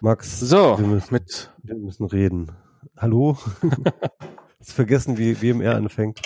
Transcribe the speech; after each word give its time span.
Max, 0.00 0.40
So, 0.40 0.78
wir 0.78 0.86
müssen, 0.86 1.12
mit 1.14 1.52
wir 1.62 1.76
müssen 1.76 2.04
reden. 2.06 2.52
Hallo? 2.96 3.36
Hast 4.58 4.72
vergessen, 4.72 5.18
wie 5.18 5.40
WMR 5.40 5.74
anfängt. 5.76 6.20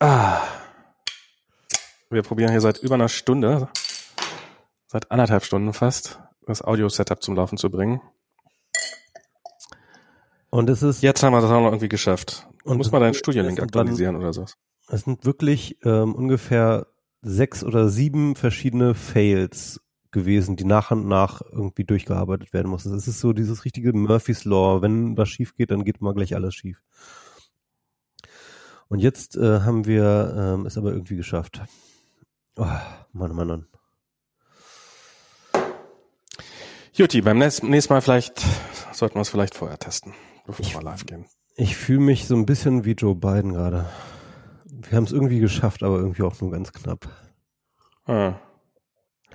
ah, 0.00 0.40
wir 2.10 2.22
probieren 2.22 2.50
hier 2.50 2.60
seit 2.60 2.78
über 2.78 2.94
einer 2.94 3.08
Stunde, 3.08 3.68
seit 4.86 5.10
anderthalb 5.10 5.44
Stunden 5.44 5.72
fast, 5.72 6.20
das 6.46 6.62
Audio-Setup 6.62 7.22
zum 7.22 7.34
Laufen 7.36 7.58
zu 7.58 7.70
bringen. 7.70 8.00
Und 10.50 10.70
es 10.70 10.82
ist, 10.82 11.02
Jetzt 11.02 11.22
haben 11.22 11.32
wir 11.32 11.40
das 11.40 11.50
auch 11.50 11.60
noch 11.60 11.68
irgendwie 11.68 11.88
geschafft. 11.88 12.46
Und 12.64 12.76
Muss 12.78 12.92
mal 12.92 13.00
deinen 13.00 13.14
Studienlink 13.14 13.58
sind 13.58 13.74
dann- 13.74 13.80
aktualisieren 13.80 14.16
oder 14.16 14.32
so. 14.32 14.44
es 14.88 15.02
sind 15.02 15.24
wirklich 15.24 15.78
ähm, 15.84 16.14
ungefähr 16.14 16.86
sechs 17.22 17.64
oder 17.64 17.88
sieben 17.88 18.36
verschiedene 18.36 18.94
Fails 18.94 19.80
gewesen, 20.14 20.56
die 20.56 20.64
nach 20.64 20.90
und 20.90 21.06
nach 21.06 21.42
irgendwie 21.42 21.84
durchgearbeitet 21.84 22.54
werden 22.54 22.70
mussten. 22.70 22.94
Es 22.94 23.06
ist 23.06 23.20
so 23.20 23.34
dieses 23.34 23.66
richtige 23.66 23.92
Murphy's 23.92 24.46
Law. 24.46 24.80
Wenn 24.80 25.18
was 25.18 25.28
schief 25.28 25.54
geht, 25.54 25.70
dann 25.70 25.84
geht 25.84 26.00
mal 26.00 26.14
gleich 26.14 26.34
alles 26.34 26.54
schief. 26.54 26.82
Und 28.88 29.00
jetzt 29.00 29.36
äh, 29.36 29.60
haben 29.60 29.84
wir 29.84 30.34
ähm, 30.36 30.66
es 30.66 30.78
aber 30.78 30.92
irgendwie 30.92 31.16
geschafft. 31.16 31.60
Oh, 32.56 32.64
Mann, 33.12 33.34
Mann, 33.34 33.46
Mann. 33.46 33.66
Juti, 36.94 37.20
beim 37.20 37.38
nächsten 37.38 37.68
nächsten 37.70 37.92
Mal 37.92 38.00
vielleicht 38.00 38.40
sollten 38.92 39.16
wir 39.16 39.22
es 39.22 39.28
vielleicht 39.28 39.56
vorher 39.56 39.78
testen, 39.78 40.14
bevor 40.46 40.64
wir 40.64 40.82
live 40.82 41.04
gehen. 41.04 41.26
Ich 41.56 41.76
fühle 41.76 42.00
mich 42.00 42.26
so 42.26 42.36
ein 42.36 42.46
bisschen 42.46 42.84
wie 42.84 42.92
Joe 42.92 43.16
Biden 43.16 43.52
gerade. 43.52 43.86
Wir 44.64 44.96
haben 44.96 45.04
es 45.04 45.12
irgendwie 45.12 45.40
geschafft, 45.40 45.82
aber 45.82 45.96
irgendwie 45.96 46.22
auch 46.22 46.40
nur 46.40 46.52
ganz 46.52 46.72
knapp. 46.72 47.08
Ah. 48.06 48.34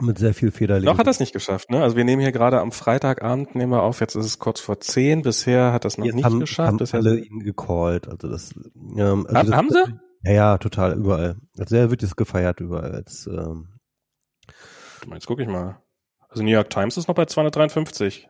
Mit 0.01 0.17
sehr 0.17 0.33
viel 0.33 0.51
Federlegen. 0.51 0.85
Noch 0.91 0.97
hat 0.99 1.07
es 1.07 1.19
nicht 1.19 1.33
geschafft, 1.33 1.69
ne? 1.71 1.81
Also 1.83 1.95
wir 1.97 2.03
nehmen 2.05 2.21
hier 2.21 2.31
gerade 2.31 2.59
am 2.59 2.71
Freitagabend, 2.71 3.55
nehmen 3.55 3.71
wir 3.71 3.83
auf, 3.83 3.99
jetzt 3.99 4.15
ist 4.15 4.25
es 4.25 4.39
kurz 4.39 4.59
vor 4.59 4.79
zehn, 4.79 5.21
bisher 5.23 5.73
hat 5.73 5.83
das 5.85 5.97
noch 5.97 6.05
Jetzt 6.05 6.15
nicht 6.15 6.25
haben, 6.25 6.39
geschafft. 6.39 6.67
haben 6.67 6.77
Bisher 6.77 6.99
alle 6.99 7.17
ihn 7.19 7.39
gecallt. 7.39 8.07
Also 8.07 8.29
das, 8.29 8.53
ähm, 8.55 9.25
also 9.27 9.33
Ha- 9.37 9.43
das, 9.43 9.51
haben 9.55 9.69
sie? 9.69 9.83
Ja, 10.23 10.31
ja, 10.33 10.57
total, 10.57 10.93
überall. 10.97 11.37
Also 11.57 11.75
er 11.75 11.89
wird 11.89 12.01
jetzt 12.01 12.17
gefeiert 12.17 12.59
überall. 12.59 12.91
Als, 12.93 13.27
ähm, 13.27 13.69
Jetzt 15.13 15.27
gucke 15.27 15.41
ich 15.43 15.47
mal. 15.47 15.81
Also 16.29 16.43
New 16.43 16.51
York 16.51 16.69
Times 16.69 16.97
ist 16.97 17.07
noch 17.07 17.15
bei 17.15 17.25
253. 17.25 18.29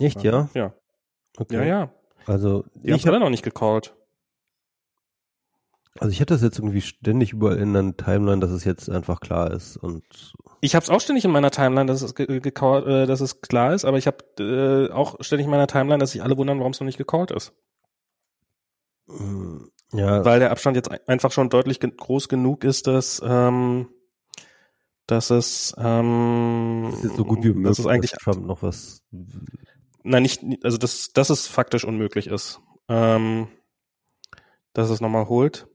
echt, 0.00 0.22
ja? 0.22 0.48
Ja, 0.54 0.74
Okay. 1.36 1.56
ja, 1.56 1.64
ja. 1.64 1.92
Also 2.26 2.64
Die 2.74 2.90
haben 2.92 2.96
ich, 2.98 3.06
alle 3.08 3.20
noch 3.20 3.30
nicht 3.30 3.42
gecallt. 3.44 3.94
Also 6.00 6.10
ich 6.12 6.20
hatte 6.20 6.34
das 6.34 6.42
jetzt 6.42 6.58
irgendwie 6.58 6.80
ständig 6.80 7.32
überall 7.32 7.58
in 7.58 7.72
der 7.72 7.96
Timeline, 7.96 8.40
dass 8.40 8.50
es 8.50 8.64
jetzt 8.64 8.88
einfach 8.88 9.20
klar 9.20 9.50
ist. 9.52 9.76
Und 9.76 10.04
Ich 10.60 10.74
habe 10.74 10.84
es 10.84 10.90
auch 10.90 11.00
ständig 11.00 11.24
in 11.24 11.30
meiner 11.30 11.50
Timeline, 11.50 11.86
dass 11.86 12.02
es, 12.02 12.14
ge 12.14 12.40
gecallt, 12.40 12.86
äh, 12.86 13.06
dass 13.06 13.20
es 13.20 13.40
klar 13.40 13.74
ist, 13.74 13.84
aber 13.84 13.98
ich 13.98 14.06
habe 14.06 14.18
äh, 14.40 14.92
auch 14.92 15.16
ständig 15.20 15.46
in 15.46 15.50
meiner 15.50 15.66
Timeline, 15.66 15.98
dass 15.98 16.12
sich 16.12 16.22
alle 16.22 16.36
wundern, 16.36 16.58
warum 16.58 16.72
es 16.72 16.80
noch 16.80 16.86
nicht 16.86 16.98
gecallt 16.98 17.30
ist. 17.30 17.52
mm, 19.06 19.58
ja, 19.92 20.24
Weil 20.24 20.38
der 20.40 20.50
Abstand 20.50 20.76
jetzt 20.76 20.90
ein- 20.90 21.00
einfach 21.06 21.32
schon 21.32 21.48
deutlich 21.50 21.80
ge 21.80 21.90
groß 21.96 22.28
genug 22.28 22.64
ist, 22.64 22.86
dass, 22.86 23.22
ähm, 23.24 23.88
dass 25.06 25.30
es, 25.30 25.74
ähm, 25.78 26.90
ist 26.92 27.04
jetzt 27.04 27.16
so 27.16 27.24
gut 27.24 27.42
wie 27.42 27.48
möglich, 27.48 27.64
dass 27.68 27.78
es 27.78 27.86
eigentlich, 27.86 28.10
dass 28.10 28.20
Trump 28.20 28.46
noch 28.46 28.62
was. 28.62 29.02
nein, 30.02 30.22
nicht, 30.22 30.42
also 30.64 30.76
dass, 30.76 31.12
dass 31.12 31.30
es 31.30 31.46
faktisch 31.46 31.84
unmöglich 31.84 32.26
ist, 32.26 32.60
ähm, 32.88 33.48
dass 34.74 34.90
es 34.90 35.00
nochmal 35.00 35.28
holt. 35.28 35.67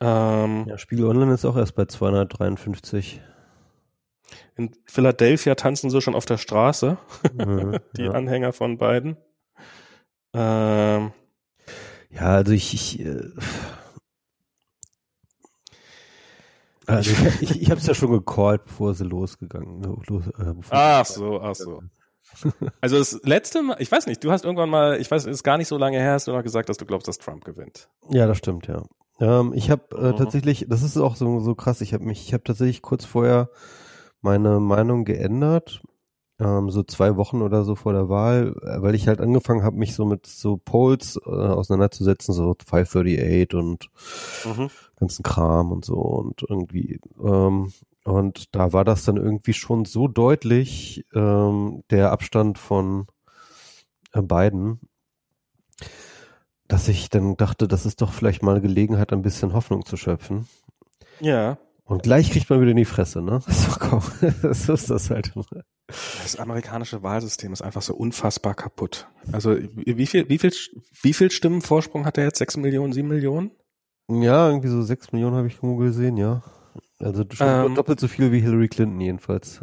Ähm, 0.00 0.66
Ja, 0.68 0.78
Spiegel 0.78 1.06
Online 1.06 1.32
ist 1.34 1.44
auch 1.44 1.56
erst 1.56 1.74
bei 1.74 1.86
253. 1.86 3.20
In 4.56 4.70
Philadelphia 4.86 5.54
tanzen 5.54 5.90
sie 5.90 6.00
schon 6.00 6.14
auf 6.14 6.26
der 6.26 6.38
Straße, 6.38 6.98
Mhm, 7.34 7.78
die 7.96 8.02
ja. 8.04 8.10
Anhänger 8.12 8.52
von 8.52 8.78
beiden. 8.78 9.16
Ähm, 10.34 11.12
Ja, 12.10 12.26
also 12.36 12.52
ich, 12.52 12.74
ich 12.74 13.00
äh, 13.00 13.22
also 16.86 17.10
ich, 17.10 17.42
ich, 17.42 17.62
ich 17.62 17.70
habe 17.70 17.80
es 17.80 17.86
ja 17.86 17.94
schon 17.94 18.10
gecallt, 18.12 18.64
bevor 18.64 18.94
sie 18.94 19.04
losgegangen. 19.04 19.82
Los, 20.06 20.26
äh, 20.28 20.54
ach 20.70 21.04
so, 21.06 21.40
ach 21.40 21.54
so. 21.54 21.82
Also 22.80 22.98
das 22.98 23.20
letzte 23.22 23.62
Mal, 23.62 23.76
ich 23.78 23.90
weiß 23.90 24.06
nicht, 24.06 24.22
du 24.22 24.30
hast 24.32 24.44
irgendwann 24.44 24.68
mal, 24.68 25.00
ich 25.00 25.08
weiß, 25.10 25.22
es 25.26 25.30
ist 25.36 25.42
gar 25.44 25.58
nicht 25.58 25.68
so 25.68 25.78
lange 25.78 25.98
her, 25.98 26.12
hast 26.12 26.26
du 26.26 26.32
noch 26.32 26.42
gesagt, 26.42 26.68
dass 26.68 26.76
du 26.76 26.84
glaubst, 26.84 27.06
dass 27.08 27.18
Trump 27.18 27.44
gewinnt. 27.44 27.88
Ja, 28.10 28.26
das 28.26 28.38
stimmt, 28.38 28.66
ja. 28.66 28.82
Ähm, 29.20 29.52
ich 29.54 29.70
habe 29.70 29.96
äh, 29.96 30.12
Mhm. 30.12 30.14
tatsächlich, 30.14 30.66
das 30.68 30.82
ist 30.82 30.96
auch 30.96 31.16
so 31.16 31.40
so 31.40 31.54
krass. 31.54 31.80
Ich 31.80 31.94
habe 31.94 32.04
mich, 32.04 32.26
ich 32.26 32.34
habe 32.34 32.44
tatsächlich 32.44 32.82
kurz 32.82 33.04
vorher 33.04 33.50
meine 34.22 34.60
Meinung 34.60 35.04
geändert, 35.04 35.82
ähm, 36.40 36.70
so 36.70 36.82
zwei 36.82 37.16
Wochen 37.16 37.42
oder 37.42 37.64
so 37.64 37.74
vor 37.76 37.92
der 37.92 38.08
Wahl, 38.08 38.54
äh, 38.62 38.82
weil 38.82 38.94
ich 38.94 39.08
halt 39.08 39.20
angefangen 39.20 39.62
habe, 39.64 39.76
mich 39.78 39.94
so 39.94 40.04
mit 40.06 40.26
so 40.26 40.56
Polls 40.58 41.18
äh, 41.26 41.30
auseinanderzusetzen, 41.30 42.34
so 42.34 42.54
538 42.66 43.54
und 43.54 43.90
Mhm. 44.44 44.68
ganzen 44.96 45.22
Kram 45.22 45.72
und 45.72 45.84
so 45.84 45.96
und 45.96 46.42
irgendwie 46.48 47.00
ähm, 47.22 47.72
und 48.04 48.54
da 48.54 48.72
war 48.72 48.84
das 48.84 49.04
dann 49.04 49.16
irgendwie 49.16 49.52
schon 49.52 49.84
so 49.84 50.08
deutlich 50.08 51.04
ähm, 51.14 51.82
der 51.90 52.12
Abstand 52.12 52.58
von 52.58 53.06
äh, 54.12 54.22
beiden, 54.22 54.80
dass 56.68 56.88
ich 56.88 57.10
dann 57.10 57.36
dachte, 57.36 57.68
das 57.68 57.86
ist 57.86 58.00
doch 58.00 58.12
vielleicht 58.12 58.42
mal 58.42 58.60
Gelegenheit, 58.60 59.12
ein 59.12 59.22
bisschen 59.22 59.52
Hoffnung 59.52 59.84
zu 59.84 59.96
schöpfen. 59.96 60.46
Ja. 61.20 61.58
Und 61.84 62.02
gleich 62.02 62.30
kriegt 62.32 62.50
man 62.50 62.60
wieder 62.60 62.72
in 62.72 62.76
die 62.76 62.84
Fresse, 62.84 63.22
ne? 63.22 63.40
So, 63.46 63.72
komm, 63.78 64.02
so 64.52 64.72
ist 64.74 64.90
das 64.90 65.10
halt. 65.10 65.32
Das 65.86 66.36
amerikanische 66.36 67.02
Wahlsystem 67.02 67.52
ist 67.52 67.62
einfach 67.62 67.82
so 67.82 67.94
unfassbar 67.94 68.54
kaputt. 68.54 69.06
Also 69.30 69.56
wie 69.56 70.06
viel, 70.06 70.28
wie 70.28 70.38
viel, 70.38 70.52
wie 71.02 71.12
viel 71.12 71.30
Stimmen 71.30 71.62
Vorsprung 71.62 72.04
hat 72.04 72.18
er 72.18 72.24
jetzt? 72.24 72.38
Sechs 72.38 72.56
Millionen, 72.56 72.92
sieben 72.92 73.08
Millionen? 73.08 73.52
Ja, 74.10 74.48
irgendwie 74.48 74.68
so 74.68 74.82
sechs 74.82 75.12
Millionen 75.12 75.36
habe 75.36 75.46
ich 75.46 75.54
irgendwo 75.54 75.76
gesehen, 75.76 76.16
ja. 76.16 76.42
Also 76.98 77.24
schon 77.30 77.46
Ähm. 77.48 77.74
doppelt 77.74 78.00
so 78.00 78.08
viel 78.08 78.32
wie 78.32 78.40
Hillary 78.40 78.68
Clinton 78.68 79.00
jedenfalls. 79.00 79.60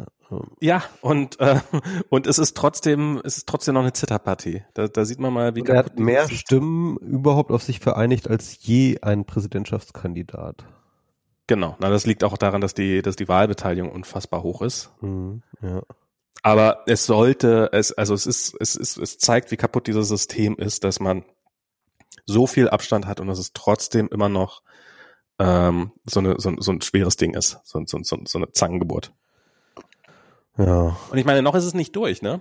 Ja, 0.60 0.82
und, 1.00 1.38
äh, 1.40 1.60
und 2.08 2.26
es 2.26 2.38
ist 2.38 2.56
trotzdem, 2.56 3.20
es 3.24 3.36
ist 3.38 3.48
trotzdem 3.48 3.74
noch 3.74 3.82
eine 3.82 3.92
Zitterpartie. 3.92 4.62
Da, 4.74 4.88
da 4.88 5.04
sieht 5.04 5.18
man 5.18 5.32
mal, 5.32 5.54
wie 5.56 5.60
Und 5.60 5.68
er 5.68 5.78
hat 5.78 5.98
mehr 5.98 6.28
Stimmen 6.28 6.96
überhaupt 6.98 7.50
auf 7.50 7.62
sich 7.62 7.80
vereinigt 7.80 8.28
als 8.28 8.58
je 8.66 8.98
ein 9.02 9.24
Präsidentschaftskandidat. 9.24 10.64
Genau, 11.46 11.76
na, 11.78 11.90
das 11.90 12.06
liegt 12.06 12.24
auch 12.24 12.38
daran, 12.38 12.60
dass 12.60 12.72
die, 12.74 13.02
dass 13.02 13.16
die 13.16 13.28
Wahlbeteiligung 13.28 13.90
unfassbar 13.92 14.42
hoch 14.42 14.62
ist. 14.62 14.90
Mhm, 15.02 15.42
ja. 15.60 15.82
Aber 16.42 16.82
es 16.86 17.06
sollte, 17.06 17.70
es, 17.72 17.92
also 17.92 18.14
es 18.14 18.26
ist, 18.26 18.54
es 18.60 18.76
ist, 18.76 18.96
es 18.98 19.18
zeigt, 19.18 19.50
wie 19.50 19.56
kaputt 19.56 19.86
dieses 19.86 20.08
System 20.08 20.56
ist, 20.56 20.84
dass 20.84 21.00
man 21.00 21.24
so 22.26 22.46
viel 22.46 22.68
Abstand 22.68 23.06
hat 23.06 23.20
und 23.20 23.26
dass 23.26 23.38
es 23.38 23.52
trotzdem 23.52 24.08
immer 24.08 24.28
noch 24.28 24.62
ähm, 25.38 25.92
so, 26.04 26.20
eine, 26.20 26.36
so, 26.38 26.50
ein- 26.50 26.60
so 26.60 26.72
ein 26.72 26.80
schweres 26.80 27.16
Ding 27.16 27.34
ist, 27.34 27.58
so, 27.64 27.82
so, 27.86 27.98
so, 28.02 28.18
so 28.26 28.38
eine 28.38 28.52
Zangengeburt. 28.52 29.12
Ja. 30.58 30.96
Und 31.10 31.18
ich 31.18 31.24
meine, 31.24 31.42
noch 31.42 31.54
ist 31.54 31.64
es 31.64 31.74
nicht 31.74 31.94
durch, 31.96 32.22
ne? 32.22 32.40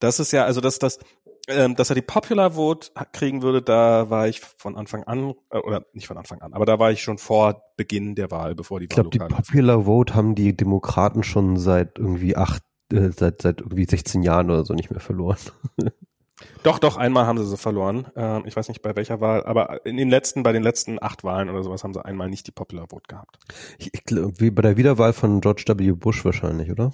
Das 0.00 0.20
ist 0.20 0.32
ja, 0.32 0.44
also 0.44 0.60
dass 0.60 0.78
das, 0.78 0.98
ähm, 1.46 1.76
dass 1.76 1.90
er 1.90 1.94
die 1.94 2.02
Popular 2.02 2.52
Vote 2.52 2.90
kriegen 3.12 3.42
würde, 3.42 3.62
da 3.62 4.10
war 4.10 4.28
ich 4.28 4.40
von 4.40 4.76
Anfang 4.76 5.04
an, 5.04 5.34
äh, 5.50 5.58
oder 5.58 5.84
nicht 5.92 6.08
von 6.08 6.16
Anfang 6.16 6.40
an, 6.40 6.52
aber 6.52 6.66
da 6.66 6.78
war 6.78 6.90
ich 6.90 7.02
schon 7.02 7.18
vor 7.18 7.62
Beginn 7.76 8.14
der 8.14 8.30
Wahl, 8.30 8.54
bevor 8.54 8.80
die 8.80 8.84
Ich 8.84 8.90
glaube, 8.90 9.10
die 9.10 9.18
Popular 9.18 9.84
Vote 9.84 10.14
haben 10.14 10.34
die 10.34 10.56
Demokraten 10.56 11.22
schon 11.22 11.56
seit 11.56 11.98
irgendwie 11.98 12.36
acht, 12.36 12.62
äh, 12.92 13.10
seit, 13.10 13.42
seit 13.42 13.60
irgendwie 13.60 13.84
16 13.84 14.22
Jahren 14.22 14.50
oder 14.50 14.64
so 14.64 14.74
nicht 14.74 14.90
mehr 14.90 15.00
verloren. 15.00 15.38
Doch, 16.62 16.78
doch, 16.78 16.96
einmal 16.96 17.26
haben 17.26 17.38
sie 17.38 17.46
sie 17.46 17.56
verloren. 17.56 18.06
Ähm, 18.16 18.44
ich 18.46 18.56
weiß 18.56 18.68
nicht 18.68 18.80
bei 18.82 18.96
welcher 18.96 19.20
Wahl, 19.20 19.44
aber 19.44 19.84
in 19.84 19.96
den 19.96 20.08
letzten, 20.08 20.42
bei 20.42 20.52
den 20.52 20.62
letzten 20.62 21.02
acht 21.02 21.24
Wahlen 21.24 21.50
oder 21.50 21.62
sowas 21.62 21.84
haben 21.84 21.92
sie 21.94 22.04
einmal 22.04 22.30
nicht 22.30 22.46
die 22.46 22.52
Popular 22.52 22.86
Vote 22.88 23.04
gehabt. 23.08 23.38
Ich, 23.78 23.92
ich 23.92 24.02
wie 24.10 24.50
bei 24.50 24.62
der 24.62 24.76
Wiederwahl 24.76 25.12
von 25.12 25.40
George 25.40 25.64
W. 25.66 25.92
Bush 25.92 26.24
wahrscheinlich, 26.24 26.70
oder? 26.70 26.92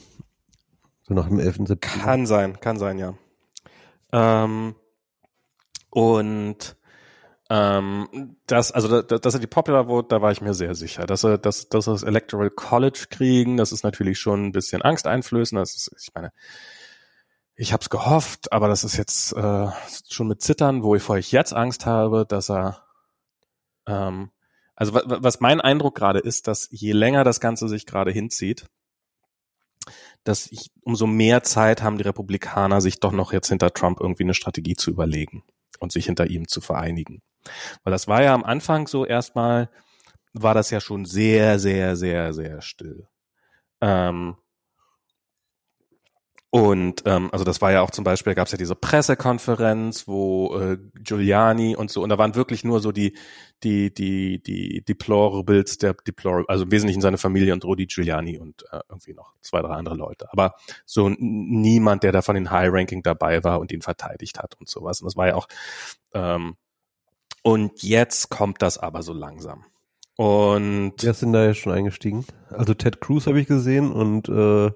So 1.02 1.14
nach 1.14 1.28
dem 1.28 1.38
11. 1.38 1.66
September. 1.68 2.04
Kann 2.04 2.26
sein, 2.26 2.58
kann 2.60 2.78
sein, 2.78 2.98
ja. 2.98 3.14
Ähm, 4.12 4.74
und 5.90 6.76
ähm, 7.48 8.36
das, 8.46 8.70
also 8.70 9.02
da- 9.02 9.18
dass 9.18 9.34
er 9.34 9.40
die 9.40 9.46
Popular 9.48 9.86
Vote, 9.86 10.08
da 10.08 10.22
war 10.22 10.30
ich 10.30 10.40
mir 10.40 10.54
sehr 10.54 10.74
sicher. 10.74 11.06
Dass 11.06 11.24
er, 11.24 11.36
dass, 11.38 11.68
dass 11.68 11.88
er 11.88 11.94
das 11.94 12.02
Electoral 12.04 12.50
College 12.50 13.06
kriegen, 13.10 13.56
das 13.56 13.72
ist 13.72 13.82
natürlich 13.82 14.18
schon 14.18 14.46
ein 14.46 14.52
bisschen 14.52 14.82
angsteinflößend. 14.82 15.60
Das 15.60 15.74
ist, 15.74 15.90
ich 16.00 16.14
meine, 16.14 16.32
ich 17.60 17.74
habe 17.74 17.82
es 17.82 17.90
gehofft, 17.90 18.52
aber 18.52 18.68
das 18.68 18.84
ist 18.84 18.96
jetzt 18.96 19.34
äh, 19.34 19.68
schon 20.08 20.28
mit 20.28 20.40
Zittern, 20.40 20.82
wo 20.82 20.94
ich 20.94 21.02
vor 21.02 21.18
ich 21.18 21.30
jetzt 21.30 21.52
Angst 21.52 21.84
habe, 21.84 22.24
dass 22.26 22.50
er 22.50 22.86
ähm, 23.86 24.30
also 24.74 24.94
wa- 24.94 25.02
wa- 25.04 25.18
was 25.20 25.40
mein 25.40 25.60
Eindruck 25.60 25.94
gerade 25.94 26.20
ist, 26.20 26.48
dass 26.48 26.68
je 26.70 26.92
länger 26.92 27.22
das 27.22 27.38
Ganze 27.38 27.68
sich 27.68 27.84
gerade 27.84 28.12
hinzieht, 28.12 28.64
dass 30.24 30.46
ich, 30.50 30.70
umso 30.82 31.06
mehr 31.06 31.42
Zeit 31.42 31.82
haben 31.82 31.98
die 31.98 32.04
Republikaner, 32.04 32.80
sich 32.80 32.98
doch 32.98 33.12
noch 33.12 33.30
jetzt 33.32 33.48
hinter 33.48 33.74
Trump 33.74 34.00
irgendwie 34.00 34.24
eine 34.24 34.34
Strategie 34.34 34.76
zu 34.76 34.90
überlegen 34.90 35.44
und 35.80 35.92
sich 35.92 36.06
hinter 36.06 36.28
ihm 36.28 36.48
zu 36.48 36.62
vereinigen. 36.62 37.20
Weil 37.84 37.90
das 37.90 38.08
war 38.08 38.22
ja 38.22 38.32
am 38.32 38.44
Anfang 38.44 38.86
so 38.86 39.04
erstmal, 39.04 39.68
war 40.32 40.54
das 40.54 40.70
ja 40.70 40.80
schon 40.80 41.04
sehr, 41.04 41.58
sehr, 41.58 41.94
sehr, 41.96 42.32
sehr 42.32 42.62
still. 42.62 43.06
Ähm, 43.82 44.36
Und 46.52 47.04
ähm, 47.06 47.28
also 47.30 47.44
das 47.44 47.60
war 47.62 47.70
ja 47.70 47.80
auch 47.80 47.92
zum 47.92 48.02
Beispiel, 48.02 48.34
gab 48.34 48.46
es 48.46 48.52
ja 48.52 48.58
diese 48.58 48.74
Pressekonferenz, 48.74 50.08
wo 50.08 50.58
äh, 50.58 50.78
Giuliani 50.94 51.76
und 51.76 51.92
so, 51.92 52.02
und 52.02 52.08
da 52.08 52.18
waren 52.18 52.34
wirklich 52.34 52.64
nur 52.64 52.80
so 52.80 52.90
die, 52.90 53.16
die, 53.62 53.94
die, 53.94 54.42
die 54.42 54.82
Deplorables 54.82 55.78
der 55.78 55.94
Deplorable, 55.94 56.48
also 56.48 56.64
im 56.64 56.72
Wesentlichen 56.72 57.02
seine 57.02 57.18
Familie 57.18 57.52
und 57.52 57.64
Rudi 57.64 57.86
Giuliani 57.86 58.38
und 58.38 58.64
äh, 58.72 58.80
irgendwie 58.88 59.14
noch 59.14 59.34
zwei, 59.42 59.62
drei 59.62 59.74
andere 59.74 59.94
Leute. 59.94 60.26
Aber 60.32 60.56
so 60.86 61.08
niemand, 61.08 62.02
der 62.02 62.10
da 62.10 62.20
von 62.20 62.34
den 62.34 62.50
High-Ranking 62.50 63.04
dabei 63.04 63.44
war 63.44 63.60
und 63.60 63.70
ihn 63.70 63.82
verteidigt 63.82 64.40
hat 64.40 64.56
und 64.58 64.68
sowas. 64.68 65.00
Und 65.00 65.06
das 65.06 65.16
war 65.16 65.28
ja 65.28 65.36
auch 65.36 65.46
ähm, 66.14 66.56
und 67.42 67.82
jetzt 67.82 68.28
kommt 68.28 68.60
das 68.60 68.76
aber 68.76 69.02
so 69.02 69.12
langsam. 69.12 69.64
Und 70.16 70.94
Wer 71.00 71.14
sind 71.14 71.32
da 71.32 71.46
jetzt 71.46 71.60
schon 71.60 71.72
eingestiegen? 71.72 72.26
Also 72.50 72.74
Ted 72.74 73.00
Cruz 73.00 73.26
habe 73.26 73.40
ich 73.40 73.46
gesehen 73.46 73.90
und 73.90 74.28
äh, 74.28 74.70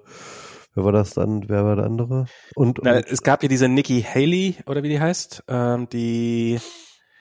Wer 0.75 0.83
war 0.83 0.91
das 0.91 1.13
dann? 1.13 1.47
Wer 1.47 1.63
war 1.63 1.77
der 1.77 1.85
andere? 1.85 2.25
Und, 2.53 2.79
Na, 2.83 2.97
und 2.97 3.07
es 3.07 3.23
gab 3.23 3.41
ja 3.43 3.49
diese 3.49 3.69
Nikki 3.69 4.01
Haley 4.03 4.57
oder 4.67 4.83
wie 4.83 4.89
die 4.89 4.99
heißt, 4.99 5.45
ähm, 5.47 5.87
die 5.89 6.59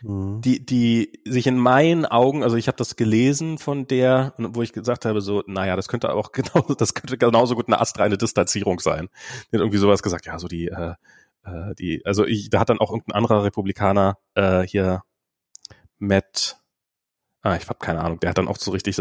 mhm. 0.02 0.40
die 0.40 0.66
die 0.66 1.20
sich 1.24 1.46
in 1.46 1.56
meinen 1.56 2.04
Augen, 2.04 2.42
also 2.42 2.56
ich 2.56 2.66
habe 2.66 2.76
das 2.76 2.96
gelesen 2.96 3.58
von 3.58 3.86
der, 3.86 4.34
wo 4.38 4.62
ich 4.62 4.72
gesagt 4.72 5.04
habe 5.04 5.20
so, 5.20 5.44
naja, 5.46 5.76
das 5.76 5.86
könnte 5.86 6.12
auch 6.12 6.32
genau, 6.32 6.74
das 6.76 6.94
könnte 6.94 7.16
genauso 7.16 7.54
gut 7.54 7.68
eine 7.68 7.80
astreine 7.80 8.18
Distanzierung 8.18 8.80
sein. 8.80 9.08
Die 9.52 9.56
hat 9.56 9.60
irgendwie 9.60 9.78
sowas 9.78 10.02
gesagt, 10.02 10.26
ja, 10.26 10.38
so 10.38 10.48
die 10.48 10.66
äh, 10.66 10.94
äh, 11.44 11.74
die, 11.76 12.04
also 12.04 12.24
ich, 12.24 12.50
da 12.50 12.60
hat 12.60 12.70
dann 12.70 12.80
auch 12.80 12.90
irgendein 12.90 13.16
anderer 13.16 13.44
Republikaner 13.44 14.18
äh, 14.34 14.62
hier 14.62 15.02
Matt 15.98 16.60
Ah, 17.44 17.56
ich 17.56 17.68
habe 17.68 17.78
keine 17.78 18.00
Ahnung. 18.00 18.18
Der 18.20 18.30
hat 18.30 18.38
dann 18.38 18.48
auch 18.48 18.56
so 18.56 18.70
richtig, 18.70 18.96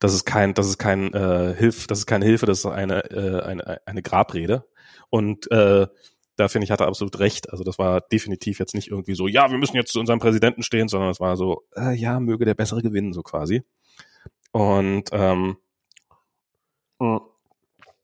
das 0.00 0.14
ist 0.14 0.26
kein, 0.26 0.52
das 0.52 0.68
ist 0.68 0.76
kein 0.76 1.14
äh, 1.14 1.54
Hilf, 1.56 1.86
das 1.86 2.00
ist 2.00 2.06
keine 2.06 2.26
Hilfe, 2.26 2.44
das 2.44 2.58
ist 2.58 2.66
eine 2.66 3.10
äh, 3.10 3.42
eine 3.42 3.80
eine 3.86 4.02
Grabrede. 4.02 4.66
Und 5.08 5.50
äh, 5.50 5.86
da 6.36 6.48
finde 6.48 6.66
ich, 6.66 6.70
hat 6.70 6.80
er 6.80 6.88
absolut 6.88 7.18
recht. 7.18 7.50
Also 7.50 7.64
das 7.64 7.78
war 7.78 8.02
definitiv 8.02 8.58
jetzt 8.58 8.74
nicht 8.74 8.88
irgendwie 8.90 9.14
so, 9.14 9.28
ja, 9.28 9.50
wir 9.50 9.56
müssen 9.56 9.76
jetzt 9.76 9.92
zu 9.92 9.98
unserem 9.98 10.18
Präsidenten 10.18 10.62
stehen, 10.62 10.88
sondern 10.88 11.08
es 11.08 11.20
war 11.20 11.38
so, 11.38 11.62
äh, 11.74 11.94
ja, 11.94 12.20
möge 12.20 12.44
der 12.44 12.54
Bessere 12.54 12.82
gewinnen, 12.82 13.14
so 13.14 13.22
quasi. 13.22 13.62
Und 14.52 15.04
ähm, 15.12 15.56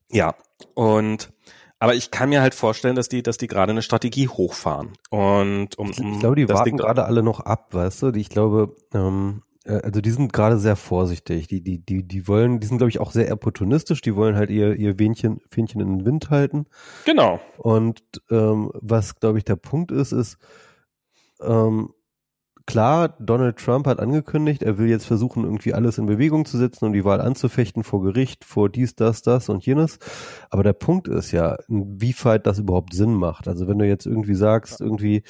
ja, 0.08 0.34
und 0.72 1.34
aber 1.78 1.94
ich 1.94 2.10
kann 2.10 2.30
mir 2.30 2.40
halt 2.40 2.54
vorstellen, 2.54 2.96
dass 2.96 3.10
die, 3.10 3.22
dass 3.22 3.36
die 3.36 3.46
gerade 3.46 3.72
eine 3.72 3.82
Strategie 3.82 4.28
hochfahren. 4.28 4.92
Und 5.10 5.76
um, 5.78 5.90
um 5.90 6.12
ich 6.14 6.20
glaube, 6.20 6.36
die 6.36 6.48
warten 6.48 6.78
gerade 6.78 7.04
alle 7.04 7.22
noch 7.22 7.40
ab, 7.40 7.74
weißt 7.74 8.02
du? 8.02 8.12
Ich 8.14 8.30
glaube, 8.30 8.74
ähm, 8.94 9.42
äh, 9.42 9.51
also 9.64 10.00
die 10.00 10.10
sind 10.10 10.32
gerade 10.32 10.58
sehr 10.58 10.76
vorsichtig. 10.76 11.46
Die, 11.46 11.62
die, 11.62 11.78
die, 11.78 12.02
die 12.02 12.28
wollen, 12.28 12.60
die 12.60 12.66
sind, 12.66 12.78
glaube 12.78 12.90
ich, 12.90 13.00
auch 13.00 13.12
sehr 13.12 13.32
opportunistisch. 13.32 14.00
Die 14.00 14.16
wollen 14.16 14.36
halt 14.36 14.50
ihr, 14.50 14.74
ihr 14.74 14.98
Wähnchen, 14.98 15.40
Fähnchen 15.50 15.80
in 15.80 15.98
den 15.98 16.06
Wind 16.06 16.30
halten. 16.30 16.66
Genau. 17.04 17.40
Und 17.58 18.02
ähm, 18.30 18.70
was, 18.74 19.20
glaube 19.20 19.38
ich, 19.38 19.44
der 19.44 19.56
Punkt 19.56 19.92
ist, 19.92 20.12
ist, 20.12 20.38
ähm, 21.40 21.90
klar, 22.66 23.16
Donald 23.20 23.56
Trump 23.58 23.86
hat 23.86 24.00
angekündigt, 24.00 24.62
er 24.62 24.78
will 24.78 24.88
jetzt 24.88 25.06
versuchen, 25.06 25.44
irgendwie 25.44 25.74
alles 25.74 25.98
in 25.98 26.06
Bewegung 26.06 26.44
zu 26.44 26.58
setzen 26.58 26.86
und 26.86 26.92
die 26.92 27.04
Wahl 27.04 27.20
anzufechten 27.20 27.84
vor 27.84 28.02
Gericht, 28.02 28.44
vor 28.44 28.68
dies, 28.68 28.94
das, 28.94 29.22
das 29.22 29.48
und 29.48 29.64
jenes. 29.64 29.98
Aber 30.50 30.62
der 30.62 30.72
Punkt 30.72 31.08
ist 31.08 31.32
ja, 31.32 31.56
inwieweit 31.68 32.46
das 32.46 32.58
überhaupt 32.58 32.94
Sinn 32.94 33.14
macht. 33.14 33.48
Also 33.48 33.68
wenn 33.68 33.78
du 33.78 33.86
jetzt 33.86 34.06
irgendwie 34.06 34.34
sagst, 34.34 34.80
irgendwie, 34.80 35.22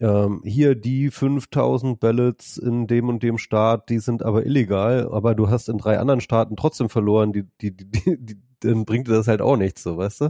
ähm, 0.00 0.42
hier 0.44 0.74
die 0.74 1.10
5000 1.10 2.00
Ballots 2.00 2.56
in 2.56 2.86
dem 2.86 3.08
und 3.08 3.22
dem 3.22 3.38
Staat, 3.38 3.88
die 3.88 3.98
sind 3.98 4.24
aber 4.24 4.44
illegal, 4.44 5.08
aber 5.10 5.34
du 5.34 5.48
hast 5.48 5.68
in 5.68 5.78
drei 5.78 5.98
anderen 5.98 6.20
Staaten 6.20 6.56
trotzdem 6.56 6.88
verloren, 6.88 7.32
die, 7.32 7.44
die, 7.60 7.76
die, 7.76 7.86
die, 7.90 8.16
die 8.18 8.36
dann 8.64 8.84
bringt 8.84 9.08
dir 9.08 9.12
das 9.12 9.28
halt 9.28 9.40
auch 9.40 9.56
nichts, 9.56 9.82
so, 9.82 9.96
weißt 9.96 10.22
du? 10.22 10.24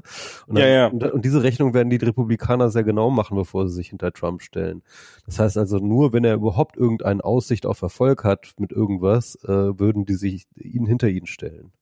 Und, 0.46 0.58
dann, 0.58 0.58
ja, 0.58 0.66
ja. 0.66 0.86
Und, 0.88 1.04
und, 1.04 1.24
diese 1.24 1.42
Rechnung 1.42 1.74
werden 1.74 1.90
die 1.90 1.96
Republikaner 1.96 2.70
sehr 2.70 2.84
genau 2.84 3.10
machen, 3.10 3.36
bevor 3.36 3.68
sie 3.68 3.74
sich 3.74 3.88
hinter 3.88 4.12
Trump 4.12 4.42
stellen. 4.42 4.82
Das 5.26 5.38
heißt 5.38 5.56
also, 5.56 5.78
nur 5.78 6.12
wenn 6.12 6.24
er 6.24 6.34
überhaupt 6.34 6.76
irgendeine 6.76 7.24
Aussicht 7.24 7.66
auf 7.66 7.82
Erfolg 7.82 8.24
hat 8.24 8.54
mit 8.58 8.72
irgendwas, 8.72 9.36
äh, 9.44 9.78
würden 9.78 10.04
die 10.04 10.14
sich 10.14 10.46
ihn 10.56 10.86
hinter 10.86 11.08
ihn 11.08 11.26
stellen. 11.26 11.72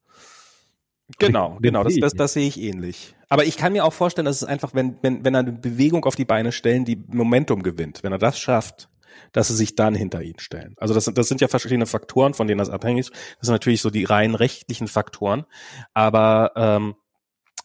Genau, 1.19 1.59
genau, 1.61 1.85
das, 1.85 1.97
das, 2.01 2.15
das 2.15 2.33
sehe 2.33 2.47
ich 2.47 2.61
ähnlich. 2.61 3.15
Aber 3.29 3.45
ich 3.45 3.57
kann 3.57 3.73
mir 3.73 3.85
auch 3.85 3.93
vorstellen, 3.93 4.27
dass 4.27 4.37
es 4.37 4.45
einfach, 4.45 4.75
wenn, 4.75 4.97
wenn, 5.03 5.25
wenn 5.25 5.35
er 5.35 5.41
eine 5.41 5.53
Bewegung 5.53 6.05
auf 6.05 6.17
die 6.17 6.25
Beine 6.25 6.53
stellen, 6.53 6.85
die 6.85 7.03
Momentum 7.09 7.63
gewinnt, 7.63 8.03
wenn 8.03 8.13
er 8.13 8.19
das 8.19 8.39
schafft, 8.39 8.89
dass 9.33 9.49
sie 9.49 9.57
sich 9.57 9.75
dann 9.75 9.95
hinter 9.95 10.23
ihn 10.23 10.39
stellen. 10.39 10.75
Also 10.79 10.95
das, 10.95 11.07
das 11.07 11.29
sind 11.29 11.41
ja 11.41 11.49
verschiedene 11.49 11.87
Faktoren, 11.87 12.35
von 12.35 12.47
denen 12.47 12.59
das 12.59 12.71
abhängig 12.71 13.07
ist. 13.07 13.13
Das 13.13 13.47
sind 13.47 13.55
natürlich 13.55 13.81
so 13.81 13.91
die 13.91 14.05
rein 14.05 14.35
rechtlichen 14.35 14.89
Faktoren. 14.89 15.45
Aber 15.95 16.53
ähm, 16.57 16.95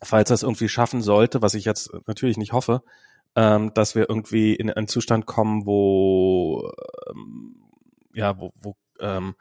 falls 0.01 0.29
das 0.29 0.43
irgendwie 0.43 0.69
schaffen 0.69 1.01
sollte, 1.01 1.41
was 1.41 1.53
ich 1.53 1.65
jetzt 1.65 1.91
natürlich 2.05 2.37
nicht 2.37 2.53
hoffe, 2.53 2.83
ähm, 3.35 3.73
dass 3.73 3.95
wir 3.95 4.09
irgendwie 4.09 4.55
in 4.55 4.71
einen 4.71 4.87
Zustand 4.87 5.25
kommen, 5.25 5.65
wo 5.65 6.71
ähm, 7.09 7.55
ja, 8.13 8.39
wo, 8.39 8.51
wo 8.61 8.75
ähm, 8.99 9.35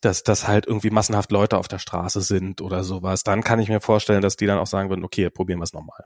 dass 0.00 0.22
das 0.22 0.46
halt 0.46 0.66
irgendwie 0.66 0.90
massenhaft 0.90 1.32
Leute 1.32 1.58
auf 1.58 1.68
der 1.68 1.78
Straße 1.78 2.20
sind 2.20 2.60
oder 2.60 2.84
sowas, 2.84 3.24
dann 3.24 3.42
kann 3.42 3.58
ich 3.58 3.68
mir 3.68 3.80
vorstellen, 3.80 4.22
dass 4.22 4.36
die 4.36 4.46
dann 4.46 4.58
auch 4.58 4.66
sagen 4.66 4.90
würden, 4.90 5.04
okay, 5.04 5.30
probieren 5.30 5.58
wir 5.58 5.64
es 5.64 5.72
nochmal. 5.72 6.04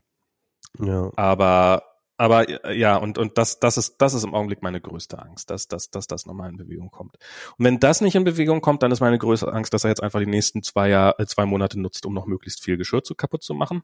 Ja. 0.79 1.11
Aber 1.17 1.83
aber 2.19 2.73
ja, 2.73 2.99
und, 2.99 3.19
und 3.19 3.37
das, 3.37 3.59
das 3.59 3.77
ist, 3.77 3.97
das 3.99 4.15
ist 4.15 4.23
im 4.23 4.33
Augenblick 4.33 4.63
meine 4.63 4.81
größte 4.81 5.19
Angst, 5.19 5.51
dass, 5.51 5.67
dass, 5.67 5.91
dass 5.91 6.07
das 6.07 6.25
nochmal 6.25 6.51
in 6.51 6.57
Bewegung 6.57 6.91
kommt. 6.91 7.17
Und 7.59 7.65
wenn 7.65 7.81
das 7.81 8.01
nicht 8.01 8.15
in 8.15 8.23
Bewegung 8.23 8.61
kommt, 8.61 8.85
dann 8.85 8.93
ist 8.93 9.01
meine 9.01 9.19
größte 9.19 9.53
Angst, 9.53 9.75
dass 9.75 9.83
er 9.83 9.91
jetzt 9.91 10.03
einfach 10.03 10.21
die 10.21 10.27
nächsten 10.27 10.63
zwei 10.63 10.89
Jahr, 10.89 11.19
äh, 11.19 11.27
zwei 11.27 11.47
Monate 11.47 11.81
nutzt, 11.81 12.07
um 12.07 12.15
noch 12.15 12.27
möglichst 12.27 12.63
viel 12.63 12.77
Geschirr 12.77 13.03
zu 13.03 13.17
kaputt 13.17 13.43
zu 13.43 13.55
machen. 13.55 13.83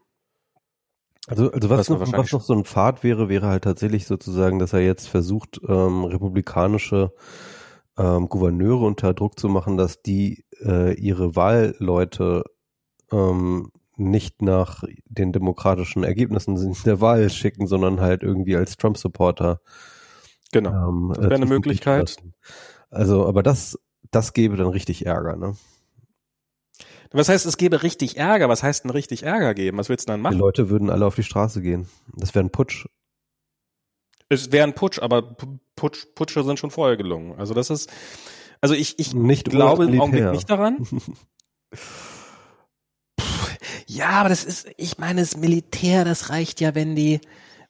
Also, 1.26 1.50
also 1.50 1.68
was, 1.68 1.88
noch, 1.88 2.00
was 2.00 2.32
noch 2.32 2.42
so 2.42 2.54
ein 2.54 2.64
Pfad 2.64 3.02
wäre, 3.02 3.28
wäre 3.28 3.48
halt 3.48 3.64
tatsächlich 3.64 4.06
sozusagen, 4.06 4.60
dass 4.60 4.72
er 4.72 4.80
jetzt 4.80 5.08
versucht, 5.08 5.60
ähm, 5.66 6.04
republikanische 6.04 7.12
ähm, 7.98 8.28
Gouverneure 8.28 8.86
unter 8.86 9.12
Druck 9.12 9.38
zu 9.38 9.48
machen, 9.48 9.76
dass 9.76 10.02
die 10.02 10.44
äh, 10.64 10.94
ihre 10.94 11.36
Wahlleute 11.36 12.44
ähm, 13.10 13.72
nicht 13.96 14.42
nach 14.42 14.84
den 15.06 15.32
demokratischen 15.32 16.04
Ergebnissen 16.04 16.76
der 16.84 17.00
Wahl 17.00 17.28
schicken, 17.30 17.66
sondern 17.66 18.00
halt 18.00 18.22
irgendwie 18.22 18.56
als 18.56 18.76
Trump-Supporter. 18.76 19.60
Genau. 20.52 20.88
Ähm, 20.88 21.12
das 21.14 21.24
wäre 21.24 21.34
eine 21.34 21.46
Möglichkeit. 21.46 22.16
Also, 22.90 23.26
aber 23.26 23.42
das, 23.42 23.78
das 24.10 24.32
gäbe 24.32 24.56
dann 24.56 24.68
richtig 24.68 25.04
Ärger, 25.04 25.36
ne? 25.36 25.56
Was 27.10 27.28
heißt, 27.28 27.46
es 27.46 27.56
gäbe 27.56 27.82
richtig 27.82 28.18
Ärger? 28.18 28.48
Was 28.48 28.62
heißt 28.62 28.84
denn 28.84 28.90
richtig 28.90 29.22
Ärger 29.22 29.54
geben? 29.54 29.78
Was 29.78 29.88
willst 29.88 30.08
du 30.08 30.12
dann 30.12 30.20
machen? 30.20 30.34
Die 30.34 30.40
Leute 30.40 30.68
würden 30.68 30.90
alle 30.90 31.06
auf 31.06 31.14
die 31.14 31.22
Straße 31.22 31.62
gehen. 31.62 31.88
Das 32.14 32.34
wäre 32.34 32.44
ein 32.44 32.50
Putsch. 32.50 32.86
Es 34.28 34.52
wäre 34.52 34.66
ein 34.66 34.74
Putsch, 34.74 34.98
aber 34.98 35.36
Putsch, 35.76 36.06
Putsche 36.14 36.44
sind 36.44 36.58
schon 36.58 36.70
vorher 36.70 36.96
gelungen. 36.96 37.38
Also 37.38 37.54
das 37.54 37.70
ist, 37.70 37.90
also 38.60 38.74
ich, 38.74 38.98
ich 38.98 39.14
nicht 39.14 39.48
glaube 39.48 39.84
im 39.86 40.00
Augenblick 40.00 40.30
nicht 40.30 40.50
daran. 40.50 40.86
ja, 43.86 44.10
aber 44.10 44.28
das 44.28 44.44
ist, 44.44 44.68
ich 44.76 44.98
meine, 44.98 45.20
das 45.20 45.36
Militär, 45.36 46.04
das 46.04 46.30
reicht 46.30 46.60
ja, 46.60 46.74
wenn 46.74 46.94
die, 46.94 47.20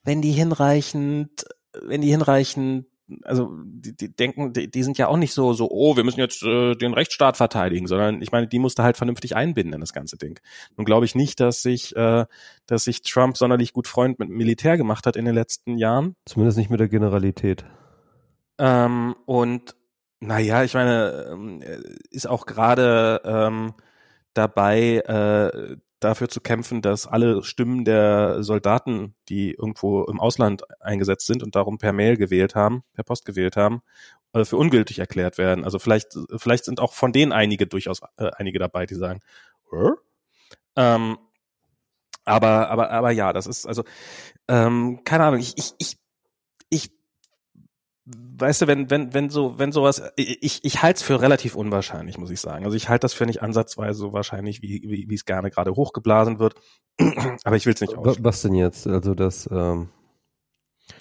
wenn 0.02 0.22
die 0.22 0.32
hinreichend, 0.32 1.44
wenn 1.82 2.00
die 2.00 2.10
hinreichend 2.10 2.86
also 3.22 3.52
die, 3.64 3.96
die 3.96 4.14
denken, 4.14 4.52
die, 4.52 4.70
die 4.70 4.82
sind 4.82 4.98
ja 4.98 5.08
auch 5.08 5.16
nicht 5.16 5.32
so, 5.32 5.52
so, 5.52 5.70
oh, 5.70 5.96
wir 5.96 6.04
müssen 6.04 6.20
jetzt 6.20 6.42
äh, 6.42 6.74
den 6.74 6.94
Rechtsstaat 6.94 7.36
verteidigen, 7.36 7.86
sondern 7.86 8.20
ich 8.22 8.32
meine, 8.32 8.46
die 8.46 8.58
musste 8.58 8.82
halt 8.82 8.96
vernünftig 8.96 9.36
einbinden 9.36 9.74
in 9.74 9.80
das 9.80 9.92
ganze 9.92 10.16
Ding. 10.16 10.40
Nun 10.76 10.84
glaube 10.84 11.06
ich 11.06 11.14
nicht, 11.14 11.40
dass 11.40 11.62
sich, 11.62 11.96
äh, 11.96 12.26
dass 12.66 12.84
sich 12.84 13.02
Trump 13.02 13.36
sonderlich 13.36 13.72
gut 13.72 13.88
Freund 13.88 14.18
mit 14.18 14.28
Militär 14.28 14.76
gemacht 14.76 15.06
hat 15.06 15.16
in 15.16 15.24
den 15.24 15.34
letzten 15.34 15.78
Jahren. 15.78 16.16
Zumindest 16.26 16.58
nicht 16.58 16.70
mit 16.70 16.80
der 16.80 16.88
Generalität. 16.88 17.64
Ähm, 18.58 19.14
und 19.24 19.74
naja, 20.20 20.64
ich 20.64 20.74
meine, 20.74 21.28
ähm, 21.30 21.62
ist 22.10 22.28
auch 22.28 22.44
gerade 22.46 23.22
ähm, 23.24 23.74
dabei, 24.34 24.98
äh, 24.98 25.76
dafür 26.00 26.28
zu 26.28 26.40
kämpfen, 26.40 26.82
dass 26.82 27.06
alle 27.06 27.42
Stimmen 27.42 27.84
der 27.84 28.42
Soldaten, 28.42 29.14
die 29.28 29.52
irgendwo 29.52 30.04
im 30.04 30.20
Ausland 30.20 30.62
eingesetzt 30.80 31.26
sind 31.26 31.42
und 31.42 31.56
darum 31.56 31.78
per 31.78 31.92
Mail 31.92 32.16
gewählt 32.16 32.54
haben, 32.54 32.84
per 32.94 33.04
Post 33.04 33.24
gewählt 33.24 33.56
haben, 33.56 33.82
äh, 34.32 34.44
für 34.44 34.56
ungültig 34.56 34.98
erklärt 34.98 35.38
werden. 35.38 35.64
Also 35.64 35.78
vielleicht, 35.78 36.16
vielleicht 36.36 36.64
sind 36.64 36.80
auch 36.80 36.92
von 36.92 37.12
denen 37.12 37.32
einige 37.32 37.66
durchaus 37.66 38.00
äh, 38.16 38.30
einige 38.36 38.58
dabei, 38.58 38.86
die 38.86 38.94
sagen, 38.94 39.20
ähm, 40.76 41.18
aber, 42.24 42.68
aber, 42.70 42.90
aber 42.90 43.10
ja, 43.10 43.32
das 43.32 43.46
ist 43.46 43.66
also 43.66 43.84
ähm, 44.48 45.00
keine 45.04 45.24
Ahnung. 45.24 45.40
Ich, 45.40 45.54
ich, 45.56 45.74
ich 45.78 45.97
weißt 48.38 48.62
du, 48.62 48.66
wenn, 48.66 48.90
wenn, 48.90 49.14
wenn 49.14 49.30
so, 49.30 49.58
wenn 49.58 49.72
sowas, 49.72 50.02
ich, 50.16 50.64
ich 50.64 50.82
halte 50.82 50.98
es 50.98 51.02
für 51.02 51.20
relativ 51.20 51.54
unwahrscheinlich, 51.54 52.18
muss 52.18 52.30
ich 52.30 52.40
sagen. 52.40 52.64
Also 52.64 52.76
ich 52.76 52.88
halte 52.88 53.02
das 53.02 53.14
für 53.14 53.26
nicht 53.26 53.42
ansatzweise 53.42 53.98
so 53.98 54.12
wahrscheinlich, 54.12 54.62
wie, 54.62 54.82
wie, 54.84 55.06
wie 55.08 55.14
es 55.14 55.24
gerne 55.24 55.50
gerade 55.50 55.72
hochgeblasen 55.72 56.38
wird. 56.38 56.54
Aber 57.44 57.56
ich 57.56 57.66
will 57.66 57.74
es 57.74 57.80
nicht 57.80 57.96
aus. 57.96 58.16
Was 58.20 58.42
denn 58.42 58.54
jetzt? 58.54 58.86
Also 58.86 59.14
das, 59.14 59.48
ähm 59.50 59.88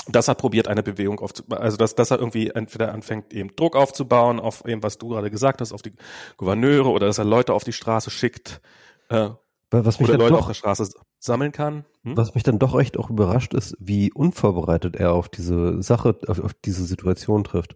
dass 0.10 0.28
er 0.28 0.36
probiert, 0.36 0.68
eine 0.68 0.84
Bewegung 0.84 1.20
aufzubauen, 1.20 1.62
also 1.62 1.78
dass, 1.78 1.96
dass 1.96 2.12
er 2.12 2.20
irgendwie 2.20 2.50
entweder 2.50 2.94
anfängt, 2.94 3.34
eben 3.34 3.56
Druck 3.56 3.76
aufzubauen 3.76 4.40
auf 4.40 4.66
eben, 4.66 4.84
was 4.84 4.98
du 4.98 5.10
gerade 5.10 5.32
gesagt 5.32 5.62
hast, 5.62 5.72
auf 5.72 5.82
die 5.82 5.94
Gouverneure 6.36 6.90
oder 6.90 7.08
dass 7.08 7.18
er 7.18 7.26
Leute 7.26 7.54
auf 7.54 7.64
die 7.64 7.74
Straße 7.74 8.10
schickt, 8.10 8.62
äh, 9.10 9.30
Was 9.70 10.00
mich 10.00 10.08
Oder 10.08 10.18
dann 10.18 10.28
Leute 10.28 10.34
doch, 10.34 10.42
auf 10.42 10.48
der 10.48 10.54
Straße 10.54 10.90
sammeln 11.20 11.52
kann. 11.52 11.84
Hm? 12.04 12.16
was 12.16 12.36
mich 12.36 12.44
dann 12.44 12.60
doch 12.60 12.80
echt 12.80 12.98
auch 12.98 13.10
überrascht 13.10 13.54
ist, 13.54 13.76
wie 13.80 14.12
unvorbereitet 14.14 14.96
er 14.96 15.12
auf 15.12 15.28
diese 15.28 15.82
Sache, 15.84 16.16
auf, 16.28 16.40
auf 16.40 16.54
diese 16.54 16.86
Situation 16.86 17.44
trifft. 17.44 17.76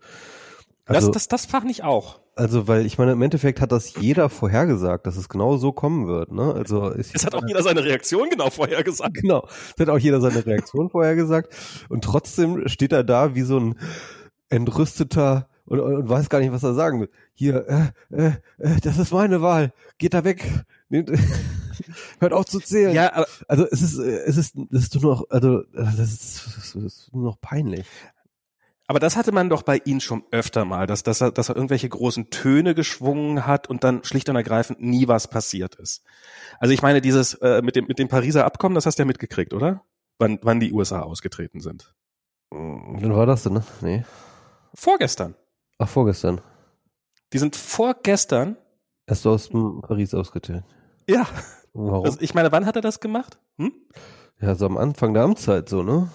Also, 0.86 1.08
das, 1.08 1.28
das, 1.28 1.44
das 1.44 1.52
fach 1.52 1.64
nicht 1.64 1.84
auch. 1.84 2.20
also, 2.36 2.68
weil 2.68 2.86
ich 2.86 2.98
meine, 2.98 3.12
im 3.12 3.22
Endeffekt 3.22 3.62
hat 3.62 3.72
das 3.72 3.96
jeder 4.00 4.30
vorhergesagt, 4.30 5.06
dass 5.06 5.16
es 5.16 5.30
genau 5.30 5.58
so 5.58 5.72
kommen 5.72 6.08
wird, 6.08 6.32
ne? 6.32 6.54
Also, 6.54 6.96
ich, 6.96 7.14
Es 7.14 7.26
hat 7.26 7.36
auch 7.36 7.44
jeder 7.48 7.62
seine 7.62 7.84
Reaktion 7.84 8.30
genau 8.30 8.50
vorher 8.50 8.84
gesagt. 8.84 9.14
Genau. 9.16 9.42
Das 9.78 9.88
hat 9.88 9.90
auch 9.90 10.00
jeder 10.00 10.22
seine 10.22 10.46
Reaktion 10.46 10.90
vorher 10.90 11.16
gesagt. 11.16 11.54
Und 11.90 12.04
trotzdem 12.04 12.68
steht 12.68 12.94
er 12.94 13.04
da 13.04 13.36
wie 13.36 13.42
so 13.42 13.60
ein 13.60 13.76
entrüsteter 14.50 15.48
und, 15.66 15.80
und, 15.80 15.96
und 15.96 16.10
weiß 16.10 16.30
gar 16.30 16.40
nicht, 16.40 16.52
was 16.52 16.64
er 16.64 16.74
sagen 16.74 17.02
will. 17.02 17.10
Hier, 17.34 17.66
äh, 17.68 18.16
äh, 18.16 18.32
äh, 18.58 18.80
das 18.82 18.98
ist 18.98 19.14
meine 19.14 19.42
Wahl. 19.42 19.74
Geht 19.98 20.14
da 20.14 20.24
weg. 20.24 20.46
Hört 22.20 22.34
auf 22.34 22.46
zu 22.46 22.60
zählen. 22.60 22.94
Ja, 22.94 23.14
aber, 23.14 23.28
Also 23.48 23.66
es 23.70 23.82
ist, 23.82 24.00
äh, 24.00 24.24
es 24.26 24.38
ist, 24.38 24.56
das 24.70 24.84
ist 24.84 24.96
nur 25.02 25.16
noch, 25.16 25.30
also 25.30 25.64
das 25.74 26.00
ist, 26.00 26.46
das 26.58 26.76
ist 26.76 27.14
nur 27.14 27.24
noch 27.24 27.42
peinlich. 27.42 27.86
aber 28.88 29.00
das 29.00 29.16
hatte 29.16 29.32
man 29.32 29.50
doch 29.50 29.64
bei 29.64 29.82
ihm 29.86 30.00
schon 30.00 30.24
öfter 30.32 30.66
mal, 30.66 30.86
dass, 30.88 31.04
dass, 31.04 31.22
er, 31.22 31.32
dass 31.32 31.50
er 31.50 31.56
irgendwelche 31.56 31.88
großen 31.90 32.30
Töne 32.30 32.76
geschwungen 32.76 33.46
hat 33.48 33.70
und 33.70 33.84
dann 33.84 34.04
schlicht 34.04 34.28
und 34.30 34.36
ergreifend 34.36 34.82
nie 34.82 35.08
was 35.08 35.28
passiert 35.30 35.76
ist. 35.76 36.04
Also 36.60 36.74
ich 36.74 36.82
meine, 36.82 37.00
dieses 37.02 37.36
äh, 37.36 37.62
mit, 37.62 37.76
dem, 37.76 37.86
mit 37.88 38.00
dem 38.00 38.08
Pariser 38.10 38.46
Abkommen, 38.46 38.76
das 38.76 38.86
hast 38.86 39.00
du 39.00 39.04
ja 39.04 39.08
mitgekriegt, 39.08 39.54
oder? 39.54 39.84
Wann, 40.20 40.40
wann 40.44 40.60
die 40.60 40.74
USA 40.74 41.02
ausgetreten 41.02 41.62
sind. 41.62 41.96
Wann 42.50 43.16
war 43.16 43.26
das 43.26 43.44
denn, 43.44 43.54
ne? 43.54 43.64
Nee. 43.82 44.04
Vorgestern. 44.76 45.36
Ach, 45.78 45.88
vorgestern. 45.90 46.42
Die 47.34 47.38
sind 47.40 47.56
vorgestern. 47.56 48.58
Erst 49.08 49.26
aus 49.26 49.50
dem 49.50 49.82
Paris 49.82 50.14
ausgetreten. 50.14 50.66
Ja. 51.08 51.26
Warum? 51.74 52.06
Also 52.06 52.18
ich 52.22 52.34
meine, 52.34 52.52
wann 52.52 52.66
hat 52.66 52.76
er 52.76 52.82
das 52.82 53.00
gemacht? 53.00 53.40
Hm? 53.58 53.72
ja, 54.42 54.56
so 54.56 54.66
am 54.66 54.78
Anfang 54.78 55.14
der 55.14 55.24
Amtszeit 55.24 55.70
so, 55.70 55.84
ne? 55.84 56.10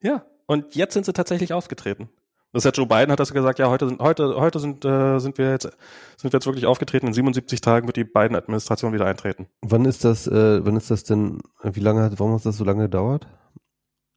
Ja. 0.00 0.24
Und 0.46 0.74
jetzt 0.74 0.94
sind 0.94 1.06
sie 1.06 1.12
tatsächlich 1.12 1.52
aufgetreten. 1.52 2.08
Das 2.52 2.66
hat 2.66 2.76
Joe 2.76 2.86
Biden 2.86 3.10
hat 3.10 3.20
das 3.20 3.32
gesagt, 3.32 3.58
ja, 3.58 3.70
heute 3.70 3.88
sind, 3.88 4.00
heute, 4.00 4.36
heute 4.36 4.58
sind, 4.58 4.84
äh, 4.84 5.18
sind 5.18 5.38
wir 5.38 5.50
jetzt, 5.50 5.62
sind 5.62 6.24
wir 6.24 6.32
jetzt 6.32 6.44
wirklich 6.44 6.66
aufgetreten. 6.66 7.06
In 7.06 7.14
77 7.14 7.62
Tagen 7.62 7.86
wird 7.86 7.96
die 7.96 8.04
Biden-Administration 8.04 8.92
wieder 8.92 9.06
eintreten. 9.06 9.46
Wann 9.62 9.86
ist 9.86 10.04
das, 10.04 10.26
äh, 10.26 10.64
wann 10.64 10.76
ist 10.76 10.90
das 10.90 11.04
denn, 11.04 11.40
wie 11.62 11.80
lange 11.80 12.02
hat, 12.02 12.20
warum 12.20 12.34
hat 12.34 12.44
das 12.44 12.58
so 12.58 12.64
lange 12.64 12.82
gedauert? 12.82 13.26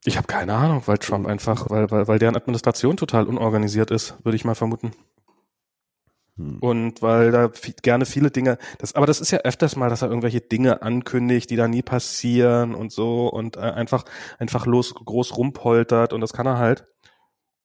Ich 0.04 0.18
habe 0.18 0.28
keine 0.28 0.54
Ahnung, 0.54 0.84
weil 0.86 0.98
Trump 0.98 1.28
einfach, 1.28 1.70
weil, 1.70 1.90
weil, 1.90 2.08
weil 2.08 2.20
deren 2.20 2.36
Administration 2.36 2.98
total 2.98 3.26
unorganisiert 3.26 3.90
ist, 3.90 4.16
würde 4.24 4.36
ich 4.36 4.44
mal 4.44 4.56
vermuten. 4.56 4.92
Hm. 6.38 6.60
Und 6.60 7.01
weil 7.01 7.32
da 7.32 7.50
gerne 7.82 8.06
viele 8.06 8.30
Dinge, 8.32 8.58
das, 8.77 8.94
aber 8.94 9.06
das 9.06 9.22
ist 9.22 9.32
ja 9.32 9.39
öfters 9.39 9.75
mal, 9.75 9.89
dass 9.89 10.01
er 10.01 10.10
irgendwelche 10.10 10.42
Dinge 10.42 10.82
ankündigt, 10.82 11.50
die 11.50 11.56
da 11.56 11.68
nie 11.68 11.82
passieren 11.82 12.75
und 12.75 12.92
so 12.92 13.27
und 13.27 13.58
äh, 13.58 13.62
einfach, 13.62 14.04
einfach 14.38 14.65
los, 14.65 14.94
groß 14.94 15.38
rumpoltert 15.38 16.13
und 16.13 16.22
das 16.22 16.34
kann 16.34 16.46
er 16.46 16.58
halt. 16.58 16.86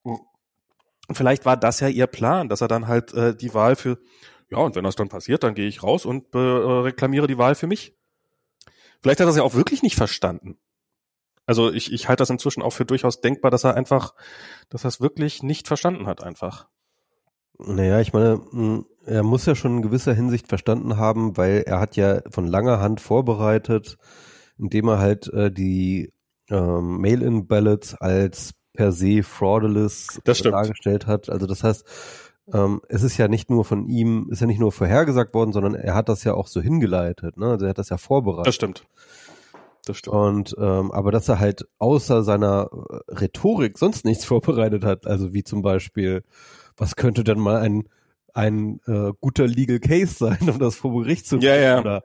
Und 0.02 1.16
vielleicht 1.16 1.44
war 1.44 1.56
das 1.56 1.80
ja 1.80 1.88
ihr 1.88 2.06
Plan, 2.06 2.48
dass 2.48 2.60
er 2.60 2.68
dann 2.68 2.86
halt 2.86 3.12
äh, 3.14 3.34
die 3.34 3.52
Wahl 3.52 3.74
für, 3.74 3.98
ja, 4.48 4.58
und 4.58 4.76
wenn 4.76 4.84
das 4.84 4.94
dann 4.94 5.08
passiert, 5.08 5.42
dann 5.42 5.54
gehe 5.56 5.66
ich 5.66 5.82
raus 5.82 6.06
und 6.06 6.32
äh, 6.34 6.38
reklamiere 6.38 7.26
die 7.26 7.38
Wahl 7.38 7.56
für 7.56 7.66
mich. 7.66 7.96
Vielleicht 9.02 9.18
hat 9.18 9.24
er 9.24 9.26
das 9.26 9.36
ja 9.36 9.42
auch 9.42 9.54
wirklich 9.54 9.82
nicht 9.82 9.96
verstanden. 9.96 10.58
Also 11.46 11.72
ich, 11.72 11.92
ich 11.92 12.06
halte 12.08 12.20
das 12.20 12.30
inzwischen 12.30 12.62
auch 12.62 12.70
für 12.70 12.84
durchaus 12.84 13.20
denkbar, 13.20 13.50
dass 13.50 13.64
er 13.64 13.74
einfach, 13.74 14.14
dass 14.68 14.84
er 14.84 14.88
es 14.88 15.00
wirklich 15.00 15.42
nicht 15.42 15.66
verstanden 15.66 16.06
hat 16.06 16.22
einfach. 16.22 16.68
Naja, 17.66 18.00
ich 18.00 18.12
meine, 18.12 18.40
mh, 18.52 18.82
er 19.06 19.22
muss 19.22 19.46
ja 19.46 19.54
schon 19.54 19.76
in 19.78 19.82
gewisser 19.82 20.14
Hinsicht 20.14 20.48
verstanden 20.48 20.96
haben, 20.96 21.36
weil 21.36 21.62
er 21.66 21.80
hat 21.80 21.96
ja 21.96 22.20
von 22.30 22.46
langer 22.46 22.80
Hand 22.80 23.00
vorbereitet, 23.00 23.96
indem 24.58 24.88
er 24.88 24.98
halt 24.98 25.32
äh, 25.32 25.50
die 25.50 26.12
ähm, 26.50 26.98
Mail-in-Ballots 26.98 27.94
als 27.94 28.52
per 28.74 28.92
se 28.92 29.22
fraudulous 29.22 30.20
Das 30.24 30.38
stimmt. 30.38 30.54
dargestellt 30.54 31.06
hat. 31.06 31.28
Also 31.28 31.46
das 31.46 31.64
heißt, 31.64 31.84
ähm, 32.52 32.80
es 32.88 33.02
ist 33.02 33.16
ja 33.16 33.28
nicht 33.28 33.50
nur 33.50 33.64
von 33.64 33.86
ihm, 33.86 34.28
ist 34.30 34.40
ja 34.40 34.46
nicht 34.46 34.60
nur 34.60 34.72
vorhergesagt 34.72 35.34
worden, 35.34 35.52
sondern 35.52 35.74
er 35.74 35.94
hat 35.94 36.08
das 36.08 36.24
ja 36.24 36.34
auch 36.34 36.46
so 36.46 36.60
hingeleitet. 36.60 37.36
Ne? 37.36 37.46
Also 37.46 37.66
er 37.66 37.70
hat 37.70 37.78
das 37.78 37.88
ja 37.88 37.96
vorbereitet. 37.98 38.46
Das 38.46 38.54
stimmt. 38.54 38.84
Das 39.86 39.96
stimmt. 39.96 40.14
Und 40.16 40.54
ähm, 40.58 40.92
aber 40.92 41.10
dass 41.10 41.28
er 41.28 41.40
halt 41.40 41.66
außer 41.78 42.22
seiner 42.22 42.68
äh, 42.72 43.14
Rhetorik 43.14 43.78
sonst 43.78 44.04
nichts 44.04 44.24
vorbereitet 44.26 44.84
hat, 44.84 45.06
also 45.06 45.32
wie 45.32 45.42
zum 45.42 45.62
Beispiel, 45.62 46.22
was 46.80 46.96
könnte 46.96 47.22
denn 47.22 47.38
mal 47.38 47.60
ein 47.60 47.88
ein 48.32 48.80
äh, 48.86 49.12
guter 49.20 49.46
Legal 49.46 49.80
Case 49.80 50.14
sein, 50.14 50.48
um 50.48 50.58
das 50.58 50.76
vor 50.76 51.02
Gericht 51.02 51.26
zu 51.26 51.38
Ja, 51.38 51.56
ja. 51.56 51.80
oder 51.80 52.02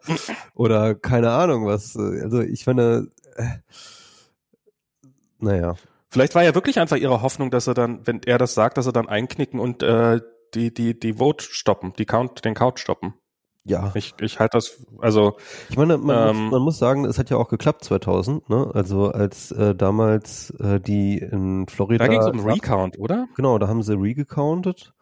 oder 0.53 0.95
keine 0.95 1.31
Ahnung 1.31 1.65
was. 1.65 1.95
Also 1.95 2.41
ich 2.41 2.65
meine, 2.65 3.07
äh, 3.35 3.45
naja, 5.39 5.75
Vielleicht 6.09 6.33
war 6.33 6.43
ja 6.43 6.55
wirklich 6.55 6.79
einfach 6.79 6.95
ihre 6.95 7.21
Hoffnung, 7.21 7.51
dass 7.51 7.67
er 7.67 7.73
dann, 7.73 8.07
wenn 8.07 8.21
er 8.23 8.37
das 8.37 8.53
sagt, 8.53 8.77
dass 8.77 8.85
er 8.85 8.93
dann 8.93 9.09
einknicken 9.09 9.59
und 9.59 9.83
äh, 9.83 10.21
die 10.53 10.73
die 10.73 10.97
die 10.97 11.15
Vote 11.15 11.43
stoppen, 11.43 11.91
die 11.97 12.05
Count 12.05 12.45
den 12.45 12.53
Count 12.53 12.79
stoppen. 12.79 13.15
Ja. 13.65 13.91
Ich 13.95 14.13
ich 14.21 14.39
halte 14.39 14.57
das 14.57 14.85
also 14.99 15.37
Ich 15.69 15.77
meine, 15.77 15.97
man, 15.97 16.15
Ähm, 16.29 16.43
muss, 16.43 16.51
man 16.51 16.61
muss 16.61 16.77
sagen, 16.77 17.05
es 17.05 17.17
hat 17.19 17.29
ja 17.29 17.37
auch 17.37 17.49
geklappt 17.49 17.83
2000, 17.83 18.49
ne? 18.49 18.69
Also 18.73 19.11
als 19.11 19.51
äh, 19.51 19.75
damals 19.75 20.51
äh, 20.59 20.79
die 20.79 21.17
in 21.17 21.67
Florida 21.67 22.05
da 22.05 22.11
ging 22.11 22.21
es 22.21 22.27
um 22.27 22.39
Recount, 22.45 22.97
oder? 22.99 23.27
Genau, 23.35 23.57
da 23.57 23.67
haben 23.67 23.81
sie 23.83 23.93
regecountet. 23.99 24.93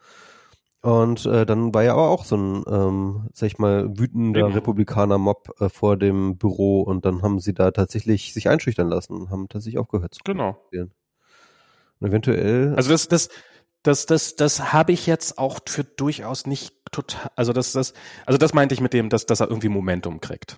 Und 0.81 1.25
äh, 1.25 1.45
dann 1.45 1.73
war 1.73 1.83
ja 1.83 1.93
aber 1.93 2.09
auch 2.09 2.25
so 2.25 2.35
ein, 2.35 2.63
ähm, 2.67 3.29
sag 3.33 3.47
ich 3.47 3.57
mal, 3.57 3.87
wütender 3.97 4.47
Eben. 4.47 4.53
Republikaner-Mob 4.53 5.49
äh, 5.61 5.69
vor 5.69 5.95
dem 5.97 6.37
Büro 6.37 6.81
und 6.81 7.05
dann 7.05 7.21
haben 7.21 7.39
sie 7.39 7.53
da 7.53 7.71
tatsächlich 7.71 8.33
sich 8.33 8.49
einschüchtern 8.49 8.89
lassen 8.89 9.13
und 9.13 9.29
haben 9.29 9.47
tatsächlich 9.47 9.79
aufgehört 9.79 10.13
zu 10.13 10.19
Genau. 10.25 10.57
spielen. 10.67 10.91
Und 11.99 12.07
eventuell, 12.09 12.73
Also 12.75 12.91
das 12.91 13.07
das 13.07 13.29
das 13.83 14.05
das 14.05 14.35
das 14.35 14.73
habe 14.73 14.91
ich 14.93 15.05
jetzt 15.07 15.37
auch 15.37 15.59
für 15.67 15.83
durchaus 15.83 16.45
nicht 16.47 16.73
total 16.91 17.31
also 17.35 17.53
das 17.53 17.71
das 17.73 17.93
also 18.25 18.37
das 18.37 18.53
meinte 18.53 18.73
ich 18.75 18.81
mit 18.81 18.93
dem, 18.93 19.09
dass 19.09 19.25
dass 19.25 19.39
er 19.41 19.49
irgendwie 19.49 19.69
Momentum 19.69 20.21
kriegt. 20.21 20.57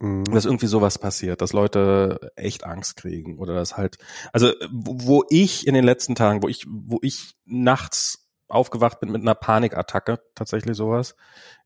mh, 0.00 0.24
dass 0.34 0.44
irgendwie 0.44 0.66
sowas 0.66 0.98
passiert, 0.98 1.40
dass 1.40 1.52
Leute 1.52 2.32
echt 2.36 2.64
Angst 2.64 2.96
kriegen 2.96 3.38
oder 3.38 3.54
das 3.54 3.76
halt, 3.76 3.98
also 4.32 4.52
wo 4.70 5.24
ich 5.30 5.66
in 5.66 5.74
den 5.74 5.84
letzten 5.84 6.14
Tagen, 6.14 6.42
wo 6.42 6.48
ich, 6.48 6.66
wo 6.68 6.98
ich 7.02 7.34
nachts 7.44 8.20
aufgewacht 8.48 9.00
bin 9.00 9.10
mit 9.10 9.22
einer 9.22 9.34
Panikattacke, 9.34 10.20
tatsächlich 10.34 10.76
sowas 10.76 11.16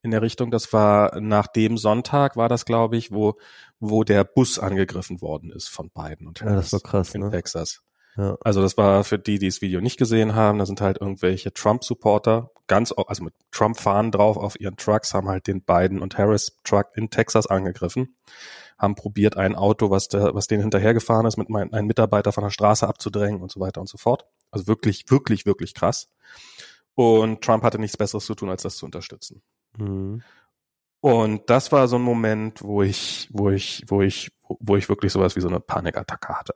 in 0.02 0.10
der 0.12 0.22
Richtung, 0.22 0.50
das 0.50 0.72
war 0.72 1.20
nach 1.20 1.46
dem 1.48 1.76
Sonntag 1.76 2.36
war 2.36 2.48
das, 2.48 2.64
glaube 2.64 2.96
ich, 2.96 3.10
wo, 3.12 3.38
wo 3.80 4.04
der 4.04 4.24
Bus 4.24 4.58
angegriffen 4.58 5.20
worden 5.20 5.50
ist 5.52 5.68
von 5.68 5.90
Biden 5.90 6.26
und 6.28 6.40
Ja, 6.40 6.54
das 6.54 6.72
war 6.72 6.80
krass, 6.80 7.14
in 7.14 7.22
ne? 7.22 7.30
Texas. 7.30 7.82
Ja. 8.18 8.36
Also 8.40 8.60
das 8.60 8.76
war 8.76 9.04
für 9.04 9.16
die, 9.16 9.38
die 9.38 9.46
das 9.46 9.62
Video 9.62 9.80
nicht 9.80 9.96
gesehen 9.96 10.34
haben, 10.34 10.58
da 10.58 10.66
sind 10.66 10.80
halt 10.80 11.00
irgendwelche 11.00 11.52
Trump-Supporter, 11.52 12.50
ganz, 12.66 12.92
also 12.92 13.22
mit 13.22 13.32
Trump-Fahnen 13.52 14.10
drauf 14.10 14.36
auf 14.36 14.58
ihren 14.58 14.76
Trucks, 14.76 15.14
haben 15.14 15.28
halt 15.28 15.46
den 15.46 15.62
Biden 15.62 16.00
und 16.00 16.18
Harris-Truck 16.18 16.88
in 16.96 17.10
Texas 17.10 17.46
angegriffen, 17.46 18.16
haben 18.76 18.96
probiert, 18.96 19.36
ein 19.36 19.54
Auto, 19.54 19.90
was, 19.90 20.08
der, 20.08 20.34
was 20.34 20.48
denen 20.48 20.62
hinterhergefahren 20.62 21.26
ist, 21.26 21.36
mit 21.36 21.48
mein, 21.48 21.72
einem 21.72 21.86
Mitarbeiter 21.86 22.32
von 22.32 22.42
der 22.42 22.50
Straße 22.50 22.88
abzudrängen 22.88 23.40
und 23.40 23.52
so 23.52 23.60
weiter 23.60 23.80
und 23.80 23.88
so 23.88 23.98
fort. 23.98 24.26
Also 24.50 24.66
wirklich, 24.66 25.04
wirklich, 25.10 25.46
wirklich 25.46 25.72
krass. 25.72 26.10
Und 26.96 27.42
Trump 27.42 27.62
hatte 27.62 27.78
nichts 27.78 27.96
Besseres 27.96 28.26
zu 28.26 28.34
tun, 28.34 28.50
als 28.50 28.62
das 28.62 28.78
zu 28.78 28.84
unterstützen. 28.84 29.42
Mhm. 29.76 30.22
Und 31.00 31.48
das 31.48 31.70
war 31.70 31.86
so 31.86 31.94
ein 31.94 32.02
Moment, 32.02 32.62
wo 32.62 32.82
ich, 32.82 33.28
wo 33.30 33.50
ich, 33.50 33.84
wo 33.86 34.02
ich, 34.02 34.32
wo 34.42 34.74
ich 34.74 34.88
wirklich 34.88 35.12
sowas 35.12 35.36
wie 35.36 35.40
so 35.40 35.48
eine 35.48 35.60
Panikattacke 35.60 36.36
hatte. 36.36 36.54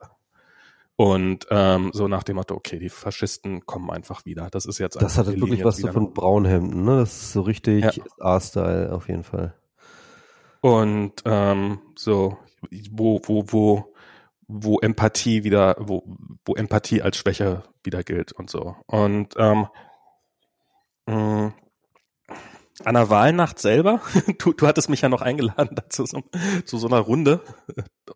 Und 0.95 1.47
ähm, 1.49 1.89
so 1.93 2.07
nach 2.07 2.23
dem 2.23 2.35
Motto, 2.35 2.55
okay, 2.55 2.77
die 2.77 2.89
Faschisten 2.89 3.65
kommen 3.65 3.89
einfach 3.89 4.25
wieder. 4.25 4.49
Das 4.51 4.65
ist 4.65 4.77
jetzt 4.77 5.01
Das 5.01 5.17
hat 5.17 5.27
wir 5.27 5.39
wirklich 5.39 5.63
was 5.63 5.77
so 5.77 5.91
von 5.91 6.13
Braunhemden, 6.13 6.83
ne? 6.83 6.97
Das 6.97 7.13
ist 7.13 7.33
so 7.33 7.41
richtig 7.41 7.83
Ja. 7.83 8.03
A-Style 8.19 8.93
auf 8.93 9.07
jeden 9.07 9.23
Fall. 9.23 9.55
Und 10.61 11.23
ähm, 11.25 11.79
so, 11.97 12.37
wo, 12.91 13.19
wo, 13.25 13.43
wo, 13.47 13.93
wo 14.47 14.79
Empathie 14.79 15.43
wieder, 15.43 15.75
wo, 15.79 16.03
wo 16.45 16.55
Empathie 16.55 17.01
als 17.01 17.17
Schwäche 17.17 17.63
wieder 17.83 18.03
gilt 18.03 18.31
und 18.31 18.49
so. 18.49 18.75
Und 18.85 19.33
ähm, 19.37 19.67
mh, 21.07 21.53
an 22.83 22.95
der 22.95 23.09
Wahlnacht 23.09 23.59
selber, 23.59 24.01
du, 24.39 24.53
du 24.53 24.67
hattest 24.67 24.89
mich 24.89 25.01
ja 25.01 25.09
noch 25.09 25.21
eingeladen 25.21 25.75
dazu, 25.75 26.03
zu 26.03 26.77
so 26.77 26.87
einer 26.87 26.99
Runde, 26.99 27.41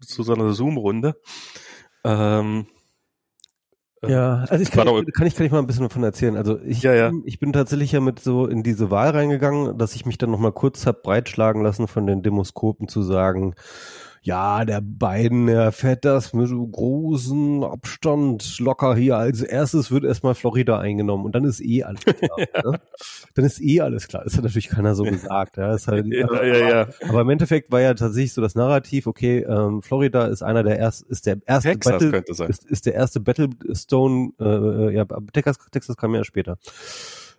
zu 0.01 0.23
so 0.23 0.33
einer 0.33 0.53
Zoom-Runde. 0.53 1.19
Ähm, 2.07 2.65
äh, 4.01 4.11
Ja, 4.11 4.45
also 4.49 4.61
ich 4.63 4.71
kann, 4.71 4.87
ich, 4.87 5.13
kann 5.13 5.27
ich 5.27 5.35
kann 5.35 5.45
ich 5.45 5.51
mal 5.51 5.59
ein 5.59 5.67
bisschen 5.67 5.83
davon 5.83 6.03
erzählen. 6.03 6.35
Also 6.37 6.59
ich, 6.59 6.81
Ja, 6.83 6.93
ja. 6.93 7.09
bin- 7.09 7.23
ich 7.25 7.39
bin 7.39 7.53
tatsächlich 7.53 7.91
ja 7.91 7.99
mit 7.99 8.19
so 8.19 8.47
in 8.47 8.63
diese 8.63 8.91
Wahl 8.91 9.09
reingegangen, 9.11 9.77
dass 9.77 9.95
ich 9.95 10.05
mich 10.05 10.17
dann 10.17 10.31
noch 10.31 10.39
mal 10.39 10.51
kurz 10.51 10.85
hab 10.85 11.03
breitschlagen 11.03 11.63
lassen 11.63 11.87
von 11.87 12.07
den 12.07 12.21
Demoskopen 12.23 12.87
zu 12.87 13.01
sagen, 13.03 13.55
ja, 14.27 14.65
der 14.65 14.81
Biden, 14.81 15.47
der 15.47 15.71
fährt 15.71 16.03
das 16.03 16.33
mit 16.33 16.49
so 16.49 16.67
großen 16.67 17.63
Abstand 17.63 18.59
locker 18.59 18.93
hier. 18.93 19.15
Als 19.15 19.41
erstes 19.41 19.89
wird 19.89 20.03
erstmal 20.03 20.35
Florida 20.35 20.77
eingenommen 20.79 21.23
und 21.23 21.33
dann 21.33 21.45
ist 21.45 21.61
eh 21.61 21.83
alles 21.83 22.01
klar. 22.03 22.37
ne? 22.37 22.81
Dann 23.35 23.45
ist 23.45 23.61
eh 23.61 23.79
alles 23.79 24.09
klar. 24.09 24.25
Das 24.25 24.35
hat 24.35 24.43
natürlich 24.43 24.67
keiner 24.67 24.95
so 24.95 25.03
gesagt. 25.03 25.55
Ja, 25.55 25.73
ist 25.73 25.87
halt, 25.87 26.07
ja, 26.11 26.43
ja, 26.43 26.69
ja. 26.69 26.87
Aber 27.07 27.21
im 27.21 27.29
Endeffekt 27.29 27.71
war 27.71 27.79
ja 27.79 27.93
tatsächlich 27.93 28.33
so 28.33 28.41
das 28.41 28.53
Narrativ, 28.53 29.07
okay, 29.07 29.45
ähm, 29.47 29.81
Florida 29.81 30.27
ist 30.27 30.43
einer 30.43 30.63
der 30.63 30.77
ersten, 30.77 31.09
ist 31.09 31.25
der 31.25 31.37
erste 31.45 31.69
Texas 31.69 31.93
Battle, 31.93 32.11
könnte 32.11 32.33
sein. 32.33 32.49
ist, 32.49 32.65
ist 32.65 32.85
der 32.85 32.95
erste 32.95 33.21
Battlestone, 33.21 34.31
äh, 34.41 34.93
ja, 34.93 35.03
aber 35.03 35.27
Texas, 35.31 35.57
Texas 35.71 35.95
kam 35.95 36.13
ja 36.13 36.25
später. 36.25 36.57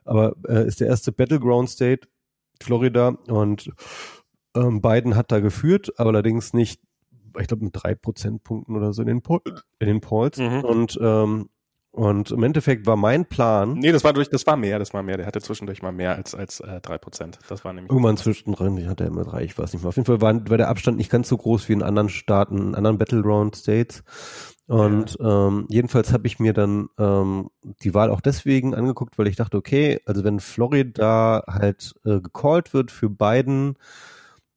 Aber 0.07 0.37
äh, 0.49 0.67
ist 0.67 0.81
der 0.81 0.87
erste 0.87 1.13
Battleground 1.13 1.69
State, 1.69 2.09
Florida 2.63 3.09
und 3.29 3.71
ähm, 4.59 4.81
Biden 4.81 5.17
hat 5.17 5.33
da 5.33 5.41
geführt, 5.41 5.93
aber 5.97 6.11
allerdings 6.11 6.53
nicht, 6.53 6.81
ich 7.39 7.47
glaube 7.47 7.65
mit 7.65 7.75
drei 7.75 7.95
Prozentpunkten 7.95 8.77
oder 8.77 8.93
so 8.93 9.03
in 9.03 9.09
den, 9.09 9.23
Poll, 9.23 9.41
in 9.79 9.87
den 9.87 10.01
Polls. 10.01 10.39
Mhm. 10.39 10.65
Und 10.65 10.99
ähm, 11.01 11.49
und 11.91 12.31
im 12.31 12.43
Endeffekt 12.43 12.87
war 12.87 12.97
mein 12.97 13.25
Plan, 13.25 13.73
Nee, 13.73 13.91
das 13.93 14.05
war 14.05 14.13
durch, 14.13 14.29
das 14.29 14.47
war 14.47 14.57
mehr, 14.57 14.79
das 14.79 14.93
war 14.93 15.03
mehr. 15.03 15.17
Der 15.17 15.27
hatte 15.27 15.41
zwischendurch 15.41 15.83
mal 15.83 15.91
mehr 15.91 16.15
als 16.15 16.35
als 16.35 16.61
äh, 16.61 16.81
drei 16.81 16.99
Prozent. 16.99 17.39
Das 17.49 17.65
war 17.65 17.73
nämlich 17.73 17.91
Irgendwann 17.91 18.17
zwischendrin 18.17 18.89
hat 18.89 19.01
er 19.01 19.07
immer 19.07 19.25
drei, 19.25 19.43
ich 19.43 19.59
weiß 19.59 19.73
nicht 19.73 19.83
mehr. 19.83 19.89
Auf 19.89 19.97
jeden 19.97 20.07
Fall 20.07 20.21
war, 20.21 20.49
war 20.49 20.59
der 20.59 20.69
Abstand 20.69 20.99
nicht 20.99 21.11
ganz 21.11 21.29
so 21.29 21.37
groß 21.37 21.69
wie 21.69 21.73
in 21.73 21.83
anderen 21.83 22.09
Staaten, 22.09 22.59
in 22.59 22.75
anderen 22.75 22.99
Battleground 22.99 23.57
States. 23.57 24.05
Und 24.69 25.17
ähm, 25.19 25.67
jedenfalls 25.71 26.13
habe 26.13 26.27
ich 26.27 26.39
mir 26.39 26.53
dann 26.53 26.89
ähm, 26.99 27.49
die 27.83 27.95
Wahl 27.95 28.11
auch 28.11 28.21
deswegen 28.21 28.75
angeguckt, 28.75 29.17
weil 29.17 29.27
ich 29.27 29.37
dachte, 29.37 29.57
okay, 29.57 29.99
also 30.05 30.25
wenn 30.25 30.41
Florida 30.41 31.43
halt 31.49 31.95
äh, 32.05 32.21
gecallt 32.21 32.75
wird 32.75 32.91
für 32.91 33.09
Biden, 33.09 33.77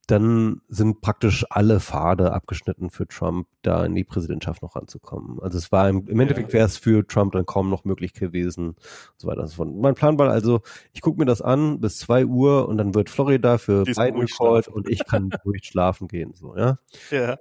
dann 0.07 0.61
sind 0.67 1.01
praktisch 1.01 1.45
alle 1.49 1.79
Pfade 1.79 2.33
abgeschnitten 2.33 2.89
für 2.89 3.07
Trump, 3.07 3.47
da 3.61 3.85
in 3.85 3.95
die 3.95 4.03
Präsidentschaft 4.03 4.61
noch 4.61 4.75
ranzukommen. 4.75 5.39
Also 5.41 5.57
es 5.57 5.71
war 5.71 5.87
im, 5.89 6.07
im 6.07 6.19
Endeffekt 6.19 6.53
wäre 6.53 6.65
es 6.65 6.77
für 6.77 7.05
Trump 7.05 7.33
dann 7.33 7.45
kaum 7.45 7.69
noch 7.69 7.85
möglich 7.85 8.13
gewesen 8.13 8.69
und 8.69 8.77
so 9.17 9.27
weiter 9.27 9.41
und 9.41 9.47
so 9.47 9.55
fort. 9.55 9.69
Mein 9.73 9.95
Plan 9.95 10.17
war 10.17 10.29
also, 10.29 10.61
ich 10.93 11.01
gucke 11.01 11.19
mir 11.19 11.25
das 11.25 11.41
an 11.41 11.79
bis 11.79 11.97
zwei 11.97 12.25
Uhr 12.25 12.67
und 12.67 12.77
dann 12.77 12.95
wird 12.95 13.09
Florida 13.09 13.57
für 13.57 13.83
Diesmal 13.83 14.11
Biden 14.11 14.25
gecallt 14.25 14.67
und 14.67 14.89
ich 14.89 15.05
kann 15.05 15.29
ruhig 15.45 15.63
schlafen 15.63 16.07
gehen, 16.07 16.33
so, 16.33 16.57
ja. 16.57 16.77
ja. 17.11 17.37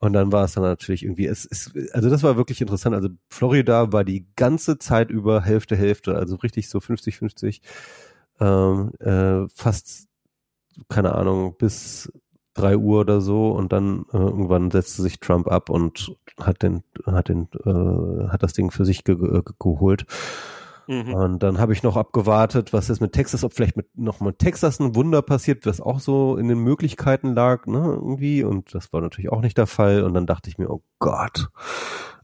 Und 0.00 0.12
dann 0.12 0.30
war 0.30 0.44
es 0.44 0.52
dann 0.52 0.62
natürlich 0.62 1.02
irgendwie, 1.02 1.26
es 1.26 1.44
ist, 1.44 1.72
also 1.92 2.08
das 2.08 2.22
war 2.22 2.36
wirklich 2.36 2.60
interessant. 2.60 2.94
Also 2.94 3.08
Florida 3.28 3.92
war 3.92 4.04
die 4.04 4.26
ganze 4.36 4.78
Zeit 4.78 5.10
über 5.10 5.42
Hälfte, 5.42 5.74
Hälfte, 5.76 6.14
also 6.14 6.36
richtig 6.36 6.68
so 6.68 6.78
50, 6.80 7.18
50, 7.18 7.62
ähm, 8.40 8.92
äh, 9.00 9.48
fast, 9.52 10.07
keine 10.88 11.14
Ahnung, 11.14 11.56
bis 11.58 12.12
drei 12.54 12.76
Uhr 12.76 13.00
oder 13.00 13.20
so 13.20 13.50
und 13.52 13.72
dann 13.72 14.04
äh, 14.12 14.16
irgendwann 14.16 14.70
setzte 14.70 15.02
sich 15.02 15.20
Trump 15.20 15.48
ab 15.48 15.70
und 15.70 16.12
hat 16.40 16.62
den, 16.62 16.82
hat 17.06 17.28
den, 17.28 17.48
äh, 17.64 18.28
hat 18.28 18.42
das 18.42 18.52
Ding 18.52 18.70
für 18.70 18.84
sich 18.84 19.04
ge 19.04 19.16
ge 19.16 19.42
geholt. 19.58 20.06
Mhm. 20.88 21.12
Und 21.12 21.42
dann 21.42 21.58
habe 21.58 21.74
ich 21.74 21.82
noch 21.82 21.96
abgewartet, 21.96 22.72
was 22.72 22.88
ist 22.88 23.00
mit 23.00 23.12
Texas, 23.12 23.44
ob 23.44 23.52
vielleicht 23.52 23.76
mit 23.76 23.96
noch 23.96 24.20
mit 24.20 24.38
Texas 24.38 24.80
ein 24.80 24.94
Wunder 24.94 25.20
passiert, 25.20 25.66
was 25.66 25.82
auch 25.82 26.00
so 26.00 26.38
in 26.38 26.48
den 26.48 26.58
Möglichkeiten 26.60 27.34
lag, 27.34 27.66
ne, 27.66 27.78
irgendwie. 27.78 28.42
Und 28.42 28.74
das 28.74 28.90
war 28.92 29.02
natürlich 29.02 29.30
auch 29.30 29.42
nicht 29.42 29.58
der 29.58 29.66
Fall. 29.66 30.02
Und 30.02 30.14
dann 30.14 30.26
dachte 30.26 30.48
ich 30.48 30.56
mir, 30.56 30.70
oh 30.70 30.82
Gott, 30.98 31.48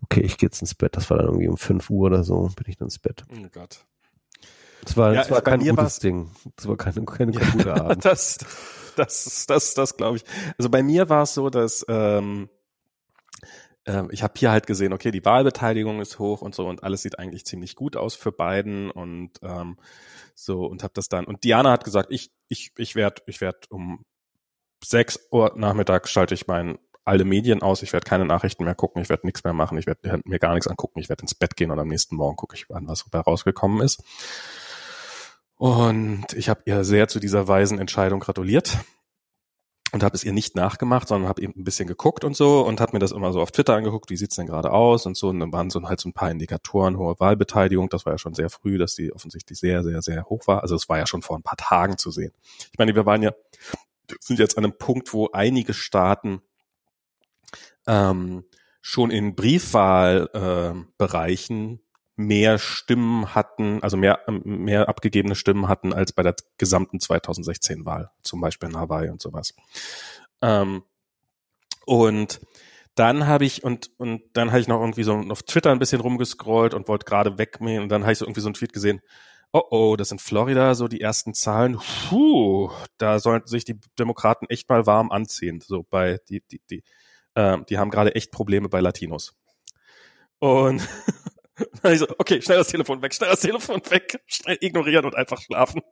okay, 0.02 0.22
ich 0.22 0.38
gehe 0.38 0.46
jetzt 0.46 0.62
ins 0.62 0.74
Bett. 0.74 0.96
Das 0.96 1.10
war 1.10 1.18
dann 1.18 1.26
irgendwie 1.26 1.48
um 1.48 1.58
5 1.58 1.90
Uhr 1.90 2.06
oder 2.06 2.24
so, 2.24 2.48
bin 2.56 2.64
ich 2.66 2.78
dann 2.78 2.86
ins 2.86 2.98
Bett. 2.98 3.24
Oh 3.30 3.48
Gott. 3.52 3.84
Das 4.84 4.96
war, 4.96 5.14
Ja, 5.14 5.28
war 5.30 5.42
kein 5.42 5.60
gutes 5.60 5.98
Ding. 5.98 6.30
Das 6.56 6.68
war 6.68 6.76
keine, 6.76 7.04
keine 7.04 7.32
gute 7.32 7.74
Abend. 7.74 8.04
das, 8.04 8.38
das, 8.96 9.46
das, 9.46 9.74
das 9.74 9.96
glaube 9.96 10.18
ich. 10.18 10.24
Also 10.58 10.70
bei 10.70 10.82
mir 10.82 11.08
war 11.08 11.22
es 11.22 11.34
so, 11.34 11.50
dass 11.50 11.84
ähm, 11.88 12.48
ähm, 13.86 14.08
ich 14.10 14.22
habe 14.22 14.34
hier 14.36 14.50
halt 14.50 14.66
gesehen, 14.66 14.92
okay, 14.92 15.10
die 15.10 15.24
Wahlbeteiligung 15.24 16.00
ist 16.00 16.18
hoch 16.18 16.42
und 16.42 16.54
so 16.54 16.66
und 16.66 16.82
alles 16.82 17.02
sieht 17.02 17.18
eigentlich 17.18 17.44
ziemlich 17.44 17.76
gut 17.76 17.96
aus 17.96 18.14
für 18.14 18.32
Biden 18.32 18.90
und 18.90 19.32
ähm, 19.42 19.76
so 20.34 20.66
und 20.66 20.82
habe 20.82 20.94
das 20.94 21.08
dann 21.08 21.24
und 21.26 21.44
Diana 21.44 21.70
hat 21.70 21.84
gesagt, 21.84 22.10
ich 22.10 22.32
ich 22.48 22.72
ich 22.76 22.94
werde 22.94 23.22
ich 23.26 23.40
werde 23.40 23.60
um 23.70 24.04
sechs 24.82 25.28
Uhr 25.30 25.52
nachmittags 25.56 26.10
schalte 26.10 26.34
ich 26.34 26.46
mein 26.46 26.78
alle 27.04 27.24
Medien 27.24 27.60
aus, 27.60 27.82
ich 27.82 27.92
werde 27.92 28.08
keine 28.08 28.24
Nachrichten 28.24 28.64
mehr 28.64 28.74
gucken, 28.74 29.02
ich 29.02 29.10
werde 29.10 29.26
nichts 29.26 29.44
mehr 29.44 29.52
machen, 29.52 29.76
ich 29.76 29.86
werde 29.86 30.20
mir 30.24 30.38
gar 30.38 30.54
nichts 30.54 30.66
angucken, 30.66 31.00
ich 31.00 31.10
werde 31.10 31.22
ins 31.22 31.34
Bett 31.34 31.54
gehen 31.54 31.70
und 31.70 31.78
am 31.78 31.88
nächsten 31.88 32.16
Morgen 32.16 32.36
gucke 32.36 32.56
ich 32.56 32.64
an, 32.74 32.88
was 32.88 33.04
da 33.10 33.20
rausgekommen 33.20 33.82
ist. 33.82 34.02
Und 35.56 36.32
ich 36.34 36.48
habe 36.48 36.62
ihr 36.66 36.84
sehr 36.84 37.08
zu 37.08 37.20
dieser 37.20 37.46
weisen 37.48 37.78
Entscheidung 37.78 38.20
gratuliert 38.20 38.78
und 39.92 40.02
habe 40.02 40.16
es 40.16 40.24
ihr 40.24 40.32
nicht 40.32 40.56
nachgemacht, 40.56 41.06
sondern 41.06 41.28
habe 41.28 41.40
eben 41.40 41.54
ein 41.56 41.62
bisschen 41.62 41.86
geguckt 41.86 42.24
und 42.24 42.36
so 42.36 42.66
und 42.66 42.80
habe 42.80 42.94
mir 42.94 42.98
das 42.98 43.12
immer 43.12 43.32
so 43.32 43.40
auf 43.40 43.52
Twitter 43.52 43.76
angeguckt, 43.76 44.10
wie 44.10 44.16
sieht's 44.16 44.34
denn 44.34 44.48
gerade 44.48 44.72
aus 44.72 45.06
und 45.06 45.16
so. 45.16 45.28
Und 45.28 45.38
dann 45.38 45.52
waren 45.52 45.70
so 45.70 45.80
halt 45.84 46.00
so 46.00 46.08
ein 46.08 46.12
paar 46.12 46.32
Indikatoren, 46.32 46.98
hohe 46.98 47.14
Wahlbeteiligung. 47.20 47.88
Das 47.90 48.04
war 48.04 48.14
ja 48.14 48.18
schon 48.18 48.34
sehr 48.34 48.50
früh, 48.50 48.76
dass 48.76 48.96
die 48.96 49.12
offensichtlich 49.12 49.58
sehr, 49.58 49.84
sehr, 49.84 50.02
sehr 50.02 50.24
hoch 50.24 50.48
war. 50.48 50.62
Also 50.62 50.74
es 50.74 50.88
war 50.88 50.98
ja 50.98 51.06
schon 51.06 51.22
vor 51.22 51.38
ein 51.38 51.44
paar 51.44 51.56
Tagen 51.56 51.96
zu 51.96 52.10
sehen. 52.10 52.32
Ich 52.72 52.78
meine, 52.78 52.96
wir 52.96 53.06
waren 53.06 53.22
ja, 53.22 53.32
sind 54.18 54.40
jetzt 54.40 54.58
an 54.58 54.64
einem 54.64 54.76
Punkt, 54.76 55.12
wo 55.14 55.28
einige 55.32 55.74
Staaten 55.74 56.42
ähm, 57.86 58.44
schon 58.82 59.12
in 59.12 59.36
Briefwahlbereichen 59.36 60.76
ähm, 60.76 60.88
Bereichen 60.98 61.83
mehr 62.16 62.58
Stimmen 62.58 63.34
hatten, 63.34 63.82
also 63.82 63.96
mehr, 63.96 64.20
ähm, 64.28 64.42
mehr 64.44 64.88
abgegebene 64.88 65.34
Stimmen 65.34 65.68
hatten 65.68 65.92
als 65.92 66.12
bei 66.12 66.22
der 66.22 66.36
gesamten 66.58 66.98
2016-Wahl, 66.98 68.10
zum 68.22 68.40
Beispiel 68.40 68.68
in 68.68 68.76
Hawaii 68.76 69.10
und 69.10 69.20
sowas. 69.20 69.54
Ähm, 70.42 70.84
und 71.86 72.40
dann 72.94 73.26
habe 73.26 73.44
ich 73.44 73.64
und 73.64 73.90
und 73.98 74.22
dann 74.34 74.50
habe 74.50 74.60
ich 74.60 74.68
noch 74.68 74.80
irgendwie 74.80 75.02
so 75.02 75.14
auf 75.14 75.42
Twitter 75.42 75.72
ein 75.72 75.78
bisschen 75.80 76.00
rumgescrollt 76.00 76.74
und 76.74 76.88
wollte 76.88 77.06
gerade 77.06 77.38
wegmähen 77.38 77.82
und 77.82 77.88
dann 77.88 78.02
habe 78.02 78.12
ich 78.12 78.18
so 78.18 78.24
irgendwie 78.24 78.40
so 78.40 78.48
einen 78.48 78.54
Tweet 78.54 78.72
gesehen. 78.72 79.00
Oh 79.52 79.62
oh, 79.70 79.96
das 79.96 80.08
sind 80.08 80.20
Florida 80.20 80.74
so 80.74 80.88
die 80.88 81.00
ersten 81.00 81.34
Zahlen. 81.34 81.78
Puh, 82.08 82.70
da 82.98 83.18
sollten 83.18 83.48
sich 83.48 83.64
die 83.64 83.78
Demokraten 83.98 84.46
echt 84.48 84.68
mal 84.68 84.86
warm 84.86 85.10
anziehen. 85.10 85.60
So 85.60 85.84
bei 85.88 86.18
die 86.28 86.42
die 86.50 86.60
die 86.70 86.82
ähm, 87.36 87.64
die 87.68 87.78
haben 87.78 87.90
gerade 87.90 88.14
echt 88.14 88.30
Probleme 88.30 88.68
bei 88.68 88.80
Latinos. 88.80 89.34
Und 90.38 90.88
dann 91.82 91.92
ich 91.92 91.98
so, 91.98 92.06
okay, 92.18 92.40
schnell 92.42 92.58
das 92.58 92.68
Telefon 92.68 93.02
weg, 93.02 93.14
schnell 93.14 93.30
das 93.30 93.40
Telefon 93.40 93.80
weg, 93.90 94.20
schnell 94.26 94.58
ignorieren 94.60 95.04
und 95.04 95.14
einfach 95.14 95.40
schlafen. 95.40 95.82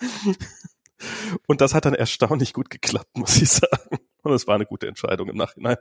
Und 1.48 1.60
das 1.60 1.74
hat 1.74 1.84
dann 1.84 1.94
erstaunlich 1.94 2.52
gut 2.52 2.70
geklappt, 2.70 3.16
muss 3.16 3.42
ich 3.42 3.48
sagen. 3.50 3.98
Und 4.22 4.32
es 4.32 4.46
war 4.46 4.54
eine 4.54 4.66
gute 4.66 4.86
Entscheidung 4.86 5.28
im 5.28 5.36
Nachhinein. 5.36 5.76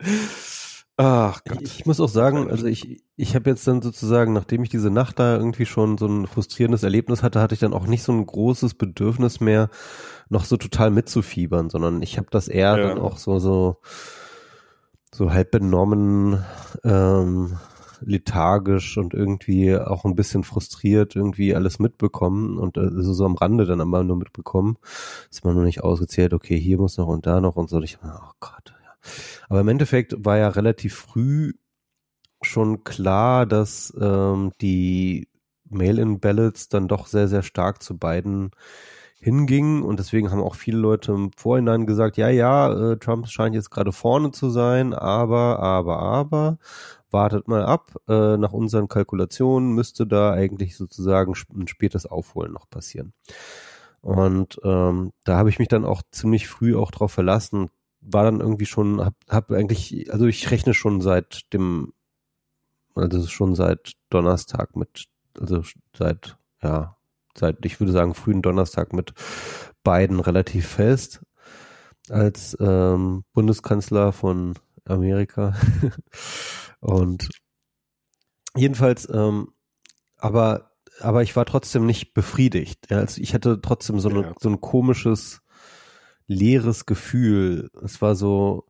Ach 1.00 1.44
Gott. 1.44 1.62
Ich, 1.62 1.80
ich 1.80 1.86
muss 1.86 2.00
auch 2.00 2.08
sagen, 2.08 2.50
also 2.50 2.66
ich, 2.66 3.04
ich 3.14 3.36
habe 3.36 3.50
jetzt 3.50 3.64
dann 3.68 3.82
sozusagen, 3.82 4.32
nachdem 4.32 4.64
ich 4.64 4.68
diese 4.68 4.90
Nacht 4.90 5.20
da 5.20 5.36
irgendwie 5.36 5.64
schon 5.64 5.96
so 5.96 6.06
ein 6.06 6.26
frustrierendes 6.26 6.82
Erlebnis 6.82 7.22
hatte, 7.22 7.40
hatte 7.40 7.54
ich 7.54 7.60
dann 7.60 7.72
auch 7.72 7.86
nicht 7.86 8.02
so 8.02 8.10
ein 8.10 8.26
großes 8.26 8.74
Bedürfnis 8.74 9.38
mehr, 9.38 9.70
noch 10.28 10.44
so 10.44 10.56
total 10.56 10.90
mitzufiebern, 10.90 11.70
sondern 11.70 12.02
ich 12.02 12.18
habe 12.18 12.26
das 12.32 12.48
eher 12.48 12.76
Ja. 12.76 12.88
dann 12.88 12.98
auch 12.98 13.18
so, 13.18 13.38
so, 13.38 13.76
so 15.12 15.32
halb 15.32 15.50
benommen, 15.50 16.44
ähm, 16.84 17.58
lethargisch 18.00 18.96
und 18.96 19.14
irgendwie 19.14 19.76
auch 19.76 20.04
ein 20.04 20.14
bisschen 20.14 20.44
frustriert 20.44 21.16
irgendwie 21.16 21.54
alles 21.54 21.78
mitbekommen 21.78 22.58
und 22.58 22.76
äh, 22.76 22.90
so, 23.02 23.12
so 23.12 23.24
am 23.24 23.34
Rande 23.34 23.66
dann 23.66 23.80
einmal 23.80 24.04
nur 24.04 24.16
mitbekommen, 24.16 24.76
ist 25.30 25.44
man 25.44 25.54
nur 25.54 25.64
nicht 25.64 25.82
ausgezählt, 25.82 26.32
okay, 26.32 26.58
hier 26.58 26.78
muss 26.78 26.96
noch 26.96 27.08
und 27.08 27.26
da 27.26 27.40
noch 27.40 27.56
und 27.56 27.68
so. 27.68 27.76
Und 27.76 27.84
ich, 27.84 27.98
oh 28.04 28.30
Gott, 28.40 28.74
ja. 28.82 28.90
Aber 29.48 29.60
im 29.60 29.68
Endeffekt 29.68 30.14
war 30.24 30.38
ja 30.38 30.48
relativ 30.48 30.94
früh 30.94 31.54
schon 32.40 32.84
klar, 32.84 33.46
dass 33.46 33.92
ähm, 34.00 34.52
die 34.60 35.28
Mail-in-Ballots 35.70 36.68
dann 36.68 36.88
doch 36.88 37.06
sehr, 37.06 37.28
sehr 37.28 37.42
stark 37.42 37.82
zu 37.82 37.98
beiden 37.98 38.52
hingingen 39.20 39.82
und 39.82 39.98
deswegen 39.98 40.30
haben 40.30 40.42
auch 40.42 40.54
viele 40.54 40.78
Leute 40.78 41.12
im 41.12 41.32
Vorhinein 41.36 41.86
gesagt, 41.86 42.16
ja, 42.16 42.28
ja, 42.28 42.92
äh, 42.92 42.96
Trump 42.98 43.28
scheint 43.28 43.54
jetzt 43.54 43.70
gerade 43.70 43.92
vorne 43.92 44.30
zu 44.30 44.50
sein, 44.50 44.94
aber, 44.94 45.58
aber, 45.58 45.98
aber, 45.98 46.58
wartet 47.10 47.48
mal 47.48 47.64
ab, 47.64 47.96
äh, 48.08 48.36
nach 48.36 48.52
unseren 48.52 48.88
Kalkulationen 48.88 49.72
müsste 49.72 50.06
da 50.06 50.32
eigentlich 50.32 50.76
sozusagen 50.76 51.34
ein 51.54 51.68
spätes 51.68 52.06
Aufholen 52.06 52.52
noch 52.52 52.68
passieren. 52.68 53.12
Und 54.00 54.60
ähm, 54.62 55.12
da 55.24 55.36
habe 55.36 55.50
ich 55.50 55.58
mich 55.58 55.68
dann 55.68 55.84
auch 55.84 56.02
ziemlich 56.12 56.46
früh 56.46 56.76
auch 56.76 56.90
drauf 56.90 57.12
verlassen, 57.12 57.70
war 58.00 58.24
dann 58.24 58.40
irgendwie 58.40 58.66
schon, 58.66 59.04
hab, 59.04 59.14
hab 59.28 59.50
eigentlich, 59.50 60.12
also 60.12 60.26
ich 60.26 60.50
rechne 60.50 60.74
schon 60.74 61.00
seit 61.00 61.52
dem, 61.52 61.92
also 62.94 63.26
schon 63.26 63.54
seit 63.54 63.94
Donnerstag 64.10 64.76
mit, 64.76 65.06
also 65.38 65.62
seit, 65.96 66.36
ja, 66.62 66.97
seit, 67.38 67.64
ich 67.64 67.80
würde 67.80 67.92
sagen, 67.92 68.14
frühen 68.14 68.42
Donnerstag 68.42 68.92
mit 68.92 69.12
Biden 69.84 70.20
relativ 70.20 70.66
fest 70.66 71.20
als 72.10 72.56
ähm, 72.60 73.24
Bundeskanzler 73.32 74.12
von 74.12 74.54
Amerika. 74.84 75.54
Und 76.80 77.28
jedenfalls, 78.56 79.08
ähm, 79.12 79.52
aber, 80.16 80.72
aber 81.00 81.22
ich 81.22 81.36
war 81.36 81.44
trotzdem 81.44 81.86
nicht 81.86 82.14
befriedigt. 82.14 82.86
Ja, 82.90 82.98
also 82.98 83.20
ich 83.20 83.34
hatte 83.34 83.60
trotzdem 83.60 84.00
so, 84.00 84.08
eine, 84.08 84.22
Ja. 84.22 84.34
so 84.40 84.48
ein 84.48 84.60
komisches, 84.60 85.40
leeres 86.26 86.86
Gefühl. 86.86 87.70
Es 87.82 88.00
war 88.02 88.14
so, 88.14 88.66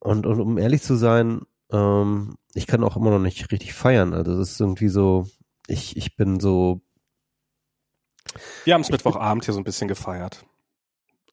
und, 0.00 0.26
und 0.26 0.40
um 0.40 0.58
ehrlich 0.58 0.82
zu 0.82 0.96
sein, 0.96 1.42
ähm, 1.70 2.36
ich 2.54 2.66
kann 2.66 2.84
auch 2.84 2.96
immer 2.96 3.10
noch 3.10 3.18
nicht 3.18 3.50
richtig 3.52 3.74
feiern. 3.74 4.14
Also 4.14 4.32
es 4.40 4.52
ist 4.52 4.60
irgendwie 4.60 4.88
so, 4.88 5.26
ich, 5.66 5.96
ich 5.96 6.16
bin 6.16 6.40
so. 6.40 6.82
Wir 8.64 8.74
haben 8.74 8.82
es 8.82 8.90
Mittwochabend 8.90 9.44
hier 9.44 9.54
so 9.54 9.60
ein 9.60 9.64
bisschen 9.64 9.88
gefeiert. 9.88 10.44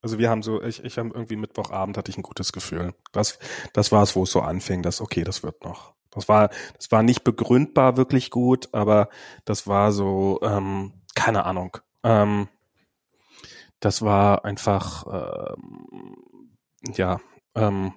Also 0.01 0.19
wir 0.19 0.29
haben 0.29 0.43
so, 0.43 0.61
ich, 0.61 0.83
ich 0.83 0.97
habe 0.97 1.09
irgendwie 1.13 1.37
Mittwochabend 1.37 1.97
hatte 1.97 2.11
ich 2.11 2.17
ein 2.17 2.23
gutes 2.23 2.51
Gefühl. 2.51 2.93
Das, 3.13 3.39
das 3.71 3.91
war 3.91 4.03
es, 4.03 4.15
wo 4.15 4.23
es 4.23 4.31
so 4.31 4.41
anfing, 4.41 4.81
dass 4.81 4.99
okay, 4.99 5.23
das 5.23 5.43
wird 5.43 5.63
noch. 5.63 5.93
Das 6.11 6.27
war, 6.27 6.49
das 6.77 6.91
war 6.91 7.03
nicht 7.03 7.23
begründbar 7.23 7.97
wirklich 7.97 8.29
gut, 8.29 8.69
aber 8.73 9.09
das 9.45 9.65
war 9.65 9.91
so, 9.91 10.39
ähm, 10.43 10.93
keine 11.15 11.45
Ahnung. 11.45 11.77
Ähm, 12.03 12.49
das 13.79 14.01
war 14.01 14.45
einfach, 14.45 15.55
ähm, 15.55 16.57
ja, 16.95 17.19
ähm, 17.55 17.93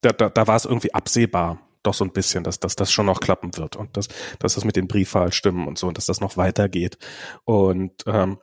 da, 0.00 0.12
da, 0.12 0.30
da 0.30 0.46
war 0.46 0.56
es 0.56 0.64
irgendwie 0.64 0.94
absehbar, 0.94 1.58
doch 1.82 1.94
so 1.94 2.04
ein 2.04 2.12
bisschen, 2.12 2.44
dass, 2.44 2.60
dass 2.60 2.76
das 2.76 2.92
schon 2.92 3.06
noch 3.06 3.20
klappen 3.20 3.56
wird 3.56 3.76
und 3.76 3.96
dass, 3.96 4.08
dass 4.38 4.54
das 4.54 4.64
mit 4.64 4.76
den 4.76 4.88
Briefwahl 4.88 5.32
stimmen 5.32 5.66
und 5.66 5.78
so 5.78 5.88
und 5.88 5.96
dass 5.96 6.06
das 6.06 6.20
noch 6.20 6.36
weitergeht. 6.36 6.98
Und 7.44 8.04
ähm, 8.06 8.38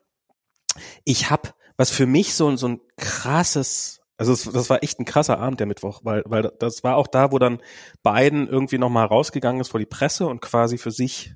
ich 1.03 1.29
habe, 1.29 1.49
was 1.77 1.91
für 1.91 2.05
mich 2.05 2.33
so, 2.33 2.55
so 2.55 2.67
ein 2.67 2.81
krasses, 2.97 4.01
also 4.17 4.33
es, 4.33 4.43
das 4.43 4.69
war 4.69 4.83
echt 4.83 4.99
ein 4.99 5.05
krasser 5.05 5.39
Abend 5.39 5.59
der 5.59 5.67
Mittwoch, 5.67 6.01
weil, 6.03 6.23
weil 6.25 6.51
das 6.59 6.83
war 6.83 6.95
auch 6.95 7.07
da, 7.07 7.31
wo 7.31 7.39
dann 7.39 7.61
Biden 8.03 8.47
irgendwie 8.47 8.77
nochmal 8.77 9.05
rausgegangen 9.05 9.61
ist 9.61 9.69
vor 9.69 9.79
die 9.79 9.85
Presse 9.85 10.25
und 10.27 10.41
quasi 10.41 10.77
für 10.77 10.91
sich 10.91 11.35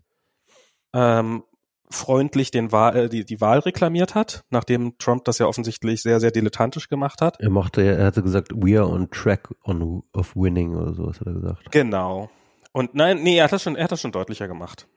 ähm, 0.94 1.44
freundlich 1.92 2.52
den 2.52 2.72
Wahl, 2.72 2.96
äh, 2.96 3.10
die, 3.10 3.26
die 3.26 3.42
Wahl 3.42 3.60
reklamiert 3.60 4.16
hat, 4.16 4.44
nachdem 4.50 4.98
Trump 4.98 5.26
das 5.26 5.38
ja 5.38 5.46
offensichtlich 5.46 6.02
sehr, 6.02 6.20
sehr 6.20 6.32
dilettantisch 6.32 6.90
gemacht 6.90 7.22
hat. 7.22 7.40
Er 7.40 7.50
machte, 7.50 7.82
er 7.82 8.06
hatte 8.06 8.24
gesagt, 8.24 8.52
we 8.56 8.80
are 8.80 8.90
on 8.90 9.10
track 9.12 9.50
on, 9.64 10.04
of 10.14 10.36
winning 10.36 10.76
oder 10.76 10.94
so, 10.94 11.10
hat 11.10 11.22
er 11.26 11.34
gesagt. 11.34 11.72
Genau. 11.72 12.30
Und 12.72 12.96
nein, 12.96 13.22
nee, 13.22 13.38
er 13.38 13.46
hat 13.46 13.52
das 13.52 13.64
schon, 13.64 13.76
er 13.76 13.86
hat 13.86 13.92
das 13.92 14.02
schon 14.02 14.12
deutlicher 14.12 14.48
gemacht. 14.48 14.88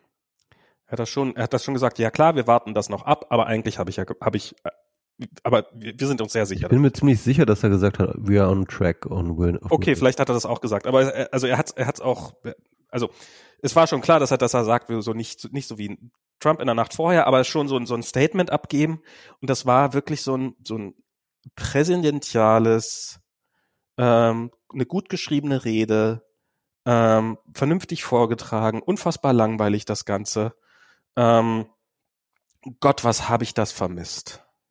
Er 0.86 0.92
hat 0.92 0.98
das 1.00 1.08
schon, 1.08 1.34
er 1.36 1.44
hat 1.44 1.52
das 1.52 1.64
schon 1.64 1.74
gesagt, 1.74 1.98
ja 1.98 2.10
klar, 2.10 2.36
wir 2.36 2.46
warten 2.46 2.74
das 2.74 2.88
noch 2.88 3.04
ab, 3.04 3.26
aber 3.30 3.46
eigentlich 3.46 3.78
habe 3.78 3.90
ich 3.90 3.96
ja, 3.96 4.04
habe 4.20 4.36
ich, 4.36 4.54
äh, 4.64 4.70
aber 5.42 5.66
wir 5.74 5.94
sind 6.06 6.20
uns 6.20 6.32
sehr 6.32 6.46
sicher. 6.46 6.64
Ich 6.64 6.68
bin 6.68 6.80
mir 6.80 6.92
ziemlich 6.92 7.20
sicher, 7.20 7.46
dass 7.46 7.62
er 7.62 7.70
gesagt 7.70 7.98
hat, 7.98 8.14
we 8.16 8.40
are 8.40 8.50
on 8.50 8.66
track 8.66 9.06
on 9.06 9.38
win. 9.38 9.58
Okay, 9.62 9.86
winning. 9.86 9.96
vielleicht 9.96 10.20
hat 10.20 10.28
er 10.28 10.34
das 10.34 10.46
auch 10.46 10.60
gesagt, 10.60 10.86
aber 10.86 11.12
er, 11.12 11.32
also 11.32 11.46
er 11.46 11.58
hat, 11.58 11.72
er 11.76 11.86
hat 11.86 12.00
auch, 12.00 12.34
also 12.94 13.10
es 13.60 13.74
war 13.74 13.86
schon 13.86 14.00
klar, 14.00 14.20
dass 14.20 14.30
er, 14.30 14.38
dass 14.38 14.54
er 14.54 14.64
sagt, 14.64 14.90
so 15.00 15.12
nicht, 15.12 15.52
nicht 15.52 15.66
so 15.66 15.78
wie 15.78 15.98
Trump 16.38 16.60
in 16.60 16.66
der 16.66 16.74
Nacht 16.74 16.94
vorher, 16.94 17.26
aber 17.26 17.42
schon 17.44 17.66
so 17.66 17.76
ein, 17.76 17.86
so 17.86 17.94
ein 17.94 18.02
Statement 18.02 18.50
abgeben. 18.50 19.02
Und 19.40 19.50
das 19.50 19.66
war 19.66 19.92
wirklich 19.92 20.22
so 20.22 20.36
ein, 20.36 20.54
so 20.62 20.78
ein 20.78 20.94
präsidentiales, 21.56 23.20
ähm, 23.98 24.52
eine 24.72 24.86
gut 24.86 25.08
geschriebene 25.08 25.64
Rede, 25.64 26.24
ähm, 26.86 27.38
vernünftig 27.52 28.04
vorgetragen, 28.04 28.80
unfassbar 28.80 29.32
langweilig 29.32 29.84
das 29.86 30.04
Ganze. 30.04 30.54
Ähm, 31.16 31.66
Gott, 32.80 33.04
was 33.04 33.28
habe 33.28 33.44
ich 33.44 33.54
das 33.54 33.72
vermisst? 33.72 34.44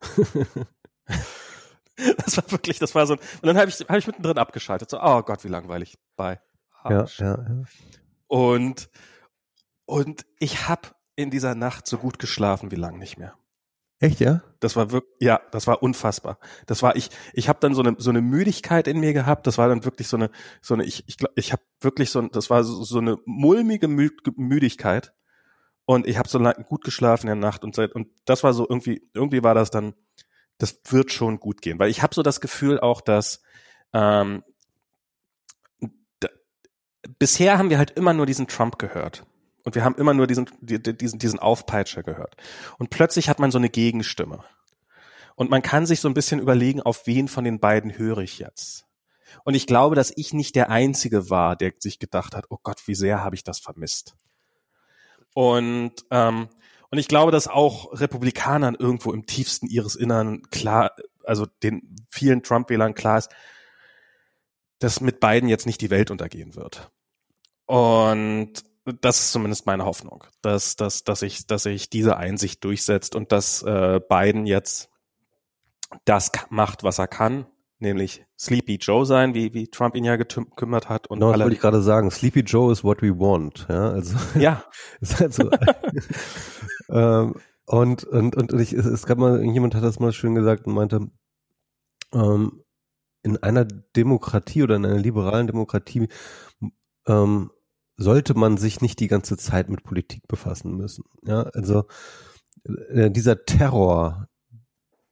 das 2.16 2.36
war 2.36 2.50
wirklich, 2.50 2.78
das 2.78 2.94
war 2.94 3.06
so 3.06 3.14
ein, 3.14 3.18
und 3.18 3.46
dann 3.46 3.58
habe 3.58 3.68
ich, 3.68 3.80
hab 3.80 3.96
ich 3.96 4.06
mittendrin 4.06 4.38
abgeschaltet, 4.38 4.88
so, 4.88 5.00
oh 5.00 5.22
Gott, 5.22 5.44
wie 5.44 5.48
langweilig, 5.48 5.98
bye. 6.16 6.40
Ja, 6.88 7.06
ja, 7.18 7.38
ja. 7.38 7.64
Und, 8.26 8.88
und 9.86 10.26
ich 10.38 10.68
habe 10.68 10.88
in 11.16 11.30
dieser 11.30 11.54
Nacht 11.54 11.86
so 11.86 11.98
gut 11.98 12.18
geschlafen 12.18 12.70
wie 12.70 12.76
lang 12.76 12.98
nicht 12.98 13.18
mehr. 13.18 13.34
Echt, 14.00 14.20
ja? 14.20 14.42
Das 14.60 14.76
war 14.76 14.90
wirklich, 14.90 15.14
ja, 15.20 15.40
das 15.52 15.66
war 15.66 15.82
unfassbar. 15.82 16.38
Das 16.66 16.82
war 16.82 16.96
ich, 16.96 17.10
ich 17.32 17.48
habe 17.48 17.60
dann 17.60 17.74
so 17.74 17.82
eine 17.82 17.94
so 17.98 18.10
eine 18.10 18.20
Müdigkeit 18.20 18.88
in 18.88 18.98
mir 18.98 19.12
gehabt. 19.12 19.46
Das 19.46 19.56
war 19.56 19.68
dann 19.68 19.84
wirklich 19.84 20.08
so 20.08 20.16
eine 20.16 20.30
so 20.60 20.74
eine 20.74 20.84
ich 20.84 21.04
ich 21.06 21.16
glaube, 21.16 21.32
ich 21.36 21.52
habe 21.52 21.62
wirklich 21.80 22.10
so 22.10 22.20
das 22.22 22.50
war 22.50 22.64
so, 22.64 22.82
so 22.82 22.98
eine 22.98 23.18
mulmige 23.24 23.88
Mü 23.88 24.10
Müdigkeit 24.36 25.14
und 25.86 26.06
ich 26.06 26.18
habe 26.18 26.28
so 26.28 26.38
lang, 26.38 26.64
gut 26.64 26.84
geschlafen 26.84 27.28
in 27.28 27.40
der 27.40 27.50
Nacht 27.50 27.64
und 27.64 27.74
seit 27.74 27.92
und 27.92 28.08
das 28.24 28.42
war 28.42 28.52
so 28.52 28.66
irgendwie 28.68 29.08
irgendwie 29.14 29.42
war 29.42 29.54
das 29.54 29.70
dann 29.70 29.94
das 30.58 30.80
wird 30.88 31.12
schon 31.12 31.40
gut 31.40 31.62
gehen, 31.62 31.78
weil 31.78 31.90
ich 31.90 32.02
habe 32.02 32.14
so 32.14 32.22
das 32.22 32.40
Gefühl 32.40 32.80
auch, 32.80 33.00
dass 33.00 33.42
ähm, 33.92 34.42
bisher 37.18 37.58
haben 37.58 37.70
wir 37.70 37.78
halt 37.78 37.92
immer 37.92 38.12
nur 38.12 38.26
diesen 38.26 38.46
Trump 38.46 38.78
gehört. 38.78 39.24
Und 39.64 39.74
wir 39.74 39.84
haben 39.84 39.94
immer 39.96 40.12
nur 40.12 40.26
diesen, 40.26 40.46
diesen, 40.60 41.18
diesen 41.18 41.38
Aufpeitscher 41.38 42.02
gehört. 42.02 42.36
Und 42.78 42.90
plötzlich 42.90 43.28
hat 43.28 43.38
man 43.38 43.50
so 43.50 43.58
eine 43.58 43.70
Gegenstimme. 43.70 44.44
Und 45.36 45.50
man 45.50 45.62
kann 45.62 45.86
sich 45.86 46.00
so 46.00 46.08
ein 46.08 46.14
bisschen 46.14 46.38
überlegen, 46.38 46.82
auf 46.82 47.06
wen 47.06 47.28
von 47.28 47.44
den 47.44 47.58
beiden 47.58 47.96
höre 47.96 48.18
ich 48.18 48.38
jetzt. 48.38 48.86
Und 49.42 49.54
ich 49.54 49.66
glaube, 49.66 49.96
dass 49.96 50.12
ich 50.14 50.32
nicht 50.32 50.54
der 50.54 50.70
Einzige 50.70 51.28
war, 51.30 51.56
der 51.56 51.72
sich 51.78 51.98
gedacht 51.98 52.36
hat, 52.36 52.46
oh 52.50 52.58
Gott, 52.62 52.86
wie 52.86 52.94
sehr 52.94 53.24
habe 53.24 53.34
ich 53.34 53.42
das 53.42 53.58
vermisst. 53.58 54.14
Und, 55.34 55.94
ähm, 56.10 56.48
und 56.90 56.98
ich 56.98 57.08
glaube, 57.08 57.32
dass 57.32 57.48
auch 57.48 57.98
Republikanern 57.98 58.76
irgendwo 58.78 59.12
im 59.12 59.26
tiefsten 59.26 59.66
ihres 59.66 59.96
Innern 59.96 60.42
klar, 60.50 60.92
also 61.24 61.46
den 61.62 61.96
vielen 62.08 62.42
Trump-Wählern 62.42 62.94
klar 62.94 63.18
ist, 63.18 63.30
dass 64.84 65.00
mit 65.00 65.18
beiden 65.18 65.48
jetzt 65.48 65.66
nicht 65.66 65.80
die 65.80 65.90
Welt 65.90 66.10
untergehen 66.10 66.54
wird. 66.54 66.92
Und 67.66 68.52
das 69.00 69.20
ist 69.20 69.32
zumindest 69.32 69.64
meine 69.64 69.86
Hoffnung, 69.86 70.24
dass, 70.42 70.76
dass, 70.76 71.04
dass, 71.04 71.22
ich, 71.22 71.46
dass 71.46 71.62
sich 71.62 71.88
diese 71.88 72.18
Einsicht 72.18 72.62
durchsetzt 72.62 73.14
und 73.16 73.32
dass 73.32 73.62
äh, 73.62 74.00
Biden 74.06 74.46
jetzt 74.46 74.90
das 76.04 76.30
macht, 76.50 76.82
was 76.84 76.98
er 76.98 77.08
kann, 77.08 77.46
nämlich 77.78 78.26
Sleepy 78.38 78.76
Joe 78.76 79.06
sein, 79.06 79.32
wie, 79.34 79.54
wie 79.54 79.68
Trump 79.68 79.96
ihn 79.96 80.04
ja 80.04 80.16
gekümmert 80.16 80.90
hat. 80.90 81.06
Und 81.06 81.20
genau, 81.20 81.32
das 81.32 81.40
wollte 81.40 81.54
ich 81.54 81.62
gerade 81.62 81.80
sagen. 81.80 82.10
Sleepy 82.10 82.40
Joe 82.40 82.70
is 82.70 82.84
what 82.84 83.00
we 83.00 83.18
want. 83.18 83.66
Ja, 83.70 83.90
also, 83.90 84.18
ja. 84.38 84.64
ist 85.00 85.18
halt 85.18 85.32
so. 85.32 85.50
ähm, 86.90 87.36
und, 87.64 88.04
und, 88.04 88.36
und 88.36 88.60
ich, 88.60 88.74
es, 88.74 88.84
es 88.84 89.06
gab 89.06 89.16
mal, 89.16 89.42
jemand 89.42 89.74
hat 89.74 89.82
das 89.82 89.98
mal 89.98 90.12
schön 90.12 90.34
gesagt 90.34 90.66
und 90.66 90.74
meinte, 90.74 91.08
ähm, 92.12 92.63
in 93.24 93.42
einer 93.42 93.64
Demokratie 93.64 94.62
oder 94.62 94.76
in 94.76 94.84
einer 94.84 94.98
liberalen 94.98 95.46
Demokratie 95.46 96.08
ähm, 97.06 97.50
sollte 97.96 98.34
man 98.34 98.56
sich 98.56 98.80
nicht 98.80 99.00
die 99.00 99.08
ganze 99.08 99.36
Zeit 99.36 99.68
mit 99.68 99.82
Politik 99.82 100.28
befassen 100.28 100.76
müssen. 100.76 101.04
Ja, 101.22 101.42
also 101.54 101.86
äh, 102.90 103.10
dieser 103.10 103.44
Terror 103.44 104.28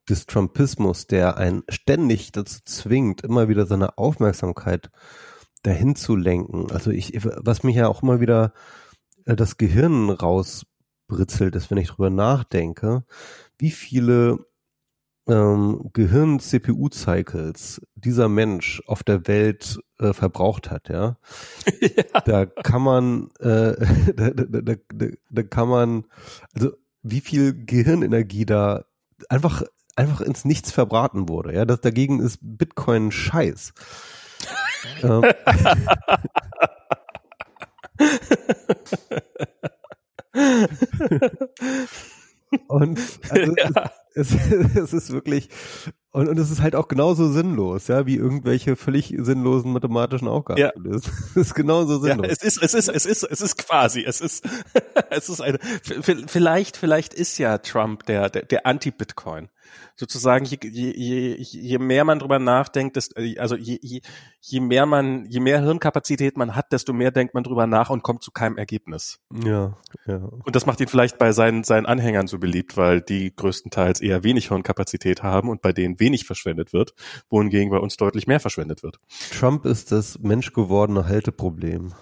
des 0.08 0.26
Trumpismus, 0.26 1.06
der 1.06 1.36
einen 1.36 1.62
ständig 1.68 2.32
dazu 2.32 2.60
zwingt, 2.64 3.22
immer 3.22 3.48
wieder 3.48 3.66
seine 3.66 3.98
Aufmerksamkeit 3.98 4.90
dahin 5.62 5.94
zu 5.94 6.16
lenken. 6.16 6.70
Also 6.70 6.90
ich, 6.90 7.24
was 7.24 7.62
mich 7.62 7.76
ja 7.76 7.88
auch 7.88 8.02
immer 8.02 8.20
wieder 8.20 8.52
äh, 9.24 9.36
das 9.36 9.56
Gehirn 9.56 10.10
rausbritzelt, 10.10 11.54
ist, 11.54 11.70
wenn 11.70 11.78
ich 11.78 11.88
drüber 11.88 12.10
nachdenke, 12.10 13.04
wie 13.58 13.70
viele 13.70 14.44
ähm, 15.28 15.90
Gehirn-CPU-Cycles 15.92 17.80
dieser 17.94 18.28
Mensch 18.28 18.82
auf 18.86 19.02
der 19.02 19.26
Welt 19.28 19.78
äh, 19.98 20.12
verbraucht 20.12 20.70
hat, 20.70 20.88
ja. 20.88 21.16
ja. 21.80 22.20
Da 22.24 22.46
kann 22.46 22.82
man, 22.82 23.30
äh, 23.38 23.74
da, 24.14 24.30
da, 24.30 24.60
da, 24.60 25.06
da, 25.30 25.42
kann 25.42 25.68
man, 25.68 26.04
also 26.54 26.72
wie 27.02 27.20
viel 27.20 27.64
Gehirnenergie 27.64 28.46
da 28.46 28.84
einfach 29.28 29.62
einfach 29.94 30.20
ins 30.22 30.44
Nichts 30.44 30.72
verbraten 30.72 31.28
wurde, 31.28 31.54
ja. 31.54 31.64
Das 31.64 31.80
dagegen 31.80 32.20
ist 32.20 32.38
Bitcoin 32.40 33.10
Scheiß. 33.12 33.72
ähm. 35.02 35.24
Und 42.68 42.98
also 43.30 43.54
ja. 43.56 43.92
es, 44.14 44.34
es, 44.34 44.92
ist 44.92 45.12
wirklich, 45.12 45.48
und, 46.10 46.28
und 46.28 46.38
es 46.38 46.50
ist 46.50 46.60
halt 46.60 46.74
auch 46.74 46.88
genauso 46.88 47.32
sinnlos, 47.32 47.88
ja, 47.88 48.06
wie 48.06 48.16
irgendwelche 48.16 48.76
völlig 48.76 49.14
sinnlosen 49.18 49.72
mathematischen 49.72 50.28
Aufgaben 50.28 50.60
ja. 50.60 50.70
Es 50.84 51.06
ist 51.34 51.54
genauso 51.54 51.98
sinnlos. 51.98 52.26
Ja, 52.26 52.32
es 52.32 52.42
ist, 52.42 52.62
es 52.62 52.74
ist, 52.74 52.88
es 52.88 53.06
ist, 53.06 53.22
es 53.22 53.40
ist 53.40 53.56
quasi, 53.56 54.04
es 54.04 54.20
ist, 54.20 54.44
es 55.10 55.28
ist 55.28 55.40
eine, 55.40 55.58
vielleicht, 56.26 56.76
vielleicht 56.76 57.14
ist 57.14 57.38
ja 57.38 57.58
Trump 57.58 58.04
der, 58.06 58.28
der, 58.28 58.42
der 58.42 58.66
Anti-Bitcoin 58.66 59.48
sozusagen, 59.96 60.44
je, 60.44 60.58
je, 60.62 61.36
je 61.38 61.78
mehr 61.78 62.04
man 62.04 62.18
drüber 62.18 62.38
nachdenkt, 62.38 62.96
desto, 62.96 63.20
also 63.38 63.56
je, 63.56 63.78
je, 63.80 64.00
je 64.40 64.60
mehr 64.60 64.86
man, 64.86 65.24
je 65.26 65.40
mehr 65.40 65.62
Hirnkapazität 65.62 66.36
man 66.36 66.54
hat, 66.54 66.72
desto 66.72 66.92
mehr 66.92 67.10
denkt 67.10 67.34
man 67.34 67.44
drüber 67.44 67.66
nach 67.66 67.90
und 67.90 68.02
kommt 68.02 68.22
zu 68.22 68.30
keinem 68.30 68.58
Ergebnis. 68.58 69.20
Ja, 69.44 69.76
ja. 70.06 70.16
Und 70.16 70.56
das 70.56 70.66
macht 70.66 70.80
ihn 70.80 70.88
vielleicht 70.88 71.18
bei 71.18 71.32
seinen, 71.32 71.64
seinen 71.64 71.86
Anhängern 71.86 72.26
so 72.26 72.38
beliebt, 72.38 72.76
weil 72.76 73.00
die 73.00 73.34
größtenteils 73.34 74.00
eher 74.00 74.24
wenig 74.24 74.48
Hirnkapazität 74.48 75.22
haben 75.22 75.48
und 75.48 75.62
bei 75.62 75.72
denen 75.72 76.00
wenig 76.00 76.26
verschwendet 76.26 76.72
wird, 76.72 76.94
wohingegen 77.28 77.70
bei 77.70 77.78
uns 77.78 77.96
deutlich 77.96 78.26
mehr 78.26 78.40
verschwendet 78.40 78.82
wird. 78.82 78.98
Trump 79.30 79.64
ist 79.64 79.92
das 79.92 80.18
menschgewordene 80.18 81.06
Halteproblem. 81.06 81.94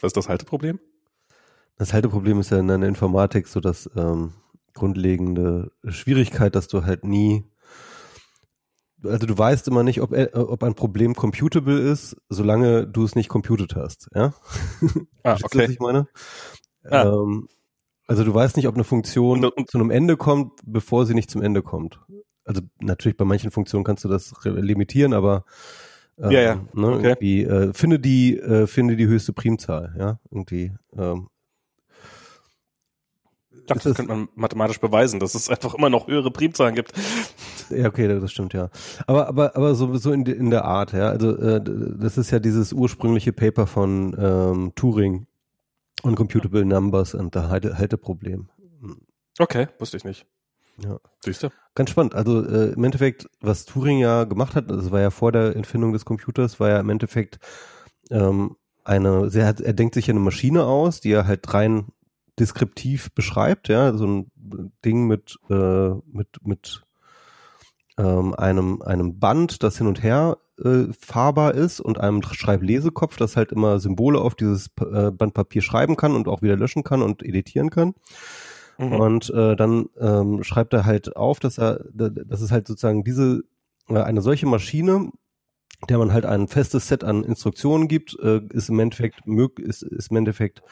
Was 0.00 0.10
ist 0.10 0.16
das 0.16 0.28
Halteproblem? 0.28 0.80
Das 1.76 1.92
Halteproblem 1.92 2.38
ist 2.40 2.50
ja 2.50 2.58
in 2.58 2.68
der 2.68 2.82
Informatik 2.82 3.48
so, 3.48 3.60
dass 3.60 3.90
ähm, 3.96 4.32
grundlegende 4.74 5.70
Schwierigkeit, 5.88 6.54
dass 6.54 6.68
du 6.68 6.84
halt 6.84 7.04
nie 7.04 7.44
also 9.06 9.26
du 9.26 9.36
weißt 9.36 9.68
immer 9.68 9.82
nicht, 9.82 10.00
ob, 10.00 10.12
äh, 10.14 10.30
ob 10.32 10.62
ein 10.62 10.74
Problem 10.74 11.14
computable 11.14 11.78
ist, 11.78 12.16
solange 12.30 12.86
du 12.86 13.04
es 13.04 13.14
nicht 13.14 13.28
computed 13.28 13.76
hast, 13.76 14.08
ja? 14.14 14.32
Ah, 15.22 15.36
okay. 15.42 15.58
was 15.58 15.68
ich 15.70 15.78
meine? 15.78 16.06
Ah. 16.88 17.04
Ähm, 17.04 17.48
also 18.06 18.24
du 18.24 18.32
weißt 18.34 18.56
nicht, 18.56 18.66
ob 18.66 18.74
eine 18.74 18.84
Funktion 18.84 19.44
Und- 19.44 19.56
und- 19.56 19.70
zu 19.70 19.78
einem 19.78 19.90
Ende 19.90 20.16
kommt, 20.16 20.52
bevor 20.64 21.04
sie 21.06 21.14
nicht 21.14 21.30
zum 21.30 21.42
Ende 21.42 21.62
kommt. 21.62 22.00
Also 22.46 22.62
natürlich 22.80 23.16
bei 23.18 23.24
manchen 23.26 23.50
Funktionen 23.50 23.84
kannst 23.84 24.04
du 24.04 24.08
das 24.08 24.44
re- 24.44 24.58
limitieren, 24.60 25.12
aber 25.12 25.44
ähm, 26.18 26.30
Ja, 26.30 26.40
ja, 26.40 26.54
Ne, 26.74 26.88
okay. 26.88 27.08
irgendwie, 27.08 27.42
äh, 27.44 27.72
finde 27.74 27.98
die 27.98 28.38
äh, 28.38 28.66
finde 28.66 28.96
die 28.96 29.06
höchste 29.06 29.32
Primzahl, 29.34 29.94
ja, 29.98 30.18
irgendwie. 30.30 30.72
Ähm, 30.96 31.28
Ich 33.60 33.66
dachte, 33.66 33.74
das 33.74 33.82
das- 33.84 33.96
könnte 33.96 34.12
man 34.12 34.28
mathematisch 34.34 34.78
beweisen, 34.80 35.20
dass 35.20 35.34
es 35.34 35.48
einfach 35.48 35.74
immer 35.74 35.88
noch 35.90 36.06
höhere 36.08 36.30
Primzahlen 36.30 36.74
gibt. 36.74 36.92
Ja, 37.70 37.86
okay, 37.88 38.08
das 38.08 38.30
stimmt 38.30 38.52
ja. 38.52 38.68
Aber 39.06 39.28
aber 39.28 39.56
aber 39.56 39.74
so 39.74 39.96
so 39.96 40.12
in, 40.12 40.26
in 40.26 40.50
der 40.50 40.64
Art, 40.66 40.92
ja. 40.92 41.08
Also 41.08 41.36
äh, 41.36 41.62
das 41.64 42.18
ist 42.18 42.30
ja 42.30 42.38
dieses 42.40 42.72
ursprüngliche 42.74 43.32
Paper 43.32 43.66
von 43.66 44.14
ähm, 44.18 44.72
Turing 44.74 45.26
on 46.02 46.14
computable 46.14 46.64
numbers 46.66 47.14
und 47.14 47.34
da 47.34 47.48
Halte- 47.48 47.78
Halteproblem. 47.78 48.48
Okay, 49.38 49.68
wusste 49.78 49.96
ich 49.96 50.04
nicht. 50.04 50.26
Ja. 50.82 50.98
Siehst 51.24 51.42
du? 51.42 51.48
Ganz 51.74 51.90
spannend. 51.90 52.14
Also 52.14 52.44
äh, 52.44 52.72
im 52.72 52.84
Endeffekt, 52.84 53.28
was 53.40 53.64
Turing 53.64 53.98
ja 53.98 54.24
gemacht 54.24 54.54
hat, 54.56 54.70
das 54.70 54.90
war 54.90 55.00
ja 55.00 55.10
vor 55.10 55.32
der 55.32 55.56
Erfindung 55.56 55.92
des 55.92 56.04
Computers, 56.04 56.60
war 56.60 56.68
ja 56.68 56.80
im 56.80 56.90
Endeffekt 56.90 57.38
ähm, 58.10 58.56
eine, 58.84 59.30
er, 59.32 59.46
hat, 59.46 59.60
er 59.60 59.72
denkt 59.72 59.94
sich 59.94 60.10
eine 60.10 60.20
Maschine 60.20 60.64
aus, 60.64 61.00
die 61.00 61.12
er 61.12 61.26
halt 61.26 61.54
rein 61.54 61.86
deskriptiv 62.38 63.12
beschreibt, 63.12 63.68
ja, 63.68 63.96
so 63.96 64.06
ein 64.06 64.30
Ding 64.84 65.06
mit 65.06 65.38
äh, 65.50 65.90
mit 66.06 66.28
mit 66.42 66.82
ähm, 67.96 68.34
einem 68.34 68.82
einem 68.82 69.18
Band, 69.18 69.62
das 69.62 69.78
hin 69.78 69.86
und 69.86 70.02
her 70.02 70.38
äh, 70.62 70.92
fahrbar 70.98 71.54
ist 71.54 71.80
und 71.80 71.98
einem 71.98 72.22
Schreiblesekopf, 72.22 73.16
das 73.16 73.36
halt 73.36 73.52
immer 73.52 73.78
Symbole 73.80 74.20
auf 74.20 74.34
dieses 74.34 74.70
äh, 74.80 75.10
Band 75.10 75.34
Papier 75.34 75.62
schreiben 75.62 75.96
kann 75.96 76.14
und 76.14 76.28
auch 76.28 76.42
wieder 76.42 76.56
löschen 76.56 76.84
kann 76.84 77.02
und 77.02 77.22
editieren 77.22 77.70
kann. 77.70 77.94
Mhm. 78.78 78.92
Und 78.92 79.30
äh, 79.30 79.56
dann 79.56 79.86
ähm, 79.98 80.42
schreibt 80.42 80.72
er 80.74 80.84
halt 80.84 81.16
auf, 81.16 81.40
dass 81.40 81.58
er, 81.58 81.84
dass 81.92 82.40
es 82.40 82.50
halt 82.50 82.66
sozusagen 82.66 83.04
diese 83.04 83.42
äh, 83.88 83.98
eine 83.98 84.22
solche 84.22 84.46
Maschine, 84.46 85.10
der 85.88 85.98
man 85.98 86.12
halt 86.12 86.26
ein 86.26 86.48
festes 86.48 86.88
Set 86.88 87.04
an 87.04 87.24
Instruktionen 87.24 87.88
gibt, 87.88 88.18
äh, 88.20 88.40
ist 88.52 88.68
im 88.68 88.78
Endeffekt 88.78 89.26
mög 89.26 89.58
ist, 89.58 89.82
ist 89.82 90.10
im 90.10 90.16
Endeffekt 90.16 90.62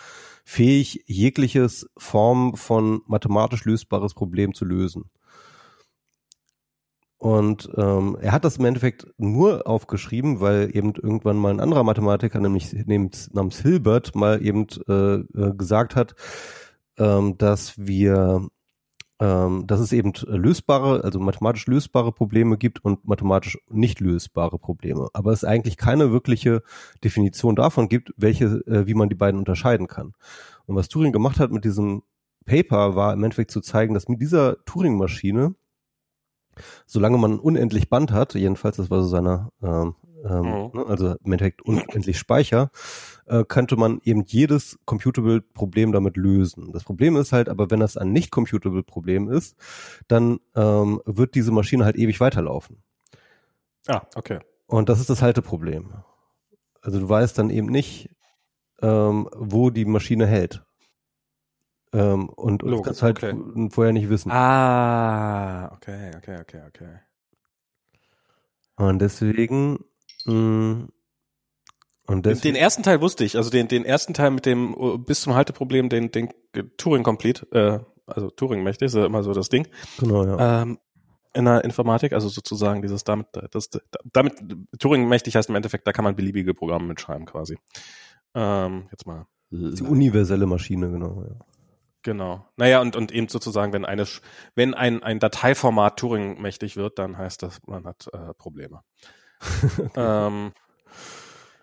fähig, 0.45 1.05
jegliches 1.07 1.89
Form 1.97 2.57
von 2.57 3.03
mathematisch 3.07 3.65
lösbares 3.65 4.15
Problem 4.15 4.55
zu 4.55 4.65
lösen. 4.65 5.11
Und 7.23 7.71
ähm, 7.77 8.17
er 8.21 8.33
hat 8.33 8.45
das 8.45 8.57
im 8.57 8.65
Endeffekt 8.65 9.07
nur 9.17 9.69
aufgeschrieben, 9.69 10.41
weil 10.41 10.77
eben 10.77 10.93
irgendwann 10.97 11.37
mal 11.37 11.53
ein 11.53 11.61
anderer 11.61 11.85
Mathematiker, 11.85 12.41
nämlich 12.41 12.73
namens, 12.73 13.61
Hilbert, 13.61 14.17
mal 14.17 14.45
eben 14.45 14.67
äh, 14.89 15.19
äh, 15.19 15.55
gesagt 15.57 15.95
hat, 15.95 16.17
ähm, 16.99 17.39
dass 17.39 17.79
wir, 17.79 18.49
ähm, 19.23 19.69
dass 19.69 19.79
es 19.79 19.93
eben 19.93 20.13
lösbare, 20.27 21.05
also 21.05 21.21
mathematisch 21.21 21.69
lösbare 21.69 22.11
Probleme 22.11 22.59
gibt 22.59 22.85
und 22.85 23.07
mathematisch 23.07 23.57
nicht 23.71 24.01
lösbare 24.01 24.59
Probleme. 24.59 25.11
Aber 25.13 25.31
es 25.31 25.45
eigentlich 25.45 25.77
keine 25.77 26.11
wirkliche 26.11 26.65
Definition 27.05 27.55
davon 27.55 27.89
gibt, 27.89 28.13
welche, 28.17 28.47
äh, 28.67 28.89
wie 28.89 28.95
man 28.95 29.09
die 29.09 29.15
beiden 29.15 29.39
unterscheiden 29.39 29.87
kann. 29.87 30.15
Und 30.67 30.75
was 30.75 30.89
Turing 30.89 31.13
gemacht 31.13 31.39
hat 31.39 31.53
mit 31.53 31.65
diesem 31.65 32.03
Paper 32.47 32.97
war 32.97 33.13
im 33.13 33.23
Endeffekt 33.23 33.53
zu 33.53 33.61
zeigen, 33.61 33.95
dass 33.95 34.09
mit 34.09 34.21
dieser 34.21 34.57
Turing-Maschine, 34.65 35.55
solange 36.87 37.17
man 37.17 37.39
unendlich 37.39 37.89
Band 37.89 38.11
hat, 38.11 38.35
jedenfalls, 38.35 38.79
das 38.79 38.91
war 38.91 39.03
so 39.03 39.09
seiner, 39.09 39.51
ähm, 39.63 39.95
ähm, 40.25 40.41
Mhm. 40.43 40.71
ne, 40.81 40.87
also 40.89 41.15
im 41.25 41.33
Endeffekt 41.33 41.63
unendlich 41.63 42.19
Speicher, 42.19 42.73
äh, 43.33 43.45
könnte 43.49 43.77
man 43.77 44.01
eben 44.05 44.25
jedes 44.27 44.79
computable-Problem 44.85 45.93
damit 45.93 46.19
lösen. 46.19 46.71
Das 46.73 46.85
Problem 46.85 47.17
ist 47.17 47.33
halt, 47.33 47.49
aber 47.49 47.71
wenn 47.71 47.81
das 47.81 47.97
ein 47.97 48.13
nicht 48.13 48.31
computable 48.31 48.83
Problem 48.83 49.31
ist, 49.31 49.57
dann 50.07 50.39
ähm, 50.55 51.01
wird 51.07 51.35
diese 51.35 51.51
Maschine 51.51 51.87
halt 51.87 51.97
ewig 51.97 52.21
weiterlaufen. 52.21 52.83
Ah, 53.87 54.03
okay. 54.17 54.41
Und 54.67 54.91
das 54.91 55.01
ist 55.01 55.09
das 55.09 55.23
Halteproblem. 55.23 55.95
Also 56.83 57.01
du 57.01 57.09
weißt 57.09 57.39
dann 57.39 57.49
eben 57.49 57.69
nicht, 57.69 58.11
ähm, 58.83 59.29
wo 59.35 59.71
die 59.71 59.87
Maschine 59.87 60.27
hält. 60.27 60.63
Ähm, 61.95 62.29
und 62.29 62.63
und 62.63 62.63
das 62.63 62.71
Logisch, 62.71 62.85
kannst 62.85 63.03
halt 63.03 63.23
okay. 63.23 63.69
vorher 63.71 63.93
nicht 63.95 64.11
wissen. 64.11 64.31
Ah, 64.31 65.73
okay, 65.73 66.11
okay, 66.17 66.39
okay, 66.41 66.63
okay. 66.69 66.99
Und 68.77 68.99
deswegen 69.01 69.85
mh, 70.27 70.89
und 72.13 72.27
Den, 72.27 72.55
ersten 72.55 72.83
Teil 72.83 73.01
wusste 73.01 73.25
ich, 73.25 73.37
also 73.37 73.51
den, 73.51 73.69
den 73.69 73.85
ersten 73.85 74.15
Teil 74.15 74.31
mit 74.31 74.47
dem 74.47 74.75
uh, 74.75 74.99
bis 74.99 75.23
zum 75.23 75.35
Halteproblem, 75.35 75.89
den, 75.89 76.11
den 76.11 76.31
Turing 76.77 77.03
Complete, 77.03 77.47
äh, 77.53 77.79
also 78.07 78.31
Turing 78.31 78.63
mächtig, 78.63 78.87
ist 78.87 78.95
ja 78.95 79.07
immer 79.07 79.23
so 79.23 79.33
das 79.33 79.49
Ding. 79.49 79.67
genau, 79.99 80.25
ja. 80.25 80.63
Ähm, 80.63 80.79
in 81.35 81.47
der 81.47 81.65
Informatik, 81.65 82.13
also 82.13 82.29
sozusagen 82.29 82.83
dieses 82.83 83.05
damit, 83.05 83.27
das, 83.53 83.71
damit 84.13 84.35
Turing 84.79 85.09
mächtig 85.09 85.35
heißt 85.35 85.49
im 85.49 85.55
Endeffekt, 85.55 85.87
da 85.87 85.93
kann 85.93 86.05
man 86.05 86.15
beliebige 86.15 86.53
Programme 86.53 86.89
mitschreiben 86.89 87.25
quasi. 87.25 87.59
Ähm, 88.35 88.89
jetzt 88.91 89.07
mal. 89.07 89.27
die 89.51 89.83
universelle 89.83 90.47
Maschine, 90.47 90.91
genau, 90.91 91.25
ja. 91.27 91.37
Genau. 92.03 92.45
Naja, 92.57 92.81
und, 92.81 92.97
und 92.97 93.13
eben 93.13 93.29
sozusagen, 93.29 93.73
wenn 93.73 93.85
eine, 93.85 94.05
wenn 94.57 94.75
ein, 94.75 95.03
ein 95.03 95.21
Dateiformat 95.21 95.99
Turing 95.99 96.41
mächtig 96.43 96.77
wird, 96.77 96.99
dann 96.99 97.17
heißt 97.17 97.43
das, 97.43 97.61
man 97.67 97.85
hat 97.85 98.09
äh, 98.13 98.35
Probleme. 98.35 98.83
ähm, 99.97 100.53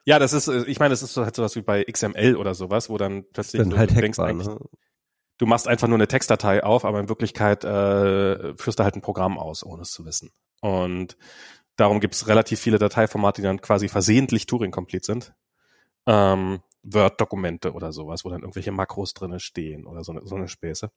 ja, 0.05 0.19
das 0.19 0.33
ist, 0.33 0.47
äh, 0.47 0.63
ich 0.65 0.79
meine, 0.79 0.91
das 0.91 1.03
ist 1.03 1.13
so 1.13 1.23
halt 1.23 1.35
sowas 1.35 1.55
wie 1.55 1.61
bei 1.61 1.83
XML 1.83 2.35
oder 2.35 2.53
sowas, 2.53 2.89
wo 2.89 2.97
dann 2.97 3.25
plötzlich 3.31 3.61
Dann 3.61 3.71
du, 3.71 3.77
halt 3.77 3.91
du 3.91 4.01
denkst 4.01 4.17
hackbar, 4.17 4.33
ne? 4.33 4.59
du 5.37 5.45
machst 5.45 5.67
einfach 5.67 5.87
nur 5.87 5.97
eine 5.97 6.07
Textdatei 6.07 6.63
auf, 6.63 6.85
aber 6.85 6.99
in 6.99 7.09
Wirklichkeit 7.09 7.63
äh, 7.63 8.55
führst 8.55 8.79
du 8.79 8.83
halt 8.83 8.95
ein 8.95 9.01
Programm 9.01 9.37
aus, 9.37 9.65
ohne 9.65 9.81
es 9.81 9.91
zu 9.91 10.05
wissen. 10.05 10.31
Und 10.61 11.17
darum 11.77 11.99
gibt 11.99 12.13
es 12.13 12.27
relativ 12.27 12.59
viele 12.59 12.77
Dateiformate, 12.77 13.41
die 13.41 13.45
dann 13.47 13.61
quasi 13.61 13.87
versehentlich 13.87 14.45
Turing-complete 14.45 15.05
sind. 15.05 15.33
Ähm, 16.05 16.59
Word-Dokumente 16.83 17.73
oder 17.73 17.91
sowas, 17.91 18.23
wo 18.23 18.29
dann 18.29 18.41
irgendwelche 18.41 18.71
Makros 18.71 19.13
drinne 19.13 19.39
stehen 19.39 19.85
oder 19.85 20.03
so 20.03 20.11
eine, 20.11 20.25
so 20.25 20.35
eine 20.35 20.47
Späße. 20.47 20.91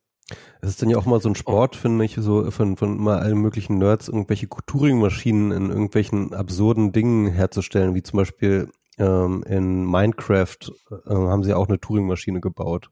Es 0.60 0.68
ist 0.68 0.82
dann 0.82 0.90
ja 0.90 0.96
auch 0.96 1.06
mal 1.06 1.20
so 1.20 1.28
ein 1.28 1.34
Sport, 1.34 1.76
finde 1.76 2.04
ich, 2.04 2.14
so 2.18 2.50
von, 2.50 2.76
von 2.76 2.96
mal 2.96 3.18
allen 3.18 3.38
möglichen 3.38 3.78
Nerds, 3.78 4.08
irgendwelche 4.08 4.48
Turing-Maschinen 4.48 5.50
in 5.50 5.70
irgendwelchen 5.70 6.32
absurden 6.34 6.92
Dingen 6.92 7.26
herzustellen, 7.26 7.94
wie 7.94 8.02
zum 8.02 8.18
Beispiel 8.18 8.70
ähm, 8.98 9.42
in 9.46 9.84
Minecraft 9.84 10.56
äh, 10.90 11.10
haben 11.10 11.44
sie 11.44 11.54
auch 11.54 11.68
eine 11.68 11.80
Turing-Maschine 11.80 12.40
gebaut. 12.40 12.90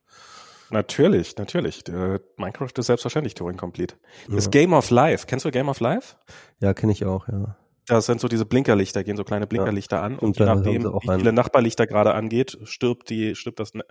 Natürlich, 0.71 1.37
natürlich. 1.37 1.83
Der 1.85 2.21
Minecraft 2.37 2.71
ist 2.77 2.87
selbstverständlich 2.87 3.35
Turing-complete. 3.35 3.97
Das 4.29 4.45
Ja. 4.45 4.51
Game 4.51 4.73
of 4.73 4.91
Life, 4.91 5.27
kennst 5.27 5.45
du 5.45 5.51
Game 5.51 5.69
of 5.69 5.81
Life? 5.81 6.17
Ja, 6.61 6.75
kenne 6.75 6.93
ich 6.93 7.05
auch, 7.05 7.27
ja. 7.29 7.57
Das 7.87 8.07
sind 8.07 8.21
so 8.21 8.29
diese 8.29 8.47
Blinkerlichter, 8.47 9.03
gehen 9.03 9.17
so 9.17 9.25
kleine 9.25 9.49
Blinkerlichter 9.49 10.01
an 10.01 10.13
und, 10.15 10.23
Und 10.23 10.39
je 10.39 10.45
nachdem, 10.45 10.85
wie 10.85 11.09
einen- 11.09 11.21
viele 11.21 11.33
Nachbarlichter 11.33 11.89
gerade 11.89 12.15
angeht, 12.15 12.57
stirbt 12.63 13.11
die, 13.11 13.35
stirbt 13.35 13.59
das 13.59 13.75
ne 13.75 13.85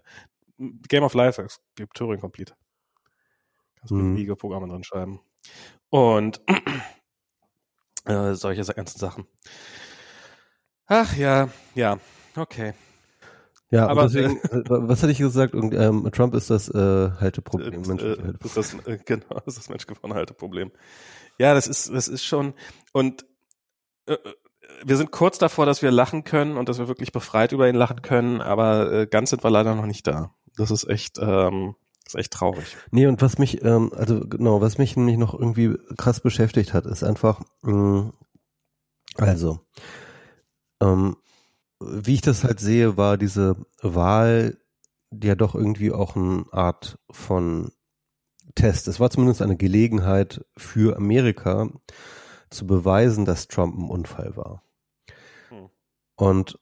Game 0.87 1.03
of 1.03 1.13
Life, 1.15 1.41
es 1.41 1.59
gibt 1.75 1.95
Turing 1.97 2.19
Complete. 2.21 2.53
Kannst 3.77 3.91
Mhm. 3.91 4.13
beliebige 4.13 4.35
Programme 4.37 4.67
drin 4.69 4.83
schreiben. 4.85 5.19
Und 5.89 6.41
äh, 8.05 8.33
solche 8.35 8.63
ganzen 8.73 8.99
Sachen. 8.99 9.25
Ach 10.89 11.15
ja, 11.15 11.49
ja, 11.75 11.99
okay. 12.35 12.73
Ja, 13.69 13.87
Aber, 13.87 14.03
deswegen, 14.07 14.37
äh, 14.37 14.63
was 14.67 15.03
hatte 15.03 15.11
ich 15.11 15.19
gesagt? 15.19 15.53
Irgend, 15.53 15.75
ähm, 15.75 16.09
Trump 16.11 16.33
ist 16.33 16.49
das 16.49 16.67
äh, 16.69 17.11
Halteproblem. 17.19 17.73
Äh, 17.73 17.77
menschliche 17.77 18.13
äh, 18.13 18.23
Halteproblem. 18.23 18.39
ist 18.43 18.57
das, 18.57 18.73
äh, 18.87 18.97
genau, 19.05 19.35
das 19.35 19.47
ist 19.47 19.57
das 19.59 19.69
menschgewordene 19.69 20.15
Halteproblem. 20.15 20.71
Ja, 21.37 21.53
das 21.53 21.67
ist, 21.67 21.93
das 21.93 22.07
ist 22.07 22.25
schon, 22.25 22.55
und 22.91 23.25
äh, 24.07 24.17
wir 24.83 24.97
sind 24.97 25.11
kurz 25.11 25.37
davor, 25.37 25.67
dass 25.67 25.83
wir 25.83 25.91
lachen 25.91 26.23
können 26.23 26.57
und 26.57 26.69
dass 26.69 26.79
wir 26.79 26.87
wirklich 26.87 27.11
befreit 27.11 27.51
über 27.51 27.69
ihn 27.69 27.75
lachen 27.75 28.01
können, 28.01 28.41
aber 28.41 28.91
äh, 28.91 29.07
ganz 29.07 29.29
sind 29.29 29.43
wir 29.43 29.51
leider 29.51 29.75
noch 29.75 29.85
nicht 29.85 30.07
da. 30.07 30.33
Das 30.57 30.71
ist 30.71 30.89
echt, 30.89 31.19
ähm, 31.21 31.75
ist 32.07 32.15
echt 32.15 32.33
traurig. 32.33 32.75
Nee, 32.89 33.05
und 33.05 33.21
was 33.21 33.37
mich, 33.37 33.63
ähm, 33.63 33.91
also 33.95 34.21
genau, 34.21 34.61
was 34.61 34.79
mich 34.79 34.97
nämlich 34.97 35.17
noch 35.17 35.35
irgendwie 35.35 35.77
krass 35.97 36.21
beschäftigt 36.21 36.73
hat, 36.73 36.87
ist 36.87 37.03
einfach, 37.03 37.41
mh, 37.61 38.11
also, 39.15 39.59
ähm, 40.81 41.17
wie 41.79 42.15
ich 42.15 42.21
das 42.21 42.43
halt 42.43 42.59
sehe, 42.59 42.97
war 42.97 43.17
diese 43.17 43.55
Wahl 43.81 44.57
ja 45.11 45.35
doch 45.35 45.55
irgendwie 45.55 45.91
auch 45.91 46.15
eine 46.15 46.45
Art 46.51 46.99
von 47.09 47.71
Test. 48.55 48.87
Es 48.87 48.99
war 48.99 49.09
zumindest 49.09 49.41
eine 49.41 49.57
Gelegenheit 49.57 50.45
für 50.57 50.97
Amerika 50.97 51.69
zu 52.49 52.67
beweisen, 52.67 53.25
dass 53.25 53.47
Trump 53.47 53.77
ein 53.77 53.89
Unfall 53.89 54.35
war. 54.35 54.63
Hm. 55.49 55.69
Und 56.15 56.59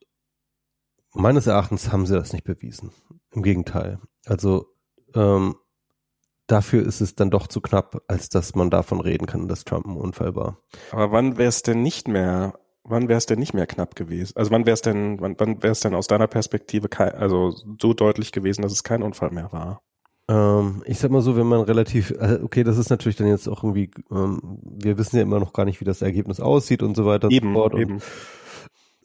meines 1.14 1.48
Erachtens 1.48 1.92
haben 1.92 2.06
sie 2.06 2.16
das 2.16 2.34
nicht 2.34 2.44
bewiesen. 2.44 2.92
Im 3.32 3.42
Gegenteil. 3.42 4.00
Also 4.26 4.68
ähm, 5.16 5.56
dafür 6.48 6.86
ist 6.86 7.02
es 7.02 7.16
dann 7.16 7.30
doch 7.30 7.48
zu 7.48 7.62
knapp, 7.62 8.04
als 8.08 8.30
dass 8.30 8.56
man 8.56 8.70
davon 8.70 9.00
reden 9.00 9.26
kann, 9.26 9.48
dass 9.48 9.66
Trump 9.66 9.86
ein 9.86 9.98
Unfall 9.98 10.36
war. 10.36 10.60
Aber 10.92 11.12
wann 11.12 11.38
wäre 11.38 11.50
es 11.50 11.64
denn 11.64 11.82
nicht 11.82 12.08
mehr, 12.08 12.60
wann 12.88 13.08
wäre 13.08 13.18
es 13.18 13.26
denn 13.26 13.40
nicht 13.40 13.54
mehr 13.54 13.68
knapp 13.68 13.96
gewesen? 13.96 14.34
Also 14.36 14.52
wann 14.52 14.66
wäre 14.66 14.74
es 14.74 14.82
denn, 14.82 15.20
wann, 15.20 15.36
wann 15.38 15.62
wäre 15.62 15.72
es 15.72 15.82
denn 15.82 15.96
aus 15.96 16.08
deiner 16.08 16.28
Perspektive 16.28 16.90
kein, 16.90 17.14
also 17.14 17.54
so 17.80 17.94
deutlich 17.94 18.32
gewesen, 18.32 18.62
dass 18.62 18.72
es 18.72 18.84
kein 18.84 19.04
Unfall 19.04 19.32
mehr 19.32 19.52
war? 19.52 19.82
Ähm, 20.30 20.84
ich 20.86 21.00
sag 21.00 21.12
mal 21.12 21.22
so, 21.22 21.38
wenn 21.38 21.48
man 21.48 21.62
relativ, 21.62 22.12
äh, 22.12 22.40
okay, 22.44 22.64
das 22.64 22.78
ist 22.78 22.90
natürlich 22.90 23.16
dann 23.16 23.28
jetzt 23.28 23.48
auch 23.48 23.64
irgendwie, 23.64 23.92
ähm, 24.12 24.60
wir 24.62 24.98
wissen 24.98 25.16
ja 25.18 25.22
immer 25.22 25.40
noch 25.40 25.54
gar 25.54 25.66
nicht, 25.66 25.80
wie 25.80 25.86
das 25.86 26.02
Ergebnis 26.02 26.40
aussieht 26.40 26.84
und 26.84 26.96
so 26.96 27.06
weiter. 27.06 27.30
Eben, 27.32 27.54
so 27.54 27.60
fort. 27.60 27.76
eben. 27.76 27.94
Und, 27.94 28.04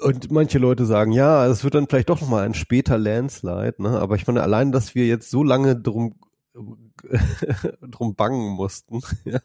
und 0.01 0.31
manche 0.33 0.59
Leute 0.59 0.85
sagen, 0.85 1.12
ja, 1.12 1.47
es 1.47 1.62
wird 1.62 1.75
dann 1.75 1.87
vielleicht 1.87 2.09
doch 2.09 2.21
nochmal 2.21 2.45
ein 2.45 2.55
später 2.55 2.99
Landslide, 2.99 3.77
ne? 3.79 4.01
Aber 4.01 4.16
ich 4.16 4.27
meine, 4.27 4.42
allein, 4.42 4.73
dass 4.73 4.97
wir 4.97 5.07
jetzt 5.07 5.31
so 5.31 5.45
lange 5.45 5.77
drum, 5.77 6.16
drum 7.88 8.16
bangen 8.16 8.51
mussten, 8.51 9.01
ja, 9.25 9.40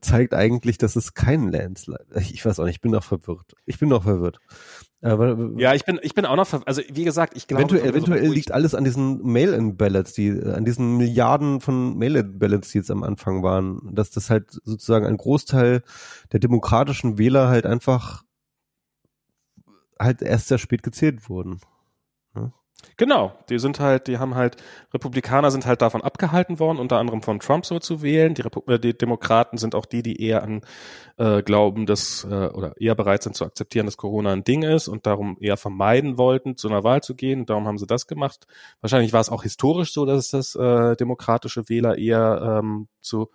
zeigt 0.00 0.34
eigentlich, 0.34 0.78
dass 0.78 0.96
es 0.96 1.14
kein 1.14 1.50
Landslide. 1.52 2.06
Ich 2.16 2.44
weiß 2.44 2.58
auch 2.60 2.64
nicht, 2.64 2.76
ich 2.76 2.80
bin 2.80 2.92
noch 2.92 3.04
verwirrt. 3.04 3.54
Ich 3.66 3.78
bin 3.78 3.88
noch 3.88 4.02
verwirrt. 4.02 4.38
Aber, 5.02 5.50
ja, 5.56 5.74
ich 5.74 5.84
bin, 5.84 6.00
ich 6.02 6.14
bin 6.14 6.24
auch 6.24 6.36
noch, 6.36 6.46
ver 6.46 6.62
also 6.66 6.82
wie 6.90 7.04
gesagt, 7.04 7.36
ich 7.36 7.46
glaube. 7.46 7.64
Eventuell, 7.64 7.90
eventuell 7.90 8.28
liegt 8.28 8.50
alles 8.50 8.74
an 8.74 8.84
diesen 8.84 9.22
Mail-in-Ballots, 9.22 10.14
die, 10.14 10.30
an 10.30 10.64
diesen 10.64 10.96
Milliarden 10.96 11.60
von 11.60 11.96
Mail-in-Ballots, 11.96 12.70
die 12.70 12.78
jetzt 12.78 12.90
am 12.90 13.02
Anfang 13.02 13.42
waren, 13.42 13.80
dass 13.92 14.10
das 14.10 14.30
halt 14.30 14.50
sozusagen 14.64 15.06
ein 15.06 15.18
Großteil 15.18 15.82
der 16.32 16.40
demokratischen 16.40 17.18
Wähler 17.18 17.48
halt 17.48 17.66
einfach 17.66 18.24
halt 19.98 20.22
erst 20.22 20.48
sehr 20.48 20.58
spät 20.58 20.82
gezählt 20.82 21.28
wurden. 21.28 21.60
Genau, 22.98 23.32
die 23.50 23.58
sind 23.58 23.78
halt, 23.78 24.06
die 24.06 24.18
haben 24.18 24.34
halt, 24.34 24.56
Republikaner 24.94 25.50
sind 25.50 25.66
halt 25.66 25.82
davon 25.82 26.02
abgehalten 26.02 26.58
worden, 26.58 26.78
unter 26.78 26.98
anderem 26.98 27.22
von 27.22 27.40
Trump 27.40 27.66
so 27.66 27.78
zu 27.78 28.00
wählen. 28.00 28.34
Die, 28.34 28.42
Repu 28.42 28.62
äh, 28.70 28.78
die 28.78 28.96
Demokraten 28.96 29.58
sind 29.58 29.74
auch 29.74 29.84
die, 29.84 30.02
die 30.02 30.22
eher 30.22 30.42
an 30.42 30.62
äh, 31.18 31.42
glauben, 31.42 31.84
dass 31.84 32.24
äh, 32.24 32.48
oder 32.48 32.74
eher 32.80 32.94
bereit 32.94 33.22
sind 33.22 33.36
zu 33.36 33.44
akzeptieren, 33.44 33.86
dass 33.86 33.98
Corona 33.98 34.32
ein 34.32 34.44
Ding 34.44 34.62
ist 34.62 34.88
und 34.88 35.06
darum 35.06 35.36
eher 35.40 35.58
vermeiden 35.58 36.16
wollten, 36.16 36.56
zu 36.56 36.68
einer 36.68 36.84
Wahl 36.84 37.02
zu 37.02 37.14
gehen. 37.14 37.44
Darum 37.44 37.66
haben 37.66 37.78
sie 37.78 37.86
das 37.86 38.06
gemacht. 38.06 38.46
Wahrscheinlich 38.80 39.12
war 39.12 39.20
es 39.20 39.30
auch 39.30 39.42
historisch 39.42 39.92
so, 39.92 40.06
dass 40.06 40.30
das 40.30 40.54
äh, 40.54 40.96
demokratische 40.96 41.68
Wähler 41.68 41.98
eher 41.98 42.60
ähm, 42.62 42.88
zu 43.00 43.30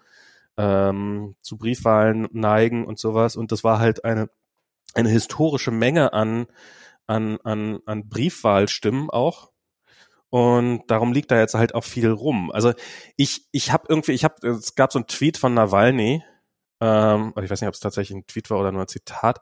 ähm, 0.57 1.35
zu 1.41 1.57
Briefwahlen 1.57 2.27
neigen 2.31 2.85
und 2.85 2.99
sowas. 2.99 3.35
Und 3.35 3.51
das 3.51 3.63
war 3.63 3.79
halt 3.79 4.05
eine 4.05 4.29
eine 4.93 5.09
historische 5.09 5.71
Menge 5.71 6.13
an 6.13 6.47
an, 7.11 7.39
an, 7.43 7.79
an 7.85 8.07
Briefwahlstimmen 8.09 9.09
auch. 9.09 9.51
Und 10.29 10.83
darum 10.87 11.11
liegt 11.11 11.29
da 11.29 11.37
jetzt 11.37 11.55
halt 11.55 11.75
auch 11.75 11.83
viel 11.83 12.09
rum. 12.09 12.51
Also 12.51 12.73
ich, 13.17 13.47
ich 13.51 13.73
habe 13.73 13.85
irgendwie, 13.89 14.13
ich 14.13 14.23
habe, 14.23 14.47
es 14.47 14.75
gab 14.75 14.93
so 14.93 14.99
einen 14.99 15.07
Tweet 15.07 15.37
von 15.37 15.53
Nawalny, 15.53 16.23
ähm, 16.79 17.33
ich 17.41 17.49
weiß 17.49 17.59
nicht, 17.61 17.67
ob 17.67 17.73
es 17.73 17.81
tatsächlich 17.81 18.17
ein 18.17 18.27
Tweet 18.27 18.49
war 18.49 18.59
oder 18.59 18.71
nur 18.71 18.81
ein 18.81 18.87
Zitat, 18.87 19.41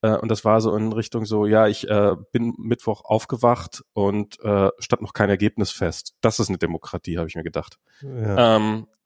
äh, 0.00 0.16
und 0.16 0.30
das 0.30 0.44
war 0.46 0.62
so 0.62 0.74
in 0.74 0.92
Richtung 0.94 1.26
so, 1.26 1.44
ja, 1.44 1.66
ich 1.68 1.88
äh, 1.88 2.16
bin 2.32 2.54
Mittwoch 2.56 3.04
aufgewacht 3.04 3.84
und 3.92 4.40
äh, 4.40 4.70
stand 4.78 5.02
noch 5.02 5.12
kein 5.12 5.28
Ergebnis 5.28 5.70
fest. 5.70 6.14
Das 6.22 6.40
ist 6.40 6.48
eine 6.48 6.58
Demokratie, 6.58 7.18
habe 7.18 7.28
ich 7.28 7.36
mir 7.36 7.44
gedacht. 7.44 7.78
Ja. 8.00 8.56
Ähm, 8.56 8.86
äh, 8.88 8.99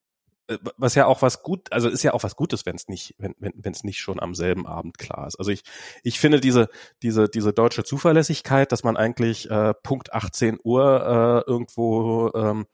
was 0.77 0.95
ja 0.95 1.07
auch 1.07 1.23
was 1.23 1.43
gut, 1.43 1.73
also 1.73 1.89
ist 1.89 2.03
ja 2.03 2.13
auch 2.13 2.23
was 2.23 2.37
Gutes, 2.37 2.67
wenn 2.67 2.77
es 2.77 2.89
nicht, 2.89 3.15
wenn 3.19 3.35
wenn 3.39 3.73
es 3.73 3.85
nicht 3.85 3.99
schon 3.99 4.21
am 4.21 4.35
selben 4.35 4.67
Abend 4.67 4.99
klar 4.99 5.27
ist. 5.27 5.37
Also 5.37 5.51
ich 5.51 5.63
ich 6.03 6.21
finde 6.21 6.41
diese 6.41 6.69
diese 7.03 7.29
diese 7.29 7.53
deutsche 7.53 7.85
Zuverlässigkeit, 7.85 8.71
dass 8.71 8.85
man 8.85 8.97
eigentlich 8.97 9.51
äh, 9.51 9.75
Punkt 9.83 10.13
18 10.13 10.59
Uhr 10.63 11.45
äh, 11.47 11.51
irgendwo 11.51 12.31
ähm, 12.35 12.67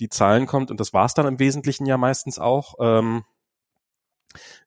die 0.00 0.08
Zahlen 0.08 0.46
kommt 0.46 0.70
und 0.70 0.80
das 0.80 0.92
war's 0.92 1.14
dann 1.14 1.26
im 1.26 1.38
Wesentlichen 1.38 1.86
ja 1.86 1.96
meistens 1.96 2.38
auch. 2.38 2.74
Ähm, 2.80 3.24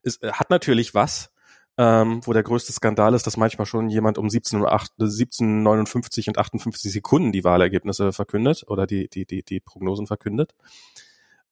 ist, 0.02 0.24
äh, 0.24 0.32
hat 0.32 0.50
natürlich 0.50 0.96
was, 0.96 1.32
ähm, 1.78 2.22
wo 2.26 2.34
der 2.34 2.44
größte 2.44 2.74
Skandal 2.74 3.14
ist, 3.14 3.28
dass 3.28 3.38
manchmal 3.38 3.68
schon 3.68 3.90
jemand 3.90 4.18
um 4.18 4.28
17.59 4.28 6.30
und 6.30 6.38
58 6.38 6.92
Sekunden 6.92 7.32
die 7.32 7.44
Wahlergebnisse 7.44 8.14
verkündet 8.14 8.64
oder 8.68 8.88
die 8.88 9.10
die 9.10 9.26
die 9.26 9.44
die 9.44 9.60
Prognosen 9.60 10.08
verkündet. 10.08 10.56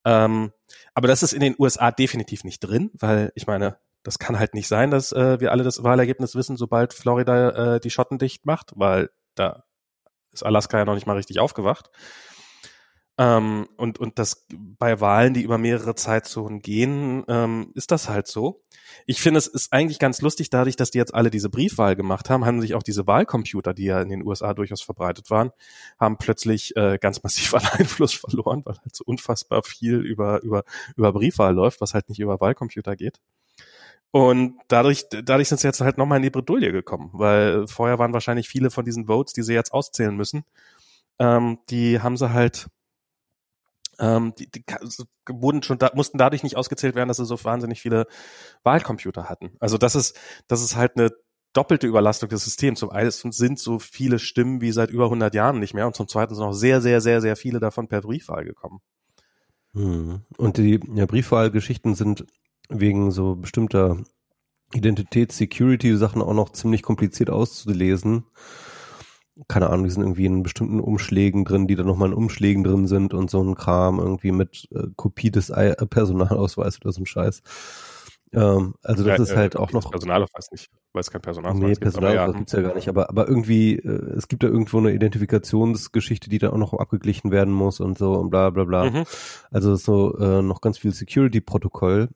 Ähm, 0.06 0.52
aber 0.94 1.08
das 1.08 1.24
ist 1.24 1.34
in 1.34 1.42
den 1.42 1.56
USA 1.60 1.92
definitiv 1.92 2.44
nicht 2.44 2.60
drin, 2.60 2.92
weil 2.94 3.32
ich 3.36 3.48
meine, 3.48 3.78
das 4.04 4.20
kann 4.20 4.40
halt 4.40 4.54
nicht 4.54 4.68
sein, 4.68 4.92
dass 4.92 5.12
äh, 5.12 5.40
wir 5.40 5.52
alle 5.52 5.64
das 5.64 5.84
Wahlergebnis 5.84 6.36
wissen, 6.36 6.58
sobald 6.58 6.94
Florida 6.94 7.76
äh, 7.76 7.80
die 7.80 7.90
Schotten 7.90 8.20
dicht 8.20 8.46
macht, 8.46 8.72
weil 8.76 9.10
da 9.34 9.66
ist 10.32 10.44
Alaska 10.44 10.78
ja 10.78 10.86
noch 10.86 10.94
nicht 10.94 11.08
mal 11.08 11.16
richtig 11.16 11.40
aufgewacht. 11.40 11.90
Ähm, 13.18 13.68
und, 13.78 13.98
und 13.98 14.20
das 14.20 14.46
bei 14.52 15.00
Wahlen, 15.00 15.34
die 15.34 15.42
über 15.42 15.58
mehrere 15.58 15.96
Zeitzonen 15.96 16.62
gehen, 16.62 17.24
ähm, 17.30 17.72
ist 17.74 17.92
das 17.92 18.10
halt 18.10 18.28
so. 18.28 18.62
Ich 19.06 19.22
finde, 19.22 19.38
es 19.38 19.48
ist 19.48 19.72
eigentlich 19.72 20.00
ganz 20.00 20.22
lustig, 20.22 20.50
dadurch, 20.50 20.76
dass 20.76 20.92
die 20.92 20.98
jetzt 20.98 21.14
alle 21.14 21.30
diese 21.30 21.50
Briefwahl 21.50 21.96
gemacht 21.96 22.30
haben, 22.30 22.46
haben 22.46 22.60
sich 22.60 22.76
auch 22.76 22.84
diese 22.84 23.08
Wahlcomputer, 23.08 23.74
die 23.74 23.86
ja 23.86 24.02
in 24.02 24.10
den 24.10 24.26
USA 24.26 24.54
durchaus 24.54 24.82
verbreitet 24.82 25.30
waren, 25.30 25.52
haben 25.98 26.18
plötzlich 26.18 26.76
äh, 26.76 26.98
ganz 27.00 27.24
massiv 27.24 27.54
an 27.54 27.66
Einfluss 27.72 28.14
verloren, 28.14 28.64
weil 28.66 28.76
halt 28.78 28.96
so 28.96 29.04
unfassbar 29.06 29.64
viel 29.64 29.96
über, 29.96 30.42
über, 30.44 30.64
über 30.98 31.14
Briefwahl 31.14 31.54
läuft, 31.54 31.80
was 31.80 31.94
halt 31.94 32.10
nicht 32.10 32.20
über 32.20 32.42
Wahlcomputer 32.42 32.98
geht. 32.98 33.22
Und 34.12 34.60
dadurch, 34.68 35.08
dadurch 35.10 35.50
sind 35.50 35.60
sie 35.60 35.68
jetzt 35.68 35.82
halt 35.82 35.98
nochmal 35.98 36.18
in 36.18 36.24
die 36.24 36.30
Bredouille 36.30 36.72
gekommen, 36.72 37.10
weil 37.14 37.68
vorher 37.68 38.00
waren 38.00 38.14
wahrscheinlich 38.14 38.48
viele 38.48 38.72
von 38.72 38.86
diesen 38.86 39.08
Votes, 39.08 39.34
die 39.34 39.44
sie 39.44 39.54
jetzt 39.54 39.74
auszählen 39.74 40.16
müssen, 40.16 40.46
ähm, 41.20 41.60
die 41.70 42.02
haben 42.02 42.18
sie 42.18 42.32
halt 42.32 42.68
ähm, 44.00 44.34
die, 44.38 44.50
die 44.50 44.64
wurden 45.30 45.64
schon 45.64 45.78
da, 45.78 45.92
mussten 45.94 46.18
dadurch 46.18 46.44
nicht 46.44 46.58
ausgezählt 46.58 46.96
werden, 46.96 47.08
dass 47.08 47.18
sie 47.18 47.26
so 47.26 47.42
wahnsinnig 47.44 47.82
viele 47.82 48.08
Wahlcomputer 48.64 49.30
hatten. 49.30 49.56
Also 49.60 49.78
das 49.78 49.96
ist, 49.96 50.18
das 50.48 50.62
ist 50.62 50.76
halt 50.76 50.98
eine 50.98 51.12
doppelte 51.54 51.88
Überlastung 51.88 52.30
des 52.30 52.44
Systems. 52.44 52.80
Zum 52.80 52.90
einen 52.90 53.12
sind 53.12 53.60
so 53.60 53.80
viele 53.80 54.20
Stimmen 54.20 54.62
wie 54.62 54.72
seit 54.72 54.90
über 54.90 55.06
100 55.06 55.34
Jahren 55.34 55.60
nicht 55.60 55.74
mehr 55.74 55.88
und 55.88 55.96
zum 55.96 56.08
zweiten 56.08 56.36
sind 56.36 56.44
auch 56.44 56.54
sehr, 56.54 56.82
sehr, 56.82 57.02
sehr, 57.02 57.22
sehr 57.22 57.36
viele 57.36 57.60
davon 57.60 57.88
per 57.88 58.02
Briefwahl 58.02 58.44
gekommen. 58.44 58.82
Hm. 59.74 60.22
Und 60.38 60.58
die 60.58 60.80
ja, 60.94 61.06
Briefwahlgeschichten 61.06 61.96
sind 61.96 62.26
wegen 62.70 63.12
so 63.12 63.36
bestimmter 63.36 63.98
Identitäts-Security-Sachen 64.74 66.22
auch 66.22 66.34
noch 66.34 66.52
ziemlich 66.52 66.82
kompliziert 66.82 67.30
auszulesen 67.30 68.26
keine 69.48 69.70
Ahnung, 69.70 69.84
die 69.84 69.92
sind 69.92 70.04
irgendwie 70.04 70.26
in 70.26 70.44
bestimmten 70.44 70.80
Umschlägen 70.80 71.44
drin, 71.44 71.68
die 71.68 71.76
dann 71.76 71.86
nochmal 71.86 72.10
in 72.10 72.16
Umschlägen 72.16 72.64
drin 72.64 72.88
sind 72.88 73.14
und 73.14 73.30
so 73.30 73.44
ein 73.44 73.56
Kram 73.56 74.00
irgendwie 74.00 74.32
mit 74.32 74.68
äh, 74.72 74.88
Kopie 74.96 75.32
des 75.32 75.50
I 75.50 75.74
äh, 75.78 75.86
Personalausweises 75.86 76.80
oder 76.82 76.94
so 76.94 77.02
ein 77.02 77.06
Scheiß. 77.06 77.42
Ähm, 78.32 78.76
also 78.82 79.04
das 79.04 79.18
ja, 79.18 79.24
ist 79.24 79.36
halt 79.36 79.56
äh, 79.56 79.58
auch 79.58 79.72
noch. 79.74 79.92
Personalausweis 79.92 80.52
nicht, 80.52 80.72
weil 80.94 81.02
es 81.02 81.12
kein 81.12 81.22
Personalausweis 81.22 81.70
nee, 81.70 81.76
Personalausweis 81.76 82.36
gibt. 82.36 82.48
es 82.48 82.54
ja. 82.54 82.62
gar 82.62 82.76
nicht, 82.76 82.88
aber, 82.88 83.10
aber 83.10 83.28
irgendwie, 83.28 83.76
äh, 83.76 84.16
es 84.16 84.28
gibt 84.28 84.44
da 84.44 84.48
irgendwo 84.48 84.78
eine 84.78 84.94
Identifikationsgeschichte, 84.94 86.30
die 86.30 86.38
dann 86.38 86.52
auch 86.52 86.58
noch 86.58 86.74
abgeglichen 86.74 87.32
werden 87.32 87.54
muss 87.54 87.80
und 87.80 87.98
so 87.98 88.14
und 88.14 88.30
bla 88.30 88.50
bla 88.52 88.64
bla. 88.64 88.90
Mhm. 88.90 89.04
Also 89.52 89.76
so 89.76 90.18
äh, 90.18 90.42
noch 90.42 90.62
ganz 90.62 90.78
viel 90.78 90.94
Security-Protokoll. 90.94 92.10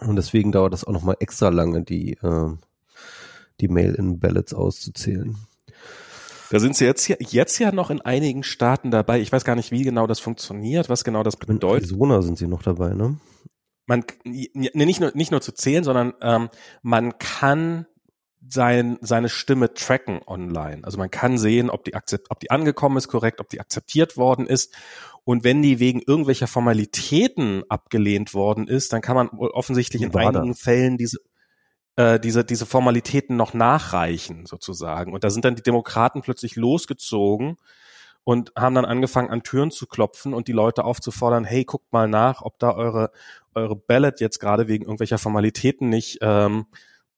Und 0.00 0.16
deswegen 0.16 0.50
dauert 0.50 0.72
das 0.72 0.84
auch 0.84 0.92
nochmal 0.92 1.16
extra 1.20 1.50
lange, 1.50 1.82
die, 1.82 2.14
äh, 2.14 2.50
die 3.60 3.68
Mail-in-Ballots 3.68 4.54
auszuzählen. 4.54 5.36
Da 6.52 6.60
sind 6.60 6.76
sie 6.76 6.84
jetzt, 6.84 7.06
hier, 7.06 7.16
jetzt 7.18 7.58
ja 7.60 7.72
noch 7.72 7.88
in 7.88 8.02
einigen 8.02 8.42
Staaten 8.42 8.90
dabei. 8.90 9.22
Ich 9.22 9.32
weiß 9.32 9.42
gar 9.42 9.56
nicht, 9.56 9.70
wie 9.70 9.84
genau 9.84 10.06
das 10.06 10.20
funktioniert, 10.20 10.90
was 10.90 11.02
genau 11.02 11.22
das 11.22 11.38
bedeutet. 11.38 11.62
In 11.62 11.68
Arizona 11.70 12.20
sind 12.20 12.36
sie 12.36 12.46
noch 12.46 12.62
dabei, 12.62 12.92
ne? 12.92 13.18
Man, 13.86 14.04
ne, 14.22 14.70
nicht 14.74 15.00
nur, 15.00 15.12
nicht 15.14 15.30
nur 15.30 15.40
zu 15.40 15.52
zählen, 15.52 15.82
sondern 15.82 16.12
ähm, 16.20 16.50
man 16.82 17.16
kann 17.16 17.86
sein, 18.46 18.98
seine 19.00 19.30
Stimme 19.30 19.72
tracken 19.72 20.20
online. 20.26 20.84
Also 20.84 20.98
man 20.98 21.10
kann 21.10 21.38
sehen, 21.38 21.70
ob 21.70 21.84
die, 21.84 21.94
akzept, 21.94 22.30
ob 22.30 22.38
die 22.38 22.50
angekommen 22.50 22.98
ist 22.98 23.08
korrekt, 23.08 23.40
ob 23.40 23.48
die 23.48 23.60
akzeptiert 23.60 24.18
worden 24.18 24.46
ist. 24.46 24.74
Und 25.24 25.44
wenn 25.44 25.62
die 25.62 25.78
wegen 25.78 26.02
irgendwelcher 26.06 26.48
Formalitäten 26.48 27.64
abgelehnt 27.70 28.34
worden 28.34 28.68
ist, 28.68 28.92
dann 28.92 29.00
kann 29.00 29.16
man 29.16 29.28
offensichtlich 29.28 30.02
in 30.02 30.14
einigen 30.14 30.54
Fällen 30.54 30.98
diese 30.98 31.16
äh, 31.96 32.18
diese, 32.18 32.44
diese 32.44 32.66
Formalitäten 32.66 33.36
noch 33.36 33.54
nachreichen, 33.54 34.46
sozusagen. 34.46 35.12
Und 35.12 35.24
da 35.24 35.30
sind 35.30 35.44
dann 35.44 35.56
die 35.56 35.62
Demokraten 35.62 36.22
plötzlich 36.22 36.56
losgezogen 36.56 37.56
und 38.24 38.52
haben 38.56 38.74
dann 38.74 38.84
angefangen, 38.84 39.30
an 39.30 39.42
Türen 39.42 39.70
zu 39.70 39.86
klopfen 39.86 40.32
und 40.34 40.48
die 40.48 40.52
Leute 40.52 40.84
aufzufordern, 40.84 41.44
hey, 41.44 41.64
guckt 41.64 41.92
mal 41.92 42.08
nach, 42.08 42.42
ob 42.42 42.58
da 42.58 42.74
eure, 42.74 43.10
eure 43.54 43.76
Ballot 43.76 44.20
jetzt 44.20 44.38
gerade 44.38 44.68
wegen 44.68 44.84
irgendwelcher 44.84 45.18
Formalitäten 45.18 45.88
nicht, 45.88 46.18
ähm, 46.22 46.66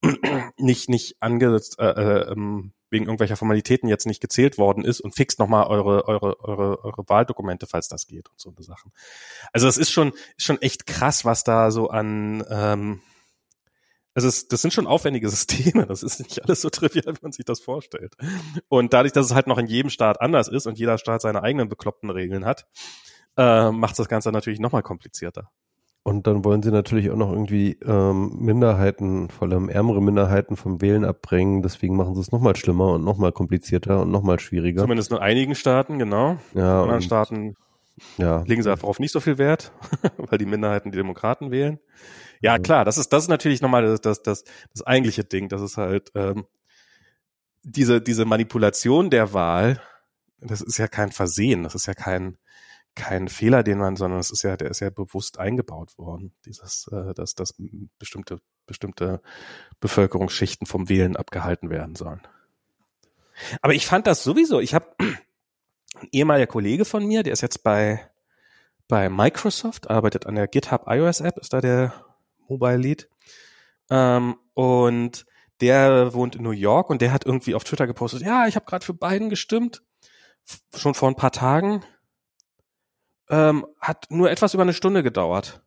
nicht, 0.57 0.89
nicht 0.89 1.17
angesetzt, 1.21 1.79
äh, 1.79 1.89
äh, 1.89 2.31
ähm, 2.31 2.73
wegen 2.89 3.05
irgendwelcher 3.05 3.35
Formalitäten 3.35 3.89
jetzt 3.89 4.05
nicht 4.05 4.21
gezählt 4.21 4.57
worden 4.57 4.85
ist 4.85 5.01
und 5.01 5.15
fixt 5.15 5.39
nochmal 5.39 5.67
eure, 5.67 6.07
eure, 6.07 6.39
eure, 6.43 6.83
eure 6.83 7.09
Wahldokumente, 7.09 7.67
falls 7.67 7.87
das 7.87 8.07
geht 8.07 8.29
und 8.29 8.39
so 8.39 8.53
eine 8.55 8.63
Sachen. 8.63 8.91
Also 9.51 9.67
es 9.67 9.77
ist 9.77 9.91
schon, 9.91 10.13
ist 10.37 10.45
schon 10.45 10.61
echt 10.61 10.85
krass, 10.85 11.25
was 11.25 11.43
da 11.43 11.71
so 11.71 11.89
an, 11.89 12.43
ähm, 12.49 13.01
also 14.15 14.29
es, 14.29 14.47
das 14.47 14.61
sind 14.61 14.73
schon 14.73 14.87
aufwendige 14.87 15.29
Systeme. 15.35 15.85
Das 15.85 16.01
ist 16.01 16.19
nicht 16.19 16.43
alles 16.43 16.61
so 16.61 16.69
trivial, 16.69 17.13
wie 17.15 17.21
man 17.21 17.31
sich 17.33 17.45
das 17.45 17.59
vorstellt. 17.59 18.15
Und 18.69 18.93
dadurch, 18.93 19.13
dass 19.13 19.27
es 19.27 19.35
halt 19.35 19.47
noch 19.47 19.57
in 19.57 19.67
jedem 19.67 19.89
Staat 19.89 20.21
anders 20.21 20.47
ist 20.47 20.65
und 20.65 20.79
jeder 20.79 20.97
Staat 20.97 21.21
seine 21.21 21.43
eigenen 21.43 21.69
bekloppten 21.69 22.09
Regeln 22.09 22.45
hat, 22.45 22.65
äh, 23.37 23.71
macht 23.71 23.99
das 23.99 24.07
Ganze 24.07 24.31
natürlich 24.31 24.59
nochmal 24.59 24.83
komplizierter. 24.83 25.51
Und 26.07 26.27
dann 26.27 26.45
wollen 26.45 26.61
sie 26.61 26.69
natürlich 26.69 27.09
auch 27.09 27.15
noch 27.15 27.31
irgendwie 27.31 27.79
ähm, 27.83 28.37
Minderheiten, 28.37 29.29
vor 29.29 29.49
allem 29.49 29.69
ärmere 29.69 30.03
Minderheiten 30.03 30.55
vom 30.55 30.79
Wählen 30.79 31.03
abbringen. 31.03 31.63
Deswegen 31.63 31.95
machen 31.97 32.13
sie 32.13 32.21
es 32.21 32.31
nochmal 32.31 32.55
schlimmer 32.55 32.93
und 32.93 33.03
nochmal 33.03 33.31
komplizierter 33.31 34.03
und 34.03 34.11
nochmal 34.11 34.39
schwieriger. 34.39 34.83
Zumindest 34.83 35.11
in 35.11 35.17
einigen 35.17 35.55
Staaten, 35.55 35.97
genau. 35.97 36.37
Ja, 36.53 36.61
in 36.61 36.81
anderen 36.81 36.93
und, 36.97 37.01
Staaten 37.01 37.55
ja. 38.17 38.43
legen 38.43 38.61
sie 38.61 38.69
darauf 38.69 38.99
nicht 38.99 39.11
so 39.11 39.19
viel 39.19 39.37
Wert, 39.37 39.71
weil 40.17 40.37
die 40.37 40.45
Minderheiten 40.45 40.91
die 40.91 40.97
Demokraten 40.97 41.51
wählen. 41.51 41.79
Ja, 42.41 42.59
klar, 42.59 42.85
das 42.85 42.97
ist, 42.97 43.13
das 43.13 43.23
ist 43.23 43.29
natürlich 43.29 43.61
nochmal 43.61 43.83
das, 43.83 44.01
das, 44.01 44.21
das, 44.21 44.43
das 44.73 44.85
eigentliche 44.85 45.23
Ding. 45.23 45.49
Das 45.49 45.61
ist 45.61 45.77
halt 45.77 46.11
ähm, 46.15 46.45
diese, 47.63 48.01
diese 48.01 48.25
Manipulation 48.25 49.09
der 49.09 49.33
Wahl, 49.33 49.81
das 50.39 50.61
ist 50.61 50.77
ja 50.77 50.87
kein 50.87 51.11
Versehen, 51.11 51.63
das 51.63 51.75
ist 51.75 51.85
ja 51.87 51.93
kein, 51.93 52.37
kein 52.93 53.27
Fehler, 53.27 53.63
den 53.63 53.77
man, 53.77 53.95
sondern 53.95 54.19
es 54.19 54.31
ist 54.31 54.43
ja, 54.43 54.57
der 54.57 54.69
ist 54.69 54.79
ja 54.79 54.89
bewusst 54.89 55.39
eingebaut 55.39 55.97
worden, 55.97 56.33
dieses, 56.45 56.87
äh, 56.91 57.13
dass, 57.13 57.35
dass 57.35 57.55
bestimmte, 57.97 58.39
bestimmte 58.65 59.21
Bevölkerungsschichten 59.79 60.67
vom 60.67 60.89
Wählen 60.89 61.15
abgehalten 61.15 61.69
werden 61.69 61.95
sollen. 61.95 62.21
Aber 63.61 63.73
ich 63.73 63.85
fand 63.85 64.07
das 64.07 64.23
sowieso, 64.23 64.59
ich 64.59 64.73
habe 64.73 64.95
ein 66.05 66.09
ehemaliger 66.11 66.47
Kollege 66.47 66.85
von 66.85 67.05
mir, 67.05 67.23
der 67.23 67.33
ist 67.33 67.41
jetzt 67.41 67.63
bei, 67.63 68.09
bei 68.87 69.09
Microsoft, 69.09 69.89
arbeitet 69.89 70.25
an 70.25 70.35
der 70.35 70.47
GitHub 70.47 70.85
iOS 70.87 71.21
App, 71.21 71.37
ist 71.37 71.53
da 71.53 71.61
der 71.61 71.93
Mobile 72.47 72.77
Lead. 72.77 73.09
Ähm, 73.89 74.37
und 74.53 75.25
der 75.61 76.13
wohnt 76.13 76.35
in 76.35 76.43
New 76.43 76.51
York 76.51 76.89
und 76.89 77.01
der 77.01 77.11
hat 77.11 77.25
irgendwie 77.25 77.55
auf 77.55 77.63
Twitter 77.63 77.87
gepostet, 77.87 78.21
ja, 78.21 78.47
ich 78.47 78.55
habe 78.55 78.65
gerade 78.65 78.85
für 78.85 78.93
Biden 78.93 79.29
gestimmt, 79.29 79.83
schon 80.75 80.93
vor 80.93 81.09
ein 81.09 81.15
paar 81.15 81.31
Tagen 81.31 81.83
ähm, 83.29 83.65
hat 83.79 84.07
nur 84.09 84.29
etwas 84.29 84.53
über 84.53 84.63
eine 84.63 84.73
Stunde 84.73 85.03
gedauert. 85.03 85.61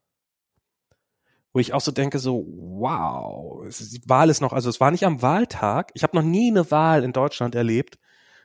Wo 1.53 1.61
ich 1.61 1.73
auch 1.73 1.81
so 1.81 1.91
denke, 1.91 2.19
so, 2.19 2.45
wow, 2.47 3.67
die 3.67 4.03
Wahl 4.07 4.31
ist 4.31 4.41
noch, 4.41 4.53
also 4.53 4.69
es 4.69 4.81
war 4.81 4.91
nicht 4.91 5.05
am 5.05 5.23
Wahltag. 5.23 5.91
Ich 5.95 6.03
habe 6.03 6.17
noch 6.17 6.23
nie 6.23 6.51
eine 6.51 6.71
Wahl 6.71 7.03
in 7.03 7.13
Deutschland 7.13 7.55
erlebt, 7.55 7.99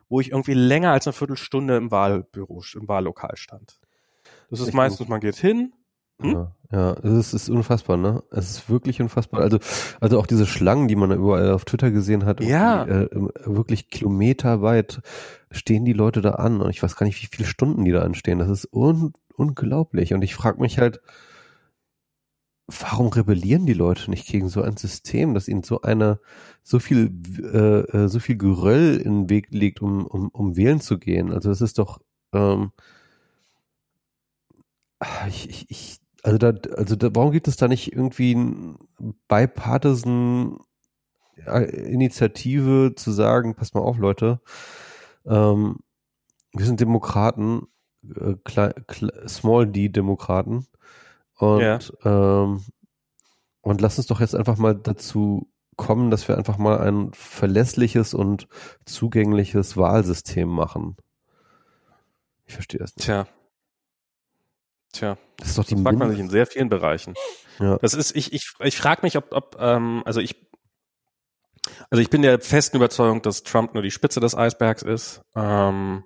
wo 0.09 0.19
ich 0.19 0.31
irgendwie 0.31 0.53
länger 0.53 0.91
als 0.91 1.07
eine 1.07 1.13
Viertelstunde 1.13 1.77
im 1.77 1.91
Wahlbüro, 1.91 2.63
im 2.75 2.87
Wahllokal 2.87 3.35
stand. 3.35 3.79
Das 4.49 4.59
ist 4.59 4.69
ich 4.69 4.73
meistens, 4.73 5.07
man 5.07 5.19
geht 5.19 5.35
hin. 5.35 5.73
Hm? 6.21 6.31
Ja, 6.31 6.53
ja, 6.71 6.91
es 7.03 7.33
ist 7.33 7.49
unfassbar, 7.49 7.97
ne? 7.97 8.23
Es 8.31 8.49
ist 8.51 8.69
wirklich 8.69 9.01
unfassbar. 9.01 9.41
Also, 9.41 9.59
also 9.99 10.19
auch 10.19 10.27
diese 10.27 10.45
Schlangen, 10.45 10.87
die 10.87 10.95
man 10.95 11.11
überall 11.11 11.51
auf 11.51 11.65
Twitter 11.65 11.91
gesehen 11.91 12.25
hat, 12.25 12.39
ja. 12.41 12.85
Äh, 12.85 13.09
wirklich 13.45 13.89
kilometerweit 13.89 15.01
stehen 15.51 15.85
die 15.85 15.93
Leute 15.93 16.21
da 16.21 16.31
an 16.31 16.61
und 16.61 16.69
ich 16.69 16.81
weiß 16.81 16.95
gar 16.95 17.05
nicht, 17.05 17.21
wie 17.21 17.35
viele 17.35 17.47
Stunden 17.47 17.83
die 17.85 17.91
da 17.91 18.01
anstehen. 18.01 18.39
Das 18.39 18.49
ist 18.49 18.71
un 18.71 19.13
unglaublich. 19.35 20.13
Und 20.13 20.21
ich 20.23 20.35
frage 20.35 20.61
mich 20.61 20.77
halt, 20.77 21.01
warum 22.67 23.07
rebellieren 23.07 23.65
die 23.65 23.73
Leute 23.73 24.09
nicht 24.09 24.27
gegen 24.27 24.49
so 24.49 24.61
ein 24.61 24.77
System, 24.77 25.33
das 25.33 25.47
ihnen 25.47 25.63
so 25.63 25.81
eine, 25.81 26.19
so 26.63 26.79
viel, 26.79 27.11
äh, 27.41 28.03
äh, 28.03 28.07
so 28.07 28.19
viel 28.19 28.37
Geröll 28.37 28.97
in 28.97 29.23
den 29.23 29.29
Weg 29.29 29.47
legt, 29.51 29.81
um, 29.81 30.05
um, 30.05 30.29
um 30.29 30.55
wählen 30.55 30.79
zu 30.79 30.97
gehen? 30.97 31.31
Also 31.33 31.51
es 31.51 31.61
ist 31.61 31.77
doch, 31.77 31.99
ähm, 32.33 32.71
ich, 35.27 35.49
ich, 35.49 35.65
ich, 35.69 35.97
also 36.23 36.37
da, 36.37 36.53
also 36.77 36.95
da, 36.95 37.09
warum 37.13 37.31
gibt 37.31 37.47
es 37.49 37.57
da 37.57 37.67
nicht 37.67 37.91
irgendwie 37.91 38.33
ein 38.33 38.77
bipartisan 39.27 40.59
Initiative 41.45 42.93
zu 42.95 43.11
sagen, 43.11 43.55
pass 43.55 43.73
mal 43.73 43.81
auf, 43.81 43.97
Leute, 43.97 44.39
ähm, 45.25 45.79
wir 46.53 46.65
sind 46.65 46.79
Demokraten, 46.79 47.67
äh, 48.15 48.35
Small 49.27 49.67
D 49.67 49.89
Demokraten 49.89 50.67
und 51.37 51.61
ja. 51.61 51.79
ähm, 52.03 52.63
und 53.61 53.81
lass 53.81 53.97
uns 53.97 54.07
doch 54.07 54.19
jetzt 54.19 54.35
einfach 54.35 54.57
mal 54.57 54.75
dazu 54.75 55.49
kommen, 55.77 56.11
dass 56.11 56.27
wir 56.27 56.37
einfach 56.37 56.57
mal 56.57 56.79
ein 56.79 57.11
verlässliches 57.13 58.13
und 58.13 58.47
zugängliches 58.85 59.77
Wahlsystem 59.77 60.47
machen. 60.47 60.97
Ich 62.45 62.53
verstehe 62.53 62.79
das 62.79 62.95
nicht. 62.95 63.05
Tja. 63.05 63.27
Tja. 64.91 65.17
Das 65.37 65.49
ist 65.49 65.57
doch 65.57 65.63
die 65.63 65.75
das 65.75 65.83
fragt 65.83 65.97
man 65.97 66.11
sich 66.11 66.19
in 66.19 66.29
sehr 66.29 66.45
vielen 66.45 66.69
Bereichen. 66.69 67.15
Ja. 67.59 67.77
Das 67.77 67.93
ist, 67.93 68.15
ich, 68.15 68.33
ich, 68.33 68.53
ich 68.59 68.77
frage 68.77 69.01
mich, 69.03 69.17
ob, 69.17 69.31
ob 69.31 69.57
ähm, 69.59 70.03
also 70.05 70.19
ich 70.19 70.35
also 71.89 72.01
ich 72.01 72.09
bin 72.09 72.21
der 72.21 72.39
festen 72.39 72.77
Überzeugung, 72.77 73.21
dass 73.21 73.43
Trump 73.43 73.73
nur 73.73 73.83
die 73.83 73.91
Spitze 73.91 74.19
des 74.19 74.35
Eisbergs 74.35 74.81
ist. 74.81 75.21
Ähm, 75.35 76.03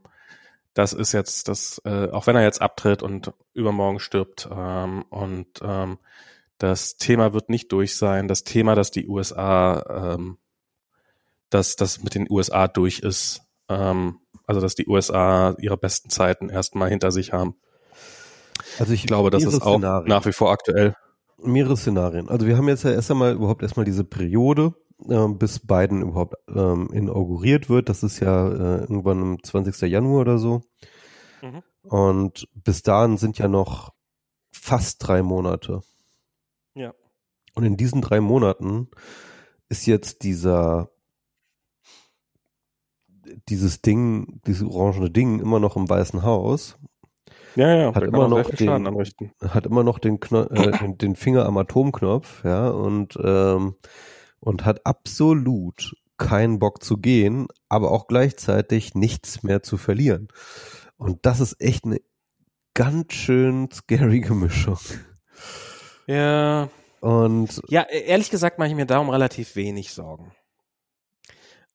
das 0.77 0.93
ist 0.93 1.11
jetzt 1.11 1.47
das, 1.47 1.81
äh, 1.85 2.11
auch 2.11 2.27
wenn 2.27 2.35
er 2.35 2.43
jetzt 2.43 2.61
abtritt 2.61 3.01
und 3.01 3.33
übermorgen 3.53 3.99
stirbt 3.99 4.47
ähm, 4.51 5.03
und 5.09 5.47
ähm, 5.63 5.97
das 6.59 6.97
Thema 6.97 7.33
wird 7.33 7.49
nicht 7.49 7.71
durch 7.71 7.95
sein. 7.95 8.27
Das 8.27 8.43
Thema, 8.43 8.75
dass 8.75 8.91
die 8.91 9.07
USA, 9.07 10.13
ähm, 10.15 10.37
dass 11.49 11.77
das 11.77 12.03
mit 12.03 12.13
den 12.13 12.27
USA 12.29 12.67
durch 12.67 12.99
ist, 12.99 13.41
ähm, 13.69 14.19
also 14.45 14.61
dass 14.61 14.75
die 14.75 14.87
USA 14.87 15.55
ihre 15.59 15.77
besten 15.77 16.11
Zeiten 16.11 16.49
erstmal 16.49 16.89
hinter 16.89 17.11
sich 17.11 17.33
haben. 17.33 17.55
Also 18.77 18.93
ich 18.93 19.07
glaube, 19.07 19.31
das 19.31 19.45
ist 19.45 19.63
auch 19.63 19.77
Szenarien. 19.77 20.09
nach 20.09 20.25
wie 20.27 20.33
vor 20.33 20.51
aktuell. 20.51 20.95
Mehrere 21.39 21.77
Szenarien. 21.77 22.29
Also 22.29 22.45
wir 22.45 22.55
haben 22.55 22.67
jetzt 22.67 22.83
ja 22.83 22.91
erst 22.91 23.09
einmal 23.09 23.33
überhaupt 23.33 23.63
erstmal 23.63 23.85
diese 23.85 24.03
Periode, 24.03 24.75
äh, 25.05 25.27
bis 25.27 25.59
Biden 25.59 26.01
überhaupt 26.01 26.35
ähm, 26.47 26.89
inauguriert 26.91 27.69
wird. 27.69 27.89
Das 27.89 28.03
ist 28.03 28.19
ja 28.19 28.47
äh, 28.47 28.81
irgendwann 28.81 29.21
am 29.21 29.43
20. 29.43 29.89
Januar 29.89 30.21
oder 30.21 30.37
so. 30.37 30.63
Mhm. 31.41 31.63
Und 31.83 32.47
bis 32.53 32.81
dahin 32.81 33.17
sind 33.17 33.37
ja 33.37 33.47
noch 33.47 33.93
fast 34.51 35.07
drei 35.07 35.23
Monate. 35.23 35.81
Ja. 36.73 36.93
Und 37.55 37.63
in 37.63 37.77
diesen 37.77 38.01
drei 38.01 38.21
Monaten 38.21 38.89
ist 39.69 39.85
jetzt 39.85 40.23
dieser 40.23 40.89
dieses 43.49 43.81
Ding, 43.81 44.41
dieses 44.45 44.67
orangene 44.67 45.09
Ding 45.09 45.39
immer 45.39 45.59
noch 45.59 45.75
im 45.75 45.89
Weißen 45.89 46.23
Haus. 46.23 46.77
Ja, 47.55 47.75
ja, 47.75 47.95
hat 47.95 48.03
immer 48.03 48.27
noch 48.27 48.49
den, 48.51 48.87
hat 49.41 49.65
immer 49.65 49.83
noch 49.83 49.99
den, 49.99 50.19
äh, 50.21 50.71
den, 50.79 50.97
den, 50.97 51.15
Finger 51.15 51.45
am 51.45 51.57
Atomknopf, 51.57 52.43
ja, 52.43 52.69
und 52.69 53.17
ähm, 53.21 53.75
und 54.39 54.65
hat 54.65 54.85
absolut 54.85 55.95
keinen 56.17 56.59
Bock 56.59 56.83
zu 56.83 56.97
gehen, 56.97 57.47
aber 57.69 57.91
auch 57.91 58.07
gleichzeitig 58.07 58.95
nichts 58.95 59.43
mehr 59.43 59.61
zu 59.61 59.77
verlieren. 59.77 60.27
Und 60.97 61.25
das 61.25 61.39
ist 61.39 61.61
echt 61.61 61.85
eine 61.85 61.99
ganz 62.73 63.13
schön 63.13 63.69
scary 63.71 64.21
Gemischung. 64.21 64.79
Ja. 66.07 66.69
Und 67.01 67.61
ja, 67.69 67.85
e-, 67.89 68.01
ehrlich 68.01 68.31
gesagt 68.31 68.57
mache 68.57 68.69
ich 68.69 68.75
mir 68.75 68.85
darum 68.85 69.09
relativ 69.09 69.55
wenig 69.55 69.93
Sorgen. 69.93 70.31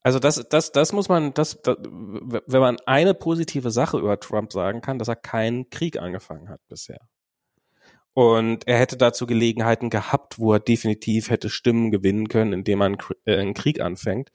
Also 0.02 0.18
das, 0.18 0.44
das, 0.48 0.72
das 0.72 0.92
muss 0.92 1.08
man, 1.08 1.32
das, 1.32 1.60
das, 1.62 1.76
wenn 1.78 2.60
man 2.60 2.76
eine 2.86 3.14
positive 3.14 3.70
Sache 3.70 3.98
über 3.98 4.18
Trump 4.18 4.52
sagen 4.52 4.80
kann, 4.80 4.98
dass 4.98 5.06
er 5.06 5.14
keinen 5.16 5.70
Krieg 5.70 5.96
angefangen 5.96 6.48
hat 6.48 6.60
bisher. 6.66 6.98
Und 8.14 8.68
er 8.68 8.78
hätte 8.78 8.98
dazu 8.98 9.26
Gelegenheiten 9.26 9.88
gehabt, 9.88 10.38
wo 10.38 10.52
er 10.52 10.60
definitiv 10.60 11.30
hätte 11.30 11.48
Stimmen 11.48 11.90
gewinnen 11.90 12.28
können, 12.28 12.52
indem 12.52 12.78
man 12.78 12.98
äh, 13.24 13.38
einen 13.38 13.54
Krieg 13.54 13.80
anfängt. 13.80 14.32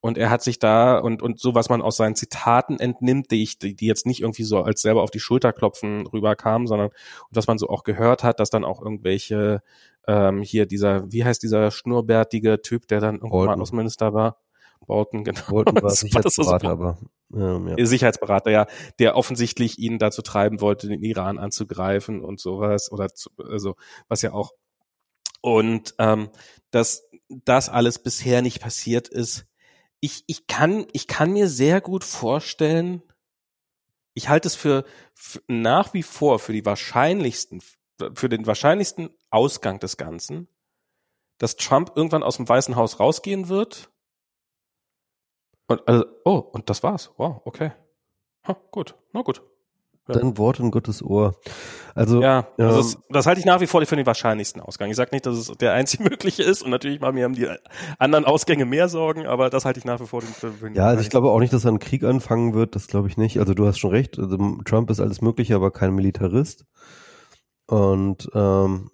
Und 0.00 0.18
er 0.18 0.30
hat 0.30 0.42
sich 0.42 0.58
da 0.58 0.98
und 0.98 1.22
und 1.22 1.38
so 1.38 1.54
was 1.54 1.68
man 1.68 1.80
aus 1.80 1.96
seinen 1.96 2.16
Zitaten 2.16 2.80
entnimmt, 2.80 3.30
die 3.30 3.42
ich, 3.42 3.58
die, 3.58 3.76
die 3.76 3.86
jetzt 3.86 4.04
nicht 4.04 4.22
irgendwie 4.22 4.42
so 4.42 4.62
als 4.62 4.82
selber 4.82 5.02
auf 5.02 5.12
die 5.12 5.20
Schulter 5.20 5.52
klopfen 5.52 6.08
rüberkamen, 6.08 6.66
sondern 6.66 6.88
und 6.88 7.36
was 7.36 7.46
man 7.46 7.58
so 7.58 7.68
auch 7.68 7.84
gehört 7.84 8.24
hat, 8.24 8.40
dass 8.40 8.50
dann 8.50 8.64
auch 8.64 8.82
irgendwelche 8.82 9.62
ähm, 10.08 10.42
hier 10.42 10.66
dieser, 10.66 11.10
wie 11.12 11.24
heißt 11.24 11.42
dieser 11.42 11.70
schnurrbärtige 11.70 12.62
Typ, 12.62 12.88
der 12.88 13.00
dann 13.00 13.16
irgendwann 13.16 13.46
mal 13.46 13.60
Außenminister 13.60 14.12
war, 14.12 14.38
Bolton, 14.90 15.22
genau. 15.24 15.40
Bolton 15.48 15.80
war 15.82 15.90
Sicherheitsberater, 15.90 16.68
aber 16.68 16.98
ähm, 17.32 17.68
ja. 17.68 17.86
Sicherheitsberater, 17.86 18.50
ja, 18.50 18.66
der 18.98 19.16
offensichtlich 19.16 19.78
ihn 19.78 20.00
dazu 20.00 20.20
treiben 20.20 20.60
wollte, 20.60 20.88
den 20.88 21.04
Iran 21.04 21.38
anzugreifen 21.38 22.24
und 22.24 22.40
sowas 22.40 22.90
oder 22.90 23.08
zu, 23.08 23.30
also 23.38 23.76
was 24.08 24.22
ja 24.22 24.32
auch 24.32 24.50
und 25.42 25.94
ähm, 25.98 26.30
dass 26.72 27.08
das 27.28 27.68
alles 27.68 28.00
bisher 28.00 28.42
nicht 28.42 28.60
passiert 28.60 29.06
ist. 29.06 29.46
Ich, 30.00 30.24
ich 30.26 30.48
kann 30.48 30.86
ich 30.92 31.06
kann 31.06 31.32
mir 31.32 31.48
sehr 31.48 31.80
gut 31.80 32.02
vorstellen, 32.02 33.02
ich 34.14 34.28
halte 34.28 34.48
es 34.48 34.56
für, 34.56 34.84
für 35.14 35.40
nach 35.46 35.94
wie 35.94 36.02
vor 36.02 36.40
für 36.40 36.52
die 36.52 36.66
wahrscheinlichsten 36.66 37.62
für 38.14 38.28
den 38.28 38.46
wahrscheinlichsten 38.46 39.10
Ausgang 39.30 39.78
des 39.78 39.98
Ganzen, 39.98 40.48
dass 41.38 41.56
Trump 41.56 41.92
irgendwann 41.94 42.24
aus 42.24 42.38
dem 42.38 42.48
Weißen 42.48 42.74
Haus 42.74 42.98
rausgehen 42.98 43.48
wird 43.48 43.90
und 45.70 45.86
also, 45.86 46.04
oh, 46.24 46.38
und 46.52 46.68
das 46.68 46.82
war's. 46.82 47.10
Wow, 47.16 47.42
okay. 47.44 47.72
Ha, 48.46 48.56
gut, 48.70 48.94
na 49.12 49.22
gut. 49.22 49.42
Dein 50.06 50.36
Wort 50.38 50.58
in 50.58 50.72
Gottes 50.72 51.02
Ohr. 51.02 51.36
Also, 51.94 52.20
Ja, 52.20 52.48
also 52.58 52.70
ähm, 52.70 52.76
das, 52.76 52.98
das 53.10 53.26
halte 53.26 53.40
ich 53.40 53.46
nach 53.46 53.60
wie 53.60 53.66
vor 53.66 53.84
für 53.86 53.96
den 53.96 54.06
wahrscheinlichsten 54.06 54.60
Ausgang. 54.60 54.90
Ich 54.90 54.96
sage 54.96 55.10
nicht, 55.12 55.24
dass 55.24 55.36
es 55.36 55.46
der 55.58 55.72
einzig 55.72 56.00
mögliche 56.10 56.42
ist 56.42 56.62
und 56.62 56.70
natürlich 56.70 57.00
machen 57.00 57.14
mir 57.14 57.24
haben 57.24 57.34
die 57.34 57.48
anderen 57.98 58.24
Ausgänge 58.24 58.64
mehr 58.64 58.88
Sorgen, 58.88 59.26
aber 59.26 59.50
das 59.50 59.64
halte 59.64 59.78
ich 59.78 59.84
nach 59.84 60.00
wie 60.00 60.06
vor 60.06 60.20
den, 60.20 60.28
für 60.28 60.50
den 60.50 60.74
Ja, 60.74 60.86
also 60.86 61.02
ich 61.02 61.10
glaube 61.10 61.30
auch 61.30 61.38
nicht, 61.38 61.52
dass 61.52 61.64
er 61.64 61.68
einen 61.68 61.78
Krieg 61.78 62.02
anfangen 62.02 62.54
wird, 62.54 62.74
das 62.74 62.88
glaube 62.88 63.08
ich 63.08 63.16
nicht. 63.16 63.38
Also 63.38 63.54
du 63.54 63.66
hast 63.66 63.78
schon 63.78 63.90
recht, 63.90 64.18
also 64.18 64.36
Trump 64.64 64.90
ist 64.90 65.00
alles 65.00 65.20
Mögliche, 65.20 65.54
aber 65.54 65.70
kein 65.70 65.94
Militarist. 65.94 66.64
Und 67.66 68.28
ähm, 68.34 68.90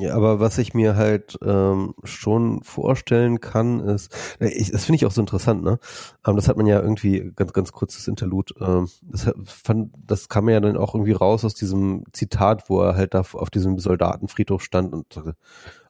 ja, 0.00 0.14
aber 0.14 0.40
was 0.40 0.56
ich 0.56 0.72
mir 0.72 0.96
halt 0.96 1.38
ähm, 1.44 1.94
schon 2.04 2.62
vorstellen 2.62 3.40
kann, 3.40 3.80
ist, 3.80 4.14
äh, 4.40 4.48
ich, 4.48 4.72
das 4.72 4.86
finde 4.86 4.96
ich 4.96 5.06
auch 5.06 5.10
so 5.10 5.20
interessant, 5.20 5.62
ne? 5.62 5.78
Ähm, 6.26 6.36
das 6.36 6.48
hat 6.48 6.56
man 6.56 6.66
ja 6.66 6.80
irgendwie 6.80 7.32
ganz, 7.36 7.52
ganz 7.52 7.72
kurzes 7.72 8.08
Interlude. 8.08 8.54
Ähm, 8.60 8.88
das, 9.02 9.30
fand, 9.44 9.92
das 10.06 10.28
kam 10.30 10.48
ja 10.48 10.60
dann 10.60 10.78
auch 10.78 10.94
irgendwie 10.94 11.12
raus 11.12 11.44
aus 11.44 11.54
diesem 11.54 12.04
Zitat, 12.12 12.70
wo 12.70 12.80
er 12.80 12.96
halt 12.96 13.12
da 13.12 13.20
auf 13.20 13.50
diesem 13.50 13.78
Soldatenfriedhof 13.78 14.62
stand 14.62 14.94
und 14.94 15.12
sagte, 15.12 15.36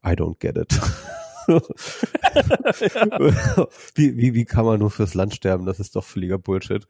I 0.05 0.11
don't 0.11 0.39
get 0.41 0.57
it. 0.57 0.79
wie, 3.95 4.17
wie, 4.17 4.35
wie 4.35 4.45
kann 4.45 4.65
man 4.65 4.79
nur 4.79 4.91
fürs 4.91 5.15
Land 5.15 5.35
sterben? 5.35 5.67
Das 5.67 5.81
ist 5.81 5.97
doch 5.97 6.05
völliger 6.05 6.39
Bullshit. 6.39 6.87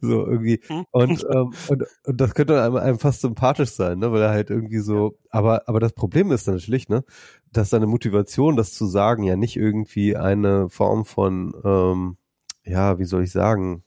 So 0.00 0.26
irgendwie. 0.26 0.60
Hm. 0.66 0.84
Und, 0.90 1.24
ähm, 1.30 1.52
und, 1.68 1.84
und 2.04 2.20
das 2.20 2.34
könnte 2.34 2.62
einem, 2.62 2.76
einem 2.76 2.98
fast 2.98 3.22
sympathisch 3.22 3.70
sein, 3.70 3.98
ne? 3.98 4.12
Weil 4.12 4.22
er 4.22 4.30
halt 4.30 4.50
irgendwie 4.50 4.78
so, 4.78 5.18
aber, 5.30 5.68
aber 5.68 5.80
das 5.80 5.92
Problem 5.92 6.30
ist 6.32 6.46
dann 6.46 6.54
natürlich, 6.54 6.88
ne, 6.88 7.04
dass 7.52 7.70
seine 7.70 7.86
Motivation, 7.86 8.56
das 8.56 8.74
zu 8.74 8.86
sagen, 8.86 9.24
ja 9.24 9.36
nicht 9.36 9.56
irgendwie 9.56 10.16
eine 10.16 10.68
Form 10.68 11.04
von, 11.04 11.54
ähm, 11.64 12.16
ja, 12.64 12.98
wie 12.98 13.04
soll 13.04 13.24
ich 13.24 13.32
sagen, 13.32 13.82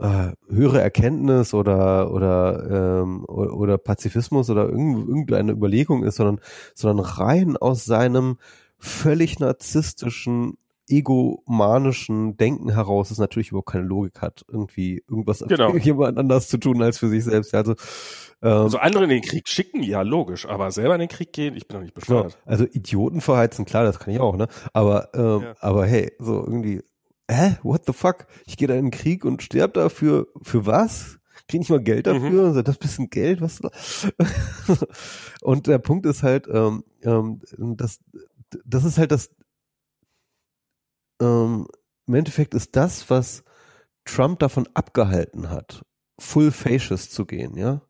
äh, 0.00 0.32
höhere 0.48 0.80
Erkenntnis 0.80 1.52
oder 1.52 2.12
oder 2.12 3.02
ähm, 3.02 3.24
oder, 3.26 3.54
oder 3.54 3.78
Pazifismus 3.78 4.50
oder 4.50 4.68
irgend, 4.68 5.08
irgendeine 5.08 5.52
Überlegung 5.52 6.04
ist, 6.04 6.16
sondern 6.16 6.40
sondern 6.74 7.04
rein 7.04 7.56
aus 7.56 7.84
seinem 7.84 8.38
völlig 8.80 9.38
narzisstischen 9.38 10.54
egomanischen 10.88 12.36
Denken 12.36 12.72
heraus, 12.72 13.10
das 13.10 13.18
natürlich 13.18 13.50
überhaupt 13.50 13.70
keine 13.70 13.84
Logik 13.84 14.20
hat, 14.20 14.44
irgendwie 14.48 15.04
irgendwas 15.08 15.44
Genau. 15.46 15.70
für 15.72 15.78
jemand 15.78 16.18
anders 16.18 16.48
zu 16.48 16.58
tun 16.58 16.82
als 16.82 16.98
für 16.98 17.08
sich 17.08 17.22
selbst. 17.24 17.54
Also, 17.54 17.72
ähm, 18.42 18.48
Also 18.62 18.78
andere 18.78 19.04
in 19.04 19.10
den 19.10 19.22
Krieg 19.22 19.48
schicken, 19.48 19.82
ja, 19.84 20.02
logisch, 20.02 20.46
aber 20.46 20.70
selber 20.72 20.94
in 20.94 21.00
den 21.00 21.08
Krieg 21.08 21.32
gehen, 21.32 21.54
ich 21.56 21.68
bin 21.68 21.76
doch 21.76 21.82
nicht 21.82 21.94
Genau. 21.94 22.22
bescheuert. 22.24 22.38
Also 22.44 22.64
Idioten 22.64 23.20
verheizen, 23.20 23.64
klar, 23.66 23.84
das 23.84 24.00
kann 24.00 24.12
ich 24.12 24.18
auch, 24.20 24.36
ne? 24.36 24.48
Aber, 24.72 25.10
ähm, 25.14 25.42
Ja. 25.42 25.54
aber 25.60 25.86
hey, 25.86 26.12
so 26.18 26.44
irgendwie, 26.44 26.82
hä? 27.30 27.56
What 27.62 27.82
the 27.86 27.92
fuck? 27.92 28.26
Ich 28.46 28.56
gehe 28.56 28.66
da 28.66 28.74
in 28.74 28.86
den 28.86 28.90
Krieg 28.90 29.24
und 29.24 29.42
sterb 29.44 29.74
dafür. 29.74 30.26
Für 30.42 30.66
was? 30.66 31.18
Krieg 31.46 31.60
nicht 31.60 31.70
mal 31.70 31.80
Geld 31.82 32.06
Mhm. 32.06 32.10
dafür? 32.14 32.52
Mhm. 32.52 32.64
Das 32.64 32.78
bisschen 32.78 33.10
Geld, 33.10 33.40
was? 33.40 33.60
und 35.42 35.66
der 35.66 35.78
Punkt 35.78 36.06
ist 36.06 36.22
halt, 36.22 36.46
ähm, 36.52 36.84
ähm, 37.02 37.40
das, 37.76 38.00
das 38.64 38.84
ist 38.84 38.98
halt 38.98 39.12
das, 39.12 39.30
ähm, 41.20 41.66
im 42.06 42.14
Endeffekt 42.14 42.54
ist 42.54 42.76
das, 42.76 43.10
was 43.10 43.44
Trump 44.04 44.38
davon 44.40 44.68
abgehalten 44.74 45.50
hat, 45.50 45.84
full 46.18 46.50
fascist 46.50 47.12
zu 47.12 47.26
gehen, 47.26 47.56
ja? 47.56 47.82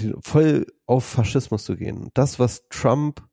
Die, 0.00 0.14
voll 0.20 0.66
auf 0.86 1.04
Faschismus 1.04 1.64
zu 1.64 1.76
gehen. 1.76 2.10
Das, 2.14 2.38
was 2.38 2.68
Trump 2.68 3.26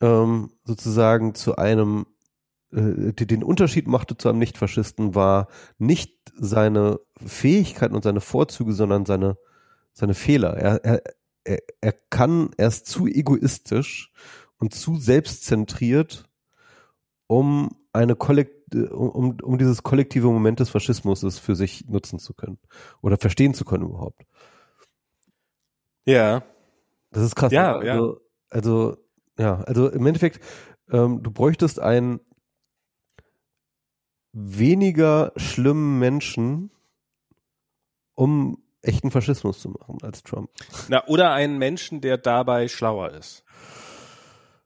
ähm, 0.00 0.52
sozusagen 0.64 1.34
zu 1.34 1.56
einem 1.56 2.06
äh, 2.72 3.12
den 3.12 3.42
Unterschied 3.42 3.88
machte 3.88 4.16
zu 4.16 4.28
einem 4.28 4.38
Nichtfaschisten 4.38 5.14
war 5.14 5.48
nicht 5.78 6.14
seine 6.34 7.00
Fähigkeiten 7.24 7.94
und 7.94 8.04
seine 8.04 8.20
Vorzüge, 8.20 8.72
sondern 8.72 9.06
seine 9.06 9.36
seine 9.98 10.14
Fehler. 10.14 10.56
Er, 10.56 10.84
er, 10.84 11.02
er, 11.48 11.58
er 11.80 11.92
kann, 12.10 12.50
er 12.56 12.68
ist 12.68 12.86
zu 12.86 13.06
egoistisch 13.06 14.12
und 14.58 14.74
zu 14.74 14.96
selbstzentriert, 14.96 16.28
um 17.26 17.70
eine 17.92 18.16
Kollekt 18.16 18.58
um, 18.74 19.38
um 19.42 19.58
dieses 19.58 19.82
kollektive 19.82 20.26
Moment 20.26 20.60
des 20.60 20.68
Faschismus 20.68 21.38
für 21.38 21.56
sich 21.56 21.86
nutzen 21.86 22.18
zu 22.18 22.34
können 22.34 22.58
oder 23.00 23.16
verstehen 23.16 23.54
zu 23.54 23.64
können 23.64 23.84
überhaupt. 23.84 24.26
Ja, 26.04 26.42
Das 27.10 27.22
ist 27.22 27.34
krass. 27.34 27.52
Ja, 27.52 27.76
also, 27.78 28.20
also, 28.50 28.96
ja, 29.38 29.60
also 29.62 29.88
im 29.88 30.04
Endeffekt, 30.04 30.44
ähm, 30.90 31.22
du 31.22 31.30
bräuchtest 31.30 31.80
einen 31.80 32.20
weniger 34.32 35.32
schlimmen 35.36 35.98
Menschen, 35.98 36.70
um 38.14 38.62
echten 38.82 39.10
Faschismus 39.10 39.60
zu 39.60 39.70
machen 39.70 39.98
als 40.02 40.22
Trump. 40.22 40.50
na, 40.88 41.04
oder 41.06 41.32
einen 41.32 41.58
Menschen, 41.58 42.00
der 42.00 42.18
dabei 42.18 42.68
schlauer 42.68 43.12
ist. 43.12 43.44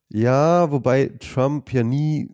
Ja, 0.09 0.71
wobei 0.71 1.11
Trump 1.21 1.73
ja 1.73 1.83
nie, 1.83 2.31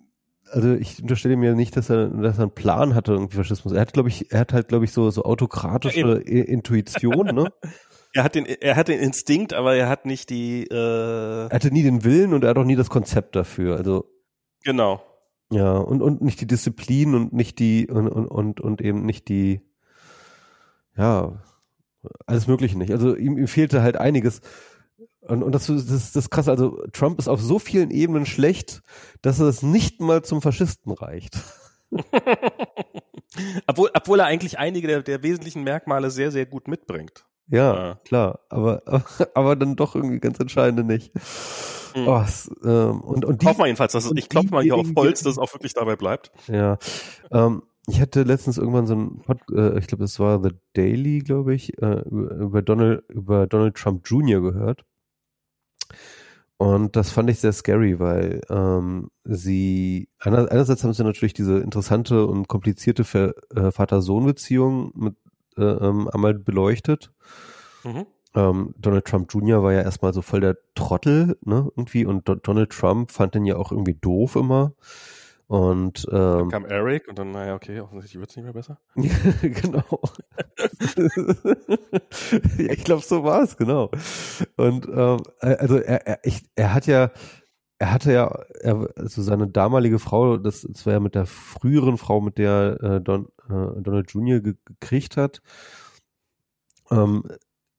also 0.51 0.75
ich 0.75 1.01
unterstelle 1.01 1.37
mir 1.37 1.55
nicht, 1.55 1.77
dass 1.77 1.91
er, 1.91 2.09
dass 2.09 2.39
er 2.39 2.43
einen 2.43 2.55
Plan 2.55 2.95
hatte, 2.95 3.13
irgendwie 3.13 3.37
Faschismus. 3.37 3.73
Er 3.73 3.81
hat, 3.83 3.93
glaube 3.93 4.09
ich, 4.09 4.33
er 4.33 4.41
hat 4.41 4.53
halt, 4.53 4.69
glaube 4.69 4.85
ich, 4.85 4.93
so, 4.93 5.11
so 5.11 5.23
autokratische 5.23 6.01
Ja, 6.01 6.15
Intuition, 6.45 7.27
ne? 7.35 7.53
Er 8.15 8.25
hat 8.25 8.35
den, 8.35 8.47
er 8.47 8.75
hat 8.75 8.89
den 8.89 9.01
Instinkt, 9.01 9.53
aber 9.53 9.77
er 9.77 9.87
hat 9.91 10.07
nicht 10.07 10.31
die, 10.31 10.65
äh, 10.65 11.45
Er 11.47 11.51
hatte 11.53 11.71
nie 11.71 11.83
den 11.83 12.05
Willen 12.05 12.33
und 12.33 12.43
er 12.43 12.51
hat 12.51 12.57
auch 12.57 12.65
nie 12.65 12.75
das 12.75 12.89
Konzept 12.89 13.37
dafür. 13.37 13.77
Also, 13.77 14.07
genau. 14.65 15.03
Ja, 15.53 15.77
und, 15.77 16.01
und 16.01 16.23
nicht 16.23 16.41
die 16.41 16.47
Disziplin 16.47 17.15
und 17.15 17.35
nicht 17.35 17.59
die, 17.59 17.87
und, 17.87 18.09
und, 18.09 18.27
und, 18.27 18.61
und 18.63 18.81
eben 18.81 19.05
nicht 19.05 19.29
die, 19.29 19.61
ja, 20.97 21.39
alles 22.27 22.47
Mögliche 22.47 22.79
nicht. 22.79 22.93
Also 22.93 23.15
ihm, 23.17 23.39
ihm 23.39 23.49
fehlte 23.49 23.83
halt 23.83 23.97
einiges. 23.97 24.41
Und, 25.21 25.43
und 25.43 25.53
das, 25.55 25.67
das, 25.67 25.87
das 25.87 26.17
ist 26.17 26.31
krass. 26.31 26.49
Also 26.49 26.83
Trump 26.93 27.19
ist 27.19 27.29
auf 27.29 27.41
so 27.41 27.59
vielen 27.59 27.91
Ebenen 27.91 28.27
schlecht, 28.27 28.83
dass 29.23 29.39
es 29.41 29.63
nicht 29.63 30.01
mal 30.01 30.23
zum 30.23 30.41
Faschisten 30.43 30.93
reicht. 30.93 31.39
obwohl, 33.67 33.91
obwohl 33.95 34.21
er 34.21 34.27
eigentlich 34.27 34.59
einige 34.59 34.87
der, 34.87 35.03
der 35.03 35.23
wesentlichen 35.23 35.63
Merkmale 35.65 36.11
sehr, 36.11 36.31
sehr 36.31 36.47
gut 36.47 36.69
mitbringt. 36.69 37.27
Ja, 37.51 37.75
Ja. 37.75 37.95
klar. 38.05 38.41
Aber, 38.49 38.83
aber 39.35 39.57
dann 39.57 39.77
doch 39.77 39.95
irgendwie 39.95 40.21
ganz 40.21 40.39
entscheidende 40.39 40.85
nicht. 40.85 41.13
Mhm. 41.95 42.09
Oh, 42.09 42.23
es, 42.27 42.51
ähm, 42.65 43.01
und, 43.01 43.25
und 43.25 43.43
die, 43.43 43.47
Hoffen 43.47 43.61
wir 43.61 43.67
jedenfalls, 43.67 43.93
dass 43.93 44.05
es, 44.05 44.13
ich 44.15 44.29
klopfe 44.29 44.51
mal 44.51 44.63
hier 44.63 44.77
auf 44.77 44.87
Holz, 44.97 45.23
dass 45.23 45.33
es 45.33 45.39
auch 45.39 45.53
wirklich 45.55 45.75
dabei 45.75 45.97
bleibt. 45.97 46.31
Ja, 46.47 46.79
ähm, 47.33 47.63
ich 47.89 48.01
hatte 48.01 48.23
letztens 48.23 48.59
irgendwann 48.59 48.87
so 48.87 48.95
ein, 48.95 49.19
Pod, 49.21 49.39
äh, 49.51 49.79
ich 49.79 49.87
glaube, 49.87 50.05
das 50.05 50.21
war 50.21 50.43
The 50.43 50.51
Daily, 50.75 51.21
glaube 51.21 51.55
ich, 51.55 51.81
äh, 51.83 52.03
über, 52.03 52.63
Donald 52.63 53.05
über 53.09 53.47
Donald 53.47 53.77
Trump 53.77 54.07
Jr. 54.09 54.41
gehört. 54.41 54.85
Und 56.59 56.97
das 56.97 57.11
fand 57.11 57.31
ich 57.31 57.39
sehr 57.39 57.53
scary, 57.53 58.01
weil 58.01 58.41
ähm, 58.51 59.11
sie 59.25 60.09
einer, 60.19 60.51
einerseits 60.51 60.83
haben 60.83 60.93
sie 60.93 61.05
natürlich 61.05 61.33
diese 61.33 61.59
interessante 61.59 62.27
und 62.27 62.49
komplizierte 62.49 63.35
äh, 63.55 63.71
Vater-Sohn-Beziehung 63.71 64.91
mit 64.95 65.15
äh, 65.57 65.63
ähm, 65.63 66.09
einmal 66.09 66.35
beleuchtet. 66.35 67.13
Mhm. 67.85 68.07
Ähm, 68.35 68.75
Donald 68.77 69.05
Trump 69.05 69.33
Jr. 69.33 69.63
war 69.63 69.73
ja 69.73 69.83
erstmal 69.83 70.13
so 70.13 70.21
voll 70.21 70.41
der 70.41 70.59
Trottel, 70.75 71.39
ne, 71.45 71.71
irgendwie, 71.77 72.05
und 72.05 72.29
Do 72.29 72.35
Donald 72.35 72.71
Trump 72.71 73.13
fand 73.13 73.35
den 73.35 73.47
ja 73.47 73.57
auch 73.57 73.71
irgendwie 73.73 73.95
doof 73.95 74.37
immer. 74.37 74.75
Und 75.49 76.07
Dann 76.13 76.41
ähm, 76.41 76.49
kam 76.51 76.67
Eric 76.67 77.09
und 77.09 77.19
dann, 77.19 77.31
naja, 77.31 77.55
okay, 77.55 77.81
offensichtlich 77.81 78.21
wird 78.21 78.31
es 78.31 78.37
nicht 78.37 78.45
mehr 78.45 78.53
besser. 78.53 78.79
genau. 79.43 79.83
ja, 82.59 82.71
ich 82.73 82.85
glaube, 82.85 83.03
so 83.03 83.25
war 83.25 83.43
es, 83.43 83.57
genau. 83.57 83.91
Und 84.57 84.87
ähm, 84.89 85.23
also 85.41 85.79
er, 85.79 86.07
er, 86.07 86.19
ich, 86.23 86.45
er 86.55 86.75
hat 86.75 86.87
ja, 86.87 87.11
er 87.79 87.93
hatte 87.93 88.13
ja, 88.13 88.27
er, 88.61 88.89
also 88.97 89.23
seine 89.23 89.49
damalige 89.49 89.99
Frau, 89.99 90.37
das, 90.37 90.67
das 90.71 90.85
war 90.85 90.93
ja 90.93 91.01
mit 91.01 91.15
der 91.15 91.25
früheren 91.25 91.97
Frau, 91.97 92.21
mit 92.21 92.37
der 92.37 92.79
äh, 92.83 93.01
Don, 93.01 93.29
äh, 93.49 93.81
Donald 93.81 94.13
Jr. 94.13 94.41
Ge 94.41 94.55
gekriegt 94.67 95.17
hat. 95.17 95.41
Ähm, 96.91 97.23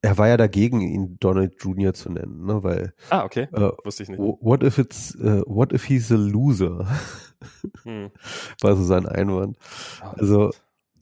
er 0.01 0.17
war 0.17 0.28
ja 0.28 0.38
dagegen, 0.38 0.82
ihn 0.82 1.17
Donald 1.20 1.61
Jr. 1.61 1.93
zu 1.93 2.09
nennen, 2.11 2.45
ne, 2.45 2.63
weil 2.63 2.93
Ah, 3.11 3.26
okay. 3.26 3.47
äh, 3.51 3.72
Wusste 3.84 4.01
ich 4.03 4.09
nicht. 4.09 4.17
what 4.20 4.63
if 4.63 4.78
it's, 4.80 5.13
uh, 5.17 5.43
what 5.45 5.72
if 5.74 5.84
he's 5.84 6.11
a 6.11 6.15
loser? 6.15 6.88
Hm. 7.83 8.11
war 8.61 8.75
so 8.75 8.83
sein 8.83 9.05
Einwand. 9.05 9.57
Also, 10.15 10.51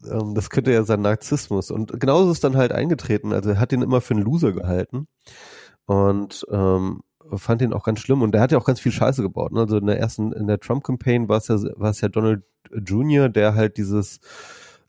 ähm, 0.10 0.36
das 0.36 0.50
könnte 0.50 0.72
ja 0.72 0.84
sein 0.84 1.02
Narzissmus. 1.02 1.72
Und 1.72 2.00
genauso 2.00 2.26
ist 2.32 2.38
es 2.38 2.42
dann 2.42 2.58
halt 2.58 2.72
eingetreten. 2.72 3.34
Also 3.34 3.52
er 3.52 3.60
hat 3.60 3.72
ihn 3.74 3.82
immer 3.82 4.02
für 4.02 4.14
einen 4.14 4.24
Loser 4.24 4.52
gehalten 4.52 5.08
und 5.86 6.46
ähm, 6.52 7.02
fand 7.36 7.62
ihn 7.62 7.74
auch 7.74 7.84
ganz 7.84 8.00
schlimm. 8.00 8.22
Und 8.22 8.32
der 8.34 8.42
hat 8.42 8.52
ja 8.52 8.58
auch 8.58 8.66
ganz 8.66 8.80
viel 8.80 8.92
Scheiße 8.92 9.22
gebaut. 9.22 9.52
Ne? 9.52 9.62
Also 9.62 9.78
in 9.78 9.88
der 9.88 10.00
ersten, 10.00 10.32
in 10.34 10.48
der 10.48 10.60
Trump-Campaign 10.60 11.28
war 11.30 11.38
es 11.38 11.48
ja, 11.48 11.58
war 11.76 11.90
es 11.90 12.02
ja 12.02 12.10
Donald 12.10 12.44
Jr., 12.72 13.30
der 13.30 13.56
halt 13.56 13.78
dieses 13.78 14.20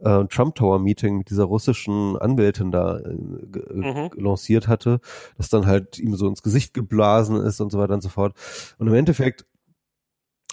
äh, 0.00 0.24
Trump 0.26 0.54
Tower 0.54 0.78
Meeting 0.78 1.18
mit 1.18 1.30
dieser 1.30 1.44
russischen 1.44 2.16
Anwältin 2.16 2.70
da 2.70 2.98
äh, 2.98 3.16
ge- 3.50 3.64
Mhm. 3.74 4.10
lanciert 4.16 4.68
hatte, 4.68 5.00
das 5.36 5.48
dann 5.48 5.66
halt 5.66 5.98
ihm 5.98 6.14
so 6.14 6.28
ins 6.28 6.42
Gesicht 6.42 6.74
geblasen 6.74 7.36
ist 7.36 7.60
und 7.60 7.70
so 7.72 7.78
weiter 7.78 7.94
und 7.94 8.02
so 8.02 8.08
fort. 8.08 8.34
Und 8.78 8.86
im 8.88 8.94
Endeffekt 8.94 9.46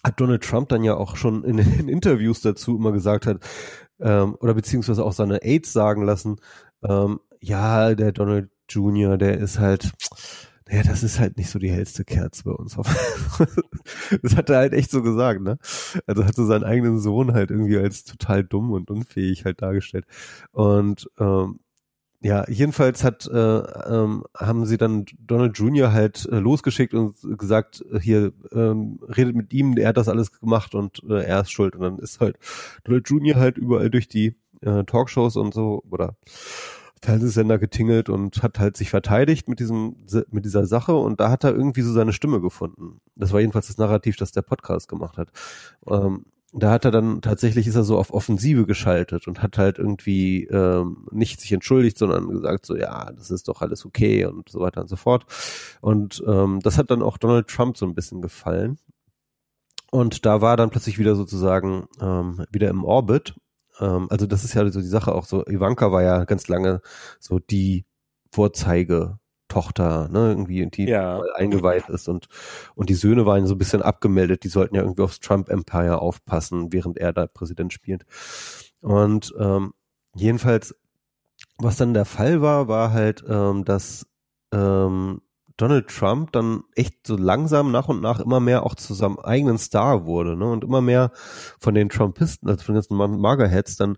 hat 0.05 0.21
Donald 0.21 0.43
Trump 0.43 0.69
dann 0.69 0.83
ja 0.83 0.95
auch 0.95 1.15
schon 1.15 1.43
in, 1.43 1.57
in 1.79 1.89
Interviews 1.89 2.41
dazu 2.41 2.77
immer 2.77 2.91
gesagt 2.91 3.25
hat, 3.25 3.39
ähm, 3.99 4.35
oder 4.39 4.53
beziehungsweise 4.53 5.03
auch 5.03 5.13
seine 5.13 5.41
Aides 5.43 5.73
sagen 5.73 6.03
lassen, 6.03 6.37
ähm, 6.83 7.19
ja, 7.41 7.95
der 7.95 8.11
Donald 8.11 8.49
Jr., 8.69 9.17
der 9.17 9.37
ist 9.37 9.59
halt, 9.59 9.91
ja, 10.69 10.83
das 10.83 11.03
ist 11.03 11.19
halt 11.19 11.37
nicht 11.37 11.49
so 11.49 11.59
die 11.59 11.71
hellste 11.71 12.03
Kerze 12.03 12.43
bei 12.43 12.51
uns. 12.51 12.75
das 14.21 14.35
hat 14.35 14.49
er 14.49 14.57
halt 14.57 14.73
echt 14.73 14.91
so 14.91 15.03
gesagt, 15.03 15.41
ne? 15.41 15.57
Also 16.07 16.25
hat 16.25 16.35
so 16.35 16.45
seinen 16.45 16.63
eigenen 16.63 16.99
Sohn 16.99 17.33
halt 17.33 17.51
irgendwie 17.51 17.77
als 17.77 18.03
total 18.03 18.43
dumm 18.43 18.71
und 18.71 18.89
unfähig 18.89 19.45
halt 19.45 19.61
dargestellt. 19.61 20.05
Und 20.51 21.09
ähm, 21.19 21.59
ja, 22.25 22.43
jedenfalls 22.49 23.03
hat 23.03 23.27
äh, 23.27 23.37
ähm, 23.37 24.23
haben 24.35 24.65
sie 24.65 24.77
dann 24.77 25.05
Donald 25.19 25.59
Jr. 25.59 25.93
halt 25.93 26.27
äh, 26.31 26.39
losgeschickt 26.39 26.95
und 26.95 27.15
gesagt, 27.37 27.85
äh, 27.93 27.99
hier 27.99 28.33
ähm, 28.51 28.99
redet 29.15 29.35
mit 29.35 29.53
ihm, 29.53 29.77
er 29.77 29.89
hat 29.89 29.97
das 29.97 30.09
alles 30.09 30.31
gemacht 30.31 30.73
und 30.73 31.03
äh, 31.07 31.23
er 31.23 31.41
ist 31.41 31.51
schuld. 31.51 31.75
Und 31.75 31.81
dann 31.81 31.99
ist 31.99 32.19
halt 32.19 32.39
Donald 32.83 33.07
Jr. 33.07 33.35
halt 33.35 33.59
überall 33.59 33.91
durch 33.91 34.07
die 34.07 34.35
äh, 34.61 34.83
Talkshows 34.85 35.35
und 35.35 35.53
so 35.53 35.83
oder 35.91 36.15
Fernsehsender 36.99 37.59
getingelt 37.59 38.09
und 38.09 38.41
hat 38.41 38.57
halt 38.57 38.75
sich 38.75 38.89
verteidigt 38.89 39.47
mit 39.47 39.59
diesem 39.59 39.95
mit 40.31 40.45
dieser 40.45 40.65
Sache 40.65 40.95
und 40.95 41.19
da 41.19 41.29
hat 41.29 41.43
er 41.43 41.53
irgendwie 41.53 41.81
so 41.81 41.93
seine 41.93 42.11
Stimme 42.11 42.41
gefunden. 42.41 43.01
Das 43.15 43.33
war 43.33 43.39
jedenfalls 43.39 43.67
das 43.67 43.77
Narrativ, 43.77 44.15
das 44.15 44.31
der 44.31 44.41
Podcast 44.41 44.87
gemacht 44.87 45.19
hat. 45.19 45.29
Ähm, 45.87 46.25
da 46.57 46.71
hat 46.71 46.85
er 46.85 46.91
dann 46.91 47.21
tatsächlich 47.21 47.67
ist 47.67 47.75
er 47.75 47.83
so 47.83 47.97
auf 47.97 48.13
Offensive 48.13 48.65
geschaltet 48.65 49.27
und 49.27 49.43
hat 49.43 49.57
halt 49.57 49.77
irgendwie 49.77 50.45
ähm, 50.45 51.07
nicht 51.11 51.41
sich 51.41 51.51
entschuldigt, 51.51 51.97
sondern 51.97 52.29
gesagt 52.29 52.65
so 52.65 52.75
ja, 52.75 53.11
das 53.11 53.29
ist 53.31 53.47
doch 53.47 53.61
alles 53.61 53.85
okay 53.85 54.25
und 54.25 54.49
so 54.49 54.59
weiter 54.61 54.81
und 54.81 54.87
so 54.87 54.95
fort. 54.95 55.25
Und 55.81 56.23
ähm, 56.27 56.61
das 56.61 56.77
hat 56.77 56.91
dann 56.91 57.01
auch 57.01 57.17
Donald 57.17 57.47
Trump 57.47 57.77
so 57.77 57.85
ein 57.85 57.95
bisschen 57.95 58.21
gefallen. 58.21 58.77
Und 59.91 60.25
da 60.25 60.41
war 60.41 60.57
dann 60.57 60.69
plötzlich 60.69 60.99
wieder 60.99 61.15
sozusagen 61.15 61.87
ähm, 62.01 62.45
wieder 62.51 62.69
im 62.69 62.83
Orbit. 62.83 63.35
Ähm, 63.79 64.07
also 64.09 64.25
das 64.25 64.43
ist 64.43 64.53
ja 64.53 64.69
so 64.69 64.79
die 64.79 64.87
Sache 64.87 65.13
auch 65.13 65.25
so. 65.25 65.45
Ivanka 65.45 65.91
war 65.91 66.03
ja 66.03 66.23
ganz 66.25 66.47
lange 66.47 66.81
so 67.19 67.39
die 67.39 67.85
Vorzeige 68.31 69.19
Tochter, 69.47 70.09
ne, 70.09 70.29
irgendwie, 70.29 70.65
die 70.67 70.85
ja. 70.85 71.21
eingeweiht 71.35 71.89
ist 71.89 72.07
und, 72.07 72.27
und 72.75 72.89
die 72.89 72.95
Söhne 72.95 73.25
waren 73.25 73.45
so 73.47 73.55
ein 73.55 73.59
bisschen 73.59 73.81
abgemeldet, 73.81 74.43
die 74.43 74.49
sollten 74.49 74.75
ja 74.75 74.81
irgendwie 74.81 75.03
aufs 75.03 75.19
Trump 75.19 75.49
Empire 75.49 75.99
aufpassen, 75.99 76.73
während 76.73 76.97
er 76.97 77.13
da 77.13 77.27
Präsident 77.27 77.71
spielt. 77.71 78.05
Und 78.81 79.33
ähm, 79.39 79.73
jedenfalls, 80.15 80.75
was 81.57 81.77
dann 81.77 81.93
der 81.93 82.05
Fall 82.05 82.41
war, 82.41 82.67
war 82.67 82.91
halt, 82.91 83.23
ähm, 83.27 83.65
dass 83.65 84.07
ähm, 84.51 85.21
Donald 85.57 85.87
Trump 85.87 86.33
dann 86.33 86.63
echt 86.75 87.07
so 87.07 87.15
langsam 87.15 87.71
nach 87.71 87.87
und 87.87 88.01
nach 88.01 88.19
immer 88.19 88.41
mehr 88.41 88.63
auch 88.65 88.75
zu 88.75 88.93
seinem 88.93 89.19
eigenen 89.19 89.57
Star 89.57 90.05
wurde, 90.05 90.35
ne? 90.35 90.45
Und 90.51 90.65
immer 90.65 90.81
mehr 90.81 91.11
von 91.59 91.73
den 91.73 91.87
Trumpisten, 91.87 92.49
also 92.49 92.63
von 92.63 92.75
den 92.75 92.81
ganzen 92.81 93.21
Magerheads 93.21 93.77
dann 93.77 93.95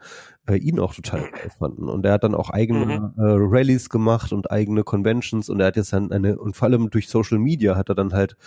äh, 0.47 0.57
ihn 0.57 0.79
auch 0.79 0.93
total 0.93 1.23
fanden. 1.57 1.89
Und 1.89 2.05
er 2.05 2.13
hat 2.13 2.23
dann 2.23 2.35
auch 2.35 2.51
eigene 2.51 2.85
mhm. 2.85 3.13
äh, 3.17 3.35
Rallyes 3.39 3.89
gemacht 3.89 4.33
und 4.33 4.51
eigene 4.51 4.83
Conventions 4.83 5.49
und 5.49 5.59
er 5.59 5.67
hat 5.67 5.77
jetzt 5.77 5.93
dann 5.93 6.11
eine, 6.11 6.37
und 6.37 6.55
vor 6.55 6.67
allem 6.67 6.91
durch 6.91 7.09
Social 7.09 7.39
Media 7.39 7.75
hat 7.75 7.89
er 7.89 7.95
dann 7.95 8.13
halt 8.13 8.37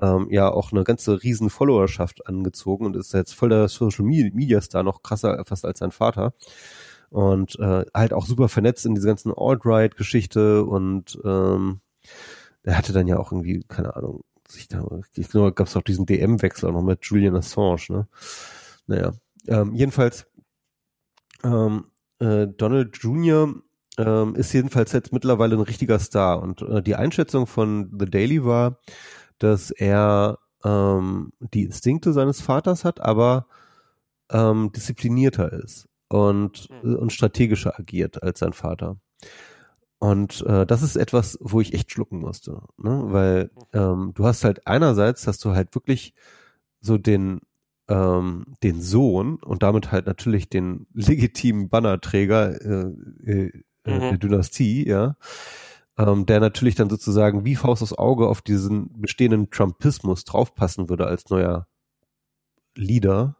ähm, 0.00 0.28
ja 0.30 0.50
auch 0.50 0.72
eine 0.72 0.84
ganze 0.84 1.22
riesen 1.22 1.50
Followerschaft 1.50 2.26
angezogen 2.26 2.86
und 2.86 2.96
ist 2.96 3.12
jetzt 3.12 3.34
voll 3.34 3.50
der 3.50 3.68
Social 3.68 4.04
Media 4.04 4.60
Star, 4.60 4.82
noch 4.82 5.02
krasser 5.02 5.42
fast 5.46 5.64
als 5.64 5.80
sein 5.80 5.92
Vater. 5.92 6.32
Und 7.10 7.58
äh, 7.60 7.84
halt 7.94 8.12
auch 8.12 8.26
super 8.26 8.48
vernetzt 8.48 8.84
in 8.84 8.94
diese 8.94 9.06
ganzen 9.06 9.32
Alt-Right-Geschichte 9.34 10.64
und 10.64 11.18
ähm, 11.24 11.80
er 12.66 12.76
hatte 12.76 12.92
dann 12.92 13.06
ja 13.06 13.18
auch 13.18 13.32
irgendwie, 13.32 13.64
keine 13.66 13.96
Ahnung, 13.96 14.24
ich 14.54 14.68
glaube, 14.68 15.52
gab 15.52 15.66
es 15.66 15.76
auch 15.76 15.82
diesen 15.82 16.06
DM-Wechsel 16.06 16.68
auch 16.68 16.72
noch 16.72 16.82
mit 16.82 17.04
Julian 17.04 17.36
Assange, 17.36 17.86
ne? 17.88 18.08
Naja, 18.86 19.12
ähm, 19.48 19.74
jedenfalls, 19.74 20.26
ähm, 21.42 21.86
äh, 22.18 22.46
Donald 22.46 22.96
Jr. 22.98 23.54
Ähm, 23.98 24.34
ist 24.34 24.52
jedenfalls 24.52 24.92
jetzt 24.92 25.12
mittlerweile 25.12 25.56
ein 25.56 25.62
richtiger 25.62 25.98
Star 25.98 26.42
und 26.42 26.60
äh, 26.62 26.82
die 26.82 26.96
Einschätzung 26.96 27.46
von 27.46 27.90
The 27.98 28.06
Daily 28.06 28.44
war, 28.44 28.78
dass 29.38 29.70
er 29.70 30.38
ähm, 30.64 31.32
die 31.40 31.64
Instinkte 31.64 32.12
seines 32.12 32.40
Vaters 32.40 32.84
hat, 32.84 33.00
aber 33.00 33.46
ähm, 34.30 34.70
disziplinierter 34.72 35.52
ist 35.52 35.88
und, 36.08 36.68
mhm. 36.82 36.96
und 36.96 37.12
strategischer 37.12 37.78
agiert 37.78 38.22
als 38.22 38.40
sein 38.40 38.52
Vater. 38.52 38.98
Und 39.98 40.44
äh, 40.46 40.66
das 40.66 40.82
ist 40.82 40.96
etwas, 40.96 41.38
wo 41.40 41.60
ich 41.60 41.72
echt 41.72 41.90
schlucken 41.90 42.18
musste, 42.18 42.62
ne? 42.76 43.04
weil 43.06 43.50
ähm, 43.72 44.12
du 44.14 44.26
hast 44.26 44.44
halt 44.44 44.66
einerseits 44.66 45.26
hast 45.26 45.44
du 45.44 45.52
halt 45.52 45.74
wirklich 45.74 46.14
so 46.80 46.98
den 46.98 47.40
ähm, 47.88 48.44
den 48.62 48.82
Sohn 48.82 49.36
und 49.36 49.62
damit 49.62 49.92
halt 49.92 50.06
natürlich 50.06 50.48
den 50.48 50.86
legitimen 50.92 51.68
Bannerträger 51.68 52.60
äh, 52.60 52.92
äh, 53.24 53.52
äh, 53.84 53.94
mhm. 53.94 54.00
der 54.00 54.18
Dynastie, 54.18 54.86
ja, 54.86 55.16
ähm, 55.96 56.26
der 56.26 56.40
natürlich 56.40 56.74
dann 56.74 56.90
sozusagen 56.90 57.44
wie 57.44 57.56
Faust 57.56 57.82
aufs 57.82 57.92
Auge 57.92 58.28
auf 58.28 58.42
diesen 58.42 59.00
bestehenden 59.00 59.50
Trumpismus 59.50 60.24
draufpassen 60.24 60.88
würde 60.88 61.06
als 61.06 61.30
neuer 61.30 61.66
Leader. 62.74 63.36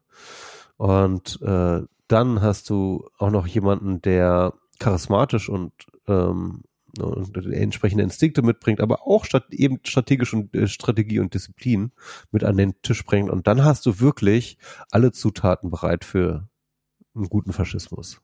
Und 0.77 1.41
äh, 1.43 1.83
dann 2.09 2.41
hast 2.41 2.71
du 2.71 3.09
auch 3.19 3.31
noch 3.31 3.47
jemanden, 3.47 4.01
der 4.01 4.55
charismatisch 4.79 5.49
und 5.49 5.73
ähm, 6.09 6.63
und 6.99 7.37
entsprechende 7.37 8.05
Instinkte 8.05 8.43
mitbringt, 8.43 8.81
aber 8.81 9.07
auch 9.07 9.25
statt, 9.25 9.47
eben 9.51 9.81
strategisch 9.85 10.33
und 10.33 10.55
äh, 10.55 10.67
Strategie 10.67 11.19
und 11.19 11.35
Disziplin 11.35 11.93
mit 12.31 12.45
an 12.45 12.57
den 12.57 12.81
Tisch 12.83 13.05
bringt. 13.05 13.31
Und 13.31 13.47
dann 13.47 13.65
hast 13.65 13.85
du 13.87 14.01
wirklich 14.01 14.59
alle 14.91 15.13
Zutaten 15.13 15.71
bereit 15.71 16.05
für 16.05 16.49
einen 17.15 17.29
guten 17.29 17.53
Faschismus. 17.53 18.21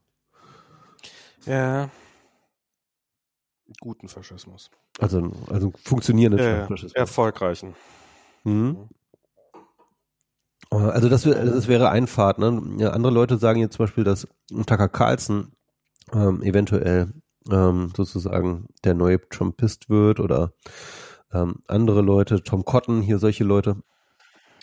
Ja. 1.46 1.90
Guten 3.80 4.08
Faschismus. 4.08 4.70
Also, 4.98 5.32
also 5.50 5.72
funktionierenden 5.84 6.40
ja, 6.40 6.66
Faschismus. 6.66 6.94
Erfolgreichen. 6.94 7.74
Mhm. 8.44 8.88
Also 10.70 11.10
das, 11.10 11.22
das 11.22 11.68
wäre 11.68 11.90
ein 11.90 12.06
Pfad. 12.06 12.38
Ne? 12.38 12.76
Ja, 12.78 12.90
andere 12.90 13.12
Leute 13.12 13.36
sagen 13.36 13.60
jetzt 13.60 13.76
zum 13.76 13.84
Beispiel, 13.84 14.04
dass 14.04 14.26
Tucker 14.48 14.88
Carlson 14.88 15.52
ähm, 16.12 16.42
eventuell 16.42 17.12
ähm, 17.50 17.92
sozusagen 17.96 18.68
der 18.84 18.94
neue 18.94 19.20
Trumpist 19.28 19.88
wird 19.88 20.20
oder 20.20 20.52
ähm, 21.32 21.62
andere 21.66 22.02
Leute, 22.02 22.42
Tom 22.42 22.64
Cotton, 22.64 23.02
hier 23.02 23.18
solche 23.18 23.44
Leute. 23.44 23.82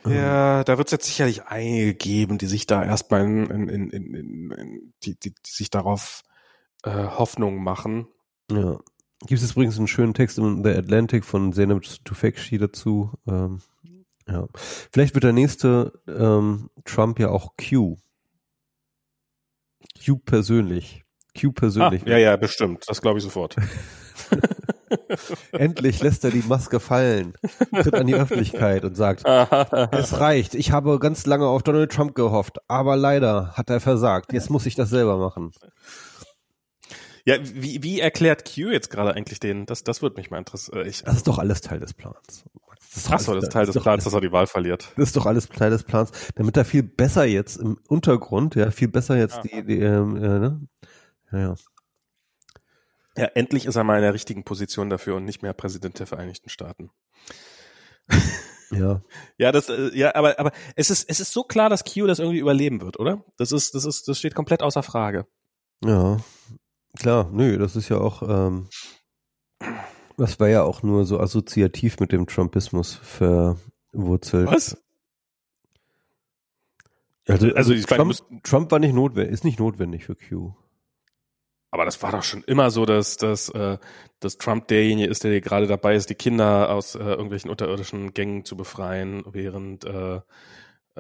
Ähm, 0.06 0.14
ja, 0.14 0.64
da 0.64 0.78
wird 0.78 0.88
es 0.88 0.92
jetzt 0.92 1.06
sicherlich 1.08 1.44
einige 1.46 1.94
geben, 1.94 2.38
die 2.38 2.48
sich 2.48 2.68
da 2.68 2.84
erstmal 2.84 3.22
in, 3.22 3.50
in, 3.50 3.90
in, 3.90 4.14
in, 4.14 4.52
in 4.52 4.94
die, 5.04 5.20
die, 5.20 5.32
die 5.32 5.52
sich 5.52 5.70
darauf 5.70 6.24
äh, 6.84 6.92
Hoffnung 6.92 7.64
machen. 7.64 8.08
Ja. 8.52 8.80
Gibt 9.28 9.42
es 9.42 9.52
übrigens 9.52 9.78
einen 9.78 9.88
schönen 9.88 10.14
Text 10.14 10.38
in 10.38 10.64
The 10.64 10.70
Atlantic 10.70 11.26
von 11.26 11.52
Zeynep 11.52 11.84
Tufekci 12.06 12.58
dazu. 12.58 13.12
Ähm, 13.28 13.60
ja. 14.28 14.48
Vielleicht 14.54 15.14
wird 15.14 15.26
der 15.26 15.34
nächste 15.34 15.92
ähm, 16.08 16.70
Trump 16.86 17.20
ja 17.20 17.30
auch 17.30 17.56
Q. 17.58 17.98
Q 20.06 20.18
persönlich. 20.20 21.04
Q 21.40 21.52
persönlich. 21.52 22.04
Ah, 22.06 22.12
ja, 22.12 22.18
ja, 22.18 22.36
bestimmt. 22.38 22.84
Das 22.88 23.02
glaube 23.02 23.20
ich 23.20 23.24
sofort. 23.24 23.56
Endlich 25.52 26.02
lässt 26.02 26.24
er 26.24 26.32
die 26.32 26.44
Maske 26.48 26.80
fallen, 26.80 27.34
tritt 27.72 27.94
an 27.94 28.08
die 28.08 28.16
Öffentlichkeit 28.16 28.84
und 28.84 28.96
sagt, 28.96 29.24
es 29.92 30.20
reicht. 30.20 30.56
Ich 30.56 30.72
habe 30.72 31.00
ganz 31.00 31.26
lange 31.26 31.48
auf 31.48 31.64
Donald 31.64 31.92
Trump 31.92 32.16
gehofft, 32.16 32.58
aber 32.68 32.96
leider 32.96 33.54
hat 33.54 33.70
er 33.70 33.80
versagt. 33.80 34.34
Jetzt 34.34 34.50
muss 34.50 34.66
ich 34.66 34.76
das 34.76 34.90
selber 34.90 35.18
machen. 35.18 35.52
Ja, 37.26 37.36
wie, 37.42 37.84
wie 37.84 38.00
erklärt 38.00 38.46
Q 38.46 38.72
jetzt 38.72 38.90
gerade 38.90 39.14
eigentlich 39.14 39.40
den? 39.40 39.66
Das, 39.66 39.84
das 39.84 40.02
würde 40.02 40.16
mich 40.16 40.32
mal 40.32 40.40
interessieren. 40.40 40.88
Ich, 40.88 41.04
das 41.04 41.18
ist 41.18 41.28
doch 41.28 41.38
alles 41.38 41.62
Teil 41.62 41.80
des 41.80 41.94
Plans. 41.94 42.46
Das 42.94 43.08
Ach 43.12 43.20
so, 43.20 43.36
das 43.36 43.44
ist 43.44 43.52
Teil 43.52 43.68
des 43.68 43.76
Plans, 43.76 43.88
alles, 43.88 44.04
dass 44.06 44.14
er 44.14 44.22
die 44.22 44.32
Wahl 44.32 44.48
verliert. 44.48 44.94
Das 44.96 45.10
ist 45.10 45.16
doch 45.16 45.28
alles 45.28 45.48
Teil 45.48 45.70
des 45.70 45.84
Plans, 45.84 46.12
damit 46.36 46.58
er 46.58 46.66
viel 46.66 46.82
besser 46.82 47.26
jetzt 47.26 47.58
im 47.58 47.78
Untergrund, 47.88 48.56
ja, 48.56 48.72
viel 48.72 48.88
besser 48.88 49.16
jetzt 49.16 49.36
Aha. 49.36 49.44
die, 49.44 49.64
die 49.64 49.80
ähm, 49.80 50.16
äh, 50.16 50.40
ne? 50.40 50.62
Ja, 51.32 51.40
ja. 51.40 51.56
Ja, 53.18 53.26
endlich 53.36 53.66
ist 53.66 53.76
er 53.76 53.84
mal 53.84 53.98
in 53.98 54.04
der 54.04 54.14
richtigen 54.14 54.44
Position 54.44 54.90
dafür 54.90 55.16
und 55.16 55.26
nicht 55.26 55.42
mehr 55.42 55.54
Präsident 55.54 56.00
der 56.00 56.08
Vereinigten 56.08 56.50
Staaten. 56.50 56.90
Ja. 58.72 59.02
Ja, 59.38 59.52
das, 59.52 59.70
äh, 59.70 59.90
ja, 59.98 60.14
aber, 60.16 60.40
aber 60.40 60.52
es 60.76 60.90
ist, 60.90 61.10
es 61.10 61.20
ist 61.20 61.34
so 61.34 61.44
klar, 61.44 61.70
dass 61.70 61.84
Q 61.84 62.06
das 62.06 62.20
irgendwie 62.20 62.40
überleben 62.40 62.82
wird, 62.82 63.00
oder? 63.00 63.26
Das 63.38 63.52
ist, 63.52 63.74
das 63.76 63.84
ist, 63.86 64.08
das 64.08 64.20
steht 64.20 64.36
komplett 64.36 64.62
außer 64.62 64.84
Frage. 64.84 65.26
Ja. 65.84 66.18
Klar, 66.98 67.30
nö, 67.32 67.58
das 67.58 67.76
ist 67.76 67.90
ja 67.90 67.98
auch, 67.98 68.22
ähm, 68.22 68.70
das 70.18 70.40
war 70.40 70.48
ja 70.50 70.64
auch 70.64 70.84
nur 70.84 71.06
so 71.06 71.20
assoziativ 71.20 72.00
mit 72.00 72.12
dem 72.12 72.28
Trumpismus 72.28 72.96
verwurzelt. 72.96 74.48
Was? 74.48 74.78
Also, 77.28 77.54
also 77.54 77.74
Trump, 77.76 78.16
Trump 78.44 78.72
war 78.72 78.80
nicht 78.80 78.94
notwendig, 78.94 79.34
ist 79.34 79.44
nicht 79.44 79.60
notwendig 79.60 80.06
für 80.06 80.16
Q. 80.16 80.54
Aber 81.72 81.86
das 81.86 82.02
war 82.02 82.12
doch 82.12 82.24
schon 82.24 82.44
immer 82.44 82.72
so, 82.72 82.86
dass, 82.86 83.18
dass, 83.18 83.50
äh, 83.50 83.78
dass 84.20 84.38
Trump 84.38 84.68
derjenige 84.68 85.08
ist, 85.08 85.24
der 85.24 85.40
gerade 85.40 85.68
dabei 85.68 85.96
ist, 85.96 86.10
die 86.10 86.16
Kinder 86.16 86.72
aus 86.72 86.96
äh, 86.96 87.00
irgendwelchen 87.00 87.52
unterirdischen 87.52 88.14
Gängen 88.14 88.44
zu 88.44 88.58
befreien, 88.58 89.24
während 89.32 89.86
äh, 89.86 90.22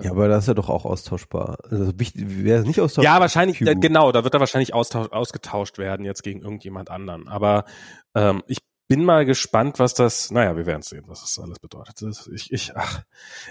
Ja, 0.01 0.11
aber 0.11 0.27
das 0.27 0.43
ist 0.43 0.47
ja 0.47 0.53
doch 0.53 0.69
auch 0.69 0.85
austauschbar. 0.85 1.57
Also 1.63 1.91
wäre 1.97 2.59
es 2.59 2.65
nicht 2.65 2.79
austauschbar. 2.79 3.15
Ja, 3.15 3.19
wahrscheinlich, 3.19 3.61
äh, 3.61 3.75
genau, 3.75 4.11
da 4.11 4.23
wird 4.23 4.33
er 4.33 4.39
wahrscheinlich 4.39 4.73
austausch, 4.73 5.09
ausgetauscht 5.11 5.79
werden 5.79 6.05
jetzt 6.05 6.23
gegen 6.23 6.41
irgendjemand 6.41 6.91
anderen. 6.91 7.27
Aber 7.27 7.65
ähm, 8.13 8.43
ich 8.47 8.59
bin 8.89 9.05
mal 9.05 9.23
gespannt, 9.23 9.77
was 9.77 9.93
das, 9.93 10.31
naja, 10.31 10.57
wir 10.57 10.65
werden 10.65 10.81
sehen, 10.81 11.03
was 11.05 11.21
das 11.21 11.37
alles 11.37 11.59
bedeutet. 11.59 12.01
Ich, 12.33 12.51
ich, 12.51 12.75
ach, 12.75 13.03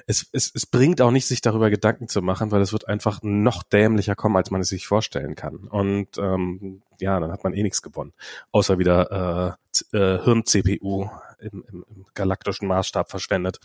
es, 0.06 0.28
es, 0.32 0.50
es 0.52 0.66
bringt 0.66 1.00
auch 1.00 1.12
nicht, 1.12 1.26
sich 1.26 1.40
darüber 1.40 1.70
Gedanken 1.70 2.08
zu 2.08 2.22
machen, 2.22 2.50
weil 2.50 2.60
es 2.60 2.72
wird 2.72 2.88
einfach 2.88 3.20
noch 3.22 3.62
dämlicher 3.62 4.16
kommen, 4.16 4.36
als 4.36 4.50
man 4.50 4.60
es 4.60 4.68
sich 4.68 4.88
vorstellen 4.88 5.36
kann. 5.36 5.68
Und 5.68 6.18
ähm, 6.18 6.82
ja, 6.98 7.20
dann 7.20 7.30
hat 7.30 7.44
man 7.44 7.54
eh 7.54 7.62
nichts 7.62 7.82
gewonnen. 7.82 8.12
Außer 8.50 8.80
wieder 8.80 9.56
äh, 9.92 9.96
äh, 9.96 10.22
Hirn-CPU 10.24 11.08
im, 11.38 11.64
im, 11.70 11.84
im 11.88 12.04
galaktischen 12.14 12.66
Maßstab 12.66 13.08
verschwendet. 13.08 13.60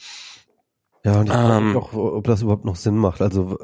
Ja, 1.03 1.19
und 1.19 1.27
ich 1.27 1.33
ähm, 1.35 1.75
auch, 1.75 1.93
ob 1.93 2.23
das 2.25 2.43
überhaupt 2.43 2.65
noch 2.65 2.75
Sinn 2.75 2.97
macht. 2.97 3.23
Also 3.23 3.57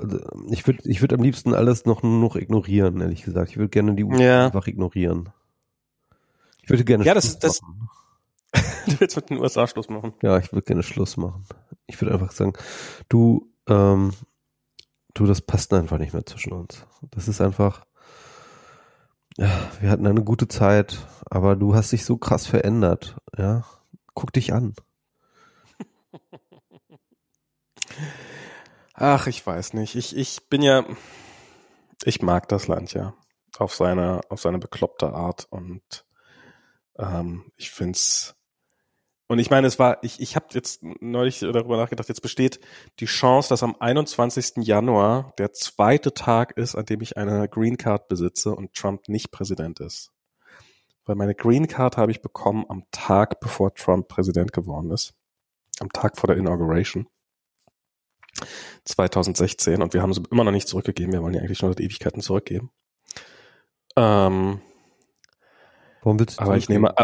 ich 0.50 0.66
würde 0.66 0.82
ich 0.90 1.02
würde 1.02 1.16
am 1.16 1.22
liebsten 1.22 1.54
alles 1.54 1.86
noch 1.86 2.02
nur 2.02 2.20
noch 2.20 2.36
ignorieren, 2.36 3.00
ehrlich 3.02 3.24
gesagt. 3.24 3.52
Ich 3.52 3.58
würde 3.58 3.70
gerne 3.70 3.94
die 3.94 4.04
USA 4.04 4.24
ja. 4.24 4.46
einfach 4.48 4.66
ignorieren. 4.66 5.30
Ich 6.64 6.70
würde 6.70 6.84
gerne 6.84 7.06
Ja, 7.06 7.14
das 7.14 7.38
das 7.38 7.62
machen. 7.62 7.90
Du 8.52 9.00
willst 9.00 9.16
mit 9.16 9.30
den 9.30 9.38
USA 9.38 9.68
Schluss 9.68 9.90
machen? 9.90 10.14
Ja, 10.22 10.38
ich 10.38 10.52
würde 10.52 10.66
gerne 10.66 10.84
Schluss 10.84 11.18
machen. 11.18 11.46
Ich 11.88 12.02
würde 12.02 12.14
einfach 12.14 12.32
sagen, 12.32 12.54
du, 13.08 13.52
ähm, 13.68 14.14
du, 15.14 15.26
das 15.26 15.42
passt 15.42 15.74
einfach 15.74 15.98
nicht 15.98 16.14
mehr 16.14 16.26
zwischen 16.26 16.54
uns. 16.54 16.86
Das 17.12 17.28
ist 17.28 17.42
einfach, 17.42 17.86
ja, 19.38 19.50
wir 19.80 19.90
hatten 19.90 20.08
eine 20.08 20.24
gute 20.24 20.48
Zeit, 20.48 21.06
aber 21.30 21.56
du 21.56 21.76
hast 21.76 21.92
dich 21.92 22.06
so 22.06 22.18
krass 22.18 22.48
verändert, 22.48 23.18
ja. 23.38 23.64
Guck 24.16 24.34
dich 24.34 24.54
an. 24.54 24.74
Ach, 28.94 29.28
ich 29.28 29.46
weiß 29.46 29.74
nicht. 29.74 29.96
Ich, 29.96 30.16
ich 30.18 30.50
bin 30.50 30.62
ja, 30.62 30.84
ich 32.04 32.22
mag 32.22 32.48
das 32.50 32.68
Land 32.68 32.94
ja 32.94 33.14
auf 33.58 33.76
seine, 33.76 34.22
auf 34.30 34.42
seine 34.42 34.58
bekloppte 34.60 35.14
Art 35.14 35.48
und 35.50 36.06
ähm, 36.98 37.52
ich 37.56 37.72
find's 37.72 38.36
und 39.30 39.38
ich 39.38 39.52
meine, 39.52 39.68
es 39.68 39.78
war, 39.78 40.00
ich, 40.04 40.20
ich 40.20 40.36
habe 40.36 40.48
jetzt 40.54 40.82
neulich 41.02 41.40
darüber 41.40 41.78
nachgedacht, 41.78 42.10
jetzt 42.10 42.24
besteht 42.24 42.60
die 43.00 43.06
Chance, 43.06 43.50
dass 43.50 43.62
am 43.62 43.76
21. 43.80 44.66
Januar 44.66 45.34
der 45.38 45.54
zweite 45.54 46.16
Tag 46.16 46.58
ist, 46.58 46.74
an 46.74 46.86
dem 46.86 47.00
ich 47.02 47.16
eine 47.16 47.48
Green 47.48 47.78
Card 47.78 48.08
besitze 48.08 48.56
und 48.56 48.74
Trump 48.74 49.08
nicht 49.08 49.30
Präsident 49.30 49.82
ist. 49.82 50.12
Weil 51.06 51.16
meine 51.16 51.36
Green 51.36 51.68
Card 51.68 51.96
habe 51.96 52.10
ich 52.10 52.24
bekommen 52.24 52.66
am 52.70 52.86
Tag, 52.90 53.40
bevor 53.40 53.72
Trump 53.76 54.08
Präsident 54.08 54.52
geworden 54.52 54.90
ist. 54.90 55.14
Am 55.80 55.90
Tag 55.94 56.18
vor 56.18 56.26
der 56.26 56.38
Inauguration. 56.38 57.08
2016 58.86 59.84
und 59.84 59.94
wir 59.94 60.02
haben 60.02 60.14
sie 60.14 60.24
immer 60.32 60.44
noch 60.44 60.52
nicht 60.52 60.68
zurückgegeben. 60.68 61.14
Wir 61.14 61.22
wollen 61.22 61.34
die 61.34 61.40
eigentlich 61.40 61.60
schon 61.60 61.70
seit 61.70 61.82
Ewigkeiten 61.82 62.22
zurückgeben. 62.22 62.72
Ähm, 63.96 64.62
Warum 66.02 66.20
willst 66.20 66.40
du 66.40 66.44
aber 66.44 66.58
ich 66.58 66.68
nehme, 66.68 66.96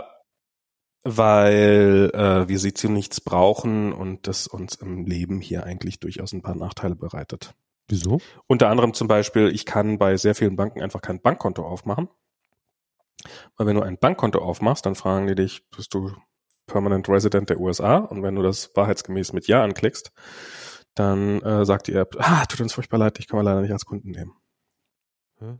weil 1.05 2.11
äh, 2.13 2.49
wir 2.49 2.59
sie 2.59 2.73
zu 2.73 2.89
nichts 2.89 3.21
brauchen 3.21 3.93
und 3.93 4.27
das 4.27 4.47
uns 4.47 4.75
im 4.75 5.05
Leben 5.05 5.39
hier 5.39 5.63
eigentlich 5.63 5.99
durchaus 5.99 6.33
ein 6.33 6.41
paar 6.41 6.55
Nachteile 6.55 6.95
bereitet. 6.95 7.53
Wieso? 7.87 8.19
Unter 8.47 8.69
anderem 8.69 8.95
zum 8.95 9.07
Beispiel, 9.07 9.49
ich 9.49 9.65
kann 9.65 9.99
bei 9.99 10.17
sehr 10.17 10.33
vielen 10.33 10.55
Banken 10.55 10.81
einfach 10.81 11.01
kein 11.01 11.21
Bankkonto 11.21 11.63
aufmachen. 11.63 12.09
Weil 13.55 13.67
wenn 13.67 13.75
du 13.75 13.83
ein 13.83 13.97
Bankkonto 13.97 14.39
aufmachst, 14.39 14.85
dann 14.85 14.95
fragen 14.95 15.27
die 15.27 15.35
dich, 15.35 15.69
bist 15.69 15.93
du 15.93 16.11
Permanent 16.65 17.07
Resident 17.07 17.51
der 17.51 17.59
USA? 17.59 17.97
Und 17.97 18.23
wenn 18.23 18.35
du 18.35 18.41
das 18.41 18.75
wahrheitsgemäß 18.75 19.33
mit 19.33 19.47
Ja 19.47 19.63
anklickst, 19.63 20.11
dann 20.95 21.41
äh, 21.41 21.65
sagt 21.65 21.87
die 21.87 21.93
App, 21.93 22.15
ah, 22.17 22.45
tut 22.45 22.61
uns 22.61 22.73
furchtbar 22.73 22.97
leid, 22.97 23.19
ich 23.19 23.27
kann 23.27 23.37
mal 23.37 23.43
leider 23.43 23.61
nicht 23.61 23.71
als 23.71 23.85
Kunden 23.85 24.09
nehmen. 24.09 24.33
Hm? 25.37 25.59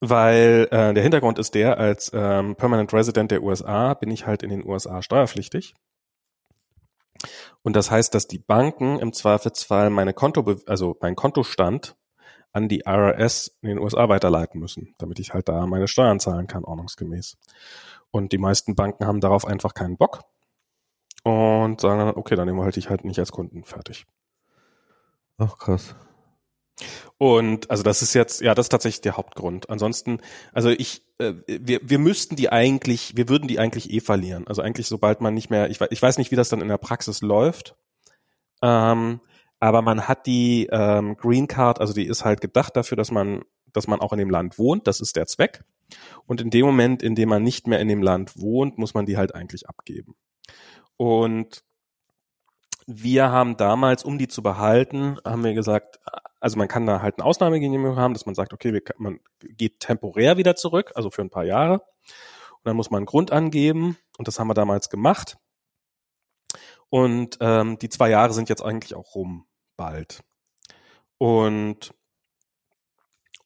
Weil 0.00 0.68
äh, 0.70 0.94
der 0.94 1.02
Hintergrund 1.02 1.38
ist 1.38 1.54
der, 1.54 1.78
als 1.78 2.10
ähm, 2.14 2.54
Permanent 2.54 2.92
Resident 2.92 3.30
der 3.30 3.42
USA 3.42 3.94
bin 3.94 4.10
ich 4.10 4.26
halt 4.26 4.42
in 4.42 4.50
den 4.50 4.64
USA 4.64 5.02
steuerpflichtig. 5.02 5.74
Und 7.62 7.74
das 7.74 7.90
heißt, 7.90 8.14
dass 8.14 8.28
die 8.28 8.38
Banken 8.38 9.00
im 9.00 9.12
Zweifelsfall 9.12 9.90
meine 9.90 10.14
Konto, 10.14 10.44
also 10.66 10.96
mein 11.00 11.16
Kontostand 11.16 11.96
an 12.52 12.68
die 12.68 12.82
IRS 12.86 13.58
in 13.60 13.70
den 13.70 13.78
USA 13.78 14.08
weiterleiten 14.08 14.60
müssen, 14.60 14.94
damit 14.98 15.18
ich 15.18 15.34
halt 15.34 15.48
da 15.48 15.66
meine 15.66 15.88
Steuern 15.88 16.20
zahlen 16.20 16.46
kann, 16.46 16.64
ordnungsgemäß. 16.64 17.36
Und 18.10 18.32
die 18.32 18.38
meisten 18.38 18.74
Banken 18.74 19.06
haben 19.06 19.20
darauf 19.20 19.46
einfach 19.46 19.74
keinen 19.74 19.96
Bock 19.96 20.22
und 21.24 21.80
sagen 21.80 21.98
dann, 21.98 22.16
okay, 22.16 22.36
dann 22.36 22.46
nehmen 22.46 22.58
wir 22.58 22.64
halt 22.64 22.76
dich 22.76 22.88
halt 22.88 23.04
nicht 23.04 23.18
als 23.18 23.32
Kunden 23.32 23.64
fertig. 23.64 24.06
Ach 25.36 25.58
krass. 25.58 25.94
Und 27.16 27.70
also 27.70 27.82
das 27.82 28.02
ist 28.02 28.14
jetzt, 28.14 28.40
ja, 28.40 28.54
das 28.54 28.66
ist 28.66 28.70
tatsächlich 28.70 29.00
der 29.00 29.16
Hauptgrund. 29.16 29.68
Ansonsten, 29.70 30.20
also 30.52 30.70
ich, 30.70 31.02
äh, 31.18 31.34
wir, 31.46 31.80
wir 31.82 31.98
müssten 31.98 32.36
die 32.36 32.50
eigentlich, 32.50 33.16
wir 33.16 33.28
würden 33.28 33.48
die 33.48 33.58
eigentlich 33.58 33.92
eh 33.92 34.00
verlieren. 34.00 34.46
Also 34.46 34.62
eigentlich, 34.62 34.86
sobald 34.86 35.20
man 35.20 35.34
nicht 35.34 35.50
mehr, 35.50 35.70
ich, 35.70 35.80
ich 35.80 36.02
weiß 36.02 36.18
nicht, 36.18 36.30
wie 36.30 36.36
das 36.36 36.48
dann 36.48 36.60
in 36.60 36.68
der 36.68 36.78
Praxis 36.78 37.20
läuft, 37.20 37.74
ähm, 38.62 39.20
aber 39.60 39.82
man 39.82 40.06
hat 40.06 40.26
die 40.26 40.68
ähm, 40.70 41.16
Green 41.16 41.48
Card, 41.48 41.80
also 41.80 41.92
die 41.92 42.06
ist 42.06 42.24
halt 42.24 42.40
gedacht 42.40 42.76
dafür, 42.76 42.96
dass 42.96 43.10
man, 43.10 43.42
dass 43.72 43.88
man 43.88 44.00
auch 44.00 44.12
in 44.12 44.18
dem 44.18 44.30
Land 44.30 44.58
wohnt. 44.58 44.86
Das 44.86 45.00
ist 45.00 45.16
der 45.16 45.26
Zweck. 45.26 45.64
Und 46.26 46.40
in 46.40 46.50
dem 46.50 46.66
Moment, 46.66 47.02
in 47.02 47.14
dem 47.14 47.28
man 47.28 47.42
nicht 47.42 47.66
mehr 47.66 47.80
in 47.80 47.88
dem 47.88 48.02
Land 48.02 48.40
wohnt, 48.40 48.78
muss 48.78 48.94
man 48.94 49.06
die 49.06 49.16
halt 49.16 49.34
eigentlich 49.34 49.68
abgeben. 49.68 50.14
Und 50.96 51.64
wir 52.90 53.30
haben 53.30 53.58
damals, 53.58 54.02
um 54.02 54.16
die 54.16 54.28
zu 54.28 54.42
behalten, 54.42 55.18
haben 55.22 55.44
wir 55.44 55.52
gesagt, 55.52 56.00
also 56.40 56.56
man 56.56 56.68
kann 56.68 56.86
da 56.86 57.02
halt 57.02 57.18
eine 57.18 57.26
Ausnahmegenehmigung 57.26 57.96
haben, 57.96 58.14
dass 58.14 58.24
man 58.24 58.34
sagt, 58.34 58.54
okay, 58.54 58.72
wir, 58.72 58.82
man 58.96 59.20
geht 59.42 59.80
temporär 59.80 60.38
wieder 60.38 60.56
zurück, 60.56 60.92
also 60.94 61.10
für 61.10 61.20
ein 61.20 61.28
paar 61.28 61.44
Jahre. 61.44 61.74
Und 61.74 62.64
dann 62.64 62.76
muss 62.76 62.90
man 62.90 63.00
einen 63.00 63.06
Grund 63.06 63.30
angeben 63.30 63.98
und 64.16 64.26
das 64.26 64.40
haben 64.40 64.48
wir 64.48 64.54
damals 64.54 64.88
gemacht. 64.88 65.36
Und 66.88 67.36
ähm, 67.42 67.78
die 67.78 67.90
zwei 67.90 68.08
Jahre 68.08 68.32
sind 68.32 68.48
jetzt 68.48 68.62
eigentlich 68.62 68.94
auch 68.94 69.14
rum, 69.14 69.46
bald. 69.76 70.24
Und 71.18 71.92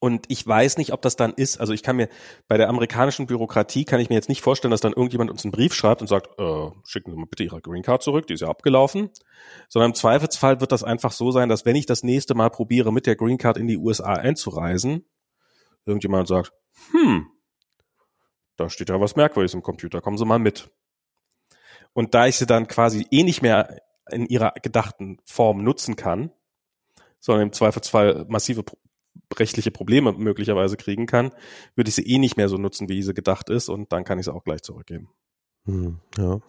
und 0.03 0.25
ich 0.27 0.45
weiß 0.45 0.79
nicht, 0.79 0.93
ob 0.93 1.01
das 1.01 1.15
dann 1.15 1.33
ist. 1.33 1.61
Also 1.61 1.73
ich 1.73 1.85
kann 1.85 1.95
mir 1.95 2.09
bei 2.49 2.57
der 2.57 2.69
amerikanischen 2.69 3.29
Bürokratie 3.29 3.85
kann 3.85 4.01
ich 4.01 4.09
mir 4.09 4.17
jetzt 4.17 4.29
nicht 4.29 4.43
vorstellen, 4.43 4.73
dass 4.73 4.81
dann 4.81 4.95
irgendjemand 4.95 5.31
uns 5.31 5.45
einen 5.45 5.53
Brief 5.53 5.75
schreibt 5.75 6.01
und 6.01 6.09
sagt, 6.09 6.41
äh, 6.41 6.71
schicken 6.85 7.13
Sie 7.13 7.17
mal 7.17 7.29
bitte 7.31 7.45
Ihre 7.45 7.61
Green 7.61 7.85
Card 7.85 8.03
zurück, 8.03 8.27
die 8.27 8.35
ist 8.35 8.41
ja 8.41 8.49
abgelaufen. 8.49 9.11
Sondern 9.69 9.93
im 9.93 9.95
Zweifelsfall 9.95 10.61
wird 10.61 10.73
das 10.73 10.83
einfach 10.83 11.13
so 11.13 11.31
sein, 11.31 11.49
dass 11.49 11.65
wenn 11.65 11.77
ich 11.77 11.87
das 11.87 12.03
nächste 12.03 12.35
Mal 12.35 12.51
probiere, 12.51 12.93
mit 12.93 13.07
der 13.07 13.15
Green 13.15 13.39
Card 13.39 13.59
in 13.59 13.69
die 13.69 13.77
USA 13.77 14.15
einzureisen, 14.15 15.05
irgendjemand 15.87 16.27
sagt, 16.27 16.53
hm, 16.91 17.29
da 18.57 18.69
steht 18.69 18.89
ja 18.89 19.01
was 19.01 19.15
Merkwürdiges 19.15 19.55
im 19.55 19.63
Computer, 19.63 20.01
kommen 20.01 20.19
Sie 20.19 20.25
mal 20.25 20.41
mit. 20.41 20.69
Und 21.93 22.15
da 22.15 22.27
ich 22.27 22.39
sie 22.39 22.47
dann 22.47 22.67
quasi 22.67 23.07
eh 23.13 23.23
nicht 23.23 23.41
mehr 23.41 23.81
in 24.11 24.27
ihrer 24.27 24.53
gedachten 24.61 25.19
Form 25.25 25.63
nutzen 25.63 25.95
kann, 25.95 26.33
sondern 27.21 27.47
im 27.47 27.53
Zweifelsfall 27.53 28.25
massive 28.27 28.65
rechtliche 29.39 29.71
Probleme 29.71 30.13
möglicherweise 30.13 30.77
kriegen 30.77 31.07
kann, 31.07 31.33
würde 31.75 31.89
ich 31.89 31.95
sie 31.95 32.07
eh 32.07 32.19
nicht 32.19 32.37
mehr 32.37 32.49
so 32.49 32.57
nutzen, 32.57 32.89
wie 32.89 33.03
sie 33.03 33.15
gedacht 33.15 33.49
ist 33.51 33.69
und 33.69 33.93
dann 33.93 34.05
kann 34.05 34.19
ich 34.19 34.27
sie 34.27 34.35
auch 34.35 34.45
gleich 34.45 34.63
zurückgeben. 34.63 35.09
Hm, 35.65 35.99
ja. 36.19 36.41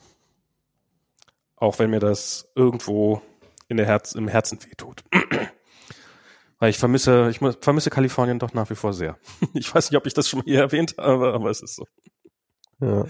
Auch 1.56 1.80
wenn 1.80 1.90
mir 1.90 2.00
das 2.00 2.52
irgendwo 2.56 3.22
in 3.68 3.78
der 3.78 3.86
Herz, 3.86 4.14
im 4.14 4.28
Herzen 4.28 4.60
wehtut. 4.64 5.04
Weil 6.60 6.70
ich 6.70 6.78
vermisse, 6.78 7.30
ich 7.30 7.40
vermisse 7.62 7.90
Kalifornien 7.90 8.40
doch 8.40 8.54
nach 8.54 8.70
wie 8.70 8.76
vor 8.76 8.94
sehr. 8.94 9.18
Ich 9.54 9.74
weiß 9.74 9.90
nicht, 9.90 9.98
ob 9.98 10.08
ich 10.08 10.14
das 10.14 10.30
schon 10.30 10.40
mal 10.40 10.46
hier 10.46 10.60
erwähnt 10.60 10.96
habe, 10.98 11.34
aber 11.34 11.50
es 11.50 11.62
ist 11.62 11.76
so. 11.76 11.88
Ja. 12.80 13.06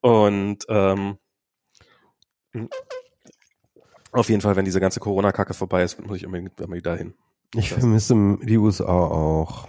Und 0.00 0.64
ähm, 0.68 1.18
auf 4.12 4.28
jeden 4.28 4.40
Fall, 4.40 4.56
wenn 4.56 4.64
diese 4.64 4.80
ganze 4.80 5.00
Corona-Kacke 5.00 5.54
vorbei 5.54 5.82
ist, 5.82 6.00
muss 6.04 6.16
ich 6.16 6.26
unbedingt 6.26 6.60
immer 6.60 6.76
wieder 6.76 6.96
hin. 6.96 7.14
Ich 7.54 7.70
vermisse 7.70 8.38
die 8.42 8.58
USA 8.58 8.84
auch. 8.86 9.68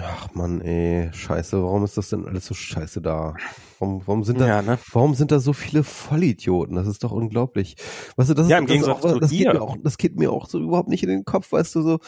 Ach 0.00 0.28
man, 0.34 0.60
ey, 0.60 1.10
scheiße, 1.12 1.62
warum 1.62 1.84
ist 1.84 1.96
das 1.96 2.08
denn 2.08 2.26
alles 2.26 2.46
so 2.46 2.54
scheiße 2.54 3.00
da? 3.00 3.34
Warum, 3.78 4.02
warum 4.06 4.24
sind 4.24 4.40
da, 4.40 4.46
ja, 4.46 4.62
ne? 4.62 4.78
warum 4.92 5.14
sind 5.14 5.30
da 5.30 5.38
so 5.38 5.52
viele 5.52 5.84
Vollidioten? 5.84 6.74
Das 6.74 6.86
ist 6.86 7.04
doch 7.04 7.12
unglaublich. 7.12 7.76
Weißt 8.16 8.30
du, 8.30 8.34
das 8.34 8.48
ja, 8.48 8.56
ist, 8.56 8.62
im 8.62 8.66
Gegensatz 8.66 9.00
das, 9.02 9.12
auch, 9.12 9.20
das 9.20 9.30
geht 9.30 9.52
mir 9.52 9.62
auch, 9.62 9.76
das 9.82 9.98
geht 9.98 10.16
mir 10.18 10.32
auch 10.32 10.48
so 10.48 10.58
überhaupt 10.58 10.88
nicht 10.88 11.02
in 11.04 11.10
den 11.10 11.24
Kopf, 11.24 11.52
weißt 11.52 11.76
du, 11.76 11.82
so, 11.82 11.98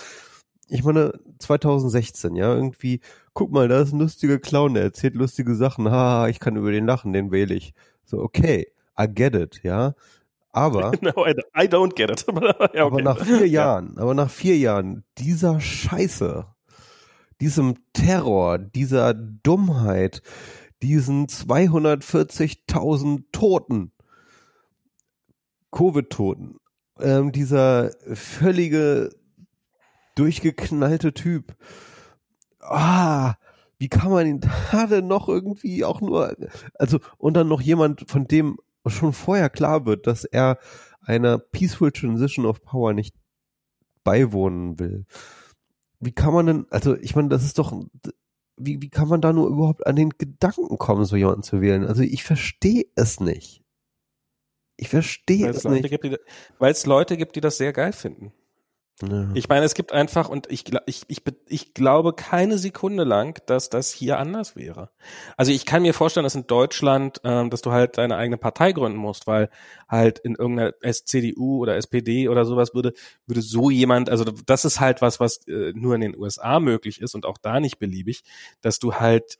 ich 0.68 0.82
meine, 0.82 1.12
2016, 1.38 2.34
ja, 2.34 2.54
irgendwie, 2.54 3.00
guck 3.34 3.52
mal, 3.52 3.68
da 3.68 3.80
ist 3.80 3.92
ein 3.92 4.00
lustiger 4.00 4.38
Clown, 4.38 4.74
der 4.74 4.84
erzählt 4.84 5.14
lustige 5.14 5.54
Sachen, 5.54 5.88
haha, 5.90 6.28
ich 6.28 6.40
kann 6.40 6.56
über 6.56 6.72
den 6.72 6.86
lachen, 6.86 7.12
den 7.12 7.30
wähle 7.30 7.54
ich. 7.54 7.72
So, 8.04 8.18
okay, 8.18 8.66
I 8.98 9.06
get 9.08 9.34
it, 9.34 9.60
ja. 9.62 9.94
Aber, 10.56 10.92
no, 11.02 11.12
I 11.54 11.68
don't 11.68 11.94
get 11.94 12.10
it. 12.10 12.24
ja, 12.32 12.32
okay. 12.32 12.80
aber 12.80 13.02
nach 13.02 13.22
vier 13.22 13.46
Jahren, 13.50 13.98
aber 13.98 14.14
nach 14.14 14.30
vier 14.30 14.56
Jahren 14.56 15.04
dieser 15.18 15.60
Scheiße, 15.60 16.46
diesem 17.42 17.74
Terror, 17.92 18.56
dieser 18.56 19.12
Dummheit, 19.12 20.22
diesen 20.82 21.26
240.000 21.26 23.24
Toten, 23.32 23.92
Covid-Toten, 25.72 26.56
ähm, 27.00 27.32
dieser 27.32 27.90
völlige 28.14 29.10
durchgeknallte 30.14 31.12
Typ. 31.12 31.54
Ah, 32.60 33.34
wie 33.78 33.88
kann 33.88 34.10
man 34.10 34.26
ihn 34.26 34.40
da 34.40 34.86
denn 34.86 35.06
noch 35.06 35.28
irgendwie 35.28 35.84
auch 35.84 36.00
nur, 36.00 36.34
also, 36.78 36.98
und 37.18 37.34
dann 37.34 37.46
noch 37.48 37.60
jemand, 37.60 38.10
von 38.10 38.26
dem 38.26 38.56
schon 38.90 39.12
vorher 39.12 39.50
klar 39.50 39.86
wird, 39.86 40.06
dass 40.06 40.24
er 40.24 40.58
einer 41.00 41.38
Peaceful 41.38 41.92
Transition 41.92 42.46
of 42.46 42.62
Power 42.62 42.92
nicht 42.92 43.14
beiwohnen 44.04 44.78
will. 44.78 45.06
Wie 46.00 46.12
kann 46.12 46.34
man 46.34 46.46
denn, 46.46 46.66
also 46.70 46.96
ich 46.96 47.16
meine, 47.16 47.28
das 47.28 47.44
ist 47.44 47.58
doch, 47.58 47.72
wie, 48.56 48.80
wie 48.80 48.90
kann 48.90 49.08
man 49.08 49.20
da 49.20 49.32
nur 49.32 49.48
überhaupt 49.48 49.86
an 49.86 49.96
den 49.96 50.10
Gedanken 50.10 50.78
kommen, 50.78 51.04
so 51.04 51.16
jemanden 51.16 51.42
zu 51.42 51.60
wählen? 51.60 51.84
Also 51.86 52.02
ich 52.02 52.24
verstehe 52.24 52.86
es 52.94 53.20
nicht. 53.20 53.62
Ich 54.76 54.88
verstehe 54.88 55.48
es 55.48 55.64
Leute 55.64 55.82
nicht. 55.82 56.02
Gibt, 56.02 56.20
weil 56.58 56.72
es 56.72 56.86
Leute 56.86 57.16
gibt, 57.16 57.36
die 57.36 57.40
das 57.40 57.56
sehr 57.56 57.72
geil 57.72 57.92
finden. 57.92 58.32
Ja. 59.02 59.28
Ich 59.34 59.48
meine, 59.50 59.66
es 59.66 59.74
gibt 59.74 59.92
einfach, 59.92 60.30
und 60.30 60.50
ich, 60.50 60.64
ich, 60.86 61.02
ich, 61.08 61.22
ich 61.48 61.74
glaube 61.74 62.14
keine 62.14 62.56
Sekunde 62.56 63.04
lang, 63.04 63.38
dass 63.46 63.68
das 63.68 63.92
hier 63.92 64.18
anders 64.18 64.56
wäre. 64.56 64.90
Also 65.36 65.52
ich 65.52 65.66
kann 65.66 65.82
mir 65.82 65.92
vorstellen, 65.92 66.24
dass 66.24 66.34
in 66.34 66.46
Deutschland, 66.46 67.20
ähm, 67.22 67.50
dass 67.50 67.60
du 67.60 67.72
halt 67.72 67.98
deine 67.98 68.16
eigene 68.16 68.38
Partei 68.38 68.72
gründen 68.72 68.96
musst, 68.96 69.26
weil 69.26 69.50
halt 69.86 70.18
in 70.20 70.34
irgendeiner 70.34 70.72
CDU 70.80 71.58
oder 71.58 71.76
SPD 71.76 72.28
oder 72.30 72.46
sowas 72.46 72.74
würde, 72.74 72.94
würde 73.26 73.42
so 73.42 73.68
jemand, 73.68 74.08
also 74.08 74.24
das 74.24 74.64
ist 74.64 74.80
halt 74.80 75.02
was, 75.02 75.20
was 75.20 75.46
äh, 75.46 75.72
nur 75.74 75.94
in 75.94 76.00
den 76.00 76.16
USA 76.16 76.58
möglich 76.58 77.02
ist 77.02 77.14
und 77.14 77.26
auch 77.26 77.36
da 77.36 77.60
nicht 77.60 77.78
beliebig, 77.78 78.24
dass 78.62 78.78
du 78.78 78.94
halt 78.94 79.38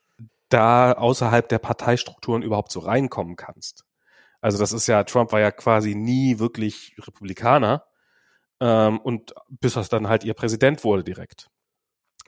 da 0.50 0.92
außerhalb 0.92 1.48
der 1.48 1.58
Parteistrukturen 1.58 2.42
überhaupt 2.42 2.72
so 2.72 2.80
reinkommen 2.80 3.36
kannst. 3.36 3.84
Also 4.42 4.58
das 4.58 4.72
ist 4.72 4.86
ja, 4.86 5.02
Trump 5.04 5.32
war 5.32 5.40
ja 5.40 5.50
quasi 5.50 5.94
nie 5.94 6.38
wirklich 6.38 6.94
Republikaner 6.98 7.84
ähm, 8.60 8.98
und 8.98 9.34
bis 9.48 9.74
das 9.74 9.88
dann 9.88 10.08
halt 10.08 10.24
ihr 10.24 10.34
Präsident 10.34 10.84
wurde 10.84 11.04
direkt. 11.04 11.48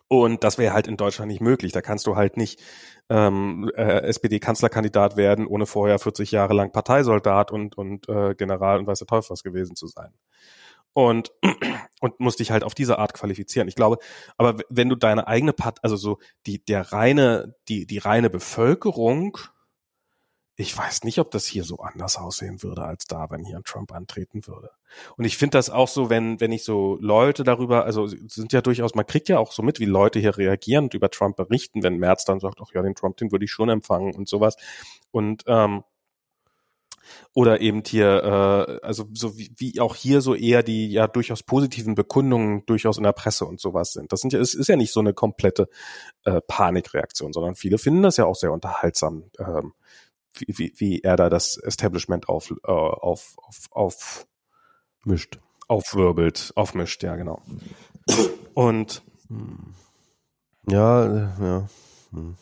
Und 0.09 0.43
das 0.43 0.57
wäre 0.57 0.73
halt 0.73 0.87
in 0.87 0.97
Deutschland 0.97 1.31
nicht 1.31 1.43
möglich. 1.43 1.73
Da 1.73 1.83
kannst 1.83 2.07
du 2.07 2.17
halt 2.17 2.39
nicht 2.39 2.61
ähm, 3.11 3.71
äh, 3.77 4.01
SPD-Kanzlerkandidat 4.05 5.19
werden, 5.19 5.47
ohne 5.47 5.67
vorher 5.67 5.99
40 5.99 6.33
Jahre 6.33 6.55
lang 6.55 6.73
Parteisoldat 6.73 7.53
und, 7.53 7.77
und 7.77 8.09
äh, 8.09 8.35
General 8.35 8.79
und 8.79 8.87
weiß 8.87 9.01
der 9.01 9.07
Teufel 9.07 9.31
was 9.31 9.43
gewesen 9.43 9.77
zu 9.77 9.87
sein. 9.87 10.15
Und, 10.95 11.31
und 12.01 12.21
musst 12.21 12.41
dich 12.41 12.51
halt 12.51 12.65
auf 12.65 12.75
diese 12.75 12.99
Art 12.99 13.13
qualifizieren. 13.13 13.69
Ich 13.69 13.75
glaube, 13.75 13.99
aber 14.39 14.57
wenn 14.71 14.89
du 14.89 14.97
deine 14.97 15.29
eigene 15.29 15.53
Part, 15.53 15.85
also 15.85 15.97
so 15.97 16.19
die, 16.47 16.65
der 16.65 16.91
reine, 16.91 17.55
die, 17.69 17.87
die 17.87 17.99
reine 17.99 18.31
Bevölkerung 18.31 19.37
ich 20.61 20.77
weiß 20.77 21.05
nicht, 21.05 21.21
ob 21.21 21.31
das 21.31 21.47
hier 21.47 21.63
so 21.63 21.77
anders 21.77 22.17
aussehen 22.17 22.65
würde 22.65 22.83
als 22.83 23.07
da, 23.07 23.31
wenn 23.31 23.45
hier 23.45 23.59
ein 23.59 23.63
Trump 23.63 23.93
antreten 23.93 24.45
würde. 24.49 24.71
Und 25.17 25.25
ich 25.25 25.37
finde 25.37 25.57
das 25.57 25.71
auch 25.71 25.87
so, 25.87 26.11
wenn, 26.11 26.41
wenn 26.41 26.51
ich 26.51 26.65
so 26.65 26.99
Leute 27.01 27.45
darüber, 27.45 27.85
also 27.85 28.09
sind 28.09 28.53
ja 28.53 28.61
durchaus, 28.61 28.97
man 28.97 29.07
kriegt 29.07 29.29
ja 29.29 29.39
auch 29.39 29.53
so 29.53 29.63
mit, 29.63 29.79
wie 29.79 29.85
Leute 29.85 30.19
hier 30.19 30.37
reagieren 30.37 30.87
und 30.87 30.95
über 30.95 31.11
Trump 31.11 31.37
berichten, 31.37 31.85
wenn 31.85 31.99
Merz 31.99 32.25
dann 32.25 32.41
sagt, 32.41 32.59
ach 32.61 32.75
ja, 32.75 32.83
den 32.83 32.97
Trump, 32.97 33.19
den 33.19 33.31
würde 33.31 33.45
ich 33.45 33.53
schon 33.53 33.69
empfangen 33.69 34.17
und 34.17 34.29
sowas. 34.29 34.57
Und 35.13 35.45
ähm, 35.47 35.85
oder 37.35 37.61
eben 37.61 37.85
hier, 37.87 38.25
äh, 38.83 38.85
also 38.85 39.07
so 39.13 39.39
wie, 39.39 39.53
wie 39.57 39.81
auch 39.81 39.95
hier 39.95 40.21
so 40.21 40.35
eher 40.35 40.65
die 40.65 40.91
ja 40.91 41.07
durchaus 41.07 41.45
positiven 41.45 41.95
Bekundungen 41.95 42.67
durchaus 42.67 42.97
in 42.99 43.05
der 43.05 43.13
Presse 43.13 43.45
und 43.45 43.61
sowas 43.61 43.93
sind. 43.93 44.13
Das 44.13 44.21
sind 44.21 44.33
ja, 44.33 44.41
es 44.41 44.55
ist 44.55 44.69
ja 44.69 44.75
nicht 44.75 44.93
so 44.93 44.99
eine 44.99 45.15
komplette 45.15 45.69
äh, 46.25 46.41
Panikreaktion, 46.49 47.33
sondern 47.33 47.55
viele 47.55 47.79
finden 47.79 48.03
das 48.03 48.17
ja 48.17 48.27
auch 48.27 48.35
sehr 48.35 48.53
unterhaltsam. 48.53 49.31
Ähm, 49.39 49.73
wie, 50.35 50.47
wie, 50.49 50.73
wie 50.77 51.01
er 51.01 51.17
da 51.17 51.29
das 51.29 51.57
Establishment 51.57 52.29
auf, 52.29 52.51
äh, 52.51 52.71
auf, 52.71 53.37
auf, 53.39 53.59
auf 53.71 54.27
mischt. 55.05 55.39
Aufwirbelt, 55.67 56.53
aufmischt, 56.55 57.03
ja, 57.03 57.17
genau. 57.17 57.43
Und 58.55 59.03
hm. 59.29 59.75
ja, 60.67 61.35
ja. 61.39 61.69
Hm. 62.11 62.37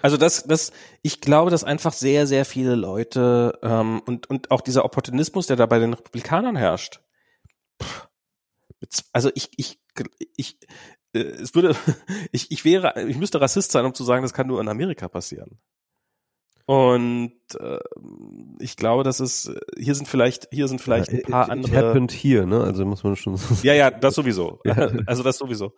Also 0.00 0.16
das, 0.16 0.44
das, 0.44 0.72
ich 1.02 1.20
glaube, 1.20 1.50
dass 1.50 1.64
einfach 1.64 1.92
sehr, 1.92 2.26
sehr 2.26 2.44
viele 2.44 2.76
Leute 2.76 3.58
ähm, 3.62 4.00
und 4.06 4.30
und 4.30 4.50
auch 4.50 4.60
dieser 4.60 4.84
Opportunismus, 4.84 5.48
der 5.48 5.56
da 5.56 5.66
bei 5.66 5.78
den 5.78 5.92
Republikanern 5.92 6.56
herrscht. 6.56 7.00
Also 9.12 9.30
ich, 9.34 9.50
ich, 9.56 9.80
ich, 10.36 10.58
äh, 11.12 11.18
es 11.18 11.54
würde, 11.54 11.74
ich, 12.32 12.50
ich 12.50 12.64
wäre, 12.64 13.02
ich 13.08 13.16
müsste 13.16 13.40
Rassist 13.40 13.72
sein, 13.72 13.84
um 13.84 13.94
zu 13.94 14.04
sagen, 14.04 14.22
das 14.22 14.34
kann 14.34 14.46
nur 14.46 14.60
in 14.60 14.68
Amerika 14.68 15.08
passieren. 15.08 15.58
Und 16.66 17.32
äh, 17.60 17.78
ich 18.58 18.76
glaube, 18.76 19.04
dass 19.04 19.20
es 19.20 19.54
hier 19.78 19.94
sind 19.94 20.08
vielleicht 20.08 20.48
hier 20.50 20.66
sind 20.66 20.80
vielleicht 20.80 21.10
ein 21.10 21.22
paar 21.22 21.44
it, 21.44 21.48
it 21.48 21.52
andere. 21.52 21.76
Happened 21.76 22.10
hier, 22.10 22.44
ne? 22.44 22.60
Also 22.60 22.84
muss 22.84 23.04
man 23.04 23.14
schon. 23.14 23.38
ja, 23.62 23.72
ja, 23.72 23.90
das 23.90 24.16
sowieso. 24.16 24.60
Ja. 24.64 24.74
Also 25.06 25.22
das 25.22 25.38
sowieso. 25.38 25.74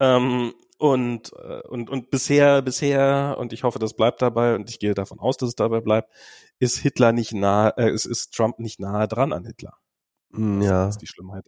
Ähm, 0.00 0.52
und 0.76 1.32
äh, 1.32 1.66
und 1.68 1.88
und 1.88 2.10
bisher 2.10 2.60
bisher 2.60 3.36
und 3.38 3.54
ich 3.54 3.64
hoffe, 3.64 3.78
das 3.78 3.94
bleibt 3.94 4.20
dabei 4.20 4.54
und 4.54 4.68
ich 4.68 4.78
gehe 4.78 4.92
davon 4.92 5.18
aus, 5.18 5.38
dass 5.38 5.48
es 5.48 5.54
dabei 5.54 5.80
bleibt, 5.80 6.12
ist 6.58 6.76
Hitler 6.76 7.12
nicht 7.12 7.32
nah, 7.32 7.70
äh, 7.70 7.90
ist, 7.90 8.04
ist 8.04 8.34
Trump 8.34 8.58
nicht 8.58 8.80
nahe 8.80 9.08
dran 9.08 9.32
an 9.32 9.46
Hitler. 9.46 9.78
Mm, 10.30 10.60
ja. 10.60 10.84
Das 10.84 10.96
ist 10.96 11.02
die 11.02 11.06
Schlimmheit. 11.06 11.46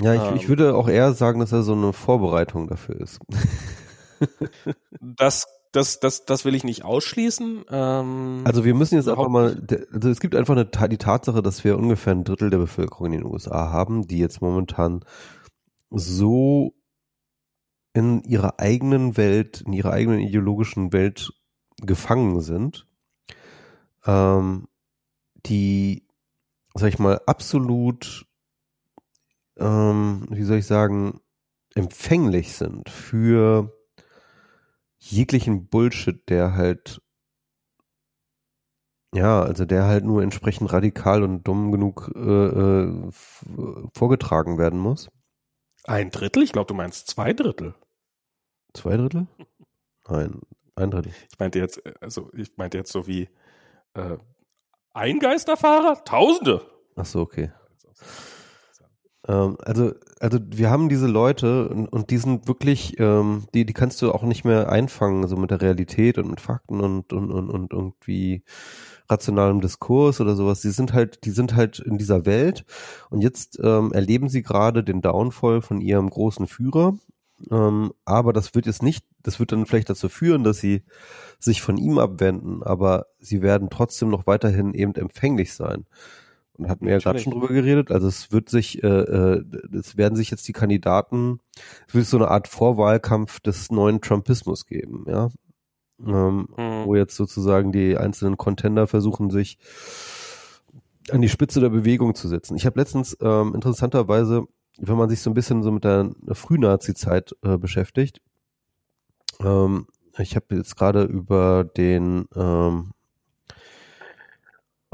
Ja, 0.00 0.14
ich, 0.14 0.22
ähm, 0.22 0.36
ich 0.36 0.48
würde 0.48 0.76
auch 0.76 0.88
eher 0.88 1.12
sagen, 1.12 1.40
dass 1.40 1.50
er 1.50 1.62
so 1.62 1.72
eine 1.72 1.92
Vorbereitung 1.92 2.68
dafür 2.68 3.00
ist. 3.00 3.18
das 5.00 5.44
das, 5.74 5.98
das, 5.98 6.24
das 6.24 6.44
will 6.44 6.54
ich 6.54 6.62
nicht 6.62 6.84
ausschließen. 6.84 7.64
Ähm, 7.68 8.42
also 8.44 8.64
wir 8.64 8.74
müssen 8.74 8.94
jetzt 8.94 9.08
einfach 9.08 9.28
mal, 9.28 9.60
also 9.92 10.08
es 10.08 10.20
gibt 10.20 10.36
einfach 10.36 10.54
eine, 10.54 10.66
die 10.66 10.98
Tatsache, 10.98 11.42
dass 11.42 11.64
wir 11.64 11.76
ungefähr 11.76 12.12
ein 12.12 12.22
Drittel 12.22 12.50
der 12.50 12.58
Bevölkerung 12.58 13.06
in 13.06 13.12
den 13.12 13.24
USA 13.24 13.70
haben, 13.70 14.06
die 14.06 14.18
jetzt 14.18 14.40
momentan 14.40 15.04
so 15.90 16.74
in 17.92 18.22
ihrer 18.22 18.60
eigenen 18.60 19.16
Welt, 19.16 19.62
in 19.66 19.72
ihrer 19.72 19.92
eigenen 19.92 20.20
ideologischen 20.20 20.92
Welt 20.92 21.32
gefangen 21.82 22.40
sind, 22.40 22.86
ähm, 24.06 24.68
die, 25.44 26.06
sag 26.74 26.88
ich 26.88 26.98
mal, 27.00 27.20
absolut, 27.26 28.26
ähm, 29.58 30.26
wie 30.30 30.44
soll 30.44 30.58
ich 30.58 30.66
sagen, 30.66 31.20
empfänglich 31.74 32.52
sind 32.52 32.88
für 32.88 33.72
jeglichen 35.10 35.68
Bullshit, 35.68 36.28
der 36.28 36.54
halt 36.54 37.00
ja, 39.14 39.42
also 39.42 39.64
der 39.64 39.84
halt 39.84 40.04
nur 40.04 40.22
entsprechend 40.24 40.72
radikal 40.72 41.22
und 41.22 41.44
dumm 41.44 41.70
genug 41.70 42.10
äh, 42.16 42.20
äh, 42.20 43.12
vorgetragen 43.94 44.58
werden 44.58 44.80
muss. 44.80 45.08
Ein 45.84 46.10
Drittel? 46.10 46.42
Ich 46.42 46.50
glaube, 46.50 46.66
du 46.66 46.74
meinst 46.74 47.08
zwei 47.08 47.32
Drittel. 47.32 47.76
Zwei 48.72 48.96
Drittel? 48.96 49.28
Nein, 50.08 50.40
ein 50.74 50.90
Drittel. 50.90 51.12
Ich 51.30 51.38
meinte 51.38 51.60
jetzt, 51.60 51.80
also 52.02 52.28
ich 52.32 52.56
meinte 52.56 52.76
jetzt 52.76 52.90
so 52.90 53.06
wie 53.06 53.28
äh, 53.94 54.16
ein 54.94 55.20
Geisterfahrer? 55.20 56.02
Tausende. 56.04 56.68
Ach 56.96 57.06
so, 57.06 57.20
okay. 57.20 57.52
Ähm, 59.26 59.56
also, 59.62 59.92
also 60.20 60.38
wir 60.50 60.70
haben 60.70 60.88
diese 60.88 61.06
Leute 61.06 61.68
und, 61.68 61.86
und 61.88 62.10
die 62.10 62.18
sind 62.18 62.46
wirklich, 62.48 62.98
ähm, 62.98 63.44
die, 63.54 63.64
die 63.64 63.72
kannst 63.72 64.02
du 64.02 64.12
auch 64.12 64.22
nicht 64.22 64.44
mehr 64.44 64.70
einfangen, 64.70 65.26
so 65.28 65.36
mit 65.36 65.50
der 65.50 65.62
Realität 65.62 66.18
und 66.18 66.28
mit 66.28 66.40
Fakten 66.40 66.80
und, 66.80 67.12
und, 67.12 67.30
und, 67.30 67.50
und 67.50 67.72
irgendwie 67.72 68.42
rationalem 69.08 69.60
Diskurs 69.60 70.20
oder 70.20 70.34
sowas. 70.34 70.60
Die 70.62 70.70
sind 70.70 70.92
halt, 70.92 71.24
die 71.24 71.30
sind 71.30 71.54
halt 71.54 71.78
in 71.78 71.98
dieser 71.98 72.26
Welt 72.26 72.64
und 73.10 73.22
jetzt 73.22 73.58
ähm, 73.62 73.92
erleben 73.92 74.28
sie 74.28 74.42
gerade 74.42 74.84
den 74.84 75.02
Downfall 75.02 75.62
von 75.62 75.80
ihrem 75.80 76.10
großen 76.10 76.46
Führer. 76.46 76.94
Ähm, 77.50 77.92
aber 78.04 78.32
das 78.32 78.54
wird 78.54 78.66
jetzt 78.66 78.82
nicht, 78.82 79.04
das 79.22 79.40
wird 79.40 79.52
dann 79.52 79.66
vielleicht 79.66 79.90
dazu 79.90 80.08
führen, 80.08 80.44
dass 80.44 80.58
sie 80.58 80.84
sich 81.38 81.62
von 81.62 81.76
ihm 81.76 81.98
abwenden, 81.98 82.62
aber 82.62 83.06
sie 83.18 83.42
werden 83.42 83.68
trotzdem 83.70 84.08
noch 84.08 84.26
weiterhin 84.26 84.72
eben 84.72 84.94
empfänglich 84.94 85.52
sein. 85.52 85.84
Und 86.56 86.68
hatten 86.68 86.86
wir 86.86 86.92
ja 86.92 86.98
gerade 86.98 87.18
schon 87.18 87.32
drüber 87.32 87.48
geredet. 87.48 87.90
Also 87.90 88.06
es 88.06 88.30
wird 88.30 88.48
sich, 88.48 88.82
äh, 88.82 88.86
äh, 88.86 89.44
es 89.76 89.96
werden 89.96 90.14
sich 90.14 90.30
jetzt 90.30 90.46
die 90.46 90.52
Kandidaten, 90.52 91.40
es 91.88 91.94
wird 91.94 92.06
so 92.06 92.16
eine 92.16 92.28
Art 92.28 92.46
Vorwahlkampf 92.46 93.40
des 93.40 93.70
neuen 93.70 94.00
Trumpismus 94.00 94.66
geben, 94.66 95.04
ja. 95.08 95.30
Ähm, 96.00 96.48
mhm. 96.56 96.86
Wo 96.86 96.94
jetzt 96.96 97.16
sozusagen 97.16 97.72
die 97.72 97.96
einzelnen 97.96 98.36
Contender 98.36 98.86
versuchen, 98.86 99.30
sich 99.30 99.58
an 101.10 101.22
die 101.22 101.28
Spitze 101.28 101.60
der 101.60 101.68
Bewegung 101.70 102.14
zu 102.14 102.28
setzen. 102.28 102.56
Ich 102.56 102.66
habe 102.66 102.80
letztens 102.80 103.16
ähm, 103.20 103.54
interessanterweise, 103.54 104.44
wenn 104.78 104.96
man 104.96 105.08
sich 105.08 105.20
so 105.20 105.30
ein 105.30 105.34
bisschen 105.34 105.62
so 105.62 105.70
mit 105.70 105.84
der 105.84 106.10
Frühnazi-Zeit 106.32 107.36
äh, 107.42 107.58
beschäftigt, 107.58 108.20
ähm, 109.40 109.86
ich 110.18 110.36
habe 110.36 110.54
jetzt 110.54 110.76
gerade 110.76 111.02
über 111.04 111.64
den 111.64 112.26
ähm, 112.36 112.92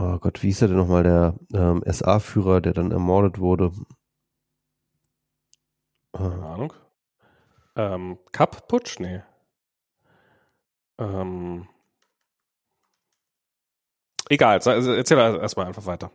oh 0.00 0.18
Gott, 0.18 0.42
wie 0.42 0.48
hieß 0.48 0.62
er 0.62 0.68
denn 0.68 0.76
nochmal, 0.78 1.02
der 1.02 1.34
ähm, 1.52 1.82
SA-Führer, 1.86 2.60
der 2.60 2.72
dann 2.72 2.90
ermordet 2.90 3.38
wurde? 3.38 3.72
Keine 6.12 6.44
Ahnung. 6.44 6.72
Ähm, 7.76 8.18
Kapp-Putsch? 8.32 8.98
Nee. 8.98 9.22
Ähm, 10.98 11.68
egal, 14.28 14.60
also 14.64 14.92
erzähl 14.92 15.18
erstmal 15.18 15.66
einfach 15.66 15.86
weiter. 15.86 16.10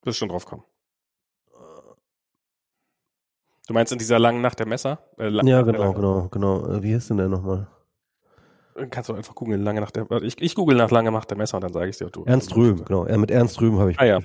Du 0.00 0.06
wirst 0.06 0.18
schon 0.18 0.28
drauf 0.28 0.46
kommen. 0.46 0.64
Du 3.66 3.74
meinst 3.74 3.92
in 3.92 3.98
dieser 3.98 4.18
langen 4.18 4.40
Nacht 4.40 4.58
der 4.58 4.66
Messer? 4.66 4.98
Äh, 5.16 5.30
ja, 5.46 5.62
genau, 5.62 5.92
genau, 5.92 6.28
genau, 6.28 6.28
genau. 6.28 6.82
Wie 6.82 6.92
hieß 6.92 7.08
denn 7.08 7.18
der 7.18 7.28
nochmal? 7.28 7.68
Kannst 8.88 9.08
du 9.08 9.14
einfach 9.14 9.34
googeln, 9.34 9.62
lange 9.62 9.80
nach 9.80 9.90
der, 9.90 10.06
ich, 10.22 10.40
ich 10.40 10.54
google 10.54 10.76
nach 10.76 10.90
lange 10.90 11.10
Macht 11.10 11.30
der 11.30 11.36
Messer 11.36 11.56
und 11.56 11.64
dann 11.64 11.72
sage 11.72 11.90
ich 11.90 11.98
dir, 11.98 12.06
du. 12.06 12.24
Ernst 12.24 12.54
Rühm, 12.56 12.84
genau. 12.84 13.06
Ja, 13.06 13.18
mit 13.18 13.30
Ernst 13.30 13.60
Rühm 13.60 13.78
habe 13.78 13.92
ich. 13.92 14.00
Ah, 14.00 14.04
ja. 14.04 14.18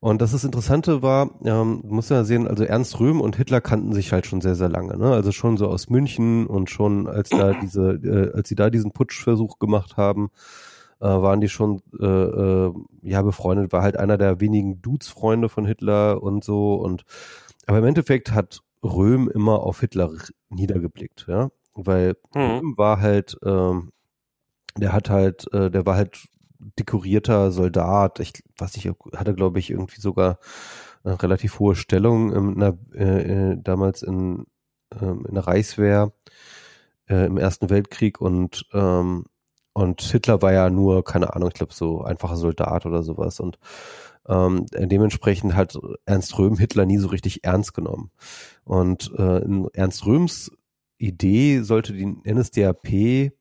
Und 0.00 0.22
das 0.22 0.32
ist 0.32 0.44
Interessante 0.44 1.02
war, 1.02 1.30
ähm, 1.44 1.82
du 1.82 1.94
musst 1.94 2.10
ja 2.10 2.24
sehen, 2.24 2.48
also 2.48 2.64
Ernst 2.64 2.98
Rühm 2.98 3.20
und 3.20 3.36
Hitler 3.36 3.60
kannten 3.60 3.92
sich 3.92 4.12
halt 4.12 4.26
schon 4.26 4.40
sehr, 4.40 4.54
sehr 4.54 4.68
lange, 4.68 4.96
ne? 4.96 5.12
Also 5.12 5.30
schon 5.30 5.56
so 5.58 5.68
aus 5.68 5.90
München 5.90 6.46
und 6.46 6.70
schon 6.70 7.06
als 7.06 7.28
da 7.28 7.52
diese, 7.62 7.92
äh, 8.02 8.32
als 8.34 8.48
sie 8.48 8.54
da 8.54 8.70
diesen 8.70 8.92
Putschversuch 8.92 9.58
gemacht 9.58 9.96
haben, 9.96 10.30
äh, 11.00 11.06
waren 11.06 11.40
die 11.40 11.48
schon, 11.48 11.82
äh, 12.00 12.06
äh, 12.06 12.72
ja, 13.02 13.22
befreundet, 13.22 13.72
war 13.72 13.82
halt 13.82 13.98
einer 13.98 14.16
der 14.16 14.40
wenigen 14.40 14.80
Dudes-Freunde 14.80 15.48
von 15.48 15.66
Hitler 15.66 16.22
und 16.22 16.44
so 16.44 16.74
und, 16.74 17.04
aber 17.66 17.78
im 17.78 17.84
Endeffekt 17.84 18.32
hat 18.32 18.60
Röhm 18.82 19.28
immer 19.28 19.60
auf 19.60 19.80
Hitler 19.80 20.10
niedergeblickt, 20.48 21.26
ja 21.28 21.50
weil 21.86 22.16
mhm. 22.34 22.74
war 22.76 23.00
halt, 23.00 23.36
ähm, 23.44 23.90
der 24.76 24.92
hat 24.92 25.10
halt, 25.10 25.52
äh, 25.52 25.70
der 25.70 25.86
war 25.86 25.96
halt 25.96 26.28
dekorierter 26.78 27.52
Soldat. 27.52 28.20
Ich 28.20 28.32
weiß 28.58 28.76
nicht, 28.76 28.90
hatte 29.16 29.34
glaube 29.34 29.58
ich 29.58 29.70
irgendwie 29.70 30.00
sogar 30.00 30.38
eine 31.04 31.20
relativ 31.22 31.58
hohe 31.58 31.74
Stellung 31.74 32.32
in 32.32 32.60
der, 32.60 32.78
äh, 32.94 33.52
äh, 33.52 33.56
damals 33.62 34.02
in, 34.02 34.46
ähm, 35.00 35.24
in 35.26 35.34
der 35.34 35.46
Reichswehr 35.46 36.12
äh, 37.08 37.26
im 37.26 37.38
Ersten 37.38 37.70
Weltkrieg 37.70 38.20
und 38.20 38.66
ähm, 38.72 39.24
und 39.72 40.02
Hitler 40.02 40.42
war 40.42 40.52
ja 40.52 40.68
nur, 40.68 41.04
keine 41.04 41.34
Ahnung, 41.34 41.48
ich 41.48 41.54
glaube 41.54 41.72
so 41.72 42.02
einfacher 42.02 42.36
Soldat 42.36 42.86
oder 42.86 43.04
sowas 43.04 43.38
und 43.38 43.58
ähm, 44.28 44.66
dementsprechend 44.72 45.54
hat 45.54 45.78
Ernst 46.04 46.38
Röhm 46.38 46.56
Hitler 46.58 46.86
nie 46.86 46.98
so 46.98 47.08
richtig 47.08 47.44
ernst 47.44 47.74
genommen. 47.74 48.10
Und 48.64 49.12
äh, 49.18 49.38
in 49.38 49.68
Ernst 49.72 50.06
Röhms 50.06 50.52
Idee 51.00 51.62
sollte 51.62 51.92
die 51.92 52.06
NSDAP 52.06 53.32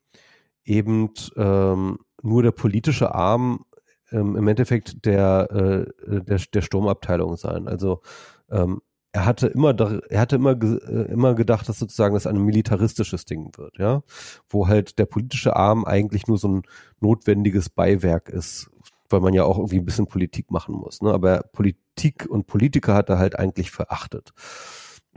eben 0.63 1.09
ähm, 1.35 1.99
nur 2.21 2.43
der 2.43 2.51
politische 2.51 3.13
Arm 3.13 3.65
ähm, 4.11 4.35
im 4.35 4.47
Endeffekt 4.47 5.05
der, 5.05 5.47
äh, 5.51 6.21
der, 6.23 6.39
der 6.53 6.61
Sturmabteilung 6.61 7.37
sein. 7.37 7.67
Also 7.67 8.01
ähm, 8.49 8.81
er 9.11 9.25
hatte 9.25 9.47
immer, 9.47 9.75
er 10.09 10.19
hatte 10.19 10.35
immer, 10.35 10.51
äh, 10.61 11.11
immer 11.11 11.33
gedacht, 11.33 11.67
dass 11.67 11.79
sozusagen 11.79 12.13
das 12.13 12.27
ein 12.27 12.37
militaristisches 12.37 13.25
Ding 13.25 13.51
wird, 13.57 13.77
ja, 13.79 14.03
wo 14.49 14.67
halt 14.67 14.99
der 14.99 15.05
politische 15.05 15.55
Arm 15.55 15.85
eigentlich 15.85 16.27
nur 16.27 16.37
so 16.37 16.47
ein 16.47 16.61
notwendiges 16.99 17.69
Beiwerk 17.69 18.29
ist, 18.29 18.69
weil 19.09 19.21
man 19.21 19.33
ja 19.33 19.43
auch 19.43 19.57
irgendwie 19.57 19.79
ein 19.79 19.85
bisschen 19.85 20.05
Politik 20.05 20.51
machen 20.51 20.75
muss, 20.75 21.01
ne? 21.01 21.11
Aber 21.11 21.41
Politik 21.51 22.27
und 22.29 22.45
Politiker 22.45 22.93
hat 22.93 23.09
er 23.09 23.17
halt 23.17 23.37
eigentlich 23.37 23.71
verachtet. 23.71 24.33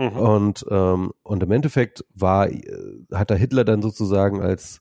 Mhm. 0.03 0.17
Und, 0.19 0.67
ähm, 0.71 1.13
und 1.23 1.43
im 1.43 1.51
Endeffekt 1.53 2.05
war, 2.15 2.51
äh, 2.51 2.63
hat 3.13 3.31
der 3.31 3.37
Hitler 3.37 3.65
dann 3.65 3.83
sozusagen 3.83 4.41
als 4.41 4.81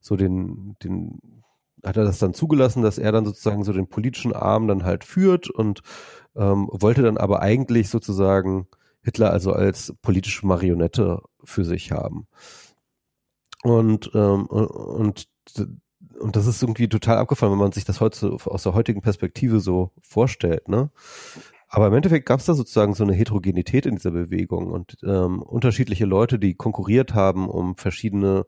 so 0.00 0.16
den, 0.16 0.76
den, 0.82 1.42
hat 1.84 1.96
er 1.96 2.04
das 2.04 2.18
dann 2.18 2.34
zugelassen, 2.34 2.82
dass 2.82 2.98
er 2.98 3.12
dann 3.12 3.24
sozusagen 3.24 3.64
so 3.64 3.72
den 3.72 3.88
politischen 3.88 4.32
Arm 4.32 4.68
dann 4.68 4.84
halt 4.84 5.04
führt 5.04 5.50
und 5.50 5.82
ähm, 6.36 6.68
wollte 6.70 7.02
dann 7.02 7.18
aber 7.18 7.42
eigentlich 7.42 7.88
sozusagen 7.88 8.68
Hitler 9.02 9.32
also 9.32 9.52
als 9.52 9.94
politische 10.02 10.46
Marionette 10.46 11.22
für 11.42 11.64
sich 11.64 11.90
haben. 11.90 12.26
Und, 13.62 14.10
ähm, 14.14 14.46
und, 14.46 15.28
und 16.20 16.36
das 16.36 16.46
ist 16.46 16.62
irgendwie 16.62 16.88
total 16.88 17.18
abgefallen, 17.18 17.52
wenn 17.52 17.58
man 17.58 17.72
sich 17.72 17.84
das 17.84 18.00
heute 18.00 18.36
aus 18.44 18.62
der 18.62 18.74
heutigen 18.74 19.02
Perspektive 19.02 19.60
so 19.60 19.90
vorstellt, 20.02 20.68
ne? 20.68 20.90
Aber 21.72 21.86
im 21.86 21.94
Endeffekt 21.94 22.26
gab 22.26 22.40
es 22.40 22.46
da 22.46 22.54
sozusagen 22.54 22.94
so 22.94 23.04
eine 23.04 23.12
Heterogenität 23.12 23.86
in 23.86 23.94
dieser 23.94 24.10
Bewegung 24.10 24.72
und 24.72 24.96
ähm, 25.04 25.40
unterschiedliche 25.40 26.04
Leute, 26.04 26.40
die 26.40 26.54
konkurriert 26.54 27.14
haben 27.14 27.48
um 27.48 27.76
verschiedene 27.76 28.44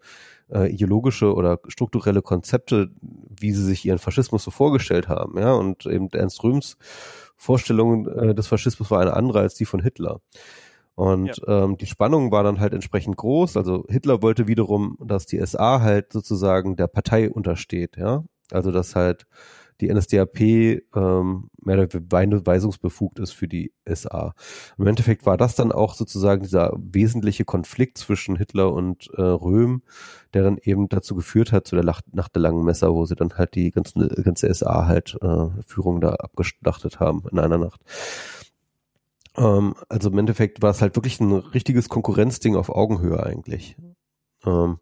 äh, 0.50 0.68
ideologische 0.72 1.32
oder 1.32 1.60
strukturelle 1.68 2.20
Konzepte, 2.20 2.90
wie 3.00 3.52
sie 3.52 3.64
sich 3.64 3.84
ihren 3.84 4.00
Faschismus 4.00 4.42
so 4.42 4.50
vorgestellt 4.50 5.08
haben. 5.08 5.38
Ja, 5.38 5.52
und 5.52 5.86
eben 5.86 6.08
Ernst 6.12 6.42
Röhms 6.42 6.76
Vorstellung 7.36 8.08
äh, 8.08 8.34
des 8.34 8.48
Faschismus 8.48 8.90
war 8.90 9.00
eine 9.00 9.14
andere 9.14 9.38
als 9.38 9.54
die 9.54 9.66
von 9.66 9.80
Hitler. 9.80 10.20
Und 10.96 11.40
ja. 11.46 11.64
ähm, 11.64 11.76
die 11.76 11.86
Spannung 11.86 12.32
war 12.32 12.42
dann 12.42 12.58
halt 12.58 12.74
entsprechend 12.74 13.16
groß. 13.16 13.56
Also 13.56 13.84
Hitler 13.88 14.20
wollte 14.20 14.48
wiederum, 14.48 14.98
dass 15.00 15.26
die 15.26 15.44
SA 15.46 15.80
halt 15.80 16.12
sozusagen 16.12 16.74
der 16.74 16.88
Partei 16.88 17.30
untersteht, 17.30 17.96
ja. 17.96 18.24
Also 18.50 18.72
dass 18.72 18.96
halt 18.96 19.26
die 19.82 19.92
NSDAP 19.92 20.40
ähm, 20.40 21.50
mehr 21.60 21.78
oder 21.78 21.92
weniger 21.92 22.46
weisungsbefugt 22.46 23.18
ist 23.18 23.32
für 23.32 23.48
die 23.48 23.72
SA. 23.86 24.34
Im 24.78 24.86
Endeffekt 24.86 25.26
war 25.26 25.36
das 25.36 25.54
dann 25.54 25.72
auch 25.72 25.94
sozusagen 25.94 26.42
dieser 26.42 26.72
wesentliche 26.76 27.44
Konflikt 27.44 27.98
zwischen 27.98 28.36
Hitler 28.36 28.72
und 28.72 29.10
äh, 29.16 29.22
Röhm, 29.22 29.82
der 30.32 30.44
dann 30.44 30.58
eben 30.58 30.88
dazu 30.88 31.14
geführt 31.14 31.52
hat, 31.52 31.66
zu 31.66 31.74
der 31.74 31.84
Nacht, 31.84 32.14
Nacht 32.14 32.34
der 32.34 32.42
langen 32.42 32.64
Messer, 32.64 32.94
wo 32.94 33.04
sie 33.04 33.16
dann 33.16 33.34
halt 33.34 33.54
die 33.54 33.70
ganze, 33.72 34.08
ganze 34.22 34.52
SA 34.54 34.86
halt 34.86 35.18
äh, 35.20 35.48
Führung 35.66 36.00
da 36.00 36.14
abgeschlachtet 36.14 37.00
haben 37.00 37.24
in 37.30 37.38
einer 37.38 37.58
Nacht. 37.58 37.80
Ähm, 39.36 39.74
also 39.88 40.10
im 40.10 40.18
Endeffekt 40.18 40.62
war 40.62 40.70
es 40.70 40.80
halt 40.80 40.96
wirklich 40.96 41.20
ein 41.20 41.32
richtiges 41.32 41.88
Konkurrenzding 41.88 42.56
auf 42.56 42.70
Augenhöhe 42.70 43.22
eigentlich. 43.22 43.76
Ähm, 44.44 44.78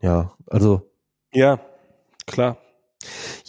ja, 0.00 0.32
also. 0.46 0.90
Ja, 1.32 1.60
klar. 2.26 2.58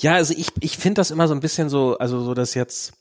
Ja, 0.02 0.14
also 0.14 0.34
ich, 0.36 0.48
ich 0.62 0.78
finde 0.78 1.02
das 1.02 1.12
immer 1.12 1.28
so 1.28 1.34
ein 1.34 1.42
bisschen 1.42 1.68
so, 1.68 1.98
also 1.98 2.22
so, 2.22 2.34
dass 2.34 2.54
jetzt, 2.54 2.94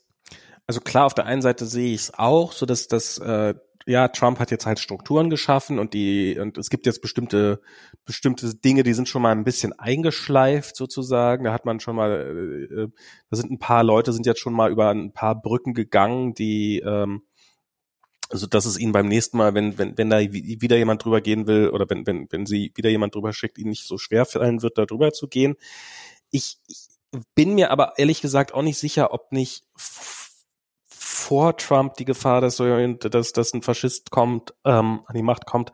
also 0.67 0.81
klar, 0.81 1.05
auf 1.05 1.13
der 1.13 1.25
einen 1.25 1.41
Seite 1.41 1.65
sehe 1.65 1.93
ich 1.93 2.01
es 2.01 2.13
auch, 2.13 2.51
so 2.51 2.65
dass 2.65 2.89
das, 2.89 3.17
äh, 3.19 3.55
ja, 3.85 4.09
Trump 4.09 4.37
hat 4.39 4.51
jetzt 4.51 4.65
halt 4.65 4.79
Strukturen 4.79 5.29
geschaffen 5.29 5.79
und 5.79 5.93
die, 5.93 6.37
und 6.37 6.57
es 6.57 6.69
gibt 6.69 6.85
jetzt 6.85 7.01
bestimmte, 7.01 7.61
bestimmte 8.03 8.53
Dinge, 8.53 8.83
die 8.83 8.93
sind 8.93 9.07
schon 9.07 9.21
mal 9.21 9.31
ein 9.31 9.45
bisschen 9.45 9.71
eingeschleift 9.79 10.75
sozusagen. 10.75 11.45
Da 11.45 11.53
hat 11.53 11.65
man 11.65 11.79
schon 11.79 11.95
mal, 11.95 12.11
äh, 12.11 12.83
äh 12.83 12.87
da 13.29 13.37
sind 13.37 13.49
ein 13.49 13.59
paar 13.59 13.85
Leute, 13.85 14.11
sind 14.11 14.25
jetzt 14.25 14.41
schon 14.41 14.53
mal 14.53 14.69
über 14.69 14.89
ein 14.89 15.13
paar 15.13 15.41
Brücken 15.41 15.73
gegangen, 15.73 16.33
die, 16.33 16.79
ähm, 16.85 17.23
also 18.29 18.45
dass 18.45 18.65
es 18.65 18.77
ihnen 18.77 18.91
beim 18.91 19.07
nächsten 19.07 19.37
Mal, 19.37 19.53
wenn, 19.53 19.77
wenn, 19.77 19.97
wenn 19.97 20.09
da 20.09 20.19
wieder 20.19 20.75
jemand 20.75 21.05
drüber 21.05 21.21
gehen 21.21 21.47
will 21.47 21.69
oder 21.69 21.89
wenn, 21.89 22.05
wenn, 22.05 22.27
wenn 22.29 22.45
sie 22.45 22.73
wieder 22.75 22.89
jemand 22.89 23.15
drüber 23.15 23.31
schickt, 23.31 23.57
ihnen 23.57 23.69
nicht 23.69 23.87
so 23.87 23.97
schwer 23.97 24.25
fallen 24.25 24.61
wird, 24.61 24.77
da 24.77 24.85
drüber 24.85 25.13
zu 25.13 25.27
gehen. 25.27 25.55
Ich, 26.29 26.57
ich 26.67 26.88
bin 27.35 27.55
mir 27.55 27.71
aber 27.71 27.93
ehrlich 27.97 28.21
gesagt 28.21 28.53
auch 28.53 28.61
nicht 28.61 28.77
sicher, 28.77 29.13
ob 29.13 29.31
nicht 29.31 29.63
vor 30.85 31.57
Trump 31.57 31.95
die 31.95 32.05
Gefahr, 32.05 32.41
dass, 32.41 32.57
dass, 32.57 33.33
dass 33.33 33.53
ein 33.53 33.61
Faschist 33.61 34.11
kommt, 34.11 34.53
ähm, 34.65 35.01
an 35.05 35.15
die 35.15 35.23
Macht 35.23 35.45
kommt, 35.45 35.71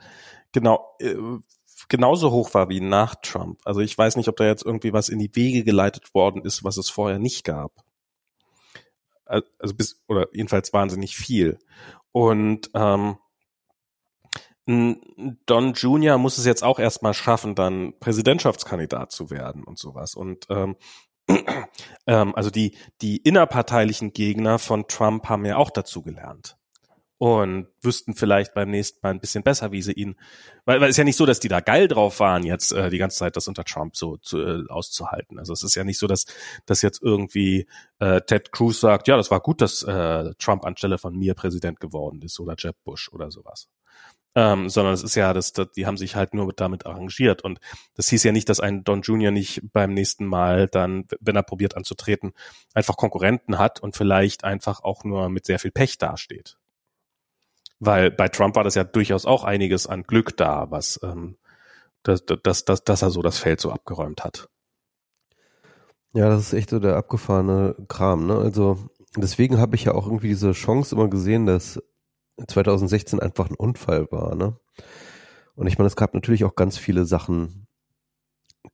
genau 0.52 0.96
äh, 1.00 1.16
genauso 1.90 2.32
hoch 2.32 2.54
war 2.54 2.70
wie 2.70 2.82
nach 2.82 3.16
Trump. 3.16 3.60
Also 3.66 3.82
ich 3.82 3.98
weiß 3.98 4.16
nicht, 4.16 4.28
ob 4.28 4.38
da 4.38 4.46
jetzt 4.46 4.66
irgendwie 4.66 4.94
was 4.94 5.10
in 5.10 5.20
die 5.20 5.36
Wege 5.36 5.64
geleitet 5.64 6.14
worden 6.14 6.44
ist, 6.44 6.64
was 6.64 6.78
es 6.78 6.90
vorher 6.90 7.20
nicht 7.20 7.44
gab. 7.44 7.72
Also 9.26 9.74
bis 9.76 10.02
oder 10.08 10.28
jedenfalls 10.34 10.72
wahnsinnig 10.72 11.16
viel. 11.16 11.60
Und 12.12 12.70
ähm, 12.74 13.18
Don 14.68 15.74
Jr. 15.74 16.18
muss 16.18 16.38
es 16.38 16.46
jetzt 16.46 16.64
auch 16.64 16.80
erstmal 16.80 17.14
schaffen, 17.14 17.54
dann 17.56 17.94
Präsidentschaftskandidat 18.00 19.12
zu 19.12 19.30
werden 19.30 19.64
und 19.64 19.78
sowas. 19.78 20.16
Und 20.16 20.48
ähm, 20.50 20.76
ähm, 22.08 22.36
also 22.36 22.50
die, 22.50 22.78
die 23.02 23.18
innerparteilichen 23.18 24.14
Gegner 24.14 24.60
von 24.60 24.88
Trump 24.88 25.28
haben 25.30 25.46
ja 25.46 25.58
auch 25.58 25.70
dazu 25.70 26.02
gelernt 26.02 26.58
und 27.18 27.68
wüssten 27.82 28.14
vielleicht 28.14 28.54
beim 28.54 28.70
nächsten 28.70 29.00
Mal 29.02 29.12
ein 29.12 29.20
bisschen 29.22 29.44
besser, 29.44 29.72
wie 29.72 29.82
sie 29.82 29.94
ihn, 29.94 30.16
weil, 30.66 30.82
weil 30.82 30.90
es 30.90 30.96
ist 30.96 30.98
ja 30.98 31.04
nicht 31.06 31.16
so, 31.16 31.26
dass 31.26 31.40
die 31.40 31.48
da 31.48 31.62
geil 31.62 31.88
drauf 31.88 32.20
waren, 32.20 32.44
jetzt 32.44 32.74
äh, 32.74 32.90
die 32.90 32.98
ganze 32.98 33.18
Zeit 33.18 33.38
das 33.38 33.48
unter 33.48 33.64
Trump 33.64 33.96
so 33.96 34.18
zu, 34.18 34.40
äh, 34.40 34.68
auszuhalten. 34.68 35.40
Also 35.40 35.54
es 35.54 35.64
ist 35.64 35.76
ja 35.76 35.84
nicht 35.84 35.98
so, 35.98 36.08
dass, 36.08 36.26
dass 36.66 36.82
jetzt 36.82 37.02
irgendwie 37.02 37.68
äh, 38.00 38.22
Ted 38.22 38.52
Cruz 38.52 38.82
sagt, 38.82 39.08
ja, 39.08 39.16
das 39.16 39.32
war 39.32 39.40
gut, 39.40 39.62
dass 39.62 39.84
äh, 39.84 40.34
Trump 40.40 40.66
anstelle 40.66 40.98
von 40.98 41.18
mir 41.18 41.36
Präsident 41.36 41.80
geworden 41.80 42.22
ist 42.22 42.40
oder 42.40 42.56
Jeb 42.58 42.76
Bush 42.84 43.10
oder 43.12 43.32
sowas 43.32 43.70
ähm, 44.36 44.70
sondern 44.70 44.94
es 44.94 45.04
ist 45.04 45.16
ja, 45.16 45.34
das, 45.34 45.54
das, 45.54 45.72
die 45.72 45.86
haben 45.86 45.98
sich 45.98 46.16
halt 46.16 46.34
nur 46.34 46.52
damit 46.54 46.86
arrangiert. 46.86 47.42
Und 47.42 47.60
das 47.96 48.10
hieß 48.10 48.24
ja 48.24 48.32
nicht, 48.32 48.50
dass 48.50 48.60
ein 48.60 48.84
Don 48.84 49.02
Junior 49.02 49.32
nicht 49.32 49.62
beim 49.72 49.94
nächsten 49.94 50.26
Mal 50.26 50.68
dann, 50.68 51.06
wenn 51.22 51.36
er 51.36 51.44
probiert 51.44 51.78
anzutreten, 51.78 52.34
einfach 52.74 52.98
Konkurrenten 52.98 53.58
hat 53.58 53.80
und 53.80 53.96
vielleicht 53.96 54.44
einfach 54.44 54.84
auch 54.84 55.04
nur 55.04 55.30
mit 55.30 55.46
sehr 55.46 55.60
viel 55.60 55.72
Pech 55.72 55.98
dasteht. 55.98 56.58
Weil 57.80 58.12
bei 58.12 58.28
Trump 58.28 58.56
war 58.56 58.64
das 58.64 58.76
ja 58.76 58.84
durchaus 58.84 59.26
auch 59.26 59.44
einiges 59.44 59.88
an 59.88 60.04
Glück 60.04 60.38
da, 60.38 60.70
was 60.70 61.00
ähm, 61.04 61.38
dass, 62.06 62.24
dass, 62.26 62.66
dass, 62.66 62.84
dass 62.84 63.02
er 63.02 63.10
so 63.10 63.22
das 63.22 63.40
Feld 63.40 63.60
so 63.60 63.72
abgeräumt 63.72 64.24
hat. 64.24 64.48
Ja, 66.14 66.30
das 66.30 66.42
ist 66.42 66.54
echt 66.54 66.70
so 66.70 66.80
der 66.80 66.96
abgefahrene 66.96 67.76
Kram, 67.88 68.28
ne? 68.28 68.38
Also 68.38 68.78
deswegen 69.18 69.58
habe 69.58 69.76
ich 69.76 69.86
ja 69.86 69.94
auch 69.94 70.06
irgendwie 70.06 70.30
diese 70.30 70.54
Chance 70.54 70.96
immer 70.96 71.10
gesehen, 71.10 71.46
dass 71.46 71.82
2016 72.48 73.20
einfach 73.20 73.50
ein 73.50 73.56
Unfall 73.56 74.08
war, 74.12 74.36
ne? 74.36 74.58
Und 75.56 75.68
ich 75.68 75.78
meine, 75.78 75.88
es 75.88 75.96
gab 75.96 76.14
natürlich 76.14 76.44
auch 76.44 76.56
ganz 76.56 76.78
viele 76.78 77.06
Sachen, 77.06 77.68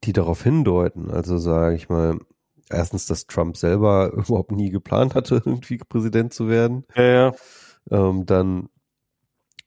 die 0.03 0.13
darauf 0.13 0.41
hindeuten. 0.41 1.11
Also 1.11 1.37
sage 1.37 1.75
ich 1.75 1.89
mal, 1.89 2.17
erstens, 2.69 3.05
dass 3.05 3.27
Trump 3.27 3.55
selber 3.57 4.11
überhaupt 4.13 4.51
nie 4.51 4.71
geplant 4.71 5.15
hatte, 5.15 5.41
irgendwie 5.45 5.77
Präsident 5.77 6.33
zu 6.33 6.49
werden. 6.49 6.85
Ja, 6.95 7.03
ja. 7.03 7.31
Ähm, 7.89 8.25
dann 8.25 8.69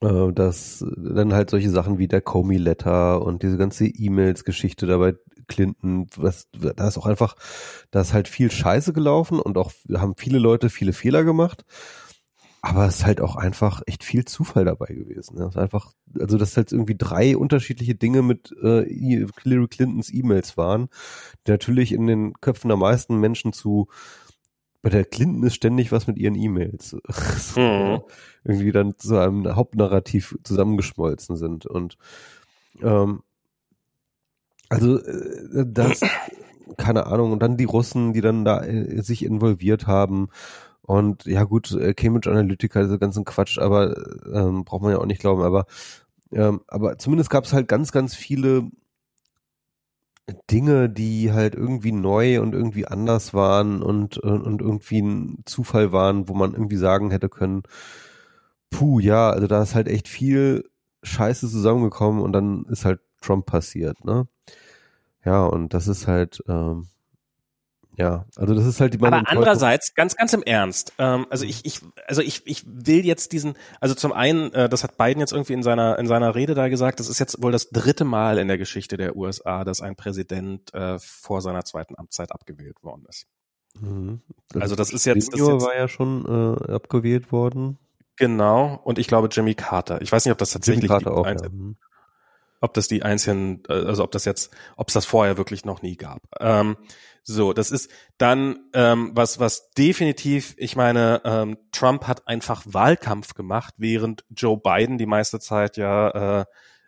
äh, 0.00 0.32
dass 0.32 0.84
dann 0.96 1.32
halt 1.32 1.50
solche 1.50 1.70
Sachen 1.70 1.98
wie 1.98 2.08
der 2.08 2.20
Comey 2.20 2.56
Letter 2.56 3.22
und 3.22 3.42
diese 3.42 3.56
ganze 3.56 3.86
E-Mails-Geschichte 3.86 4.86
dabei 4.86 5.14
Clinton, 5.46 6.06
was, 6.16 6.48
da 6.52 6.88
ist 6.88 6.98
auch 6.98 7.06
einfach, 7.06 7.36
da 7.90 8.00
ist 8.00 8.12
halt 8.12 8.28
viel 8.28 8.50
Scheiße 8.50 8.92
gelaufen 8.92 9.38
und 9.40 9.58
auch 9.58 9.72
haben 9.94 10.14
viele 10.16 10.38
Leute 10.38 10.70
viele 10.70 10.92
Fehler 10.92 11.24
gemacht. 11.24 11.64
Aber 12.66 12.86
es 12.86 13.00
ist 13.00 13.04
halt 13.04 13.20
auch 13.20 13.36
einfach 13.36 13.82
echt 13.84 14.04
viel 14.04 14.24
Zufall 14.24 14.64
dabei 14.64 14.86
gewesen. 14.86 15.36
Ne? 15.36 15.44
Es 15.44 15.50
ist 15.50 15.58
einfach, 15.58 15.92
also 16.18 16.38
dass 16.38 16.56
halt 16.56 16.72
irgendwie 16.72 16.96
drei 16.96 17.36
unterschiedliche 17.36 17.94
Dinge 17.94 18.22
mit 18.22 18.52
äh, 18.62 18.84
Hillary 18.86 19.68
Clintons 19.68 20.10
E-Mails 20.10 20.56
waren, 20.56 20.88
die 21.46 21.50
natürlich 21.50 21.92
in 21.92 22.06
den 22.06 22.32
Köpfen 22.40 22.68
der 22.68 22.78
meisten 22.78 23.20
Menschen 23.20 23.52
zu 23.52 23.88
bei 24.80 24.88
der 24.88 25.04
Clinton 25.04 25.42
ist 25.44 25.56
ständig 25.56 25.92
was 25.92 26.06
mit 26.06 26.16
ihren 26.16 26.34
E-Mails. 26.34 26.96
so, 27.38 27.60
mhm. 27.60 28.00
Irgendwie 28.44 28.72
dann 28.72 28.96
zu 28.96 29.18
einem 29.18 29.54
Hauptnarrativ 29.54 30.38
zusammengeschmolzen 30.42 31.36
sind. 31.36 31.66
Und 31.66 31.98
ähm, 32.82 33.22
also 34.70 34.98
äh, 35.00 35.66
das, 35.66 36.00
keine 36.78 37.06
Ahnung, 37.06 37.32
und 37.32 37.42
dann 37.42 37.58
die 37.58 37.64
Russen, 37.64 38.14
die 38.14 38.22
dann 38.22 38.46
da 38.46 38.62
äh, 38.64 39.02
sich 39.02 39.22
involviert 39.22 39.86
haben. 39.86 40.28
Und 40.86 41.24
ja 41.24 41.44
gut, 41.44 41.72
äh, 41.72 41.94
Cambridge 41.94 42.30
Analytica, 42.30 42.82
diese 42.82 42.98
ganzen 42.98 43.24
Quatsch, 43.24 43.58
aber 43.58 43.96
ähm, 44.32 44.64
braucht 44.64 44.82
man 44.82 44.92
ja 44.92 44.98
auch 44.98 45.06
nicht 45.06 45.20
glauben, 45.20 45.42
aber 45.42 45.66
ähm, 46.32 46.62
aber 46.68 46.98
zumindest 46.98 47.30
gab 47.30 47.44
es 47.44 47.52
halt 47.52 47.68
ganz, 47.68 47.92
ganz 47.92 48.14
viele 48.14 48.70
Dinge, 50.50 50.88
die 50.88 51.32
halt 51.32 51.54
irgendwie 51.54 51.92
neu 51.92 52.40
und 52.40 52.54
irgendwie 52.54 52.86
anders 52.86 53.34
waren 53.34 53.82
und, 53.82 54.18
und, 54.18 54.60
irgendwie 54.62 55.00
ein 55.00 55.42
Zufall 55.44 55.92
waren, 55.92 56.28
wo 56.28 56.34
man 56.34 56.52
irgendwie 56.52 56.76
sagen 56.76 57.10
hätte 57.10 57.28
können, 57.28 57.62
puh, 58.70 59.00
ja, 59.00 59.30
also 59.30 59.46
da 59.46 59.62
ist 59.62 59.74
halt 59.74 59.88
echt 59.88 60.08
viel 60.08 60.68
Scheiße 61.02 61.48
zusammengekommen 61.48 62.22
und 62.22 62.32
dann 62.32 62.64
ist 62.66 62.84
halt 62.84 63.00
Trump 63.20 63.46
passiert, 63.46 64.04
ne? 64.04 64.26
Ja, 65.24 65.44
und 65.46 65.74
das 65.74 65.88
ist 65.88 66.06
halt, 66.06 66.42
ähm, 66.48 66.88
ja, 67.96 68.26
also 68.36 68.54
das 68.54 68.66
ist 68.66 68.80
halt 68.80 68.94
die 68.94 68.98
meine 68.98 69.18
Aber 69.18 69.30
andererseits, 69.30 69.94
ganz, 69.94 70.16
ganz 70.16 70.32
im 70.32 70.42
Ernst, 70.42 70.92
ähm, 70.98 71.26
also 71.30 71.44
ich, 71.44 71.64
ich, 71.64 71.80
also 72.06 72.22
ich, 72.22 72.42
ich 72.46 72.64
will 72.66 73.04
jetzt 73.04 73.32
diesen, 73.32 73.54
also 73.80 73.94
zum 73.94 74.12
einen, 74.12 74.52
äh, 74.52 74.68
das 74.68 74.82
hat 74.82 74.96
Biden 74.96 75.20
jetzt 75.20 75.32
irgendwie 75.32 75.52
in 75.52 75.62
seiner, 75.62 75.98
in 75.98 76.06
seiner 76.06 76.34
Rede 76.34 76.54
da 76.54 76.68
gesagt, 76.68 77.00
das 77.00 77.08
ist 77.08 77.18
jetzt 77.20 77.42
wohl 77.42 77.52
das 77.52 77.70
dritte 77.70 78.04
Mal 78.04 78.38
in 78.38 78.48
der 78.48 78.58
Geschichte 78.58 78.96
der 78.96 79.16
USA, 79.16 79.64
dass 79.64 79.80
ein 79.80 79.96
Präsident 79.96 80.74
äh, 80.74 80.98
vor 80.98 81.40
seiner 81.40 81.64
zweiten 81.64 81.96
Amtszeit 81.96 82.32
abgewählt 82.32 82.82
worden 82.82 83.04
ist. 83.08 83.26
Mhm. 83.80 84.22
Das 84.48 84.62
also 84.62 84.76
das 84.76 84.92
ist 84.92 85.04
jetzt, 85.04 85.32
jetzt 85.36 85.40
war 85.40 85.76
ja 85.76 85.88
schon 85.88 86.24
äh, 86.68 86.72
abgewählt 86.72 87.32
worden. 87.32 87.78
Genau, 88.16 88.80
und 88.84 88.98
ich 88.98 89.08
glaube 89.08 89.28
Jimmy 89.30 89.54
Carter. 89.54 90.00
Ich 90.00 90.10
weiß 90.10 90.24
nicht, 90.24 90.32
ob 90.32 90.38
das 90.38 90.52
tatsächlich 90.52 90.84
Jimmy 90.84 91.02
Carter 91.04 91.16
auch, 91.16 91.26
ja. 91.26 91.48
Mhm 91.48 91.76
ob 92.64 92.72
das 92.72 92.88
die 92.88 93.02
einzelnen, 93.02 93.62
äh, 93.68 93.74
also 93.74 94.02
ob 94.02 94.10
das 94.10 94.24
jetzt, 94.24 94.50
ob 94.76 94.88
es 94.88 94.94
das 94.94 95.04
vorher 95.04 95.36
wirklich 95.36 95.64
noch 95.66 95.82
nie 95.82 95.96
gab. 95.96 96.22
Ähm, 96.40 96.76
so, 97.26 97.54
das 97.54 97.70
ist 97.70 97.90
dann 98.18 98.58
ähm, 98.74 99.12
was, 99.14 99.40
was 99.40 99.70
definitiv, 99.70 100.54
ich 100.58 100.76
meine, 100.76 101.22
ähm, 101.24 101.56
Trump 101.72 102.06
hat 102.06 102.28
einfach 102.28 102.62
Wahlkampf 102.66 103.34
gemacht, 103.34 103.74
während 103.78 104.24
Joe 104.28 104.58
Biden 104.58 104.98
die 104.98 105.06
meiste 105.06 105.40
Zeit 105.40 105.78
ja 105.78 106.40
äh, 106.40 106.44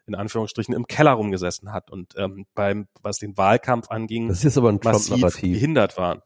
in 0.07 0.15
Anführungsstrichen 0.15 0.75
im 0.75 0.87
Keller 0.87 1.13
rumgesessen 1.13 1.73
hat 1.73 1.91
und 1.91 2.15
ähm, 2.17 2.47
beim, 2.55 2.87
was 3.03 3.19
den 3.19 3.37
Wahlkampf 3.37 3.91
anging, 3.91 4.29
das 4.29 4.45
ist 4.45 4.59
aber 4.59 4.69
ein 4.69 4.81
massiv 4.83 5.41
behindert 5.41 5.97
waren. 5.97 6.21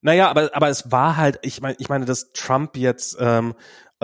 Naja, 0.00 0.30
aber, 0.30 0.50
aber 0.54 0.68
es 0.68 0.90
war 0.90 1.16
halt, 1.16 1.40
ich 1.42 1.60
meine, 1.60 1.76
ich 1.78 1.88
meine, 1.88 2.06
dass 2.06 2.32
Trump 2.32 2.76
jetzt 2.76 3.18
ähm, 3.20 3.54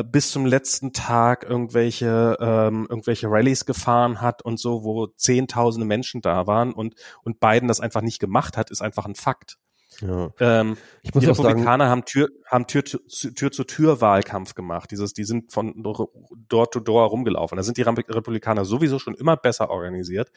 bis 0.03 0.31
zum 0.31 0.47
letzten 0.47 0.93
Tag 0.93 1.45
irgendwelche 1.45 2.37
ähm, 2.41 2.87
irgendwelche 2.89 3.29
Rallyes 3.31 3.65
gefahren 3.65 4.21
hat 4.21 4.43
und 4.43 4.61
so, 4.61 4.85
wo 4.85 5.07
zehntausende 5.07 5.87
Menschen 5.87 6.21
da 6.21 6.47
waren 6.47 6.73
und 6.73 6.95
und 7.25 7.41
Biden 7.41 7.69
das 7.69 7.81
einfach 7.81 8.03
nicht 8.03 8.19
gemacht 8.19 8.57
hat, 8.57 8.71
ist 8.71 8.83
einfach 8.83 9.07
ein 9.07 9.15
Fakt. 9.15 9.59
Ja. 10.01 10.31
Ähm, 10.41 10.77
die 11.05 11.27
Republikaner 11.27 11.85
sagen, 11.85 11.91
haben 11.91 12.05
Tür 12.05 12.29
haben 12.47 12.67
Tür 12.67 12.85
zu 12.85 12.99
Tür, 13.09 13.51
zu 13.51 13.65
Tür 13.65 14.01
Wahlkampf 14.01 14.55
gemacht. 14.55 14.91
Dieses, 14.91 15.15
die 15.15 15.25
sind 15.25 15.53
von 15.53 15.83
Door 15.83 16.71
to 16.71 16.81
Door 16.81 17.07
rumgelaufen. 17.09 17.57
Da 17.57 17.63
sind 17.63 17.79
die 17.79 17.83
Republikaner 17.83 18.65
sowieso 18.65 18.99
schon 18.99 19.15
immer 19.15 19.37
besser 19.37 19.71
organisiert. 19.71 20.31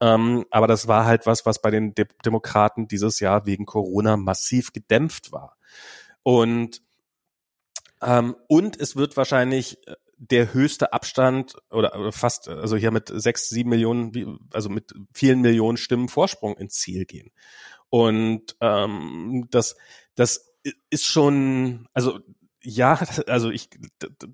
Ähm, 0.00 0.44
aber 0.50 0.66
das 0.66 0.88
war 0.88 1.04
halt 1.04 1.26
was, 1.26 1.46
was 1.46 1.60
bei 1.60 1.70
den 1.70 1.94
De 1.94 2.06
Demokraten 2.24 2.88
dieses 2.88 3.20
Jahr 3.20 3.46
wegen 3.46 3.66
Corona 3.66 4.16
massiv 4.16 4.72
gedämpft 4.72 5.32
war. 5.32 5.56
Und 6.22 6.82
ähm, 8.02 8.36
und 8.48 8.78
es 8.78 8.96
wird 8.96 9.16
wahrscheinlich 9.16 9.86
äh, 9.86 9.94
der 10.18 10.54
höchste 10.54 10.92
Abstand 10.92 11.56
oder 11.70 12.10
fast, 12.10 12.48
also 12.48 12.76
hier 12.76 12.90
mit 12.90 13.12
sechs, 13.14 13.48
sieben 13.48 13.70
Millionen, 13.70 14.38
also 14.52 14.70
mit 14.70 14.94
vielen 15.12 15.42
Millionen 15.42 15.76
Stimmen 15.76 16.08
Vorsprung 16.08 16.56
ins 16.56 16.74
Ziel 16.74 17.04
gehen. 17.04 17.30
Und 17.90 18.56
ähm, 18.60 19.46
das, 19.50 19.76
das 20.14 20.54
ist 20.90 21.04
schon, 21.04 21.86
also 21.92 22.20
ja, 22.62 22.98
also 23.28 23.50
ich, 23.50 23.70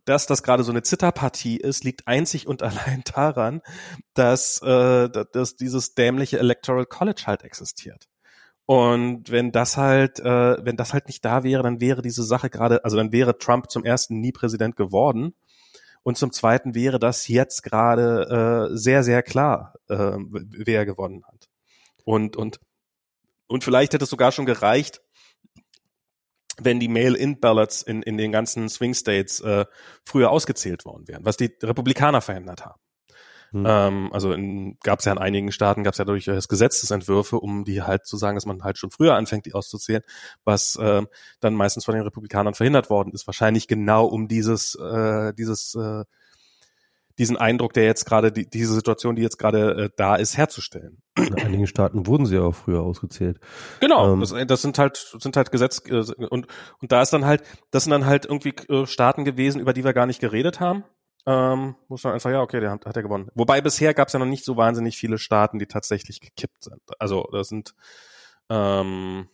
dass 0.05 0.27
das 0.27 0.43
gerade 0.43 0.65
so 0.65 0.73
eine 0.73 0.83
Zitterpartie 0.83 1.59
ist, 1.59 1.85
liegt 1.85 2.09
einzig 2.09 2.47
und 2.47 2.63
allein 2.63 3.03
daran, 3.15 3.61
dass, 4.15 4.63
äh, 4.63 5.09
dass 5.09 5.57
dieses 5.57 5.95
dämliche 5.95 6.39
Electoral 6.39 6.87
College 6.87 7.25
halt 7.27 7.43
existiert. 7.43 8.09
Und 8.67 9.31
wenn 9.31 9.53
das 9.53 9.77
halt, 9.77 10.21
äh, 10.21 10.65
wenn 10.65 10.77
das 10.77 10.93
halt 10.93 11.09
nicht 11.09 11.25
da 11.25 11.43
wäre, 11.43 11.63
dann 11.63 11.81
wäre 11.81 12.03
diese 12.03 12.23
Sache 12.23 12.49
gerade, 12.49 12.85
also 12.85 12.97
dann 12.97 13.13
wäre 13.13 13.39
Trump 13.39 13.71
zum 13.71 13.85
ersten 13.85 14.21
nie 14.21 14.33
Präsident 14.33 14.77
geworden. 14.77 15.35
Und 16.05 16.17
zum 16.17 16.33
zweiten 16.33 16.75
wäre 16.75 16.99
das 16.99 17.29
jetzt 17.29 17.63
gerade 17.63 18.71
äh, 18.73 18.77
sehr, 18.77 19.03
sehr 19.03 19.23
klar, 19.23 19.75
äh, 19.89 20.17
wer 20.19 20.85
gewonnen 20.85 21.25
hat. 21.27 21.49
Und, 22.05 22.37
und, 22.37 22.61
und 23.47 23.65
vielleicht 23.65 23.95
hätte 23.95 24.05
es 24.05 24.11
sogar 24.11 24.33
schon 24.33 24.47
gereicht, 24.47 25.01
wenn 26.61 26.81
die 26.81 26.89
Mail-in-Ballots 26.89 27.83
in, 27.83 28.03
in 28.03 28.17
den 28.17 28.33
ganzen 28.33 28.69
Swing 28.69 28.95
States 28.95 29.41
äh, 29.41 29.65
früher 30.05 30.31
ausgezählt 30.31 30.85
worden 30.85 31.09
wären, 31.09 31.25
was 31.25 31.37
die 31.37 31.51
Republikaner 31.63 32.21
verhindert 32.21 32.65
haben. 32.65 32.81
Hm. 33.53 33.65
Ähm, 33.67 34.13
also 34.13 34.35
gab 34.83 35.01
es 35.01 35.05
ja 35.05 35.13
in 35.13 35.19
einigen 35.19 35.53
Staaten, 35.53 35.85
gab 35.85 35.93
es 35.93 35.99
ja 35.99 36.05
durchaus 36.05 36.49
Gesetzesentwürfe, 36.49 37.39
um 37.39 37.65
die 37.65 37.83
halt 37.83 38.07
zu 38.07 38.17
sagen, 38.17 38.37
dass 38.37 38.47
man 38.47 38.65
halt 38.65 38.79
schon 38.79 38.91
früher 38.91 39.15
anfängt, 39.15 39.47
die 39.47 39.55
auszuzählen, 39.55 40.03
was 40.45 40.77
äh, 40.77 41.03
dann 41.41 41.55
meistens 41.55 41.85
von 41.85 41.95
den 41.95 42.03
Republikanern 42.03 42.55
verhindert 42.55 42.89
worden 42.89 43.13
ist. 43.13 43.27
Wahrscheinlich 43.27 43.69
genau 43.69 44.07
um 44.07 44.27
dieses, 44.27 44.75
äh, 44.75 45.35
dieses 45.35 45.75
äh, 45.75 46.05
diesen 47.19 47.37
Eindruck, 47.37 47.75
der 47.75 47.85
jetzt 47.85 48.07
gerade, 48.07 48.33
die, 48.33 48.49
diese 48.49 48.73
Situation, 48.73 49.17
die 49.17 49.23
jetzt 49.23 49.39
gerade 49.39 49.85
äh, 49.85 49.91
da 49.97 50.17
ist, 50.17 50.39
herzustellen. 50.39 51.03
In 51.19 51.35
einigen 51.35 51.67
Staaten 51.67 52.07
wurden 52.07 52.25
sie 52.25 52.37
ja 52.37 52.43
auch 52.43 52.55
früher 52.55 52.81
ausgezählt. 52.81 53.39
Genau, 53.81 54.15
ähm, 54.15 54.21
das, 54.21 54.35
das, 54.47 54.63
sind 54.63 54.79
halt, 54.79 54.97
sind 55.19 55.37
halt 55.37 55.53
Gesetz 55.53 55.83
äh, 55.87 56.03
und 56.31 56.47
und 56.81 56.91
da 56.91 57.03
ist 57.03 57.13
dann 57.13 57.27
halt, 57.27 57.43
das 57.71 57.85
sind 57.85 57.91
dann 57.91 58.07
halt 58.07 58.25
irgendwie 58.25 58.55
äh, 58.71 58.87
Staaten 58.87 59.27
gewesen, 59.27 59.61
über 59.61 59.75
die 59.75 59.85
wir 59.85 59.93
gar 59.93 60.07
nicht 60.07 60.21
geredet 60.21 60.59
haben 60.59 60.85
ähm, 61.27 61.77
muss 61.89 62.03
man 62.05 62.15
einfach, 62.15 62.31
ja, 62.31 62.41
okay, 62.41 62.61
der 62.61 62.71
hat, 62.73 62.87
hat 62.87 62.97
er 62.97 63.03
gewonnen. 63.03 63.29
Wobei 63.35 63.61
bisher 63.61 63.95
gab 63.95 64.09
es 64.09 64.13
ja 64.13 64.19
noch 64.19 64.27
nicht 64.27 64.45
so 64.45 64.57
wahnsinnig 64.57 64.97
viele 64.97 65.19
Staaten, 65.19 65.59
die 65.59 65.67
tatsächlich 65.67 66.21
gekippt 66.21 66.65
sind. 66.65 66.81
Also 66.99 67.29
das 67.33 67.49
sind, 67.49 67.75
ähm, 68.49 69.29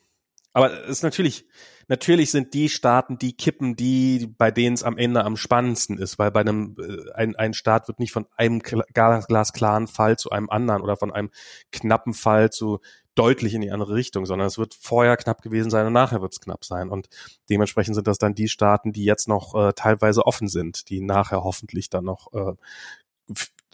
aber 0.52 0.82
es 0.84 0.88
ist 0.88 1.02
natürlich, 1.02 1.46
natürlich 1.88 2.30
sind 2.30 2.52
die 2.52 2.68
Staaten, 2.68 3.18
die 3.18 3.36
kippen, 3.36 3.76
die, 3.76 4.34
bei 4.38 4.50
denen 4.50 4.74
es 4.74 4.82
am 4.82 4.98
Ende 4.98 5.24
am 5.24 5.36
spannendsten 5.36 5.98
ist, 5.98 6.18
weil 6.18 6.30
bei 6.30 6.40
einem, 6.40 6.76
äh, 6.78 7.12
ein, 7.14 7.36
ein 7.36 7.54
Staat 7.54 7.88
wird 7.88 8.00
nicht 8.00 8.12
von 8.12 8.26
einem 8.36 8.60
glasklaren 8.60 9.86
Fall 9.86 10.18
zu 10.18 10.30
einem 10.30 10.50
anderen 10.50 10.82
oder 10.82 10.96
von 10.96 11.12
einem 11.12 11.30
knappen 11.72 12.12
Fall 12.12 12.50
zu 12.50 12.80
deutlich 13.18 13.54
in 13.54 13.60
die 13.60 13.70
andere 13.72 13.94
Richtung, 13.94 14.26
sondern 14.26 14.46
es 14.46 14.58
wird 14.58 14.74
vorher 14.74 15.16
knapp 15.16 15.42
gewesen 15.42 15.70
sein 15.70 15.86
und 15.86 15.92
nachher 15.92 16.22
wird 16.22 16.32
es 16.32 16.40
knapp 16.40 16.64
sein. 16.64 16.88
Und 16.88 17.08
dementsprechend 17.50 17.96
sind 17.96 18.06
das 18.06 18.18
dann 18.18 18.34
die 18.34 18.48
Staaten, 18.48 18.92
die 18.92 19.04
jetzt 19.04 19.26
noch 19.26 19.54
äh, 19.54 19.72
teilweise 19.72 20.24
offen 20.24 20.48
sind, 20.48 20.88
die 20.88 21.00
nachher 21.00 21.42
hoffentlich 21.42 21.90
dann 21.90 22.04
noch 22.04 22.32
äh, 22.32 22.54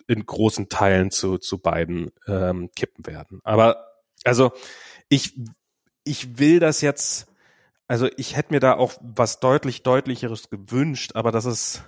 in 0.07 0.25
großen 0.25 0.69
Teilen 0.69 1.11
zu, 1.11 1.39
zu 1.39 1.59
beiden 1.59 2.11
ähm, 2.27 2.71
kippen 2.75 3.07
werden. 3.07 3.41
Aber 3.45 3.87
also 4.25 4.53
ich, 5.09 5.39
ich 6.05 6.39
will 6.39 6.59
das 6.59 6.81
jetzt, 6.81 7.27
also 7.87 8.09
ich 8.17 8.37
hätte 8.37 8.53
mir 8.53 8.61
da 8.61 8.75
auch 8.75 8.95
was 9.01 9.41
deutlich 9.41 9.83
deutlicheres 9.83 10.51
gewünscht, 10.51 11.13
aber 11.15 11.33
das 11.33 11.45
ist 11.45 11.83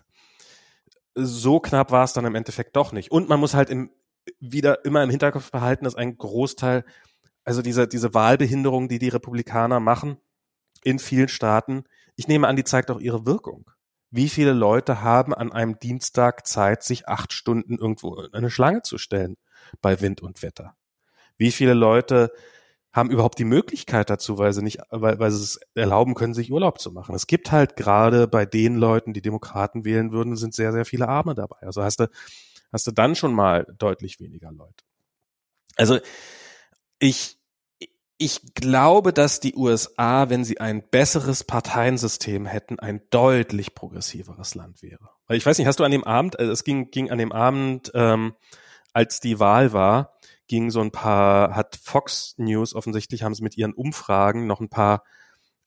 so 1.15 1.61
knapp 1.61 1.91
war 1.91 2.05
es 2.05 2.13
dann 2.13 2.27
im 2.27 2.35
Endeffekt 2.35 2.77
doch 2.77 2.93
nicht. 2.93 3.11
Und 3.11 3.29
man 3.29 3.41
muss 3.41 3.55
halt 3.55 3.71
im, 3.71 3.91
wieder 4.39 4.85
immer 4.85 5.03
im 5.03 5.11
Hinterkopf 5.11 5.51
behalten, 5.51 5.85
dass 5.85 5.95
ein 5.95 6.19
Großteil 6.19 6.85
also 7.47 7.63
diese, 7.63 7.87
diese 7.87 8.13
Wahlbehinderung, 8.13 8.89
die 8.89 8.99
die 8.99 9.09
Republikaner 9.09 9.81
machen 9.81 10.19
in 10.83 10.99
vielen 10.99 11.29
Staaten, 11.29 11.85
ich 12.17 12.29
nehme 12.29 12.49
an, 12.49 12.57
die 12.57 12.65
zeigt 12.65 12.91
auch 12.91 13.01
ihre 13.01 13.25
Wirkung. 13.25 13.71
Wie 14.11 14.29
viele 14.29 14.53
Leute 14.53 15.03
haben 15.03 15.33
an 15.33 15.53
einem 15.53 15.79
Dienstag 15.79 16.47
Zeit, 16.47 16.83
sich 16.83 17.09
acht 17.09 17.33
Stunden 17.33 17.79
irgendwo 17.79 18.17
in 18.17 18.35
eine 18.35 18.51
Schlange 18.51 18.83
zu 18.83 18.99
stellen 18.99 19.37
bei 19.81 20.01
Wind 20.01 20.23
und 20.23 20.43
Wetter? 20.43 20.77
Wie 21.39 21.53
viele 21.53 21.75
Leute 21.75 22.33
haben 22.93 23.11
überhaupt 23.11 23.39
die 23.39 23.45
Möglichkeit 23.45 24.11
dazu, 24.11 24.39
weil 24.39 24.53
sie 24.53 24.63
nicht, 24.63 24.81
weil, 24.91 25.19
weil 25.19 25.31
sie 25.31 25.43
es 25.43 25.61
erlauben 25.75 26.15
können, 26.15 26.35
sich 26.35 26.51
Urlaub 26.51 26.81
zu 26.81 26.91
machen. 26.91 27.15
Es 27.15 27.27
gibt 27.27 27.53
halt 27.53 27.77
gerade 27.77 28.27
bei 28.27 28.47
den 28.47 28.75
Leuten, 28.77 29.13
die 29.13 29.23
Demokraten 29.23 29.85
wählen 29.85 30.11
würden, 30.13 30.35
sind 30.37 30.55
sehr, 30.55 30.73
sehr 30.73 30.87
viele 30.87 31.07
Arme 31.07 31.35
dabei. 31.35 31.59
Also 31.61 31.83
hast 31.83 32.01
du, 32.01 32.09
hast 32.73 32.87
du 32.87 32.93
dann 32.93 33.15
schon 33.15 33.35
mal 33.35 33.67
deutlich 33.79 34.19
weniger 34.19 34.51
Leute. 34.51 34.85
Also 35.77 35.99
ich, 36.99 37.36
ich 38.19 38.55
glaube, 38.55 39.13
dass 39.13 39.41
die 39.41 39.55
USA, 39.55 40.31
wenn 40.31 40.45
sie 40.45 40.59
ein 40.59 40.83
besseres 40.89 41.45
Parteiensystem 41.45 42.47
hätten, 42.47 42.79
ein 42.79 43.03
deutlich 43.11 43.75
progressiveres 43.75 44.55
Land 44.55 44.83
wäre. 44.83 45.11
Weil 45.27 45.37
ich 45.37 45.45
weiß 45.45 45.59
nicht, 45.59 45.67
hast 45.67 45.81
du 45.81 45.85
an 45.85 45.91
dem 45.91 46.05
Abend, 46.05 46.39
also 46.39 46.51
es 46.51 46.65
ging, 46.65 46.91
ging 46.91 47.11
an 47.11 47.19
dem 47.19 47.33
Abend, 47.33 47.91
ähm, 47.95 48.35
als 48.93 49.21
die 49.21 49.39
Wahl 49.39 49.73
war, 49.73 50.15
ging 50.47 50.71
so 50.71 50.81
ein 50.81 50.93
paar, 50.93 51.55
hat 51.55 51.79
Fox 51.83 52.35
News 52.39 52.75
offensichtlich, 52.75 53.23
haben 53.23 53.35
sie 53.35 53.43
mit 53.43 53.57
ihren 53.59 53.75
Umfragen 53.75 54.47
noch 54.47 54.61
ein 54.61 54.71
paar 54.71 55.03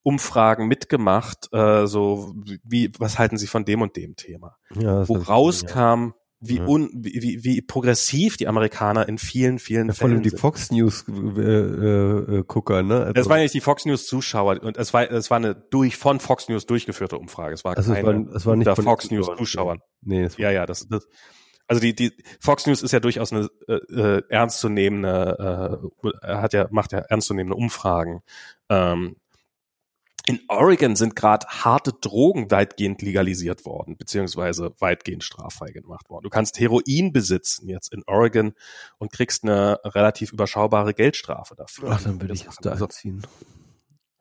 Umfragen 0.02 0.68
mitgemacht, 0.68 1.54
äh, 1.54 1.86
so 1.86 2.34
wie, 2.64 2.92
was 2.98 3.20
halten 3.20 3.38
sie 3.38 3.48
von 3.48 3.66
dem 3.66 3.82
und 3.82 3.96
dem 3.96 4.16
Thema? 4.16 4.58
Ja, 4.74 5.08
Wo 5.08 5.18
rauskam, 5.18 6.14
wie, 6.42 6.58
ja. 6.58 6.66
un, 6.66 6.90
wie, 6.94 7.44
wie, 7.44 7.62
progressiv 7.62 8.38
die 8.38 8.48
Amerikaner 8.48 9.08
in 9.10 9.18
vielen, 9.18 9.60
vielen 9.60 9.88
ja, 9.88 9.94
Fällen. 9.94 10.12
Vor 10.12 10.16
allem 10.16 10.24
die 10.24 10.30
Fox 10.30 10.72
News 10.72 11.06
äh, 11.08 11.42
äh, 11.42 12.44
Gucker, 12.48 12.82
ne? 12.82 13.06
Also, 13.06 13.22
es 13.22 13.30
waren 13.30 13.42
nicht 13.42 13.54
die 13.54 13.60
Fox 13.60 13.86
News 13.86 14.08
Zuschauer 14.08 14.64
und 14.64 14.78
es 14.78 14.94
war, 14.94 15.12
es 15.12 15.30
war 15.30 15.38
eine 15.38 15.56
durch 15.56 15.98
von 15.98 16.20
Fox 16.20 16.48
News 16.48 16.66
durchgeführte 16.66 17.18
Umfrage. 17.18 17.54
Es 17.54 17.66
war 17.66 17.76
also 17.76 17.94
keine 17.94 18.00
es 18.00 18.06
war, 18.06 18.36
es 18.36 18.46
war 18.46 18.56
nicht 18.56 18.74
von 18.74 18.86
Fox 18.86 19.12
News 19.12 19.30
Zuschauern. 19.38 19.80
Nee, 20.02 20.24
es 20.24 20.38
war 20.38 20.46
ja, 20.46 20.52
ja, 20.52 20.66
das, 20.66 20.88
das 20.88 21.08
also 21.70 21.82
die, 21.82 21.94
die 21.94 22.12
Fox 22.40 22.66
News 22.66 22.82
ist 22.82 22.94
ja 22.94 23.00
durchaus 23.00 23.32
eine 23.32 23.48
äh, 23.68 23.74
äh, 23.74 24.24
ernstzunehmende, 24.28 25.90
äh, 26.02 26.28
hat 26.28 26.54
ja, 26.54 26.68
macht 26.72 26.94
ja 26.94 27.00
ernstzunehmende 27.00 27.56
Umfragen. 27.56 28.22
Ähm, 28.70 29.18
in 30.28 30.42
Oregon 30.48 30.96
sind 30.96 31.16
gerade 31.16 31.48
harte 31.48 31.94
Drogen 31.94 32.52
weitgehend 32.52 33.02
legalisiert 33.02 33.66
worden, 33.66 33.98
beziehungsweise 33.98 34.74
weitgehend 34.80 35.24
straffrei 35.24 35.72
gemacht 35.72 36.10
worden. 36.10 36.24
Du 36.24 36.30
kannst 36.30 36.60
Heroin 36.60 37.12
besitzen 37.12 37.68
jetzt 37.68 37.94
in 37.94 38.04
Oregon 38.08 38.54
und 38.98 39.12
kriegst 39.12 39.44
eine 39.44 39.80
relativ 39.84 40.32
überschaubare 40.34 40.94
Geldstrafe 40.94 41.56
dafür. 41.56 41.92
Ach, 41.92 42.02
dann 42.02 42.22
würde 42.22 42.34
ich 42.34 42.46
es 42.46 42.56
da 42.58 42.72
also, 42.72 42.88
ziehen. 42.88 43.26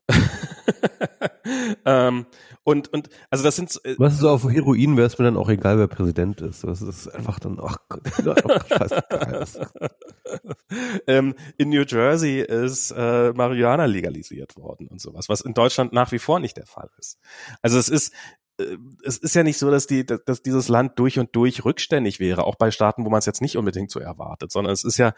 ähm, 1.85 2.27
und, 2.65 2.93
und, 2.93 3.09
also 3.31 3.45
das 3.45 3.57
sind. 3.57 3.81
Äh, 3.85 3.95
Was 3.99 4.15
ist 4.15 4.21
so 4.21 4.31
auf 4.31 4.45
Heroin 4.45 4.97
wäre 4.97 5.07
es 5.07 5.19
mir 5.19 5.25
dann 5.25 5.37
auch 5.37 5.49
egal, 5.49 5.79
wer 5.79 5.87
Präsident 5.87 6.41
ist. 6.41 6.65
Das 6.65 6.83
ist 6.83 7.09
einfach 7.09 7.39
dann, 7.39 7.59
ach 7.63 7.79
Gott, 7.89 8.03
ähm, 11.07 11.35
in 11.57 11.71
New 11.71 11.85
Jersey 11.87 12.41
ist 12.41 12.91
äh, 12.91 13.33
Marihuana 13.33 13.87
legalisiert 13.87 14.57
worden 14.57 14.89
und 14.89 15.01
sowas, 15.01 15.29
was 15.29 15.41
in 15.41 15.55
Deutschland 15.55 15.93
nach 15.93 16.13
wie 16.13 16.19
vor 16.19 16.41
nicht 16.41 16.57
der 16.57 16.67
Fall 16.67 16.91
ist. 16.99 17.19
Also 17.63 17.79
es 17.79 17.89
ist, 17.89 18.13
äh, 18.59 18.77
es 19.05 19.19
ist 19.19 19.35
ja 19.35 19.43
nicht 19.43 19.59
so, 19.59 19.71
dass 19.71 19.87
die, 19.87 20.05
dass 20.05 20.43
dieses 20.43 20.69
Land 20.69 20.99
durch 20.99 21.19
und 21.19 21.35
durch 21.35 21.65
rückständig 21.65 22.21
wäre, 22.21 22.45
auch 22.45 22.57
bei 22.57 22.71
Staaten, 22.71 23.05
wo 23.05 23.11
man 23.11 23.19
es 23.19 23.27
jetzt 23.27 23.43
nicht 23.43 23.57
unbedingt 23.57 23.91
so 23.91 24.01
erwartet, 24.01 24.53
sondern 24.53 24.73
es 24.73 24.85
ist 24.85 24.99
ja, 24.99 25.15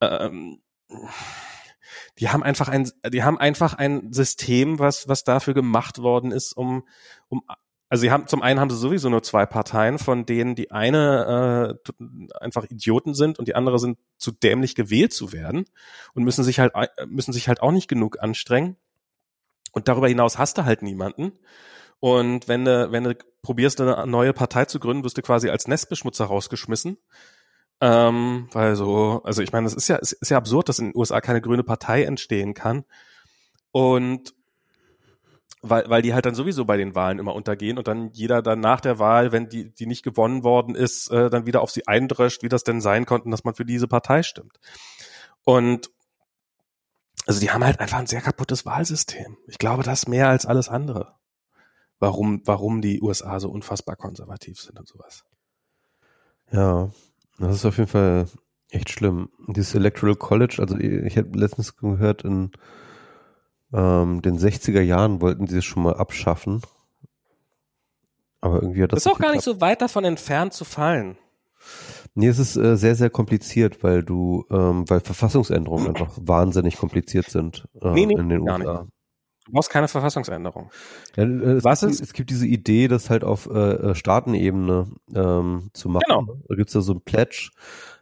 ähm, 0.00 0.60
die 2.18 2.28
haben 2.28 2.42
einfach 2.42 2.68
ein, 2.68 2.90
die 3.08 3.22
haben 3.22 3.38
einfach 3.38 3.74
ein 3.74 4.12
System, 4.12 4.78
was, 4.78 5.08
was 5.08 5.24
dafür 5.24 5.54
gemacht 5.54 5.98
worden 5.98 6.32
ist, 6.32 6.52
um, 6.52 6.84
um, 7.28 7.42
also 7.90 8.02
sie 8.02 8.12
haben, 8.12 8.28
zum 8.28 8.40
einen 8.40 8.60
haben 8.60 8.70
sie 8.70 8.76
sowieso 8.76 9.10
nur 9.10 9.24
zwei 9.24 9.46
Parteien, 9.46 9.98
von 9.98 10.24
denen 10.24 10.54
die 10.54 10.70
eine 10.70 11.78
äh, 11.84 12.04
einfach 12.40 12.64
Idioten 12.70 13.14
sind 13.14 13.38
und 13.40 13.48
die 13.48 13.56
andere 13.56 13.80
sind 13.80 13.98
zu 14.16 14.30
dämlich 14.30 14.76
gewählt 14.76 15.12
zu 15.12 15.32
werden 15.32 15.64
und 16.14 16.22
müssen 16.22 16.44
sich 16.44 16.60
halt, 16.60 16.72
müssen 17.08 17.32
sich 17.32 17.48
halt 17.48 17.60
auch 17.60 17.72
nicht 17.72 17.88
genug 17.88 18.22
anstrengen. 18.22 18.76
Und 19.72 19.88
darüber 19.88 20.06
hinaus 20.06 20.38
hast 20.38 20.56
du 20.58 20.64
halt 20.64 20.82
niemanden. 20.82 21.32
Und 21.98 22.46
wenn 22.46 22.64
du, 22.64 22.92
wenn 22.92 23.04
du 23.04 23.16
probierst, 23.42 23.80
eine 23.80 24.06
neue 24.06 24.32
Partei 24.32 24.66
zu 24.66 24.78
gründen, 24.78 25.04
wirst 25.04 25.18
du 25.18 25.22
quasi 25.22 25.50
als 25.50 25.66
Nestbeschmutzer 25.66 26.26
rausgeschmissen. 26.26 26.96
Ähm, 27.80 28.48
weil 28.52 28.76
so, 28.76 29.22
also 29.24 29.42
ich 29.42 29.52
meine, 29.52 29.66
es 29.66 29.74
ist 29.74 29.88
ja, 29.88 29.98
es 30.00 30.12
ist 30.12 30.30
ja 30.30 30.36
absurd, 30.36 30.68
dass 30.68 30.78
in 30.78 30.86
den 30.86 30.96
USA 30.96 31.20
keine 31.20 31.40
grüne 31.40 31.64
Partei 31.64 32.04
entstehen 32.04 32.54
kann. 32.54 32.84
Und 33.72 34.34
weil, 35.62 35.88
weil 35.88 36.02
die 36.02 36.14
halt 36.14 36.26
dann 36.26 36.34
sowieso 36.34 36.64
bei 36.64 36.76
den 36.76 36.94
Wahlen 36.94 37.18
immer 37.18 37.34
untergehen 37.34 37.78
und 37.78 37.86
dann 37.86 38.10
jeder 38.12 38.42
dann 38.42 38.60
nach 38.60 38.80
der 38.80 38.98
Wahl, 38.98 39.32
wenn 39.32 39.48
die, 39.48 39.74
die 39.74 39.86
nicht 39.86 40.02
gewonnen 40.02 40.42
worden 40.42 40.74
ist, 40.74 41.10
äh, 41.10 41.28
dann 41.30 41.46
wieder 41.46 41.60
auf 41.60 41.70
sie 41.70 41.86
eindröscht, 41.86 42.42
wie 42.42 42.48
das 42.48 42.64
denn 42.64 42.80
sein 42.80 43.04
konnte, 43.04 43.28
dass 43.30 43.44
man 43.44 43.54
für 43.54 43.64
diese 43.64 43.88
Partei 43.88 44.22
stimmt. 44.22 44.58
Und 45.44 45.90
also 47.26 47.40
die 47.40 47.50
haben 47.50 47.64
halt 47.64 47.80
einfach 47.80 47.98
ein 47.98 48.06
sehr 48.06 48.22
kaputtes 48.22 48.64
Wahlsystem. 48.64 49.36
Ich 49.46 49.58
glaube, 49.58 49.82
das 49.82 50.08
mehr 50.08 50.28
als 50.28 50.46
alles 50.46 50.68
andere. 50.68 51.14
Warum, 51.98 52.40
warum 52.46 52.80
die 52.80 53.02
USA 53.02 53.38
so 53.40 53.50
unfassbar 53.50 53.96
konservativ 53.96 54.58
sind 54.58 54.78
und 54.78 54.88
sowas. 54.88 55.24
Ja, 56.50 56.90
das 57.40 57.56
ist 57.56 57.64
auf 57.64 57.78
jeden 57.78 57.88
Fall 57.88 58.26
echt 58.70 58.90
schlimm. 58.90 59.30
Dieses 59.48 59.74
Electoral 59.74 60.16
College, 60.16 60.56
also 60.58 60.76
ich 60.78 61.16
habe 61.16 61.38
letztens 61.38 61.76
gehört, 61.76 62.24
in 62.24 62.52
ähm, 63.72 64.22
den 64.22 64.38
60er 64.38 64.80
Jahren 64.80 65.20
wollten 65.20 65.46
sie 65.46 65.58
es 65.58 65.64
schon 65.64 65.82
mal 65.82 65.94
abschaffen. 65.94 66.62
Aber 68.40 68.62
irgendwie 68.62 68.82
hat 68.82 68.92
das. 68.92 69.04
Ist 69.04 69.12
auch 69.12 69.18
gar 69.18 69.32
nicht 69.32 69.44
so 69.44 69.60
weit 69.60 69.82
davon 69.82 70.04
entfernt 70.04 70.52
zu 70.54 70.64
fallen. 70.64 71.18
Nee, 72.14 72.28
es 72.28 72.38
ist 72.38 72.56
äh, 72.56 72.76
sehr, 72.76 72.96
sehr 72.96 73.10
kompliziert, 73.10 73.82
weil 73.82 74.02
du, 74.02 74.44
ähm, 74.50 74.88
weil 74.88 75.00
Verfassungsänderungen 75.00 75.88
einfach 75.88 76.12
wahnsinnig 76.20 76.76
kompliziert 76.76 77.30
sind 77.30 77.68
äh, 77.80 77.92
nee, 77.92 78.06
nee, 78.06 78.14
in 78.14 78.28
den 78.28 78.40
USA. 78.40 78.82
Nicht. 78.82 78.92
Du 79.46 79.52
brauchst 79.52 79.70
keine 79.70 79.88
Verfassungsänderung. 79.88 80.70
Ja, 81.16 81.24
äh, 81.24 81.26
es 81.26 81.64
Was 81.64 81.80
gibt, 81.80 81.92
ist? 81.92 82.00
Es 82.00 82.12
gibt 82.12 82.30
diese 82.30 82.46
Idee, 82.46 82.88
das 82.88 83.10
halt 83.10 83.24
auf 83.24 83.46
äh, 83.46 83.72
äh, 83.72 83.94
Staatenebene 83.94 84.88
ähm, 85.14 85.70
zu 85.72 85.88
machen. 85.88 86.04
Genau. 86.06 86.36
Da 86.48 86.54
gibt's 86.54 86.74
ja 86.74 86.80
so 86.80 86.92
ein 86.92 87.00
Pledge, 87.00 87.50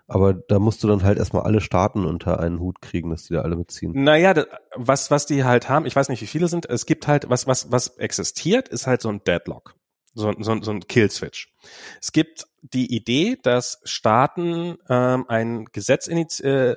aber 0.08 0.34
da 0.34 0.58
musst 0.58 0.82
du 0.82 0.88
dann 0.88 1.02
halt 1.02 1.18
erstmal 1.18 1.42
alle 1.44 1.60
Staaten 1.60 2.04
unter 2.04 2.40
einen 2.40 2.60
Hut 2.60 2.80
kriegen, 2.80 3.10
dass 3.10 3.24
die 3.24 3.34
da 3.34 3.42
alle 3.42 3.56
mitziehen. 3.56 3.92
Naja, 3.94 4.34
was, 4.74 5.10
was 5.10 5.26
die 5.26 5.44
halt 5.44 5.68
haben, 5.68 5.86
ich 5.86 5.94
weiß 5.94 6.08
nicht, 6.08 6.22
wie 6.22 6.26
viele 6.26 6.48
sind, 6.48 6.68
es 6.68 6.86
gibt 6.86 7.06
halt, 7.06 7.30
was, 7.30 7.46
was, 7.46 7.70
was 7.70 7.88
existiert, 7.98 8.68
ist 8.68 8.86
halt 8.86 9.02
so 9.02 9.08
ein 9.08 9.22
Deadlock. 9.24 9.74
So, 10.14 10.32
so, 10.40 10.60
so 10.62 10.70
ein 10.72 10.80
Killswitch. 10.80 11.54
Es 12.00 12.10
gibt 12.10 12.46
die 12.62 12.92
Idee, 12.94 13.38
dass 13.40 13.80
Staaten 13.84 14.78
ähm, 14.88 15.26
ein 15.28 15.66
Gesetz 15.66 16.08
initiieren, 16.08 16.72
äh, 16.72 16.76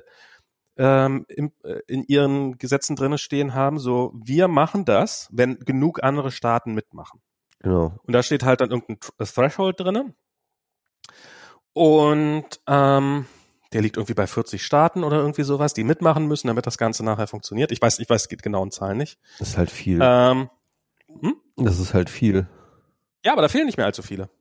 ähm, 0.82 1.28
in, 1.30 1.52
äh, 1.64 1.80
in 1.86 2.04
ihren 2.06 2.58
Gesetzen 2.58 2.96
drinne 2.96 3.20
stehen 3.20 3.54
haben, 3.54 3.78
so 3.78 4.12
wir 4.16 4.48
machen 4.48 4.84
das, 4.84 5.30
wenn 5.32 5.60
genug 5.60 6.04
andere 6.04 6.32
Staaten 6.32 6.74
mitmachen. 6.74 7.22
Genau. 7.60 8.00
Und 8.04 8.14
da 8.14 8.24
steht 8.24 8.44
halt 8.44 8.62
dann 8.62 8.72
irgendein 8.72 8.98
Threshold 9.00 9.80
drinne. 9.80 10.16
Und 11.74 12.60
ähm, 12.66 13.28
der 13.74 13.82
liegt 13.84 13.98
irgendwie 13.98 14.16
bei 14.16 14.26
40 14.26 14.66
Staaten 14.66 15.04
oder 15.04 15.18
irgendwie 15.18 15.44
sowas, 15.44 15.76
die 15.76 15.84
mitmachen 15.84 16.28
müssen, 16.28 16.48
damit 16.48 16.66
das 16.66 16.80
Ganze 16.80 17.06
nachher 17.06 17.28
funktioniert. 17.28 17.72
Ich 17.72 17.80
weiß, 17.80 18.00
ich 18.00 18.10
weiß 18.10 18.28
die 18.28 18.38
genauen 18.38 18.72
Zahlen 18.72 18.98
nicht. 18.98 19.20
Das 19.38 19.50
ist 19.50 19.58
halt 19.60 19.70
viel. 19.70 20.00
Ähm, 20.02 20.50
hm? 21.22 21.36
Das 21.58 21.80
ist 21.80 21.94
halt 21.94 22.10
viel. 22.10 22.48
Ja, 23.24 23.34
aber 23.34 23.44
da 23.44 23.50
fehlen 23.50 23.68
nicht 23.68 23.78
mehr 23.78 23.86
allzu 23.86 24.02
viele. 24.02 24.32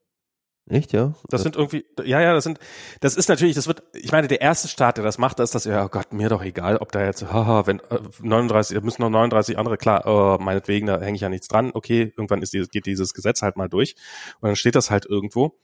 Echt, 0.70 0.92
ja? 0.92 1.14
Das 1.28 1.42
sind 1.42 1.56
irgendwie, 1.56 1.84
ja, 2.04 2.20
ja, 2.20 2.32
das 2.32 2.44
sind, 2.44 2.60
das 3.00 3.16
ist 3.16 3.28
natürlich, 3.28 3.56
das 3.56 3.66
wird, 3.66 3.82
ich 3.92 4.12
meine, 4.12 4.28
der 4.28 4.40
erste 4.40 4.68
Staat, 4.68 4.98
der 4.98 5.04
das 5.04 5.18
macht, 5.18 5.40
ist 5.40 5.52
das, 5.52 5.64
ja, 5.64 5.84
oh 5.84 5.88
Gott, 5.88 6.12
mir 6.12 6.28
doch 6.28 6.44
egal, 6.44 6.76
ob 6.76 6.92
da 6.92 7.04
jetzt, 7.04 7.24
haha, 7.32 7.66
wenn, 7.66 7.82
39, 8.22 8.76
äh, 8.76 8.80
müssen 8.80 9.02
noch 9.02 9.10
39 9.10 9.58
andere, 9.58 9.76
klar, 9.76 10.06
oh, 10.06 10.38
meinetwegen, 10.40 10.86
da 10.86 11.00
hänge 11.00 11.16
ich 11.16 11.22
ja 11.22 11.28
nichts 11.28 11.48
dran, 11.48 11.72
okay, 11.74 12.12
irgendwann 12.16 12.40
ist 12.40 12.52
dieses, 12.52 12.70
geht 12.70 12.86
dieses 12.86 13.14
Gesetz 13.14 13.42
halt 13.42 13.56
mal 13.56 13.68
durch 13.68 13.96
und 14.40 14.46
dann 14.48 14.56
steht 14.56 14.76
das 14.76 14.92
halt 14.92 15.06
irgendwo. 15.06 15.58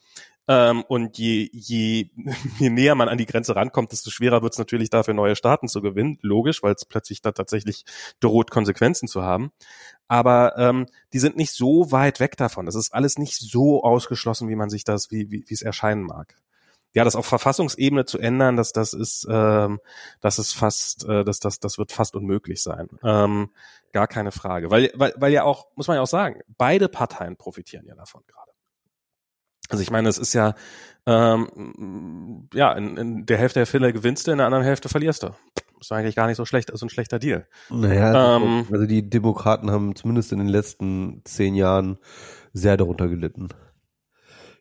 Ähm, 0.48 0.84
und 0.86 1.18
je, 1.18 1.48
je, 1.52 2.10
je 2.58 2.70
näher 2.70 2.94
man 2.94 3.08
an 3.08 3.18
die 3.18 3.26
Grenze 3.26 3.56
rankommt, 3.56 3.92
desto 3.92 4.10
schwerer 4.10 4.42
wird 4.42 4.52
es 4.52 4.58
natürlich 4.58 4.90
dafür, 4.90 5.14
neue 5.14 5.36
Staaten 5.36 5.68
zu 5.68 5.82
gewinnen. 5.82 6.18
Logisch, 6.22 6.62
weil 6.62 6.74
es 6.74 6.84
plötzlich 6.84 7.20
da 7.22 7.32
tatsächlich 7.32 7.84
droht, 8.20 8.50
Konsequenzen 8.50 9.08
zu 9.08 9.22
haben. 9.22 9.50
Aber 10.08 10.56
ähm, 10.56 10.86
die 11.12 11.18
sind 11.18 11.36
nicht 11.36 11.52
so 11.52 11.90
weit 11.90 12.20
weg 12.20 12.36
davon. 12.36 12.66
Das 12.66 12.76
ist 12.76 12.94
alles 12.94 13.18
nicht 13.18 13.36
so 13.36 13.82
ausgeschlossen, 13.82 14.48
wie 14.48 14.56
man 14.56 14.70
sich 14.70 14.84
das, 14.84 15.10
wie, 15.10 15.30
wie, 15.30 15.44
es 15.50 15.62
erscheinen 15.62 16.02
mag. 16.02 16.36
Ja, 16.94 17.04
das 17.04 17.16
auf 17.16 17.26
Verfassungsebene 17.26 18.06
zu 18.06 18.18
ändern, 18.18 18.56
das, 18.56 18.72
das 18.72 18.94
ist, 18.94 19.26
ähm, 19.28 19.80
das 20.22 20.38
ist 20.38 20.52
fast, 20.54 21.04
äh, 21.04 21.24
das, 21.24 21.40
das, 21.40 21.60
das 21.60 21.76
wird 21.76 21.92
fast 21.92 22.14
unmöglich 22.14 22.62
sein. 22.62 22.88
Ähm, 23.02 23.50
gar 23.92 24.06
keine 24.06 24.32
Frage. 24.32 24.70
Weil, 24.70 24.90
weil, 24.94 25.12
weil 25.16 25.32
ja 25.32 25.42
auch, 25.42 25.66
muss 25.74 25.88
man 25.88 25.96
ja 25.96 26.02
auch 26.02 26.06
sagen, 26.06 26.40
beide 26.56 26.88
Parteien 26.88 27.36
profitieren 27.36 27.84
ja 27.86 27.94
davon 27.96 28.22
gerade. 28.26 28.55
Also 29.70 29.82
ich 29.82 29.90
meine, 29.90 30.08
es 30.08 30.18
ist 30.18 30.32
ja, 30.32 30.54
ähm, 31.06 32.48
ja, 32.52 32.72
in, 32.72 32.96
in 32.96 33.26
der 33.26 33.38
Hälfte 33.38 33.60
der 33.60 33.66
Fälle 33.66 33.92
gewinnst 33.92 34.26
du, 34.26 34.32
in 34.32 34.38
der 34.38 34.46
anderen 34.46 34.64
Hälfte 34.64 34.88
verlierst 34.88 35.22
du. 35.22 35.30
Ist 35.80 35.92
eigentlich 35.92 36.16
gar 36.16 36.26
nicht 36.26 36.36
so 36.36 36.44
schlecht, 36.44 36.70
also 36.70 36.86
ein 36.86 36.90
schlechter 36.90 37.18
Deal. 37.18 37.46
Naja, 37.68 38.36
ähm, 38.36 38.66
also 38.72 38.86
die 38.86 39.08
Demokraten 39.08 39.70
haben 39.70 39.94
zumindest 39.94 40.32
in 40.32 40.38
den 40.38 40.48
letzten 40.48 41.22
zehn 41.24 41.54
Jahren 41.54 41.98
sehr 42.52 42.76
darunter 42.76 43.08
gelitten. 43.08 43.48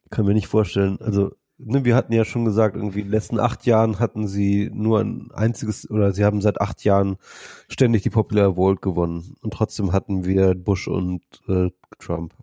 Ich 0.03 0.09
kann 0.11 0.25
mir 0.25 0.33
nicht 0.33 0.47
vorstellen, 0.47 0.99
also 1.01 1.31
ne, 1.57 1.85
wir 1.85 1.95
hatten 1.95 2.13
ja 2.13 2.25
schon 2.25 2.45
gesagt, 2.45 2.75
irgendwie 2.75 2.99
in 2.99 3.07
den 3.07 3.11
letzten 3.11 3.39
acht 3.39 3.65
Jahren 3.65 3.99
hatten 3.99 4.27
sie 4.27 4.69
nur 4.73 4.99
ein 4.99 5.31
einziges, 5.33 5.89
oder 5.89 6.11
sie 6.11 6.25
haben 6.25 6.41
seit 6.41 6.61
acht 6.61 6.83
Jahren 6.83 7.17
ständig 7.69 8.03
die 8.03 8.09
Popular 8.09 8.55
Vote 8.55 8.81
gewonnen. 8.81 9.35
Und 9.41 9.53
trotzdem 9.53 9.93
hatten 9.93 10.25
wir 10.25 10.53
Bush 10.55 10.87
und 10.87 11.23
äh, 11.47 11.69
Trump. 11.99 12.33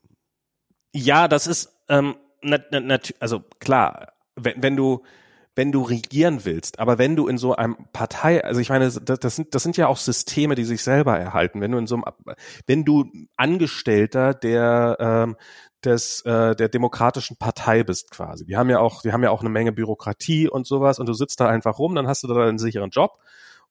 Ja, 0.95 1.29
das 1.29 1.47
ist, 1.47 1.73
ähm, 1.89 2.17
nat, 2.43 2.71
nat, 2.71 3.15
also 3.21 3.43
klar, 3.61 4.13
wenn, 4.37 4.63
wenn 4.63 4.77
du 4.77 5.03
wenn 5.55 5.71
du 5.71 5.83
regieren 5.83 6.47
willst, 6.47 6.79
aber 6.79 6.97
wenn 6.97 7.15
du 7.15 7.29
in 7.29 7.37
so 7.37 7.55
einem 7.55 7.77
Partei, 7.93 8.43
also 8.43 8.59
ich 8.59 8.71
meine, 8.71 8.91
das, 8.91 9.19
das, 9.21 9.37
sind, 9.37 9.55
das 9.55 9.63
sind 9.63 9.77
ja 9.77 9.87
auch 9.87 9.99
Systeme, 9.99 10.55
die 10.55 10.65
sich 10.65 10.83
selber 10.83 11.19
erhalten. 11.19 11.61
Wenn 11.61 11.73
du 11.73 11.79
in 11.79 11.87
so 11.87 11.97
einem, 11.97 12.05
wenn 12.67 12.87
du 12.87 13.05
Angestellter 13.37 14.33
der 14.33 14.97
ähm, 14.99 15.37
des 15.85 16.23
äh, 16.23 16.55
der 16.55 16.69
demokratischen 16.69 17.37
Partei 17.37 17.83
bist 17.83 18.11
quasi. 18.11 18.47
Die 18.47 18.57
haben 18.57 18.71
ja 18.71 18.79
auch, 18.79 19.03
die 19.03 19.13
haben 19.13 19.23
ja 19.23 19.31
auch 19.31 19.41
eine 19.41 19.51
Menge 19.51 19.73
Bürokratie 19.73 20.49
und 20.49 20.67
sowas 20.67 20.99
und 20.99 21.07
du 21.09 21.13
sitzt 21.13 21.41
da 21.41 21.49
einfach 21.49 21.79
rum, 21.79 21.95
dann 21.95 22.07
hast 22.07 22.23
du 22.23 22.29
da 22.29 22.47
einen 22.47 22.59
sicheren 22.59 22.91
Job 22.91 23.19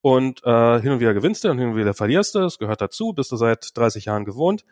und 0.02 0.43
äh, 0.43 0.81
hin 0.81 0.91
und 0.91 0.99
wieder 0.99 1.14
gewinnst 1.14 1.43
du 1.43 1.49
und 1.49 1.57
hin 1.57 1.69
und 1.69 1.76
wieder 1.77 1.93
verlierst 1.93 2.35
du, 2.35 2.39
das 2.39 2.57
gehört 2.57 2.81
dazu, 2.81 3.14
bist 3.14 3.31
du 3.31 3.38
seit 3.38 3.77
30 3.77 4.06
Jahren 4.06 4.26
gewohnt. 4.26 4.65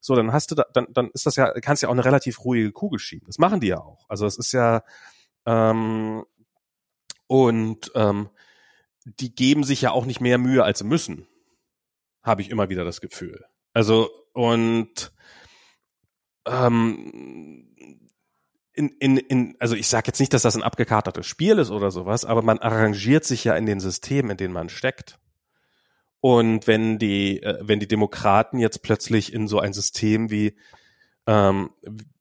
So, 0.00 0.14
dann 0.14 0.32
hast 0.32 0.50
du 0.50 0.54
da, 0.54 0.64
dann, 0.72 0.86
dann 0.90 1.10
ist 1.12 1.26
das 1.26 1.36
ja, 1.36 1.52
kannst 1.60 1.82
ja 1.82 1.88
auch 1.88 1.92
eine 1.92 2.04
relativ 2.04 2.44
ruhige 2.44 2.72
Kugel 2.72 2.98
schieben. 2.98 3.26
Das 3.26 3.38
machen 3.38 3.60
die 3.60 3.68
ja 3.68 3.78
auch. 3.78 4.06
Also 4.08 4.26
es 4.26 4.38
ist 4.38 4.52
ja 4.52 4.82
ähm, 5.46 6.24
und 7.26 7.92
ähm, 7.94 8.30
die 9.04 9.34
geben 9.34 9.64
sich 9.64 9.82
ja 9.82 9.92
auch 9.92 10.06
nicht 10.06 10.20
mehr 10.20 10.38
Mühe, 10.38 10.64
als 10.64 10.80
sie 10.80 10.84
müssen. 10.84 11.26
Habe 12.22 12.42
ich 12.42 12.50
immer 12.50 12.68
wieder 12.68 12.84
das 12.84 13.00
Gefühl. 13.00 13.44
Also 13.72 14.10
und 14.32 15.12
ähm, 16.46 17.66
in, 18.72 18.88
in, 18.98 19.16
in, 19.18 19.56
also 19.58 19.74
ich 19.74 19.88
sage 19.88 20.08
jetzt 20.08 20.20
nicht, 20.20 20.32
dass 20.32 20.42
das 20.42 20.56
ein 20.56 20.62
abgekartetes 20.62 21.26
Spiel 21.26 21.58
ist 21.58 21.70
oder 21.70 21.90
sowas, 21.90 22.24
aber 22.24 22.42
man 22.42 22.58
arrangiert 22.58 23.24
sich 23.24 23.44
ja 23.44 23.54
in 23.54 23.66
den 23.66 23.80
Systemen, 23.80 24.32
in 24.32 24.36
denen 24.36 24.54
man 24.54 24.68
steckt. 24.68 25.18
Und 26.20 26.66
wenn 26.66 26.98
die, 26.98 27.42
äh, 27.42 27.58
wenn 27.60 27.80
die 27.80 27.88
Demokraten 27.88 28.58
jetzt 28.58 28.82
plötzlich 28.82 29.32
in 29.32 29.48
so 29.48 29.58
ein 29.58 29.72
System 29.72 30.30
wie 30.30 30.56
ähm, 31.26 31.70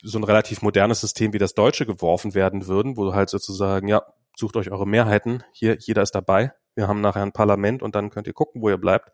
so 0.03 0.19
ein 0.19 0.23
relativ 0.23 0.61
modernes 0.61 1.01
System 1.01 1.33
wie 1.33 1.37
das 1.37 1.53
deutsche 1.53 1.85
geworfen 1.85 2.33
werden 2.33 2.67
würden, 2.67 2.97
wo 2.97 3.13
halt 3.13 3.29
sozusagen, 3.29 3.87
ja, 3.87 4.03
sucht 4.37 4.55
euch 4.55 4.71
eure 4.71 4.87
Mehrheiten, 4.87 5.43
hier, 5.51 5.77
jeder 5.79 6.01
ist 6.01 6.15
dabei, 6.15 6.53
wir 6.75 6.87
haben 6.87 7.01
nachher 7.01 7.23
ein 7.23 7.33
Parlament 7.33 7.83
und 7.83 7.95
dann 7.95 8.09
könnt 8.09 8.27
ihr 8.27 8.33
gucken, 8.33 8.61
wo 8.61 8.69
ihr 8.69 8.77
bleibt. 8.77 9.11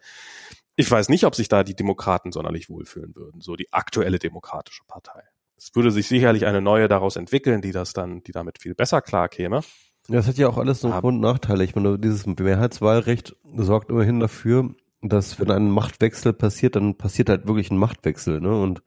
Ich 0.75 0.89
weiß 0.91 1.09
nicht, 1.09 1.23
ob 1.25 1.35
sich 1.35 1.47
da 1.47 1.63
die 1.63 1.75
Demokraten 1.75 2.31
sonderlich 2.31 2.69
wohlfühlen 2.69 3.15
würden, 3.15 3.41
so 3.41 3.55
die 3.55 3.71
aktuelle 3.71 4.19
demokratische 4.19 4.83
Partei. 4.87 5.23
Es 5.57 5.73
würde 5.73 5.89
sich 5.89 6.07
sicherlich 6.07 6.45
eine 6.45 6.61
neue 6.61 6.87
daraus 6.87 7.15
entwickeln, 7.15 7.61
die 7.61 7.71
das 7.71 7.93
dann, 7.93 8.21
die 8.23 8.33
damit 8.33 8.61
viel 8.61 8.75
besser 8.75 9.01
klar 9.01 9.29
käme. 9.29 9.61
Ja, 10.07 10.15
das 10.17 10.27
hat 10.27 10.37
ja 10.37 10.47
auch 10.47 10.57
alles 10.57 10.81
so 10.81 10.91
Vor- 10.91 11.05
und 11.05 11.19
Nachteile. 11.19 11.63
Ich 11.63 11.75
meine, 11.75 11.97
dieses 11.97 12.25
Mehrheitswahlrecht 12.25 13.35
sorgt 13.55 13.89
immerhin 13.89 14.19
dafür, 14.19 14.69
dass 15.01 15.39
wenn 15.39 15.51
ein 15.51 15.69
Machtwechsel 15.69 16.33
passiert, 16.33 16.75
dann 16.75 16.95
passiert 16.95 17.29
halt 17.29 17.47
wirklich 17.47 17.71
ein 17.71 17.77
Machtwechsel, 17.77 18.41
ne? 18.41 18.59
Und 18.59 18.83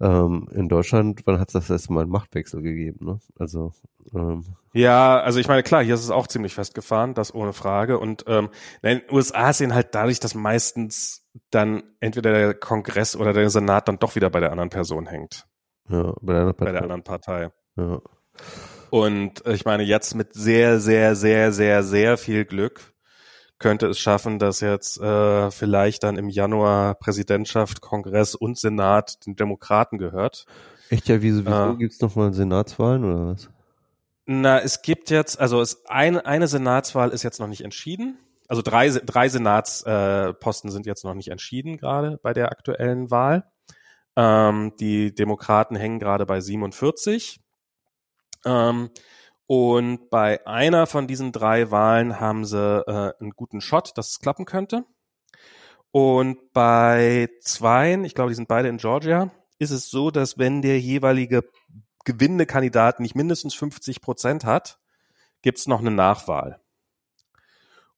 ähm, 0.00 0.48
in 0.52 0.68
Deutschland, 0.68 1.22
wann 1.26 1.38
hat 1.38 1.48
es 1.48 1.52
das 1.52 1.70
erste 1.70 1.92
Mal 1.92 2.02
einen 2.02 2.10
Machtwechsel 2.10 2.62
gegeben, 2.62 3.04
ne? 3.04 3.20
Also 3.38 3.72
ähm. 4.14 4.44
Ja, 4.72 5.20
also 5.20 5.40
ich 5.40 5.48
meine, 5.48 5.62
klar, 5.62 5.82
hier 5.82 5.94
ist 5.94 6.04
es 6.04 6.10
auch 6.10 6.26
ziemlich 6.26 6.54
festgefahren, 6.54 7.14
das 7.14 7.34
ohne 7.34 7.52
Frage. 7.52 7.98
Und 7.98 8.24
ähm, 8.26 8.50
in 8.82 9.00
den 9.00 9.02
USA 9.10 9.52
sehen 9.52 9.74
halt 9.74 9.94
dadurch, 9.94 10.20
dass 10.20 10.34
meistens 10.34 11.26
dann 11.50 11.82
entweder 12.00 12.32
der 12.32 12.54
Kongress 12.54 13.16
oder 13.16 13.32
der 13.32 13.50
Senat 13.50 13.88
dann 13.88 13.98
doch 13.98 14.14
wieder 14.14 14.30
bei 14.30 14.40
der 14.40 14.52
anderen 14.52 14.70
Person 14.70 15.06
hängt. 15.06 15.46
Ja, 15.88 16.14
bei 16.22 16.32
der, 16.32 16.52
bei 16.52 16.72
der 16.72 16.82
anderen 16.82 17.02
Partei. 17.02 17.50
Ja. 17.76 18.00
Und 18.90 19.46
ich 19.46 19.64
meine, 19.64 19.84
jetzt 19.84 20.14
mit 20.14 20.34
sehr, 20.34 20.80
sehr, 20.80 21.14
sehr, 21.14 21.52
sehr, 21.52 21.82
sehr 21.82 22.18
viel 22.18 22.44
Glück 22.44 22.90
könnte 23.60 23.86
es 23.86 23.98
schaffen, 23.98 24.38
dass 24.38 24.60
jetzt 24.60 25.00
äh, 25.00 25.50
vielleicht 25.50 26.02
dann 26.02 26.16
im 26.16 26.28
Januar 26.28 26.94
Präsidentschaft, 26.94 27.80
Kongress 27.80 28.34
und 28.34 28.58
Senat 28.58 29.24
den 29.26 29.36
Demokraten 29.36 29.98
gehört. 29.98 30.46
Echt 30.88 31.08
ja, 31.08 31.22
wieso, 31.22 31.44
wieso 31.44 31.72
äh, 31.72 31.76
gibt's 31.76 32.00
nochmal 32.00 32.32
Senatswahlen 32.32 33.04
oder 33.04 33.26
was? 33.26 33.50
Na, 34.26 34.60
es 34.60 34.82
gibt 34.82 35.10
jetzt, 35.10 35.38
also 35.38 35.60
es 35.60 35.84
eine, 35.86 36.24
eine 36.24 36.48
Senatswahl 36.48 37.10
ist 37.10 37.22
jetzt 37.22 37.38
noch 37.38 37.48
nicht 37.48 37.62
entschieden. 37.62 38.18
Also 38.48 38.62
drei, 38.62 38.88
drei 38.88 39.28
Senatsposten 39.28 40.70
äh, 40.70 40.72
sind 40.72 40.86
jetzt 40.86 41.04
noch 41.04 41.14
nicht 41.14 41.28
entschieden, 41.28 41.76
gerade 41.76 42.18
bei 42.22 42.32
der 42.32 42.50
aktuellen 42.50 43.10
Wahl. 43.10 43.44
Ähm, 44.16 44.72
die 44.80 45.14
Demokraten 45.14 45.76
hängen 45.76 46.00
gerade 46.00 46.26
bei 46.26 46.40
47. 46.40 47.40
Ähm, 48.44 48.90
und 49.46 50.10
bei 50.10 50.46
einer 50.46 50.86
von 50.86 51.06
diesen 51.06 51.32
drei 51.32 51.70
Wahlen 51.70 52.20
haben 52.20 52.44
sie 52.44 52.84
äh, 52.86 53.12
einen 53.18 53.32
guten 53.32 53.60
Shot, 53.60 53.96
dass 53.98 54.10
es 54.10 54.20
klappen 54.20 54.44
könnte. 54.44 54.84
Und 55.90 56.52
bei 56.52 57.28
zweien, 57.40 58.04
ich 58.04 58.14
glaube, 58.14 58.30
die 58.30 58.36
sind 58.36 58.48
beide 58.48 58.68
in 58.68 58.76
Georgia, 58.76 59.30
ist 59.58 59.72
es 59.72 59.90
so, 59.90 60.10
dass 60.10 60.38
wenn 60.38 60.62
der 60.62 60.78
jeweilige 60.78 61.42
gewinnende 62.04 62.46
Kandidat 62.46 63.00
nicht 63.00 63.14
mindestens 63.14 63.54
50 63.54 64.00
Prozent 64.00 64.44
hat, 64.44 64.78
gibt's 65.42 65.66
noch 65.66 65.80
eine 65.80 65.90
Nachwahl. 65.90 66.60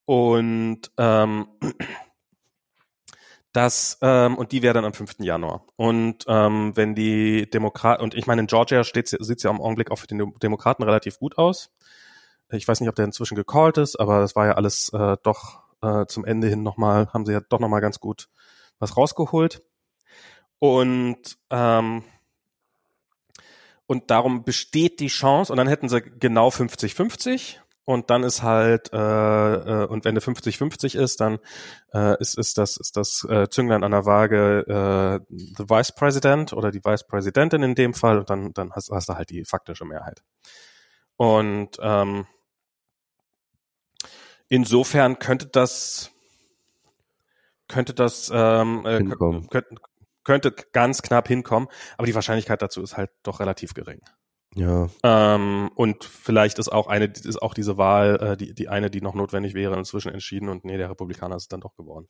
Und 0.04 0.90
ähm, 0.98 1.48
das 3.52 3.98
ähm, 4.00 4.36
und 4.36 4.52
die 4.52 4.62
wäre 4.62 4.74
dann 4.74 4.84
am 4.84 4.94
5. 4.94 5.16
Januar. 5.20 5.66
Und 5.76 6.24
ähm, 6.26 6.72
wenn 6.74 6.94
die 6.94 7.48
Demokraten 7.50 8.02
und 8.02 8.14
ich 8.14 8.26
meine 8.26 8.40
in 8.42 8.46
Georgia 8.46 8.84
steht 8.84 9.08
sieht 9.08 9.42
ja 9.42 9.50
im 9.50 9.60
Augenblick 9.60 9.90
auch 9.90 9.98
für 9.98 10.06
den 10.06 10.34
Demokraten 10.42 10.82
relativ 10.82 11.18
gut 11.18 11.38
aus. 11.38 11.70
Ich 12.50 12.68
weiß 12.68 12.80
nicht, 12.80 12.88
ob 12.88 12.94
der 12.94 13.06
inzwischen 13.06 13.34
gecallt 13.34 13.78
ist, 13.78 13.96
aber 13.96 14.20
das 14.20 14.36
war 14.36 14.46
ja 14.46 14.52
alles 14.52 14.90
äh, 14.90 15.16
doch 15.22 15.60
äh, 15.82 16.06
zum 16.06 16.24
Ende 16.24 16.48
hin 16.48 16.62
nochmal, 16.62 17.08
haben 17.12 17.24
sie 17.26 17.32
ja 17.32 17.40
doch 17.40 17.60
nochmal 17.60 17.80
ganz 17.80 18.00
gut 18.00 18.28
was 18.78 18.96
rausgeholt. 18.96 19.62
Und 20.58 21.38
ähm, 21.50 22.04
und 23.86 24.10
darum 24.10 24.44
besteht 24.44 25.00
die 25.00 25.08
Chance, 25.08 25.52
und 25.52 25.58
dann 25.58 25.68
hätten 25.68 25.88
sie 25.88 26.00
genau 26.00 26.48
50-50 26.48 27.58
und 27.84 28.10
dann 28.10 28.22
ist 28.22 28.42
halt, 28.42 28.92
äh, 28.92 28.96
äh, 28.96 29.86
und 29.86 30.04
wenn 30.04 30.12
eine 30.12 30.20
50-50 30.20 30.96
ist, 30.96 31.20
dann 31.20 31.38
äh, 31.92 32.16
ist, 32.20 32.38
ist 32.38 32.56
das, 32.58 32.76
ist 32.76 32.96
das 32.96 33.26
äh, 33.28 33.48
Zünglein 33.48 33.82
an 33.82 33.90
der 33.90 34.06
Waage 34.06 35.20
äh, 35.28 35.34
the 35.56 35.68
Vice 35.68 35.92
President 35.92 36.52
oder 36.52 36.70
die 36.70 36.84
Vice 36.84 37.06
Präsidentin 37.06 37.62
in 37.62 37.74
dem 37.74 37.92
Fall 37.94 38.18
und 38.18 38.30
dann, 38.30 38.52
dann 38.52 38.72
hast, 38.72 38.90
hast 38.90 39.08
du 39.08 39.14
halt 39.14 39.30
die 39.30 39.44
faktische 39.44 39.84
Mehrheit. 39.84 40.22
Und 41.16 41.76
ähm, 41.80 42.26
insofern 44.48 45.18
könnte 45.18 45.46
das 45.46 46.10
könnte 47.68 47.94
das 47.94 48.30
ähm, 48.32 48.86
äh, 48.86 49.02
könnte, 49.50 49.74
könnte 50.24 50.52
ganz 50.72 51.02
knapp 51.02 51.26
hinkommen, 51.26 51.68
aber 51.96 52.06
die 52.06 52.14
Wahrscheinlichkeit 52.14 52.62
dazu 52.62 52.82
ist 52.82 52.96
halt 52.96 53.10
doch 53.22 53.40
relativ 53.40 53.74
gering. 53.74 54.02
Ja. 54.54 54.88
Ähm, 55.02 55.70
und 55.74 56.04
vielleicht 56.04 56.58
ist 56.58 56.70
auch 56.70 56.86
eine, 56.86 57.06
ist 57.06 57.40
auch 57.40 57.54
diese 57.54 57.78
Wahl, 57.78 58.16
äh, 58.20 58.36
die, 58.36 58.54
die 58.54 58.68
eine, 58.68 58.90
die 58.90 59.00
noch 59.00 59.14
notwendig 59.14 59.54
wäre, 59.54 59.76
inzwischen 59.78 60.12
entschieden 60.12 60.50
und 60.50 60.64
nee, 60.64 60.76
der 60.76 60.90
Republikaner 60.90 61.36
ist 61.36 61.52
dann 61.52 61.60
doch 61.60 61.74
geworden. 61.74 62.06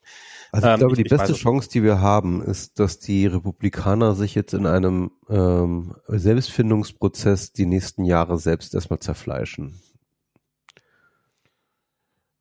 Also 0.50 0.66
ich 0.66 0.72
ähm, 0.72 0.78
glaube, 0.80 0.94
ich, 0.94 1.02
die 1.04 1.08
beste 1.08 1.34
Chance, 1.34 1.68
die 1.70 1.84
wir 1.84 2.00
haben, 2.00 2.42
ist, 2.42 2.80
dass 2.80 2.98
die 2.98 3.26
Republikaner 3.26 4.14
sich 4.14 4.34
jetzt 4.34 4.54
in 4.54 4.66
einem 4.66 5.12
ähm, 5.28 5.94
Selbstfindungsprozess 6.08 7.52
die 7.52 7.66
nächsten 7.66 8.04
Jahre 8.04 8.38
selbst 8.38 8.74
erstmal 8.74 8.98
zerfleischen. 8.98 9.80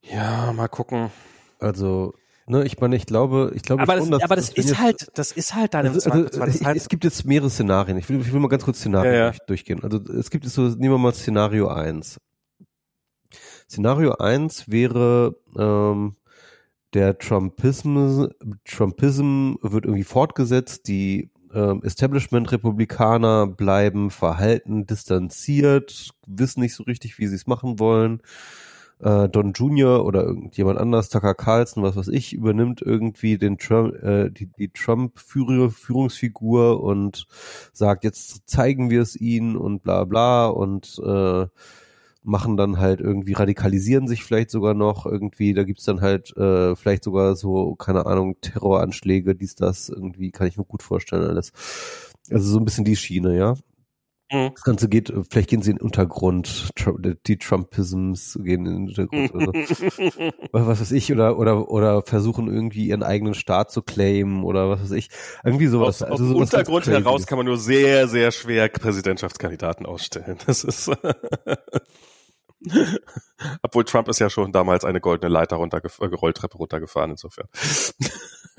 Ja, 0.02 0.52
mal 0.52 0.68
gucken. 0.68 1.11
Also 1.60 2.15
Ne, 2.52 2.65
ich 2.65 2.78
meine, 2.82 2.98
ich 2.98 3.06
glaube, 3.06 3.53
ich 3.56 3.61
glaube 3.61 3.84
aber 3.84 3.98
schon, 3.98 4.11
das, 4.11 4.19
dass, 4.19 4.23
aber 4.26 4.36
das, 4.36 4.53
das 4.53 4.65
ist 4.65 4.78
halt, 4.78 5.07
das 5.14 5.32
ist 5.32 5.56
halt 5.56 5.73
deine 5.73 5.91
also, 5.91 6.11
also, 6.11 6.44
es, 6.44 6.65
halt 6.65 6.76
es 6.76 6.90
gibt 6.90 7.06
jetzt 7.06 7.23
mehrere 7.23 7.49
Szenarien. 7.49 7.98
Ich 7.98 8.10
will, 8.10 8.19
ich 8.19 8.34
will 8.34 8.41
mal 8.41 8.49
ganz 8.49 8.65
kurz 8.65 8.80
Szenarien 8.80 9.14
ja, 9.14 9.32
ja. 9.32 9.34
durchgehen. 9.48 9.82
Also 9.82 9.99
es 9.99 10.30
gibt 10.30 10.44
jetzt 10.44 10.56
so, 10.56 10.64
nehmen 10.64 10.94
wir 10.94 10.98
mal 10.98 11.14
Szenario 11.14 11.69
eins. 11.69 12.19
Szenario 13.69 14.15
eins 14.15 14.69
wäre, 14.69 15.38
ähm, 15.57 16.18
der 16.94 17.18
Trumpism, 17.18 18.26
Trumpism 18.65 19.53
wird 19.61 19.86
irgendwie 19.86 20.03
fortgesetzt, 20.03 20.90
die 20.90 21.32
ähm, 21.53 21.82
Establishment-Republikaner 21.86 23.48
bleiben 23.48 24.11
verhalten, 24.11 24.86
distanziert, 24.86 26.10
wissen 26.28 26.60
nicht 26.60 26.76
so 26.76 26.84
richtig, 26.84 27.18
wie 27.18 27.28
sie 27.28 27.36
es 27.36 27.48
machen 27.48 27.80
wollen 27.80 28.22
äh, 29.02 29.30
Don 29.30 29.53
Jr. 29.53 30.06
oder 30.06 30.23
irgendjemand 30.23 30.80
anders, 30.80 31.10
Tucker 31.10 31.34
Carlson, 31.34 31.84
was 31.84 31.95
weiß 31.95 32.07
ich, 32.10 32.34
übernimmt 32.34 32.82
irgendwie 32.82 33.38
den 33.38 33.57
Trump, 33.57 33.95
äh, 34.03 34.30
die, 34.30 34.48
die 34.48 34.69
Trump-Führungsfigur 34.69 36.82
und 36.82 37.28
sagt, 37.73 38.03
jetzt 38.03 38.49
zeigen 38.49 38.90
wir 38.90 39.02
es 39.02 39.15
ihnen 39.15 39.57
und 39.57 39.84
bla 39.84 40.06
bla 40.06 40.48
und 40.48 41.02
äh, 41.03 41.48
machen 42.23 42.56
dann 42.56 42.78
halt 42.78 43.02
irgendwie, 43.02 43.34
radikalisieren 43.34 44.07
sich 44.07 44.23
vielleicht 44.23 44.52
sogar 44.52 44.76
noch 44.76 45.06
irgendwie, 45.06 45.53
da 45.53 45.64
gibt's 45.64 45.86
dann 45.86 46.02
halt 46.02 46.36
äh, 46.38 46.76
vielleicht 46.76 47.03
sogar 47.03 47.36
so, 47.36 47.76
keine 47.76 48.06
Ahnung, 48.06 48.40
Terroranschläge, 48.41 49.36
dies, 49.36 49.56
das, 49.56 49.90
irgendwie, 49.90 50.32
kann 50.32 50.48
ich 50.48 50.57
mir 50.57 50.65
gut 50.65 50.84
vorstellen 50.84 51.23
alles. 51.23 51.52
Also 52.30 52.48
so 52.48 52.60
ein 52.60 52.65
bisschen 52.65 52.86
die 52.86 52.95
Schiene, 52.95 53.36
ja. 53.36 53.56
Mhm. 54.31 54.51
Das 54.53 54.63
Ganze 54.63 54.87
geht, 54.87 55.11
vielleicht 55.29 55.49
gehen 55.49 55.61
sie 55.61 55.71
in 55.71 55.77
den 55.77 55.83
Untergrund, 55.83 56.69
die 57.27 57.37
Trumpisms 57.37 58.39
gehen 58.41 58.65
in 58.65 58.87
den 58.87 58.87
Untergrund 58.87 59.33
oder 59.33 59.51
was 60.67 60.79
weiß 60.79 60.93
ich, 60.93 61.11
oder, 61.11 61.37
oder, 61.37 61.69
oder 61.69 62.01
versuchen 62.01 62.47
irgendwie 62.47 62.87
ihren 62.87 63.03
eigenen 63.03 63.33
Staat 63.33 63.71
zu 63.71 63.81
claimen 63.81 64.45
oder 64.45 64.69
was 64.69 64.83
weiß 64.83 64.91
ich. 64.91 65.09
Irgendwie 65.43 65.67
sowas. 65.67 66.01
Aus, 66.01 66.11
also 66.11 66.23
aus 66.23 66.31
dem 66.31 66.37
Untergrund 66.37 66.87
heraus 66.87 67.27
kann 67.27 67.37
man 67.37 67.45
nur 67.45 67.57
sehr, 67.57 68.07
sehr 68.07 68.31
schwer 68.31 68.69
Präsidentschaftskandidaten 68.69 69.85
ausstellen. 69.85 70.37
Das 70.45 70.63
ist, 70.63 70.89
obwohl 73.61 73.83
Trump 73.83 74.07
ist 74.07 74.19
ja 74.19 74.29
schon 74.29 74.53
damals 74.53 74.85
eine 74.85 75.01
goldene 75.01 75.31
Leiter 75.31 75.57
runtergerollt, 75.57 76.37
Treppe 76.37 76.57
runtergefahren, 76.57 77.11
insofern. 77.11 77.49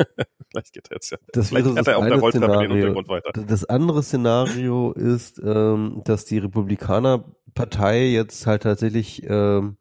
Vielleicht 0.50 0.72
geht 0.72 0.90
er 0.90 0.96
jetzt 0.96 1.10
ja. 1.10 1.18
Das 1.32 1.48
Vielleicht 1.48 1.66
das 1.66 1.86
er 1.86 1.98
auf 1.98 2.06
der 2.06 2.18
Rolltreppe 2.18 2.58
den 2.58 2.72
Untergrund 2.72 3.08
weiter. 3.08 3.32
Das 3.32 3.64
andere 3.64 4.02
Szenario 4.02 4.92
ist, 4.92 5.40
ähm, 5.42 6.02
dass 6.04 6.24
die 6.24 6.38
Republikanerpartei 6.38 8.06
jetzt 8.06 8.46
halt 8.46 8.64
tatsächlich 8.64 9.22
ähm, 9.28 9.78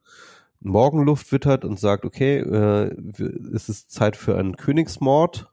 Morgenluft 0.62 1.32
wittert 1.32 1.66
und 1.66 1.80
sagt, 1.80 2.06
okay, 2.06 2.38
äh, 2.38 2.96
es 3.54 3.68
ist 3.68 3.92
Zeit 3.92 4.16
für 4.16 4.38
einen 4.38 4.56
Königsmord. 4.56 5.52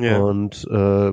Yeah. 0.00 0.18
Und 0.18 0.66
äh, 0.70 1.12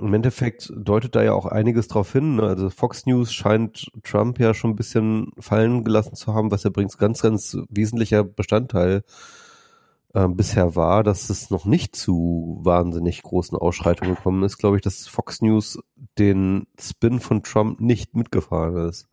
im 0.00 0.12
Endeffekt 0.12 0.72
deutet 0.76 1.14
da 1.14 1.22
ja 1.22 1.34
auch 1.34 1.46
einiges 1.46 1.88
drauf 1.88 2.12
hin. 2.12 2.36
Ne? 2.36 2.42
Also 2.42 2.70
Fox 2.70 3.06
News 3.06 3.32
scheint 3.32 3.86
Trump 4.02 4.40
ja 4.40 4.54
schon 4.54 4.70
ein 4.70 4.76
bisschen 4.76 5.30
fallen 5.38 5.84
gelassen 5.84 6.14
zu 6.14 6.34
haben, 6.34 6.50
was 6.50 6.64
übrigens 6.64 6.98
ganz, 6.98 7.22
ganz 7.22 7.56
wesentlicher 7.68 8.24
Bestandteil 8.24 9.04
äh, 10.14 10.28
bisher 10.28 10.76
war, 10.76 11.02
dass 11.02 11.28
es 11.28 11.50
noch 11.50 11.64
nicht 11.64 11.94
zu 11.94 12.60
wahnsinnig 12.62 13.22
großen 13.22 13.58
Ausschreitungen 13.58 14.14
gekommen 14.14 14.42
ist, 14.44 14.58
glaube 14.58 14.76
ich, 14.76 14.82
dass 14.82 15.06
Fox 15.06 15.42
News 15.42 15.78
den 16.18 16.66
Spin 16.80 17.20
von 17.20 17.42
Trump 17.42 17.80
nicht 17.80 18.14
mitgefahren 18.14 18.88
ist. 18.88 19.08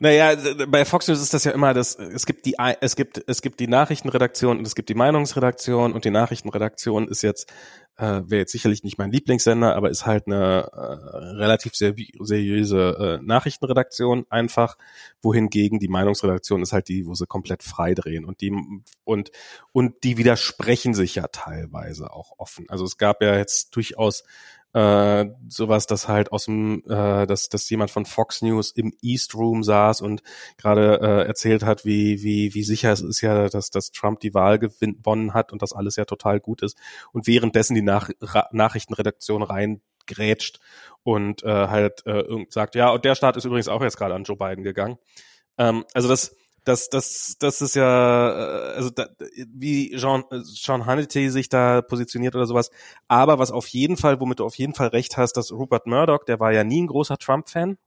Naja, 0.00 0.36
bei 0.68 0.84
Fox 0.84 1.08
News 1.08 1.20
ist 1.20 1.34
das 1.34 1.42
ja 1.42 1.50
immer 1.50 1.74
das, 1.74 1.96
es 1.96 2.24
gibt 2.24 2.46
die, 2.46 2.54
es 2.80 2.94
gibt, 2.94 3.20
es 3.26 3.42
gibt 3.42 3.58
die 3.58 3.66
Nachrichtenredaktion 3.66 4.58
und 4.58 4.64
es 4.64 4.76
gibt 4.76 4.88
die 4.90 4.94
Meinungsredaktion 4.94 5.92
und 5.92 6.04
die 6.04 6.10
Nachrichtenredaktion 6.10 7.08
ist 7.08 7.22
jetzt, 7.22 7.52
äh, 7.96 8.22
wäre 8.24 8.42
jetzt 8.42 8.52
sicherlich 8.52 8.84
nicht 8.84 8.98
mein 8.98 9.10
Lieblingssender, 9.10 9.74
aber 9.74 9.90
ist 9.90 10.06
halt 10.06 10.28
eine 10.28 10.70
äh, 10.72 11.16
relativ 11.34 11.74
sehr, 11.74 11.96
seriöse 12.20 13.18
äh, 13.20 13.26
Nachrichtenredaktion 13.26 14.24
einfach, 14.30 14.78
wohingegen 15.20 15.80
die 15.80 15.88
Meinungsredaktion 15.88 16.62
ist 16.62 16.72
halt 16.72 16.86
die, 16.86 17.04
wo 17.04 17.14
sie 17.14 17.26
komplett 17.26 17.64
frei 17.64 17.94
drehen 17.94 18.24
und 18.24 18.40
die, 18.40 18.52
und, 19.02 19.32
und 19.72 20.04
die 20.04 20.16
widersprechen 20.16 20.94
sich 20.94 21.16
ja 21.16 21.26
teilweise 21.26 22.12
auch 22.12 22.34
offen. 22.38 22.66
Also 22.68 22.84
es 22.84 22.98
gab 22.98 23.20
ja 23.20 23.36
jetzt 23.36 23.74
durchaus 23.74 24.22
äh, 24.74 25.26
sowas, 25.48 25.86
dass 25.86 26.08
halt 26.08 26.30
aus 26.32 26.44
dem, 26.44 26.82
äh, 26.88 27.26
dass, 27.26 27.48
dass 27.48 27.68
jemand 27.70 27.90
von 27.90 28.04
Fox 28.04 28.42
News 28.42 28.70
im 28.70 28.92
East 29.00 29.34
Room 29.34 29.62
saß 29.62 30.02
und 30.02 30.22
gerade 30.58 31.00
äh, 31.00 31.26
erzählt 31.26 31.62
hat, 31.62 31.84
wie, 31.84 32.22
wie, 32.22 32.54
wie 32.54 32.62
sicher 32.62 32.92
es 32.92 33.00
ist 33.00 33.20
ja, 33.22 33.48
dass, 33.48 33.70
dass 33.70 33.90
Trump 33.92 34.20
die 34.20 34.34
Wahl 34.34 34.58
gewonnen 34.58 35.32
hat 35.32 35.52
und 35.52 35.62
dass 35.62 35.72
alles 35.72 35.96
ja 35.96 36.04
total 36.04 36.40
gut 36.40 36.62
ist 36.62 36.76
und 37.12 37.26
währenddessen 37.26 37.74
die 37.74 37.82
Nach 37.82 38.10
Nachrichtenredaktion 38.52 39.42
reingrätscht 39.42 40.60
und 41.02 41.42
äh, 41.44 41.68
halt 41.68 42.06
äh, 42.06 42.24
sagt, 42.50 42.74
ja, 42.74 42.90
und 42.90 43.04
der 43.04 43.14
Staat 43.14 43.36
ist 43.36 43.44
übrigens 43.44 43.68
auch 43.68 43.82
jetzt 43.82 43.96
gerade 43.96 44.14
an 44.14 44.24
Joe 44.24 44.36
Biden 44.36 44.64
gegangen. 44.64 44.98
Ähm, 45.56 45.84
also 45.94 46.08
das, 46.08 46.36
das, 46.68 46.90
das, 46.90 47.36
das 47.38 47.60
ist 47.62 47.74
ja, 47.74 48.28
äh, 48.28 48.74
also 48.74 48.90
da, 48.90 49.08
wie 49.48 49.96
Jean, 49.96 50.24
Sean 50.30 50.86
Hannity 50.86 51.30
sich 51.30 51.48
da 51.48 51.82
positioniert 51.82 52.36
oder 52.36 52.46
sowas. 52.46 52.70
Aber 53.08 53.38
was 53.38 53.50
auf 53.50 53.66
jeden 53.68 53.96
Fall, 53.96 54.20
womit 54.20 54.40
du 54.40 54.44
auf 54.44 54.56
jeden 54.56 54.74
Fall 54.74 54.88
recht 54.88 55.16
hast, 55.16 55.32
dass 55.32 55.50
Rupert 55.50 55.86
Murdoch, 55.86 56.24
der 56.24 56.38
war 56.40 56.52
ja 56.52 56.64
nie 56.64 56.82
ein 56.82 56.86
großer 56.86 57.16
Trump-Fan. 57.16 57.78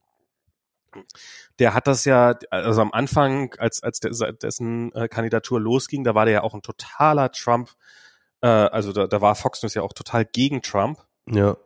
Der 1.58 1.72
hat 1.72 1.86
das 1.86 2.04
ja, 2.04 2.38
also 2.50 2.82
am 2.82 2.92
Anfang, 2.92 3.54
als, 3.58 3.82
als 3.82 4.00
dessen 4.00 4.92
äh, 4.92 5.08
Kandidatur 5.08 5.60
losging, 5.60 6.04
da 6.04 6.14
war 6.14 6.26
der 6.26 6.34
ja 6.34 6.42
auch 6.42 6.54
ein 6.54 6.62
totaler 6.62 7.30
Trump, 7.30 7.70
äh, 8.42 8.48
also 8.48 8.92
da, 8.92 9.06
da 9.06 9.20
war 9.20 9.34
Fox 9.34 9.62
News 9.62 9.74
ja 9.74 9.82
auch 9.82 9.94
total 9.94 10.26
gegen 10.26 10.60
Trump. 10.60 10.98
Ja. 11.26 11.56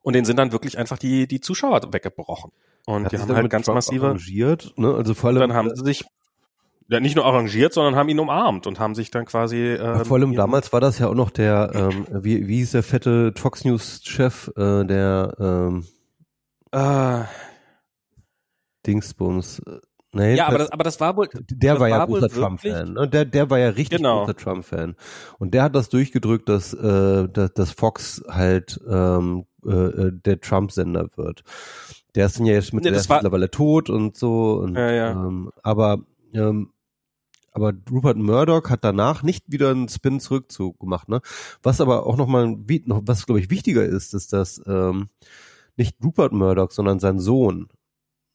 Und 0.00 0.14
den 0.14 0.24
sind 0.24 0.38
dann 0.38 0.52
wirklich 0.52 0.78
einfach 0.78 0.98
die, 0.98 1.26
die 1.26 1.40
Zuschauer 1.40 1.92
weggebrochen. 1.92 2.52
Und 2.86 3.04
Hat 3.04 3.12
die 3.12 3.18
haben 3.18 3.34
halt 3.34 3.50
ganz 3.50 3.66
Trump 3.66 3.76
massive. 3.76 4.06
Arrangiert, 4.06 4.72
ne? 4.76 4.94
Also 4.94 5.14
vor 5.14 5.30
allem. 5.30 5.40
Dann 5.40 5.54
haben 5.54 5.74
sie 5.74 5.84
sich 5.84 6.04
ja, 6.88 7.00
nicht 7.00 7.16
nur 7.16 7.24
arrangiert, 7.24 7.72
sondern 7.72 7.96
haben 7.96 8.08
ihn 8.08 8.18
umarmt 8.18 8.66
und 8.66 8.78
haben 8.78 8.94
sich 8.94 9.10
dann 9.10 9.24
quasi. 9.24 9.56
Ähm, 9.56 10.04
vor 10.04 10.18
allem 10.18 10.34
damals 10.34 10.72
war 10.72 10.80
das 10.80 10.98
ja 10.98 11.08
auch 11.08 11.14
noch 11.14 11.30
der, 11.30 11.70
ähm, 11.74 12.06
wie, 12.10 12.48
wie 12.48 12.56
hieß 12.56 12.72
der 12.72 12.82
fette 12.82 13.32
Fox 13.36 13.64
News 13.64 14.00
Chef, 14.04 14.48
äh, 14.56 14.84
der 14.84 15.34
ähm, 15.38 15.86
äh, 16.72 17.22
Dingsbums. 18.86 19.62
Nee, 20.14 20.34
ja, 20.34 20.48
aber 20.48 20.58
das, 20.58 20.70
aber 20.70 20.84
das 20.84 21.00
war 21.00 21.16
wohl. 21.16 21.28
Der 21.50 21.80
war 21.80 21.88
ja 21.88 22.04
großer 22.04 22.28
Trump-Fan. 22.28 22.92
Ne? 22.92 23.08
Der, 23.08 23.24
der 23.24 23.48
war 23.48 23.58
ja 23.58 23.70
richtig 23.70 23.96
genau. 23.96 24.20
großer 24.20 24.36
Trump-Fan. 24.36 24.94
Und 25.38 25.54
der 25.54 25.62
hat 25.62 25.74
das 25.74 25.88
durchgedrückt, 25.88 26.50
dass, 26.50 26.74
äh, 26.74 27.28
dass, 27.28 27.54
dass 27.54 27.70
Fox 27.70 28.22
halt 28.28 28.78
ähm, 28.86 29.46
äh, 29.66 29.70
äh 29.70 30.12
der 30.12 30.40
Trump-Sender 30.40 31.08
wird. 31.16 31.44
Der 32.14 32.26
ist 32.26 32.38
dann 32.38 32.46
ja 32.46 32.54
jetzt 32.54 32.72
mit, 32.74 32.84
nee, 32.84 32.90
der 32.90 33.00
ist 33.00 33.08
mittlerweile 33.08 33.50
tot 33.50 33.88
und 33.90 34.16
so. 34.16 34.54
Und, 34.54 34.76
ja, 34.76 34.90
ja. 34.90 35.10
Ähm, 35.12 35.50
aber 35.62 35.98
ähm, 36.34 36.72
aber 37.52 37.74
Rupert 37.90 38.16
Murdoch 38.16 38.70
hat 38.70 38.82
danach 38.82 39.22
nicht 39.22 39.52
wieder 39.52 39.70
einen 39.70 39.88
Spin 39.88 40.20
zurück 40.20 40.48
gemacht. 40.80 41.08
Ne? 41.08 41.20
Was 41.62 41.80
aber 41.80 42.06
auch 42.06 42.16
nochmal, 42.16 42.56
noch, 42.86 43.02
was 43.04 43.26
glaube 43.26 43.40
ich 43.40 43.50
wichtiger 43.50 43.84
ist, 43.84 44.14
ist, 44.14 44.32
dass 44.32 44.62
ähm, 44.66 45.08
nicht 45.76 45.96
Rupert 46.02 46.32
Murdoch, 46.32 46.70
sondern 46.70 46.98
sein 46.98 47.18
Sohn 47.18 47.68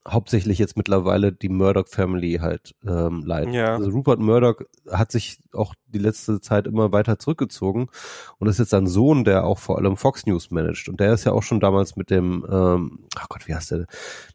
hauptsächlich 0.07 0.57
jetzt 0.57 0.77
mittlerweile 0.77 1.31
die 1.31 1.49
Murdoch 1.49 1.87
Family 1.87 2.37
halt 2.41 2.75
ähm, 2.85 3.23
leiten. 3.25 3.53
Ja. 3.53 3.75
Also 3.75 3.89
Rupert 3.89 4.19
Murdoch 4.19 4.61
hat 4.89 5.11
sich 5.11 5.39
auch 5.53 5.75
die 5.87 5.99
letzte 5.99 6.39
Zeit 6.41 6.67
immer 6.67 6.91
weiter 6.91 7.19
zurückgezogen 7.19 7.89
und 8.37 8.47
ist 8.47 8.59
jetzt 8.59 8.69
sein 8.69 8.87
Sohn, 8.87 9.23
der 9.23 9.45
auch 9.45 9.59
vor 9.59 9.77
allem 9.77 9.97
Fox 9.97 10.25
News 10.25 10.51
managt. 10.51 10.89
Und 10.89 10.99
der 10.99 11.13
ist 11.13 11.25
ja 11.25 11.33
auch 11.33 11.43
schon 11.43 11.59
damals 11.59 11.95
mit 11.95 12.09
dem, 12.09 12.45
ähm, 12.49 13.05
ach 13.15 13.29
Gott, 13.29 13.47
wie 13.47 13.55
heißt 13.55 13.71
der? 13.71 13.85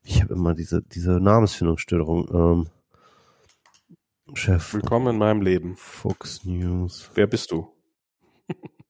Ich 0.05 0.23
habe 0.23 0.35
immer 0.35 0.55
diese 0.55 0.83
diese 0.83 1.21
Namensfindungsstörung. 1.21 2.29
Ähm, 2.33 2.67
Chef. 4.35 4.73
Willkommen 4.73 5.09
in 5.09 5.19
meinem 5.19 5.43
Leben. 5.43 5.77
Fox 5.77 6.45
News. 6.45 7.11
Wer 7.15 7.27
bist 7.27 7.51
du? 7.51 7.69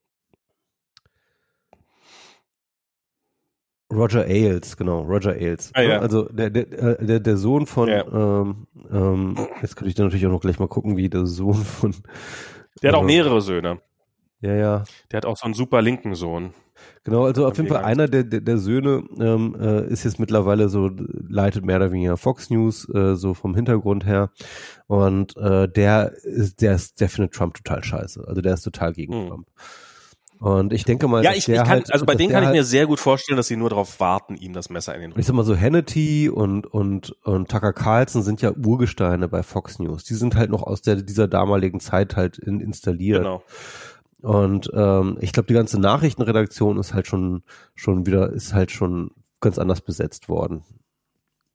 Roger 3.92 4.24
Ailes, 4.26 4.76
genau, 4.76 5.02
Roger 5.02 5.32
Ailes. 5.32 5.70
Ah, 5.74 5.82
ja. 5.82 5.98
Also 5.98 6.24
der, 6.24 6.50
der, 6.50 6.72
äh, 6.72 7.04
der, 7.04 7.20
der 7.20 7.36
Sohn 7.36 7.66
von, 7.66 7.88
ja. 7.88 8.04
ähm, 8.06 8.66
ähm, 8.90 9.36
jetzt 9.60 9.76
könnte 9.76 9.90
ich 9.90 9.94
dann 9.94 10.06
natürlich 10.06 10.26
auch 10.26 10.30
noch 10.30 10.40
gleich 10.40 10.58
mal 10.58 10.68
gucken, 10.68 10.96
wie 10.96 11.08
der 11.08 11.26
Sohn 11.26 11.54
von. 11.54 11.94
Der 12.82 12.92
hat 12.92 12.98
auch 12.98 13.04
mehrere 13.04 13.40
Söhne. 13.40 13.80
Ja, 14.40 14.54
ja. 14.54 14.84
Der 15.10 15.18
hat 15.18 15.26
auch 15.26 15.36
so 15.36 15.44
einen 15.44 15.54
super 15.54 15.82
linken 15.82 16.14
Sohn. 16.14 16.52
Genau, 17.04 17.24
also 17.24 17.46
auf 17.46 17.56
jeden 17.56 17.68
Fall 17.68 17.84
einer 17.84 18.08
der, 18.08 18.24
der, 18.24 18.40
der 18.40 18.58
Söhne 18.58 19.04
ähm, 19.18 19.56
äh, 19.60 19.86
ist 19.86 20.04
jetzt 20.04 20.18
mittlerweile 20.18 20.68
so, 20.68 20.90
leitet 21.28 21.64
mehr 21.64 21.76
oder 21.76 21.92
weniger 21.92 22.16
Fox 22.16 22.50
News, 22.50 22.88
äh, 22.92 23.14
so 23.14 23.34
vom 23.34 23.54
Hintergrund 23.54 24.06
her. 24.06 24.30
Und 24.86 25.36
äh, 25.36 25.68
der 25.68 26.12
ist, 26.12 26.60
der 26.60 26.74
ist, 26.74 27.00
der 27.00 27.08
findet 27.08 27.34
Trump 27.34 27.54
total 27.54 27.84
scheiße. 27.84 28.24
Also 28.26 28.40
der 28.40 28.54
ist 28.54 28.62
total 28.62 28.92
gegen 28.92 29.14
hm. 29.14 29.28
Trump. 29.28 29.48
Und 30.42 30.72
ich 30.72 30.82
denke 30.82 31.06
mal, 31.06 31.22
ja, 31.22 31.30
ich, 31.30 31.48
ich 31.48 31.54
kann, 31.54 31.68
halt, 31.68 31.92
also 31.92 32.04
bei 32.04 32.16
denen 32.16 32.32
kann 32.32 32.42
ich 32.42 32.48
halt, 32.48 32.56
mir 32.56 32.64
sehr 32.64 32.88
gut 32.88 32.98
vorstellen, 32.98 33.36
dass 33.36 33.46
sie 33.46 33.54
nur 33.54 33.70
darauf 33.70 34.00
warten, 34.00 34.34
ihm 34.34 34.52
das 34.52 34.70
Messer 34.70 34.92
in 34.92 35.00
den 35.00 35.10
Rücken. 35.10 35.20
Ich 35.20 35.26
sag 35.26 35.36
mal 35.36 35.44
so, 35.44 35.56
Hannity 35.56 36.28
und 36.28 36.66
und 36.66 37.12
und 37.22 37.48
Tucker 37.48 37.72
Carlson 37.72 38.24
sind 38.24 38.42
ja 38.42 38.50
Urgesteine 38.50 39.28
bei 39.28 39.44
Fox 39.44 39.78
News. 39.78 40.02
Die 40.02 40.14
sind 40.14 40.34
halt 40.34 40.50
noch 40.50 40.64
aus 40.64 40.82
der 40.82 40.96
dieser 40.96 41.28
damaligen 41.28 41.78
Zeit 41.78 42.16
halt 42.16 42.38
in, 42.38 42.58
installiert. 42.58 43.22
Genau. 43.22 43.44
Und 44.20 44.68
ähm, 44.74 45.16
ich 45.20 45.32
glaube, 45.32 45.46
die 45.46 45.54
ganze 45.54 45.80
Nachrichtenredaktion 45.80 46.76
ist 46.76 46.92
halt 46.92 47.06
schon 47.06 47.44
schon 47.76 48.04
wieder 48.06 48.32
ist 48.32 48.52
halt 48.52 48.72
schon 48.72 49.12
ganz 49.40 49.60
anders 49.60 49.80
besetzt 49.80 50.28
worden. 50.28 50.64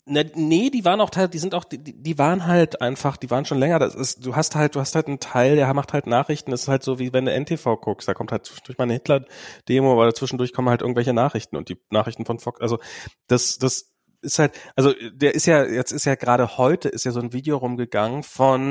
Ne, 0.09 0.31
nee, 0.35 0.69
die 0.69 0.85
waren 0.85 1.01
auch 1.01 1.09
Teil, 1.09 1.27
die 1.27 1.37
sind 1.37 1.53
auch, 1.53 1.65
die, 1.65 1.79
die 1.79 2.17
waren 2.17 2.47
halt 2.47 2.81
einfach, 2.81 3.17
die 3.17 3.29
waren 3.29 3.43
schon 3.43 3.59
länger. 3.59 3.77
Das 3.77 3.93
ist, 3.93 4.25
du 4.25 4.37
hast 4.37 4.55
halt, 4.55 4.75
du 4.75 4.79
hast 4.79 4.95
halt 4.95 5.07
einen 5.07 5.19
Teil, 5.19 5.57
der 5.57 5.73
macht 5.73 5.91
halt 5.91 6.07
Nachrichten. 6.07 6.51
Das 6.51 6.61
ist 6.61 6.67
halt 6.69 6.81
so 6.81 6.97
wie 6.97 7.11
wenn 7.11 7.25
du 7.25 7.37
NTV 7.37 7.75
guckst, 7.81 8.07
da 8.07 8.13
kommt 8.13 8.31
halt 8.31 8.49
durch 8.65 8.77
meine 8.77 8.93
Hitler-Demo, 8.93 9.91
aber 9.91 10.05
dazwischendurch 10.05 10.53
kommen 10.53 10.69
halt 10.69 10.79
irgendwelche 10.81 11.11
Nachrichten 11.11 11.57
und 11.57 11.67
die 11.67 11.77
Nachrichten 11.89 12.23
von 12.25 12.39
Fox. 12.39 12.61
Also 12.61 12.79
das, 13.27 13.57
das 13.57 13.91
ist 14.21 14.39
halt, 14.39 14.53
also 14.77 14.93
der 15.11 15.35
ist 15.35 15.45
ja, 15.45 15.65
jetzt 15.65 15.91
ist 15.91 16.05
ja 16.05 16.15
gerade 16.15 16.57
heute 16.57 16.87
ist 16.87 17.03
ja 17.03 17.11
so 17.11 17.19
ein 17.19 17.33
Video 17.33 17.57
rumgegangen 17.57 18.23
von 18.23 18.61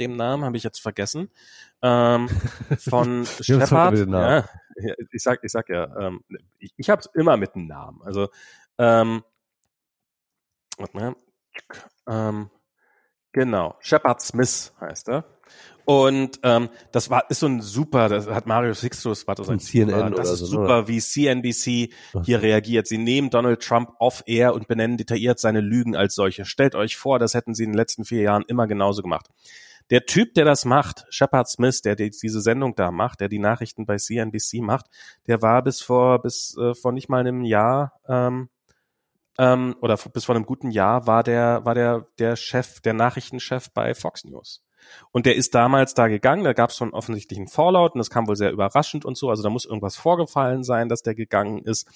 dem 0.00 0.16
Namen 0.16 0.44
habe 0.44 0.56
ich 0.56 0.64
jetzt 0.64 0.80
vergessen. 0.80 1.30
Ähm, 1.80 2.28
von 2.78 3.24
Shepard. 3.40 3.96
Ja, 4.08 4.94
ich 5.12 5.22
sag, 5.22 5.44
ich 5.44 5.52
sag 5.52 5.68
ja, 5.68 5.96
ähm, 5.96 6.24
ich, 6.58 6.72
ich 6.76 6.90
habe 6.90 7.02
immer 7.14 7.36
mit 7.36 7.54
einem 7.54 7.68
Namen. 7.68 8.02
Also 8.02 8.30
ähm, 8.78 9.22
Mal. 10.78 11.16
Ähm, 12.08 12.50
genau, 13.32 13.76
Shepard 13.80 14.20
Smith 14.20 14.72
heißt 14.80 15.08
er. 15.08 15.24
Und 15.86 16.40
ähm, 16.42 16.70
das 16.92 17.10
war 17.10 17.30
ist 17.30 17.40
so 17.40 17.46
ein 17.46 17.60
super, 17.60 18.08
das 18.08 18.26
hat 18.26 18.46
Mario 18.46 18.72
Sixtus 18.72 19.26
war 19.26 19.34
das 19.34 19.50
ein 19.50 19.60
CNN 19.60 20.12
das 20.12 20.30
ist 20.30 20.38
so, 20.38 20.46
super, 20.46 20.64
oder? 20.64 20.88
wie 20.88 20.98
CNBC 20.98 21.92
hier 22.24 22.42
reagiert. 22.42 22.86
Sie 22.86 22.96
nehmen 22.96 23.28
Donald 23.28 23.62
Trump 23.62 23.90
off-air 23.98 24.54
und 24.54 24.66
benennen 24.66 24.96
detailliert 24.96 25.38
seine 25.38 25.60
Lügen 25.60 25.94
als 25.94 26.14
solche. 26.14 26.46
Stellt 26.46 26.74
euch 26.74 26.96
vor, 26.96 27.18
das 27.18 27.34
hätten 27.34 27.54
sie 27.54 27.64
in 27.64 27.72
den 27.72 27.76
letzten 27.76 28.06
vier 28.06 28.22
Jahren 28.22 28.44
immer 28.48 28.66
genauso 28.66 29.02
gemacht. 29.02 29.28
Der 29.90 30.06
Typ, 30.06 30.32
der 30.32 30.46
das 30.46 30.64
macht, 30.64 31.04
Shepard 31.10 31.48
Smith, 31.50 31.82
der 31.82 31.96
die, 31.96 32.08
diese 32.08 32.40
Sendung 32.40 32.74
da 32.74 32.90
macht, 32.90 33.20
der 33.20 33.28
die 33.28 33.38
Nachrichten 33.38 33.84
bei 33.84 33.96
CNBC 33.96 34.62
macht, 34.62 34.86
der 35.26 35.42
war 35.42 35.62
bis 35.62 35.82
vor 35.82 36.22
bis 36.22 36.56
äh, 36.56 36.74
vor 36.74 36.92
nicht 36.92 37.10
mal 37.10 37.20
einem 37.20 37.44
Jahr 37.44 37.92
ähm, 38.08 38.48
ähm, 39.38 39.76
oder 39.80 39.96
bis 39.96 40.24
vor 40.24 40.34
einem 40.34 40.46
guten 40.46 40.70
Jahr 40.70 41.06
war 41.06 41.22
der 41.22 41.64
war 41.64 41.74
der 41.74 42.06
der 42.18 42.36
Chef, 42.36 42.80
der 42.80 42.94
Nachrichtenchef 42.94 43.70
bei 43.72 43.94
Fox 43.94 44.24
News. 44.24 44.64
Und 45.12 45.26
der 45.26 45.36
ist 45.36 45.54
damals 45.54 45.94
da 45.94 46.08
gegangen, 46.08 46.44
da 46.44 46.52
gab 46.52 46.70
es 46.70 46.76
schon 46.76 46.92
offensichtlichen 46.92 47.48
Fallout 47.48 47.94
und 47.94 47.98
das 47.98 48.10
kam 48.10 48.28
wohl 48.28 48.36
sehr 48.36 48.52
überraschend 48.52 49.04
und 49.04 49.16
so. 49.16 49.30
Also 49.30 49.42
da 49.42 49.50
muss 49.50 49.64
irgendwas 49.64 49.96
vorgefallen 49.96 50.62
sein, 50.62 50.88
dass 50.88 51.02
der 51.02 51.14
gegangen 51.14 51.62
ist. 51.64 51.88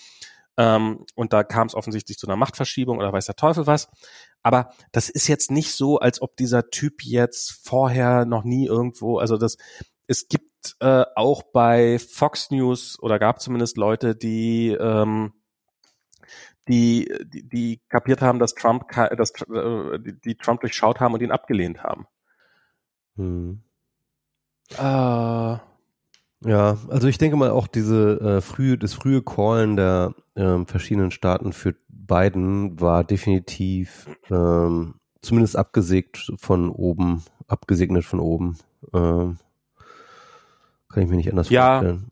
Ähm, 0.56 1.04
und 1.14 1.32
da 1.32 1.44
kam 1.44 1.66
es 1.68 1.74
offensichtlich 1.74 2.18
zu 2.18 2.26
einer 2.26 2.36
Machtverschiebung 2.36 2.98
oder 2.98 3.12
weiß 3.12 3.26
der 3.26 3.36
Teufel 3.36 3.66
was. 3.66 3.88
Aber 4.42 4.72
das 4.92 5.08
ist 5.08 5.28
jetzt 5.28 5.50
nicht 5.50 5.72
so, 5.72 5.98
als 5.98 6.20
ob 6.20 6.36
dieser 6.36 6.70
Typ 6.70 7.04
jetzt 7.04 7.60
vorher 7.64 8.24
noch 8.24 8.44
nie 8.44 8.66
irgendwo, 8.66 9.18
also 9.18 9.36
das, 9.36 9.56
es 10.06 10.28
gibt 10.28 10.76
äh, 10.80 11.04
auch 11.14 11.42
bei 11.52 11.98
Fox 11.98 12.50
News 12.50 12.98
oder 13.00 13.18
gab 13.18 13.40
zumindest 13.40 13.76
Leute, 13.76 14.16
die 14.16 14.70
ähm, 14.70 15.32
die, 16.68 17.10
die, 17.24 17.48
die 17.48 17.80
kapiert 17.88 18.20
haben, 18.22 18.38
dass 18.38 18.54
Trump, 18.54 18.88
dass, 19.16 19.32
äh, 19.42 19.98
die, 19.98 20.20
die 20.20 20.34
Trump 20.36 20.60
durchschaut 20.60 21.00
haben 21.00 21.14
und 21.14 21.22
ihn 21.22 21.30
abgelehnt 21.32 21.82
haben. 21.82 22.06
Hm. 23.16 23.60
Äh, 24.76 24.78
Ja, 24.80 26.78
also 26.88 27.08
ich 27.08 27.18
denke 27.18 27.36
mal 27.36 27.50
auch 27.50 27.66
diese 27.66 28.20
äh, 28.20 28.40
frühe, 28.40 28.78
das 28.78 28.94
frühe 28.94 29.22
Callen 29.22 29.76
der 29.76 30.14
ähm, 30.36 30.66
verschiedenen 30.66 31.10
Staaten 31.10 31.52
für 31.52 31.74
Biden 31.88 32.80
war 32.80 33.02
definitiv 33.04 34.06
ähm, 34.30 34.94
zumindest 35.20 35.56
abgesägt 35.56 36.32
von 36.38 36.70
oben, 36.70 37.24
abgesegnet 37.48 38.04
von 38.04 38.20
oben. 38.20 38.56
Ähm, 38.94 39.38
kann 40.88 41.02
ich 41.02 41.08
mir 41.08 41.16
nicht 41.16 41.30
anders 41.30 41.50
Ja. 41.50 41.80
vorstellen. 41.80 42.10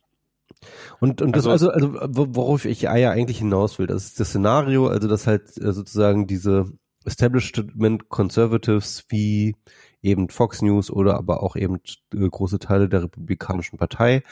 Und, 1.01 1.23
und 1.23 1.35
das, 1.37 1.47
Also- 1.47 1.71
also, 1.71 1.91
also, 1.99 2.09
wo- 2.17 2.35
worauf 2.35 2.65
ich 2.65 2.83
ja 2.83 2.91
eigentlich 2.93 3.39
hinaus 3.39 3.79
will, 3.79 3.87
das 3.87 4.05
ist 4.05 4.21
das 4.21 4.29
Szenario, 4.29 4.89
also 4.89 5.09
dass 5.09 5.27
halt 5.27 5.57
äh, 5.59 5.73
sozusagen 5.73 6.27
diese 6.27 6.67
Establishment 7.05 8.09
Conservatives 8.09 9.05
wie 9.09 9.55
eben 10.03 10.29
Fox 10.29 10.63
News 10.63 10.91
oder 10.91 11.17
aber 11.17 11.43
auch 11.43 11.57
eben 11.57 11.77
äh, 12.15 12.29
große 12.29 12.59
Teile 12.59 12.89
der 12.89 13.05
Republikanischen 13.05 13.79
Partei 13.79 14.23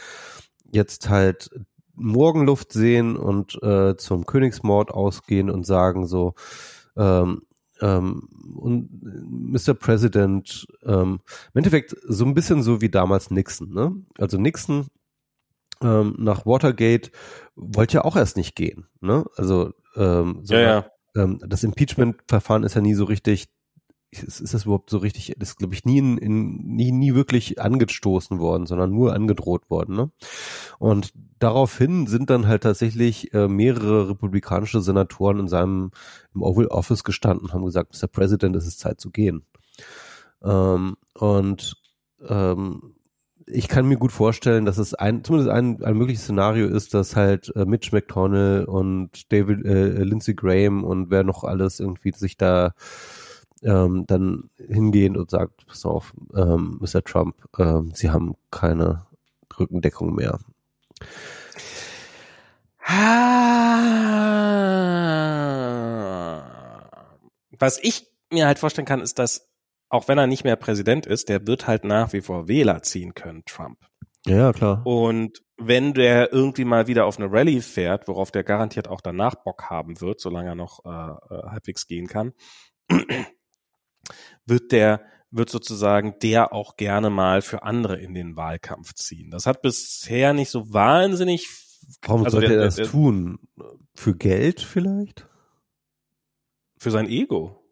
jetzt 0.72 1.08
halt 1.08 1.50
Morgenluft 1.96 2.72
sehen 2.72 3.16
und 3.16 3.60
äh, 3.62 3.96
zum 3.96 4.26
Königsmord 4.26 4.90
ausgehen 4.90 5.48
und 5.50 5.64
sagen 5.64 6.06
so, 6.06 6.34
ähm, 6.96 7.42
ähm, 7.80 8.28
und 8.56 8.88
Mr. 9.02 9.74
President, 9.74 10.66
ähm, 10.84 11.20
im 11.52 11.58
Endeffekt 11.58 11.94
so 12.08 12.24
ein 12.24 12.34
bisschen 12.34 12.62
so 12.64 12.80
wie 12.80 12.88
damals 12.88 13.30
Nixon, 13.30 13.72
ne? 13.72 13.94
Also 14.18 14.38
Nixon 14.38 14.86
ähm, 15.82 16.14
nach 16.18 16.46
Watergate 16.46 17.10
wollte 17.56 17.94
ja 17.94 18.04
auch 18.04 18.16
erst 18.16 18.36
nicht 18.36 18.56
gehen, 18.56 18.86
ne? 19.00 19.24
Also 19.36 19.72
ähm, 19.96 20.40
ja, 20.40 20.44
sondern, 20.44 20.84
ja. 21.14 21.22
ähm, 21.22 21.40
das 21.46 21.64
Impeachment-Verfahren 21.64 22.64
ist 22.64 22.74
ja 22.74 22.80
nie 22.80 22.94
so 22.94 23.04
richtig, 23.04 23.48
ist, 24.10 24.40
ist 24.40 24.54
das 24.54 24.64
überhaupt 24.64 24.90
so 24.90 24.98
richtig, 24.98 25.34
das 25.38 25.50
ist, 25.50 25.58
glaube 25.58 25.74
ich, 25.74 25.84
nie, 25.84 25.98
in, 25.98 26.18
in, 26.18 26.56
nie, 26.76 26.92
nie 26.92 27.14
wirklich 27.14 27.60
angestoßen 27.60 28.38
worden, 28.38 28.66
sondern 28.66 28.90
nur 28.90 29.14
angedroht 29.14 29.70
worden. 29.70 29.96
Ne? 29.96 30.10
Und 30.78 31.12
daraufhin 31.38 32.06
sind 32.06 32.30
dann 32.30 32.46
halt 32.46 32.62
tatsächlich 32.62 33.32
äh, 33.34 33.48
mehrere 33.48 34.08
republikanische 34.08 34.80
Senatoren 34.80 35.40
in 35.40 35.48
seinem 35.48 35.90
im 36.34 36.42
Oval 36.42 36.66
Office 36.66 37.04
gestanden 37.04 37.46
und 37.46 37.54
haben 37.54 37.64
gesagt, 37.64 37.94
Mr. 37.94 38.08
President, 38.08 38.56
es 38.56 38.66
ist 38.66 38.80
Zeit 38.80 39.00
zu 39.00 39.10
gehen. 39.10 39.44
Ähm, 40.42 40.96
und 41.14 41.76
ähm, 42.28 42.93
ich 43.46 43.68
kann 43.68 43.86
mir 43.86 43.96
gut 43.96 44.12
vorstellen, 44.12 44.64
dass 44.64 44.78
es 44.78 44.94
ein, 44.94 45.24
zumindest 45.24 45.50
ein, 45.50 45.82
ein 45.82 45.96
mögliches 45.96 46.24
Szenario 46.24 46.66
ist, 46.66 46.94
dass 46.94 47.16
halt 47.16 47.54
äh, 47.56 47.64
Mitch 47.64 47.90
McConnell 47.92 48.64
und 48.64 49.32
David, 49.32 49.64
äh, 49.64 50.02
Lindsey 50.02 50.34
Graham 50.34 50.84
und 50.84 51.10
wer 51.10 51.24
noch 51.24 51.44
alles 51.44 51.80
irgendwie 51.80 52.12
sich 52.12 52.36
da 52.36 52.72
ähm, 53.62 54.04
dann 54.06 54.50
hingehen 54.56 55.16
und 55.16 55.30
sagt, 55.30 55.66
pass 55.66 55.84
auf, 55.84 56.12
ähm, 56.34 56.78
Mr. 56.80 57.02
Trump, 57.02 57.36
ähm, 57.58 57.92
Sie 57.94 58.10
haben 58.10 58.34
keine 58.50 59.06
Rückendeckung 59.58 60.14
mehr. 60.14 60.38
Was 67.58 67.78
ich 67.82 68.06
mir 68.30 68.46
halt 68.46 68.58
vorstellen 68.58 68.86
kann, 68.86 69.00
ist, 69.00 69.18
dass 69.18 69.48
auch 69.94 70.08
wenn 70.08 70.18
er 70.18 70.26
nicht 70.26 70.44
mehr 70.44 70.56
Präsident 70.56 71.06
ist, 71.06 71.28
der 71.28 71.46
wird 71.46 71.66
halt 71.66 71.84
nach 71.84 72.12
wie 72.12 72.20
vor 72.20 72.48
Wähler 72.48 72.82
ziehen 72.82 73.14
können, 73.14 73.44
Trump. 73.46 73.78
Ja, 74.26 74.52
klar. 74.52 74.84
Und 74.86 75.42
wenn 75.56 75.94
der 75.94 76.32
irgendwie 76.32 76.64
mal 76.64 76.86
wieder 76.88 77.06
auf 77.06 77.18
eine 77.18 77.30
Rallye 77.30 77.60
fährt, 77.60 78.08
worauf 78.08 78.30
der 78.32 78.42
garantiert 78.42 78.88
auch 78.88 79.00
danach 79.00 79.36
Bock 79.36 79.70
haben 79.70 80.00
wird, 80.00 80.20
solange 80.20 80.50
er 80.50 80.54
noch 80.56 80.84
äh, 80.84 80.88
äh, 80.88 81.42
halbwegs 81.50 81.86
gehen 81.86 82.08
kann, 82.08 82.32
wird 84.46 84.72
der 84.72 85.00
wird 85.30 85.50
sozusagen 85.50 86.14
der 86.22 86.52
auch 86.52 86.76
gerne 86.76 87.10
mal 87.10 87.42
für 87.42 87.64
andere 87.64 87.96
in 88.00 88.14
den 88.14 88.36
Wahlkampf 88.36 88.94
ziehen. 88.94 89.30
Das 89.30 89.46
hat 89.46 89.62
bisher 89.62 90.32
nicht 90.32 90.50
so 90.50 90.72
wahnsinnig. 90.72 91.48
Warum 92.02 92.24
also 92.24 92.36
sollte 92.38 92.52
der- 92.52 92.58
er 92.58 92.64
das 92.66 92.76
der- 92.76 92.86
tun? 92.86 93.38
Für 93.94 94.14
Geld 94.16 94.60
vielleicht? 94.60 95.28
Für 96.78 96.90
sein 96.90 97.08
Ego. 97.08 97.63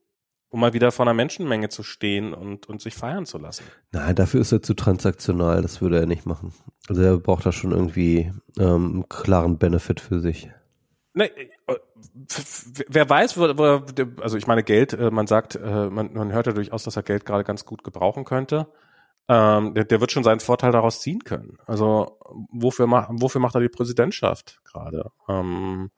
Um 0.52 0.60
mal 0.60 0.74
wieder 0.74 0.92
vor 0.92 1.06
einer 1.06 1.14
Menschenmenge 1.14 1.70
zu 1.70 1.82
stehen 1.82 2.34
und, 2.34 2.68
und 2.68 2.82
sich 2.82 2.94
feiern 2.94 3.24
zu 3.24 3.38
lassen. 3.38 3.64
Nein, 3.90 4.14
dafür 4.14 4.42
ist 4.42 4.52
er 4.52 4.62
zu 4.62 4.74
transaktional, 4.74 5.62
das 5.62 5.80
würde 5.80 5.98
er 5.98 6.06
nicht 6.06 6.26
machen. 6.26 6.52
Also 6.88 7.00
er 7.00 7.18
braucht 7.18 7.46
da 7.46 7.52
schon 7.52 7.72
irgendwie 7.72 8.30
ähm, 8.58 8.92
einen 8.92 9.08
klaren 9.08 9.56
Benefit 9.56 9.98
für 9.98 10.20
sich. 10.20 10.50
Ne, 11.14 11.30
äh, 11.34 11.78
wer 12.88 13.08
weiß, 13.08 13.38
wo, 13.38 13.56
wo, 13.56 14.20
also 14.20 14.36
ich 14.36 14.46
meine 14.46 14.62
Geld, 14.62 14.92
äh, 14.92 15.10
man 15.10 15.26
sagt, 15.26 15.56
äh, 15.56 15.88
man, 15.88 16.12
man 16.12 16.32
hört 16.32 16.46
ja 16.46 16.52
durchaus, 16.52 16.84
dass 16.84 16.96
er 16.96 17.02
Geld 17.02 17.24
gerade 17.24 17.44
ganz 17.44 17.64
gut 17.64 17.82
gebrauchen 17.82 18.24
könnte. 18.24 18.68
Ähm, 19.28 19.72
der, 19.72 19.84
der 19.84 20.00
wird 20.00 20.12
schon 20.12 20.24
seinen 20.24 20.40
Vorteil 20.40 20.72
daraus 20.72 21.00
ziehen 21.00 21.24
können. 21.24 21.56
Also 21.64 22.18
wofür, 22.50 22.86
ma 22.86 23.08
wofür 23.10 23.40
macht 23.40 23.54
er 23.54 23.62
die 23.62 23.70
Präsidentschaft 23.70 24.60
gerade? 24.64 25.10
Ähm, 25.28 25.90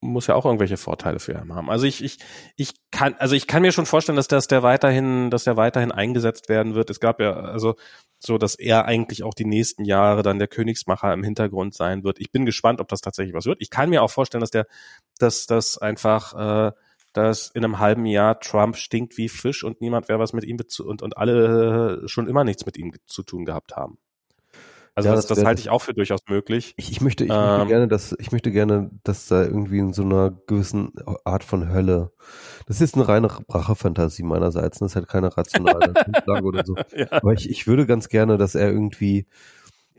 muss 0.00 0.26
ja 0.26 0.34
auch 0.34 0.46
irgendwelche 0.46 0.76
Vorteile 0.76 1.18
für 1.18 1.32
ihn 1.32 1.54
haben. 1.54 1.70
Also 1.70 1.84
ich, 1.86 2.02
ich, 2.02 2.18
ich 2.56 2.72
kann, 2.90 3.14
also 3.18 3.34
ich 3.34 3.46
kann 3.46 3.62
mir 3.62 3.72
schon 3.72 3.86
vorstellen, 3.86 4.16
dass 4.16 4.28
das 4.28 4.48
der 4.48 4.62
weiterhin, 4.62 5.30
dass 5.30 5.44
der 5.44 5.56
weiterhin 5.56 5.92
eingesetzt 5.92 6.48
werden 6.48 6.74
wird. 6.74 6.88
Es 6.90 7.00
gab 7.00 7.20
ja, 7.20 7.32
also 7.32 7.76
so, 8.18 8.38
dass 8.38 8.54
er 8.54 8.86
eigentlich 8.86 9.22
auch 9.22 9.34
die 9.34 9.44
nächsten 9.44 9.84
Jahre 9.84 10.22
dann 10.22 10.38
der 10.38 10.48
Königsmacher 10.48 11.12
im 11.12 11.22
Hintergrund 11.22 11.74
sein 11.74 12.02
wird. 12.02 12.18
Ich 12.18 12.32
bin 12.32 12.46
gespannt, 12.46 12.80
ob 12.80 12.88
das 12.88 13.02
tatsächlich 13.02 13.34
was 13.34 13.46
wird. 13.46 13.60
Ich 13.60 13.70
kann 13.70 13.90
mir 13.90 14.02
auch 14.02 14.10
vorstellen, 14.10 14.40
dass 14.40 14.50
der, 14.50 14.66
dass 15.18 15.46
das 15.46 15.76
einfach, 15.76 16.68
äh, 16.68 16.72
dass 17.12 17.48
in 17.48 17.64
einem 17.64 17.78
halben 17.78 18.06
Jahr 18.06 18.40
Trump 18.40 18.76
stinkt 18.76 19.18
wie 19.18 19.28
Fisch 19.28 19.64
und 19.64 19.80
niemand 19.80 20.08
wer 20.08 20.18
was 20.18 20.32
mit 20.32 20.44
ihm 20.44 20.58
und, 20.84 21.02
und 21.02 21.16
alle 21.18 22.08
schon 22.08 22.26
immer 22.28 22.44
nichts 22.44 22.64
mit 22.64 22.78
ihm 22.78 22.94
zu 23.06 23.22
tun 23.22 23.44
gehabt 23.44 23.76
haben. 23.76 23.98
Also 24.94 25.08
Ja, 25.08 25.14
das, 25.14 25.26
das 25.26 25.38
das 25.38 25.46
halte 25.46 25.60
ich 25.60 25.70
auch 25.70 25.82
für 25.82 25.94
durchaus 25.94 26.20
möglich. 26.28 26.74
Ich, 26.76 26.90
ich 26.90 27.00
möchte, 27.00 27.24
ich 27.24 27.30
möchte 27.30 27.62
Ähm. 27.62 27.68
gerne, 27.68 27.88
dass 27.88 28.14
ich 28.18 28.32
möchte 28.32 28.50
gerne, 28.50 28.90
dass 29.04 29.28
da 29.28 29.42
irgendwie 29.44 29.78
in 29.78 29.92
so 29.92 30.02
einer 30.02 30.30
gewissen 30.46 30.92
Art 31.24 31.44
von 31.44 31.72
Hölle. 31.72 32.12
Das 32.66 32.80
ist 32.80 32.94
eine 32.94 33.06
reine 33.08 33.28
Rachefantasie 33.48 34.22
meinerseits. 34.22 34.78
Das 34.78 34.92
ist 34.92 34.96
halt 34.96 35.08
keine 35.08 35.36
rationale 35.36 35.92
Grundlage 35.94 36.44
oder 36.44 36.64
so. 36.64 36.76
Ja. 36.94 37.06
Aber 37.10 37.32
ich, 37.32 37.48
ich 37.48 37.66
würde 37.66 37.86
ganz 37.86 38.08
gerne, 38.08 38.36
dass 38.36 38.54
er 38.54 38.70
irgendwie 38.70 39.26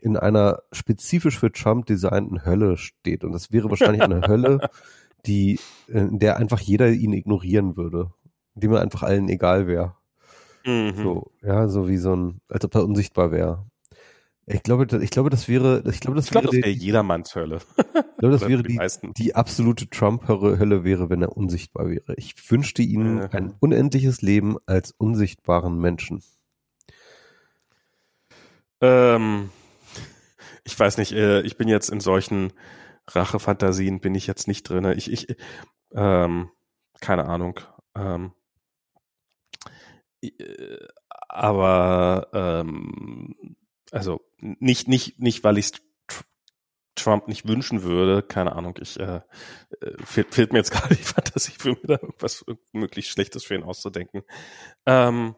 in 0.00 0.16
einer 0.16 0.62
spezifisch 0.72 1.38
für 1.38 1.52
Trump 1.52 1.86
designten 1.86 2.44
Hölle 2.44 2.76
steht. 2.76 3.24
Und 3.24 3.32
das 3.32 3.52
wäre 3.52 3.70
wahrscheinlich 3.70 4.02
eine 4.02 4.26
Hölle, 4.26 4.68
die, 5.26 5.58
in 5.86 6.18
der 6.18 6.36
einfach 6.36 6.60
jeder 6.60 6.90
ihn 6.90 7.12
ignorieren 7.12 7.76
würde. 7.76 8.12
Indem 8.54 8.72
er 8.72 8.80
einfach 8.82 9.02
allen 9.04 9.28
egal 9.28 9.66
wäre. 9.66 9.94
Mhm. 10.66 10.94
So, 10.96 11.30
ja, 11.42 11.68
so 11.68 11.88
wie 11.88 11.96
so 11.96 12.14
ein, 12.14 12.40
als 12.48 12.64
ob 12.64 12.74
er 12.74 12.84
unsichtbar 12.84 13.30
wäre. 13.30 13.64
Ich 14.52 14.62
glaube, 14.62 14.86
das- 14.86 15.02
ich 15.02 15.10
glaube, 15.10 15.30
das 15.30 15.48
wäre, 15.48 15.82
ich 15.90 16.00
glaube, 16.00 16.16
das 16.16 16.26
Ich 16.26 16.30
glaube, 16.30 16.46
das 16.46 16.54
wäre, 16.54 16.64
wäre 16.66 16.74
die, 16.74 16.84
jedermanns 16.84 17.34
Hölle. 17.34 17.58
ich 17.78 17.84
glaube, 18.18 18.32
das 18.38 18.48
wäre 18.48 18.62
die 18.62 18.78
die, 18.78 19.12
die 19.14 19.34
absolute 19.34 19.88
Trump-Hölle 19.88 20.84
wäre, 20.84 21.08
wenn 21.10 21.22
er 21.22 21.36
unsichtbar 21.36 21.88
wäre. 21.88 22.14
Ich 22.16 22.34
wünschte 22.50 22.82
ihnen 22.82 23.18
Ja. 23.18 23.28
ein 23.30 23.54
unendliches 23.60 24.20
Leben 24.22 24.56
als 24.66 24.92
unsichtbaren 24.92 25.78
Menschen. 25.78 26.22
Ähm, 28.80 29.50
ich 30.64 30.78
weiß 30.78 30.98
nicht, 30.98 31.12
äh, 31.12 31.40
ich 31.42 31.56
bin 31.56 31.68
jetzt 31.68 31.88
in 31.88 32.00
solchen 32.00 32.52
Rachefantasien 33.08 34.00
bin 34.00 34.14
ich 34.14 34.26
jetzt 34.26 34.48
nicht 34.48 34.64
drinne. 34.68 34.94
Ich, 34.94 35.10
ich, 35.10 35.36
ähm, 35.92 36.50
keine 37.00 37.24
Ahnung. 37.26 37.58
Ähm, 37.96 38.32
äh, 40.22 40.30
aber 41.28 42.28
ähm, 42.32 43.56
also 43.92 44.20
nicht, 44.38 44.88
nicht, 44.88 45.20
nicht, 45.20 45.44
weil 45.44 45.58
ich 45.58 45.72
Trump 46.94 47.28
nicht 47.28 47.46
wünschen 47.46 47.82
würde, 47.82 48.22
keine 48.22 48.52
Ahnung, 48.52 48.78
ich 48.80 48.98
äh, 48.98 49.20
äh 49.80 50.04
fehlt, 50.04 50.34
fehlt 50.34 50.52
mir 50.52 50.58
jetzt 50.58 50.70
gerade 50.72 50.94
die 50.94 51.02
Fantasie 51.02 51.52
für 51.58 51.70
mir 51.70 51.84
da 51.84 51.94
irgendwas 51.94 52.44
möglichst 52.72 53.12
Schlechtes 53.12 53.44
für 53.44 53.54
ihn 53.54 53.62
auszudenken. 53.62 54.22
Ähm, 54.86 55.34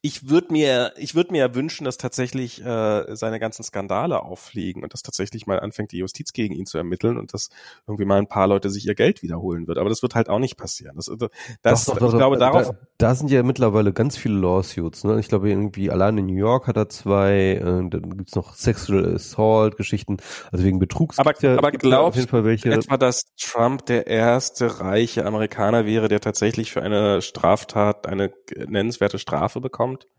ich 0.00 0.28
würde 0.28 0.52
mir, 0.52 0.92
ich 0.96 1.14
würde 1.14 1.32
mir 1.32 1.38
ja 1.38 1.54
wünschen, 1.54 1.84
dass 1.84 1.96
tatsächlich 1.96 2.64
äh, 2.64 3.16
seine 3.16 3.40
ganzen 3.40 3.64
Skandale 3.64 4.22
auffliegen 4.22 4.84
und 4.84 4.92
dass 4.92 5.02
tatsächlich 5.02 5.46
mal 5.46 5.58
anfängt, 5.58 5.90
die 5.90 5.98
Justiz 5.98 6.32
gegen 6.32 6.54
ihn 6.54 6.66
zu 6.66 6.78
ermitteln 6.78 7.18
und 7.18 7.34
dass 7.34 7.48
irgendwie 7.86 8.04
mal 8.04 8.18
ein 8.18 8.28
paar 8.28 8.46
Leute 8.46 8.70
sich 8.70 8.86
ihr 8.86 8.94
Geld 8.94 9.22
wiederholen 9.22 9.66
wird. 9.66 9.78
Aber 9.78 9.88
das 9.88 10.02
wird 10.02 10.14
halt 10.14 10.28
auch 10.28 10.38
nicht 10.38 10.56
passieren. 10.56 10.94
Das, 10.96 11.08
also, 11.08 11.28
das, 11.62 11.84
doch, 11.84 11.98
doch, 11.98 12.06
ich 12.06 12.12
doch, 12.12 12.18
glaube, 12.18 12.38
da, 12.38 12.50
darauf. 12.50 12.68
Da, 12.68 13.08
da, 13.08 13.14
sind 13.14 13.30
ja 13.30 13.42
mittlerweile 13.42 13.92
ganz 13.92 14.16
viele 14.16 14.38
Lawsuits. 14.38 15.02
Ne? 15.02 15.18
Ich 15.18 15.28
glaube, 15.28 15.50
irgendwie 15.50 15.90
allein 15.90 16.16
in 16.18 16.26
New 16.26 16.36
York 16.36 16.68
hat 16.68 16.76
er 16.76 16.88
zwei. 16.88 17.58
Äh, 17.60 17.60
dann 17.62 18.16
gibt's 18.16 18.36
noch 18.36 18.54
Sexual 18.54 19.14
Assault 19.14 19.76
Geschichten, 19.76 20.18
also 20.52 20.64
wegen 20.64 20.78
Betrugs. 20.78 21.18
Aber, 21.18 21.34
ja, 21.40 21.58
aber 21.58 21.72
glaubst 21.72 22.32
welche. 22.32 22.72
etwa, 22.72 22.96
dass 22.96 23.22
Trump 23.36 23.86
der 23.86 24.06
erste 24.06 24.80
reiche 24.80 25.26
Amerikaner 25.26 25.86
wäre, 25.86 26.08
der 26.08 26.20
tatsächlich 26.20 26.72
für 26.72 26.82
eine 26.82 27.20
Straftat 27.20 28.06
eine 28.06 28.32
nennenswerte 28.66 29.18
Strafe 29.48 29.60
bekommt? 29.60 30.06
kommt. 30.06 30.18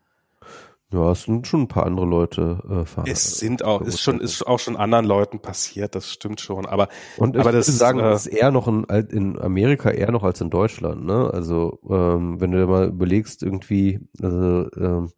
Ja, 0.91 1.11
es 1.11 1.23
sind 1.23 1.45
schon 1.45 1.61
ein 1.61 1.67
paar 1.67 1.85
andere 1.85 2.07
Leute 2.07 2.85
äh. 3.05 3.09
Es 3.11 3.37
sind 3.37 3.63
auch, 3.63 3.81
ist 3.81 4.01
schon, 4.01 4.19
ist 4.19 4.47
auch 4.47 4.57
schon 4.57 4.75
anderen 4.75 5.05
Leuten 5.05 5.39
passiert, 5.39 5.93
das 5.93 6.11
stimmt 6.11 6.41
schon. 6.41 6.65
Aber, 6.65 6.87
und 7.17 7.37
aber 7.37 7.51
ich 7.51 7.57
das, 7.57 7.67
würde 7.67 7.77
sagen, 7.77 7.99
äh, 7.99 8.03
das 8.03 8.25
ist 8.25 8.33
eher 8.33 8.49
noch 8.49 8.67
in, 8.67 8.85
in 8.85 9.39
Amerika 9.39 9.91
eher 9.91 10.11
noch 10.11 10.23
als 10.23 10.41
in 10.41 10.49
Deutschland, 10.49 11.05
ne? 11.05 11.29
Also, 11.31 11.79
ähm, 11.87 12.41
wenn 12.41 12.51
du 12.51 12.57
dir 12.57 12.65
mal 12.65 12.87
überlegst, 12.87 13.43
irgendwie, 13.43 13.99
also, 14.19 14.67
ähm, 14.77 15.11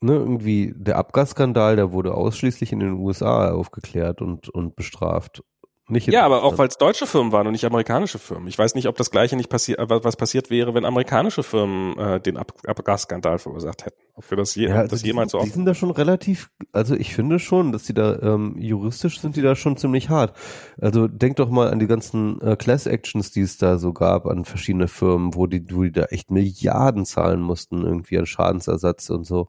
ne, 0.00 0.14
irgendwie 0.14 0.72
der 0.74 0.96
Abgasskandal, 0.96 1.76
der 1.76 1.92
wurde 1.92 2.14
ausschließlich 2.14 2.72
in 2.72 2.80
den 2.80 2.94
USA 2.94 3.50
aufgeklärt 3.50 4.22
und, 4.22 4.48
und 4.48 4.76
bestraft. 4.76 5.42
Nicht 5.86 6.06
ja, 6.08 6.24
aber 6.24 6.44
auch 6.44 6.56
weil 6.56 6.68
es 6.68 6.78
deutsche 6.78 7.06
Firmen 7.06 7.30
waren 7.32 7.46
und 7.46 7.52
nicht 7.52 7.66
amerikanische 7.66 8.18
Firmen. 8.18 8.48
Ich 8.48 8.58
weiß 8.58 8.74
nicht, 8.74 8.88
ob 8.88 8.96
das 8.96 9.10
gleiche 9.10 9.36
nicht 9.36 9.50
passiert, 9.50 9.78
äh, 9.78 9.86
was 10.02 10.16
passiert 10.16 10.48
wäre, 10.48 10.72
wenn 10.72 10.86
amerikanische 10.86 11.42
Firmen 11.42 11.98
äh, 11.98 12.20
den 12.20 12.38
Ab 12.38 12.54
Abgasskandal 12.66 13.38
verursacht 13.38 13.84
hätten. 13.84 14.00
Ob 14.14 14.30
wir 14.30 14.38
das, 14.38 14.54
je, 14.54 14.68
ja, 14.68 14.86
das 14.86 15.02
die, 15.02 15.08
jemals 15.08 15.32
so 15.32 15.42
Die 15.42 15.50
sind 15.50 15.66
da 15.66 15.74
schon 15.74 15.90
relativ, 15.90 16.50
also 16.72 16.94
ich 16.94 17.14
finde 17.14 17.38
schon, 17.38 17.70
dass 17.70 17.82
die 17.82 17.92
da 17.92 18.18
ähm, 18.20 18.56
juristisch 18.58 19.20
sind 19.20 19.36
die 19.36 19.42
da 19.42 19.56
schon 19.56 19.76
ziemlich 19.76 20.08
hart. 20.08 20.34
Also 20.80 21.06
denk 21.06 21.36
doch 21.36 21.50
mal 21.50 21.70
an 21.70 21.80
die 21.80 21.86
ganzen 21.86 22.40
äh, 22.40 22.56
Class 22.56 22.86
Actions, 22.86 23.30
die 23.30 23.42
es 23.42 23.58
da 23.58 23.76
so 23.76 23.92
gab 23.92 24.24
an 24.24 24.46
verschiedene 24.46 24.88
Firmen, 24.88 25.34
wo 25.34 25.46
die, 25.46 25.66
wo 25.70 25.82
die 25.82 25.92
da 25.92 26.04
echt 26.04 26.30
Milliarden 26.30 27.04
zahlen 27.04 27.42
mussten 27.42 27.84
irgendwie 27.84 28.18
an 28.18 28.24
Schadensersatz 28.24 29.10
und 29.10 29.24
so. 29.24 29.48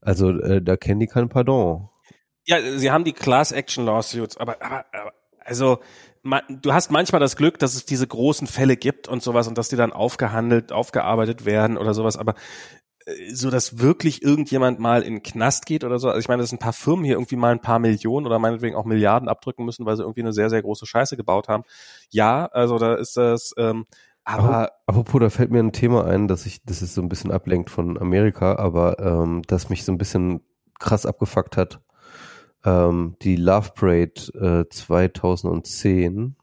Also 0.00 0.30
äh, 0.30 0.62
da 0.62 0.78
kennen 0.78 1.00
die 1.00 1.08
kein 1.08 1.28
Pardon. 1.28 1.90
Ja, 2.46 2.56
sie 2.78 2.90
haben 2.90 3.04
die 3.04 3.12
Class 3.12 3.52
Action 3.52 3.84
Lawsuits, 3.84 4.38
aber, 4.38 4.62
aber, 4.62 4.86
aber 4.94 5.12
also 5.48 5.78
man, 6.22 6.42
du 6.48 6.72
hast 6.72 6.90
manchmal 6.90 7.20
das 7.20 7.36
Glück, 7.36 7.58
dass 7.58 7.74
es 7.74 7.84
diese 7.84 8.06
großen 8.06 8.46
Fälle 8.46 8.76
gibt 8.76 9.08
und 9.08 9.22
sowas 9.22 9.48
und 9.48 9.56
dass 9.56 9.68
die 9.68 9.76
dann 9.76 9.92
aufgehandelt, 9.92 10.72
aufgearbeitet 10.72 11.44
werden 11.44 11.78
oder 11.78 11.94
sowas, 11.94 12.16
aber 12.16 12.34
äh, 13.06 13.34
so 13.34 13.50
dass 13.50 13.78
wirklich 13.78 14.22
irgendjemand 14.22 14.78
mal 14.78 15.02
in 15.02 15.14
den 15.14 15.22
Knast 15.22 15.66
geht 15.66 15.84
oder 15.84 15.98
so. 15.98 16.08
Also 16.08 16.20
ich 16.20 16.28
meine, 16.28 16.42
dass 16.42 16.52
ein 16.52 16.58
paar 16.58 16.72
Firmen 16.72 17.04
hier 17.04 17.14
irgendwie 17.14 17.36
mal 17.36 17.52
ein 17.52 17.62
paar 17.62 17.78
Millionen 17.78 18.26
oder 18.26 18.38
meinetwegen 18.38 18.76
auch 18.76 18.84
Milliarden 18.84 19.28
abdrücken 19.28 19.64
müssen, 19.64 19.86
weil 19.86 19.96
sie 19.96 20.02
irgendwie 20.02 20.22
eine 20.22 20.32
sehr, 20.32 20.50
sehr 20.50 20.62
große 20.62 20.86
Scheiße 20.86 21.16
gebaut 21.16 21.48
haben. 21.48 21.64
Ja, 22.10 22.46
also 22.46 22.78
da 22.78 22.94
ist 22.94 23.16
das, 23.16 23.54
ähm, 23.56 23.86
aber. 24.24 24.72
Apropos, 24.86 25.20
da 25.20 25.30
fällt 25.30 25.50
mir 25.50 25.60
ein 25.60 25.72
Thema 25.72 26.04
ein, 26.04 26.28
dass 26.28 26.44
ich, 26.44 26.62
das 26.62 26.82
ist 26.82 26.94
so 26.94 27.00
ein 27.00 27.08
bisschen 27.08 27.32
ablenkt 27.32 27.70
von 27.70 27.98
Amerika, 27.98 28.56
aber 28.56 28.98
ähm, 28.98 29.42
das 29.46 29.70
mich 29.70 29.84
so 29.84 29.92
ein 29.92 29.98
bisschen 29.98 30.42
krass 30.78 31.06
abgefuckt 31.06 31.56
hat 31.56 31.80
ähm, 32.64 33.16
die 33.22 33.36
Love 33.36 33.70
Parade 33.74 34.64
äh, 34.64 34.68
2010 34.68 36.36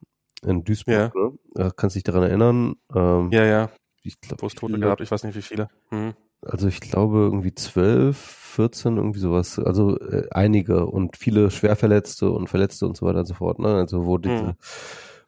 in 0.45 0.63
Duisburg. 0.63 1.13
Ja. 1.15 1.21
Ne? 1.21 1.37
Äh, 1.55 1.71
kannst 1.75 1.95
dich 1.95 2.03
daran 2.03 2.23
erinnern? 2.23 2.75
Ähm, 2.93 3.29
ja, 3.31 3.45
ja. 3.45 3.69
Ich 4.03 4.19
glaube, 4.21 4.43
Wo 4.43 4.47
es 4.47 4.53
Tote 4.53 4.79
gehabt, 4.79 5.01
ich 5.01 5.09
weiß 5.09 5.23
nicht 5.23 5.35
wie 5.35 5.41
viele. 5.41 5.67
Hm. 5.89 6.13
Also 6.41 6.67
ich 6.67 6.79
glaube 6.79 7.17
irgendwie 7.17 7.55
zwölf, 7.55 8.17
14, 8.17 8.97
irgendwie 8.97 9.19
sowas. 9.19 9.57
Also 9.57 9.99
äh, 9.99 10.27
einige 10.31 10.85
und 10.85 11.17
viele 11.17 11.49
Schwerverletzte 11.49 12.29
und 12.29 12.47
Verletzte 12.47 12.85
und 12.85 12.95
so 12.95 13.05
weiter 13.05 13.19
und 13.19 13.25
so 13.25 13.33
fort. 13.33 13.57
Ne? 13.59 13.73
Also 13.73 14.05
wo 14.05 14.17
diese, 14.19 14.47
hm. 14.49 14.53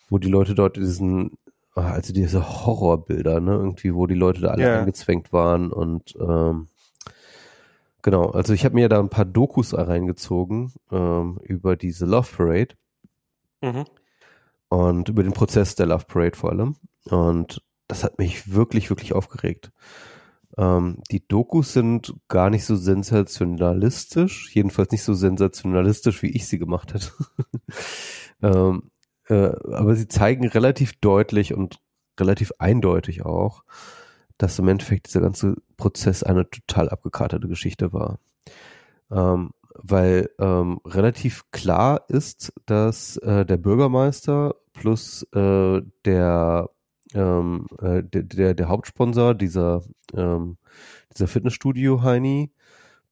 wo 0.09 0.19
die 0.19 0.29
Leute 0.29 0.53
dort 0.53 0.77
diesen, 0.77 1.37
ah, 1.73 1.91
also 1.91 2.13
diese 2.13 2.65
Horrorbilder, 2.65 3.39
ne, 3.39 3.53
irgendwie, 3.53 3.95
wo 3.95 4.05
die 4.05 4.15
Leute 4.15 4.41
da 4.41 4.49
alle 4.49 4.63
ja. 4.63 4.79
eingezwängt 4.79 5.33
waren 5.33 5.71
und 5.71 6.15
ähm, 6.19 6.67
Genau, 8.07 8.29
also 8.29 8.53
ich 8.53 8.63
habe 8.63 8.75
mir 8.75 8.87
da 8.87 8.99
ein 9.01 9.09
paar 9.09 9.25
Dokus 9.25 9.77
reingezogen 9.77 10.71
ähm, 10.93 11.39
über 11.43 11.75
diese 11.75 12.05
Love 12.05 12.37
Parade 12.37 12.75
mhm. 13.59 13.83
und 14.69 15.09
über 15.09 15.23
den 15.23 15.33
Prozess 15.33 15.75
der 15.75 15.87
Love 15.87 16.05
Parade 16.07 16.37
vor 16.37 16.51
allem. 16.51 16.77
Und 17.09 17.61
das 17.89 18.05
hat 18.05 18.17
mich 18.17 18.53
wirklich, 18.53 18.89
wirklich 18.89 19.11
aufgeregt. 19.11 19.73
Ähm, 20.57 21.01
die 21.11 21.27
Dokus 21.27 21.73
sind 21.73 22.15
gar 22.29 22.49
nicht 22.49 22.63
so 22.63 22.77
sensationalistisch, 22.77 24.55
jedenfalls 24.55 24.91
nicht 24.91 25.03
so 25.03 25.13
sensationalistisch, 25.13 26.23
wie 26.23 26.31
ich 26.31 26.47
sie 26.47 26.59
gemacht 26.59 26.93
hätte. 26.93 27.11
ähm, 28.41 28.89
äh, 29.27 29.51
aber 29.73 29.95
sie 29.95 30.07
zeigen 30.07 30.47
relativ 30.47 30.97
deutlich 31.01 31.53
und 31.53 31.81
relativ 32.17 32.53
eindeutig 32.57 33.25
auch, 33.25 33.65
dass 34.37 34.59
im 34.59 34.67
Endeffekt 34.67 35.07
dieser 35.07 35.21
ganze 35.21 35.55
Prozess 35.77 36.23
eine 36.23 36.49
total 36.49 36.89
abgekartete 36.89 37.47
Geschichte 37.47 37.93
war. 37.93 38.19
Ähm, 39.11 39.51
weil 39.79 40.29
ähm, 40.39 40.79
relativ 40.85 41.49
klar 41.51 42.05
ist, 42.07 42.51
dass 42.65 43.17
äh, 43.17 43.45
der 43.45 43.57
Bürgermeister 43.57 44.55
plus 44.73 45.23
äh, 45.33 45.81
der, 46.05 46.69
ähm, 47.13 47.67
äh, 47.79 48.03
der, 48.03 48.53
der, 48.53 48.67
Hauptsponsor 48.69 49.35
dieser, 49.35 49.83
ähm, 50.13 50.57
dieser 51.13 51.27
Fitnessstudio 51.27 52.01
Heini 52.01 52.51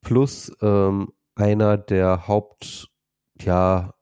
plus 0.02 0.52
ähm, 0.62 1.12
einer 1.36 1.78
der 1.78 2.28
Haupt, 2.28 2.90
ja, 3.40 3.94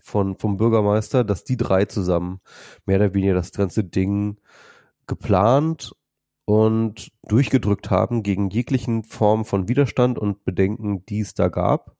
von, 0.00 0.36
vom 0.36 0.56
Bürgermeister, 0.58 1.24
dass 1.24 1.44
die 1.44 1.56
drei 1.56 1.86
zusammen 1.86 2.40
mehr 2.84 2.96
oder 2.96 3.14
weniger 3.14 3.34
das 3.34 3.52
ganze 3.52 3.84
Ding 3.84 4.38
geplant 5.06 5.94
und 6.44 7.10
durchgedrückt 7.26 7.90
haben 7.90 8.22
gegen 8.22 8.50
jeglichen 8.50 9.02
Form 9.02 9.44
von 9.44 9.68
Widerstand 9.68 10.18
und 10.18 10.44
Bedenken, 10.44 11.04
die 11.06 11.20
es 11.20 11.34
da 11.34 11.48
gab. 11.48 11.96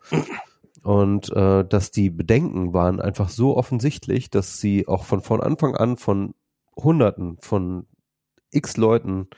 Und 0.82 1.30
äh, 1.32 1.64
dass 1.64 1.90
die 1.90 2.10
Bedenken 2.10 2.74
waren 2.74 3.00
einfach 3.00 3.30
so 3.30 3.56
offensichtlich, 3.56 4.28
dass 4.28 4.58
sie 4.58 4.86
auch 4.86 5.04
von, 5.04 5.22
von 5.22 5.40
Anfang 5.40 5.76
an 5.76 5.96
von 5.96 6.34
Hunderten, 6.76 7.38
von 7.40 7.86
x 8.50 8.76
Leuten 8.76 9.28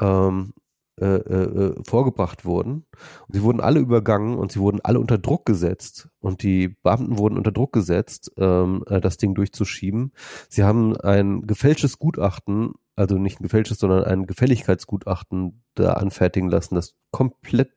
ähm, 0.00 0.54
äh, 1.00 1.06
äh, 1.06 1.82
vorgebracht 1.84 2.44
wurden. 2.44 2.84
Und 3.26 3.34
sie 3.34 3.42
wurden 3.42 3.60
alle 3.60 3.80
übergangen 3.80 4.36
und 4.36 4.52
sie 4.52 4.60
wurden 4.60 4.80
alle 4.82 5.00
unter 5.00 5.18
Druck 5.18 5.44
gesetzt. 5.46 6.08
Und 6.20 6.42
die 6.42 6.68
Beamten 6.68 7.18
wurden 7.18 7.38
unter 7.38 7.50
Druck 7.50 7.72
gesetzt, 7.72 8.30
ähm, 8.36 8.84
äh, 8.86 9.00
das 9.00 9.16
Ding 9.16 9.34
durchzuschieben. 9.34 10.12
Sie 10.48 10.64
haben 10.64 10.96
ein 10.96 11.46
gefälschtes 11.46 11.98
Gutachten 11.98 12.74
also 12.96 13.16
nicht 13.18 13.40
ein 13.40 13.44
gefälschtes, 13.44 13.78
sondern 13.78 14.04
ein 14.04 14.26
Gefälligkeitsgutachten 14.26 15.64
da 15.74 15.94
anfertigen 15.94 16.48
lassen, 16.48 16.74
das 16.74 16.94
komplett 17.10 17.72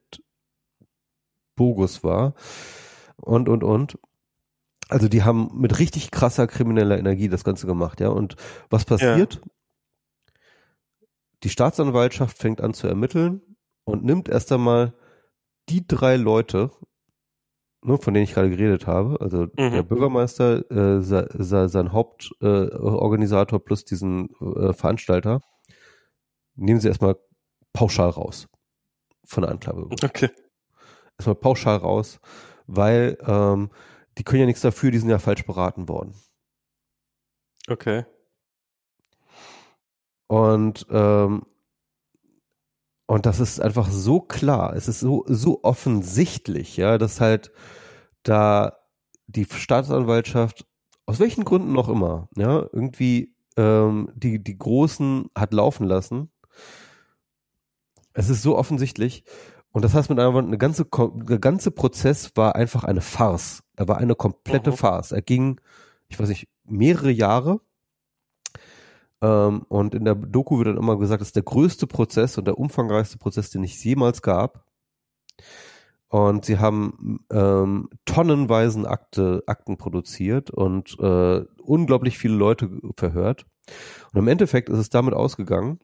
bogus 1.56 2.04
war. 2.04 2.36
Und, 3.18 3.50
und, 3.50 3.64
und. 3.64 3.98
Also 4.88 5.08
die 5.08 5.24
haben 5.24 5.50
mit 5.54 5.80
richtig 5.80 6.12
krasser 6.12 6.48
krimineller 6.48 6.98
Energie 7.00 7.28
das 7.28 7.44
Ganze 7.44 7.66
gemacht, 7.66 8.00
ja. 8.02 8.10
Und 8.10 8.36
was 8.70 8.86
passiert? 8.86 9.36
Ja. 9.36 9.42
Die 11.44 11.50
Staatsanwaltschaft 11.50 12.38
fängt 12.38 12.62
an 12.62 12.74
zu 12.74 12.88
ermitteln 12.88 13.42
und 13.84 14.04
nimmt 14.04 14.30
erst 14.30 14.52
einmal 14.52 14.94
die 15.70 15.88
drei 15.88 16.18
Leute, 16.18 16.72
ne, 17.86 17.98
von 17.98 18.14
denen 18.14 18.24
ich 18.24 18.34
gerade 18.34 18.50
geredet 18.50 18.88
habe, 18.88 19.20
also 19.22 19.44
mhm. 19.58 19.72
der 19.72 19.84
Bürgermeister, 19.84 20.70
äh, 20.72 21.02
sein 21.02 21.94
Hauptorganisator 21.94 23.60
äh, 23.60 23.62
plus 23.62 23.86
diesen 23.86 24.30
äh, 24.40 24.74
Veranstalter, 24.74 25.42
nehmen 26.56 26.80
sie 26.80 26.88
erstmal 26.88 27.16
pauschal 27.74 28.10
raus 28.10 28.48
von 29.26 29.44
der 29.44 29.52
Anklage. 29.52 29.88
Okay. 30.04 30.30
Erstmal 31.18 31.36
pauschal 31.36 31.78
raus, 31.78 32.20
weil 32.68 33.18
ähm, 33.26 33.70
die 34.18 34.24
können 34.24 34.42
ja 34.42 34.46
nichts 34.46 34.62
dafür, 34.62 34.92
die 34.92 34.98
sind 34.98 35.10
ja 35.10 35.20
falsch 35.20 35.46
beraten 35.46 35.88
worden. 35.88 36.16
Okay. 37.68 38.06
Und 40.28 40.86
ähm, 40.90 41.44
und 43.08 43.26
das 43.26 43.40
ist 43.40 43.62
einfach 43.62 43.90
so 43.90 44.20
klar, 44.20 44.76
es 44.76 44.88
ist 44.88 45.00
so, 45.00 45.24
so 45.28 45.64
offensichtlich, 45.64 46.78
ja, 46.78 46.98
dass 46.98 47.22
halt 47.22 47.52
da 48.24 48.78
die 49.28 49.46
Staatsanwaltschaft, 49.46 50.66
aus 51.06 51.20
welchen 51.20 51.46
Gründen 51.46 51.74
noch 51.74 51.90
immer, 51.90 52.30
ja, 52.36 52.66
irgendwie 52.72 53.36
ähm, 53.58 54.12
die, 54.16 54.44
die 54.44 54.58
Großen 54.58 55.30
hat 55.36 55.54
laufen 55.54 55.86
lassen 55.86 56.32
Es 58.14 58.30
ist 58.30 58.42
so 58.42 58.58
offensichtlich. 58.58 59.24
Und 59.72 59.84
das 59.84 59.94
heißt 59.94 60.10
mit 60.10 60.20
einem 60.20 60.34
Wort, 60.34 60.46
eine 60.46 60.58
ganze, 60.58 60.86
der 60.86 61.40
ganze 61.40 61.70
Prozess 61.70 62.32
war 62.36 62.56
einfach 62.56 62.86
eine 62.86 63.02
Farce. 63.02 63.62
Er 63.76 63.88
war 63.90 63.98
eine 63.98 64.16
komplette 64.16 64.72
mhm. 64.72 64.78
Farce. 64.78 65.12
Er 65.12 65.22
ging, 65.22 65.60
ich 66.08 66.18
weiß 66.18 66.30
nicht, 66.30 66.48
mehrere 66.64 67.12
Jahre. 67.12 67.60
Ähm, 69.22 69.66
und 69.70 69.96
in 69.96 70.06
der 70.06 70.16
Doku 70.16 70.58
wird 70.58 70.68
dann 70.68 70.78
immer 70.78 70.98
gesagt, 70.98 71.22
das 71.22 71.30
ist 71.30 71.36
der 71.36 71.44
größte 71.44 71.88
Prozess 71.88 72.38
und 72.38 72.46
der 72.46 72.58
umfangreichste 72.58 73.18
Prozess, 73.18 73.50
den 73.50 73.64
es 73.64 73.84
jemals 73.84 74.22
gab. 74.22 74.66
Und 76.08 76.46
sie 76.46 76.60
haben 76.60 77.26
ähm, 77.32 77.90
tonnenweisen 78.06 78.86
Akte, 78.86 79.44
Akten 79.48 79.78
produziert 79.78 80.52
und 80.52 80.98
äh, 81.00 81.44
unglaublich 81.62 82.18
viele 82.18 82.36
Leute 82.36 82.70
verhört. 82.96 83.46
Und 84.14 84.20
im 84.20 84.28
Endeffekt 84.28 84.70
ist 84.70 84.78
es 84.78 84.90
damit 84.90 85.14
ausgegangen, 85.14 85.80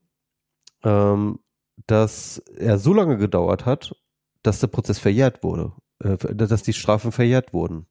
ähm, 0.83 1.39
dass 1.87 2.37
er 2.55 2.77
so 2.77 2.93
lange 2.93 3.17
gedauert 3.17 3.65
hat, 3.65 3.95
dass 4.43 4.59
der 4.59 4.67
Prozess 4.67 4.99
verjährt 4.99 5.43
wurde, 5.43 5.73
äh, 6.03 6.17
dass 6.17 6.63
die 6.63 6.73
Strafen 6.73 7.11
verjährt 7.11 7.53
wurden. 7.53 7.87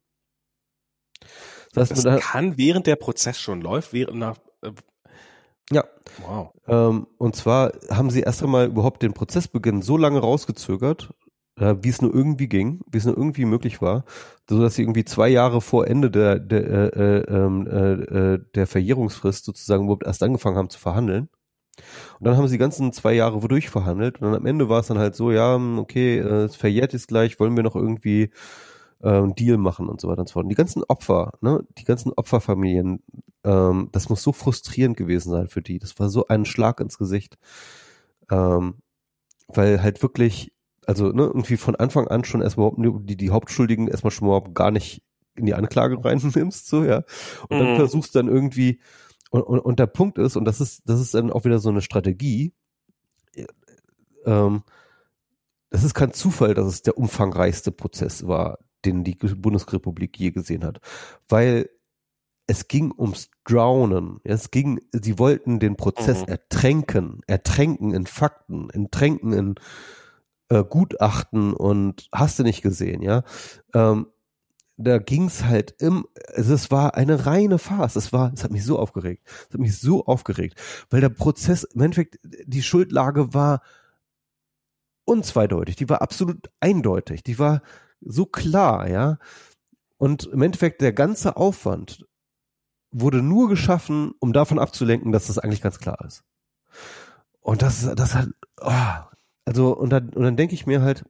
Das, 1.73 1.91
heißt, 1.91 2.05
das 2.05 2.21
kann 2.23 2.57
während 2.57 2.87
der 2.87 2.97
Prozess 2.97 3.39
schon 3.39 3.61
läuft, 3.61 3.93
während 3.93 4.19
nach 4.19 4.39
äh, 4.63 4.73
ja. 5.73 5.85
Wow. 6.27 6.53
Ähm, 6.67 7.07
und 7.19 7.37
zwar 7.37 7.73
haben 7.91 8.11
sie 8.11 8.21
erst 8.21 8.43
einmal 8.43 8.67
überhaupt 8.67 9.03
den 9.03 9.13
Prozessbeginn 9.13 9.83
so 9.83 9.97
lange 9.97 10.19
rausgezögert, 10.19 11.11
äh, 11.57 11.77
wie 11.81 11.89
es 11.89 12.03
nur 12.03 12.13
irgendwie 12.13 12.49
ging, 12.49 12.81
wie 12.91 12.99
es 12.99 13.05
nur 13.05 13.17
irgendwie 13.17 13.45
möglich 13.45 13.81
war, 13.81 14.05
so 14.49 14.61
dass 14.61 14.75
sie 14.75 14.83
irgendwie 14.83 15.05
zwei 15.05 15.29
Jahre 15.29 15.61
vor 15.61 15.87
Ende 15.87 16.11
der 16.11 16.39
der, 16.39 16.63
äh, 16.63 16.87
äh, 16.87 17.25
ähm, 17.29 17.67
äh, 17.67 18.35
äh, 18.35 18.41
der 18.55 18.67
Verjährungsfrist 18.67 19.45
sozusagen 19.45 19.85
überhaupt 19.85 20.05
erst 20.05 20.23
angefangen 20.23 20.57
haben 20.57 20.71
zu 20.71 20.79
verhandeln. 20.79 21.29
Und 22.19 22.27
dann 22.27 22.37
haben 22.37 22.49
sie 22.49 22.55
die 22.57 22.59
ganzen 22.59 22.93
zwei 22.93 23.15
Jahre 23.15 23.43
wodurch 23.43 23.71
verhandelt 23.71 24.21
und 24.21 24.27
dann 24.27 24.35
am 24.35 24.47
Ende 24.47 24.69
war 24.69 24.81
es 24.81 24.89
dann 24.89 24.99
halt 24.99 25.15
so, 25.15 25.31
ja, 25.31 25.57
okay, 25.79 26.19
äh, 26.19 26.45
es 26.45 26.57
verjährt 26.57 26.95
ist 26.95 27.09
gleich, 27.09 27.39
wollen 27.41 27.57
wir 27.57 27.63
noch 27.63 27.77
irgendwie 27.77 28.31
einen 29.09 29.35
Deal 29.35 29.57
machen 29.57 29.89
und 29.89 30.01
so 30.01 30.09
weiter 30.09 30.21
und 30.21 30.29
so 30.29 30.35
fort. 30.35 30.45
Und 30.45 30.51
die 30.51 30.57
ganzen 30.57 30.85
Opfer, 30.85 31.33
ne, 31.41 31.65
die 31.79 31.85
ganzen 31.85 32.13
Opferfamilien, 32.13 33.03
ähm, 33.45 33.89
das 33.93 34.09
muss 34.09 34.23
so 34.23 34.33
frustrierend 34.33 34.97
gewesen 34.97 35.31
sein 35.31 35.49
für 35.49 35.63
die. 35.63 35.79
Das 35.79 35.99
war 35.99 36.09
so 36.09 36.27
ein 36.27 36.45
Schlag 36.45 36.81
ins 36.81 36.99
Gesicht. 36.99 37.39
Ähm, 38.31 38.75
weil 39.49 39.83
halt 39.83 40.03
wirklich 40.03 40.53
also 40.91 41.13
ne, 41.13 41.23
irgendwie 41.23 41.57
von 41.57 41.77
Anfang 41.77 42.09
an 42.09 42.25
schon 42.25 42.43
erstmal 42.43 42.73
die, 42.77 43.17
die 43.17 43.31
Hauptschuldigen 43.31 43.87
erstmal 43.87 44.11
schon 44.11 44.27
mal 44.27 44.43
gar 44.53 44.73
nicht 44.73 45.05
in 45.37 45.47
die 45.47 45.55
Anklage 45.55 45.97
reinnimmst, 46.05 46.67
so, 46.67 46.85
ja. 46.85 47.05
Und 47.49 47.59
dann 47.61 47.73
mhm. 47.73 47.77
versuchst 47.77 48.15
dann 48.17 48.27
irgendwie, 48.27 48.81
und, 49.31 49.43
und, 49.43 49.61
und 49.61 49.79
der 49.79 49.87
Punkt 49.87 50.19
ist, 50.19 50.37
und 50.37 50.45
das 50.45 50.61
ist, 50.61 50.83
das 50.87 51.01
ist 51.01 51.15
dann 51.15 51.31
auch 51.31 51.45
wieder 51.45 51.61
so 51.61 51.69
eine 51.69 51.81
Strategie, 51.81 52.53
ähm, 54.27 54.63
das 55.71 55.85
ist 55.85 55.95
kein 55.95 56.13
Zufall, 56.13 56.55
dass 56.55 56.67
es 56.67 56.83
der 56.83 56.99
umfangreichste 56.99 57.71
Prozess 57.71 58.27
war, 58.27 58.59
den 58.85 59.05
die 59.05 59.15
Bundesrepublik 59.15 60.19
je 60.19 60.31
gesehen 60.31 60.65
hat. 60.65 60.81
Weil 61.29 61.69
es 62.47 62.67
ging 62.67 62.93
ums 62.97 63.31
Drownen. 63.45 64.19
Es 64.25 64.51
ging, 64.51 64.81
sie 64.93 65.19
wollten 65.19 65.61
den 65.61 65.77
Prozess 65.77 66.23
mhm. 66.23 66.29
ertränken, 66.29 67.21
ertränken 67.27 67.95
in 67.95 68.07
Fakten, 68.07 68.71
ertränken 68.71 69.33
in 69.33 69.55
äh, 70.49 70.65
Gutachten 70.65 71.55
und 71.55 72.09
hast 72.13 72.39
du 72.39 72.43
nicht 72.43 72.63
gesehen, 72.63 73.03
ja. 73.03 73.23
Ähm, 73.73 74.09
da 74.77 74.99
ging's 74.99 75.45
halt 75.45 75.75
im, 75.79 76.07
also 76.35 76.55
es 76.55 76.71
war 76.71 76.95
eine 76.95 77.27
reine 77.27 77.59
Farce. 77.59 77.97
Es 77.97 78.13
war, 78.13 78.33
es 78.33 78.43
hat 78.43 78.51
mich 78.51 78.65
so 78.65 78.79
aufgeregt. 78.79 79.23
Es 79.27 79.55
hat 79.55 79.61
mich 79.61 79.79
so 79.79 80.07
aufgeregt, 80.07 80.61
weil 80.89 81.01
der 81.01 81.11
Prozess, 81.11 81.65
im 81.65 81.83
Endeffekt, 81.83 82.19
die 82.23 82.63
Schuldlage 82.63 83.35
war 83.35 83.63
unzweideutig. 85.05 85.77
Die 85.77 85.89
war 85.89 86.03
absolut 86.03 86.51
eindeutig. 86.61 87.23
Die 87.23 87.39
war 87.39 87.63
so 88.01 88.27
klar, 88.27 88.89
ja. 88.89 89.19
Und 89.99 90.25
im 90.27 90.43
Endeffekt 90.43 90.81
der 90.81 90.93
ganze 90.93 91.37
Aufwand 91.37 92.07
wurde 92.91 93.23
nur 93.23 93.49
geschaffen, 93.49 94.13
um 94.19 94.33
davon 94.33 94.59
abzulenken, 94.59 95.13
dass 95.13 95.27
das 95.27 95.39
eigentlich 95.39 95.63
ganz 95.63 95.79
klar 95.79 95.99
ist. 96.07 96.25
Und 97.41 97.63
das, 97.63 97.89
das 97.95 98.15
hat, 98.15 98.29
oh, 98.61 98.73
also, 99.45 99.77
und 99.77 99.91
dann, 99.91 100.11
und 100.11 100.23
dann 100.23 100.37
denke 100.37 100.55
ich 100.55 100.67
mir 100.67 100.83
halt, 100.83 101.05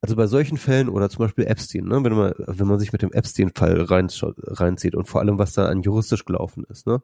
also 0.00 0.14
bei 0.14 0.26
solchen 0.26 0.58
Fällen 0.58 0.88
oder 0.88 1.10
zum 1.10 1.24
Beispiel 1.24 1.46
Epstein, 1.46 1.84
ne, 1.84 2.02
wenn 2.04 2.12
man, 2.12 2.32
wenn 2.38 2.66
man 2.66 2.78
sich 2.78 2.92
mit 2.92 3.02
dem 3.02 3.12
Epstein-Fall 3.12 3.82
reinzieht 3.82 4.94
und 4.94 5.08
vor 5.08 5.20
allem, 5.20 5.38
was 5.38 5.54
da 5.54 5.66
an 5.66 5.82
juristisch 5.82 6.24
gelaufen 6.24 6.64
ist, 6.68 6.86
ne, 6.86 7.02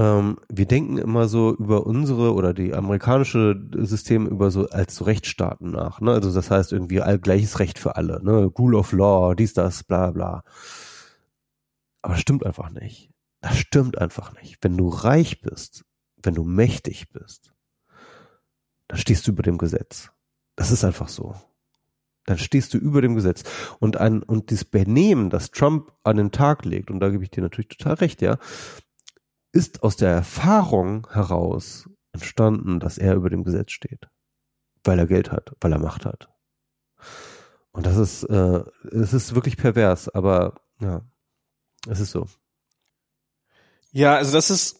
ähm, 0.00 0.38
wir 0.48 0.64
denken 0.64 0.96
immer 0.96 1.28
so 1.28 1.54
über 1.54 1.86
unsere 1.86 2.32
oder 2.32 2.54
die 2.54 2.72
amerikanische 2.72 3.60
System 3.80 4.26
über 4.26 4.50
so 4.50 4.66
als 4.70 4.96
so 4.96 5.04
Rechtsstaaten 5.04 5.72
nach, 5.72 6.00
ne, 6.00 6.12
also 6.12 6.32
das 6.32 6.50
heißt 6.50 6.72
irgendwie 6.72 7.02
all 7.02 7.18
gleiches 7.18 7.58
Recht 7.58 7.78
für 7.78 7.96
alle, 7.96 8.24
ne, 8.24 8.46
Rule 8.46 8.78
of 8.78 8.92
Law, 8.92 9.34
dies, 9.34 9.52
das, 9.52 9.84
bla, 9.84 10.10
bla. 10.10 10.42
Aber 12.00 12.14
das 12.14 12.22
stimmt 12.22 12.46
einfach 12.46 12.70
nicht. 12.70 13.10
Das 13.42 13.58
stimmt 13.58 13.98
einfach 13.98 14.32
nicht. 14.40 14.56
Wenn 14.62 14.78
du 14.78 14.88
reich 14.88 15.42
bist, 15.42 15.84
wenn 16.22 16.34
du 16.34 16.44
mächtig 16.44 17.10
bist, 17.10 17.52
dann 18.88 18.98
stehst 18.98 19.26
du 19.26 19.32
über 19.32 19.42
dem 19.42 19.58
Gesetz. 19.58 20.10
Das 20.56 20.70
ist 20.70 20.82
einfach 20.82 21.08
so. 21.08 21.34
Dann 22.24 22.38
stehst 22.38 22.72
du 22.72 22.78
über 22.78 23.02
dem 23.02 23.16
Gesetz. 23.16 23.44
Und 23.80 23.98
ein, 23.98 24.22
und 24.22 24.48
dieses 24.48 24.64
Benehmen, 24.64 25.28
das 25.28 25.50
Trump 25.50 25.92
an 26.04 26.16
den 26.16 26.32
Tag 26.32 26.64
legt, 26.64 26.90
und 26.90 27.00
da 27.00 27.10
gebe 27.10 27.22
ich 27.22 27.30
dir 27.30 27.42
natürlich 27.42 27.68
total 27.68 27.94
recht, 27.94 28.22
ja, 28.22 28.38
ist 29.52 29.82
aus 29.82 29.96
der 29.96 30.10
Erfahrung 30.10 31.08
heraus 31.10 31.88
entstanden, 32.12 32.80
dass 32.80 32.98
er 32.98 33.14
über 33.14 33.30
dem 33.30 33.44
Gesetz 33.44 33.72
steht. 33.72 34.08
Weil 34.84 34.98
er 34.98 35.06
Geld 35.06 35.30
hat, 35.30 35.52
weil 35.60 35.72
er 35.72 35.78
Macht 35.78 36.04
hat. 36.04 36.28
Und 37.72 37.86
das 37.86 37.96
ist, 37.96 38.24
äh, 38.24 38.62
es 38.90 39.12
ist 39.12 39.34
wirklich 39.34 39.56
pervers, 39.56 40.08
aber 40.08 40.60
ja, 40.80 41.02
es 41.88 42.00
ist 42.00 42.10
so. 42.10 42.26
Ja, 43.92 44.16
also 44.16 44.32
das 44.32 44.50
ist, 44.50 44.79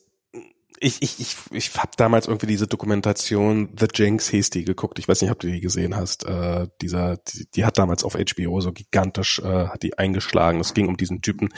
ich, 0.83 1.03
ich, 1.03 1.21
ich, 1.21 1.37
ich 1.51 1.75
habe 1.77 1.91
damals 1.97 2.27
irgendwie 2.27 2.47
diese 2.47 2.67
Dokumentation 2.67 3.69
The 3.79 3.87
Jinx 3.95 4.29
hieß 4.29 4.49
die 4.49 4.65
geguckt. 4.65 4.99
Ich 4.99 5.09
weiß 5.09 5.21
nicht, 5.21 5.31
ob 5.31 5.39
du 5.39 5.47
die 5.47 5.61
gesehen 5.61 5.95
hast. 5.95 6.25
Äh, 6.25 6.69
dieser, 6.81 7.19
die, 7.19 7.47
die 7.55 7.65
hat 7.67 7.77
damals 7.77 8.03
auf 8.03 8.15
HBO 8.15 8.61
so 8.63 8.73
gigantisch 8.73 9.41
äh, 9.41 9.69
hat 9.69 9.83
die 9.83 9.99
eingeschlagen. 9.99 10.59
Es 10.59 10.73
ging 10.73 10.89
um 10.89 10.97
diesen 10.97 11.21
Typen, 11.21 11.51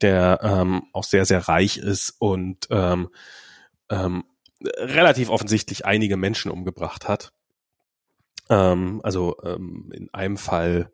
der 0.00 0.40
ähm, 0.42 0.84
auch 0.94 1.04
sehr 1.04 1.26
sehr 1.26 1.48
reich 1.48 1.76
ist 1.76 2.14
und 2.18 2.66
ähm, 2.70 3.10
ähm, 3.90 4.24
relativ 4.78 5.28
offensichtlich 5.28 5.84
einige 5.84 6.16
Menschen 6.16 6.50
umgebracht 6.50 7.06
hat. 7.08 7.32
Ähm, 8.48 9.00
also 9.04 9.36
ähm, 9.44 9.90
in 9.94 10.12
einem 10.14 10.38
Fall 10.38 10.90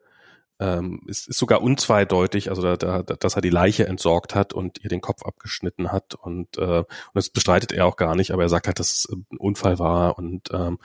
ähm, 0.60 1.02
ist, 1.06 1.28
ist 1.28 1.38
sogar 1.38 1.62
unzweideutig, 1.62 2.50
also 2.50 2.62
da, 2.62 2.76
da, 2.76 3.02
dass 3.02 3.36
er 3.36 3.42
die 3.42 3.50
Leiche 3.50 3.86
entsorgt 3.86 4.34
hat 4.34 4.52
und 4.52 4.82
ihr 4.82 4.90
den 4.90 5.00
Kopf 5.00 5.22
abgeschnitten 5.24 5.92
hat 5.92 6.14
und, 6.14 6.58
äh, 6.58 6.78
und 6.78 6.86
das 7.14 7.30
bestreitet 7.30 7.72
er 7.72 7.86
auch 7.86 7.96
gar 7.96 8.14
nicht, 8.16 8.32
aber 8.32 8.42
er 8.42 8.48
sagt 8.48 8.66
halt, 8.66 8.78
dass 8.78 8.92
es 8.92 9.08
ein 9.10 9.38
Unfall 9.38 9.78
war 9.78 10.18
und 10.18 10.48
ähm, 10.52 10.78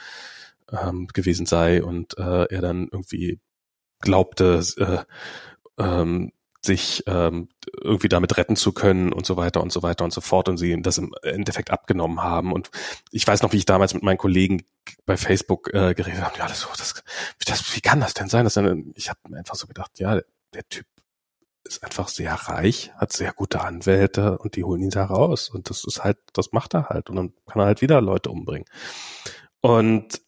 ähm, 0.72 1.08
gewesen 1.08 1.46
sei 1.46 1.84
und 1.84 2.18
äh, 2.18 2.46
er 2.46 2.62
dann 2.62 2.88
irgendwie 2.92 3.40
glaubte, 4.00 4.62
äh, 4.78 5.04
ähm, 5.78 6.32
sich 6.66 7.04
ähm, 7.08 7.50
irgendwie 7.82 8.10
damit 8.10 8.38
retten 8.38 8.56
zu 8.56 8.72
können 8.72 9.12
und 9.12 9.26
so 9.26 9.36
weiter 9.36 9.62
und 9.62 9.72
so 9.72 9.84
weiter 9.84 10.06
und 10.06 10.14
so 10.14 10.22
fort 10.22 10.48
und 10.48 10.58
sie 10.58 10.82
das 10.82 10.98
im 10.98 11.14
Endeffekt 11.22 11.72
abgenommen 11.72 12.24
haben. 12.24 12.54
Und 12.54 12.72
ich 13.12 13.28
weiß 13.28 13.42
noch, 13.42 13.52
wie 13.52 13.58
ich 13.58 13.66
damals 13.66 13.94
mit 13.94 14.04
meinen 14.04 14.18
Kollegen 14.18 14.64
bei 15.06 15.18
Facebook 15.18 15.74
äh, 15.74 15.94
geredet 15.94 16.22
habe, 16.22 16.38
ja, 16.38 16.48
das, 16.48 16.68
das, 16.78 17.04
das, 17.46 17.76
wie 17.76 17.82
kann 17.82 18.00
das 18.00 18.14
denn 18.14 18.30
sein? 18.30 18.46
Dass 18.46 18.54
dann, 18.54 18.94
ich 18.96 19.10
habe 19.10 19.20
mir 19.28 19.38
einfach 19.38 19.56
so 19.56 19.68
gedacht, 19.68 20.00
ja, 20.00 20.22
der 20.54 20.68
Typ 20.70 20.86
ist 21.66 21.84
einfach 21.84 22.08
sehr 22.08 22.34
reich, 22.34 22.92
hat 22.96 23.14
sehr 23.14 23.34
gute 23.34 23.62
Anwälte 23.62 24.38
und 24.38 24.56
die 24.56 24.64
holen 24.64 24.82
ihn 24.82 24.90
da 24.90 25.06
raus. 25.06 25.50
Und 25.50 25.70
das 25.70 25.84
ist 25.84 26.04
halt, 26.04 26.18
das 26.34 26.52
macht 26.52 26.74
er 26.74 26.90
halt. 26.90 27.10
Und 27.10 27.18
dann 27.18 27.34
kann 27.46 27.62
er 27.62 27.66
halt 27.66 27.82
wieder 27.82 28.00
Leute 28.02 28.30
umbringen. 28.30 28.66
Und 29.62 30.22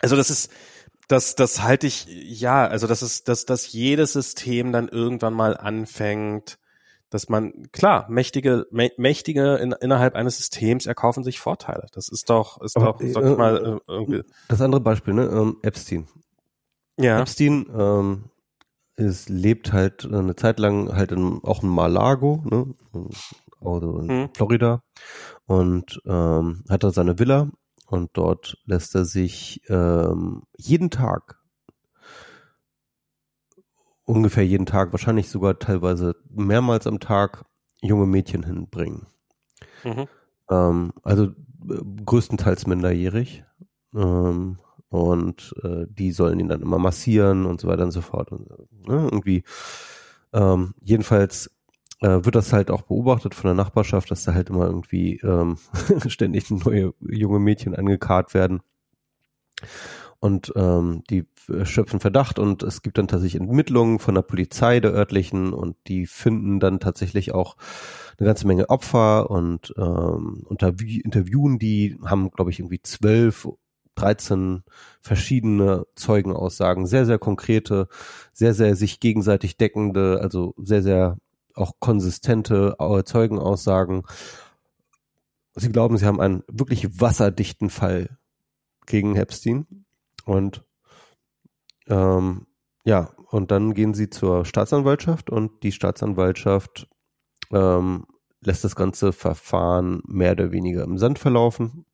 also 0.00 0.16
das 0.16 0.28
ist, 0.28 0.50
das, 1.08 1.34
das 1.34 1.62
halte 1.62 1.86
ich, 1.86 2.06
ja, 2.08 2.66
also 2.66 2.86
das 2.86 3.02
ist, 3.02 3.28
dass, 3.28 3.46
dass 3.46 3.72
jedes 3.72 4.12
System 4.12 4.72
dann 4.72 4.88
irgendwann 4.88 5.34
mal 5.34 5.56
anfängt, 5.56 6.58
dass 7.10 7.28
man, 7.28 7.70
klar, 7.70 8.06
mächtige, 8.08 8.66
mächtige 8.70 9.56
in, 9.56 9.72
innerhalb 9.72 10.16
eines 10.16 10.38
Systems 10.38 10.86
erkaufen 10.86 11.22
sich 11.22 11.38
Vorteile. 11.38 11.86
Das 11.92 12.08
ist 12.08 12.28
doch, 12.28 12.60
ist 12.60 12.76
Aber, 12.76 12.86
doch, 12.86 13.00
sag 13.00 13.22
ich 13.22 13.30
äh, 13.30 13.36
mal, 13.36 13.56
äh, 13.56 13.92
irgendwie. 13.92 14.22
Das 14.48 14.60
andere 14.60 14.80
Beispiel, 14.80 15.14
ne, 15.14 15.26
ähm, 15.26 15.58
Epstein. 15.62 16.08
Ja. 16.98 17.20
Epstein, 17.20 17.66
ähm, 17.76 18.24
es 18.96 19.28
lebt 19.28 19.72
halt 19.72 20.04
eine 20.04 20.34
Zeit 20.36 20.58
lang 20.58 20.94
halt 20.94 21.12
in, 21.12 21.40
auch 21.42 21.62
in 21.62 21.68
Malago, 21.68 22.42
ne, 22.44 22.74
also 23.60 23.98
in 24.00 24.08
hm. 24.08 24.28
Florida 24.34 24.82
und 25.46 26.00
ähm, 26.06 26.64
hat 26.68 26.84
da 26.84 26.90
seine 26.90 27.18
Villa 27.18 27.50
und 27.86 28.10
dort 28.14 28.58
lässt 28.64 28.94
er 28.94 29.04
sich 29.04 29.62
ähm, 29.68 30.42
jeden 30.56 30.90
Tag, 30.90 31.38
ungefähr 34.04 34.46
jeden 34.46 34.66
Tag, 34.66 34.92
wahrscheinlich 34.92 35.30
sogar 35.30 35.58
teilweise 35.58 36.16
mehrmals 36.30 36.86
am 36.86 37.00
Tag, 37.00 37.44
junge 37.80 38.06
Mädchen 38.06 38.42
hinbringen. 38.42 39.06
Mhm. 39.84 40.06
Ähm, 40.50 40.92
also 41.02 41.24
äh, 41.24 41.80
größtenteils 42.04 42.66
minderjährig. 42.66 43.44
Ähm, 43.94 44.58
und 44.88 45.54
äh, 45.64 45.86
die 45.88 46.12
sollen 46.12 46.38
ihn 46.38 46.48
dann 46.48 46.62
immer 46.62 46.78
massieren 46.78 47.46
und 47.46 47.60
so 47.60 47.66
weiter 47.66 47.82
und 47.82 47.90
so 47.90 48.00
fort. 48.00 48.30
Und, 48.30 48.48
ne, 48.86 49.08
irgendwie 49.10 49.42
ähm, 50.32 50.74
jedenfalls 50.80 51.50
äh, 52.00 52.24
wird 52.24 52.34
das 52.34 52.52
halt 52.52 52.70
auch 52.70 52.82
beobachtet 52.82 53.34
von 53.34 53.48
der 53.48 53.54
Nachbarschaft, 53.54 54.10
dass 54.10 54.24
da 54.24 54.34
halt 54.34 54.50
immer 54.50 54.66
irgendwie 54.66 55.20
ähm, 55.22 55.58
ständig 56.06 56.50
neue 56.50 56.94
junge 57.00 57.38
Mädchen 57.38 57.74
angekarrt 57.74 58.34
werden. 58.34 58.60
Und 60.20 60.52
ähm, 60.56 61.02
die 61.10 61.26
schöpfen 61.64 62.00
Verdacht 62.00 62.38
und 62.38 62.62
es 62.62 62.80
gibt 62.80 62.96
dann 62.96 63.08
tatsächlich 63.08 63.42
Entmittlungen 63.42 63.98
von 63.98 64.14
der 64.14 64.22
Polizei 64.22 64.80
der 64.80 64.92
örtlichen 64.92 65.52
und 65.52 65.76
die 65.86 66.06
finden 66.06 66.60
dann 66.60 66.80
tatsächlich 66.80 67.34
auch 67.34 67.56
eine 68.18 68.26
ganze 68.26 68.46
Menge 68.46 68.70
Opfer 68.70 69.30
und 69.30 69.74
ähm, 69.76 70.46
interviewen 70.48 71.58
die, 71.58 71.98
haben, 72.04 72.30
glaube 72.30 72.50
ich, 72.50 72.60
irgendwie 72.60 72.80
zwölf 72.80 73.48
13 73.96 74.64
verschiedene 75.00 75.86
Zeugenaussagen, 75.94 76.86
sehr, 76.86 77.06
sehr 77.06 77.18
konkrete, 77.18 77.88
sehr, 78.32 78.54
sehr 78.54 78.76
sich 78.76 79.00
gegenseitig 79.00 79.56
deckende, 79.56 80.20
also 80.20 80.54
sehr, 80.56 80.82
sehr 80.82 81.18
auch 81.54 81.74
konsistente 81.80 82.76
äh, 82.78 83.04
Zeugenaussagen. 83.04 84.02
Sie 85.54 85.70
glauben, 85.70 85.96
sie 85.96 86.06
haben 86.06 86.20
einen 86.20 86.42
wirklich 86.48 87.00
wasserdichten 87.00 87.70
Fall 87.70 88.18
gegen 88.86 89.16
Epstein 89.16 89.86
und 90.24 90.64
ähm, 91.86 92.46
ja, 92.84 93.12
und 93.30 93.50
dann 93.50 93.74
gehen 93.74 93.94
sie 93.94 94.10
zur 94.10 94.44
Staatsanwaltschaft 94.44 95.30
und 95.30 95.62
die 95.62 95.72
Staatsanwaltschaft 95.72 96.88
ähm, 97.50 98.06
lässt 98.40 98.64
das 98.64 98.76
ganze 98.76 99.12
Verfahren 99.12 100.02
mehr 100.06 100.32
oder 100.32 100.52
weniger 100.52 100.84
im 100.84 100.98
Sand 100.98 101.18
verlaufen 101.18 101.86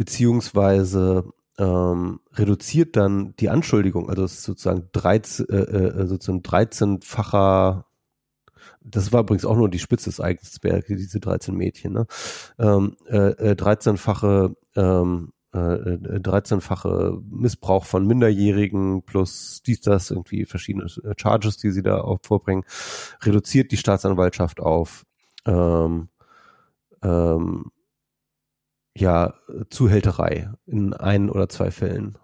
beziehungsweise 0.00 1.30
ähm, 1.60 2.20
reduziert 2.32 2.96
dann 2.96 3.34
die 3.38 3.50
Anschuldigung, 3.50 4.08
also 4.08 4.24
es 4.24 4.38
ist 4.38 4.44
sozusagen 4.44 4.88
13, 4.92 5.46
äh, 5.48 5.56
äh, 5.56 6.06
sozusagen 6.06 6.40
13-facher 6.42 7.84
das 8.82 9.12
war 9.12 9.20
übrigens 9.20 9.44
auch 9.44 9.56
nur 9.56 9.68
die 9.68 9.78
Spitze 9.78 10.10
des 10.10 10.20
Eisbergs, 10.20 10.86
diese 10.88 11.20
13 11.20 11.54
Mädchen, 11.54 11.92
ne? 11.92 12.06
Ähm, 12.58 12.96
äh, 13.06 13.54
13-fache 13.54 14.54
äh, 14.74 14.80
ähm, 14.80 15.32
äh, 15.52 15.58
13-fache 15.58 17.20
Missbrauch 17.28 17.84
von 17.84 18.06
Minderjährigen 18.06 19.02
plus 19.02 19.62
dies, 19.66 19.80
das, 19.80 20.10
irgendwie 20.10 20.46
verschiedene 20.46 20.86
äh, 21.04 21.14
Charges, 21.16 21.56
die 21.58 21.70
sie 21.70 21.82
da 21.82 22.00
auch 22.00 22.20
vorbringen, 22.22 22.64
reduziert 23.22 23.72
die 23.72 23.76
Staatsanwaltschaft 23.76 24.60
auf 24.60 25.04
ähm, 25.46 26.08
ähm, 27.02 27.70
ja, 28.96 29.34
Zuhälterei 29.70 30.52
in 30.66 30.92
ein 30.92 31.30
oder 31.30 31.48
zwei 31.48 31.70
Fällen. 31.70 32.18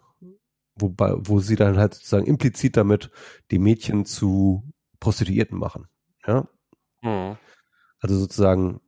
Wobei, 0.78 1.14
wo 1.16 1.40
sie 1.40 1.56
dann 1.56 1.78
halt 1.78 1.94
sozusagen 1.94 2.26
implizit 2.26 2.76
damit 2.76 3.10
die 3.50 3.58
Mädchen 3.58 4.04
zu 4.04 4.62
Prostituierten 5.00 5.58
machen. 5.58 5.86
Ja. 6.26 6.46
Mhm. 7.02 7.36
Also 8.00 8.16
sozusagen 8.18 8.80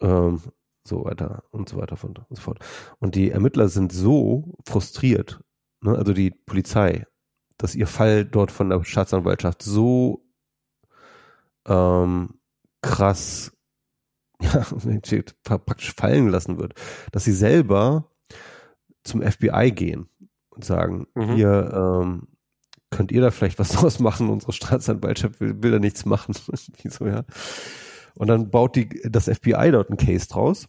ähm, 0.00 0.42
so 0.84 1.04
weiter 1.04 1.44
und 1.50 1.68
so 1.68 1.78
weiter 1.78 1.96
und 2.02 2.26
so 2.30 2.42
fort. 2.42 2.58
Und 2.98 3.14
die 3.14 3.30
Ermittler 3.30 3.68
sind 3.68 3.92
so 3.92 4.54
frustriert, 4.66 5.40
ne, 5.80 5.96
also 5.96 6.12
die 6.12 6.30
Polizei, 6.30 7.06
dass 7.56 7.74
ihr 7.74 7.86
Fall 7.86 8.24
dort 8.24 8.50
von 8.50 8.70
der 8.70 8.84
Staatsanwaltschaft 8.84 9.62
so 9.62 10.26
ähm, 11.66 12.40
krass 12.82 13.52
ja, 15.48 15.58
praktisch 15.58 15.94
fallen 15.94 16.26
gelassen 16.26 16.58
wird, 16.58 16.74
dass 17.12 17.24
sie 17.24 17.32
selber 17.32 18.10
zum 19.04 19.22
FBI 19.22 19.72
gehen 19.72 20.08
und 20.50 20.64
sagen, 20.64 21.06
mhm. 21.14 21.34
hier 21.34 21.70
ähm, 22.02 22.28
könnt 22.90 23.12
ihr 23.12 23.20
da 23.20 23.30
vielleicht 23.30 23.58
was 23.58 23.68
draus 23.72 24.00
machen, 24.00 24.28
unsere 24.28 24.52
Staatsanwaltschaft 24.52 25.40
will, 25.40 25.62
will 25.62 25.70
da 25.70 25.78
nichts 25.78 26.04
machen. 26.04 26.34
so, 26.88 27.06
ja. 27.06 27.24
Und 28.14 28.26
dann 28.26 28.50
baut 28.50 28.76
die, 28.76 28.88
das 29.04 29.28
FBI 29.28 29.70
dort 29.70 29.88
einen 29.88 29.96
Case 29.96 30.28
draus. 30.28 30.68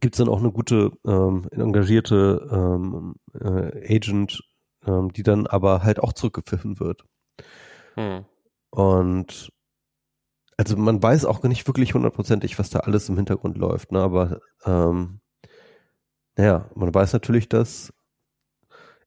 Gibt 0.00 0.14
es 0.14 0.18
dann 0.18 0.28
auch 0.28 0.40
eine 0.40 0.52
gute, 0.52 0.90
ähm, 1.06 1.48
engagierte 1.50 2.46
ähm, 2.50 3.14
äh, 3.32 3.94
Agent, 3.96 4.42
ähm, 4.86 5.12
die 5.12 5.22
dann 5.22 5.46
aber 5.46 5.82
halt 5.82 5.98
auch 6.00 6.12
zurückgepfiffen 6.12 6.78
wird. 6.78 7.04
Mhm. 7.96 8.26
Und 8.70 9.50
also 10.56 10.76
man 10.76 11.02
weiß 11.02 11.24
auch 11.24 11.42
nicht 11.42 11.66
wirklich 11.66 11.94
hundertprozentig, 11.94 12.58
was 12.58 12.70
da 12.70 12.80
alles 12.80 13.08
im 13.08 13.16
Hintergrund 13.16 13.56
läuft, 13.58 13.92
ne? 13.92 14.00
aber 14.00 14.40
ähm, 14.64 15.20
naja, 16.36 16.70
man 16.74 16.92
weiß 16.92 17.12
natürlich, 17.12 17.48
dass 17.48 17.92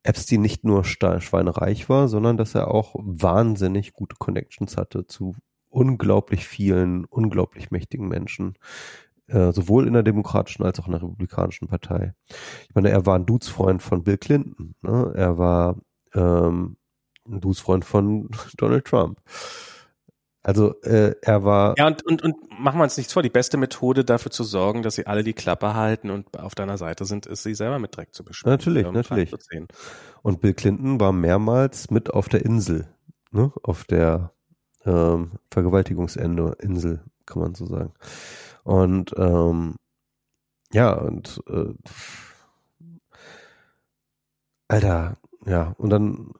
Epstein 0.02 0.40
nicht 0.40 0.64
nur 0.64 0.84
schweinereich 0.84 1.88
war, 1.88 2.08
sondern 2.08 2.36
dass 2.36 2.54
er 2.54 2.68
auch 2.68 2.94
wahnsinnig 2.98 3.92
gute 3.92 4.16
Connections 4.16 4.76
hatte 4.76 5.06
zu 5.06 5.34
unglaublich 5.68 6.46
vielen, 6.46 7.04
unglaublich 7.04 7.70
mächtigen 7.70 8.08
Menschen, 8.08 8.54
äh, 9.26 9.52
sowohl 9.52 9.86
in 9.86 9.92
der 9.92 10.02
demokratischen 10.02 10.64
als 10.64 10.80
auch 10.80 10.86
in 10.86 10.92
der 10.92 11.02
republikanischen 11.02 11.68
Partei. 11.68 12.14
Ich 12.68 12.74
meine, 12.74 12.90
er 12.90 13.04
war 13.04 13.18
ein 13.18 13.26
Dudesfreund 13.26 13.82
von 13.82 14.02
Bill 14.02 14.16
Clinton, 14.16 14.74
ne? 14.80 15.12
er 15.14 15.36
war 15.36 15.76
ähm, 16.14 16.78
ein 17.26 17.40
Dudesfreund 17.40 17.84
von 17.84 18.30
Donald 18.56 18.86
Trump. 18.86 19.20
Also 20.42 20.80
äh, 20.82 21.14
er 21.20 21.44
war. 21.44 21.74
Ja, 21.76 21.86
und, 21.86 22.06
und, 22.06 22.22
und 22.22 22.36
machen 22.60 22.78
wir 22.78 22.84
uns 22.84 22.96
nichts 22.96 23.12
vor, 23.12 23.22
die 23.22 23.28
beste 23.28 23.56
Methode 23.56 24.04
dafür 24.04 24.30
zu 24.30 24.44
sorgen, 24.44 24.82
dass 24.82 24.94
sie 24.94 25.06
alle 25.06 25.24
die 25.24 25.32
Klappe 25.32 25.74
halten 25.74 26.10
und 26.10 26.38
auf 26.38 26.54
deiner 26.54 26.78
Seite 26.78 27.04
sind, 27.04 27.26
ist 27.26 27.42
sie 27.42 27.54
selber 27.54 27.78
mit 27.78 27.96
Dreck 27.96 28.14
zu 28.14 28.24
beschmieren. 28.24 28.58
Natürlich, 28.58 28.90
natürlich. 28.90 29.34
Und 30.22 30.40
Bill 30.40 30.54
Clinton 30.54 31.00
war 31.00 31.12
mehrmals 31.12 31.90
mit 31.90 32.10
auf 32.10 32.28
der 32.28 32.44
Insel, 32.44 32.88
ne? 33.30 33.52
Auf 33.62 33.84
der 33.84 34.32
ähm, 34.84 35.32
Vergewaltigungsinsel, 35.50 37.04
kann 37.26 37.42
man 37.42 37.54
so 37.54 37.66
sagen. 37.66 37.92
Und 38.64 39.14
ähm, 39.16 39.76
ja, 40.72 40.92
und 40.92 41.42
äh, 41.48 41.74
Alter, 44.68 45.16
ja, 45.46 45.74
und 45.78 45.90
dann 45.90 46.32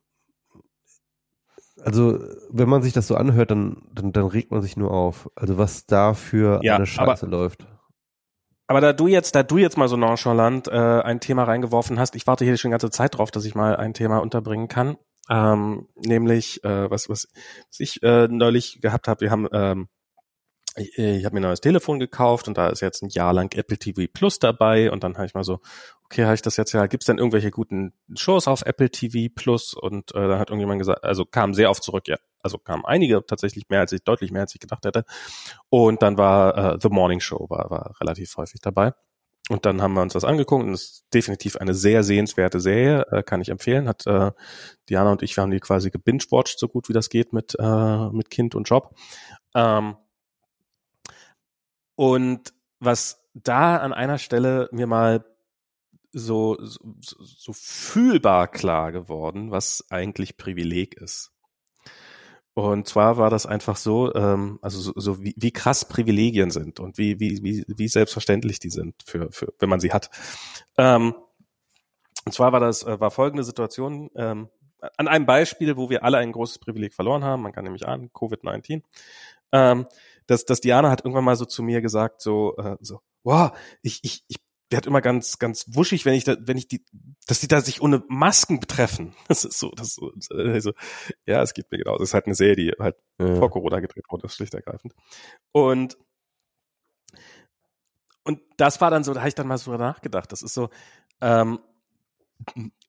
also 1.82 2.18
wenn 2.50 2.68
man 2.68 2.82
sich 2.82 2.92
das 2.92 3.06
so 3.06 3.16
anhört, 3.16 3.50
dann, 3.50 3.82
dann, 3.92 4.12
dann 4.12 4.26
regt 4.26 4.50
man 4.50 4.62
sich 4.62 4.76
nur 4.76 4.90
auf. 4.90 5.30
Also 5.34 5.58
was 5.58 5.86
da 5.86 6.14
für 6.14 6.60
ja, 6.62 6.76
eine 6.76 6.86
Scheiße 6.86 7.26
aber, 7.26 7.36
läuft. 7.36 7.66
Aber 8.66 8.80
da 8.80 8.92
du 8.92 9.06
jetzt, 9.06 9.34
da 9.34 9.42
du 9.42 9.58
jetzt 9.58 9.78
mal 9.78 9.88
so 9.88 9.96
nonchalant 9.96 10.68
äh, 10.68 10.72
ein 10.72 11.20
Thema 11.20 11.44
reingeworfen 11.44 11.98
hast, 11.98 12.14
ich 12.16 12.26
warte 12.26 12.44
hier 12.44 12.56
schon 12.56 12.70
die 12.70 12.72
ganze 12.72 12.90
Zeit 12.90 13.16
drauf, 13.16 13.30
dass 13.30 13.44
ich 13.44 13.54
mal 13.54 13.76
ein 13.76 13.94
Thema 13.94 14.18
unterbringen 14.18 14.68
kann. 14.68 14.96
Ähm, 15.30 15.88
nämlich, 15.94 16.64
äh, 16.64 16.90
was, 16.90 17.08
was, 17.08 17.28
was 17.68 17.80
ich 17.80 18.02
äh, 18.02 18.28
neulich 18.28 18.80
gehabt 18.80 19.08
habe, 19.08 19.22
wir 19.22 19.30
haben 19.30 19.46
ähm, 19.52 19.88
ich, 20.78 20.98
ich 20.98 21.24
habe 21.24 21.34
mir 21.34 21.40
ein 21.40 21.48
neues 21.48 21.60
Telefon 21.60 21.98
gekauft 21.98 22.48
und 22.48 22.56
da 22.56 22.68
ist 22.68 22.80
jetzt 22.80 23.02
ein 23.02 23.08
Jahr 23.10 23.32
lang 23.32 23.52
Apple 23.54 23.78
TV 23.78 24.10
Plus 24.12 24.38
dabei 24.38 24.90
und 24.90 25.04
dann 25.04 25.14
habe 25.16 25.26
ich 25.26 25.34
mal 25.34 25.44
so, 25.44 25.60
okay, 26.04 26.24
habe 26.24 26.34
ich 26.34 26.42
das 26.42 26.56
jetzt 26.56 26.72
ja, 26.72 26.86
gibt's 26.86 27.06
denn 27.06 27.18
irgendwelche 27.18 27.50
guten 27.50 27.92
Shows 28.16 28.48
auf 28.48 28.62
Apple 28.62 28.90
TV 28.90 29.32
Plus? 29.34 29.74
Und 29.74 30.14
äh, 30.14 30.28
dann 30.28 30.38
hat 30.38 30.50
irgendjemand 30.50 30.78
gesagt, 30.78 31.04
also 31.04 31.24
kam 31.24 31.54
sehr 31.54 31.70
oft 31.70 31.82
zurück, 31.82 32.08
ja, 32.08 32.16
also 32.42 32.58
kamen 32.58 32.84
einige 32.84 33.24
tatsächlich 33.26 33.68
mehr 33.68 33.80
als 33.80 33.92
ich, 33.92 34.02
deutlich 34.02 34.30
mehr 34.30 34.42
als 34.42 34.54
ich 34.54 34.60
gedacht 34.60 34.84
hätte. 34.84 35.04
Und 35.68 36.02
dann 36.02 36.16
war 36.16 36.74
äh, 36.74 36.78
The 36.80 36.88
Morning 36.88 37.20
Show 37.20 37.46
war, 37.48 37.70
war 37.70 37.94
relativ 38.00 38.36
häufig 38.36 38.60
dabei. 38.60 38.92
Und 39.48 39.64
dann 39.64 39.80
haben 39.80 39.94
wir 39.94 40.02
uns 40.02 40.12
das 40.12 40.24
angeguckt 40.24 40.64
und 40.64 40.74
es 40.74 40.82
ist 40.82 41.06
definitiv 41.14 41.56
eine 41.56 41.72
sehr 41.72 42.02
sehenswerte 42.02 42.60
Serie, 42.60 43.06
äh, 43.10 43.22
kann 43.22 43.40
ich 43.40 43.48
empfehlen. 43.48 43.88
Hat 43.88 44.06
äh, 44.06 44.32
Diana 44.88 45.12
und 45.12 45.22
ich, 45.22 45.36
wir 45.36 45.42
haben 45.42 45.50
die 45.50 45.60
quasi 45.60 45.90
gebingewatcht, 45.90 46.58
so 46.58 46.68
gut 46.68 46.88
wie 46.88 46.92
das 46.92 47.08
geht 47.08 47.32
mit, 47.32 47.56
äh, 47.58 48.10
mit 48.10 48.30
Kind 48.30 48.54
und 48.54 48.68
Job. 48.68 48.94
Ähm, 49.54 49.96
und 51.98 52.54
was 52.78 53.28
da 53.34 53.78
an 53.78 53.92
einer 53.92 54.18
Stelle 54.18 54.68
mir 54.70 54.86
mal 54.86 55.24
so, 56.12 56.56
so, 56.60 56.94
so 57.00 57.52
fühlbar 57.52 58.46
klar 58.46 58.92
geworden, 58.92 59.50
was 59.50 59.84
eigentlich 59.90 60.36
Privileg 60.36 60.94
ist. 60.94 61.32
Und 62.54 62.86
zwar 62.86 63.16
war 63.16 63.30
das 63.30 63.46
einfach 63.46 63.76
so, 63.76 64.14
ähm, 64.14 64.60
also 64.62 64.78
so, 64.78 64.92
so 64.94 65.24
wie, 65.24 65.34
wie 65.36 65.50
krass 65.50 65.88
Privilegien 65.88 66.52
sind 66.52 66.78
und 66.78 66.98
wie, 66.98 67.18
wie, 67.18 67.42
wie, 67.42 67.64
wie 67.66 67.88
selbstverständlich 67.88 68.60
die 68.60 68.70
sind, 68.70 68.94
für, 69.04 69.32
für, 69.32 69.52
wenn 69.58 69.68
man 69.68 69.80
sie 69.80 69.92
hat. 69.92 70.08
Ähm, 70.76 71.16
und 72.24 72.32
zwar 72.32 72.52
war 72.52 72.60
das, 72.60 72.84
äh, 72.84 73.00
war 73.00 73.10
folgende 73.10 73.42
Situation, 73.42 74.08
ähm, 74.14 74.48
an 74.96 75.08
einem 75.08 75.26
Beispiel, 75.26 75.76
wo 75.76 75.90
wir 75.90 76.04
alle 76.04 76.18
ein 76.18 76.30
großes 76.30 76.60
Privileg 76.60 76.94
verloren 76.94 77.24
haben, 77.24 77.42
man 77.42 77.50
kann 77.50 77.64
nämlich 77.64 77.88
an, 77.88 78.10
Covid-19. 78.10 78.82
Ähm, 79.50 79.86
dass, 80.28 80.44
dass 80.44 80.60
Diana 80.60 80.90
hat 80.90 81.00
irgendwann 81.00 81.24
mal 81.24 81.36
so 81.36 81.44
zu 81.44 81.62
mir 81.62 81.80
gesagt, 81.80 82.20
so, 82.20 82.56
äh, 82.56 82.76
so, 82.80 83.00
wow, 83.24 83.50
ich, 83.82 84.00
ich, 84.02 84.24
ich, 84.28 84.36
hat 84.74 84.86
immer 84.86 85.00
ganz, 85.00 85.38
ganz 85.38 85.64
wuschig, 85.68 86.04
wenn 86.04 86.12
ich 86.12 86.24
da, 86.24 86.36
wenn 86.40 86.58
ich 86.58 86.68
die, 86.68 86.84
dass 87.26 87.40
die 87.40 87.48
da 87.48 87.62
sich 87.62 87.80
ohne 87.80 88.04
Masken 88.08 88.60
betreffen. 88.60 89.14
Das 89.28 89.44
ist 89.44 89.58
so, 89.58 89.70
das 89.70 89.88
ist 89.88 89.94
so, 89.94 90.12
also, 90.36 90.72
ja, 91.24 91.42
es 91.42 91.54
geht 91.54 91.72
mir 91.72 91.78
genau. 91.78 91.96
Das 91.96 92.10
ist 92.10 92.14
halt 92.14 92.26
eine 92.26 92.34
Serie, 92.34 92.56
die 92.56 92.72
halt 92.78 92.96
ja. 93.18 93.36
vor 93.36 93.50
Corona 93.50 93.80
gedreht 93.80 94.04
wurde, 94.10 94.28
schlicht 94.28 94.54
ergreifend. 94.54 94.94
Und 95.52 95.96
und 98.24 98.42
das 98.58 98.82
war 98.82 98.90
dann 98.90 99.04
so, 99.04 99.14
da 99.14 99.20
habe 99.20 99.30
ich 99.30 99.34
dann 99.34 99.48
mal 99.48 99.56
so 99.56 99.74
nachgedacht. 99.74 100.30
Das 100.30 100.42
ist 100.42 100.52
so, 100.52 100.68
ähm, 101.22 101.60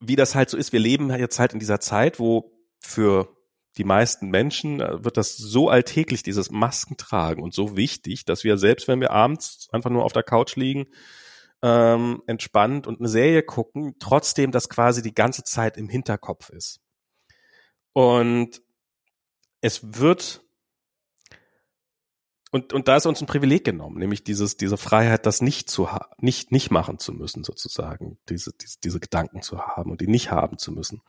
wie 0.02 0.18
das 0.18 0.36
halt 0.36 0.50
so 0.50 0.58
ist. 0.58 0.74
Wir 0.74 0.82
leben 0.82 1.10
jetzt 1.12 1.40
halt 1.40 1.54
in 1.54 1.60
dieser 1.60 1.80
Zeit, 1.80 2.20
wo 2.20 2.52
für 2.82 3.39
die 3.78 3.84
meisten 3.84 4.30
Menschen 4.30 4.82
äh, 4.82 5.04
wird 5.04 5.18
das 5.18 5.38
so 5.38 5.70
alltäglich, 5.70 6.24
dieses 6.24 6.52
Maskentragen 6.52 7.44
und 7.44 7.54
so 7.54 7.78
wichtig, 7.78 8.26
dass 8.26 8.44
wir 8.44 8.58
selbst, 8.58 8.88
wenn 8.88 9.02
wir 9.02 9.12
abends 9.12 9.68
einfach 9.72 9.90
nur 9.90 10.04
auf 10.04 10.14
der 10.14 10.24
Couch 10.24 10.56
liegen, 10.56 10.88
ähm, 11.62 12.22
entspannt 12.28 12.88
und 12.88 13.00
eine 13.00 13.10
Serie 13.10 13.44
gucken, 13.44 13.96
trotzdem 14.00 14.52
das 14.52 14.70
quasi 14.70 15.02
die 15.02 15.14
ganze 15.14 15.44
Zeit 15.44 15.78
im 15.78 15.90
Hinterkopf 15.90 16.50
ist. 16.50 16.80
Und 17.94 18.62
es 19.62 19.82
wird 20.00 20.42
und, 22.52 22.74
und 22.74 22.88
da 22.88 22.96
ist 22.96 23.06
uns 23.06 23.22
ein 23.22 23.28
Privileg 23.28 23.64
genommen, 23.64 24.00
nämlich 24.00 24.24
dieses, 24.24 24.58
diese 24.58 24.78
Freiheit, 24.78 25.28
das 25.28 25.40
nicht 25.40 25.70
zu 25.70 25.88
nicht, 26.18 26.52
nicht 26.52 26.72
machen 26.72 26.98
zu 26.98 27.14
müssen, 27.14 27.44
sozusagen, 27.44 28.18
diese, 28.28 28.52
diese, 28.60 28.80
diese 28.84 29.00
Gedanken 29.00 29.44
zu 29.44 29.62
haben 29.62 29.92
und 29.92 30.02
die 30.02 30.08
nicht 30.08 30.32
haben 30.32 30.58
zu 30.58 30.72
müssen. 30.72 31.04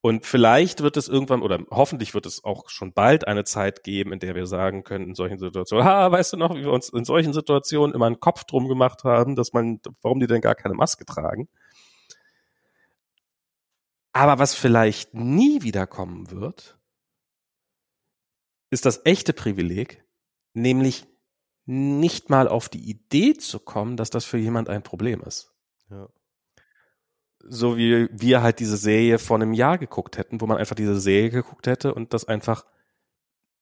Und 0.00 0.26
vielleicht 0.26 0.82
wird 0.82 0.96
es 0.96 1.06
irgendwann, 1.06 1.42
oder 1.42 1.60
hoffentlich 1.70 2.14
wird 2.14 2.26
es 2.26 2.42
auch 2.42 2.68
schon 2.68 2.92
bald 2.92 3.28
eine 3.28 3.44
Zeit 3.44 3.84
geben, 3.84 4.12
in 4.12 4.18
der 4.18 4.34
wir 4.34 4.46
sagen 4.46 4.82
können, 4.82 5.10
in 5.10 5.14
solchen 5.14 5.38
Situationen, 5.38 5.86
ah, 5.86 6.10
weißt 6.10 6.32
du 6.32 6.36
noch, 6.36 6.56
wie 6.56 6.62
wir 6.62 6.72
uns 6.72 6.88
in 6.88 7.04
solchen 7.04 7.32
Situationen 7.32 7.94
immer 7.94 8.06
einen 8.06 8.18
Kopf 8.18 8.42
drum 8.42 8.66
gemacht 8.66 9.04
haben, 9.04 9.36
dass 9.36 9.52
man, 9.52 9.80
warum 10.02 10.18
die 10.18 10.26
denn 10.26 10.40
gar 10.40 10.56
keine 10.56 10.74
Maske 10.74 11.04
tragen. 11.04 11.48
Aber 14.12 14.40
was 14.40 14.54
vielleicht 14.54 15.14
nie 15.14 15.62
wiederkommen 15.62 16.32
wird, 16.32 16.76
ist 18.70 18.84
das 18.84 19.02
echte 19.04 19.32
Privileg, 19.32 20.01
nämlich 20.54 21.06
nicht 21.64 22.30
mal 22.30 22.48
auf 22.48 22.68
die 22.68 22.90
Idee 22.90 23.34
zu 23.34 23.60
kommen, 23.60 23.96
dass 23.96 24.10
das 24.10 24.24
für 24.24 24.38
jemand 24.38 24.68
ein 24.68 24.82
Problem 24.82 25.22
ist. 25.22 25.52
Ja. 25.90 26.08
So 27.44 27.76
wie 27.76 28.08
wir 28.12 28.42
halt 28.42 28.60
diese 28.60 28.76
Serie 28.76 29.18
vor 29.18 29.36
einem 29.36 29.52
Jahr 29.52 29.78
geguckt 29.78 30.18
hätten, 30.18 30.40
wo 30.40 30.46
man 30.46 30.58
einfach 30.58 30.76
diese 30.76 31.00
Serie 31.00 31.30
geguckt 31.30 31.66
hätte 31.66 31.94
und 31.94 32.14
das 32.14 32.24
einfach 32.24 32.64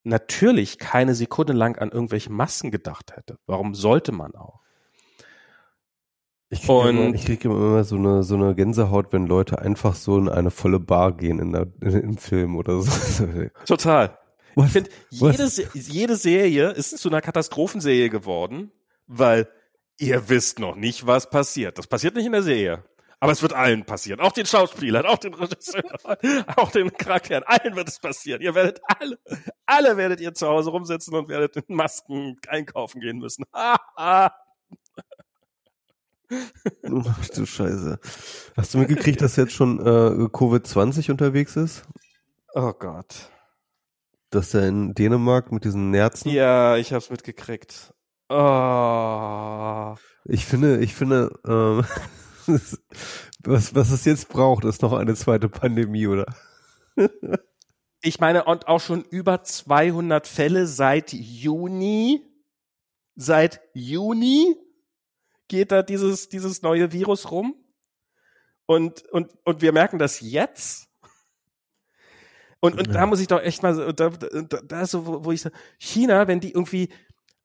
natürlich 0.03 0.79
keine 0.79 1.15
Sekunde 1.15 1.53
lang 1.53 1.79
an 1.79 1.91
irgendwelche 1.91 2.31
Masken 2.31 2.71
gedacht 2.71 3.17
hätte. 3.17 3.39
Warum 3.47 3.75
sollte 3.75 4.13
man 4.13 4.35
auch? 4.35 4.61
Ich 6.53 6.63
kriege 6.63 6.89
immer, 6.89 7.13
krieg 7.13 7.45
immer 7.45 7.85
so 7.85 7.97
eine, 7.97 8.25
so 8.25 8.35
eine 8.35 8.57
Gänsehaut, 8.57 9.13
wenn 9.13 9.27
Leute 9.27 9.61
einfach 9.61 9.95
so 9.95 10.19
in 10.19 10.29
eine 10.29 10.51
volle 10.51 10.81
Bar 10.81 11.13
gehen 11.13 11.39
in 11.39 11.53
der, 11.53 11.69
in, 11.81 11.91
im 12.01 12.17
Film 12.17 12.57
oder 12.57 12.81
so. 12.83 13.25
Total. 13.67 14.19
Was? 14.55 14.67
Ich 14.67 14.73
finde, 14.73 14.91
jede, 15.11 15.49
jede 15.75 16.17
Serie 16.17 16.71
ist 16.71 16.99
zu 16.99 17.09
einer 17.09 17.21
Katastrophenserie 17.21 18.11
geworden, 18.11 18.73
weil 19.07 19.49
ihr 19.99 20.29
wisst 20.29 20.59
noch 20.59 20.77
nicht, 20.77 21.07
was 21.07 21.31
passiert. 21.31 21.79
Das 21.79 21.87
passiert 21.87 22.15
nicht 22.15 22.27
in 22.27 22.33
der 22.33 22.43
Serie. 22.43 22.85
Aber 23.23 23.33
es 23.33 23.43
wird 23.43 23.53
allen 23.53 23.85
passieren. 23.85 24.19
Auch 24.21 24.33
den 24.33 24.47
Schauspielern, 24.47 25.05
auch 25.05 25.19
den 25.19 25.35
Regisseuren, 25.35 25.99
auch 26.57 26.71
den 26.71 26.91
Charakteren. 26.91 27.45
Allen 27.45 27.77
wird 27.77 27.89
es 27.89 27.99
passieren. 27.99 28.41
Ihr 28.41 28.55
werdet 28.55 28.81
alle, 28.99 29.19
alle 29.67 29.97
werdet 29.99 30.21
ihr 30.21 30.33
zu 30.33 30.49
Hause 30.49 30.71
rumsitzen 30.71 31.15
und 31.15 31.29
werdet 31.29 31.57
in 31.57 31.77
Masken 31.77 32.39
einkaufen 32.49 33.01
gehen 33.03 33.19
müssen. 33.19 33.45
Ach 33.53 34.31
du 36.83 37.45
Scheiße. 37.45 37.99
Hast 38.57 38.73
du 38.73 38.79
mitgekriegt, 38.79 39.21
dass 39.21 39.37
jetzt 39.37 39.53
schon 39.53 39.81
äh, 39.81 40.29
Covid-20 40.29 41.11
unterwegs 41.11 41.57
ist? 41.57 41.83
Oh 42.55 42.73
Gott 42.73 43.29
dass 44.31 44.55
er 44.55 44.67
in 44.67 44.95
Dänemark 44.95 45.53
mit 45.53 45.65
diesen 45.65 45.91
Nerzen. 45.91 46.31
Ja, 46.31 46.77
ich 46.77 46.93
hab's 46.93 47.11
mitgekriegt. 47.11 47.93
Oh. 48.29 49.97
Ich 50.25 50.47
finde, 50.47 50.79
ich 50.79 50.95
finde, 50.95 51.33
ähm, 51.47 51.85
was, 53.41 53.75
was 53.75 53.91
es 53.91 54.05
jetzt 54.05 54.29
braucht, 54.29 54.65
ist 54.65 54.83
noch 54.83 54.93
eine 54.93 55.15
zweite 55.15 55.49
Pandemie, 55.49 56.07
oder? 56.07 56.27
ich 58.03 58.21
meine, 58.21 58.45
und 58.45 58.69
auch 58.69 58.81
schon 58.81 59.03
über 59.05 59.43
200 59.43 60.27
Fälle 60.27 60.67
seit 60.67 61.13
Juni. 61.13 62.25
Seit 63.17 63.61
Juni 63.75 64.57
geht 65.49 65.73
da 65.73 65.83
dieses, 65.83 66.29
dieses 66.29 66.63
neue 66.63 66.93
Virus 66.93 67.31
rum. 67.31 67.55
Und, 68.67 69.05
und, 69.09 69.33
und 69.45 69.63
wir 69.63 69.73
merken 69.73 69.99
das 69.99 70.21
jetzt. 70.21 70.90
Und, 72.61 72.79
und 72.79 72.89
ja. 72.89 72.93
da 72.93 73.07
muss 73.07 73.21
ich 73.21 73.27
doch 73.27 73.41
echt 73.41 73.63
mal, 73.63 73.93
da, 73.95 74.11
da, 74.11 74.61
da 74.63 74.83
ist 74.83 74.91
so, 74.91 75.07
wo, 75.07 75.25
wo 75.25 75.33
ich 75.33 75.41
so, 75.41 75.51
China, 75.79 76.29
wenn 76.29 76.41
die 76.41 76.53
irgendwie 76.53 76.91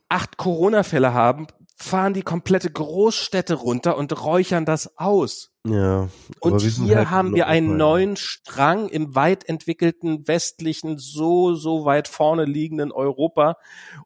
acht 0.09 0.37
Corona-Fälle 0.37 1.13
haben, 1.13 1.47
fahren 1.77 2.13
die 2.13 2.21
komplette 2.21 2.71
Großstädte 2.71 3.55
runter 3.55 3.97
und 3.97 4.23
räuchern 4.23 4.65
das 4.65 4.97
aus. 4.97 5.51
Ja. 5.67 6.09
Und 6.39 6.61
hier 6.61 6.97
halt 6.97 7.09
haben 7.09 7.35
wir 7.35 7.47
einen 7.47 7.75
neuen 7.75 8.15
Strang 8.15 8.87
im 8.87 9.15
weit 9.15 9.49
entwickelten 9.49 10.27
westlichen, 10.27 10.97
so, 10.97 11.53
so 11.55 11.83
weit 11.83 12.07
vorne 12.07 12.45
liegenden 12.45 12.91
Europa. 12.91 13.57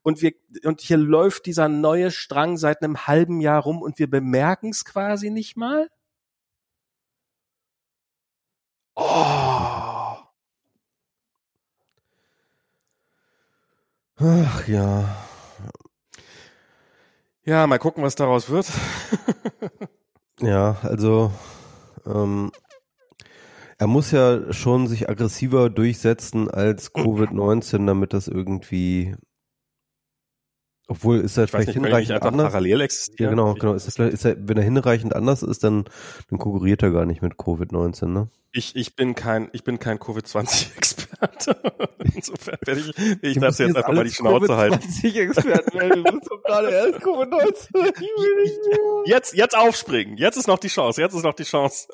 Und 0.02 0.22
wir, 0.22 0.32
und 0.64 0.82
hier 0.82 0.98
läuft 0.98 1.46
dieser 1.46 1.68
neue 1.68 2.12
Strang 2.12 2.58
seit 2.58 2.82
einem 2.82 3.08
halben 3.08 3.40
Jahr 3.40 3.62
rum 3.62 3.82
und 3.82 4.00
wir 4.00 4.10
bemerken 4.10 4.70
es 4.70 4.84
quasi 4.84 5.30
nicht 5.30 5.58
mal. 5.58 5.90
Oh. 8.96 9.59
Ach 14.20 14.68
ja. 14.68 15.16
Ja, 17.46 17.66
mal 17.68 17.80
gucken, 17.80 18.04
was 18.04 18.16
daraus 18.16 18.50
wird. 18.50 18.70
ja, 20.42 20.78
also 20.84 21.32
ähm, 22.06 22.52
er 23.78 23.88
muss 23.88 24.12
ja 24.12 24.52
schon 24.52 24.88
sich 24.88 25.10
aggressiver 25.10 25.70
durchsetzen 25.70 26.50
als 26.50 26.94
Covid-19, 26.94 27.86
damit 27.86 28.14
das 28.14 28.28
irgendwie 28.28 29.16
obwohl 30.90 31.20
ist 31.20 31.38
er 31.38 31.48
vielleicht 31.48 31.68
nicht, 31.68 31.76
hinreichend 31.76 32.24
anders. 32.24 32.52
parallel 32.52 32.82
existiert. 32.82 33.20
Ja, 33.20 33.30
genau, 33.30 33.54
genau. 33.54 33.74
Ist 33.76 34.00
er, 34.00 34.10
ist 34.10 34.26
er, 34.26 34.36
wenn 34.40 34.58
er 34.58 34.64
hinreichend 34.64 35.16
anders 35.16 35.44
ist, 35.44 35.64
dann, 35.64 35.86
dann 36.30 36.40
konkurriert 36.40 36.82
er 36.82 36.92
gar 36.92 37.06
nicht 37.06 37.22
mit 37.22 37.34
Covid-19, 37.34 38.08
ne? 38.08 38.30
Ich, 38.52 38.76
ich 38.76 38.96
bin 38.96 39.14
kein, 39.14 39.50
ich 39.54 39.64
bin 39.64 39.78
kein 39.78 40.00
Covid-20-Experte. 40.00 41.56
Insofern 42.16 42.58
werde 42.66 42.82
ich, 42.82 42.98
werde 42.98 43.20
ich 43.28 43.40
das 43.40 43.60
jetzt 43.60 43.76
einfach 43.78 43.94
mal 43.94 44.04
die 44.04 44.12
Schnauze 44.12 44.58
halten. 44.58 44.80
Covid-20-Experten, 44.80 46.04
du 46.04 46.12
bist 46.12 46.32
doch 46.32 46.42
gerade 46.44 46.70
erst 46.72 47.00
Covid-19. 47.00 47.70
Jetzt, 49.06 49.34
jetzt 49.34 49.58
aufspringen. 49.58 50.18
Jetzt 50.18 50.36
ist 50.36 50.48
noch 50.48 50.60
die 50.60 50.68
Chance. 50.68 51.02
Jetzt 51.02 51.14
ist 51.14 51.24
noch 51.24 51.34
die 51.34 51.44
Chance. 51.44 51.88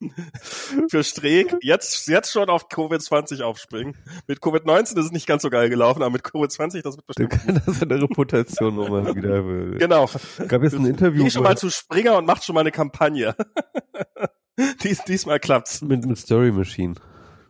Für 0.90 1.02
Streeck. 1.02 1.56
Jetzt, 1.60 2.06
jetzt 2.08 2.30
schon 2.30 2.48
auf 2.48 2.68
Covid-20 2.68 3.42
aufspringen. 3.42 3.96
Mit 4.26 4.40
Covid-19 4.40 4.98
ist 4.98 5.06
es 5.06 5.12
nicht 5.12 5.26
ganz 5.26 5.42
so 5.42 5.50
geil 5.50 5.68
gelaufen, 5.68 6.02
aber 6.02 6.10
mit 6.10 6.22
Covid-20, 6.22 6.82
das 6.82 6.96
wird 6.96 7.06
bestimmt. 7.06 7.32
Du 7.32 7.38
kannst 7.38 7.82
eine 7.82 8.02
Reputation 8.02 8.76
nochmal 8.76 9.14
wieder. 9.14 9.42
Genau. 9.78 10.08
Gab 10.48 10.62
jetzt 10.62 10.74
ein 10.74 10.86
Interview. 10.86 11.24
Geh 11.24 11.30
schon 11.30 11.42
mal 11.42 11.56
zu 11.56 11.70
Springer 11.70 12.16
und 12.16 12.26
macht 12.26 12.44
schon 12.44 12.54
mal 12.54 12.60
eine 12.60 12.72
Kampagne. 12.72 13.34
Dies, 14.82 15.04
diesmal 15.04 15.40
klappt's. 15.40 15.82
Mit, 15.82 16.04
mit 16.06 16.18
Story 16.18 16.52
Machine. 16.52 16.94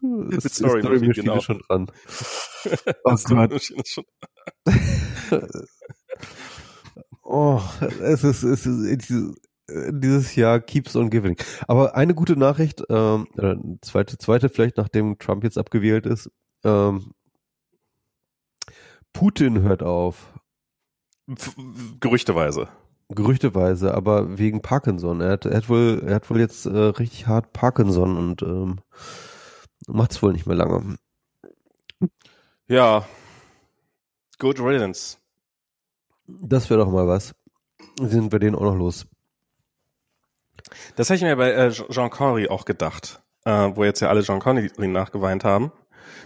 Mit 0.00 0.42
Story, 0.42 0.80
Story 0.80 0.98
Machine, 0.98 1.14
genau. 1.14 1.36
ist 1.38 1.44
schon 1.44 1.60
dran. 1.68 1.90
Oh 3.04 3.16
Gott. 3.24 3.52
ist 3.52 3.92
schon 3.92 4.04
oh, 7.22 7.60
es 8.00 8.24
ist, 8.24 8.42
es 8.42 8.66
ist 8.66 9.12
dieses 9.68 10.36
Jahr 10.36 10.60
keeps 10.60 10.94
on 10.96 11.10
giving. 11.10 11.36
Aber 11.66 11.96
eine 11.96 12.14
gute 12.14 12.36
Nachricht, 12.36 12.82
ähm, 12.88 13.26
zweite, 13.82 14.18
zweite 14.18 14.48
vielleicht, 14.48 14.76
nachdem 14.76 15.18
Trump 15.18 15.44
jetzt 15.44 15.58
abgewählt 15.58 16.06
ist, 16.06 16.30
ähm, 16.64 17.12
Putin 19.12 19.62
hört 19.62 19.82
auf. 19.82 20.32
Gerüchteweise. 22.00 22.68
Gerüchteweise, 23.08 23.94
aber 23.94 24.36
wegen 24.38 24.62
Parkinson. 24.62 25.20
Er 25.20 25.32
hat, 25.32 25.46
er 25.46 25.56
hat 25.56 25.68
wohl, 25.68 26.02
er 26.04 26.16
hat 26.16 26.28
wohl 26.28 26.40
jetzt 26.40 26.66
äh, 26.66 26.76
richtig 26.76 27.26
hart 27.28 27.52
Parkinson 27.52 28.16
und 28.16 28.42
ähm, 28.42 28.80
macht's 29.86 30.22
wohl 30.22 30.32
nicht 30.32 30.46
mehr 30.46 30.56
lange. 30.56 30.96
Ja. 32.66 33.06
Good 34.38 34.60
riddance. 34.60 35.18
Das 36.26 36.68
wäre 36.68 36.80
doch 36.80 36.90
mal 36.90 37.06
was. 37.06 37.34
Sind 38.00 38.32
wir 38.32 38.40
den 38.40 38.56
auch 38.56 38.62
noch 38.62 38.74
los? 38.74 39.06
Das 40.96 41.08
habe 41.08 41.16
ich 41.16 41.22
mir 41.22 41.36
bei 41.36 41.52
äh, 41.52 41.70
Jean 41.70 42.10
Connery 42.10 42.48
auch 42.48 42.64
gedacht, 42.64 43.22
äh, 43.44 43.70
wo 43.74 43.84
jetzt 43.84 44.00
ja 44.00 44.08
alle 44.08 44.22
Jean 44.22 44.40
Connery 44.40 44.70
nachgeweint 44.88 45.44
haben, 45.44 45.70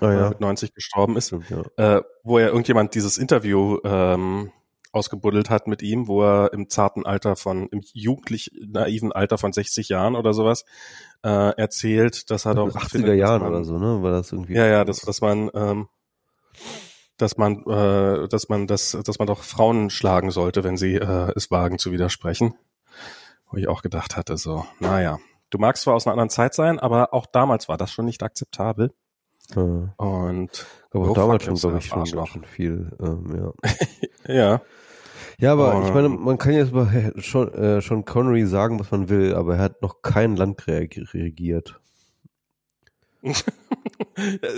ah, 0.00 0.12
ja. 0.12 0.28
mit 0.30 0.40
90 0.40 0.72
gestorben 0.72 1.16
ist, 1.16 1.34
ja. 1.50 1.96
äh, 1.98 2.02
wo 2.24 2.38
ja 2.38 2.46
irgendjemand 2.46 2.94
dieses 2.94 3.18
Interview 3.18 3.78
ähm, 3.84 4.50
ausgebuddelt 4.92 5.50
hat 5.50 5.66
mit 5.66 5.82
ihm, 5.82 6.08
wo 6.08 6.22
er 6.22 6.52
im 6.52 6.68
zarten 6.68 7.06
Alter 7.06 7.36
von, 7.36 7.68
im 7.68 7.80
jugendlich 7.92 8.50
naiven 8.66 9.12
Alter 9.12 9.38
von 9.38 9.52
60 9.52 9.88
Jahren 9.88 10.16
oder 10.16 10.32
sowas 10.32 10.64
äh, 11.22 11.54
erzählt, 11.56 12.30
dass 12.30 12.46
er 12.46 12.54
doch 12.54 12.68
80er 12.68 12.88
findet, 12.88 13.18
Jahren 13.18 13.42
man, 13.42 13.52
oder 13.52 13.64
so, 13.64 13.78
ne? 13.78 14.02
War 14.02 14.10
das 14.10 14.32
irgendwie? 14.32 14.54
Ja, 14.54 14.66
ja, 14.66 14.84
dass, 14.84 15.00
dass 15.02 15.20
man, 15.20 15.50
ähm, 15.54 15.88
dass 17.16 17.36
man, 17.36 17.64
äh, 17.66 18.28
dass 18.28 18.48
man 18.48 18.66
das, 18.66 18.96
dass 19.04 19.18
man 19.18 19.26
doch 19.26 19.42
Frauen 19.42 19.90
schlagen 19.90 20.30
sollte, 20.30 20.64
wenn 20.64 20.76
sie 20.76 20.94
äh, 20.94 21.32
es 21.36 21.50
wagen 21.50 21.78
zu 21.78 21.92
widersprechen. 21.92 22.54
Wo 23.50 23.56
ich 23.56 23.68
auch 23.68 23.82
gedacht 23.82 24.16
hatte, 24.16 24.36
so, 24.36 24.64
naja, 24.78 25.18
du 25.50 25.58
magst 25.58 25.82
zwar 25.82 25.94
aus 25.94 26.06
einer 26.06 26.12
anderen 26.12 26.30
Zeit 26.30 26.54
sein, 26.54 26.78
aber 26.78 27.12
auch 27.12 27.26
damals 27.26 27.68
war 27.68 27.76
das 27.76 27.90
schon 27.90 28.04
nicht 28.04 28.22
akzeptabel. 28.22 28.92
Ja. 29.54 29.94
Und 29.96 30.66
Aber 30.92 31.12
damals 31.14 31.44
schon, 31.44 31.54
glaube 31.56 31.78
ich, 31.78 31.86
schon, 31.86 32.06
schon 32.06 32.44
viel, 32.44 32.90
ähm, 33.00 33.52
ja. 34.26 34.34
ja, 34.34 34.62
Ja, 35.38 35.52
aber 35.52 35.84
ich 35.86 35.94
meine, 35.94 36.08
man 36.08 36.38
kann 36.38 36.52
jetzt 36.52 36.70
über 36.70 36.90
schon, 37.16 37.52
äh, 37.54 37.80
schon 37.82 38.04
Connery 38.04 38.46
sagen, 38.46 38.78
was 38.80 38.90
man 38.90 39.08
will, 39.08 39.34
aber 39.34 39.56
er 39.56 39.62
hat 39.62 39.82
noch 39.82 40.02
kein 40.02 40.36
Land 40.36 40.66
reg- 40.66 41.12
regiert. 41.14 41.80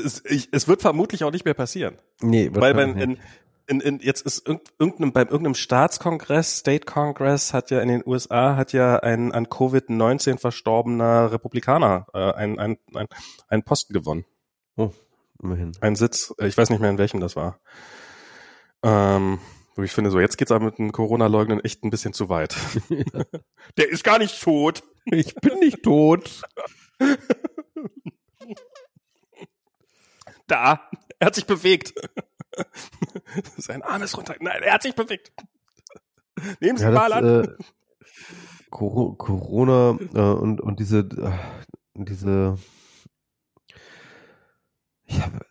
es, 0.05 0.25
ich, 0.25 0.49
es 0.53 0.69
wird 0.69 0.83
vermutlich 0.83 1.25
auch 1.25 1.33
nicht 1.33 1.45
mehr 1.45 1.55
passieren. 1.55 1.97
Nee, 2.21 2.51
Weil 2.53 2.75
beim, 2.75 2.97
in, 2.97 3.19
in, 3.67 3.81
in, 3.81 3.99
jetzt 4.01 4.23
ist 4.25 4.47
irgend- 4.47 4.73
irgendeinem, 4.79 5.13
beim 5.13 5.29
irgendeinem 5.29 5.55
Staatskongress, 5.55 6.59
State 6.59 6.85
Congress 6.87 7.53
hat 7.53 7.71
ja 7.71 7.81
in 7.81 7.89
den 7.89 8.03
USA 8.07 8.57
hat 8.57 8.73
ja 8.73 8.97
ein 8.99 9.33
an 9.33 9.47
Covid-19 9.47 10.39
verstorbener 10.39 11.33
Republikaner 11.33 12.07
äh, 12.15 12.33
ein, 12.33 12.59
ein, 12.59 12.77
ein, 12.95 13.07
einen 13.49 13.63
Posten 13.65 13.93
gewonnen. 13.95 14.25
Immerhin. 15.43 15.73
Einen 15.81 15.97
Sitz, 15.97 16.35
äh, 16.39 16.47
ich 16.47 16.57
weiß 16.57 16.71
nicht 16.71 16.81
mehr 16.81 16.91
in 16.91 16.99
welchem 16.99 17.21
das 17.21 17.37
war. 17.37 17.59
Ähm, 18.83 19.39
wo 19.75 19.83
ich 19.83 19.93
finde, 19.93 20.11
so 20.11 20.21
jetzt 20.21 20.37
geht's 20.39 20.51
aber 20.53 20.65
mit 20.67 20.79
dem 20.79 20.93
Corona-Leugnen 20.93 21.61
echt 21.61 21.83
ein 21.85 21.91
bisschen 21.91 22.13
zu 22.13 22.29
weit. 22.29 22.57
Der 23.77 23.89
ist 23.89 24.05
gar 24.05 24.19
nicht 24.19 24.41
tot. 24.43 24.83
Ich 25.07 25.35
bin 25.37 25.59
nicht 25.61 25.83
tot. 25.83 26.43
Da, 30.47 30.89
er 31.19 31.27
hat 31.27 31.35
sich 31.35 31.47
bewegt. 31.47 31.95
Sein 33.57 33.83
Arm 33.83 34.03
ist 34.03 34.17
runter. 34.17 34.35
Nein, 34.41 34.63
er 34.63 34.75
hat 34.75 34.83
sich 34.83 34.95
bewegt. 34.95 35.33
Nehmen 36.61 36.77
Sie 36.77 36.85
Ja, 36.85 36.91
mal 36.91 37.09
das, 37.09 37.19
an. 37.19 37.45
äh, 37.45 37.57
Coro- 38.71 39.15
Corona 39.15 39.99
äh, 40.15 40.21
und, 40.21 40.61
und 40.61 40.81
diese, 40.81 40.99
äh, 40.99 41.33
diese, 41.95 42.59
ich 45.13 45.23
habe 45.23 45.47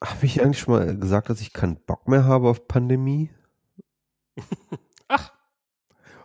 hab 0.00 0.22
ich 0.22 0.42
eigentlich 0.42 0.58
schon 0.58 0.74
mal 0.74 0.96
gesagt, 0.96 1.30
dass 1.30 1.40
ich 1.40 1.52
keinen 1.52 1.76
Bock 1.84 2.08
mehr 2.08 2.24
habe 2.24 2.48
auf 2.48 2.68
Pandemie? 2.68 3.30
Ach, 5.08 5.32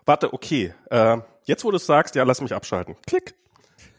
warte, 0.06 0.34
okay. 0.34 0.74
Äh, 0.90 1.18
jetzt, 1.45 1.64
wo 1.64 1.72
du 1.72 1.78
es 1.78 1.86
sagst, 1.86 2.16
ja, 2.16 2.24
lass 2.24 2.41
mich 2.41 2.54
abschalten. 2.54 2.95
Klick. 3.08 3.36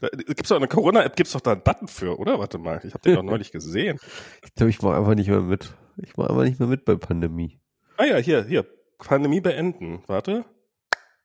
Da 0.01 0.09
gibt's 0.09 0.49
doch 0.49 0.57
eine 0.57 0.67
Corona-App, 0.67 1.15
gibt's 1.15 1.33
doch 1.33 1.41
da 1.41 1.53
einen 1.53 1.61
Button 1.61 1.87
für, 1.87 2.19
oder? 2.19 2.39
Warte 2.39 2.57
mal, 2.57 2.81
ich 2.83 2.93
habe 2.93 3.01
den 3.01 3.15
doch 3.15 3.23
neulich 3.23 3.51
gesehen. 3.51 3.99
Ich 4.43 4.53
glaube, 4.55 4.69
ich 4.69 4.81
mache 4.81 4.97
einfach 4.97 5.15
nicht 5.15 5.29
mehr 5.29 5.41
mit. 5.41 5.73
Ich 5.97 6.17
mache 6.17 6.29
einfach 6.29 6.43
nicht 6.43 6.59
mehr 6.59 6.67
mit 6.67 6.85
bei 6.85 6.95
Pandemie. 6.95 7.59
Ah 7.97 8.05
ja, 8.05 8.17
hier, 8.17 8.43
hier. 8.43 8.65
Pandemie 8.97 9.41
beenden. 9.41 10.03
Warte. 10.07 10.45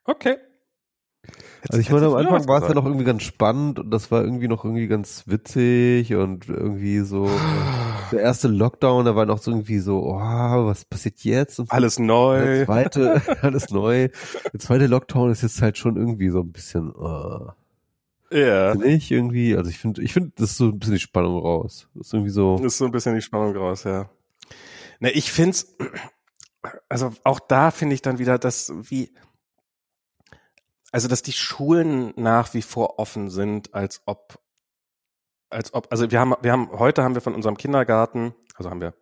Okay. 0.04 0.38
Also 1.68 1.78
ich 1.80 1.90
meine, 1.90 2.06
am 2.06 2.14
Anfang 2.14 2.48
war 2.48 2.62
es 2.62 2.68
ja 2.68 2.74
noch 2.74 2.86
irgendwie 2.86 3.04
ganz 3.04 3.22
spannend 3.22 3.78
und 3.78 3.90
das 3.90 4.10
war 4.10 4.24
irgendwie 4.24 4.48
noch 4.48 4.64
irgendwie 4.64 4.88
ganz 4.88 5.24
witzig 5.26 6.14
und 6.14 6.48
irgendwie 6.48 7.00
so 7.00 7.28
der 8.12 8.20
erste 8.20 8.48
Lockdown, 8.48 9.04
da 9.04 9.14
war 9.14 9.26
noch 9.26 9.38
so 9.38 9.50
irgendwie 9.50 9.78
so, 9.78 9.98
oh, 10.02 10.14
was 10.66 10.84
passiert 10.86 11.20
jetzt? 11.20 11.60
Und 11.60 11.70
Alles 11.70 11.96
der 11.96 12.04
neu. 12.06 12.64
zweite, 12.64 13.20
alles 13.42 13.70
neu. 13.70 14.08
Der 14.52 14.60
zweite 14.60 14.86
Lockdown 14.86 15.30
ist 15.30 15.42
jetzt 15.42 15.60
halt 15.60 15.76
schon 15.76 15.96
irgendwie 15.96 16.30
so 16.30 16.40
ein 16.40 16.50
bisschen, 16.50 16.94
äh, 18.32 18.38
Ja. 18.40 18.74
nicht 18.74 19.10
irgendwie, 19.10 19.54
also 19.54 19.68
ich 19.68 19.78
finde, 19.78 20.02
ich 20.02 20.14
finde, 20.14 20.32
das 20.36 20.52
ist 20.52 20.56
so 20.56 20.68
ein 20.68 20.78
bisschen 20.78 20.94
die 20.94 21.00
Spannung 21.00 21.38
raus. 21.38 21.88
Das 21.94 22.06
ist 22.06 22.14
irgendwie 22.14 22.30
so, 22.32 22.56
Ist 22.64 22.78
so 22.78 22.86
ein 22.86 22.92
bisschen 22.92 23.14
die 23.14 23.22
Spannung 23.22 23.54
raus, 23.54 23.84
ja. 23.84 24.08
Ne, 24.98 25.10
ich 25.10 25.30
find's, 25.30 25.76
also 26.88 27.12
auch 27.24 27.38
da 27.40 27.70
finde 27.70 27.94
ich 27.94 28.02
dann 28.02 28.18
wieder, 28.18 28.38
dass 28.38 28.72
wie, 28.82 29.12
also 30.92 31.08
dass 31.08 31.22
die 31.22 31.32
Schulen 31.32 32.12
nach 32.16 32.54
wie 32.54 32.62
vor 32.62 32.98
offen 32.98 33.30
sind, 33.30 33.74
als 33.74 34.02
ob, 34.06 34.38
als 35.50 35.72
ob, 35.74 35.88
also 35.90 36.10
wir 36.10 36.20
haben, 36.20 36.34
wir 36.42 36.52
haben, 36.52 36.70
heute 36.72 37.02
haben 37.02 37.14
wir 37.14 37.22
von 37.22 37.34
unserem 37.34 37.56
Kindergarten, 37.56 38.34
also 38.54 38.70
haben 38.70 38.80
wir 38.80 38.94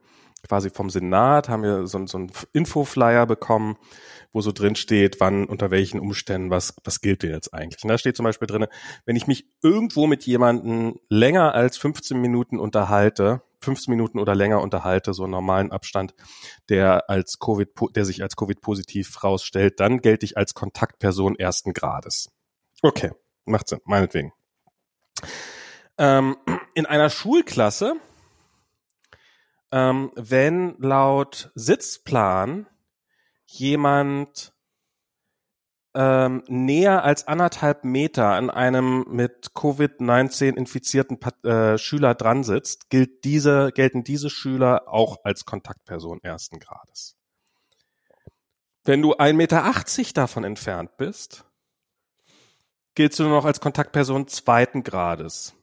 quasi 0.46 0.70
vom 0.70 0.90
Senat, 0.90 1.48
haben 1.48 1.62
wir 1.62 1.86
so, 1.86 2.06
so 2.06 2.18
einen 2.18 2.30
Infoflyer 2.52 3.26
bekommen, 3.26 3.76
wo 4.32 4.40
so 4.40 4.52
drin 4.52 4.76
steht, 4.76 5.20
wann, 5.20 5.46
unter 5.46 5.70
welchen 5.70 5.98
Umständen, 5.98 6.50
was, 6.50 6.76
was 6.84 7.00
gilt 7.00 7.22
denn 7.22 7.32
jetzt 7.32 7.52
eigentlich? 7.52 7.82
Und 7.82 7.88
da 7.88 7.98
steht 7.98 8.16
zum 8.16 8.24
Beispiel 8.24 8.46
drin, 8.46 8.66
wenn 9.04 9.16
ich 9.16 9.26
mich 9.26 9.46
irgendwo 9.62 10.06
mit 10.06 10.24
jemandem 10.26 11.00
länger 11.08 11.54
als 11.54 11.76
15 11.76 12.20
Minuten 12.20 12.58
unterhalte, 12.58 13.42
15 13.60 13.90
Minuten 13.90 14.18
oder 14.18 14.34
länger 14.34 14.60
unterhalte, 14.60 15.14
so 15.14 15.24
einen 15.24 15.32
normalen 15.32 15.72
Abstand, 15.72 16.14
der 16.68 17.08
als 17.10 17.38
Covid, 17.38 17.68
der 17.94 18.04
sich 18.04 18.22
als 18.22 18.36
Covid-positiv 18.36 19.22
rausstellt, 19.24 19.80
dann 19.80 20.00
gelte 20.00 20.24
ich 20.24 20.36
als 20.36 20.54
Kontaktperson 20.54 21.36
ersten 21.36 21.72
Grades. 21.72 22.30
Okay, 22.82 23.12
macht 23.44 23.68
Sinn, 23.68 23.80
meinetwegen. 23.84 24.32
Ähm, 25.98 26.36
in 26.74 26.86
einer 26.86 27.10
Schulklasse, 27.10 27.94
ähm, 29.72 30.12
wenn 30.14 30.76
laut 30.78 31.50
Sitzplan 31.54 32.68
jemand 33.46 34.52
ähm, 35.98 36.44
näher 36.46 37.02
als 37.02 37.26
anderthalb 37.26 37.82
Meter 37.82 38.26
an 38.28 38.50
einem 38.50 39.04
mit 39.08 39.50
Covid-19 39.56 40.56
infizierten 40.56 41.18
Pat 41.18 41.44
äh, 41.44 41.76
Schüler 41.76 42.14
dran 42.14 42.44
sitzt, 42.44 42.88
gilt 42.88 43.24
diese, 43.24 43.72
gelten 43.72 44.04
diese 44.04 44.30
Schüler 44.30 44.84
auch 44.86 45.16
als 45.24 45.44
Kontaktperson 45.44 46.20
ersten 46.22 46.60
Grades. 46.60 47.16
Wenn 48.84 49.02
du 49.02 49.16
1,80 49.16 49.32
Meter 49.32 50.12
davon 50.14 50.44
entfernt 50.44 50.96
bist, 50.98 51.44
giltst 52.94 53.18
du 53.18 53.24
nur 53.24 53.32
noch 53.32 53.44
als 53.44 53.58
Kontaktperson 53.58 54.28
zweiten 54.28 54.84
Grades. 54.84 55.54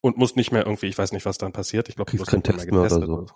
Und 0.00 0.16
musst 0.16 0.36
nicht 0.36 0.52
mehr 0.52 0.64
irgendwie, 0.64 0.86
ich 0.86 0.96
weiß 0.96 1.12
nicht, 1.12 1.26
was 1.26 1.36
dann 1.36 1.52
passiert. 1.52 1.90
Ich 1.90 1.96
glaube, 1.96 2.16
du 2.16 2.24
keinen 2.24 2.38
nicht 2.38 2.70
mehr 2.70 2.80
oder 2.80 2.88
getestet. 2.88 3.06
so. 3.06 3.26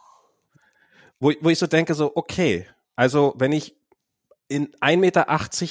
Wo, 1.20 1.32
wo 1.42 1.50
ich 1.50 1.58
so 1.58 1.66
denke, 1.66 1.94
so, 1.94 2.12
okay, 2.16 2.66
also 2.96 3.34
wenn 3.36 3.52
ich 3.52 3.76
in 4.48 4.68
1,80 4.76 4.96
Meter 4.98 5.28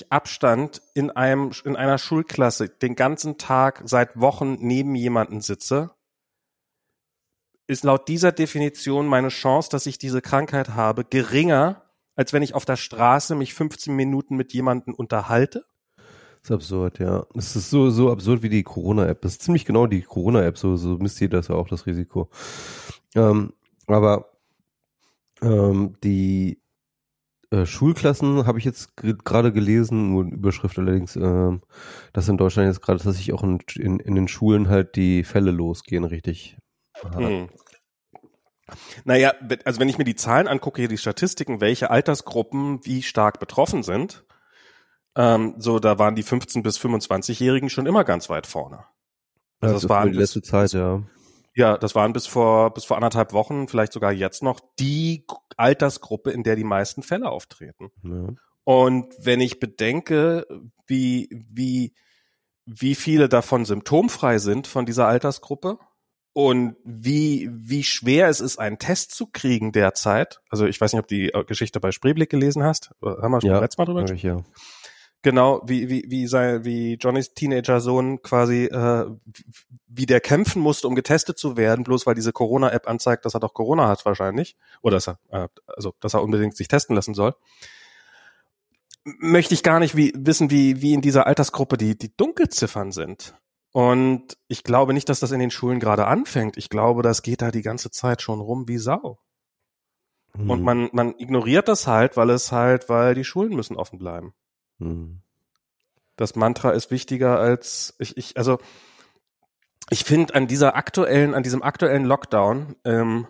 Abstand 0.10 0.82
in 0.94 1.12
einem, 1.12 1.52
in 1.64 1.76
einer 1.76 1.98
Schulklasse 1.98 2.70
den 2.70 2.96
ganzen 2.96 3.38
Tag 3.38 3.82
seit 3.86 4.20
Wochen 4.20 4.58
neben 4.60 4.96
jemanden 4.96 5.42
sitze, 5.42 5.92
ist 7.68 7.84
laut 7.84 8.08
dieser 8.08 8.32
Definition 8.32 9.08
meine 9.08 9.30
Chance, 9.30 9.70
dass 9.72 9.86
ich 9.86 9.98
diese 9.98 10.22
Krankheit 10.22 10.70
habe, 10.70 11.04
geringer, 11.04 11.84
als 12.16 12.32
wenn 12.34 12.44
ich 12.44 12.54
auf 12.54 12.66
der 12.66 12.76
Straße 12.76 13.36
mich 13.36 13.54
15 13.54 13.96
Minuten 13.96 14.36
mit 14.36 14.54
jemandem 14.54 14.94
unterhalte. 14.94 15.66
Das 15.98 16.52
ist 16.52 16.52
absurd, 16.52 17.00
ja. 17.00 17.26
Das 17.34 17.56
ist 17.56 17.72
so, 17.72 17.90
so 17.90 18.12
absurd 18.12 18.44
wie 18.44 18.50
die 18.50 18.62
Corona-App. 18.62 19.22
Das 19.22 19.34
ist 19.34 19.42
ziemlich 19.42 19.66
genau 19.66 19.88
die 19.88 20.04
Corona-App, 20.04 20.58
so, 20.58 20.76
so 20.78 20.98
misst 20.98 21.20
ihr 21.22 21.30
das 21.30 21.48
ja 21.48 21.56
auch, 21.56 21.68
das 21.68 21.88
Risiko. 21.88 22.30
Ähm, 23.16 23.54
aber 23.88 24.30
ähm, 25.42 25.96
die 26.04 26.62
äh, 27.56 27.66
Schulklassen 27.66 28.46
habe 28.46 28.60
ich 28.60 28.66
jetzt 28.66 28.98
ge- 28.98 29.16
gerade 29.24 29.52
gelesen, 29.54 30.12
nur 30.12 30.24
in 30.24 30.32
Überschrift 30.32 30.78
allerdings, 30.78 31.16
ähm, 31.16 31.62
dass 32.14 32.28
in 32.28 32.38
Deutschland 32.38 32.68
jetzt 32.68 32.82
gerade 32.82 33.00
tatsächlich 33.00 33.34
auch 33.34 33.44
in, 33.44 33.60
in, 33.76 34.00
in 34.00 34.16
den 34.16 34.28
Schulen 34.28 34.70
halt 34.70 34.96
die 34.96 35.24
Fälle 35.24 35.52
losgehen, 35.52 36.04
richtig. 36.04 36.58
Hm. 37.14 37.50
Naja, 39.04 39.34
also 39.64 39.80
wenn 39.80 39.90
ich 39.90 39.98
mir 39.98 40.06
die 40.06 40.16
Zahlen 40.16 40.48
angucke, 40.48 40.82
hier 40.82 40.90
die 40.90 40.98
Statistiken, 40.98 41.62
welche 41.62 41.92
Altersgruppen 41.92 42.84
wie 42.84 43.04
stark 43.04 43.40
betroffen 43.40 43.84
sind, 43.84 44.26
ähm, 45.16 45.56
so 45.58 45.80
da 45.80 46.00
waren 46.00 46.16
die 46.16 46.24
15 46.24 46.64
bis 46.64 46.80
25-Jährigen 46.80 47.70
schon 47.70 47.86
immer 47.86 48.04
ganz 48.04 48.30
weit 48.30 48.48
vorne. 48.48 48.86
Also 49.62 49.76
Ja, 49.76 49.82
das 49.82 49.90
waren 49.90 50.12
die 50.12 50.18
bis, 50.18 50.34
letzte 50.36 50.42
Zeit, 50.42 50.74
ja. 50.74 51.04
Ja, 51.56 51.78
das 51.78 51.96
waren 51.96 52.14
bis 52.14 52.28
vor 52.28 52.74
bis 52.74 52.86
vor 52.86 52.98
anderthalb 52.98 53.34
Wochen, 53.34 53.68
vielleicht 53.68 53.94
sogar 53.94 54.12
jetzt 54.12 54.44
noch 54.44 54.60
die 54.80 55.26
Altersgruppe, 55.58 56.32
in 56.32 56.44
der 56.44 56.56
die 56.56 56.64
meisten 56.64 57.02
Fälle 57.04 57.30
auftreten. 57.30 57.92
ja. 58.04 58.28
Und 58.68 59.14
wenn 59.20 59.42
ich 59.42 59.60
bedenke, 59.60 60.48
wie, 60.88 61.30
wie, 61.32 61.94
wie 62.66 62.96
viele 62.96 63.30
davon 63.30 63.64
symptomfrei 63.64 64.40
sind 64.40 64.66
von 64.66 64.88
dieser 64.88 65.06
Altersgruppe 65.08 65.78
und 66.34 66.76
wie, 66.84 67.48
wie 67.54 67.84
schwer 67.84 68.28
es 68.28 68.42
ist, 68.42 68.58
einen 68.58 68.80
Test 68.80 69.12
zu 69.12 69.28
kriegen 69.28 69.72
derzeit. 69.72 70.42
Also 70.50 70.66
ich 70.66 70.82
weiß 70.82 70.94
nicht, 70.94 71.00
ob 71.00 71.08
du 71.08 71.16
die 71.16 71.30
äh, 71.32 71.44
Geschichte 71.46 71.80
bei 71.80 71.92
Spreeblick 71.92 72.30
gelesen 72.32 72.64
hast. 72.64 72.90
Äh, 73.04 73.10
Haben 73.22 73.32
wir 73.34 73.42
schon 73.42 73.52
Ja, 73.52 73.60
letztes 73.60 73.78
Mal 73.78 73.86
drüber 73.86 74.02
gesprochen? 74.02 74.28
ja. 74.28 74.44
Genau 75.26 75.62
wie 75.66 75.90
wie 75.90 76.06
wie 76.08 76.28
sein 76.28 76.64
wie 76.64 76.94
Johnnys 77.02 77.34
Teenager-Sohn 77.34 78.22
quasi 78.22 78.66
äh, 78.66 79.08
wie 79.88 80.06
der 80.06 80.22
kämpfen 80.22 80.62
musste, 80.62 80.88
um 80.88 80.94
getestet 80.94 81.40
zu 81.40 81.58
werden, 81.58 81.84
bloß 81.84 82.06
weil 82.06 82.14
diese 82.14 82.32
Corona-App 82.32 82.88
anzeigt, 82.88 83.26
dass 83.26 83.34
er 83.34 83.40
doch 83.40 83.56
Corona 83.56 83.88
hat 83.88 84.06
wahrscheinlich 84.06 84.56
oder 84.84 84.98
dass 84.98 85.08
er 85.08 85.20
äh, 85.32 85.48
also 85.66 85.96
dass 86.00 86.14
er 86.14 86.22
unbedingt 86.22 86.56
sich 86.56 86.68
testen 86.68 86.96
lassen 86.96 87.16
soll. 87.16 87.34
Möchte 89.04 89.54
ich 89.54 89.64
gar 89.64 89.80
nicht 89.80 89.96
wie, 89.98 90.14
wissen, 90.16 90.52
wie 90.52 90.82
wie 90.82 90.94
in 90.94 91.02
dieser 91.02 91.26
Altersgruppe 91.26 91.78
die 91.78 91.98
die 91.98 92.16
Dunkelziffern 92.16 92.92
sind. 92.92 93.34
Und 93.72 94.38
ich 94.48 94.64
glaube 94.64 94.94
nicht, 94.94 95.10
dass 95.10 95.20
das 95.20 95.32
in 95.32 95.40
den 95.40 95.52
Schulen 95.52 95.80
gerade 95.80 96.06
anfängt. 96.06 96.56
Ich 96.56 96.70
glaube, 96.70 97.02
das 97.02 97.24
geht 97.24 97.42
da 97.42 97.52
die 97.52 97.64
ganze 97.64 97.90
Zeit 97.90 98.22
schon 98.22 98.40
rum 98.40 98.68
wie 98.68 98.78
Sau. 98.78 99.20
Mhm. 100.36 100.50
Und 100.52 100.62
man, 100.62 100.90
man 100.94 101.16
ignoriert 101.18 101.68
das 101.68 101.88
halt, 101.88 102.16
weil 102.16 102.30
es 102.30 102.52
halt, 102.52 102.90
weil 102.90 103.16
die 103.16 103.26
Schulen 103.26 103.56
müssen 103.56 103.76
offen 103.76 103.98
bleiben. 103.98 104.34
Mhm. 104.78 105.22
Das 106.16 106.36
Mantra 106.36 106.72
ist 106.72 106.92
wichtiger 106.92 107.40
als 107.40 107.96
ich, 108.00 108.16
ich 108.18 108.38
also 108.38 108.60
ich 109.90 110.04
finde 110.04 110.34
an 110.34 110.48
dieser 110.48 110.76
aktuellen, 110.76 111.34
an 111.34 111.44
diesem 111.44 111.62
aktuellen 111.62 112.06
Lockdown, 112.06 112.76
ähm, 112.86 113.28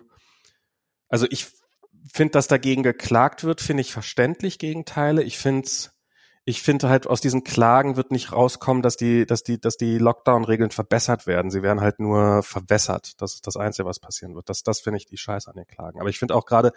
also 1.08 1.26
ich 1.30 1.48
finde, 2.12 2.32
dass 2.32 2.48
dagegen 2.48 2.82
geklagt 2.82 3.44
wird, 3.44 3.60
finde 3.60 3.82
ich 3.82 3.92
verständlich 3.92 4.58
Gegenteile. 4.58 5.22
Ich 5.22 5.38
finde 5.38 5.66
es 5.66 5.95
ich 6.48 6.62
finde 6.62 6.88
halt 6.88 7.08
aus 7.08 7.20
diesen 7.20 7.42
Klagen 7.42 7.96
wird 7.96 8.12
nicht 8.12 8.30
rauskommen, 8.30 8.80
dass 8.80 8.96
die, 8.96 9.26
dass 9.26 9.42
die, 9.42 9.60
dass 9.60 9.76
die 9.76 9.98
Lockdown-Regeln 9.98 10.70
verbessert 10.70 11.26
werden. 11.26 11.50
Sie 11.50 11.60
werden 11.60 11.80
halt 11.80 11.98
nur 11.98 12.44
verwässert. 12.44 13.20
Das 13.20 13.34
ist 13.34 13.48
das 13.48 13.56
Einzige, 13.56 13.88
was 13.88 13.98
passieren 13.98 14.36
wird. 14.36 14.48
Das, 14.48 14.62
das 14.62 14.78
finde 14.78 14.98
ich 14.98 15.06
die 15.06 15.16
Scheiße 15.16 15.50
an 15.50 15.56
den 15.56 15.66
Klagen. 15.66 15.98
Aber 16.00 16.08
ich 16.08 16.20
finde 16.20 16.36
auch 16.36 16.46
gerade, 16.46 16.70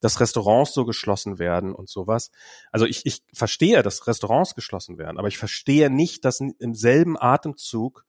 dass 0.00 0.20
Restaurants 0.20 0.72
so 0.72 0.84
geschlossen 0.84 1.40
werden 1.40 1.74
und 1.74 1.88
sowas. 1.88 2.30
Also 2.70 2.86
ich, 2.86 3.06
ich 3.06 3.24
verstehe, 3.34 3.82
dass 3.82 4.06
Restaurants 4.06 4.54
geschlossen 4.54 4.98
werden, 4.98 5.18
aber 5.18 5.26
ich 5.26 5.36
verstehe 5.38 5.90
nicht, 5.90 6.24
dass 6.24 6.38
im 6.38 6.74
selben 6.74 7.20
Atemzug 7.20 8.04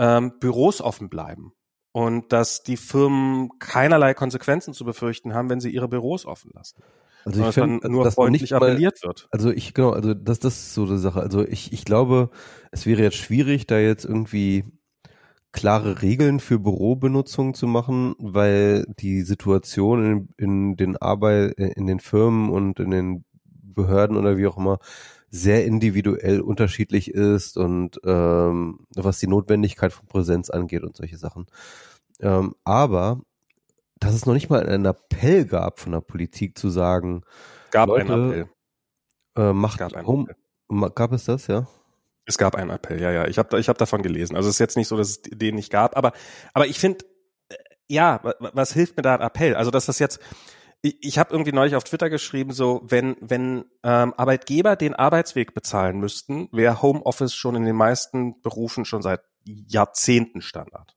ähm, 0.00 0.40
Büros 0.40 0.80
offen 0.80 1.08
bleiben 1.08 1.52
und 1.92 2.32
dass 2.32 2.64
die 2.64 2.76
Firmen 2.76 3.60
keinerlei 3.60 4.12
Konsequenzen 4.12 4.74
zu 4.74 4.84
befürchten 4.84 5.34
haben, 5.34 5.50
wenn 5.50 5.60
sie 5.60 5.70
ihre 5.70 5.86
Büros 5.86 6.26
offen 6.26 6.50
lassen. 6.52 6.82
Also 7.24 7.48
ich 7.48 7.54
finde, 7.54 7.90
nur 7.90 8.04
dass 8.04 8.14
freundlich 8.14 8.42
nicht 8.42 8.52
appelliert 8.52 8.98
mal, 9.02 9.08
wird. 9.08 9.28
Also 9.30 9.50
ich 9.50 9.74
genau, 9.74 9.90
also 9.90 10.14
das 10.14 10.38
das 10.38 10.54
ist 10.54 10.74
so 10.74 10.84
eine 10.84 10.98
Sache. 10.98 11.20
Also 11.20 11.46
ich 11.46 11.72
ich 11.72 11.84
glaube, 11.84 12.30
es 12.70 12.86
wäre 12.86 13.02
jetzt 13.02 13.16
schwierig, 13.16 13.66
da 13.66 13.78
jetzt 13.78 14.04
irgendwie 14.04 14.64
klare 15.52 16.02
Regeln 16.02 16.40
für 16.40 16.58
Bürobenutzung 16.58 17.54
zu 17.54 17.66
machen, 17.66 18.14
weil 18.18 18.86
die 18.98 19.22
Situation 19.22 20.04
in, 20.04 20.28
in 20.38 20.76
den 20.76 20.96
Arbeit 20.96 21.52
in 21.52 21.86
den 21.86 22.00
Firmen 22.00 22.50
und 22.50 22.80
in 22.80 22.90
den 22.90 23.24
Behörden 23.44 24.16
oder 24.16 24.36
wie 24.36 24.46
auch 24.46 24.56
immer 24.56 24.78
sehr 25.30 25.64
individuell 25.64 26.40
unterschiedlich 26.40 27.10
ist 27.10 27.56
und 27.56 28.00
ähm, 28.04 28.80
was 28.94 29.18
die 29.18 29.26
Notwendigkeit 29.26 29.92
von 29.92 30.06
Präsenz 30.06 30.50
angeht 30.50 30.82
und 30.82 30.96
solche 30.96 31.16
Sachen. 31.16 31.46
Ähm, 32.20 32.54
aber 32.64 33.20
dass 34.02 34.14
es 34.14 34.26
noch 34.26 34.34
nicht 34.34 34.50
mal 34.50 34.66
einen 34.66 34.84
Appell 34.84 35.44
gab 35.44 35.78
von 35.78 35.92
der 35.92 36.00
Politik 36.00 36.58
zu 36.58 36.70
sagen, 36.70 37.22
gab 37.70 37.88
Leute, 37.88 38.12
einen 38.12 38.30
Appell. 38.30 38.48
Äh, 39.36 39.52
macht 39.52 39.78
gab, 39.78 39.94
einen 39.94 40.06
Home, 40.06 40.28
Appell. 40.68 40.90
gab 40.94 41.12
es 41.12 41.24
das, 41.24 41.46
ja? 41.46 41.66
Es 42.26 42.36
gab 42.36 42.56
einen 42.56 42.70
Appell, 42.70 43.00
ja, 43.00 43.10
ja. 43.10 43.26
Ich 43.26 43.38
habe 43.38 43.58
ich 43.58 43.68
hab 43.68 43.78
davon 43.78 44.02
gelesen. 44.02 44.36
Also 44.36 44.48
es 44.48 44.56
ist 44.56 44.60
jetzt 44.60 44.76
nicht 44.76 44.88
so, 44.88 44.96
dass 44.96 45.08
es 45.08 45.22
den 45.22 45.54
nicht 45.54 45.70
gab, 45.70 45.96
aber, 45.96 46.12
aber 46.52 46.66
ich 46.66 46.78
finde, 46.78 47.04
äh, 47.48 47.54
ja, 47.88 48.20
was 48.40 48.72
hilft 48.72 48.96
mir 48.96 49.02
da 49.02 49.14
ein 49.14 49.20
Appell? 49.20 49.54
Also 49.54 49.70
dass 49.70 49.86
das 49.86 49.98
jetzt, 50.00 50.18
ich, 50.82 50.96
ich 51.00 51.18
habe 51.18 51.32
irgendwie 51.32 51.52
neulich 51.52 51.76
auf 51.76 51.84
Twitter 51.84 52.10
geschrieben, 52.10 52.52
so 52.52 52.82
wenn 52.84 53.16
wenn 53.20 53.64
ähm, 53.84 54.14
Arbeitgeber 54.16 54.74
den 54.74 54.94
Arbeitsweg 54.94 55.54
bezahlen 55.54 56.00
müssten, 56.00 56.48
wäre 56.50 56.82
Homeoffice 56.82 57.34
schon 57.34 57.54
in 57.54 57.64
den 57.64 57.76
meisten 57.76 58.40
Berufen 58.42 58.84
schon 58.84 59.02
seit 59.02 59.22
Jahrzehnten 59.44 60.42
Standard 60.42 60.96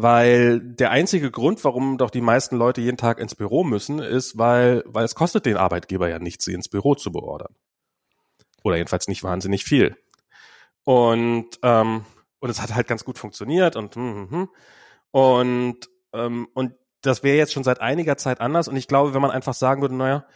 weil 0.00 0.60
der 0.60 0.92
einzige 0.92 1.32
Grund, 1.32 1.64
warum 1.64 1.98
doch 1.98 2.10
die 2.10 2.20
meisten 2.20 2.56
Leute 2.56 2.80
jeden 2.80 2.96
Tag 2.96 3.18
ins 3.18 3.34
Büro 3.34 3.64
müssen, 3.64 3.98
ist, 3.98 4.38
weil, 4.38 4.84
weil 4.86 5.04
es 5.04 5.16
kostet 5.16 5.44
den 5.44 5.56
Arbeitgeber 5.56 6.08
ja 6.08 6.20
nichts, 6.20 6.44
sie 6.44 6.52
ins 6.52 6.68
Büro 6.68 6.94
zu 6.94 7.10
beordern. 7.10 7.56
Oder 8.62 8.76
jedenfalls 8.76 9.08
nicht 9.08 9.24
wahnsinnig 9.24 9.64
viel. 9.64 9.96
Und, 10.84 11.58
ähm, 11.64 12.04
und 12.38 12.48
es 12.48 12.62
hat 12.62 12.76
halt 12.76 12.86
ganz 12.86 13.04
gut 13.04 13.18
funktioniert 13.18 13.74
und, 13.74 13.96
hm, 13.96 14.14
hm, 14.14 14.30
hm. 14.30 14.48
und, 15.10 15.88
ähm, 16.12 16.46
und 16.54 16.74
das 17.02 17.24
wäre 17.24 17.36
jetzt 17.36 17.52
schon 17.52 17.64
seit 17.64 17.80
einiger 17.80 18.16
Zeit 18.16 18.40
anders. 18.40 18.68
Und 18.68 18.76
ich 18.76 18.86
glaube, 18.86 19.14
wenn 19.14 19.22
man 19.22 19.32
einfach 19.32 19.54
sagen 19.54 19.82
würde, 19.82 19.96
naja, 19.96 20.26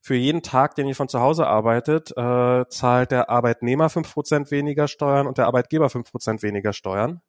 für 0.00 0.14
jeden 0.14 0.40
Tag, 0.40 0.76
den 0.76 0.88
ihr 0.88 0.96
von 0.96 1.10
zu 1.10 1.20
Hause 1.20 1.46
arbeitet, 1.46 2.10
äh, 2.16 2.64
zahlt 2.70 3.10
der 3.10 3.28
Arbeitnehmer 3.28 3.90
fünf 3.90 4.14
Prozent 4.14 4.50
weniger 4.50 4.88
Steuern 4.88 5.26
und 5.26 5.36
der 5.36 5.46
Arbeitgeber 5.46 5.90
fünf 5.90 6.10
Prozent 6.10 6.42
weniger 6.42 6.72
Steuern 6.72 7.20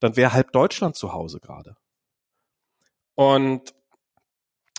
dann 0.00 0.16
wäre 0.16 0.32
halb 0.32 0.52
Deutschland 0.52 0.96
zu 0.96 1.12
Hause 1.12 1.40
gerade. 1.40 1.76
Und 3.14 3.74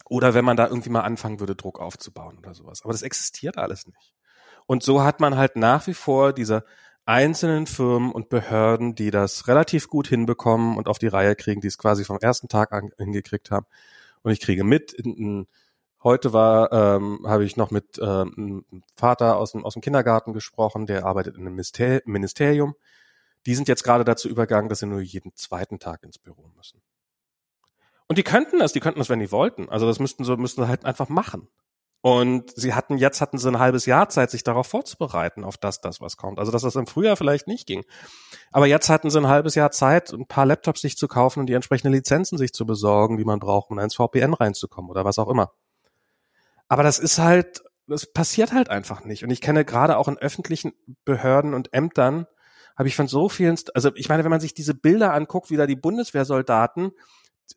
oder 0.10 0.34
wenn 0.34 0.46
man 0.46 0.58
da 0.58 0.68
irgendwie 0.68 0.90
mal 0.90 1.02
anfangen 1.02 1.40
würde, 1.40 1.56
Druck 1.56 1.80
aufzubauen 1.80 2.40
oder 2.40 2.56
sowas. 2.56 2.82
Aber 2.84 2.94
das 2.94 3.04
existiert 3.04 3.58
alles 3.58 3.86
nicht. 3.86 4.14
Und 4.66 4.84
so 4.84 5.04
hat 5.04 5.20
man 5.20 5.38
halt 5.38 5.56
nach 5.56 5.86
wie 5.88 5.94
vor 5.94 6.34
diese 6.34 6.66
einzelnen 7.06 7.68
Firmen 7.68 8.12
und 8.12 8.30
Behörden, 8.30 8.96
die 8.96 9.12
das 9.12 9.48
relativ 9.48 9.88
gut 9.88 10.08
hinbekommen 10.08 10.78
und 10.78 10.88
auf 10.88 11.00
die 11.00 11.08
Reihe 11.08 11.36
kriegen, 11.36 11.62
die 11.62 11.68
es 11.68 11.78
quasi 11.78 12.04
vom 12.06 12.18
ersten 12.20 12.48
Tag 12.48 12.72
an 12.72 12.92
hingekriegt 12.98 13.52
haben. 13.52 13.66
Und 14.22 14.32
ich 14.32 14.40
kriege 14.40 14.64
mit, 14.64 14.94
in, 14.94 15.16
in, 15.16 15.48
heute 16.04 16.34
war, 16.34 16.72
ähm, 16.72 17.26
habe 17.26 17.46
ich 17.46 17.58
noch 17.58 17.72
mit 17.72 18.00
ähm, 18.00 18.34
einem 18.38 18.84
Vater 18.96 19.38
aus 19.38 19.54
dem, 19.54 19.66
aus 19.66 19.74
dem 19.74 19.82
Kindergarten 19.82 20.34
gesprochen, 20.34 20.86
der 20.86 21.06
arbeitet 21.06 21.36
in 21.36 21.48
einem 21.48 21.56
Ministerium 22.06 22.76
die 23.50 23.56
sind 23.56 23.68
jetzt 23.68 23.84
gerade 23.84 24.04
dazu 24.04 24.30
übergegangen, 24.30 24.70
dass 24.70 24.78
sie 24.78 24.86
nur 24.86 25.02
jeden 25.02 25.36
zweiten 25.36 25.80
Tag 25.80 26.04
ins 26.04 26.20
Büro 26.20 26.52
müssen. 26.56 26.84
Und 28.06 28.20
die 28.20 28.24
könnten 28.24 28.60
das, 28.60 28.74
die 28.74 28.80
könnten 28.80 29.00
das, 29.00 29.10
wenn 29.10 29.20
die 29.20 29.32
wollten. 29.32 29.70
Also 29.70 29.88
das 29.88 29.98
müssten 29.98 30.24
so, 30.24 30.38
müssten 30.38 30.62
sie 30.62 30.68
halt 30.68 30.86
einfach 30.86 31.10
machen. 31.10 31.48
Und 32.02 32.52
sie 32.56 32.76
hatten, 32.76 33.00
jetzt 33.00 33.22
hatten 33.22 33.40
sie 33.40 33.50
ein 33.50 33.58
halbes 33.58 33.88
Jahr 33.88 34.08
Zeit, 34.08 34.30
sich 34.30 34.44
darauf 34.44 34.68
vorzubereiten, 34.68 35.44
auf 35.44 35.58
das, 35.58 35.82
das, 35.82 36.00
was 36.00 36.16
kommt. 36.16 36.38
Also, 36.38 36.52
dass 36.52 36.62
das 36.62 36.76
im 36.76 36.86
Frühjahr 36.86 37.18
vielleicht 37.18 37.48
nicht 37.48 37.66
ging. 37.66 37.84
Aber 38.52 38.68
jetzt 38.68 38.88
hatten 38.88 39.10
sie 39.10 39.18
ein 39.18 39.28
halbes 39.28 39.56
Jahr 39.56 39.72
Zeit, 39.72 40.14
ein 40.14 40.28
paar 40.28 40.46
Laptops 40.46 40.82
sich 40.82 40.96
zu 40.96 41.08
kaufen 41.08 41.40
und 41.40 41.48
die 41.48 41.54
entsprechenden 41.54 41.94
Lizenzen 41.94 42.38
sich 42.38 42.54
zu 42.54 42.68
besorgen, 42.68 43.18
die 43.18 43.26
man 43.26 43.40
braucht, 43.40 43.72
um 43.72 43.80
ins 43.80 43.96
VPN 43.96 44.36
reinzukommen 44.36 44.92
oder 44.92 45.06
was 45.06 45.18
auch 45.18 45.28
immer. 45.28 45.54
Aber 46.68 46.84
das 46.84 47.00
ist 47.00 47.18
halt, 47.18 47.64
das 47.88 48.06
passiert 48.06 48.54
halt 48.54 48.70
einfach 48.70 49.06
nicht. 49.06 49.24
Und 49.24 49.32
ich 49.32 49.42
kenne 49.42 49.66
gerade 49.66 49.98
auch 49.98 50.08
in 50.08 50.20
öffentlichen 50.20 50.74
Behörden 51.04 51.56
und 51.56 51.74
Ämtern 51.74 52.28
habe 52.80 52.88
ich 52.88 52.96
von 52.96 53.10
so 53.10 53.28
vielen, 53.28 53.58
also 53.74 53.92
ich 53.96 54.08
meine, 54.08 54.24
wenn 54.24 54.32
man 54.32 54.40
sich 54.40 54.54
diese 54.54 54.74
Bilder 54.74 55.14
anguckt, 55.14 55.52
wie 55.52 55.58
da 55.58 55.68
die 55.68 55.76
Bundeswehrsoldaten 55.76 56.94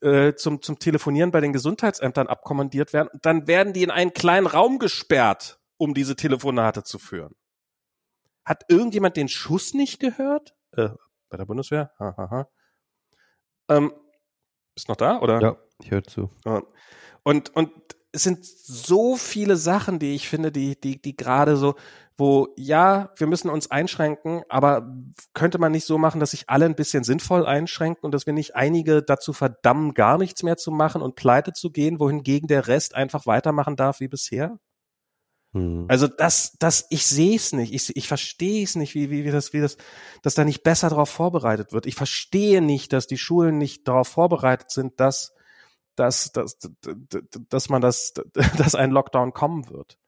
äh, 0.00 0.34
zum, 0.34 0.60
zum 0.62 0.80
Telefonieren 0.80 1.30
bei 1.30 1.40
den 1.40 1.52
Gesundheitsämtern 1.52 2.26
abkommandiert 2.26 2.92
werden, 2.92 3.08
dann 3.22 3.46
werden 3.46 3.72
die 3.72 3.84
in 3.84 3.92
einen 3.92 4.12
kleinen 4.12 4.48
Raum 4.48 4.80
gesperrt, 4.80 5.60
um 5.76 5.94
diese 5.94 6.16
Telefonate 6.16 6.82
zu 6.82 6.98
führen. 6.98 7.36
Hat 8.44 8.64
irgendjemand 8.66 9.16
den 9.16 9.28
Schuss 9.28 9.74
nicht 9.74 10.00
gehört? 10.00 10.56
Äh, 10.72 10.88
bei 11.28 11.36
der 11.36 11.44
Bundeswehr? 11.44 11.92
Ha, 12.00 12.14
ha, 12.16 12.30
ha. 12.30 12.48
Ähm, 13.68 13.92
bist 14.74 14.88
noch 14.88 14.96
da, 14.96 15.20
oder? 15.20 15.40
Ja, 15.40 15.56
ich 15.84 15.92
höre 15.92 16.02
zu. 16.02 16.30
Und, 17.22 17.54
und 17.54 17.70
es 18.10 18.24
sind 18.24 18.44
so 18.44 19.14
viele 19.14 19.56
Sachen, 19.56 20.00
die 20.00 20.16
ich 20.16 20.28
finde, 20.28 20.50
die, 20.50 20.80
die, 20.80 21.00
die 21.00 21.14
gerade 21.14 21.56
so, 21.56 21.76
wo 22.16 22.48
ja, 22.56 23.12
wir 23.16 23.26
müssen 23.26 23.50
uns 23.50 23.70
einschränken, 23.70 24.42
aber 24.48 24.94
könnte 25.34 25.58
man 25.58 25.72
nicht 25.72 25.86
so 25.86 25.98
machen, 25.98 26.20
dass 26.20 26.32
sich 26.32 26.48
alle 26.48 26.66
ein 26.66 26.74
bisschen 26.74 27.04
sinnvoll 27.04 27.46
einschränken 27.46 28.04
und 28.04 28.12
dass 28.12 28.26
wir 28.26 28.32
nicht 28.32 28.54
einige 28.54 29.02
dazu 29.02 29.32
verdammen, 29.32 29.94
gar 29.94 30.18
nichts 30.18 30.42
mehr 30.42 30.56
zu 30.56 30.70
machen 30.70 31.02
und 31.02 31.16
pleite 31.16 31.52
zu 31.52 31.70
gehen, 31.70 32.00
wohingegen 32.00 32.48
der 32.48 32.68
Rest 32.68 32.94
einfach 32.94 33.26
weitermachen 33.26 33.76
darf 33.76 34.00
wie 34.00 34.08
bisher? 34.08 34.58
Hm. 35.54 35.86
Also 35.88 36.06
das, 36.06 36.56
das, 36.58 36.86
ich 36.90 37.06
sehe 37.06 37.36
es 37.36 37.52
nicht, 37.52 37.72
ich, 37.72 37.96
ich 37.96 38.08
verstehe 38.08 38.64
es 38.64 38.74
nicht, 38.74 38.94
wie, 38.94 39.10
wie, 39.10 39.24
wie 39.24 39.30
das, 39.30 39.52
wie 39.52 39.60
das, 39.60 39.76
dass 40.22 40.34
da 40.34 40.44
nicht 40.44 40.62
besser 40.62 40.88
darauf 40.90 41.10
vorbereitet 41.10 41.72
wird. 41.72 41.86
Ich 41.86 41.94
verstehe 41.94 42.62
nicht, 42.62 42.92
dass 42.92 43.06
die 43.06 43.18
Schulen 43.18 43.58
nicht 43.58 43.86
darauf 43.88 44.08
vorbereitet 44.08 44.70
sind, 44.70 45.00
dass 45.00 45.34
dass, 45.96 46.32
dass, 46.32 46.58
dass 47.48 47.68
man 47.68 47.82
das, 47.82 48.14
dass 48.56 48.74
ein 48.74 48.90
Lockdown 48.90 49.32
kommen 49.32 49.68
wird. 49.68 49.98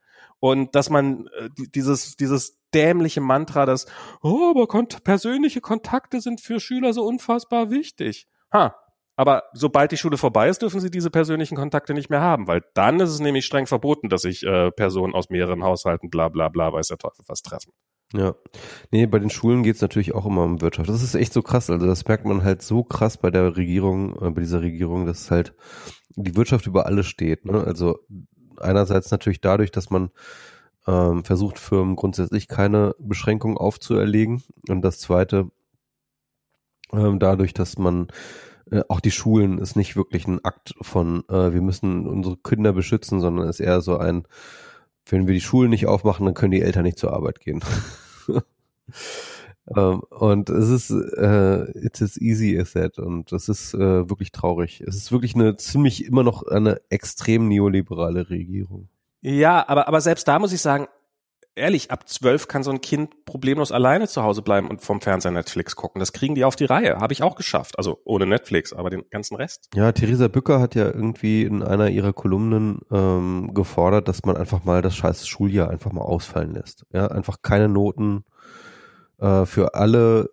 Und 0.44 0.74
dass 0.74 0.90
man 0.90 1.26
äh, 1.38 1.48
dieses, 1.74 2.16
dieses 2.16 2.60
dämliche 2.74 3.22
Mantra, 3.22 3.64
dass, 3.64 3.86
oh, 4.22 4.50
aber 4.50 4.66
kont 4.66 5.02
persönliche 5.02 5.62
Kontakte 5.62 6.20
sind 6.20 6.42
für 6.42 6.60
Schüler 6.60 6.92
so 6.92 7.02
unfassbar 7.02 7.70
wichtig. 7.70 8.28
Ha, 8.52 8.76
aber 9.16 9.44
sobald 9.54 9.90
die 9.90 9.96
Schule 9.96 10.18
vorbei 10.18 10.50
ist, 10.50 10.60
dürfen 10.60 10.80
sie 10.80 10.90
diese 10.90 11.08
persönlichen 11.08 11.56
Kontakte 11.56 11.94
nicht 11.94 12.10
mehr 12.10 12.20
haben, 12.20 12.46
weil 12.46 12.60
dann 12.74 13.00
ist 13.00 13.08
es 13.08 13.20
nämlich 13.20 13.46
streng 13.46 13.66
verboten, 13.66 14.10
dass 14.10 14.20
sich 14.20 14.42
äh, 14.42 14.70
Personen 14.70 15.14
aus 15.14 15.30
mehreren 15.30 15.64
Haushalten 15.64 16.10
bla 16.10 16.28
bla 16.28 16.50
bla 16.50 16.70
weiß 16.74 16.88
der 16.88 16.98
Teufel 16.98 17.24
was 17.26 17.40
treffen. 17.40 17.72
Ja. 18.12 18.34
Nee, 18.90 19.06
bei 19.06 19.20
den 19.20 19.30
Schulen 19.30 19.62
geht's 19.62 19.80
natürlich 19.80 20.14
auch 20.14 20.26
immer 20.26 20.42
um 20.42 20.60
Wirtschaft. 20.60 20.90
Das 20.90 21.02
ist 21.02 21.14
echt 21.14 21.32
so 21.32 21.40
krass. 21.40 21.70
Also 21.70 21.86
das 21.86 22.06
merkt 22.06 22.26
man 22.26 22.44
halt 22.44 22.60
so 22.60 22.84
krass 22.84 23.16
bei 23.16 23.30
der 23.30 23.56
Regierung, 23.56 24.14
äh, 24.20 24.28
bei 24.28 24.42
dieser 24.42 24.60
Regierung, 24.60 25.06
dass 25.06 25.30
halt 25.30 25.54
die 26.16 26.36
Wirtschaft 26.36 26.66
über 26.66 26.84
alles 26.84 27.06
steht. 27.06 27.46
Ne? 27.46 27.64
Also 27.64 27.98
einerseits 28.60 29.10
natürlich 29.10 29.40
dadurch, 29.40 29.70
dass 29.70 29.90
man 29.90 30.10
ähm, 30.86 31.24
versucht 31.24 31.58
Firmen 31.58 31.96
grundsätzlich 31.96 32.48
keine 32.48 32.94
Beschränkungen 32.98 33.56
aufzuerlegen. 33.56 34.42
Und 34.68 34.82
das 34.82 34.98
zweite, 34.98 35.50
ähm, 36.92 37.18
dadurch, 37.18 37.54
dass 37.54 37.78
man 37.78 38.08
äh, 38.70 38.82
auch 38.88 39.00
die 39.00 39.10
Schulen 39.10 39.58
ist 39.58 39.76
nicht 39.76 39.96
wirklich 39.96 40.26
ein 40.26 40.44
Akt 40.44 40.74
von, 40.80 41.24
äh, 41.28 41.52
wir 41.52 41.62
müssen 41.62 42.06
unsere 42.06 42.36
Kinder 42.36 42.72
beschützen, 42.72 43.20
sondern 43.20 43.48
ist 43.48 43.60
eher 43.60 43.80
so 43.80 43.96
ein, 43.98 44.26
wenn 45.06 45.26
wir 45.26 45.34
die 45.34 45.40
Schulen 45.40 45.70
nicht 45.70 45.86
aufmachen, 45.86 46.24
dann 46.24 46.34
können 46.34 46.52
die 46.52 46.62
Eltern 46.62 46.84
nicht 46.84 46.98
zur 46.98 47.12
Arbeit 47.12 47.40
gehen. 47.40 47.62
ähm, 49.74 50.00
und 50.10 50.50
es 50.50 50.68
ist, 50.68 50.90
äh, 50.90 51.70
it's 51.78 52.02
as 52.02 52.16
easy 52.18 52.58
as 52.58 52.72
that. 52.72 52.98
Und 52.98 53.32
das 53.32 53.48
ist 53.48 53.74
äh, 53.74 54.08
wirklich 54.08 54.32
traurig. 54.32 54.82
Es 54.86 54.96
ist 54.96 55.12
wirklich 55.12 55.34
eine 55.34 55.56
ziemlich 55.56 56.04
immer 56.04 56.22
noch 56.22 56.42
eine 56.46 56.80
extrem 56.90 57.48
neoliberale 57.48 58.28
Regierung. 58.30 58.88
Ja, 59.22 59.66
aber, 59.68 59.88
aber 59.88 60.00
selbst 60.00 60.28
da 60.28 60.38
muss 60.38 60.52
ich 60.52 60.60
sagen, 60.60 60.86
ehrlich, 61.56 61.90
ab 61.90 62.08
zwölf 62.08 62.48
kann 62.48 62.62
so 62.62 62.70
ein 62.70 62.80
Kind 62.80 63.24
problemlos 63.24 63.72
alleine 63.72 64.08
zu 64.08 64.22
Hause 64.22 64.42
bleiben 64.42 64.68
und 64.68 64.82
vom 64.82 65.00
Fernseher 65.00 65.30
Netflix 65.30 65.76
gucken. 65.76 66.00
Das 66.00 66.12
kriegen 66.12 66.34
die 66.34 66.44
auf 66.44 66.56
die 66.56 66.64
Reihe. 66.64 66.96
Habe 66.96 67.12
ich 67.12 67.22
auch 67.22 67.36
geschafft. 67.36 67.78
Also 67.78 68.00
ohne 68.04 68.26
Netflix, 68.26 68.72
aber 68.72 68.90
den 68.90 69.04
ganzen 69.10 69.36
Rest. 69.36 69.70
Ja, 69.74 69.92
Theresa 69.92 70.28
Bücker 70.28 70.60
hat 70.60 70.74
ja 70.74 70.86
irgendwie 70.86 71.42
in 71.42 71.62
einer 71.62 71.88
ihrer 71.88 72.12
Kolumnen 72.12 72.80
ähm, 72.90 73.54
gefordert, 73.54 74.08
dass 74.08 74.24
man 74.24 74.36
einfach 74.36 74.64
mal 74.64 74.82
das 74.82 74.96
scheiß 74.96 75.26
Schuljahr 75.26 75.70
einfach 75.70 75.92
mal 75.92 76.02
ausfallen 76.02 76.52
lässt. 76.52 76.84
Ja, 76.92 77.06
einfach 77.06 77.38
keine 77.42 77.68
Noten 77.68 78.24
äh, 79.18 79.46
für 79.46 79.74
alle 79.74 80.30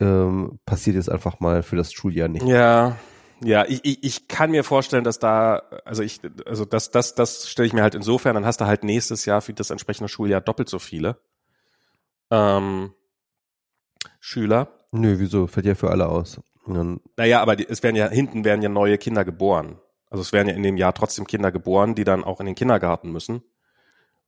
ähm, 0.00 0.58
passiert 0.66 0.96
jetzt 0.96 1.10
einfach 1.10 1.40
mal 1.40 1.62
für 1.62 1.76
das 1.76 1.92
Schuljahr 1.92 2.28
nicht. 2.28 2.46
Ja, 2.46 2.96
ja, 3.40 3.64
ich, 3.66 3.84
ich, 3.84 4.02
ich 4.02 4.28
kann 4.28 4.50
mir 4.50 4.64
vorstellen, 4.64 5.04
dass 5.04 5.18
da, 5.18 5.62
also 5.84 6.02
ich, 6.02 6.20
also 6.46 6.64
das, 6.64 6.90
das, 6.90 7.14
das 7.14 7.48
stelle 7.48 7.66
ich 7.66 7.72
mir 7.72 7.82
halt 7.82 7.94
insofern, 7.94 8.34
dann 8.34 8.46
hast 8.46 8.60
du 8.60 8.66
halt 8.66 8.84
nächstes 8.84 9.24
Jahr 9.26 9.42
für 9.42 9.52
das 9.52 9.70
entsprechende 9.70 10.08
Schuljahr 10.08 10.40
doppelt 10.40 10.68
so 10.68 10.78
viele 10.78 11.18
ähm, 12.30 12.92
Schüler. 14.20 14.68
Nö, 14.92 15.18
wieso? 15.18 15.46
Fällt 15.46 15.66
ja 15.66 15.74
für 15.74 15.90
alle 15.90 16.08
aus. 16.08 16.40
dann 16.66 17.00
naja, 17.16 17.40
aber 17.40 17.56
die, 17.56 17.68
es 17.68 17.82
werden 17.82 17.96
ja, 17.96 18.08
hinten 18.08 18.44
werden 18.44 18.62
ja 18.62 18.68
neue 18.68 18.98
Kinder 18.98 19.24
geboren. 19.24 19.78
Also 20.08 20.22
es 20.22 20.32
werden 20.32 20.48
ja 20.48 20.54
in 20.54 20.62
dem 20.62 20.76
Jahr 20.76 20.94
trotzdem 20.94 21.26
Kinder 21.26 21.50
geboren, 21.50 21.94
die 21.94 22.04
dann 22.04 22.24
auch 22.24 22.40
in 22.40 22.46
den 22.46 22.54
Kindergarten 22.54 23.10
müssen. 23.10 23.42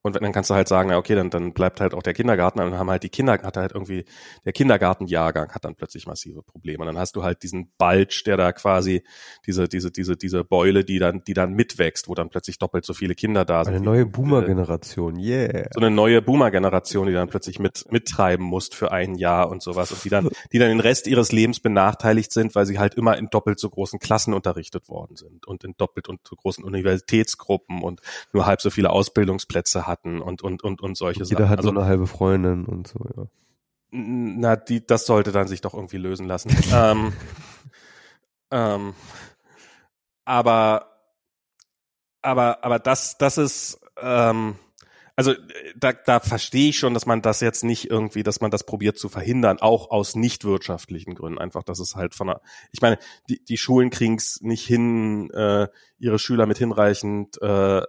Und 0.07 0.23
dann 0.23 0.33
kannst 0.33 0.51
du 0.51 0.55
halt 0.55 0.69
sagen, 0.69 0.89
na 0.91 0.99
okay, 0.99 1.15
dann, 1.15 1.31
dann 1.31 1.53
bleibt 1.53 1.81
halt 1.81 1.95
auch 1.95 2.03
der 2.03 2.15
Kindergarten, 2.15 2.61
und 2.61 2.71
dann 2.71 2.79
haben 2.79 2.91
halt 2.91 3.03
die 3.03 3.09
Kinder, 3.09 3.35
hat 3.43 3.57
halt 3.57 3.73
irgendwie, 3.73 4.05
der 4.45 4.53
Kindergartenjahrgang 4.53 5.53
hat 5.53 5.65
dann 5.65 5.75
plötzlich 5.75 6.07
massive 6.07 6.43
Probleme. 6.43 6.81
Und 6.81 6.87
dann 6.87 6.99
hast 6.99 7.17
du 7.17 7.23
halt 7.23 7.43
diesen 7.43 7.71
Balch, 7.79 8.23
der 8.25 8.37
da 8.37 8.53
quasi, 8.53 9.03
diese, 9.47 9.69
diese, 9.69 9.91
diese, 9.91 10.17
diese 10.17 10.45
Beule, 10.45 10.85
die 10.85 10.99
dann, 10.99 11.23
die 11.25 11.35
dann 11.35 11.53
mitwächst, 11.53 12.09
wo 12.09 12.15
dann 12.15 12.31
plötzlich 12.31 12.59
doppelt 12.59 12.85
so 12.85 12.95
viele 12.95 13.15
Kinder 13.15 13.45
da 13.45 13.65
sind. 13.65 13.75
Eine 13.75 13.85
neue 13.85 14.07
Boomer-Generation, 14.07 15.19
yeah. 15.19 15.69
So 15.73 15.81
eine 15.81 15.91
neue 15.91 16.23
Boomer-Generation, 16.23 17.07
die 17.09 17.13
dann 17.13 17.29
plötzlich 17.29 17.59
mit, 17.59 17.91
mittreiben 17.91 18.45
musst 18.45 18.75
für 18.75 18.93
ein 18.93 19.17
Jahr 19.17 19.51
und 19.51 19.63
sowas 19.63 19.91
und 19.93 20.05
die 20.05 20.09
dann, 20.09 20.29
die 20.53 20.59
dann 20.59 20.69
den 20.69 20.81
Rest 20.81 21.07
ihres 21.07 21.33
Lebens 21.33 21.61
benachteiligt 21.61 22.33
sind, 22.33 22.55
weil 22.55 22.67
sie 22.67 22.79
halt 22.79 22.95
immer 22.95 23.17
in 23.19 23.29
doppelt 23.29 23.59
so 23.59 23.69
großen 23.69 23.99
Klassen 23.99 24.35
unterrichtet 24.35 24.89
worden 24.89 25.17
sind 25.17 25.47
und 25.47 25.65
in 25.65 25.75
doppelt 25.77 26.09
und 26.09 26.21
so 26.27 26.37
großen 26.37 26.63
Universitätsgruppen 26.63 27.83
und 27.83 28.01
nur 28.33 28.47
halb 28.47 28.61
so 28.61 28.71
viele 28.71 28.91
Ausbildungsplätze 28.91 29.87
hatten 29.87 29.96
hatten 29.97 30.21
und, 30.21 30.43
und, 30.43 30.63
und, 30.63 30.81
und 30.81 30.97
solche 30.97 31.21
jeder 31.21 31.27
Sachen. 31.27 31.39
Jeder 31.39 31.49
hat 31.49 31.59
also, 31.59 31.71
so 31.71 31.77
eine 31.77 31.87
halbe 31.87 32.07
Freundin 32.07 32.65
und 32.67 32.89
so, 32.89 33.01
ja. 33.17 33.27
Na, 33.91 34.57
die, 34.57 34.87
das 34.87 35.07
sollte 35.07 35.33
dann 35.33 35.49
sich 35.49 35.61
doch 35.61 35.75
irgendwie 35.75 35.97
lösen 35.97 36.27
lassen. 36.27 36.51
ähm, 36.73 37.13
ähm, 38.51 38.95
aber, 40.25 40.87
aber, 42.21 42.65
aber 42.65 42.79
das, 42.79 43.17
das 43.17 43.39
ist, 43.39 43.81
ähm, 44.01 44.57
also 45.15 45.33
da, 45.77 45.95
da 45.95 46.21
verstehe 46.21 46.71
ich 46.71 46.79
schon, 46.79 46.93
dass 46.93 47.07
man 47.07 47.23
das 47.23 47.41
jetzt 47.41 47.65
nicht 47.65 47.91
irgendwie, 47.91 48.23
dass 48.23 48.41
man 48.41 48.51
das 48.51 48.67
probiert 48.67 48.99
zu 48.99 49.09
verhindern, 49.09 49.61
auch 49.61 49.91
aus 49.91 50.15
nicht 50.15 50.45
wirtschaftlichen 50.45 51.15
Gründen. 51.15 51.39
Einfach, 51.39 51.63
dass 51.63 51.79
es 51.79 51.97
halt 51.97 52.15
von 52.15 52.27
der, 52.27 52.43
ich 52.71 52.83
meine, 52.83 52.99
die, 53.31 53.43
die 53.43 53.57
Schulen 53.57 53.89
kriegen 53.89 54.17
es 54.17 54.41
nicht 54.43 54.67
hin, 54.67 55.31
äh, 55.31 55.69
ihre 55.99 56.19
Schüler 56.19 56.45
mit 56.45 56.59
hinreichend 56.59 57.41
äh, 57.41 57.83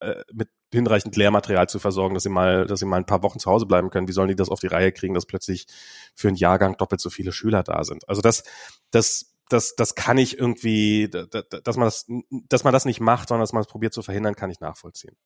äh, 0.00 0.24
mit 0.32 0.48
hinreichend 0.72 1.16
Lehrmaterial 1.16 1.68
zu 1.68 1.78
versorgen, 1.78 2.14
dass 2.14 2.22
sie 2.22 2.28
mal, 2.28 2.66
dass 2.66 2.80
sie 2.80 2.86
mal 2.86 2.96
ein 2.96 3.06
paar 3.06 3.22
Wochen 3.22 3.38
zu 3.38 3.50
Hause 3.50 3.66
bleiben 3.66 3.90
können. 3.90 4.08
Wie 4.08 4.12
sollen 4.12 4.28
die 4.28 4.36
das 4.36 4.48
auf 4.48 4.60
die 4.60 4.68
Reihe 4.68 4.92
kriegen, 4.92 5.14
dass 5.14 5.26
plötzlich 5.26 5.66
für 6.14 6.28
einen 6.28 6.36
Jahrgang 6.36 6.76
doppelt 6.76 7.00
so 7.00 7.10
viele 7.10 7.32
Schüler 7.32 7.62
da 7.62 7.84
sind? 7.84 8.08
Also 8.08 8.22
das, 8.22 8.44
das, 8.90 9.34
das, 9.48 9.74
das 9.74 9.94
kann 9.94 10.18
ich 10.18 10.38
irgendwie, 10.38 11.08
dass 11.08 11.76
man 11.76 11.86
das, 11.86 12.06
dass 12.48 12.64
man 12.64 12.72
das 12.72 12.84
nicht 12.84 13.00
macht, 13.00 13.28
sondern 13.28 13.42
dass 13.42 13.52
man 13.52 13.62
es 13.62 13.68
probiert 13.68 13.92
zu 13.92 14.02
verhindern, 14.02 14.36
kann 14.36 14.50
ich 14.50 14.60
nachvollziehen. 14.60 15.16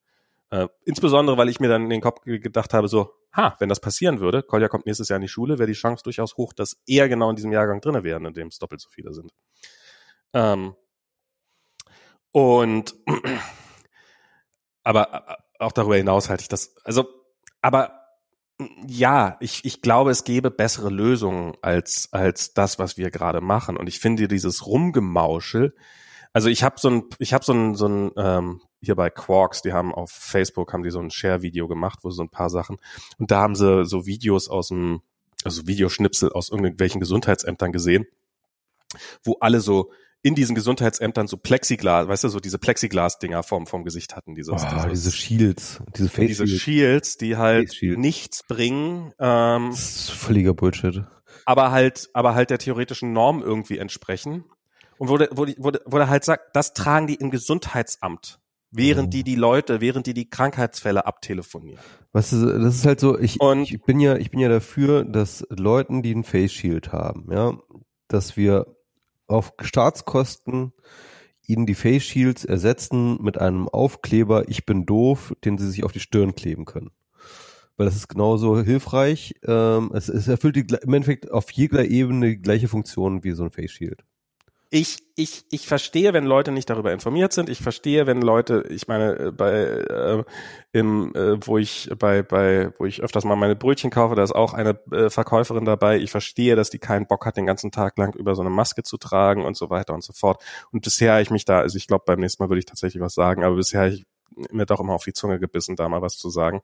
Äh, 0.51 0.69
insbesondere, 0.85 1.37
weil 1.37 1.49
ich 1.49 1.61
mir 1.61 1.69
dann 1.69 1.83
in 1.83 1.91
den 1.91 2.01
Kopf 2.01 2.21
gedacht 2.23 2.75
habe, 2.75 2.89
so, 2.89 3.13
ha, 3.35 3.57
wenn 3.59 3.69
das 3.69 3.81
passieren 3.81 4.21
würde, 4.21 4.43
Kolja 4.43 4.69
kommt 4.69 4.87
nächstes 4.87 5.09
Jahr 5.09 5.17
in 5.17 5.23
die 5.23 5.29
Schule, 5.29 5.59
wäre 5.59 5.67
die 5.67 5.73
Chance 5.73 6.03
durchaus 6.05 6.37
hoch, 6.37 6.53
dass 6.53 6.77
er 6.87 7.09
genau 7.09 7.31
in 7.31 7.37
diesem 7.37 7.53
Jahrgang 7.53 7.81
drinne 7.81 8.05
wäre, 8.05 8.25
in 8.25 8.33
dem 8.35 8.49
es 8.49 8.59
doppelt 8.59 8.81
so 8.81 8.89
viele 8.89 9.13
sind. 9.13 9.33
Ähm, 10.33 10.75
und 12.33 12.95
aber 14.85 15.39
auch 15.59 15.73
darüber 15.73 15.97
hinaus 15.97 16.29
halte 16.29 16.43
ich 16.43 16.49
das, 16.49 16.77
also, 16.85 17.09
aber 17.61 18.01
ja, 18.87 19.37
ich, 19.41 19.65
ich 19.65 19.83
glaube, 19.83 20.13
es 20.13 20.25
gäbe 20.25 20.51
bessere 20.51 20.91
Lösungen 20.91 21.55
als, 21.61 22.09
als 22.13 22.55
das, 22.55 22.79
was 22.79 22.97
wir 22.97 23.11
gerade 23.11 23.41
machen. 23.41 23.77
Und 23.77 23.89
ich 23.89 23.99
finde 23.99 24.29
dieses 24.29 24.67
Rumgemauschel, 24.67 25.75
also 26.33 26.49
ich 26.49 26.63
habe 26.63 26.77
so 26.79 26.89
ein, 26.89 27.05
ich 27.19 27.35
habe 27.35 27.45
so 27.45 27.53
ein, 27.53 27.75
so 27.75 27.89
ein 27.89 28.11
ähm, 28.17 28.61
hier 28.81 28.95
bei 28.95 29.11
Quarks, 29.11 29.63
die 29.63 29.73
haben 29.73 29.95
auf 29.95 30.11
Facebook 30.11 30.73
haben 30.73 30.83
die 30.83 30.91
so 30.91 31.01
ein 31.01 31.11
Share-Video 31.11 31.69
gemacht, 31.69 32.01
wo 32.03 32.11
so 32.11 32.23
ein 32.23 32.29
paar 32.29 32.51
Sachen 32.51 32.77
und 33.19 33.31
da 33.31 33.41
haben 33.41 33.55
sie 33.55 33.85
so 33.85 34.07
Videos 34.07 34.49
aus 34.49 34.69
dem, 34.69 35.01
also 35.45 35.67
Videoschnipsel 35.67 36.33
aus 36.33 36.51
irgendwelchen 36.51 37.01
Gesundheitsämtern 37.01 37.73
gesehen, 37.73 38.07
wo 39.23 39.37
alle 39.41 39.61
so 39.61 39.91
in 40.25 40.35
diesen 40.35 40.55
Gesundheitsämtern 40.55 41.27
so 41.27 41.37
Plexiglas, 41.37 42.09
weißt 42.09 42.25
du, 42.25 42.29
so 42.29 42.41
diese 42.41 42.59
Plexiglas-Dinger 42.59 43.43
vom, 43.43 43.67
vom 43.67 43.85
Gesicht 43.85 44.17
hatten. 44.17 44.35
Dieses, 44.35 44.55
oh, 44.55 44.67
dieses, 44.73 44.91
diese 44.91 45.13
Shields, 45.13 45.83
diese 45.95 46.09
Face 46.09 46.29
Diese 46.29 46.49
Shields, 46.49 47.19
die 47.19 47.37
halt 47.37 47.77
nichts 47.83 48.43
bringen. 48.43 49.13
Ähm, 49.19 49.69
das 49.71 49.97
ist 49.97 50.11
völliger 50.11 50.55
Bullshit. 50.55 51.05
Aber 51.45 51.71
halt, 51.71 52.09
aber 52.15 52.35
halt 52.35 52.49
der 52.49 52.59
theoretischen 52.59 53.13
Norm 53.13 53.43
irgendwie 53.43 53.77
entsprechen. 53.77 54.45
Und 54.97 55.11
wo, 55.11 55.19
der, 55.19 55.29
wo 55.31 55.45
der 55.99 56.09
halt 56.09 56.25
sagt, 56.25 56.57
das 56.57 56.73
tragen 56.73 57.07
die 57.07 57.17
im 57.17 57.31
Gesundheitsamt 57.31 58.41
während 58.71 59.09
oh. 59.09 59.11
die 59.11 59.25
die 59.25 59.37
Leute, 59.37 59.83
während 59.83 60.07
die 60.07 60.15
die 60.15 60.29
Krankheitsfälle 60.29 61.07
abtelefonieren. 61.07 61.81
Was 62.13 62.33
ist, 62.33 62.43
das 62.43 62.77
ist 62.77 62.87
halt 62.87 62.99
so, 62.99 63.19
ich, 63.19 63.41
und, 63.41 63.71
ich 63.71 63.83
bin 63.83 64.01
ja, 64.01 64.17
ich 64.17 64.31
bin 64.31 64.41
ja 64.41 64.49
dafür, 64.49 65.05
dass 65.05 65.47
Leuten, 65.51 66.03
die 66.03 66.15
ein 66.15 66.25
Face 66.25 66.53
Shield 66.53 66.93
haben, 66.93 67.29
ja, 67.31 67.59
dass 68.09 68.37
wir 68.37 68.67
auf 69.27 69.53
Staatskosten 69.61 70.73
ihnen 71.47 71.67
die 71.67 71.75
Face 71.75 72.03
Shields 72.05 72.45
ersetzen 72.45 73.23
mit 73.23 73.39
einem 73.39 73.69
Aufkleber 73.69 74.49
Ich 74.49 74.65
bin 74.67 74.87
doof, 74.87 75.35
den 75.45 75.59
sie 75.59 75.71
sich 75.71 75.85
auf 75.85 75.93
die 75.93 76.01
Stirn 76.01 76.35
kleben 76.35 76.65
können. 76.65 76.91
Weil 77.77 77.87
das 77.87 77.97
ist 77.97 78.09
genauso 78.09 78.61
hilfreich. 78.63 79.35
Ähm, 79.47 79.91
es, 79.93 80.09
es 80.09 80.29
erfüllt 80.29 80.57
die, 80.57 80.67
im 80.83 80.95
Endeffekt 80.95 81.31
auf 81.31 81.51
jeder 81.51 81.87
Ebene 81.87 82.31
die 82.31 82.43
gleiche 82.43 82.69
Funktion 82.69 83.25
wie 83.25 83.33
so 83.33 83.45
ein 83.45 83.51
Face 83.51 83.73
Shield 83.73 84.05
ich, 84.75 84.99
ich, 85.15 85.45
ich 85.53 85.69
verstehe, 85.69 86.15
wenn 86.15 86.25
Leute 86.25 86.51
nicht 86.51 86.69
darüber 86.69 86.93
informiert 86.93 87.33
sind. 87.33 87.49
Ich 87.49 87.61
verstehe, 87.61 88.09
wenn 88.09 88.21
Leute, 88.21 88.65
ich 88.71 88.89
meine, 88.89 89.17
äh, 89.17 89.31
bei 89.31 89.53
äh, 89.53 90.25
im, 90.73 91.15
äh, 91.15 91.37
wo 91.47 91.59
ich 91.59 91.91
bei, 91.97 92.25
bei, 92.25 92.73
wo 92.79 92.85
ich 92.85 93.01
öfters 93.01 93.25
mal 93.25 93.37
meine 93.37 93.55
Brötchen 93.55 93.91
kaufe, 93.91 94.17
da 94.17 94.25
ist 94.25 94.35
auch 94.35 94.53
eine 94.53 94.77
äh, 94.91 95.11
Verkäuferin 95.11 95.65
dabei. 95.65 95.99
Ich 95.99 96.11
verstehe, 96.11 96.57
dass 96.57 96.71
die 96.71 96.81
keinen 96.81 97.07
Bock 97.07 97.25
hat, 97.25 97.37
den 97.37 97.47
ganzen 97.47 97.71
Tag 97.71 97.97
lang 97.99 98.17
über 98.17 98.35
so 98.35 98.41
eine 98.41 98.51
Maske 98.51 98.83
zu 98.83 98.97
tragen 98.97 99.45
und 99.45 99.57
so 99.57 99.71
weiter 99.71 99.95
und 99.95 100.03
so 100.03 100.13
fort. 100.13 100.43
Und 100.73 100.83
bisher 100.83 101.21
ich 101.21 101.31
mich 101.31 101.45
da, 101.45 101.61
also 101.61 101.77
ich 101.77 101.87
glaube, 101.87 102.03
beim 102.05 102.19
nächsten 102.19 102.43
Mal 102.43 102.49
würde 102.51 102.59
ich 102.59 102.67
tatsächlich 102.67 103.01
was 103.01 103.15
sagen, 103.15 103.45
aber 103.45 103.55
bisher 103.55 103.87
ich 103.87 104.05
mir 104.51 104.67
doch 104.67 104.81
immer 104.81 104.95
auf 104.95 105.05
die 105.05 105.13
Zunge 105.13 105.39
gebissen, 105.39 105.77
da 105.77 105.89
mal 105.89 106.03
was 106.03 106.17
zu 106.17 106.31
sagen. 106.31 106.63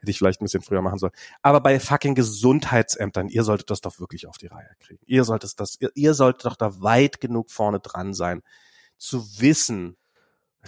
Hätte 0.00 0.10
ich 0.10 0.18
vielleicht 0.18 0.40
ein 0.40 0.44
bisschen 0.44 0.62
früher 0.62 0.82
machen 0.82 0.98
sollen. 0.98 1.12
Aber 1.42 1.60
bei 1.60 1.80
fucking 1.80 2.14
Gesundheitsämtern, 2.14 3.28
ihr 3.28 3.44
solltet 3.44 3.70
das 3.70 3.80
doch 3.80 3.98
wirklich 4.00 4.26
auf 4.26 4.38
die 4.38 4.46
Reihe 4.46 4.70
kriegen. 4.80 5.02
Ihr 5.06 5.24
solltet 5.24 5.58
das, 5.60 5.76
ihr, 5.80 5.90
ihr 5.94 6.14
solltet 6.14 6.44
doch 6.46 6.56
da 6.56 6.80
weit 6.80 7.20
genug 7.20 7.50
vorne 7.50 7.80
dran 7.80 8.14
sein, 8.14 8.42
zu 8.98 9.40
wissen, 9.40 9.96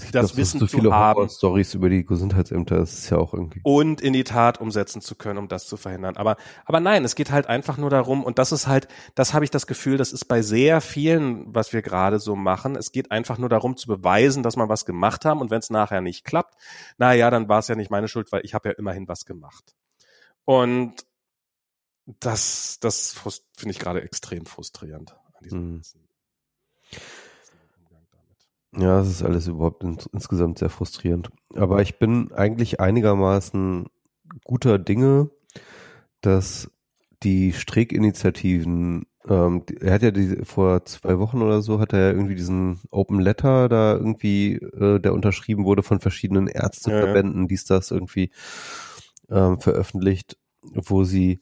das, 0.06 0.10
das 0.12 0.36
Wissen 0.36 0.60
so 0.60 0.66
viele 0.66 0.84
zu 0.84 0.94
haben. 0.94 1.28
Stories 1.28 1.74
über 1.74 1.88
die 1.88 2.04
Gesundheitsämter, 2.04 2.76
das 2.76 2.92
ist 2.92 3.10
ja 3.10 3.18
auch 3.18 3.34
irgendwie. 3.34 3.60
Und 3.62 4.00
in 4.00 4.12
die 4.12 4.24
Tat 4.24 4.60
umsetzen 4.60 5.00
zu 5.00 5.14
können, 5.14 5.38
um 5.38 5.48
das 5.48 5.66
zu 5.66 5.76
verhindern. 5.76 6.16
Aber, 6.16 6.36
aber 6.64 6.80
nein, 6.80 7.04
es 7.04 7.14
geht 7.14 7.30
halt 7.30 7.46
einfach 7.46 7.76
nur 7.78 7.90
darum, 7.90 8.24
und 8.24 8.38
das 8.38 8.52
ist 8.52 8.66
halt, 8.66 8.88
das 9.14 9.34
habe 9.34 9.44
ich 9.44 9.50
das 9.50 9.66
Gefühl, 9.66 9.96
das 9.96 10.12
ist 10.12 10.26
bei 10.26 10.42
sehr 10.42 10.80
vielen, 10.80 11.54
was 11.54 11.72
wir 11.72 11.82
gerade 11.82 12.18
so 12.18 12.36
machen. 12.36 12.76
Es 12.76 12.92
geht 12.92 13.10
einfach 13.10 13.38
nur 13.38 13.48
darum 13.48 13.76
zu 13.76 13.86
beweisen, 13.88 14.42
dass 14.42 14.56
man 14.56 14.68
was 14.68 14.84
gemacht 14.84 15.24
haben. 15.24 15.40
Und 15.40 15.50
wenn 15.50 15.60
es 15.60 15.70
nachher 15.70 16.00
nicht 16.00 16.24
klappt, 16.24 16.54
na 16.96 17.12
ja, 17.14 17.30
dann 17.30 17.48
war 17.48 17.58
es 17.58 17.68
ja 17.68 17.74
nicht 17.74 17.90
meine 17.90 18.08
Schuld, 18.08 18.32
weil 18.32 18.44
ich 18.44 18.54
habe 18.54 18.70
ja 18.70 18.74
immerhin 18.76 19.08
was 19.08 19.24
gemacht. 19.24 19.74
Und 20.44 21.04
das, 22.20 22.78
das 22.80 23.12
finde 23.56 23.72
ich 23.72 23.78
gerade 23.78 24.02
extrem 24.02 24.46
frustrierend 24.46 25.12
an 25.12 25.44
diesem 25.44 25.60
hm. 25.60 25.82
Ja, 28.76 29.00
es 29.00 29.08
ist 29.08 29.22
alles 29.22 29.46
überhaupt 29.46 29.82
ins, 29.82 30.06
insgesamt 30.06 30.58
sehr 30.58 30.70
frustrierend. 30.70 31.30
Aber 31.54 31.80
ich 31.80 31.98
bin 31.98 32.32
eigentlich 32.32 32.80
einigermaßen 32.80 33.86
guter 34.44 34.78
Dinge, 34.78 35.30
dass 36.20 36.70
die 37.22 37.52
Streeck-Initiativen, 37.52 39.06
ähm, 39.28 39.64
er 39.80 39.94
hat 39.94 40.02
ja 40.02 40.10
die, 40.10 40.44
vor 40.44 40.84
zwei 40.84 41.18
Wochen 41.18 41.42
oder 41.42 41.62
so, 41.62 41.80
hat 41.80 41.92
er 41.92 42.00
ja 42.00 42.10
irgendwie 42.10 42.34
diesen 42.34 42.80
Open 42.90 43.20
Letter 43.20 43.68
da 43.68 43.94
irgendwie, 43.94 44.54
äh, 44.54 45.00
der 45.00 45.14
unterschrieben 45.14 45.64
wurde 45.64 45.82
von 45.82 46.00
verschiedenen 46.00 46.46
Ärzteverbänden, 46.46 47.36
ja, 47.36 47.42
ja. 47.42 47.48
dies, 47.48 47.64
das 47.64 47.90
irgendwie 47.90 48.30
ähm, 49.30 49.60
veröffentlicht, 49.60 50.36
wo 50.62 51.04
sie 51.04 51.40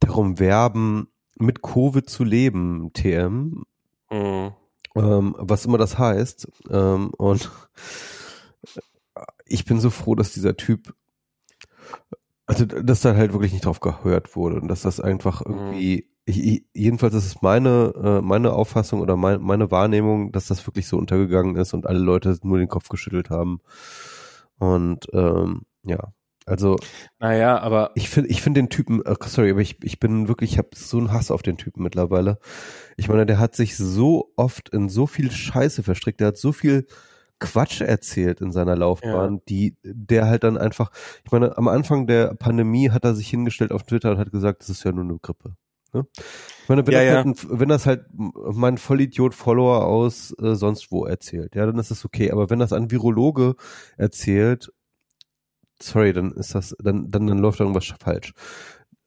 darum 0.00 0.38
werben, 0.38 1.08
mit 1.38 1.62
Covid 1.62 2.08
zu 2.08 2.24
leben, 2.24 2.90
TM. 2.94 3.64
Mhm. 4.10 4.52
Ähm, 4.96 5.34
was 5.38 5.66
immer 5.66 5.78
das 5.78 5.98
heißt. 5.98 6.48
Ähm, 6.70 7.10
und 7.16 7.50
ich 9.44 9.64
bin 9.64 9.80
so 9.80 9.90
froh, 9.90 10.14
dass 10.14 10.32
dieser 10.32 10.56
Typ, 10.56 10.94
also 12.46 12.64
dass 12.64 13.00
da 13.00 13.14
halt 13.14 13.32
wirklich 13.32 13.52
nicht 13.52 13.64
drauf 13.64 13.80
gehört 13.80 14.36
wurde 14.36 14.60
und 14.60 14.68
dass 14.68 14.82
das 14.82 15.00
einfach 15.00 15.44
mhm. 15.44 15.52
irgendwie, 15.52 16.10
ich, 16.24 16.44
ich, 16.44 16.64
jedenfalls 16.72 17.14
ist 17.14 17.26
es 17.26 17.42
meine, 17.42 17.92
äh, 18.02 18.20
meine 18.20 18.52
Auffassung 18.52 19.00
oder 19.00 19.16
mein, 19.16 19.40
meine 19.40 19.70
Wahrnehmung, 19.70 20.32
dass 20.32 20.46
das 20.46 20.66
wirklich 20.66 20.88
so 20.88 20.96
untergegangen 20.98 21.56
ist 21.56 21.74
und 21.74 21.86
alle 21.86 22.00
Leute 22.00 22.36
nur 22.42 22.58
den 22.58 22.68
Kopf 22.68 22.88
geschüttelt 22.88 23.30
haben. 23.30 23.60
Und 24.58 25.06
ähm, 25.12 25.62
ja, 25.84 26.12
also, 26.46 26.76
naja, 27.18 27.58
aber 27.58 27.90
ich 27.96 28.08
finde, 28.08 28.30
ich 28.30 28.40
finde 28.40 28.60
den 28.60 28.70
Typen, 28.70 29.02
sorry, 29.24 29.50
aber 29.50 29.60
ich, 29.60 29.82
ich 29.82 29.98
bin 29.98 30.28
wirklich, 30.28 30.52
ich 30.52 30.58
habe 30.58 30.68
so 30.74 30.96
einen 30.96 31.12
Hass 31.12 31.32
auf 31.32 31.42
den 31.42 31.56
Typen 31.56 31.82
mittlerweile. 31.82 32.38
Ich 32.96 33.08
meine, 33.08 33.26
der 33.26 33.40
hat 33.40 33.56
sich 33.56 33.76
so 33.76 34.32
oft 34.36 34.68
in 34.68 34.88
so 34.88 35.08
viel 35.08 35.32
Scheiße 35.32 35.82
verstrickt, 35.82 36.20
der 36.20 36.28
hat 36.28 36.36
so 36.36 36.52
viel 36.52 36.86
Quatsch 37.40 37.80
erzählt 37.80 38.40
in 38.40 38.52
seiner 38.52 38.76
Laufbahn, 38.76 39.34
ja. 39.34 39.40
die 39.48 39.76
der 39.82 40.26
halt 40.26 40.44
dann 40.44 40.56
einfach, 40.56 40.92
ich 41.24 41.32
meine, 41.32 41.58
am 41.58 41.66
Anfang 41.66 42.06
der 42.06 42.34
Pandemie 42.34 42.90
hat 42.90 43.04
er 43.04 43.16
sich 43.16 43.28
hingestellt 43.28 43.72
auf 43.72 43.82
Twitter 43.82 44.12
und 44.12 44.18
hat 44.18 44.30
gesagt, 44.30 44.62
das 44.62 44.70
ist 44.70 44.84
ja 44.84 44.92
nur 44.92 45.04
eine 45.04 45.18
Grippe. 45.18 45.56
Ne? 45.92 46.06
Ich 46.62 46.68
meine, 46.68 46.86
wenn, 46.86 46.94
ja, 46.94 47.00
das 47.00 47.08
ja. 47.08 47.16
Halt 47.16 47.26
ein, 47.26 47.60
wenn 47.60 47.68
das 47.68 47.86
halt 47.86 48.06
mein 48.12 48.78
Vollidiot-Follower 48.78 49.84
aus 49.84 50.32
äh, 50.40 50.54
sonst 50.54 50.92
wo 50.92 51.06
erzählt, 51.06 51.56
ja, 51.56 51.66
dann 51.66 51.78
ist 51.78 51.90
das 51.90 52.04
okay. 52.04 52.30
Aber 52.30 52.50
wenn 52.50 52.60
das 52.60 52.72
ein 52.72 52.90
Virologe 52.92 53.56
erzählt 53.96 54.72
sorry, 55.80 56.12
dann 56.12 56.32
ist 56.32 56.54
das, 56.54 56.74
dann, 56.78 57.10
dann, 57.10 57.26
dann 57.26 57.38
läuft 57.38 57.60
irgendwas 57.60 57.92
falsch. 58.00 58.32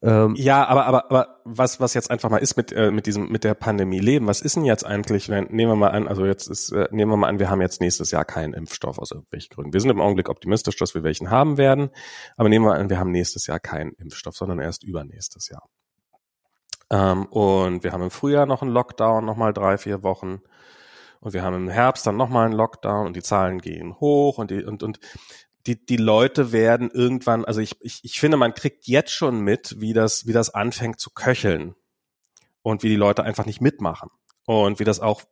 Ähm, 0.02 0.36
ja, 0.38 0.66
aber, 0.66 0.86
aber, 0.86 1.06
aber 1.12 1.42
was, 1.44 1.82
was 1.82 1.94
jetzt 1.94 2.10
einfach 2.10 2.30
mal 2.30 2.38
ist 2.38 2.56
mit, 2.56 2.72
äh, 2.72 2.90
mit 2.90 3.06
diesem, 3.06 3.30
mit 3.30 3.44
der 3.44 3.54
Pandemie 3.54 4.00
leben, 4.00 4.28
was 4.28 4.40
ist 4.40 4.56
denn 4.56 4.64
jetzt 4.64 4.86
eigentlich, 4.86 5.28
wenn, 5.28 5.46
nehmen 5.50 5.74
wir 5.74 5.76
mal 5.76 5.92
an, 5.92 6.08
also 6.08 6.26
jetzt 6.26 6.48
ist, 6.48 6.72
äh, 6.72 6.88
nehmen 6.92 7.12
wir 7.12 7.18
mal 7.18 7.28
an, 7.28 7.40
wir 7.40 7.50
haben 7.50 7.60
jetzt 7.60 7.82
nächstes 7.82 8.12
Jahr 8.12 8.24
keinen 8.24 8.54
Impfstoff 8.54 8.98
aus 8.98 9.12
irgendwelchen 9.12 9.54
Gründen. 9.54 9.74
Wir 9.74 9.82
sind 9.82 9.90
im 9.90 10.00
Augenblick 10.00 10.30
optimistisch, 10.30 10.78
dass 10.78 10.96
wir 10.96 11.04
welchen 11.04 11.30
haben 11.30 11.58
werden, 11.58 11.90
aber 12.38 12.48
nehmen 12.48 12.66
wir 12.66 12.76
an, 12.76 12.90
wir 12.90 12.98
haben 12.98 13.12
nächstes 13.12 13.46
Jahr 13.48 13.60
keinen 13.60 13.92
Impfstoff, 13.94 14.38
sondern 14.38 14.60
erst 14.60 14.86
übernächstes 14.86 15.50
Jahr. 15.50 15.68
Ähm, 16.90 17.26
und 17.26 17.84
wir 17.84 17.92
haben 17.92 18.04
im 18.04 18.12
Frühjahr 18.12 18.46
noch 18.46 18.62
einen 18.62 18.72
Lockdown, 18.72 19.26
nochmal 19.26 19.54
drei, 19.54 19.78
vier 19.78 20.02
Wochen. 20.02 20.42
Und 21.20 21.34
wir 21.34 21.44
haben 21.44 21.56
im 21.56 21.70
Herbst 21.70 22.08
dann 22.08 22.16
nochmal 22.16 22.46
einen 22.46 22.56
Lockdown 22.56 23.08
und 23.08 23.16
die 23.18 23.22
Zahlen 23.22 23.60
gehen 23.60 24.00
hoch 24.00 24.38
und 24.38 24.52
die, 24.52 24.64
und, 24.64 24.82
und 24.82 25.00
die, 25.68 25.86
die 25.86 25.98
Leute 25.98 26.52
werden 26.52 26.90
irgendwann, 26.92 27.46
also 27.46 27.62
ich, 27.62 27.76
ich, 27.82 28.00
ich 28.04 28.20
finde, 28.20 28.38
man 28.38 28.54
kriegt 28.54 28.88
jetzt 28.88 29.12
schon 29.12 29.42
mit, 29.42 29.76
wie 29.80 29.94
das, 29.94 30.26
wie 30.26 30.34
das 30.34 30.54
anfängt 30.54 31.00
zu 31.00 31.12
köcheln 31.12 31.76
und 32.62 32.84
wie 32.84 32.90
die 32.90 32.96
Leute 32.96 33.24
einfach 33.24 33.46
nicht 33.46 33.62
mitmachen 33.62 34.10
und 34.46 34.80
wie 34.80 34.86
das 34.86 35.00
auch 35.00 35.24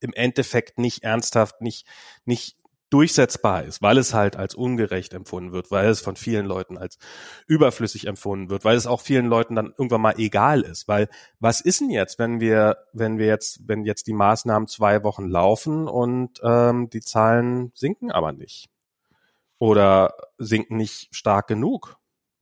im 0.00 0.12
Endeffekt 0.12 0.78
nicht 0.78 1.02
ernsthaft, 1.02 1.60
nicht, 1.60 1.86
nicht 2.24 2.56
durchsetzbar 2.92 3.64
ist, 3.64 3.80
weil 3.80 3.96
es 3.96 4.12
halt 4.12 4.36
als 4.36 4.54
ungerecht 4.54 5.14
empfunden 5.14 5.52
wird, 5.52 5.70
weil 5.70 5.88
es 5.88 6.02
von 6.02 6.14
vielen 6.14 6.44
Leuten 6.44 6.76
als 6.76 6.98
überflüssig 7.46 8.06
empfunden 8.06 8.50
wird, 8.50 8.64
weil 8.64 8.76
es 8.76 8.86
auch 8.86 9.00
vielen 9.00 9.26
Leuten 9.26 9.54
dann 9.54 9.72
irgendwann 9.78 10.02
mal 10.02 10.14
egal 10.18 10.60
ist, 10.60 10.88
weil 10.88 11.08
was 11.40 11.62
ist 11.62 11.80
denn 11.80 11.90
jetzt, 11.90 12.18
wenn 12.18 12.40
wir, 12.40 12.76
wenn 12.92 13.16
wir 13.18 13.26
jetzt, 13.26 13.66
wenn 13.66 13.86
jetzt 13.86 14.06
die 14.08 14.12
Maßnahmen 14.12 14.68
zwei 14.68 15.02
Wochen 15.04 15.26
laufen 15.26 15.88
und 15.88 16.40
ähm, 16.44 16.90
die 16.90 17.00
Zahlen 17.00 17.72
sinken 17.74 18.12
aber 18.12 18.32
nicht? 18.32 18.71
Oder 19.62 20.16
sinken 20.38 20.76
nicht 20.76 21.14
stark 21.14 21.46
genug. 21.46 21.96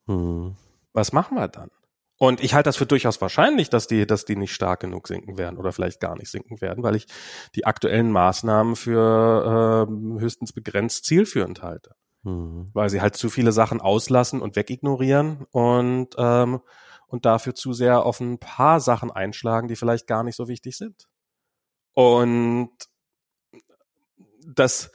Hm. 0.06 0.56
Was 0.94 1.12
machen 1.12 1.36
wir 1.36 1.48
dann? 1.48 1.70
Und 2.16 2.42
ich 2.42 2.54
halte 2.54 2.68
das 2.68 2.78
für 2.78 2.86
durchaus 2.86 3.20
wahrscheinlich, 3.20 3.68
dass 3.68 3.86
die, 3.86 4.06
dass 4.06 4.24
die 4.24 4.36
nicht 4.36 4.54
stark 4.54 4.80
genug 4.80 5.06
sinken 5.06 5.36
werden 5.36 5.58
oder 5.58 5.70
vielleicht 5.72 6.00
gar 6.00 6.16
nicht 6.16 6.30
sinken 6.30 6.62
werden, 6.62 6.82
weil 6.82 6.96
ich 6.96 7.06
die 7.54 7.66
aktuellen 7.66 8.10
Maßnahmen 8.10 8.74
für 8.74 9.86
äh, 9.86 10.18
höchstens 10.18 10.54
begrenzt 10.54 11.04
zielführend 11.04 11.60
halte. 11.60 11.94
Mhm. 12.22 12.70
Weil 12.72 12.88
sie 12.88 13.02
halt 13.02 13.16
zu 13.16 13.28
viele 13.28 13.52
Sachen 13.52 13.82
auslassen 13.82 14.40
und 14.40 14.56
wegignorieren 14.56 15.44
und, 15.50 16.14
ähm, 16.16 16.60
und 17.06 17.26
dafür 17.26 17.54
zu 17.54 17.74
sehr 17.74 18.02
auf 18.06 18.20
ein 18.20 18.38
paar 18.38 18.80
Sachen 18.80 19.10
einschlagen, 19.10 19.68
die 19.68 19.76
vielleicht 19.76 20.06
gar 20.06 20.24
nicht 20.24 20.36
so 20.36 20.48
wichtig 20.48 20.78
sind. 20.78 21.06
Und 21.92 22.70
das, 24.46 24.90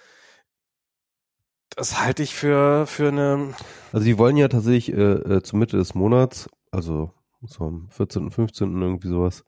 das 1.76 2.02
halte 2.02 2.24
ich 2.24 2.34
für, 2.34 2.88
für 2.88 3.10
eine. 3.10 3.54
Also 3.92 4.06
die 4.06 4.18
wollen 4.18 4.38
ja 4.38 4.48
tatsächlich 4.48 4.94
äh, 4.94 5.14
äh, 5.14 5.44
zur 5.44 5.60
Mitte 5.60 5.78
des 5.78 5.96
Monats, 5.96 6.50
also 6.72 7.12
so 7.42 7.66
am 7.66 7.88
14., 7.90 8.32
15. 8.32 8.82
irgendwie 8.82 9.08
sowas, 9.08 9.46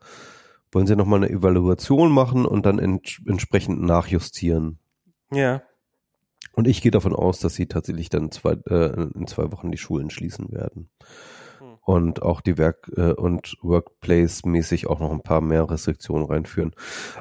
wollen 0.71 0.87
sie 0.87 0.95
nochmal 0.95 1.23
eine 1.23 1.33
Evaluation 1.33 2.11
machen 2.11 2.45
und 2.45 2.65
dann 2.65 2.79
ent 2.79 3.21
entsprechend 3.25 3.81
nachjustieren. 3.81 4.79
Ja. 5.31 5.61
Und 6.53 6.67
ich 6.67 6.81
gehe 6.81 6.91
davon 6.91 7.15
aus, 7.15 7.39
dass 7.39 7.55
sie 7.55 7.67
tatsächlich 7.67 8.09
dann 8.09 8.31
zwei, 8.31 8.53
äh, 8.67 9.07
in 9.13 9.27
zwei 9.27 9.51
Wochen 9.51 9.71
die 9.71 9.77
Schulen 9.77 10.09
schließen 10.09 10.51
werden. 10.51 10.89
Hm. 11.59 11.77
Und 11.81 12.21
auch 12.23 12.41
die 12.41 12.57
Werk- 12.57 12.91
äh, 12.97 13.13
und 13.13 13.57
Workplace-mäßig 13.61 14.87
auch 14.87 14.99
noch 14.99 15.11
ein 15.11 15.21
paar 15.21 15.41
mehr 15.41 15.69
Restriktionen 15.69 16.25
reinführen. 16.25 16.73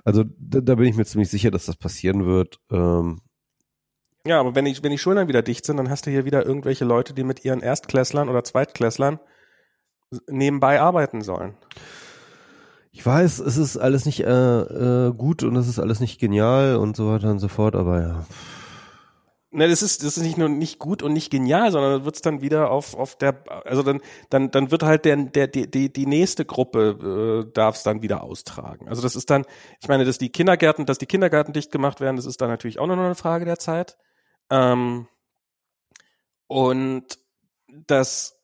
Also 0.04 0.24
da, 0.38 0.60
da, 0.60 0.74
bin 0.74 0.86
ich 0.86 0.96
mir 0.96 1.04
ziemlich 1.04 1.30
sicher, 1.30 1.50
dass 1.50 1.66
das 1.66 1.76
passieren 1.76 2.26
wird. 2.26 2.60
Ähm, 2.70 3.20
ja, 4.26 4.40
aber 4.40 4.54
wenn, 4.54 4.66
ich, 4.66 4.82
wenn 4.82 4.90
die 4.90 4.98
Schulen 4.98 5.16
dann 5.16 5.28
wieder 5.28 5.42
dicht 5.42 5.64
sind, 5.64 5.76
dann 5.76 5.90
hast 5.90 6.06
du 6.06 6.10
hier 6.10 6.24
wieder 6.24 6.44
irgendwelche 6.44 6.84
Leute, 6.84 7.14
die 7.14 7.24
mit 7.24 7.44
ihren 7.44 7.60
Erstklässlern 7.60 8.28
oder 8.28 8.44
Zweitklässlern 8.44 9.20
nebenbei 10.28 10.80
arbeiten 10.80 11.22
sollen. 11.22 11.56
Ich 12.92 13.04
weiß, 13.04 13.40
es 13.40 13.56
ist 13.56 13.76
alles 13.76 14.06
nicht 14.06 14.20
äh, 14.20 14.60
äh, 14.60 15.12
gut 15.12 15.42
und 15.42 15.54
es 15.56 15.68
ist 15.68 15.78
alles 15.78 16.00
nicht 16.00 16.18
genial 16.18 16.76
und 16.76 16.96
so 16.96 17.10
weiter 17.10 17.30
und 17.30 17.40
so 17.40 17.48
fort, 17.48 17.76
aber 17.76 18.00
ja. 18.00 18.26
Ne, 19.52 19.68
das 19.68 19.80
ist, 19.82 20.02
das 20.02 20.16
ist 20.16 20.22
nicht 20.22 20.38
nur 20.38 20.48
nicht 20.48 20.78
gut 20.78 21.02
und 21.02 21.12
nicht 21.12 21.30
genial, 21.30 21.70
sondern 21.70 22.04
wird 22.04 22.16
es 22.16 22.20
dann 22.20 22.42
wieder 22.42 22.70
auf, 22.70 22.94
auf 22.94 23.16
der, 23.16 23.42
also 23.64 23.82
dann, 23.82 24.00
dann, 24.28 24.50
dann 24.50 24.70
wird 24.70 24.82
halt 24.82 25.04
der, 25.04 25.16
der, 25.16 25.46
die, 25.46 25.70
die, 25.70 25.92
die 25.92 26.06
nächste 26.06 26.44
Gruppe 26.44 27.46
äh, 27.46 27.52
darf 27.52 27.76
es 27.76 27.82
dann 27.82 28.02
wieder 28.02 28.22
austragen. 28.22 28.88
Also 28.88 29.02
das 29.02 29.14
ist 29.14 29.30
dann, 29.30 29.44
ich 29.80 29.88
meine, 29.88 30.04
dass 30.04 30.18
die 30.18 30.30
Kindergärten, 30.30 30.84
dass 30.84 30.98
die 30.98 31.06
Kindergärten 31.06 31.54
dicht 31.54 31.72
gemacht 31.72 32.00
werden, 32.00 32.16
das 32.16 32.26
ist 32.26 32.40
dann 32.40 32.50
natürlich 32.50 32.78
auch 32.78 32.86
nur 32.86 32.96
noch 32.96 33.04
eine 33.04 33.14
Frage 33.14 33.44
der 33.44 33.58
Zeit. 33.58 33.96
Ähm, 34.50 35.08
und 36.46 37.18
das, 37.68 38.38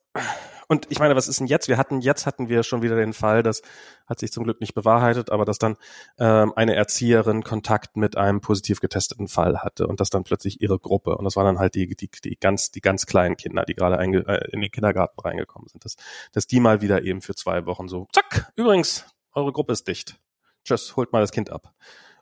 und 0.67 0.87
ich 0.89 0.99
meine, 0.99 1.15
was 1.15 1.27
ist 1.27 1.39
denn 1.39 1.47
jetzt? 1.47 1.67
Wir 1.67 1.77
hatten, 1.77 2.01
jetzt 2.01 2.25
hatten 2.25 2.49
wir 2.49 2.63
schon 2.63 2.81
wieder 2.81 2.95
den 2.95 3.13
Fall, 3.13 3.43
das 3.43 3.61
hat 4.05 4.19
sich 4.19 4.31
zum 4.31 4.43
Glück 4.43 4.59
nicht 4.59 4.73
bewahrheitet, 4.73 5.29
aber 5.29 5.45
dass 5.45 5.57
dann 5.57 5.77
ähm, 6.19 6.53
eine 6.55 6.75
Erzieherin 6.75 7.43
Kontakt 7.43 7.95
mit 7.95 8.17
einem 8.17 8.41
positiv 8.41 8.79
getesteten 8.79 9.27
Fall 9.27 9.59
hatte 9.59 9.87
und 9.87 9.99
das 9.99 10.09
dann 10.09 10.23
plötzlich 10.23 10.61
ihre 10.61 10.79
Gruppe 10.79 11.15
und 11.15 11.23
das 11.23 11.35
waren 11.35 11.45
dann 11.45 11.59
halt 11.59 11.75
die, 11.75 11.95
die, 11.95 12.09
die 12.09 12.37
ganz, 12.37 12.71
die 12.71 12.81
ganz 12.81 13.05
kleinen 13.05 13.37
Kinder, 13.37 13.63
die 13.63 13.75
gerade 13.75 13.97
äh, 13.97 14.51
in 14.51 14.61
den 14.61 14.71
Kindergarten 14.71 15.19
reingekommen 15.19 15.69
sind, 15.69 15.85
dass, 15.85 15.95
dass 16.33 16.47
die 16.47 16.59
mal 16.59 16.81
wieder 16.81 17.03
eben 17.03 17.21
für 17.21 17.35
zwei 17.35 17.65
Wochen 17.65 17.87
so, 17.87 18.07
zack, 18.11 18.51
übrigens, 18.55 19.05
eure 19.33 19.51
Gruppe 19.51 19.73
ist 19.73 19.87
dicht. 19.87 20.19
Tschüss, 20.65 20.95
holt 20.95 21.11
mal 21.11 21.21
das 21.21 21.31
Kind 21.31 21.49
ab. 21.49 21.73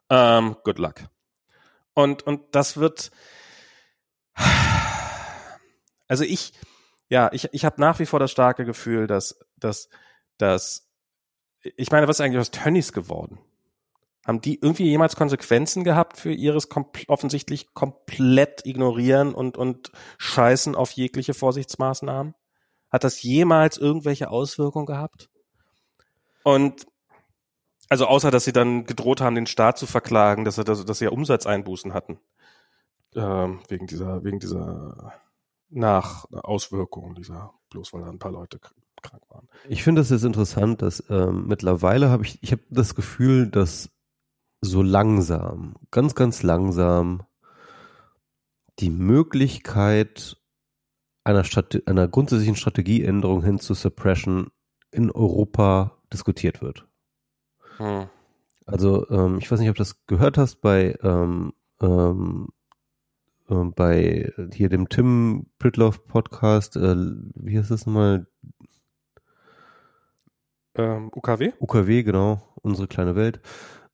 Ähm, 0.10 0.56
good 0.64 0.80
luck. 0.80 0.96
Und, 1.94 2.24
und 2.24 2.56
das 2.56 2.78
wird, 2.78 3.12
also 6.08 6.24
ich, 6.24 6.54
ja, 7.10 7.30
ich, 7.34 7.50
ich 7.54 7.66
habe 7.66 7.80
nach 7.80 8.00
wie 8.00 8.06
vor 8.06 8.20
das 8.20 8.32
starke 8.32 8.66
Gefühl, 8.66 9.08
dass, 9.08 9.40
dass, 9.58 9.90
dass, 10.38 10.90
ich 11.62 11.92
meine, 11.92 12.08
was 12.08 12.18
ist 12.18 12.22
eigentlich 12.22 12.40
aus 12.40 12.52
Tönnies 12.52 12.94
geworden? 12.94 13.40
Haben 14.26 14.42
die 14.42 14.60
irgendwie 14.62 14.86
jemals 14.86 15.16
Konsequenzen 15.16 15.84
gehabt 15.84 16.18
für 16.18 16.32
ihres 16.32 16.70
kompl 16.70 17.06
offensichtlich 17.08 17.74
komplett 17.74 18.66
ignorieren 18.66 19.34
und, 19.34 19.58
und 19.58 19.92
scheißen 20.20 20.76
auf 20.76 20.92
jegliche 20.92 21.34
Vorsichtsmaßnahmen? 21.34 22.36
Hat 22.92 23.04
das 23.04 23.24
jemals 23.24 23.78
irgendwelche 23.78 24.30
Auswirkungen 24.30 24.86
gehabt? 24.86 25.30
Und 26.44 26.86
also 27.90 28.06
außer, 28.06 28.32
dass 28.32 28.46
sie 28.46 28.54
dann 28.54 28.86
gedroht 28.86 29.22
haben, 29.22 29.36
den 29.36 29.48
Staat 29.48 29.78
zu 29.78 29.88
verklagen, 29.88 30.46
dass 30.46 30.56
sie, 30.56 30.64
dass, 30.64 30.86
dass 30.86 31.00
sie 31.00 31.06
ja 31.06 31.12
Umsatzeinbußen 31.12 31.94
hatten 31.94 32.20
ähm, 33.16 33.60
wegen 33.68 33.88
dieser, 33.88 34.24
wegen 34.24 34.40
dieser 34.40 35.14
Nachauswirkungen 35.70 37.16
dieser, 37.16 37.54
bloß 37.70 37.94
weil 37.94 38.02
da 38.02 38.10
ein 38.10 38.20
paar 38.20 38.32
Leute 38.32 38.60
krank 39.02 39.24
waren. 39.30 39.48
Ich 39.68 39.84
finde 39.84 40.02
es 40.02 40.10
jetzt 40.10 40.24
interessant, 40.24 40.82
dass 40.82 41.04
ähm, 41.10 41.48
mittlerweile 41.48 42.10
habe 42.10 42.24
ich, 42.26 42.42
ich 42.44 42.52
habe 42.52 42.64
das 42.70 42.96
Gefühl, 42.96 43.50
dass 43.50 43.90
so 44.62 44.82
langsam, 44.82 45.76
ganz, 45.90 46.14
ganz 46.14 46.44
langsam 46.44 47.24
die 48.80 48.92
Möglichkeit 48.92 50.38
einer, 51.24 51.44
Strate 51.44 51.84
einer 51.86 52.08
grundsätzlichen 52.08 52.56
Strategieänderung 52.56 53.44
hin 53.44 53.60
zu 53.60 53.74
Suppression 53.74 54.52
in 54.92 55.12
Europa 55.12 55.98
diskutiert 56.12 56.62
wird. 56.62 56.88
Hm. 57.78 58.10
Also 58.66 59.10
ähm, 59.10 59.38
ich 59.40 59.52
weiß 59.52 59.60
nicht, 59.60 59.70
ob 59.70 59.76
du 59.76 59.82
das 59.82 60.06
gehört 60.06 60.38
hast 60.38 60.62
bei 60.62 60.98
ähm, 61.02 61.54
ähm, 61.82 62.50
äh, 63.52 63.66
bei 63.76 64.32
hier 64.54 64.70
dem 64.70 64.90
Tim 64.90 65.48
Pritloff 65.60 66.08
Podcast, 66.08 66.76
äh, 66.78 66.96
wie 67.36 67.58
heißt 67.58 67.72
das 67.72 67.86
nochmal? 67.86 68.28
Ähm, 70.76 71.12
UKW? 71.14 71.52
UKW, 71.60 72.04
genau, 72.04 72.42
unsere 72.62 72.88
kleine 72.88 73.16
Welt. 73.16 73.42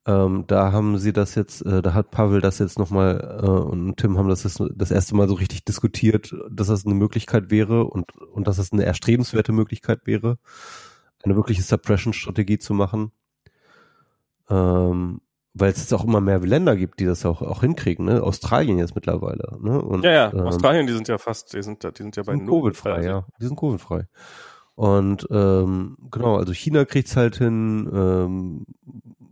Ähm, 0.05 0.45
da 0.47 0.71
haben 0.71 0.97
sie 0.99 1.11
das 1.11 1.35
jetzt, 1.35 1.65
äh, 1.65 1.81
da 1.81 1.93
hat 1.93 2.11
Pavel 2.11 2.39
das 2.39 2.59
jetzt 2.59 2.79
nochmal 2.79 3.41
äh, 3.43 3.45
und 3.45 3.97
Tim 3.97 4.17
haben 4.17 4.29
das 4.29 4.43
jetzt 4.43 4.63
das 4.75 4.89
erste 4.89 5.15
Mal 5.15 5.27
so 5.27 5.33
richtig 5.33 5.65
diskutiert, 5.65 6.33
dass 6.49 6.67
das 6.67 6.85
eine 6.85 6.95
Möglichkeit 6.95 7.51
wäre 7.51 7.83
und, 7.85 8.15
und 8.15 8.47
dass 8.47 8.55
das 8.55 8.71
eine 8.71 8.85
erstrebenswerte 8.85 9.51
Möglichkeit 9.51 10.05
wäre, 10.05 10.37
eine 11.23 11.35
wirkliche 11.35 11.61
Suppression-Strategie 11.63 12.57
zu 12.57 12.73
machen. 12.73 13.11
Ähm, 14.49 15.19
weil 15.59 15.71
es 15.71 15.79
jetzt 15.79 15.93
auch 15.93 16.03
immer 16.03 16.21
mehr 16.21 16.39
Länder 16.39 16.75
gibt, 16.75 16.99
die 16.99 17.05
das 17.05 17.25
auch, 17.25 17.41
auch 17.41 17.61
hinkriegen, 17.61 18.05
ne? 18.05 18.21
Australien 18.21 18.77
jetzt 18.77 18.95
mittlerweile, 18.95 19.57
ne? 19.59 19.81
Und, 19.81 20.03
ja, 20.03 20.11
ja, 20.11 20.33
ähm, 20.33 20.41
Australien, 20.41 20.87
die 20.87 20.93
sind 20.93 21.07
ja 21.07 21.17
fast, 21.17 21.53
die 21.53 21.61
sind, 21.61 21.83
die 21.83 22.03
sind 22.03 22.15
ja 22.15 22.23
bei 22.23 22.37
Covid-frei, 22.37 22.93
also. 22.93 23.09
ja. 23.09 23.25
Die 23.39 23.45
sind 23.45 23.59
Covid-frei. 23.59 24.07
Und 24.75 25.27
ähm, 25.31 25.97
genau, 26.11 26.37
also 26.37 26.53
China 26.53 26.85
kriegt's 26.85 27.15
halt 27.15 27.35
hin, 27.37 27.89
ähm, 27.91 28.65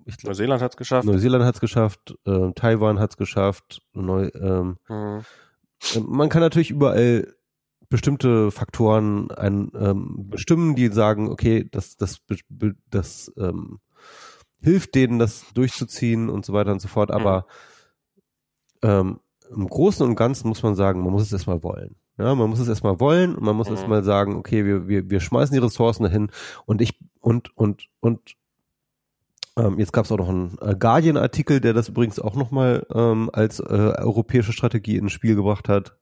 ich 0.05 0.17
glaub, 0.17 0.29
Neuseeland 0.29 0.61
hat's 0.61 0.77
geschafft. 0.77 1.05
Neuseeland 1.05 1.45
hat's 1.45 1.59
geschafft, 1.59 2.17
äh, 2.25 2.51
Taiwan 2.53 2.99
hat's 2.99 3.17
geschafft. 3.17 3.81
Neu, 3.93 4.29
ähm, 4.33 4.77
mhm. 4.87 5.21
Äh, 5.93 5.99
man 5.99 6.29
kann 6.29 6.41
natürlich 6.41 6.71
überall 6.71 7.33
bestimmte 7.89 8.51
Faktoren 8.51 9.29
ein, 9.31 9.71
ähm, 9.79 10.29
bestimmen, 10.29 10.75
die 10.75 10.87
sagen, 10.87 11.29
okay, 11.29 11.67
das, 11.69 11.97
das, 11.97 12.21
das 12.89 13.31
ähm, 13.37 13.79
hilft 14.65 14.95
denen, 14.95 15.19
das 15.19 15.45
durchzuziehen 15.53 16.29
und 16.29 16.43
so 16.43 16.53
weiter 16.53 16.71
und 16.71 16.81
so 16.81 16.87
fort. 16.87 17.11
Aber 17.11 17.45
ähm, 18.81 19.19
im 19.49 19.67
Großen 19.67 20.05
und 20.05 20.15
Ganzen 20.15 20.49
muss 20.49 20.63
man 20.63 20.75
sagen, 20.75 21.03
man 21.03 21.11
muss 21.11 21.21
es 21.21 21.31
erstmal 21.31 21.61
wollen. 21.63 21.95
Ja, 22.17 22.33
man 22.33 22.49
muss 22.49 22.59
es 22.59 22.67
erstmal 22.67 22.99
wollen 22.99 23.35
und 23.35 23.43
man 23.43 23.55
muss 23.55 23.69
mhm. 23.69 23.75
erstmal 23.75 24.03
sagen, 24.03 24.35
okay, 24.35 24.65
wir, 24.65 24.87
wir, 24.87 25.09
wir 25.09 25.19
schmeißen 25.19 25.53
die 25.53 25.61
Ressourcen 25.61 26.03
dahin 26.03 26.31
und 26.65 26.81
ich 26.81 26.97
und 27.19 27.55
und 27.55 27.89
und 27.99 28.35
ähm, 29.57 29.77
jetzt 29.79 29.93
gab 29.93 30.05
es 30.05 30.11
auch 30.11 30.17
noch 30.17 30.29
einen 30.29 30.57
äh, 30.61 30.75
Guardian-Artikel, 30.75 31.61
der 31.61 31.73
das 31.73 31.89
übrigens 31.89 32.19
auch 32.19 32.35
nochmal 32.35 32.85
ähm, 32.93 33.29
als 33.31 33.59
äh, 33.59 33.63
europäische 33.63 34.51
Strategie 34.51 34.97
ins 34.97 35.11
Spiel 35.11 35.35
gebracht 35.35 35.69
hat, 35.69 35.97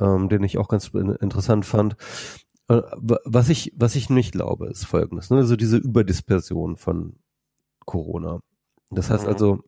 ähm, 0.00 0.28
den 0.28 0.42
ich 0.42 0.58
auch 0.58 0.68
ganz 0.68 0.88
interessant 0.88 1.64
fand. 1.64 1.96
Äh, 2.68 2.82
was 2.96 3.48
ich, 3.48 3.72
was 3.76 3.94
ich 3.94 4.10
nicht 4.10 4.32
glaube, 4.32 4.66
ist 4.68 4.86
folgendes, 4.86 5.30
ne? 5.30 5.36
also 5.36 5.54
diese 5.54 5.76
Überdispersion 5.76 6.76
von 6.76 7.16
Corona. 7.86 8.40
Das 8.90 9.10
heißt 9.10 9.24
mhm. 9.24 9.32
also, 9.32 9.60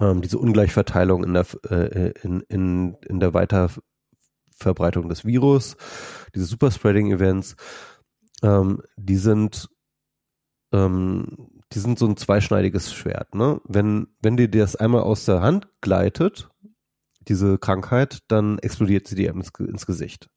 ähm, 0.00 0.20
diese 0.20 0.38
Ungleichverteilung 0.38 1.22
in 1.22 1.34
der, 1.34 1.46
äh, 1.70 2.12
in, 2.22 2.40
in, 2.48 2.96
in 3.06 3.20
der 3.20 3.32
Weiterverbreitung 3.34 5.08
des 5.08 5.24
Virus, 5.24 5.76
diese 6.34 6.46
Superspreading-Events, 6.46 7.56
ähm, 8.42 8.82
die 8.96 9.16
sind 9.16 9.68
ähm, 10.72 11.52
die 11.74 11.78
sind 11.78 11.98
so 11.98 12.06
ein 12.06 12.16
zweischneidiges 12.16 12.92
Schwert. 12.92 13.34
Ne? 13.34 13.60
Wenn, 13.64 14.08
wenn 14.20 14.36
dir 14.36 14.48
das 14.48 14.76
einmal 14.76 15.02
aus 15.02 15.24
der 15.24 15.40
Hand 15.40 15.68
gleitet, 15.80 16.50
diese 17.28 17.58
Krankheit, 17.58 18.20
dann 18.28 18.58
explodiert 18.58 19.06
sie 19.06 19.14
dir 19.14 19.30
ins, 19.30 19.50
ins 19.58 19.86
Gesicht. 19.86 20.28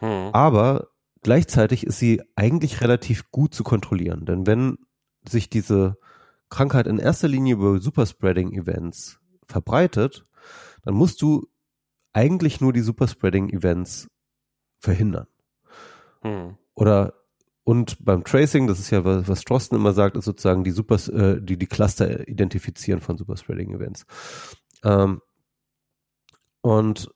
Hm. 0.00 0.30
Aber 0.32 0.88
gleichzeitig 1.22 1.86
ist 1.86 1.98
sie 1.98 2.22
eigentlich 2.36 2.80
relativ 2.80 3.30
gut 3.30 3.54
zu 3.54 3.64
kontrollieren. 3.64 4.26
Denn 4.26 4.46
wenn 4.46 4.78
sich 5.28 5.50
diese 5.50 5.96
Krankheit 6.48 6.86
in 6.86 6.98
erster 6.98 7.28
Linie 7.28 7.54
über 7.54 7.80
Superspreading-Events 7.80 9.20
verbreitet, 9.46 10.26
dann 10.82 10.94
musst 10.94 11.22
du 11.22 11.46
eigentlich 12.12 12.60
nur 12.60 12.72
die 12.72 12.80
Superspreading-Events 12.80 14.08
verhindern. 14.78 15.26
Hm. 16.22 16.56
Oder 16.74 17.14
und 17.64 18.04
beim 18.04 18.24
Tracing, 18.24 18.66
das 18.66 18.80
ist 18.80 18.90
ja 18.90 19.04
was, 19.04 19.28
was 19.28 19.42
Drosten 19.42 19.76
immer 19.76 19.92
sagt, 19.92 20.16
ist 20.16 20.24
sozusagen 20.24 20.64
die 20.64 20.72
Super, 20.72 20.96
äh, 21.12 21.40
die, 21.40 21.56
die 21.56 21.66
Cluster 21.66 22.26
identifizieren 22.26 23.00
von 23.00 23.16
Superspreading 23.16 23.74
Events. 23.74 24.06
Ähm, 24.82 25.20
und 26.62 27.10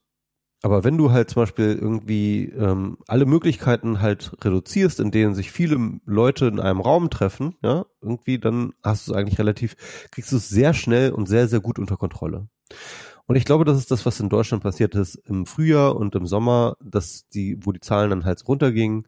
aber 0.65 0.83
wenn 0.83 0.97
du 0.97 1.13
halt 1.13 1.29
zum 1.29 1.43
Beispiel 1.43 1.79
irgendwie 1.79 2.47
ähm, 2.47 2.97
alle 3.07 3.27
Möglichkeiten 3.27 4.01
halt 4.01 4.33
reduzierst, 4.43 4.99
in 4.99 5.11
denen 5.11 5.35
sich 5.35 5.53
viele 5.53 6.01
Leute 6.07 6.47
in 6.47 6.59
einem 6.59 6.81
Raum 6.81 7.11
treffen, 7.11 7.55
ja, 7.63 7.85
irgendwie, 8.01 8.39
dann 8.39 8.73
hast 8.83 9.07
du 9.07 9.13
es 9.13 9.19
eigentlich 9.19 9.39
relativ, 9.39 9.77
kriegst 10.11 10.33
du 10.33 10.37
es 10.39 10.49
sehr 10.49 10.73
schnell 10.73 11.13
und 11.13 11.29
sehr, 11.29 11.49
sehr 11.49 11.61
gut 11.61 11.79
unter 11.79 11.99
Kontrolle. 11.99 12.49
Und 13.27 13.37
ich 13.37 13.45
glaube, 13.45 13.67
das 13.67 13.77
ist 13.77 13.91
das, 13.91 14.07
was 14.07 14.21
in 14.21 14.31
Deutschland 14.31 14.63
passiert 14.63 14.95
ist 14.95 15.17
im 15.27 15.45
Frühjahr 15.45 15.97
und 15.97 16.15
im 16.15 16.27
Sommer, 16.27 16.79
dass 16.83 17.29
die, 17.29 17.59
wo 17.61 17.71
die 17.71 17.81
Zahlen 17.81 18.09
dann 18.09 18.25
halt 18.25 18.43
runtergingen, 18.49 19.07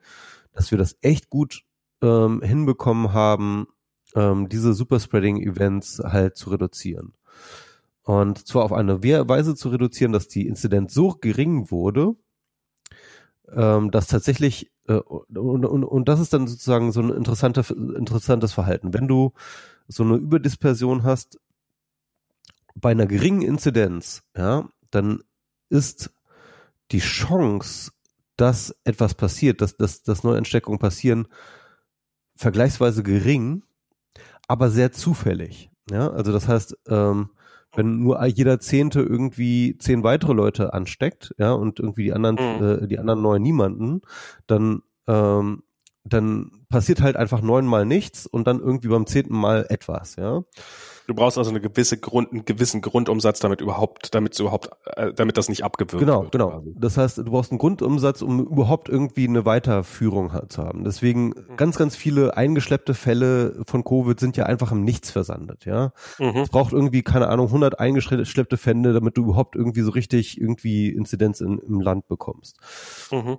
dass 0.53 0.71
wir 0.73 0.77
das 0.77 0.99
echt 1.01 1.31
gut 1.31 1.63
ähm, 2.03 2.43
hinbekommen 2.43 3.15
haben, 3.15 3.67
ähm, 4.15 4.51
diese 4.51 4.75
Superspreading-Events 4.75 6.03
halt 6.05 6.37
zu 6.37 6.51
reduzieren. 6.51 7.15
Und 8.07 8.47
zwar 8.47 8.63
auf 8.63 8.73
eine 8.73 9.03
Weise 9.03 9.57
zu 9.57 9.69
reduzieren, 9.69 10.13
dass 10.13 10.29
die 10.29 10.47
Inzidenz 10.47 10.95
so 10.95 11.17
gering 11.21 11.73
wurde, 11.73 12.15
ähm, 13.53 13.91
dass 13.91 14.07
tatsächlich, 14.07 14.71
äh, 14.87 14.93
und, 14.95 15.65
und, 15.67 15.83
und 15.83 16.09
das 16.09 16.21
ist 16.21 16.33
dann 16.33 16.47
sozusagen 16.47 16.93
so 16.93 17.01
ein 17.01 17.11
interessante, 17.11 17.63
interessantes 17.75 18.53
Verhalten. 18.53 18.95
Wenn 18.95 19.09
du 19.09 19.33
so 19.89 20.05
eine 20.05 20.15
Überdispersion 20.19 21.03
hast, 21.03 21.41
bei 22.77 22.93
einer 22.93 23.07
geringen 23.07 23.43
Inzidenz, 23.43 24.23
ja, 24.37 24.69
dann 24.93 25.25
ist 25.69 26.13
die 26.93 27.01
Chance, 27.01 27.91
dass 28.37 28.73
etwas 28.85 29.15
passiert, 29.15 29.61
dass, 29.61 29.77
dass, 29.77 30.05
dass 30.05 30.23
Neuansteckungen 30.23 30.79
passieren, 30.79 31.27
vergleichsweise 32.37 33.03
gering, 33.03 33.65
aber 34.47 34.71
sehr 34.71 34.93
zufällig. 34.93 35.71
Ja, 35.91 36.09
also 36.09 36.31
das 36.31 36.47
heißt, 36.47 36.79
ähm, 36.87 37.31
wenn 37.77 37.99
nur 38.01 38.25
jeder 38.27 38.59
Zehnte 38.59 39.01
irgendwie 39.01 39.77
zehn 39.79 40.03
weitere 40.03 40.33
Leute 40.33 40.73
ansteckt, 40.75 41.35
ja, 41.39 41.53
und 41.53 41.79
irgendwie 41.79 42.05
die 42.05 42.13
anderen, 42.13 42.37
mhm. 42.37 42.85
äh, 42.85 42.87
die 42.89 42.99
anderen 42.99 43.23
neun 43.23 43.43
niemanden, 43.43 44.03
dann, 44.47 44.83
ähm, 45.07 45.63
dann 46.05 46.51
passiert 46.69 47.01
halt 47.01 47.17
einfach 47.17 47.43
neunmal 47.43 47.85
nichts 47.85 48.27
und 48.27 48.47
dann 48.47 48.61
irgendwie 48.61 48.89
beim 48.89 49.07
zehnten 49.07 49.37
Mal 49.37 49.67
etwas, 49.69 50.17
ja. 50.17 50.43
Du 51.07 51.15
brauchst 51.15 51.39
also 51.39 51.51
eine 51.51 51.61
gewisse 51.61 51.99
Grund, 51.99 52.33
einen 52.33 52.45
gewissen 52.45 52.81
Grundumsatz, 52.81 53.39
damit 53.39 53.61
überhaupt, 53.61 54.15
damit 54.15 54.39
überhaupt, 54.39 54.71
äh, 54.97 55.13
damit 55.13 55.37
das 55.37 55.49
nicht 55.49 55.63
abgewürgt 55.63 56.05
genau, 56.05 56.23
wird. 56.23 56.33
Genau, 56.33 56.61
genau. 56.61 56.75
Das 56.77 56.97
heißt, 56.97 57.19
du 57.19 57.25
brauchst 57.25 57.53
einen 57.53 57.59
Grundumsatz, 57.59 58.23
um 58.23 58.41
überhaupt 58.41 58.89
irgendwie 58.89 59.29
eine 59.29 59.45
Weiterführung 59.45 60.33
zu 60.49 60.63
haben. 60.63 60.85
Deswegen 60.85 61.29
mhm. 61.29 61.57
ganz, 61.57 61.77
ganz 61.77 61.95
viele 61.95 62.37
eingeschleppte 62.37 62.95
Fälle 62.95 63.63
von 63.67 63.85
Covid 63.85 64.19
sind 64.19 64.37
ja 64.37 64.47
einfach 64.47 64.73
im 64.73 64.83
Nichts 64.83 65.11
versandet, 65.11 65.65
ja. 65.65 65.93
Mhm. 66.19 66.39
Es 66.39 66.49
braucht 66.49 66.73
irgendwie, 66.73 67.03
keine 67.03 67.29
Ahnung, 67.29 67.47
100 67.47 67.79
eingeschleppte 67.79 68.57
Fälle, 68.57 68.93
damit 68.93 69.17
du 69.17 69.23
überhaupt 69.23 69.55
irgendwie 69.55 69.83
so 69.83 69.93
richtig 69.93 70.41
irgendwie 70.41 70.89
Inzidenz 70.89 71.41
in, 71.41 71.59
im 71.59 71.81
Land 71.81 72.09
bekommst. 72.09 72.59
Mhm. 73.13 73.39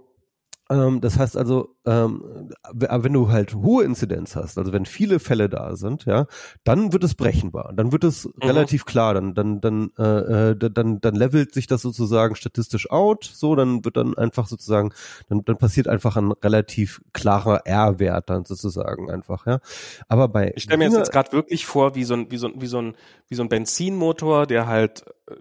Ähm, 0.70 1.00
das 1.02 1.18
heißt 1.18 1.38
also, 1.38 1.76
ähm, 1.86 2.52
wenn 2.74 3.14
du 3.14 3.30
halt 3.30 3.54
hohe 3.56 3.86
Inzidenz 3.86 4.36
hast, 4.36 4.58
also 4.58 4.74
wenn 4.74 4.86
viele 4.86 5.20
Fälle 5.20 5.48
da 5.48 5.76
sind, 5.76 6.06
ja, 6.06 6.28
dann 6.64 6.92
wird 6.92 7.04
es 7.04 7.16
brechenbar. 7.16 7.72
Dann 7.74 7.92
wird 7.92 8.04
es 8.04 8.26
mhm. 8.26 8.32
relativ 8.44 8.86
klar. 8.86 9.14
Dann, 9.14 9.34
dann, 9.34 9.62
dann, 9.62 9.92
äh, 9.98 10.52
äh 10.52 10.56
dann, 10.56 11.00
dann 11.00 11.16
levelt 11.16 11.54
sich 11.54 11.68
das 11.68 11.82
sozusagen 11.82 12.36
statistisch 12.36 12.92
out. 12.92 13.24
So, 13.24 13.56
dann 13.56 13.86
wird 13.86 13.98
dann 13.98 14.18
einfach 14.18 14.48
sozusagen, 14.48 14.94
dann, 15.30 15.46
dann 15.46 15.58
passiert 15.58 15.88
einfach 15.88 16.18
ein 16.18 16.32
relativ 16.32 17.02
klarer 17.14 17.66
R-Wert 17.66 18.30
dann 18.30 18.46
sozusagen 18.46 19.10
einfach, 19.10 19.46
ja. 19.46 19.60
Aber 20.08 20.28
bei 20.28 20.52
ich 20.56 20.64
stelle 20.64 20.80
mir 20.80 20.86
jetzt, 20.86 20.98
jetzt 20.98 21.12
gerade 21.12 21.32
wirklich 21.32 21.66
vor, 21.66 21.96
wie 21.96 22.04
so 22.04 22.14
ein, 22.14 22.32
wie 22.32 22.38
so 22.38 22.48
ein, 22.48 22.62
wie 22.62 22.68
so 22.68 22.80
ein, 22.80 22.96
wie 23.30 23.36
so 23.36 23.44
ein 23.44 23.50
Benzinmotor, 23.50 24.48
der 24.48 24.68
halt, 24.68 25.06
äh, 25.30 25.36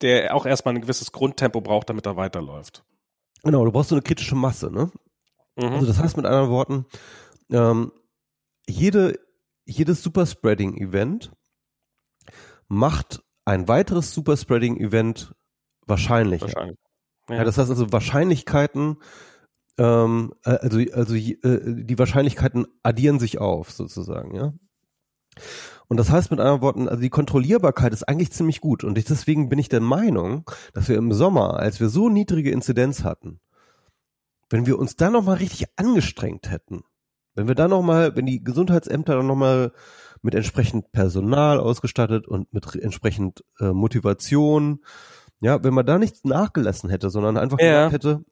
der 0.00 0.34
auch 0.34 0.46
erstmal 0.46 0.74
ein 0.74 0.80
gewisses 0.80 1.12
Grundtempo 1.12 1.60
braucht, 1.60 1.90
damit 1.90 2.06
er 2.06 2.16
weiterläuft. 2.16 2.84
Genau, 3.42 3.64
du 3.64 3.72
brauchst 3.72 3.90
so 3.90 3.94
eine 3.94 4.02
kritische 4.02 4.34
Masse, 4.34 4.70
ne? 4.70 4.90
Mhm. 5.56 5.64
Also 5.64 5.86
das 5.86 5.98
heißt 5.98 6.16
mit 6.16 6.26
anderen 6.26 6.50
Worten, 6.50 6.86
ähm, 7.50 7.92
jede, 8.68 9.18
jedes 9.64 10.02
Superspreading-Event 10.02 11.32
macht 12.68 13.22
ein 13.44 13.68
weiteres 13.68 14.12
Superspreading-Event 14.12 15.34
wahrscheinlicher. 15.86 16.46
Wahrscheinlich. 16.46 16.78
Ja. 17.28 17.36
ja. 17.36 17.44
das 17.44 17.58
heißt 17.58 17.70
also 17.70 17.92
Wahrscheinlichkeiten, 17.92 18.98
ähm, 19.78 20.34
äh, 20.44 20.50
also, 20.50 20.78
also 20.92 21.14
äh, 21.14 21.36
die 21.84 21.98
Wahrscheinlichkeiten 21.98 22.66
addieren 22.82 23.18
sich 23.18 23.38
auf, 23.38 23.70
sozusagen, 23.70 24.34
ja. 24.34 24.52
Und 25.90 25.96
das 25.96 26.08
heißt 26.08 26.30
mit 26.30 26.38
anderen 26.38 26.60
Worten, 26.60 26.88
also 26.88 27.02
die 27.02 27.10
Kontrollierbarkeit 27.10 27.92
ist 27.92 28.08
eigentlich 28.08 28.30
ziemlich 28.30 28.60
gut. 28.60 28.84
Und 28.84 28.96
ich, 28.96 29.06
deswegen 29.06 29.48
bin 29.48 29.58
ich 29.58 29.68
der 29.68 29.80
Meinung, 29.80 30.48
dass 30.72 30.88
wir 30.88 30.96
im 30.96 31.12
Sommer, 31.12 31.58
als 31.58 31.80
wir 31.80 31.88
so 31.88 32.08
niedrige 32.08 32.52
Inzidenz 32.52 33.02
hatten, 33.02 33.40
wenn 34.50 34.66
wir 34.66 34.78
uns 34.78 34.94
da 34.94 35.10
nochmal 35.10 35.38
richtig 35.38 35.66
angestrengt 35.74 36.48
hätten, 36.48 36.82
wenn 37.34 37.48
wir 37.48 37.56
da 37.56 37.66
nochmal, 37.66 38.14
wenn 38.14 38.24
die 38.24 38.44
Gesundheitsämter 38.44 39.16
dann 39.16 39.26
nochmal 39.26 39.72
mit 40.22 40.36
entsprechend 40.36 40.92
Personal 40.92 41.58
ausgestattet 41.58 42.28
und 42.28 42.52
mit 42.52 42.72
entsprechend 42.76 43.44
äh, 43.58 43.72
Motivation, 43.72 44.84
ja, 45.40 45.64
wenn 45.64 45.74
man 45.74 45.86
da 45.86 45.98
nichts 45.98 46.22
nachgelassen 46.22 46.88
hätte, 46.88 47.10
sondern 47.10 47.36
einfach 47.36 47.58
Ja. 47.58 47.88
gesagt 47.88 47.92
hätte, 47.94 48.24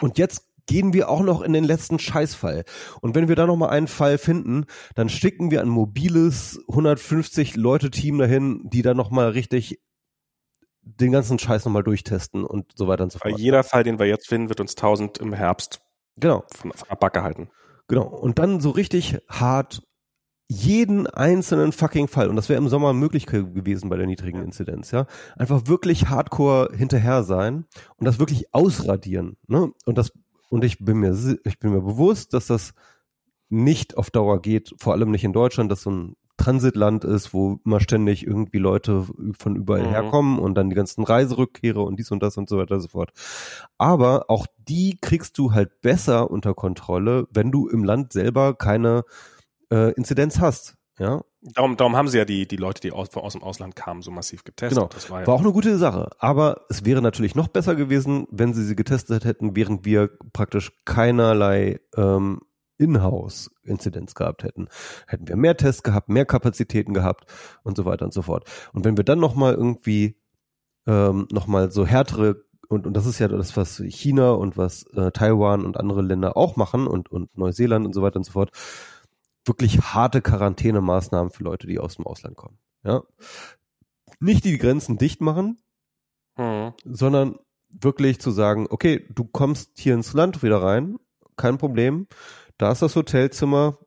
und 0.00 0.16
jetzt 0.18 0.47
gehen 0.68 0.92
wir 0.92 1.08
auch 1.08 1.22
noch 1.22 1.42
in 1.42 1.52
den 1.52 1.64
letzten 1.64 1.98
Scheißfall. 1.98 2.64
Und 3.00 3.16
wenn 3.16 3.26
wir 3.26 3.34
da 3.34 3.46
noch 3.46 3.56
mal 3.56 3.70
einen 3.70 3.88
Fall 3.88 4.18
finden, 4.18 4.66
dann 4.94 5.08
schicken 5.08 5.50
wir 5.50 5.60
ein 5.60 5.68
mobiles 5.68 6.60
150 6.68 7.56
Leute 7.56 7.90
Team 7.90 8.18
dahin, 8.18 8.60
die 8.70 8.82
da 8.82 8.94
noch 8.94 9.10
mal 9.10 9.30
richtig 9.30 9.80
den 10.82 11.10
ganzen 11.12 11.38
Scheiß 11.38 11.64
noch 11.64 11.72
mal 11.72 11.82
durchtesten 11.82 12.44
und 12.44 12.72
so 12.76 12.86
weiter 12.88 13.04
und 13.04 13.12
so 13.12 13.18
Weil 13.22 13.32
fort. 13.32 13.40
jeder 13.40 13.64
Fall, 13.64 13.82
den 13.82 13.98
wir 13.98 14.06
jetzt 14.06 14.28
finden, 14.28 14.48
wird 14.48 14.60
uns 14.60 14.76
1000 14.76 15.18
im 15.18 15.32
Herbst 15.32 15.80
Genau, 16.16 16.44
von, 16.54 16.72
der 16.88 16.96
Backe 16.96 17.22
halten. 17.22 17.50
genau. 17.88 18.06
Und 18.06 18.38
dann 18.38 18.60
so 18.60 18.70
richtig 18.70 19.18
hart 19.28 19.82
jeden 20.50 21.06
einzelnen 21.06 21.72
fucking 21.72 22.08
Fall, 22.08 22.28
und 22.30 22.36
das 22.36 22.48
wäre 22.48 22.56
im 22.60 22.68
Sommer 22.70 22.94
möglich 22.94 23.26
ge- 23.26 23.44
gewesen 23.52 23.90
bei 23.90 23.98
der 23.98 24.06
niedrigen 24.06 24.42
Inzidenz, 24.42 24.90
ja, 24.92 25.06
einfach 25.36 25.66
wirklich 25.66 26.08
hardcore 26.08 26.70
hinterher 26.74 27.22
sein 27.22 27.66
und 27.98 28.06
das 28.06 28.18
wirklich 28.18 28.46
ausradieren, 28.54 29.36
ne? 29.46 29.70
Und 29.84 29.98
das, 29.98 30.10
und 30.48 30.64
ich 30.64 30.78
bin 30.84 30.98
mir, 30.98 31.16
ich 31.44 31.58
bin 31.58 31.72
mir 31.72 31.80
bewusst, 31.80 32.34
dass 32.34 32.46
das 32.46 32.74
nicht 33.50 33.96
auf 33.96 34.10
Dauer 34.10 34.40
geht, 34.42 34.74
vor 34.78 34.92
allem 34.92 35.10
nicht 35.10 35.24
in 35.24 35.32
Deutschland, 35.32 35.70
dass 35.72 35.82
so 35.82 35.90
ein 35.90 36.16
Transitland 36.36 37.04
ist, 37.04 37.34
wo 37.34 37.58
immer 37.64 37.80
ständig 37.80 38.24
irgendwie 38.26 38.58
Leute 38.58 39.06
von 39.38 39.56
überall 39.56 39.82
Mhm. 39.82 39.88
herkommen 39.88 40.38
und 40.38 40.54
dann 40.54 40.70
die 40.70 40.76
ganzen 40.76 41.02
Reiserückkehre 41.02 41.82
und 41.82 41.98
dies 41.98 42.10
und 42.12 42.22
das 42.22 42.36
und 42.36 42.48
so 42.48 42.58
weiter 42.58 42.76
und 42.76 42.80
so 42.80 42.88
fort. 42.88 43.10
Aber 43.76 44.26
auch 44.28 44.46
die 44.56 44.96
kriegst 45.00 45.36
du 45.36 45.52
halt 45.52 45.80
besser 45.80 46.30
unter 46.30 46.54
Kontrolle, 46.54 47.26
wenn 47.32 47.50
du 47.50 47.68
im 47.68 47.82
Land 47.84 48.12
selber 48.12 48.54
keine 48.54 49.02
äh, 49.70 49.92
Inzidenz 49.94 50.38
hast. 50.38 50.77
Ja, 50.98 51.22
Darum, 51.40 51.76
darum 51.76 51.96
haben 51.96 52.08
sie 52.08 52.18
ja 52.18 52.24
die, 52.24 52.48
die 52.48 52.56
Leute, 52.56 52.80
die 52.80 52.90
aus, 52.90 53.14
aus 53.14 53.34
dem 53.34 53.42
Ausland 53.44 53.76
kamen, 53.76 54.02
so 54.02 54.10
massiv 54.10 54.42
getestet. 54.42 54.76
Genau. 54.76 54.90
Das 54.92 55.08
war 55.08 55.20
ja, 55.20 55.26
war 55.26 55.34
auch 55.34 55.40
eine 55.40 55.52
gute 55.52 55.78
Sache. 55.78 56.10
Aber 56.18 56.62
es 56.68 56.84
wäre 56.84 57.00
natürlich 57.00 57.36
noch 57.36 57.46
besser 57.46 57.76
gewesen, 57.76 58.26
wenn 58.30 58.54
sie 58.54 58.64
sie 58.64 58.74
getestet 58.74 59.24
hätten, 59.24 59.54
während 59.54 59.84
wir 59.84 60.10
praktisch 60.32 60.72
keinerlei 60.84 61.80
ähm, 61.96 62.40
Inhouse-Inzidenz 62.78 64.14
gehabt 64.14 64.42
hätten. 64.42 64.68
Hätten 65.06 65.28
wir 65.28 65.36
mehr 65.36 65.56
Tests 65.56 65.84
gehabt, 65.84 66.08
mehr 66.08 66.26
Kapazitäten 66.26 66.92
gehabt 66.92 67.26
und 67.62 67.76
so 67.76 67.84
weiter 67.84 68.04
und 68.04 68.12
so 68.12 68.22
fort. 68.22 68.48
Und 68.72 68.84
wenn 68.84 68.96
wir 68.96 69.04
dann 69.04 69.20
nochmal 69.20 69.54
irgendwie 69.54 70.16
ähm, 70.88 71.28
nochmal 71.30 71.70
so 71.70 71.86
härtere 71.86 72.42
und, 72.68 72.86
und 72.86 72.94
das 72.94 73.06
ist 73.06 73.18
ja 73.20 73.28
das, 73.28 73.56
was 73.56 73.82
China 73.86 74.32
und 74.32 74.56
was 74.56 74.84
äh, 74.94 75.10
Taiwan 75.12 75.64
und 75.64 75.78
andere 75.78 76.02
Länder 76.02 76.36
auch 76.36 76.56
machen 76.56 76.86
und, 76.86 77.10
und 77.10 77.36
Neuseeland 77.38 77.86
und 77.86 77.94
so 77.94 78.02
weiter 78.02 78.16
und 78.16 78.24
so 78.24 78.32
fort, 78.32 78.50
wirklich 79.48 79.80
harte 79.80 80.22
Quarantänemaßnahmen 80.22 81.30
für 81.32 81.44
Leute, 81.44 81.66
die 81.66 81.78
aus 81.78 81.96
dem 81.96 82.06
Ausland 82.06 82.36
kommen. 82.36 82.58
Ja. 82.84 83.02
Nicht 84.20 84.44
die 84.44 84.58
Grenzen 84.58 84.98
dicht 84.98 85.20
machen, 85.20 85.58
hm. 86.36 86.72
sondern 86.84 87.38
wirklich 87.68 88.20
zu 88.20 88.30
sagen, 88.30 88.66
okay, 88.70 89.06
du 89.14 89.24
kommst 89.24 89.78
hier 89.78 89.94
ins 89.94 90.12
Land 90.12 90.42
wieder 90.42 90.62
rein, 90.62 90.98
kein 91.36 91.58
Problem. 91.58 92.06
Da 92.56 92.72
ist 92.72 92.82
das 92.82 92.96
Hotelzimmer. 92.96 93.78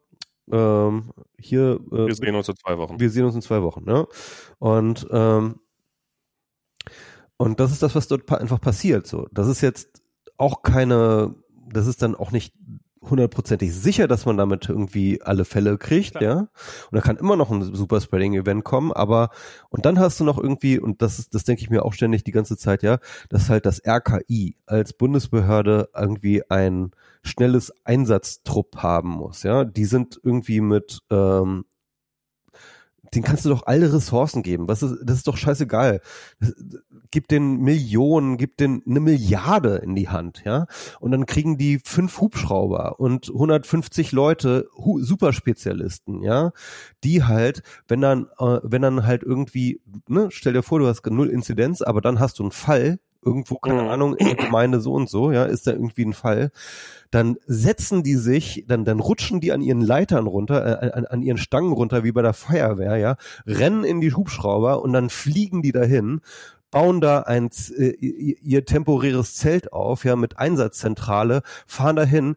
Ähm, 0.52 1.14
hier, 1.38 1.80
äh, 1.92 2.08
Wir 2.08 2.16
sehen 2.16 2.36
uns 2.36 2.50
in 2.50 2.56
zwei 2.56 2.78
Wochen. 2.78 3.00
wir 3.00 3.10
sehen 3.10 3.26
uns 3.26 3.36
in 3.36 3.42
zwei 3.42 3.62
Wochen, 3.62 3.84
ne? 3.86 4.08
Und 4.60 5.08
ähm, 5.12 5.60
und 7.38 7.60
das 7.60 7.72
ist 7.72 7.82
das, 7.82 7.96
was 7.96 8.08
dort 8.08 8.32
einfach 8.32 8.62
passiert. 8.62 9.08
So, 9.08 9.28
das 9.32 9.48
ist 9.48 9.62
jetzt 9.62 10.04
auch 10.38 10.62
keine, 10.62 11.36
das 11.70 11.88
ist 11.88 12.02
dann 12.04 12.16
auch 12.16 12.32
nicht 12.32 12.54
hundertprozentig 13.02 13.74
sicher, 13.74 14.08
dass 14.08 14.26
man 14.26 14.38
damit 14.38 14.70
irgendwie 14.70 15.22
alle 15.22 15.46
Fälle 15.46 15.78
kriegt, 15.78 16.16
Klar. 16.16 16.24
ja. 16.24 16.38
Und 16.40 16.50
da 16.92 17.02
kann 17.02 17.18
immer 17.18 17.36
noch 17.36 17.50
ein 17.50 17.62
Superspreading-Event 17.62 18.64
kommen, 18.64 18.92
aber 18.92 19.30
und 19.70 19.86
dann 19.86 20.00
hast 20.00 20.20
du 20.20 20.24
noch 20.24 20.38
irgendwie, 20.38 20.80
und 20.80 21.02
das 21.02 21.20
ist, 21.20 21.34
das 21.34 21.44
denke 21.44 21.62
ich 21.62 21.70
mir 21.70 21.84
auch 21.84 21.94
ständig 21.94 22.24
die 22.24 22.32
ganze 22.32 22.58
Zeit, 22.58 22.84
ja, 22.84 23.00
dass 23.30 23.50
halt 23.50 23.66
das 23.66 23.82
RKI 23.86 24.56
als 24.66 24.94
Bundesbehörde 24.94 25.90
irgendwie 25.96 26.44
ein 26.50 26.92
schnelles 27.24 27.74
Einsatztrupp 27.84 28.78
haben 28.78 29.10
muss, 29.10 29.44
ja. 29.44 29.66
Die 29.66 29.86
sind 29.86 30.20
irgendwie 30.24 30.62
mit 30.62 31.00
ähm, 31.10 31.66
den 33.14 33.24
kannst 33.24 33.46
du 33.46 33.50
doch 33.50 33.64
alle 33.66 33.92
Ressourcen 33.92 34.42
geben. 34.42 34.68
Was 34.68 34.84
ist, 34.84 34.98
das 35.04 35.18
ist 35.18 35.28
doch 35.28 35.38
scheißegal. 35.38 36.02
Das, 36.40 36.54
gib 37.12 37.28
den 37.28 37.58
Millionen, 37.58 38.38
gib 38.38 38.58
den 38.58 38.82
eine 38.88 39.02
Milliarde 39.02 39.76
in 39.78 39.96
die 39.96 40.10
Hand, 40.10 40.44
ja. 40.46 40.66
Und 41.00 41.12
dann 41.12 41.26
kriegen 41.26 41.58
die 41.58 41.80
fünf 41.84 42.20
Hubschrauber 42.22 43.00
und 43.00 43.30
150 43.30 44.14
Leute, 44.14 44.68
Hu 44.78 45.02
Superspezialisten, 45.02 46.24
ja, 46.24 46.52
die 47.04 47.24
halt, 47.24 47.64
wenn 47.88 48.02
dann, 48.02 48.28
äh, 48.40 48.60
wenn 48.64 48.82
dann 48.82 49.06
halt 49.06 49.24
irgendwie, 49.24 49.82
ne, 50.08 50.30
stell 50.32 50.54
dir 50.54 50.64
vor, 50.64 50.80
du 50.80 50.88
hast 50.88 51.06
null 51.06 51.30
Inzidenz, 51.30 51.82
aber 51.82 52.02
dann 52.02 52.20
hast 52.20 52.40
du 52.40 52.44
einen 52.44 52.52
Fall, 52.52 53.00
irgendwo, 53.24 53.56
keine 53.58 53.84
Mhm. 53.84 53.90
Ahnung, 53.90 54.16
in 54.16 54.26
der 54.28 54.36
Gemeinde 54.48 54.82
so 54.82 54.94
und 54.94 55.10
so, 55.10 55.32
ja, 55.32 55.46
ist 55.46 55.68
da 55.68 55.72
irgendwie 55.72 56.06
ein 56.06 56.14
Fall, 56.14 56.52
dann 57.12 57.38
setzen 57.46 58.04
die 58.04 58.16
sich, 58.16 58.66
dann, 58.68 58.86
dann 58.86 59.00
rutschen 59.00 59.40
die 59.42 59.52
an 59.52 59.62
ihren 59.62 59.82
Leitern 59.82 60.28
runter, 60.28 60.84
äh, 60.84 60.92
an, 60.92 61.06
an 61.06 61.22
ihren 61.22 61.38
Stangen 61.38 61.74
runter, 61.74 62.04
wie 62.04 62.12
bei 62.12 62.22
der 62.22 62.34
Feuerwehr, 62.34 62.98
ja, 62.98 63.18
rennen 63.46 63.84
in 63.84 64.02
die 64.02 64.14
Hubschrauber 64.14 64.82
und 64.82 64.94
dann 64.94 65.10
fliegen 65.10 65.62
die 65.62 65.72
dahin, 65.72 66.22
bauen 66.72 67.02
da 67.02 67.20
ein, 67.22 67.50
äh, 67.78 67.90
ihr 68.00 68.38
ihr 68.42 68.66
temporäres 68.66 69.36
Zelt 69.36 69.74
auf, 69.74 70.06
ja, 70.06 70.16
mit 70.16 70.40
Einsatzzentrale, 70.40 71.42
fahren 71.68 71.98
dahin, 71.98 72.36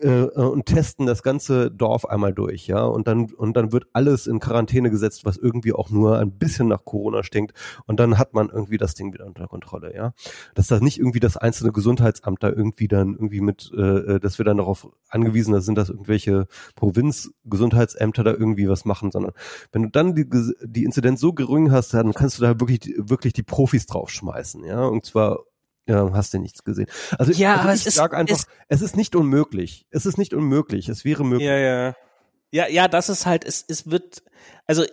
äh, 0.00 0.24
und 0.24 0.66
testen 0.66 1.06
das 1.06 1.22
ganze 1.22 1.70
Dorf 1.70 2.06
einmal 2.06 2.32
durch, 2.32 2.66
ja, 2.66 2.84
und 2.84 3.06
dann 3.06 3.32
und 3.32 3.56
dann 3.56 3.72
wird 3.72 3.86
alles 3.92 4.26
in 4.26 4.40
Quarantäne 4.40 4.90
gesetzt, 4.90 5.24
was 5.24 5.36
irgendwie 5.36 5.72
auch 5.72 5.90
nur 5.90 6.18
ein 6.18 6.32
bisschen 6.32 6.68
nach 6.68 6.84
Corona 6.84 7.22
stinkt, 7.22 7.52
und 7.86 8.00
dann 8.00 8.18
hat 8.18 8.34
man 8.34 8.48
irgendwie 8.48 8.78
das 8.78 8.94
Ding 8.94 9.12
wieder 9.12 9.26
unter 9.26 9.46
Kontrolle, 9.46 9.94
ja, 9.94 10.12
dass 10.54 10.68
das 10.68 10.80
nicht 10.80 10.98
irgendwie 10.98 11.20
das 11.20 11.36
einzelne 11.36 11.72
Gesundheitsamt 11.72 12.42
da 12.42 12.48
irgendwie 12.48 12.88
dann 12.88 13.14
irgendwie 13.14 13.40
mit, 13.40 13.72
äh, 13.76 14.18
dass 14.20 14.38
wir 14.38 14.44
dann 14.44 14.58
darauf 14.58 14.88
angewiesen 15.08 15.58
sind, 15.60 15.76
dass 15.76 15.88
irgendwelche 15.88 16.46
Provinzgesundheitsämter 16.74 18.24
da 18.24 18.32
irgendwie 18.32 18.68
was 18.68 18.84
machen, 18.84 19.10
sondern 19.10 19.32
wenn 19.72 19.82
du 19.82 19.90
dann 19.90 20.14
die 20.14 20.26
die 20.64 20.84
Inzidenz 20.84 21.20
so 21.20 21.32
gering 21.32 21.70
hast, 21.70 21.94
dann 21.94 22.12
kannst 22.12 22.38
du 22.38 22.42
da 22.42 22.60
wirklich 22.60 22.94
wirklich 22.98 23.32
die 23.32 23.42
Profis 23.42 23.86
draufschmeißen, 23.86 24.64
ja, 24.64 24.84
und 24.84 25.04
zwar 25.04 25.40
ja, 25.86 26.12
hast 26.12 26.34
du 26.34 26.38
nichts 26.38 26.64
gesehen. 26.64 26.86
Also, 27.18 27.32
Ja, 27.32 27.52
also 27.52 27.62
aber 27.62 27.74
ich 27.74 27.80
es 27.80 27.86
ist- 27.86 27.94
sag 27.94 28.14
einfach, 28.14 28.34
es- 28.36 28.46
es 28.68 28.82
ist 28.82 28.96
nicht 28.96 29.14
unmöglich. 29.16 29.86
Es 29.90 30.06
ist 30.06 30.18
nicht 30.18 30.34
unmöglich. 30.34 30.88
Es 30.88 31.04
wäre 31.04 31.24
möglich. 31.24 31.46
Ja, 31.48 31.56
ja. 31.56 31.94
Ja, 32.52 32.68
ja, 32.68 32.88
das 32.88 33.08
ist 33.08 33.26
halt, 33.26 33.44
es, 33.44 33.64
es 33.68 33.90
wird, 33.90 34.22
also 34.66 34.84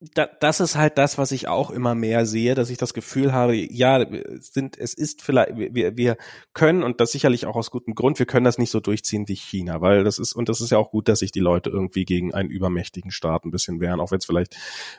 da, 0.00 0.26
das 0.26 0.60
ist 0.60 0.76
halt 0.76 0.96
das, 0.96 1.18
was 1.18 1.32
ich 1.32 1.48
auch 1.48 1.70
immer 1.70 1.96
mehr 1.96 2.24
sehe, 2.24 2.54
dass 2.54 2.70
ich 2.70 2.78
das 2.78 2.94
Gefühl 2.94 3.32
habe, 3.32 3.56
ja, 3.56 4.06
sind, 4.38 4.78
es 4.78 4.94
ist 4.94 5.22
vielleicht, 5.22 5.56
wir, 5.56 5.96
wir 5.96 6.16
können, 6.54 6.84
und 6.84 7.00
das 7.00 7.10
sicherlich 7.10 7.46
auch 7.46 7.56
aus 7.56 7.72
gutem 7.72 7.96
Grund, 7.96 8.20
wir 8.20 8.26
können 8.26 8.44
das 8.44 8.58
nicht 8.58 8.70
so 8.70 8.78
durchziehen 8.78 9.26
wie 9.26 9.34
China, 9.34 9.80
weil 9.80 10.04
das 10.04 10.20
ist, 10.20 10.34
und 10.34 10.48
das 10.48 10.60
ist 10.60 10.70
ja 10.70 10.78
auch 10.78 10.92
gut, 10.92 11.08
dass 11.08 11.18
sich 11.18 11.32
die 11.32 11.40
Leute 11.40 11.70
irgendwie 11.70 12.04
gegen 12.04 12.32
einen 12.32 12.48
übermächtigen 12.48 13.10
Staat 13.10 13.44
ein 13.44 13.50
bisschen 13.50 13.80
wehren, 13.80 13.98
auch 13.98 14.12
wenn 14.12 14.18
es 14.18 14.24
vielleicht 14.26 14.56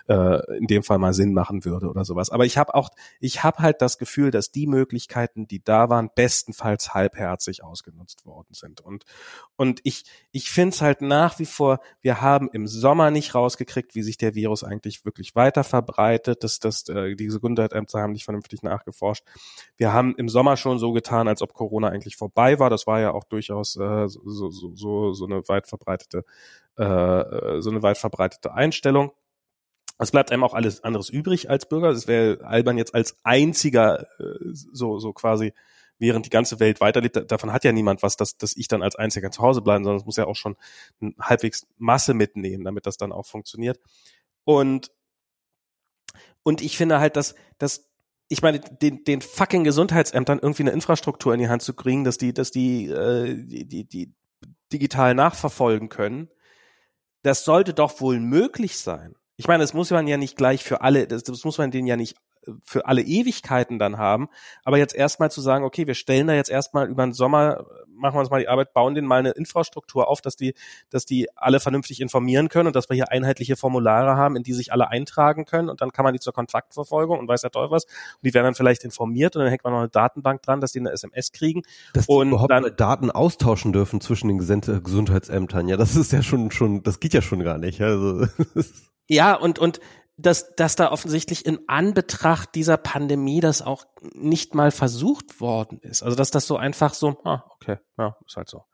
äh, 0.10 0.58
in 0.58 0.68
dem 0.68 0.84
Fall 0.84 1.00
mal 1.00 1.14
Sinn 1.14 1.34
machen 1.34 1.64
würde 1.64 1.88
oder 1.88 2.04
sowas. 2.04 2.30
Aber 2.30 2.46
ich 2.46 2.58
habe 2.58 2.76
auch, 2.76 2.90
ich 3.22 3.42
habe 3.42 3.60
halt 3.60 3.82
das 3.82 4.00
Gefühl, 4.00 4.32
dass 4.32 4.52
die 4.52 4.68
Möglichkeiten, 4.68 5.48
die 5.48 5.64
da 5.64 5.90
waren, 5.90 6.10
bestenfalls 6.14 6.94
halbherzig 6.94 7.64
ausgenutzt 7.64 8.26
worden 8.26 8.54
sind. 8.54 8.82
Und, 8.82 9.06
und 9.56 9.80
ich, 9.84 10.04
ich 10.34 10.50
finde 10.50 10.76
es 10.76 10.82
halt 10.82 11.02
nach 11.02 11.40
wie 11.40 11.46
vor, 11.46 11.80
wir 12.02 12.20
haben 12.20 12.50
im 12.52 12.68
Sommer 12.68 13.12
nicht 13.12 13.34
rausgekriegt, 13.34 13.96
wie 13.96 14.04
sich 14.04 14.18
der 14.18 14.36
Virus 14.36 14.66
eigentlich 14.66 14.89
wirklich 15.06 15.36
weiter 15.36 15.64
verbreitet. 15.64 16.44
Das, 16.44 16.60
das, 16.60 16.88
äh, 16.90 17.16
die 17.16 17.26
Gesundheitsämter 17.26 18.00
haben 18.00 18.14
nicht 18.14 18.26
vernünftig 18.26 18.64
nachgeforscht. 18.64 19.24
Wir 19.78 19.94
haben 19.94 20.16
im 20.16 20.30
Sommer 20.30 20.58
schon 20.58 20.80
so 20.80 20.92
getan, 20.92 21.28
als 21.28 21.42
ob 21.42 21.54
Corona 21.54 21.90
eigentlich 21.90 22.16
vorbei 22.16 22.60
war. 22.60 22.70
Das 22.70 22.88
war 22.88 23.00
ja 23.00 23.12
auch 23.12 23.24
durchaus 23.24 23.76
äh, 23.78 24.08
so, 24.08 24.50
so, 24.50 24.76
so, 24.76 25.14
so 25.14 25.26
eine 25.26 25.48
weit 25.48 25.68
verbreitete, 25.68 26.26
äh, 26.78 26.84
äh, 26.84 27.62
so 27.62 27.70
eine 27.70 27.84
weit 27.84 27.98
verbreitete 27.98 28.54
Einstellung. 28.54 29.12
Es 29.98 30.12
bleibt 30.12 30.32
einem 30.32 30.44
auch 30.44 30.54
alles 30.54 30.84
anderes 30.84 31.10
übrig 31.10 31.50
als 31.50 31.68
Bürger. 31.68 31.90
Es 31.90 32.08
wäre 32.08 32.46
albern 32.46 32.78
jetzt 32.78 32.96
als 32.96 33.18
einziger 33.24 34.08
äh, 34.20 34.38
so, 34.44 35.00
so 35.00 35.14
quasi 35.14 35.54
während 36.00 36.26
die 36.26 36.30
ganze 36.30 36.62
Welt 36.62 36.80
weiterlebt, 36.80 37.18
da- 37.18 37.22
davon 37.22 37.52
hat 37.52 37.66
ja 37.66 37.74
niemand 37.74 38.02
was, 38.02 38.16
dass, 38.16 38.38
dass 38.38 38.56
ich 38.56 38.70
dann 38.70 38.82
als 38.82 38.96
Einziger 38.96 39.32
zu 39.32 39.42
Hause 39.42 39.62
bleiben, 39.62 39.84
sondern 39.84 40.00
es 40.00 40.06
muss 40.06 40.16
ja 40.16 40.26
auch 40.26 40.36
schon 40.38 40.56
halbwegs 41.20 41.68
Masse 41.78 42.14
mitnehmen, 42.14 42.64
damit 42.64 42.86
das 42.86 42.96
dann 42.96 43.12
auch 43.12 43.26
funktioniert. 43.26 43.80
Und, 44.50 44.90
und 46.42 46.62
ich 46.62 46.76
finde 46.76 47.00
halt, 47.00 47.16
dass, 47.16 47.36
dass 47.60 47.88
ich 48.30 48.42
meine, 48.42 48.60
den, 48.60 49.04
den 49.04 49.22
fucking 49.22 49.64
Gesundheitsämtern 49.64 50.40
irgendwie 50.40 50.64
eine 50.64 50.72
Infrastruktur 50.72 51.36
in 51.36 51.40
die 51.40 51.50
Hand 51.50 51.62
zu 51.62 51.76
kriegen, 51.76 52.04
dass 52.04 52.18
die, 52.18 52.34
dass 52.34 52.50
die, 52.50 52.88
äh, 52.88 53.36
die, 53.46 53.68
die, 53.68 53.88
die 53.88 54.16
digital 54.74 55.14
nachverfolgen 55.14 55.90
können, 55.90 56.30
das 57.22 57.44
sollte 57.44 57.76
doch 57.76 58.02
wohl 58.02 58.20
möglich 58.20 58.80
sein. 58.80 59.14
Ich 59.38 59.48
meine, 59.48 59.64
es 59.64 59.76
muss 59.76 59.92
man 59.92 60.08
ja 60.08 60.18
nicht 60.18 60.36
gleich 60.36 60.64
für 60.64 60.82
alle, 60.82 61.06
das, 61.06 61.22
das 61.22 61.44
muss 61.46 61.60
man 61.60 61.70
den 61.70 61.86
ja 61.86 61.96
nicht 61.96 62.18
für 62.66 62.88
alle 62.88 63.04
Ewigkeiten 63.04 63.78
dann 63.78 64.00
haben. 64.00 64.30
Aber 64.64 64.80
jetzt 64.80 64.96
erstmal 64.96 65.30
zu 65.30 65.42
sagen, 65.42 65.64
okay, 65.64 65.86
wir 65.86 65.94
stellen 65.94 66.26
da 66.26 66.34
jetzt 66.34 66.50
erstmal 66.50 66.90
über 66.90 67.04
den 67.06 67.14
Sommer, 67.14 67.68
machen 68.00 68.16
wir 68.16 68.20
uns 68.20 68.30
mal 68.30 68.40
die 68.40 68.48
Arbeit, 68.48 68.74
bauen 68.74 68.96
denen 68.96 69.08
mal 69.08 69.20
eine 69.20 69.32
Infrastruktur 69.32 70.08
auf, 70.08 70.22
dass 70.22 70.36
die, 70.36 70.54
dass 70.90 71.06
die 71.06 71.28
alle 71.36 71.60
vernünftig 71.60 72.02
informieren 72.02 72.50
können 72.50 72.68
und 72.68 72.76
dass 72.76 72.90
wir 72.90 72.96
hier 72.96 73.12
einheitliche 73.12 73.56
Formulare 73.56 74.16
haben, 74.16 74.36
in 74.36 74.44
die 74.44 74.54
sich 74.54 74.72
alle 74.72 74.90
eintragen 74.90 75.46
können 75.46 75.70
und 75.70 75.82
dann 75.82 75.92
kann 75.92 76.04
man 76.04 76.14
die 76.14 76.20
zur 76.20 76.34
Kontaktverfolgung 76.34 77.20
und 77.20 77.28
weiß 77.28 77.44
ja 77.44 77.50
toll 77.50 77.72
was. 77.72 77.86
Und 77.86 78.24
die 78.24 78.34
werden 78.34 78.46
dann 78.46 78.56
vielleicht 78.56 78.84
informiert 78.84 79.36
und 79.36 79.42
dann 79.44 79.50
hängt 79.50 79.64
man 79.64 79.74
noch 79.74 79.80
eine 79.80 79.90
Datenbank 79.90 80.42
dran, 80.42 80.62
dass 80.62 80.72
die 80.72 80.80
eine 80.80 80.92
SMS 80.92 81.32
kriegen. 81.32 81.64
Dass 81.94 82.08
die 82.08 82.14
und 82.14 82.30
überhaupt 82.30 82.52
dann, 82.52 82.76
Daten 82.76 83.12
austauschen 83.12 83.74
dürfen 83.74 84.02
zwischen 84.02 84.28
den 84.28 84.40
Gesund- 84.40 84.84
Gesundheitsämtern. 84.84 85.68
Ja, 85.68 85.78
das 85.78 85.96
ist 85.96 86.12
ja 86.12 86.24
schon, 86.24 86.52
schon, 86.52 86.84
das 86.84 87.00
geht 87.00 87.14
ja 87.14 87.22
schon 87.22 87.44
gar 87.44 87.58
nicht. 87.58 87.82
Also. 87.82 88.26
ja, 89.08 89.36
und, 89.36 89.60
und 89.60 89.80
dass, 90.22 90.56
dass 90.56 90.76
da 90.76 90.92
offensichtlich 90.92 91.46
in 91.46 91.60
Anbetracht 91.68 92.54
dieser 92.56 92.78
Pandemie 92.78 93.40
das 93.40 93.62
auch 93.62 93.86
nicht 94.14 94.54
mal 94.56 94.72
versucht 94.72 95.40
worden 95.40 95.80
ist. 95.80 96.04
Also 96.04 96.16
dass 96.18 96.32
das 96.32 96.46
so 96.46 96.58
einfach 96.58 96.94
so, 96.94 97.20
ah, 97.24 97.44
okay, 97.56 97.78
ja, 97.98 98.16
ist 98.26 98.36
halt 98.36 98.50
so. 98.50 98.66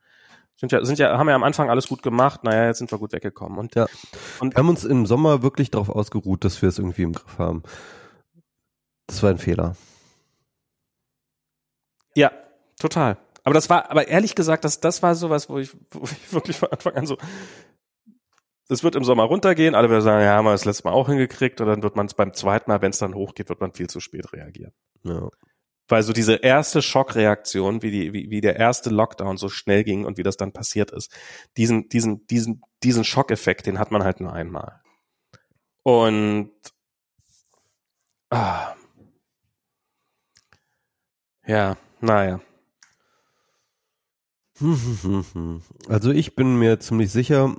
Sind 0.57 0.71
ja, 0.71 0.83
sind 0.85 0.99
ja, 0.99 1.17
haben 1.17 1.27
ja 1.27 1.35
am 1.35 1.43
Anfang 1.43 1.69
alles 1.69 1.87
gut 1.87 2.01
gemacht, 2.01 2.43
naja, 2.43 2.67
jetzt 2.67 2.77
sind 2.77 2.89
wir 2.91 2.97
gut 2.97 3.11
weggekommen. 3.11 3.59
Und, 3.59 3.75
Ja. 3.75 3.87
und 4.39 4.55
Wir 4.55 4.59
haben 4.59 4.69
uns 4.69 4.85
im 4.85 5.05
Sommer 5.05 5.43
wirklich 5.43 5.69
darauf 5.69 5.89
ausgeruht, 5.89 6.45
dass 6.45 6.61
wir 6.61 6.69
es 6.69 6.79
irgendwie 6.79 7.03
im 7.03 7.13
Griff 7.13 7.37
haben. 7.37 7.63
Das 9.07 9.21
war 9.21 9.29
ein 9.29 9.37
Fehler. 9.37 9.75
ja, 12.15 12.31
total. 12.79 13.17
Aber 13.43 13.53
das 13.53 13.69
war, 13.69 13.91
aber 13.91 14.07
ehrlich 14.07 14.33
gesagt, 14.33 14.63
das, 14.65 14.79
das 14.79 15.03
war 15.03 15.13
sowas, 15.13 15.49
wo 15.49 15.59
ich, 15.59 15.71
wo 15.91 16.05
ich 16.05 16.31
wirklich 16.33 16.57
von 16.57 16.71
Anfang 16.71 16.95
an 16.95 17.05
so, 17.05 17.17
es 18.69 18.83
wird 18.83 18.95
im 18.95 19.03
Sommer 19.03 19.23
runtergehen, 19.23 19.75
alle 19.75 19.89
werden 19.89 20.01
sagen, 20.01 20.23
ja, 20.23 20.35
haben 20.35 20.45
wir 20.45 20.51
das 20.51 20.65
letzte 20.65 20.87
Mal 20.87 20.93
auch 20.93 21.07
hingekriegt, 21.07 21.61
und 21.61 21.67
dann 21.67 21.83
wird 21.83 21.95
man 21.95 22.07
es 22.07 22.13
beim 22.13 22.33
zweiten 22.33 22.69
Mal, 22.69 22.81
wenn 22.81 22.91
es 22.91 22.99
dann 22.99 23.13
hochgeht, 23.13 23.49
wird 23.49 23.61
man 23.61 23.73
viel 23.73 23.87
zu 23.87 23.99
spät 23.99 24.33
reagieren. 24.33 24.73
Ja. 25.03 25.29
Weil 25.87 26.01
so 26.01 26.13
diese 26.13 26.35
erste 26.35 26.81
Schockreaktion, 26.81 27.83
wie 27.83 27.91
die, 27.91 28.13
wie, 28.13 28.31
wie 28.31 28.41
der 28.41 28.55
erste 28.55 28.89
Lockdown 28.89 29.37
so 29.37 29.49
schnell 29.49 29.83
ging 29.83 30.05
und 30.05 30.17
wie 30.17 30.23
das 30.23 30.35
dann 30.35 30.51
passiert 30.51 30.91
ist, 30.91 31.15
diesen, 31.57 31.89
diesen, 31.89 32.25
diesen, 32.25 32.61
diesen 32.81 33.03
Schockeffekt, 33.03 33.67
den 33.67 33.77
hat 33.77 33.91
man 33.91 34.03
halt 34.03 34.19
nur 34.19 34.33
einmal. 34.33 34.81
Und 35.83 36.51
ah, 38.31 38.73
ja, 41.45 41.77
naja. 42.01 42.39
Also 45.87 46.11
ich 46.11 46.35
bin 46.35 46.57
mir 46.57 46.79
ziemlich 46.79 47.11
sicher, 47.11 47.55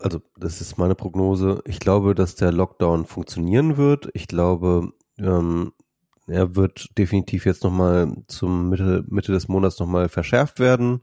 also 0.00 0.20
das 0.36 0.60
ist 0.60 0.78
meine 0.78 0.94
Prognose, 0.94 1.62
ich 1.66 1.80
glaube, 1.80 2.14
dass 2.14 2.34
der 2.34 2.52
Lockdown 2.52 3.06
funktionieren 3.06 3.76
wird. 3.76 4.08
Ich 4.14 4.28
glaube, 4.28 4.92
ähm, 5.18 5.72
er 6.26 6.56
wird 6.56 6.88
definitiv 6.98 7.44
jetzt 7.44 7.64
nochmal 7.64 8.14
zum 8.28 8.70
Mitte, 8.70 9.04
Mitte 9.08 9.32
des 9.32 9.48
Monats 9.48 9.78
nochmal 9.78 10.08
verschärft 10.08 10.58
werden. 10.58 11.02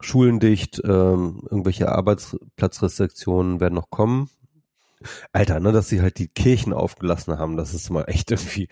Schulen 0.00 0.40
dicht, 0.40 0.80
ähm, 0.84 1.42
irgendwelche 1.50 1.90
Arbeitsplatzrestriktionen 1.90 3.60
werden 3.60 3.74
noch 3.74 3.90
kommen. 3.90 4.30
Alter, 5.32 5.60
ne, 5.60 5.72
dass 5.72 5.88
sie 5.88 6.02
halt 6.02 6.18
die 6.18 6.28
Kirchen 6.28 6.72
aufgelassen 6.72 7.38
haben, 7.38 7.56
das 7.56 7.72
ist 7.72 7.90
mal 7.90 8.04
echt 8.04 8.30
irgendwie, 8.30 8.68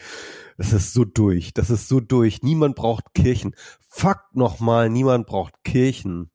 das 0.58 0.72
ist 0.72 0.92
so 0.92 1.04
durch, 1.04 1.54
das 1.54 1.70
ist 1.70 1.88
so 1.88 2.00
durch. 2.00 2.42
Niemand 2.42 2.76
braucht 2.76 3.14
Kirchen. 3.14 3.54
Fakt 3.88 4.36
nochmal, 4.36 4.90
niemand 4.90 5.26
braucht 5.26 5.64
Kirchen. 5.64 6.30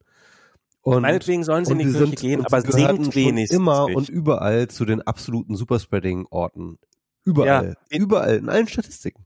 Und, 0.84 1.00
Meinetwegen 1.02 1.44
sollen 1.44 1.64
sie 1.64 1.72
in 1.72 1.78
die 1.78 1.84
Kirche 1.84 1.98
sind- 1.98 2.16
gehen, 2.20 2.44
aber 2.44 2.60
schon 2.60 2.74
wenigstens 3.14 3.56
immer 3.56 3.86
nicht. 3.86 3.96
und 3.96 4.08
überall 4.10 4.68
zu 4.68 4.84
den 4.84 5.00
absoluten 5.02 5.56
Superspreading-Orten. 5.56 6.78
Überall. 7.26 7.76
Ja. 7.90 7.98
Überall, 7.98 8.36
in 8.36 8.50
allen 8.50 8.68
Statistiken. 8.68 9.24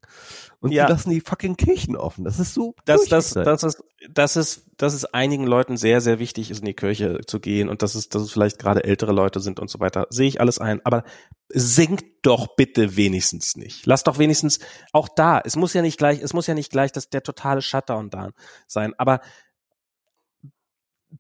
Und 0.61 0.71
Ja. 0.71 0.87
sie 0.87 0.93
lassen 0.93 1.11
die 1.11 1.21
fucking 1.21 1.57
Kirchen 1.57 1.97
offen. 1.97 2.25
Das 2.25 2.39
ist 2.39 2.55
so. 2.55 2.77
dass 2.85 3.07
das, 3.07 3.31
durchgeknallt. 3.35 3.47
das 3.49 3.63
ist, 3.65 3.83
dass 4.09 4.37
es, 4.37 4.67
dass 4.77 4.95
es 4.95 5.05
einigen 5.05 5.49
Leuten 5.49 5.77
sehr, 5.77 6.01
sehr 6.01 6.21
wichtig 6.21 6.53
ist, 6.53 6.61
in 6.61 6.67
die 6.67 6.75
Kirche 6.75 7.19
zu 7.27 7.41
gehen 7.41 7.69
und 7.69 7.83
dass 7.83 7.97
es, 7.97 8.09
dass 8.09 8.23
es 8.23 8.31
vielleicht 8.31 8.61
gerade 8.61 8.85
ältere 8.85 9.11
Leute 9.11 9.41
sind 9.41 9.59
und 9.59 9.69
so 9.69 9.81
weiter, 9.81 10.07
sehe 10.11 10.29
ich 10.29 10.41
alles 10.41 10.61
ein. 10.61 10.81
Aber 10.85 11.03
singt 11.49 12.05
doch 12.23 12.55
bitte 12.55 12.97
wenigstens 12.97 13.57
nicht. 13.57 13.85
Lass 13.85 14.05
doch 14.05 14.19
wenigstens 14.19 14.61
auch 14.93 15.09
da. 15.09 15.41
Es 15.45 15.57
muss 15.57 15.75
ja 15.75 15.83
nicht 15.83 15.99
gleich, 15.99 16.23
es 16.23 16.33
muss 16.35 16.47
ja 16.47 16.55
nicht 16.55 16.71
gleich 16.71 16.93
das, 16.93 17.09
der 17.11 17.25
totale 17.25 17.63
Shutdown 17.63 18.11
da 18.11 18.31
sein. 18.69 18.95
Aber 18.97 19.21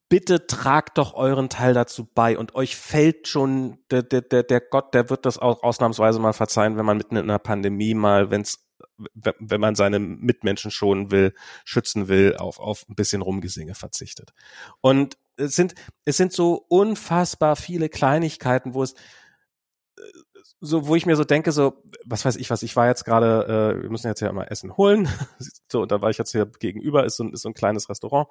bitte 0.09 0.47
tragt 0.47 0.99
doch 0.99 1.15
euren 1.15 1.49
Teil 1.49 1.75
dazu 1.75 2.05
bei 2.05 2.37
und 2.39 2.55
euch 2.55 2.77
fällt 2.77 3.29
schon 3.29 3.79
der, 3.91 4.03
der, 4.03 4.23
der, 4.23 4.43
der 4.43 4.61
Gott, 4.61 4.95
der 4.95 5.11
wird 5.11 5.25
das 5.25 5.39
auch 5.39 5.63
ausnahmsweise 5.63 6.19
mal 6.19 6.33
verzeihen, 6.33 6.77
wenn 6.77 6.87
man 6.87 6.99
mitten 6.99 7.17
in 7.17 7.25
einer 7.25 7.39
Pandemie 7.39 7.95
mal, 7.95 8.31
wenn's 8.31 8.65
wenn 9.39 9.61
man 9.61 9.75
seine 9.75 9.99
Mitmenschen 9.99 10.71
schonen 10.71 11.11
will, 11.11 11.35
schützen 11.65 12.09
will, 12.09 12.37
auf, 12.37 12.59
auf 12.59 12.85
ein 12.89 12.95
bisschen 12.95 13.23
Rumgesinge 13.23 13.75
verzichtet. 13.75 14.33
Und 14.81 15.19
es 15.37 15.55
sind, 15.55 15.75
es 16.05 16.17
sind 16.17 16.33
so 16.33 16.65
unfassbar 16.69 17.57
viele 17.57 17.89
Kleinigkeiten, 17.89 18.75
wo 18.75 18.83
es 18.83 18.95
äh, 19.97 20.03
so, 20.61 20.87
wo 20.89 20.97
ich 20.97 21.07
mir 21.07 21.15
so 21.17 21.25
denke, 21.25 21.53
so, 21.53 21.83
was 22.05 22.25
weiß 22.25 22.37
ich 22.37 22.51
was, 22.51 22.63
ich 22.65 22.75
war 22.75 22.87
jetzt 22.89 23.05
gerade, 23.05 23.77
äh, 23.79 23.83
wir 23.83 23.91
müssen 23.91 24.09
jetzt 24.09 24.21
ja 24.21 24.33
mal 24.33 24.45
Essen 24.45 24.77
holen. 24.77 25.09
so, 25.71 25.83
und 25.83 25.93
da 25.93 26.03
war 26.03 26.11
ich 26.11 26.19
jetzt 26.19 26.33
hier 26.33 26.47
gegenüber, 26.47 27.05
ist 27.05 27.17
so, 27.17 27.25
ein- 27.25 27.33
ist 27.33 27.43
so 27.43 27.49
ein 27.49 27.55
kleines 27.55 27.89
Restaurant. 27.89 28.29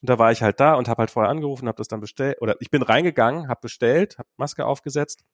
Und 0.00 0.08
da 0.10 0.18
war 0.18 0.32
ich 0.32 0.42
halt 0.42 0.58
da 0.60 0.74
und 0.74 0.88
habe 0.88 1.00
halt 1.00 1.10
vorher 1.10 1.30
angerufen, 1.30 1.68
habe 1.68 1.76
das 1.78 1.88
dann 1.88 2.00
bestellt, 2.00 2.38
oder 2.40 2.56
ich 2.60 2.70
bin 2.70 2.82
reingegangen, 2.82 3.48
habe 3.48 3.60
bestellt, 3.62 4.16
habe 4.18 4.28
Maske 4.36 4.64
aufgesetzt 4.66 5.24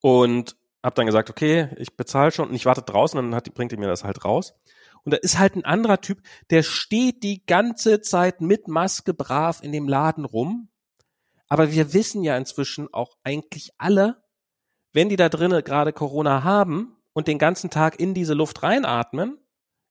und 0.00 0.56
habe 0.82 0.94
dann 0.94 1.06
gesagt, 1.06 1.30
okay, 1.30 1.68
ich 1.78 1.96
bezahle 1.96 2.30
schon 2.30 2.48
und 2.48 2.54
ich 2.54 2.66
warte 2.66 2.82
draußen 2.82 3.18
und 3.18 3.26
dann 3.26 3.34
hat 3.34 3.52
bringt 3.54 3.72
die 3.72 3.76
mir 3.76 3.88
das 3.88 4.04
halt 4.04 4.24
raus. 4.24 4.54
Und 5.04 5.12
da 5.12 5.18
ist 5.18 5.38
halt 5.38 5.56
ein 5.56 5.64
anderer 5.64 6.00
Typ, 6.00 6.20
der 6.50 6.62
steht 6.62 7.22
die 7.22 7.44
ganze 7.44 8.00
Zeit 8.00 8.40
mit 8.40 8.68
Maske 8.68 9.14
brav 9.14 9.62
in 9.62 9.72
dem 9.72 9.88
Laden 9.88 10.24
rum. 10.24 10.68
Aber 11.48 11.72
wir 11.72 11.92
wissen 11.92 12.22
ja 12.24 12.36
inzwischen 12.36 12.92
auch 12.92 13.16
eigentlich 13.22 13.70
alle, 13.78 14.22
wenn 14.96 15.10
die 15.10 15.16
da 15.16 15.28
drinnen 15.28 15.62
gerade 15.62 15.92
Corona 15.92 16.42
haben 16.42 16.96
und 17.12 17.28
den 17.28 17.38
ganzen 17.38 17.68
Tag 17.68 18.00
in 18.00 18.14
diese 18.14 18.32
Luft 18.32 18.62
reinatmen, 18.62 19.36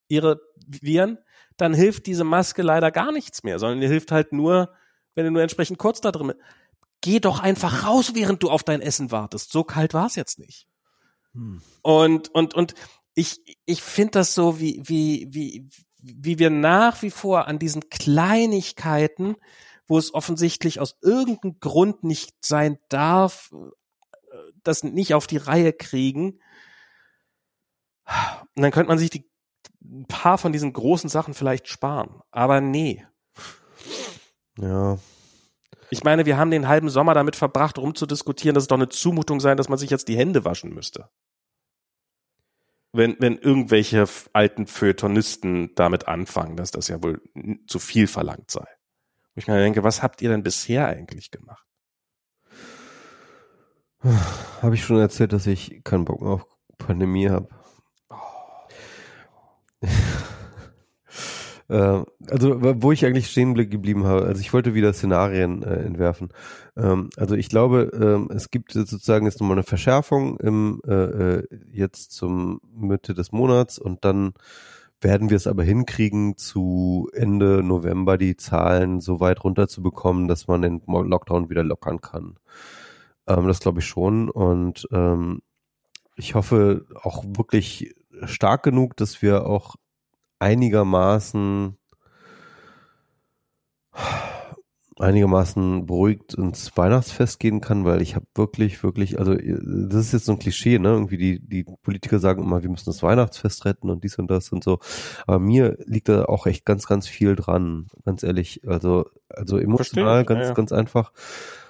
ihre 0.07 0.41
Viren, 0.67 1.19
dann 1.57 1.75
hilft 1.75 2.07
diese 2.07 2.23
Maske 2.23 2.63
leider 2.63 2.89
gar 2.89 3.11
nichts 3.11 3.43
mehr, 3.43 3.59
sondern 3.59 3.81
die 3.81 3.87
hilft 3.87 4.11
halt 4.11 4.33
nur, 4.33 4.73
wenn 5.13 5.25
du 5.25 5.31
nur 5.31 5.43
entsprechend 5.43 5.77
kurz 5.77 6.01
da 6.01 6.11
drin 6.11 6.27
bist. 6.27 6.39
Geh 7.01 7.19
doch 7.19 7.39
einfach 7.39 7.85
raus, 7.85 8.13
während 8.15 8.41
du 8.41 8.49
auf 8.49 8.63
dein 8.63 8.81
Essen 8.81 9.11
wartest. 9.11 9.51
So 9.51 9.63
kalt 9.63 9.93
war 9.93 10.07
es 10.07 10.15
jetzt 10.15 10.39
nicht. 10.39 10.67
Hm. 11.33 11.61
Und, 11.83 12.29
und, 12.29 12.55
und 12.55 12.73
ich, 13.13 13.59
ich 13.65 13.83
finde 13.83 14.11
das 14.11 14.33
so, 14.33 14.59
wie, 14.59 14.81
wie, 14.85 15.27
wie, 15.29 15.69
wie 16.01 16.39
wir 16.39 16.49
nach 16.49 17.03
wie 17.03 17.11
vor 17.11 17.47
an 17.47 17.59
diesen 17.59 17.91
Kleinigkeiten, 17.91 19.35
wo 19.85 19.99
es 19.99 20.15
offensichtlich 20.15 20.79
aus 20.79 20.97
irgendeinem 21.03 21.59
Grund 21.59 22.03
nicht 22.03 22.33
sein 22.43 22.79
darf, 22.89 23.51
das 24.67 24.83
nicht 24.83 25.13
auf 25.13 25.27
die 25.27 25.37
Reihe 25.37 25.73
kriegen. 25.73 26.39
Und 28.55 28.61
dann 28.61 28.71
könnte 28.71 28.89
man 28.89 28.97
sich 28.97 29.09
die, 29.09 29.29
ein 29.83 30.05
paar 30.07 30.37
von 30.37 30.51
diesen 30.51 30.73
großen 30.73 31.09
Sachen 31.09 31.33
vielleicht 31.33 31.67
sparen. 31.67 32.21
Aber 32.31 32.61
nee. 32.61 33.05
Ja. 34.57 34.97
Ich 35.89 36.03
meine, 36.03 36.25
wir 36.25 36.37
haben 36.37 36.51
den 36.51 36.67
halben 36.67 36.89
Sommer 36.89 37.13
damit 37.13 37.35
verbracht, 37.35 37.77
rumzudiskutieren, 37.77 38.55
dass 38.55 38.63
es 38.63 38.67
doch 38.67 38.77
eine 38.77 38.89
Zumutung 38.89 39.39
sein, 39.39 39.57
dass 39.57 39.69
man 39.69 39.77
sich 39.77 39.89
jetzt 39.89 40.07
die 40.07 40.17
Hände 40.17 40.45
waschen 40.45 40.73
müsste. 40.73 41.09
Wenn, 42.91 43.17
wenn 43.19 43.37
irgendwelche 43.37 44.05
alten 44.33 44.67
Feuilletonisten 44.67 45.75
damit 45.75 46.07
anfangen, 46.07 46.55
dass 46.55 46.71
das 46.71 46.87
ja 46.87 47.03
wohl 47.03 47.21
zu 47.67 47.79
viel 47.79 48.07
verlangt 48.07 48.49
sei. 48.49 48.65
Wo 49.33 49.39
ich 49.39 49.47
mir 49.47 49.59
denke, 49.59 49.83
was 49.83 50.01
habt 50.01 50.21
ihr 50.21 50.29
denn 50.29 50.43
bisher 50.43 50.87
eigentlich 50.87 51.29
gemacht? 51.29 51.64
Habe 54.61 54.75
ich 54.75 54.83
schon 54.83 54.97
erzählt, 54.99 55.33
dass 55.33 55.47
ich 55.47 55.81
keinen 55.83 56.05
Bock 56.05 56.21
mehr 56.21 56.31
auf 56.31 56.45
Pandemie 56.77 57.29
habe. 57.29 57.47
äh, 61.69 62.03
also 62.29 62.61
w- 62.61 62.75
wo 62.77 62.91
ich 62.91 63.05
eigentlich 63.05 63.27
stehen 63.29 63.55
geblieben 63.55 64.05
habe, 64.05 64.25
also 64.25 64.39
ich 64.41 64.53
wollte 64.53 64.73
wieder 64.73 64.93
Szenarien 64.93 65.63
äh, 65.63 65.77
entwerfen. 65.83 66.29
Ähm, 66.77 67.09
also 67.17 67.35
ich 67.35 67.49
glaube, 67.49 67.91
ähm, 67.93 68.29
es 68.35 68.51
gibt 68.51 68.73
sozusagen 68.73 69.25
jetzt 69.25 69.39
nochmal 69.39 69.57
eine 69.57 69.63
Verschärfung 69.63 70.37
im 70.39 70.81
äh, 70.87 70.93
äh, 70.93 71.47
jetzt 71.71 72.11
zum 72.11 72.61
Mitte 72.75 73.13
des 73.13 73.31
Monats 73.31 73.79
und 73.79 74.05
dann 74.05 74.33
werden 75.01 75.29
wir 75.29 75.37
es 75.37 75.47
aber 75.47 75.63
hinkriegen, 75.63 76.37
zu 76.37 77.09
Ende 77.13 77.61
November 77.63 78.17
die 78.17 78.37
Zahlen 78.37 79.01
so 79.01 79.19
weit 79.19 79.43
runterzubekommen, 79.43 80.27
dass 80.27 80.47
man 80.47 80.61
den 80.61 80.81
Lockdown 80.85 81.49
wieder 81.49 81.63
lockern 81.63 82.01
kann. 82.01 82.37
Ähm, 83.27 83.47
das 83.47 83.59
glaube 83.59 83.79
ich 83.79 83.85
schon. 83.85 84.29
Und 84.29 84.87
ähm, 84.91 85.41
ich 86.15 86.35
hoffe 86.35 86.85
auch 87.01 87.23
wirklich 87.25 87.95
stark 88.23 88.63
genug, 88.63 88.95
dass 88.97 89.21
wir 89.21 89.45
auch 89.45 89.75
einigermaßen 90.39 91.77
einigermaßen 94.97 95.85
beruhigt 95.85 96.35
ins 96.35 96.75
Weihnachtsfest 96.77 97.39
gehen 97.39 97.59
kann, 97.59 97.83
weil 97.83 98.01
ich 98.01 98.15
habe 98.15 98.25
wirklich, 98.33 98.81
wirklich, 98.81 99.19
also 99.19 99.35
das 99.35 100.05
ist 100.05 100.13
jetzt 100.13 100.25
so 100.25 100.31
ein 100.31 100.39
Klischee, 100.39 100.79
ne? 100.79 100.89
Irgendwie 100.89 101.17
die, 101.17 101.39
die 101.39 101.65
Politiker 101.83 102.19
sagen 102.19 102.43
immer, 102.43 102.61
wir 102.61 102.69
müssen 102.69 102.89
das 102.89 103.03
Weihnachtsfest 103.03 103.65
retten 103.65 103.89
und 103.89 104.03
dies 104.05 104.17
und 104.17 104.31
das 104.31 104.51
und 104.53 104.63
so. 104.63 104.79
Aber 105.27 105.39
mir 105.39 105.77
liegt 105.85 106.07
da 106.07 106.25
auch 106.25 106.47
echt 106.47 106.65
ganz, 106.65 106.87
ganz 106.87 107.07
viel 107.07 107.35
dran, 107.35 107.87
ganz 108.05 108.23
ehrlich. 108.23 108.61
Also, 108.67 109.05
also 109.27 109.57
emotional 109.57 110.23
Verstehe, 110.23 110.35
ganz, 110.37 110.47
ja. 110.47 110.53
ganz 110.53 110.71
einfach. 110.71 111.11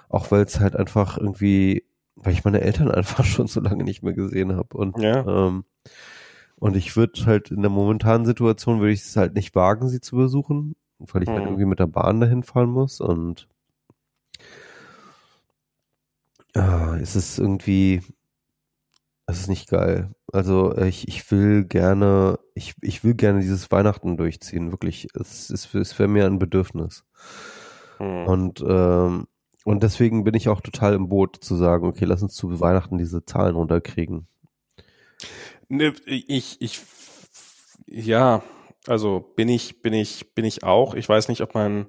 Auch 0.09 0.31
weil 0.31 0.43
es 0.43 0.59
halt 0.59 0.75
einfach 0.75 1.17
irgendwie, 1.17 1.85
weil 2.15 2.33
ich 2.33 2.43
meine 2.45 2.61
Eltern 2.61 2.91
einfach 2.91 3.23
schon 3.25 3.47
so 3.47 3.59
lange 3.61 3.83
nicht 3.83 4.03
mehr 4.03 4.13
gesehen 4.13 4.55
habe. 4.55 4.77
Und 4.77 4.97
Ja. 4.97 5.25
ähm, 5.25 5.65
und 6.59 6.75
ich 6.75 6.95
würde 6.97 7.25
halt 7.25 7.51
in 7.51 7.61
der 7.61 7.71
momentanen 7.71 8.25
Situation 8.25 8.79
würde 8.79 8.93
ich 8.93 9.01
es 9.01 9.15
halt 9.17 9.35
nicht 9.35 9.55
wagen, 9.55 9.89
sie 9.89 10.01
zu 10.01 10.15
besuchen, 10.17 10.75
weil 10.99 11.23
ich 11.23 11.35
halt 11.35 11.45
Mhm. 11.45 11.47
irgendwie 11.47 11.65
mit 11.65 11.79
der 11.79 11.87
Bahn 11.87 12.19
dahin 12.21 12.43
fahren 12.43 12.69
muss 12.71 13.01
und 13.01 13.47
ja, 16.55 16.95
es 16.97 17.15
ist 17.15 17.37
irgendwie, 17.39 18.01
es 19.27 19.39
ist 19.41 19.47
nicht 19.49 19.69
geil. 19.69 20.13
Also 20.31 20.73
äh, 20.75 20.87
ich, 20.87 21.07
ich 21.07 21.29
will 21.31 21.65
gerne, 21.65 22.39
ich, 22.53 22.75
ich 22.81 23.03
will 23.03 23.15
gerne 23.15 23.39
dieses 23.41 23.71
Weihnachten 23.71 24.17
durchziehen, 24.17 24.71
wirklich. 24.71 25.07
Es 25.15 25.49
ist, 25.49 25.73
es 25.73 25.97
wäre 25.99 26.09
mir 26.09 26.25
ein 26.25 26.39
Bedürfnis. 26.39 27.03
Hm. 27.99 28.27
Und, 28.27 28.63
ähm, 28.67 29.27
und 29.65 29.81
deswegen 29.81 30.23
bin 30.23 30.35
ich 30.35 30.47
auch 30.47 30.61
total 30.61 30.93
im 30.93 31.09
Boot 31.09 31.37
zu 31.43 31.55
sagen, 31.55 31.87
okay, 31.87 32.05
lass 32.05 32.21
uns 32.21 32.35
zu 32.35 32.59
Weihnachten 32.59 32.99
diese 32.99 33.25
Zahlen 33.25 33.55
runterkriegen. 33.55 34.27
Ne, 35.69 35.91
ich, 36.05 36.61
ich, 36.61 36.81
ja, 37.87 38.43
also 38.85 39.21
bin 39.35 39.49
ich, 39.49 39.81
bin 39.81 39.93
ich, 39.93 40.35
bin 40.35 40.45
ich 40.45 40.63
auch. 40.63 40.93
Ich 40.93 41.09
weiß 41.09 41.29
nicht, 41.29 41.41
ob 41.41 41.55
man 41.55 41.87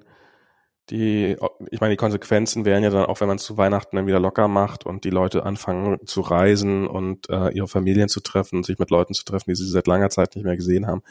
die, 0.89 1.37
ich 1.69 1.79
meine, 1.79 1.93
die 1.93 1.97
Konsequenzen 1.97 2.65
wären 2.65 2.81
ja 2.81 2.89
dann 2.89 3.05
auch, 3.05 3.21
wenn 3.21 3.27
man 3.27 3.37
es 3.37 3.43
zu 3.43 3.57
Weihnachten 3.57 3.95
dann 3.95 4.07
wieder 4.07 4.19
locker 4.19 4.47
macht 4.47 4.87
und 4.87 5.03
die 5.03 5.11
Leute 5.11 5.45
anfangen 5.45 5.99
zu 6.07 6.21
reisen 6.21 6.87
und 6.87 7.29
äh, 7.29 7.49
ihre 7.49 7.67
Familien 7.67 8.09
zu 8.09 8.21
treffen 8.21 8.63
sich 8.63 8.79
mit 8.79 8.89
Leuten 8.89 9.13
zu 9.13 9.23
treffen, 9.23 9.51
die 9.51 9.55
sie 9.55 9.69
seit 9.69 9.85
langer 9.85 10.09
Zeit 10.09 10.35
nicht 10.35 10.45
mehr 10.45 10.55
gesehen 10.55 10.87
haben, 10.87 11.03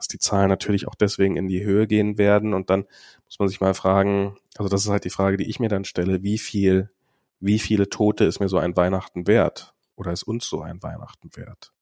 dass 0.00 0.08
die 0.08 0.18
Zahlen 0.18 0.48
natürlich 0.48 0.88
auch 0.88 0.94
deswegen 0.94 1.36
in 1.36 1.46
die 1.46 1.62
Höhe 1.62 1.86
gehen 1.86 2.16
werden. 2.16 2.54
Und 2.54 2.70
dann 2.70 2.86
muss 3.26 3.38
man 3.38 3.48
sich 3.48 3.60
mal 3.60 3.74
fragen, 3.74 4.38
also 4.56 4.70
das 4.70 4.82
ist 4.82 4.88
halt 4.88 5.04
die 5.04 5.10
Frage, 5.10 5.36
die 5.36 5.44
ich 5.44 5.60
mir 5.60 5.68
dann 5.68 5.84
stelle, 5.84 6.22
wie 6.22 6.38
viel, 6.38 6.90
wie 7.38 7.58
viele 7.58 7.90
Tote 7.90 8.24
ist 8.24 8.40
mir 8.40 8.48
so 8.48 8.56
ein 8.56 8.74
Weihnachten 8.76 9.26
wert? 9.26 9.74
Oder 9.96 10.12
ist 10.12 10.22
uns 10.22 10.48
so 10.48 10.62
ein 10.62 10.82
Weihnachten 10.82 11.28
wert? 11.36 11.74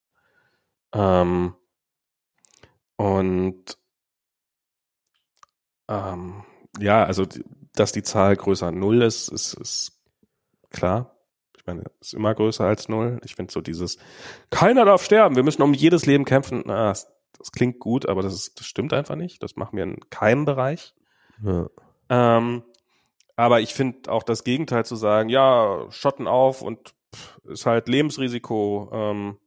Ähm, 0.93 1.55
und 2.97 3.79
ähm, 5.87 6.43
ja, 6.81 7.05
also 7.05 7.25
dass 7.75 7.93
die 7.93 8.03
Zahl 8.03 8.35
größer 8.35 8.73
null 8.73 9.03
ist, 9.03 9.29
ist, 9.29 9.55
ist 9.55 9.93
klar. 10.71 11.15
Ich 11.57 11.65
meine, 11.67 11.85
ist 12.01 12.15
immer 12.15 12.35
größer 12.35 12.65
als 12.65 12.89
null. 12.89 13.21
Ich 13.25 13.37
finde 13.37 13.53
so 13.53 13.61
dieses, 13.61 13.99
keiner 14.51 14.85
darf 14.85 15.05
sterben, 15.05 15.37
wir 15.37 15.45
müssen 15.45 15.63
um 15.63 15.73
jedes 15.73 16.05
Leben 16.05 16.25
kämpfen. 16.25 16.65
Na, 16.67 16.89
das, 16.89 17.07
das 17.39 17.52
klingt 17.52 17.78
gut, 17.78 18.08
aber 18.08 18.23
das, 18.23 18.34
ist, 18.34 18.58
das 18.58 18.67
stimmt 18.67 18.92
einfach 18.92 19.17
nicht. 19.17 19.42
Das 19.42 19.57
machen 19.57 19.76
wir 19.76 19.84
in 19.84 20.10
keinem 20.10 20.44
Bereich. 20.44 20.94
Ja. 21.42 21.68
Ähm, 22.08 22.62
aber 23.36 23.60
ich 23.60 23.75
finde 23.75 24.10
auch 24.10 24.23
das 24.23 24.44
Gegenteil 24.44 24.84
zu 24.84 24.97
sagen, 24.97 25.28
ja, 25.28 25.86
Schotten 25.91 26.26
auf 26.26 26.62
und 26.62 26.94
pff, 27.15 27.41
ist 27.44 27.67
halt 27.67 27.89
Lebensrisiko. 27.89 28.91
Ähm, 28.92 29.39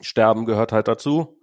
Sterben 0.00 0.44
gehört 0.44 0.72
halt 0.72 0.88
dazu. 0.88 1.40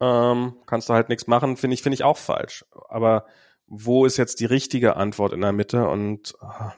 Ähm, 0.00 0.56
kannst 0.66 0.88
du 0.88 0.94
halt 0.94 1.08
nichts 1.08 1.26
machen, 1.26 1.56
finde 1.56 1.74
ich, 1.74 1.82
finde 1.82 1.94
ich 1.94 2.04
auch 2.04 2.18
falsch. 2.18 2.64
Aber 2.88 3.26
wo 3.66 4.04
ist 4.04 4.16
jetzt 4.16 4.40
die 4.40 4.44
richtige 4.44 4.96
Antwort 4.96 5.32
in 5.32 5.40
der 5.40 5.52
Mitte? 5.52 5.88
Und 5.88 6.34
ah, 6.40 6.74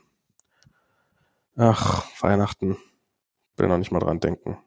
ach, 1.57 2.07
Weihnachten. 2.21 2.77
Will 3.57 3.69
noch 3.69 3.79
nicht 3.79 3.91
mal 3.91 4.01
dran 4.01 4.21
denken. 4.21 4.59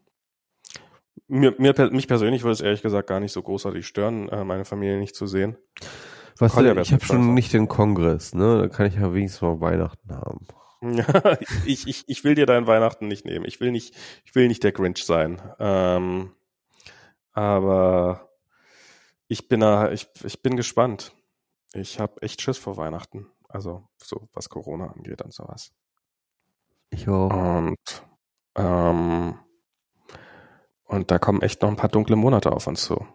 Mir, 1.28 1.56
mir, 1.58 1.74
mich 1.92 2.08
persönlich 2.08 2.44
würde 2.44 2.54
es 2.54 2.62
ehrlich 2.62 2.82
gesagt 2.82 3.08
gar 3.08 3.20
nicht 3.20 3.32
so 3.32 3.42
großartig 3.42 3.86
stören, 3.86 4.30
äh, 4.30 4.44
meine 4.44 4.66
Familie 4.66 4.98
nicht 5.00 5.16
zu 5.16 5.28
sehen. 5.28 5.58
Weißt 6.38 6.56
Kolja 6.56 6.72
du, 6.72 6.76
wär 6.78 6.84
ich 6.84 6.94
habe 6.94 7.04
schon 7.04 7.34
nicht 7.34 7.54
den 7.54 7.68
Kongress, 7.68 8.34
ne? 8.34 8.62
Da 8.62 8.68
kann 8.70 8.86
ich 8.86 8.96
ja 8.96 9.14
wenigstens 9.14 9.42
mal 9.42 9.60
Weihnachten 9.60 10.16
haben. 10.16 10.48
Ja, 10.82 11.06
ich, 11.66 11.88
ich, 11.88 12.06
ich 12.08 12.24
will 12.24 12.36
dir 12.36 12.46
dein 12.46 12.68
Weihnachten 12.68 13.08
nicht 13.08 13.26
nehmen. 13.26 13.46
Ich 13.46 13.60
will 13.60 13.72
nicht, 13.72 13.96
ich 14.26 14.36
will 14.36 14.48
nicht 14.48 14.64
der 14.64 14.72
Grinch 14.72 15.04
sein. 15.04 15.42
Ähm, 15.60 16.32
aber 17.34 18.30
ich 19.28 19.48
bin 19.48 19.60
da, 19.60 19.92
ich, 19.92 20.08
ich 20.24 20.42
bin 20.42 20.56
gespannt. 20.56 21.14
Ich 21.74 22.00
habe 22.00 22.22
echt 22.22 22.42
Schiss 22.42 22.58
vor 22.58 22.78
Weihnachten. 22.78 23.28
Also 23.48 23.88
so 24.02 24.30
was 24.34 24.50
Corona 24.50 24.88
angeht 24.88 25.22
und 25.22 25.34
sowas. 25.34 25.72
Ich 26.92 27.08
auch. 27.10 27.32
Und 27.32 28.08
ähm, 28.56 29.40
und 30.90 31.12
da 31.12 31.20
kommen 31.20 31.42
echt 31.42 31.62
noch 31.62 31.70
ein 31.70 31.76
paar 31.76 31.90
dunkle 31.90 32.16
Monate 32.16 32.52
auf 32.52 32.68
uns 32.68 32.84
zu. 32.84 33.06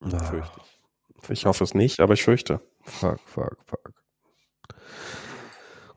Fürchte 0.00 0.60
ich. 0.60 1.30
Ich 1.30 1.46
hoffe 1.46 1.64
es 1.64 1.74
nicht, 1.74 2.00
aber 2.00 2.14
ich 2.14 2.22
fürchte. 2.22 2.60
fuck, 2.82 3.18
fuck, 3.26 3.56
fuck. 3.66 3.92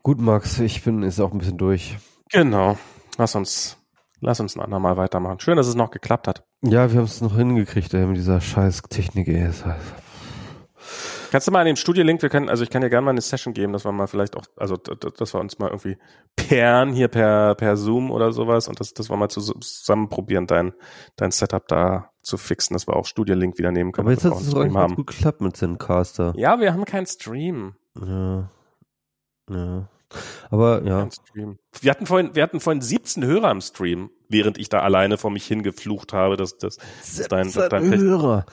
Gut, 0.02 0.18
Max, 0.20 0.58
ich 0.58 0.82
bin 0.82 1.02
ist 1.02 1.20
auch 1.20 1.32
ein 1.32 1.38
bisschen 1.38 1.58
durch. 1.58 1.98
Genau. 2.30 2.78
Lass 3.18 3.34
uns, 3.34 3.76
lass 4.20 4.40
uns 4.40 4.56
ein 4.56 4.62
andermal 4.62 4.96
weitermachen. 4.96 5.40
Schön, 5.40 5.56
dass 5.56 5.66
es 5.66 5.74
noch 5.74 5.90
geklappt 5.90 6.28
hat. 6.28 6.44
Ja, 6.62 6.90
wir 6.90 6.98
haben 6.98 7.04
es 7.04 7.20
noch 7.20 7.36
hingekriegt, 7.36 7.92
ey, 7.94 8.06
mit 8.06 8.16
dieser 8.16 8.40
scheiß 8.40 8.82
Technik, 8.88 9.28
ey. 9.28 9.50
Kannst 11.30 11.46
du 11.46 11.52
mal 11.52 11.60
an 11.60 11.66
dem 11.66 11.76
Studiolink, 11.76 12.22
wir 12.22 12.28
können, 12.28 12.48
also 12.48 12.62
ich 12.64 12.70
kann 12.70 12.82
dir 12.82 12.90
gerne 12.90 13.04
mal 13.04 13.10
eine 13.10 13.20
Session 13.20 13.52
geben, 13.54 13.72
dass 13.72 13.84
wir 13.84 13.92
mal 13.92 14.06
vielleicht 14.06 14.36
auch, 14.36 14.44
also 14.56 14.76
dass 14.76 15.34
wir 15.34 15.40
uns 15.40 15.58
mal 15.58 15.68
irgendwie 15.68 15.98
pairen 16.36 16.92
hier 16.92 17.08
per, 17.08 17.54
per 17.54 17.76
Zoom 17.76 18.10
oder 18.10 18.32
sowas 18.32 18.68
und 18.68 18.80
das, 18.80 18.94
dass 18.94 19.10
wir 19.10 19.16
mal 19.16 19.28
zus- 19.28 19.52
zusammen 19.60 20.08
probieren, 20.08 20.46
dein, 20.46 20.72
dein 21.16 21.30
Setup 21.30 21.66
da 21.68 22.10
zu 22.22 22.36
fixen, 22.38 22.74
dass 22.74 22.86
wir 22.86 22.96
auch 22.96 23.06
Studiolink 23.06 23.58
wieder 23.58 23.70
nehmen 23.72 23.92
können. 23.92 24.06
Aber 24.06 24.12
jetzt 24.12 24.24
hat 24.24 24.32
es 24.40 24.50
doch 24.50 24.60
eigentlich 24.60 24.74
ganz 24.74 24.96
gut 24.96 25.06
geklappt 25.08 25.40
mit 25.40 25.56
Zencaster. 25.56 26.32
Ja, 26.36 26.60
wir 26.60 26.72
haben 26.72 26.84
keinen 26.84 27.06
Stream. 27.06 27.74
Ja. 28.00 28.50
Ja. 29.50 29.88
Aber 30.50 30.82
ja. 30.84 31.08
Wir 31.82 31.90
hatten 31.90 32.06
vorhin, 32.06 32.34
wir 32.34 32.42
hatten 32.42 32.60
vorhin 32.60 32.80
17 32.80 33.24
Hörer 33.24 33.50
im 33.50 33.60
Stream, 33.60 34.10
während 34.28 34.56
ich 34.58 34.68
da 34.70 34.80
alleine 34.80 35.18
vor 35.18 35.30
mich 35.30 35.46
hingeflucht 35.46 36.12
habe, 36.14 36.36
dass, 36.36 36.56
dass, 36.56 36.76
dass 36.78 37.28
dein, 37.28 37.48
dein 37.68 37.82
Hörer. 38.00 38.46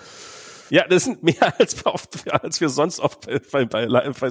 Ja, 0.70 0.88
das 0.88 1.04
sind 1.06 1.22
mehr 1.24 1.60
als 1.60 1.78
wir, 1.84 1.94
oft, 1.94 2.32
als 2.32 2.60
wir 2.62 2.70
sonst 2.70 3.00
oft 3.00 3.28
bei, 3.28 3.40
bei, 3.40 3.66
bei, 3.66 3.86
Live- 3.86 4.20
bei 4.20 4.30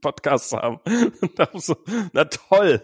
Podcasts 0.00 0.52
haben. 0.52 0.80
So, 1.54 1.76
na 2.12 2.24
toll. 2.24 2.82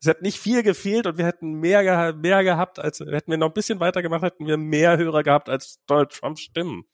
Es 0.00 0.06
hat 0.06 0.22
nicht 0.22 0.38
viel 0.38 0.62
gefehlt 0.62 1.06
und 1.06 1.18
wir 1.18 1.26
hätten 1.26 1.54
mehr, 1.54 2.12
mehr 2.14 2.44
gehabt, 2.44 2.78
als 2.78 3.00
hätten 3.00 3.30
wir 3.32 3.38
noch 3.38 3.48
ein 3.48 3.52
bisschen 3.52 3.80
weitergemacht, 3.80 4.22
hätten 4.22 4.46
wir 4.46 4.56
mehr 4.56 4.96
Hörer 4.96 5.22
gehabt 5.24 5.48
als 5.48 5.80
Donald 5.86 6.10
Trumps 6.12 6.40
Stimmen. 6.42 6.84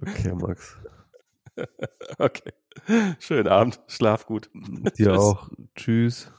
Okay, 0.00 0.32
Max. 0.34 0.76
Okay. 2.18 2.52
Schönen 3.18 3.46
Abend. 3.48 3.78
Schlaf 3.86 4.24
gut. 4.24 4.48
Dir 4.54 4.92
Tschüss. 4.94 5.18
auch. 5.18 5.50
Tschüss. 5.76 6.32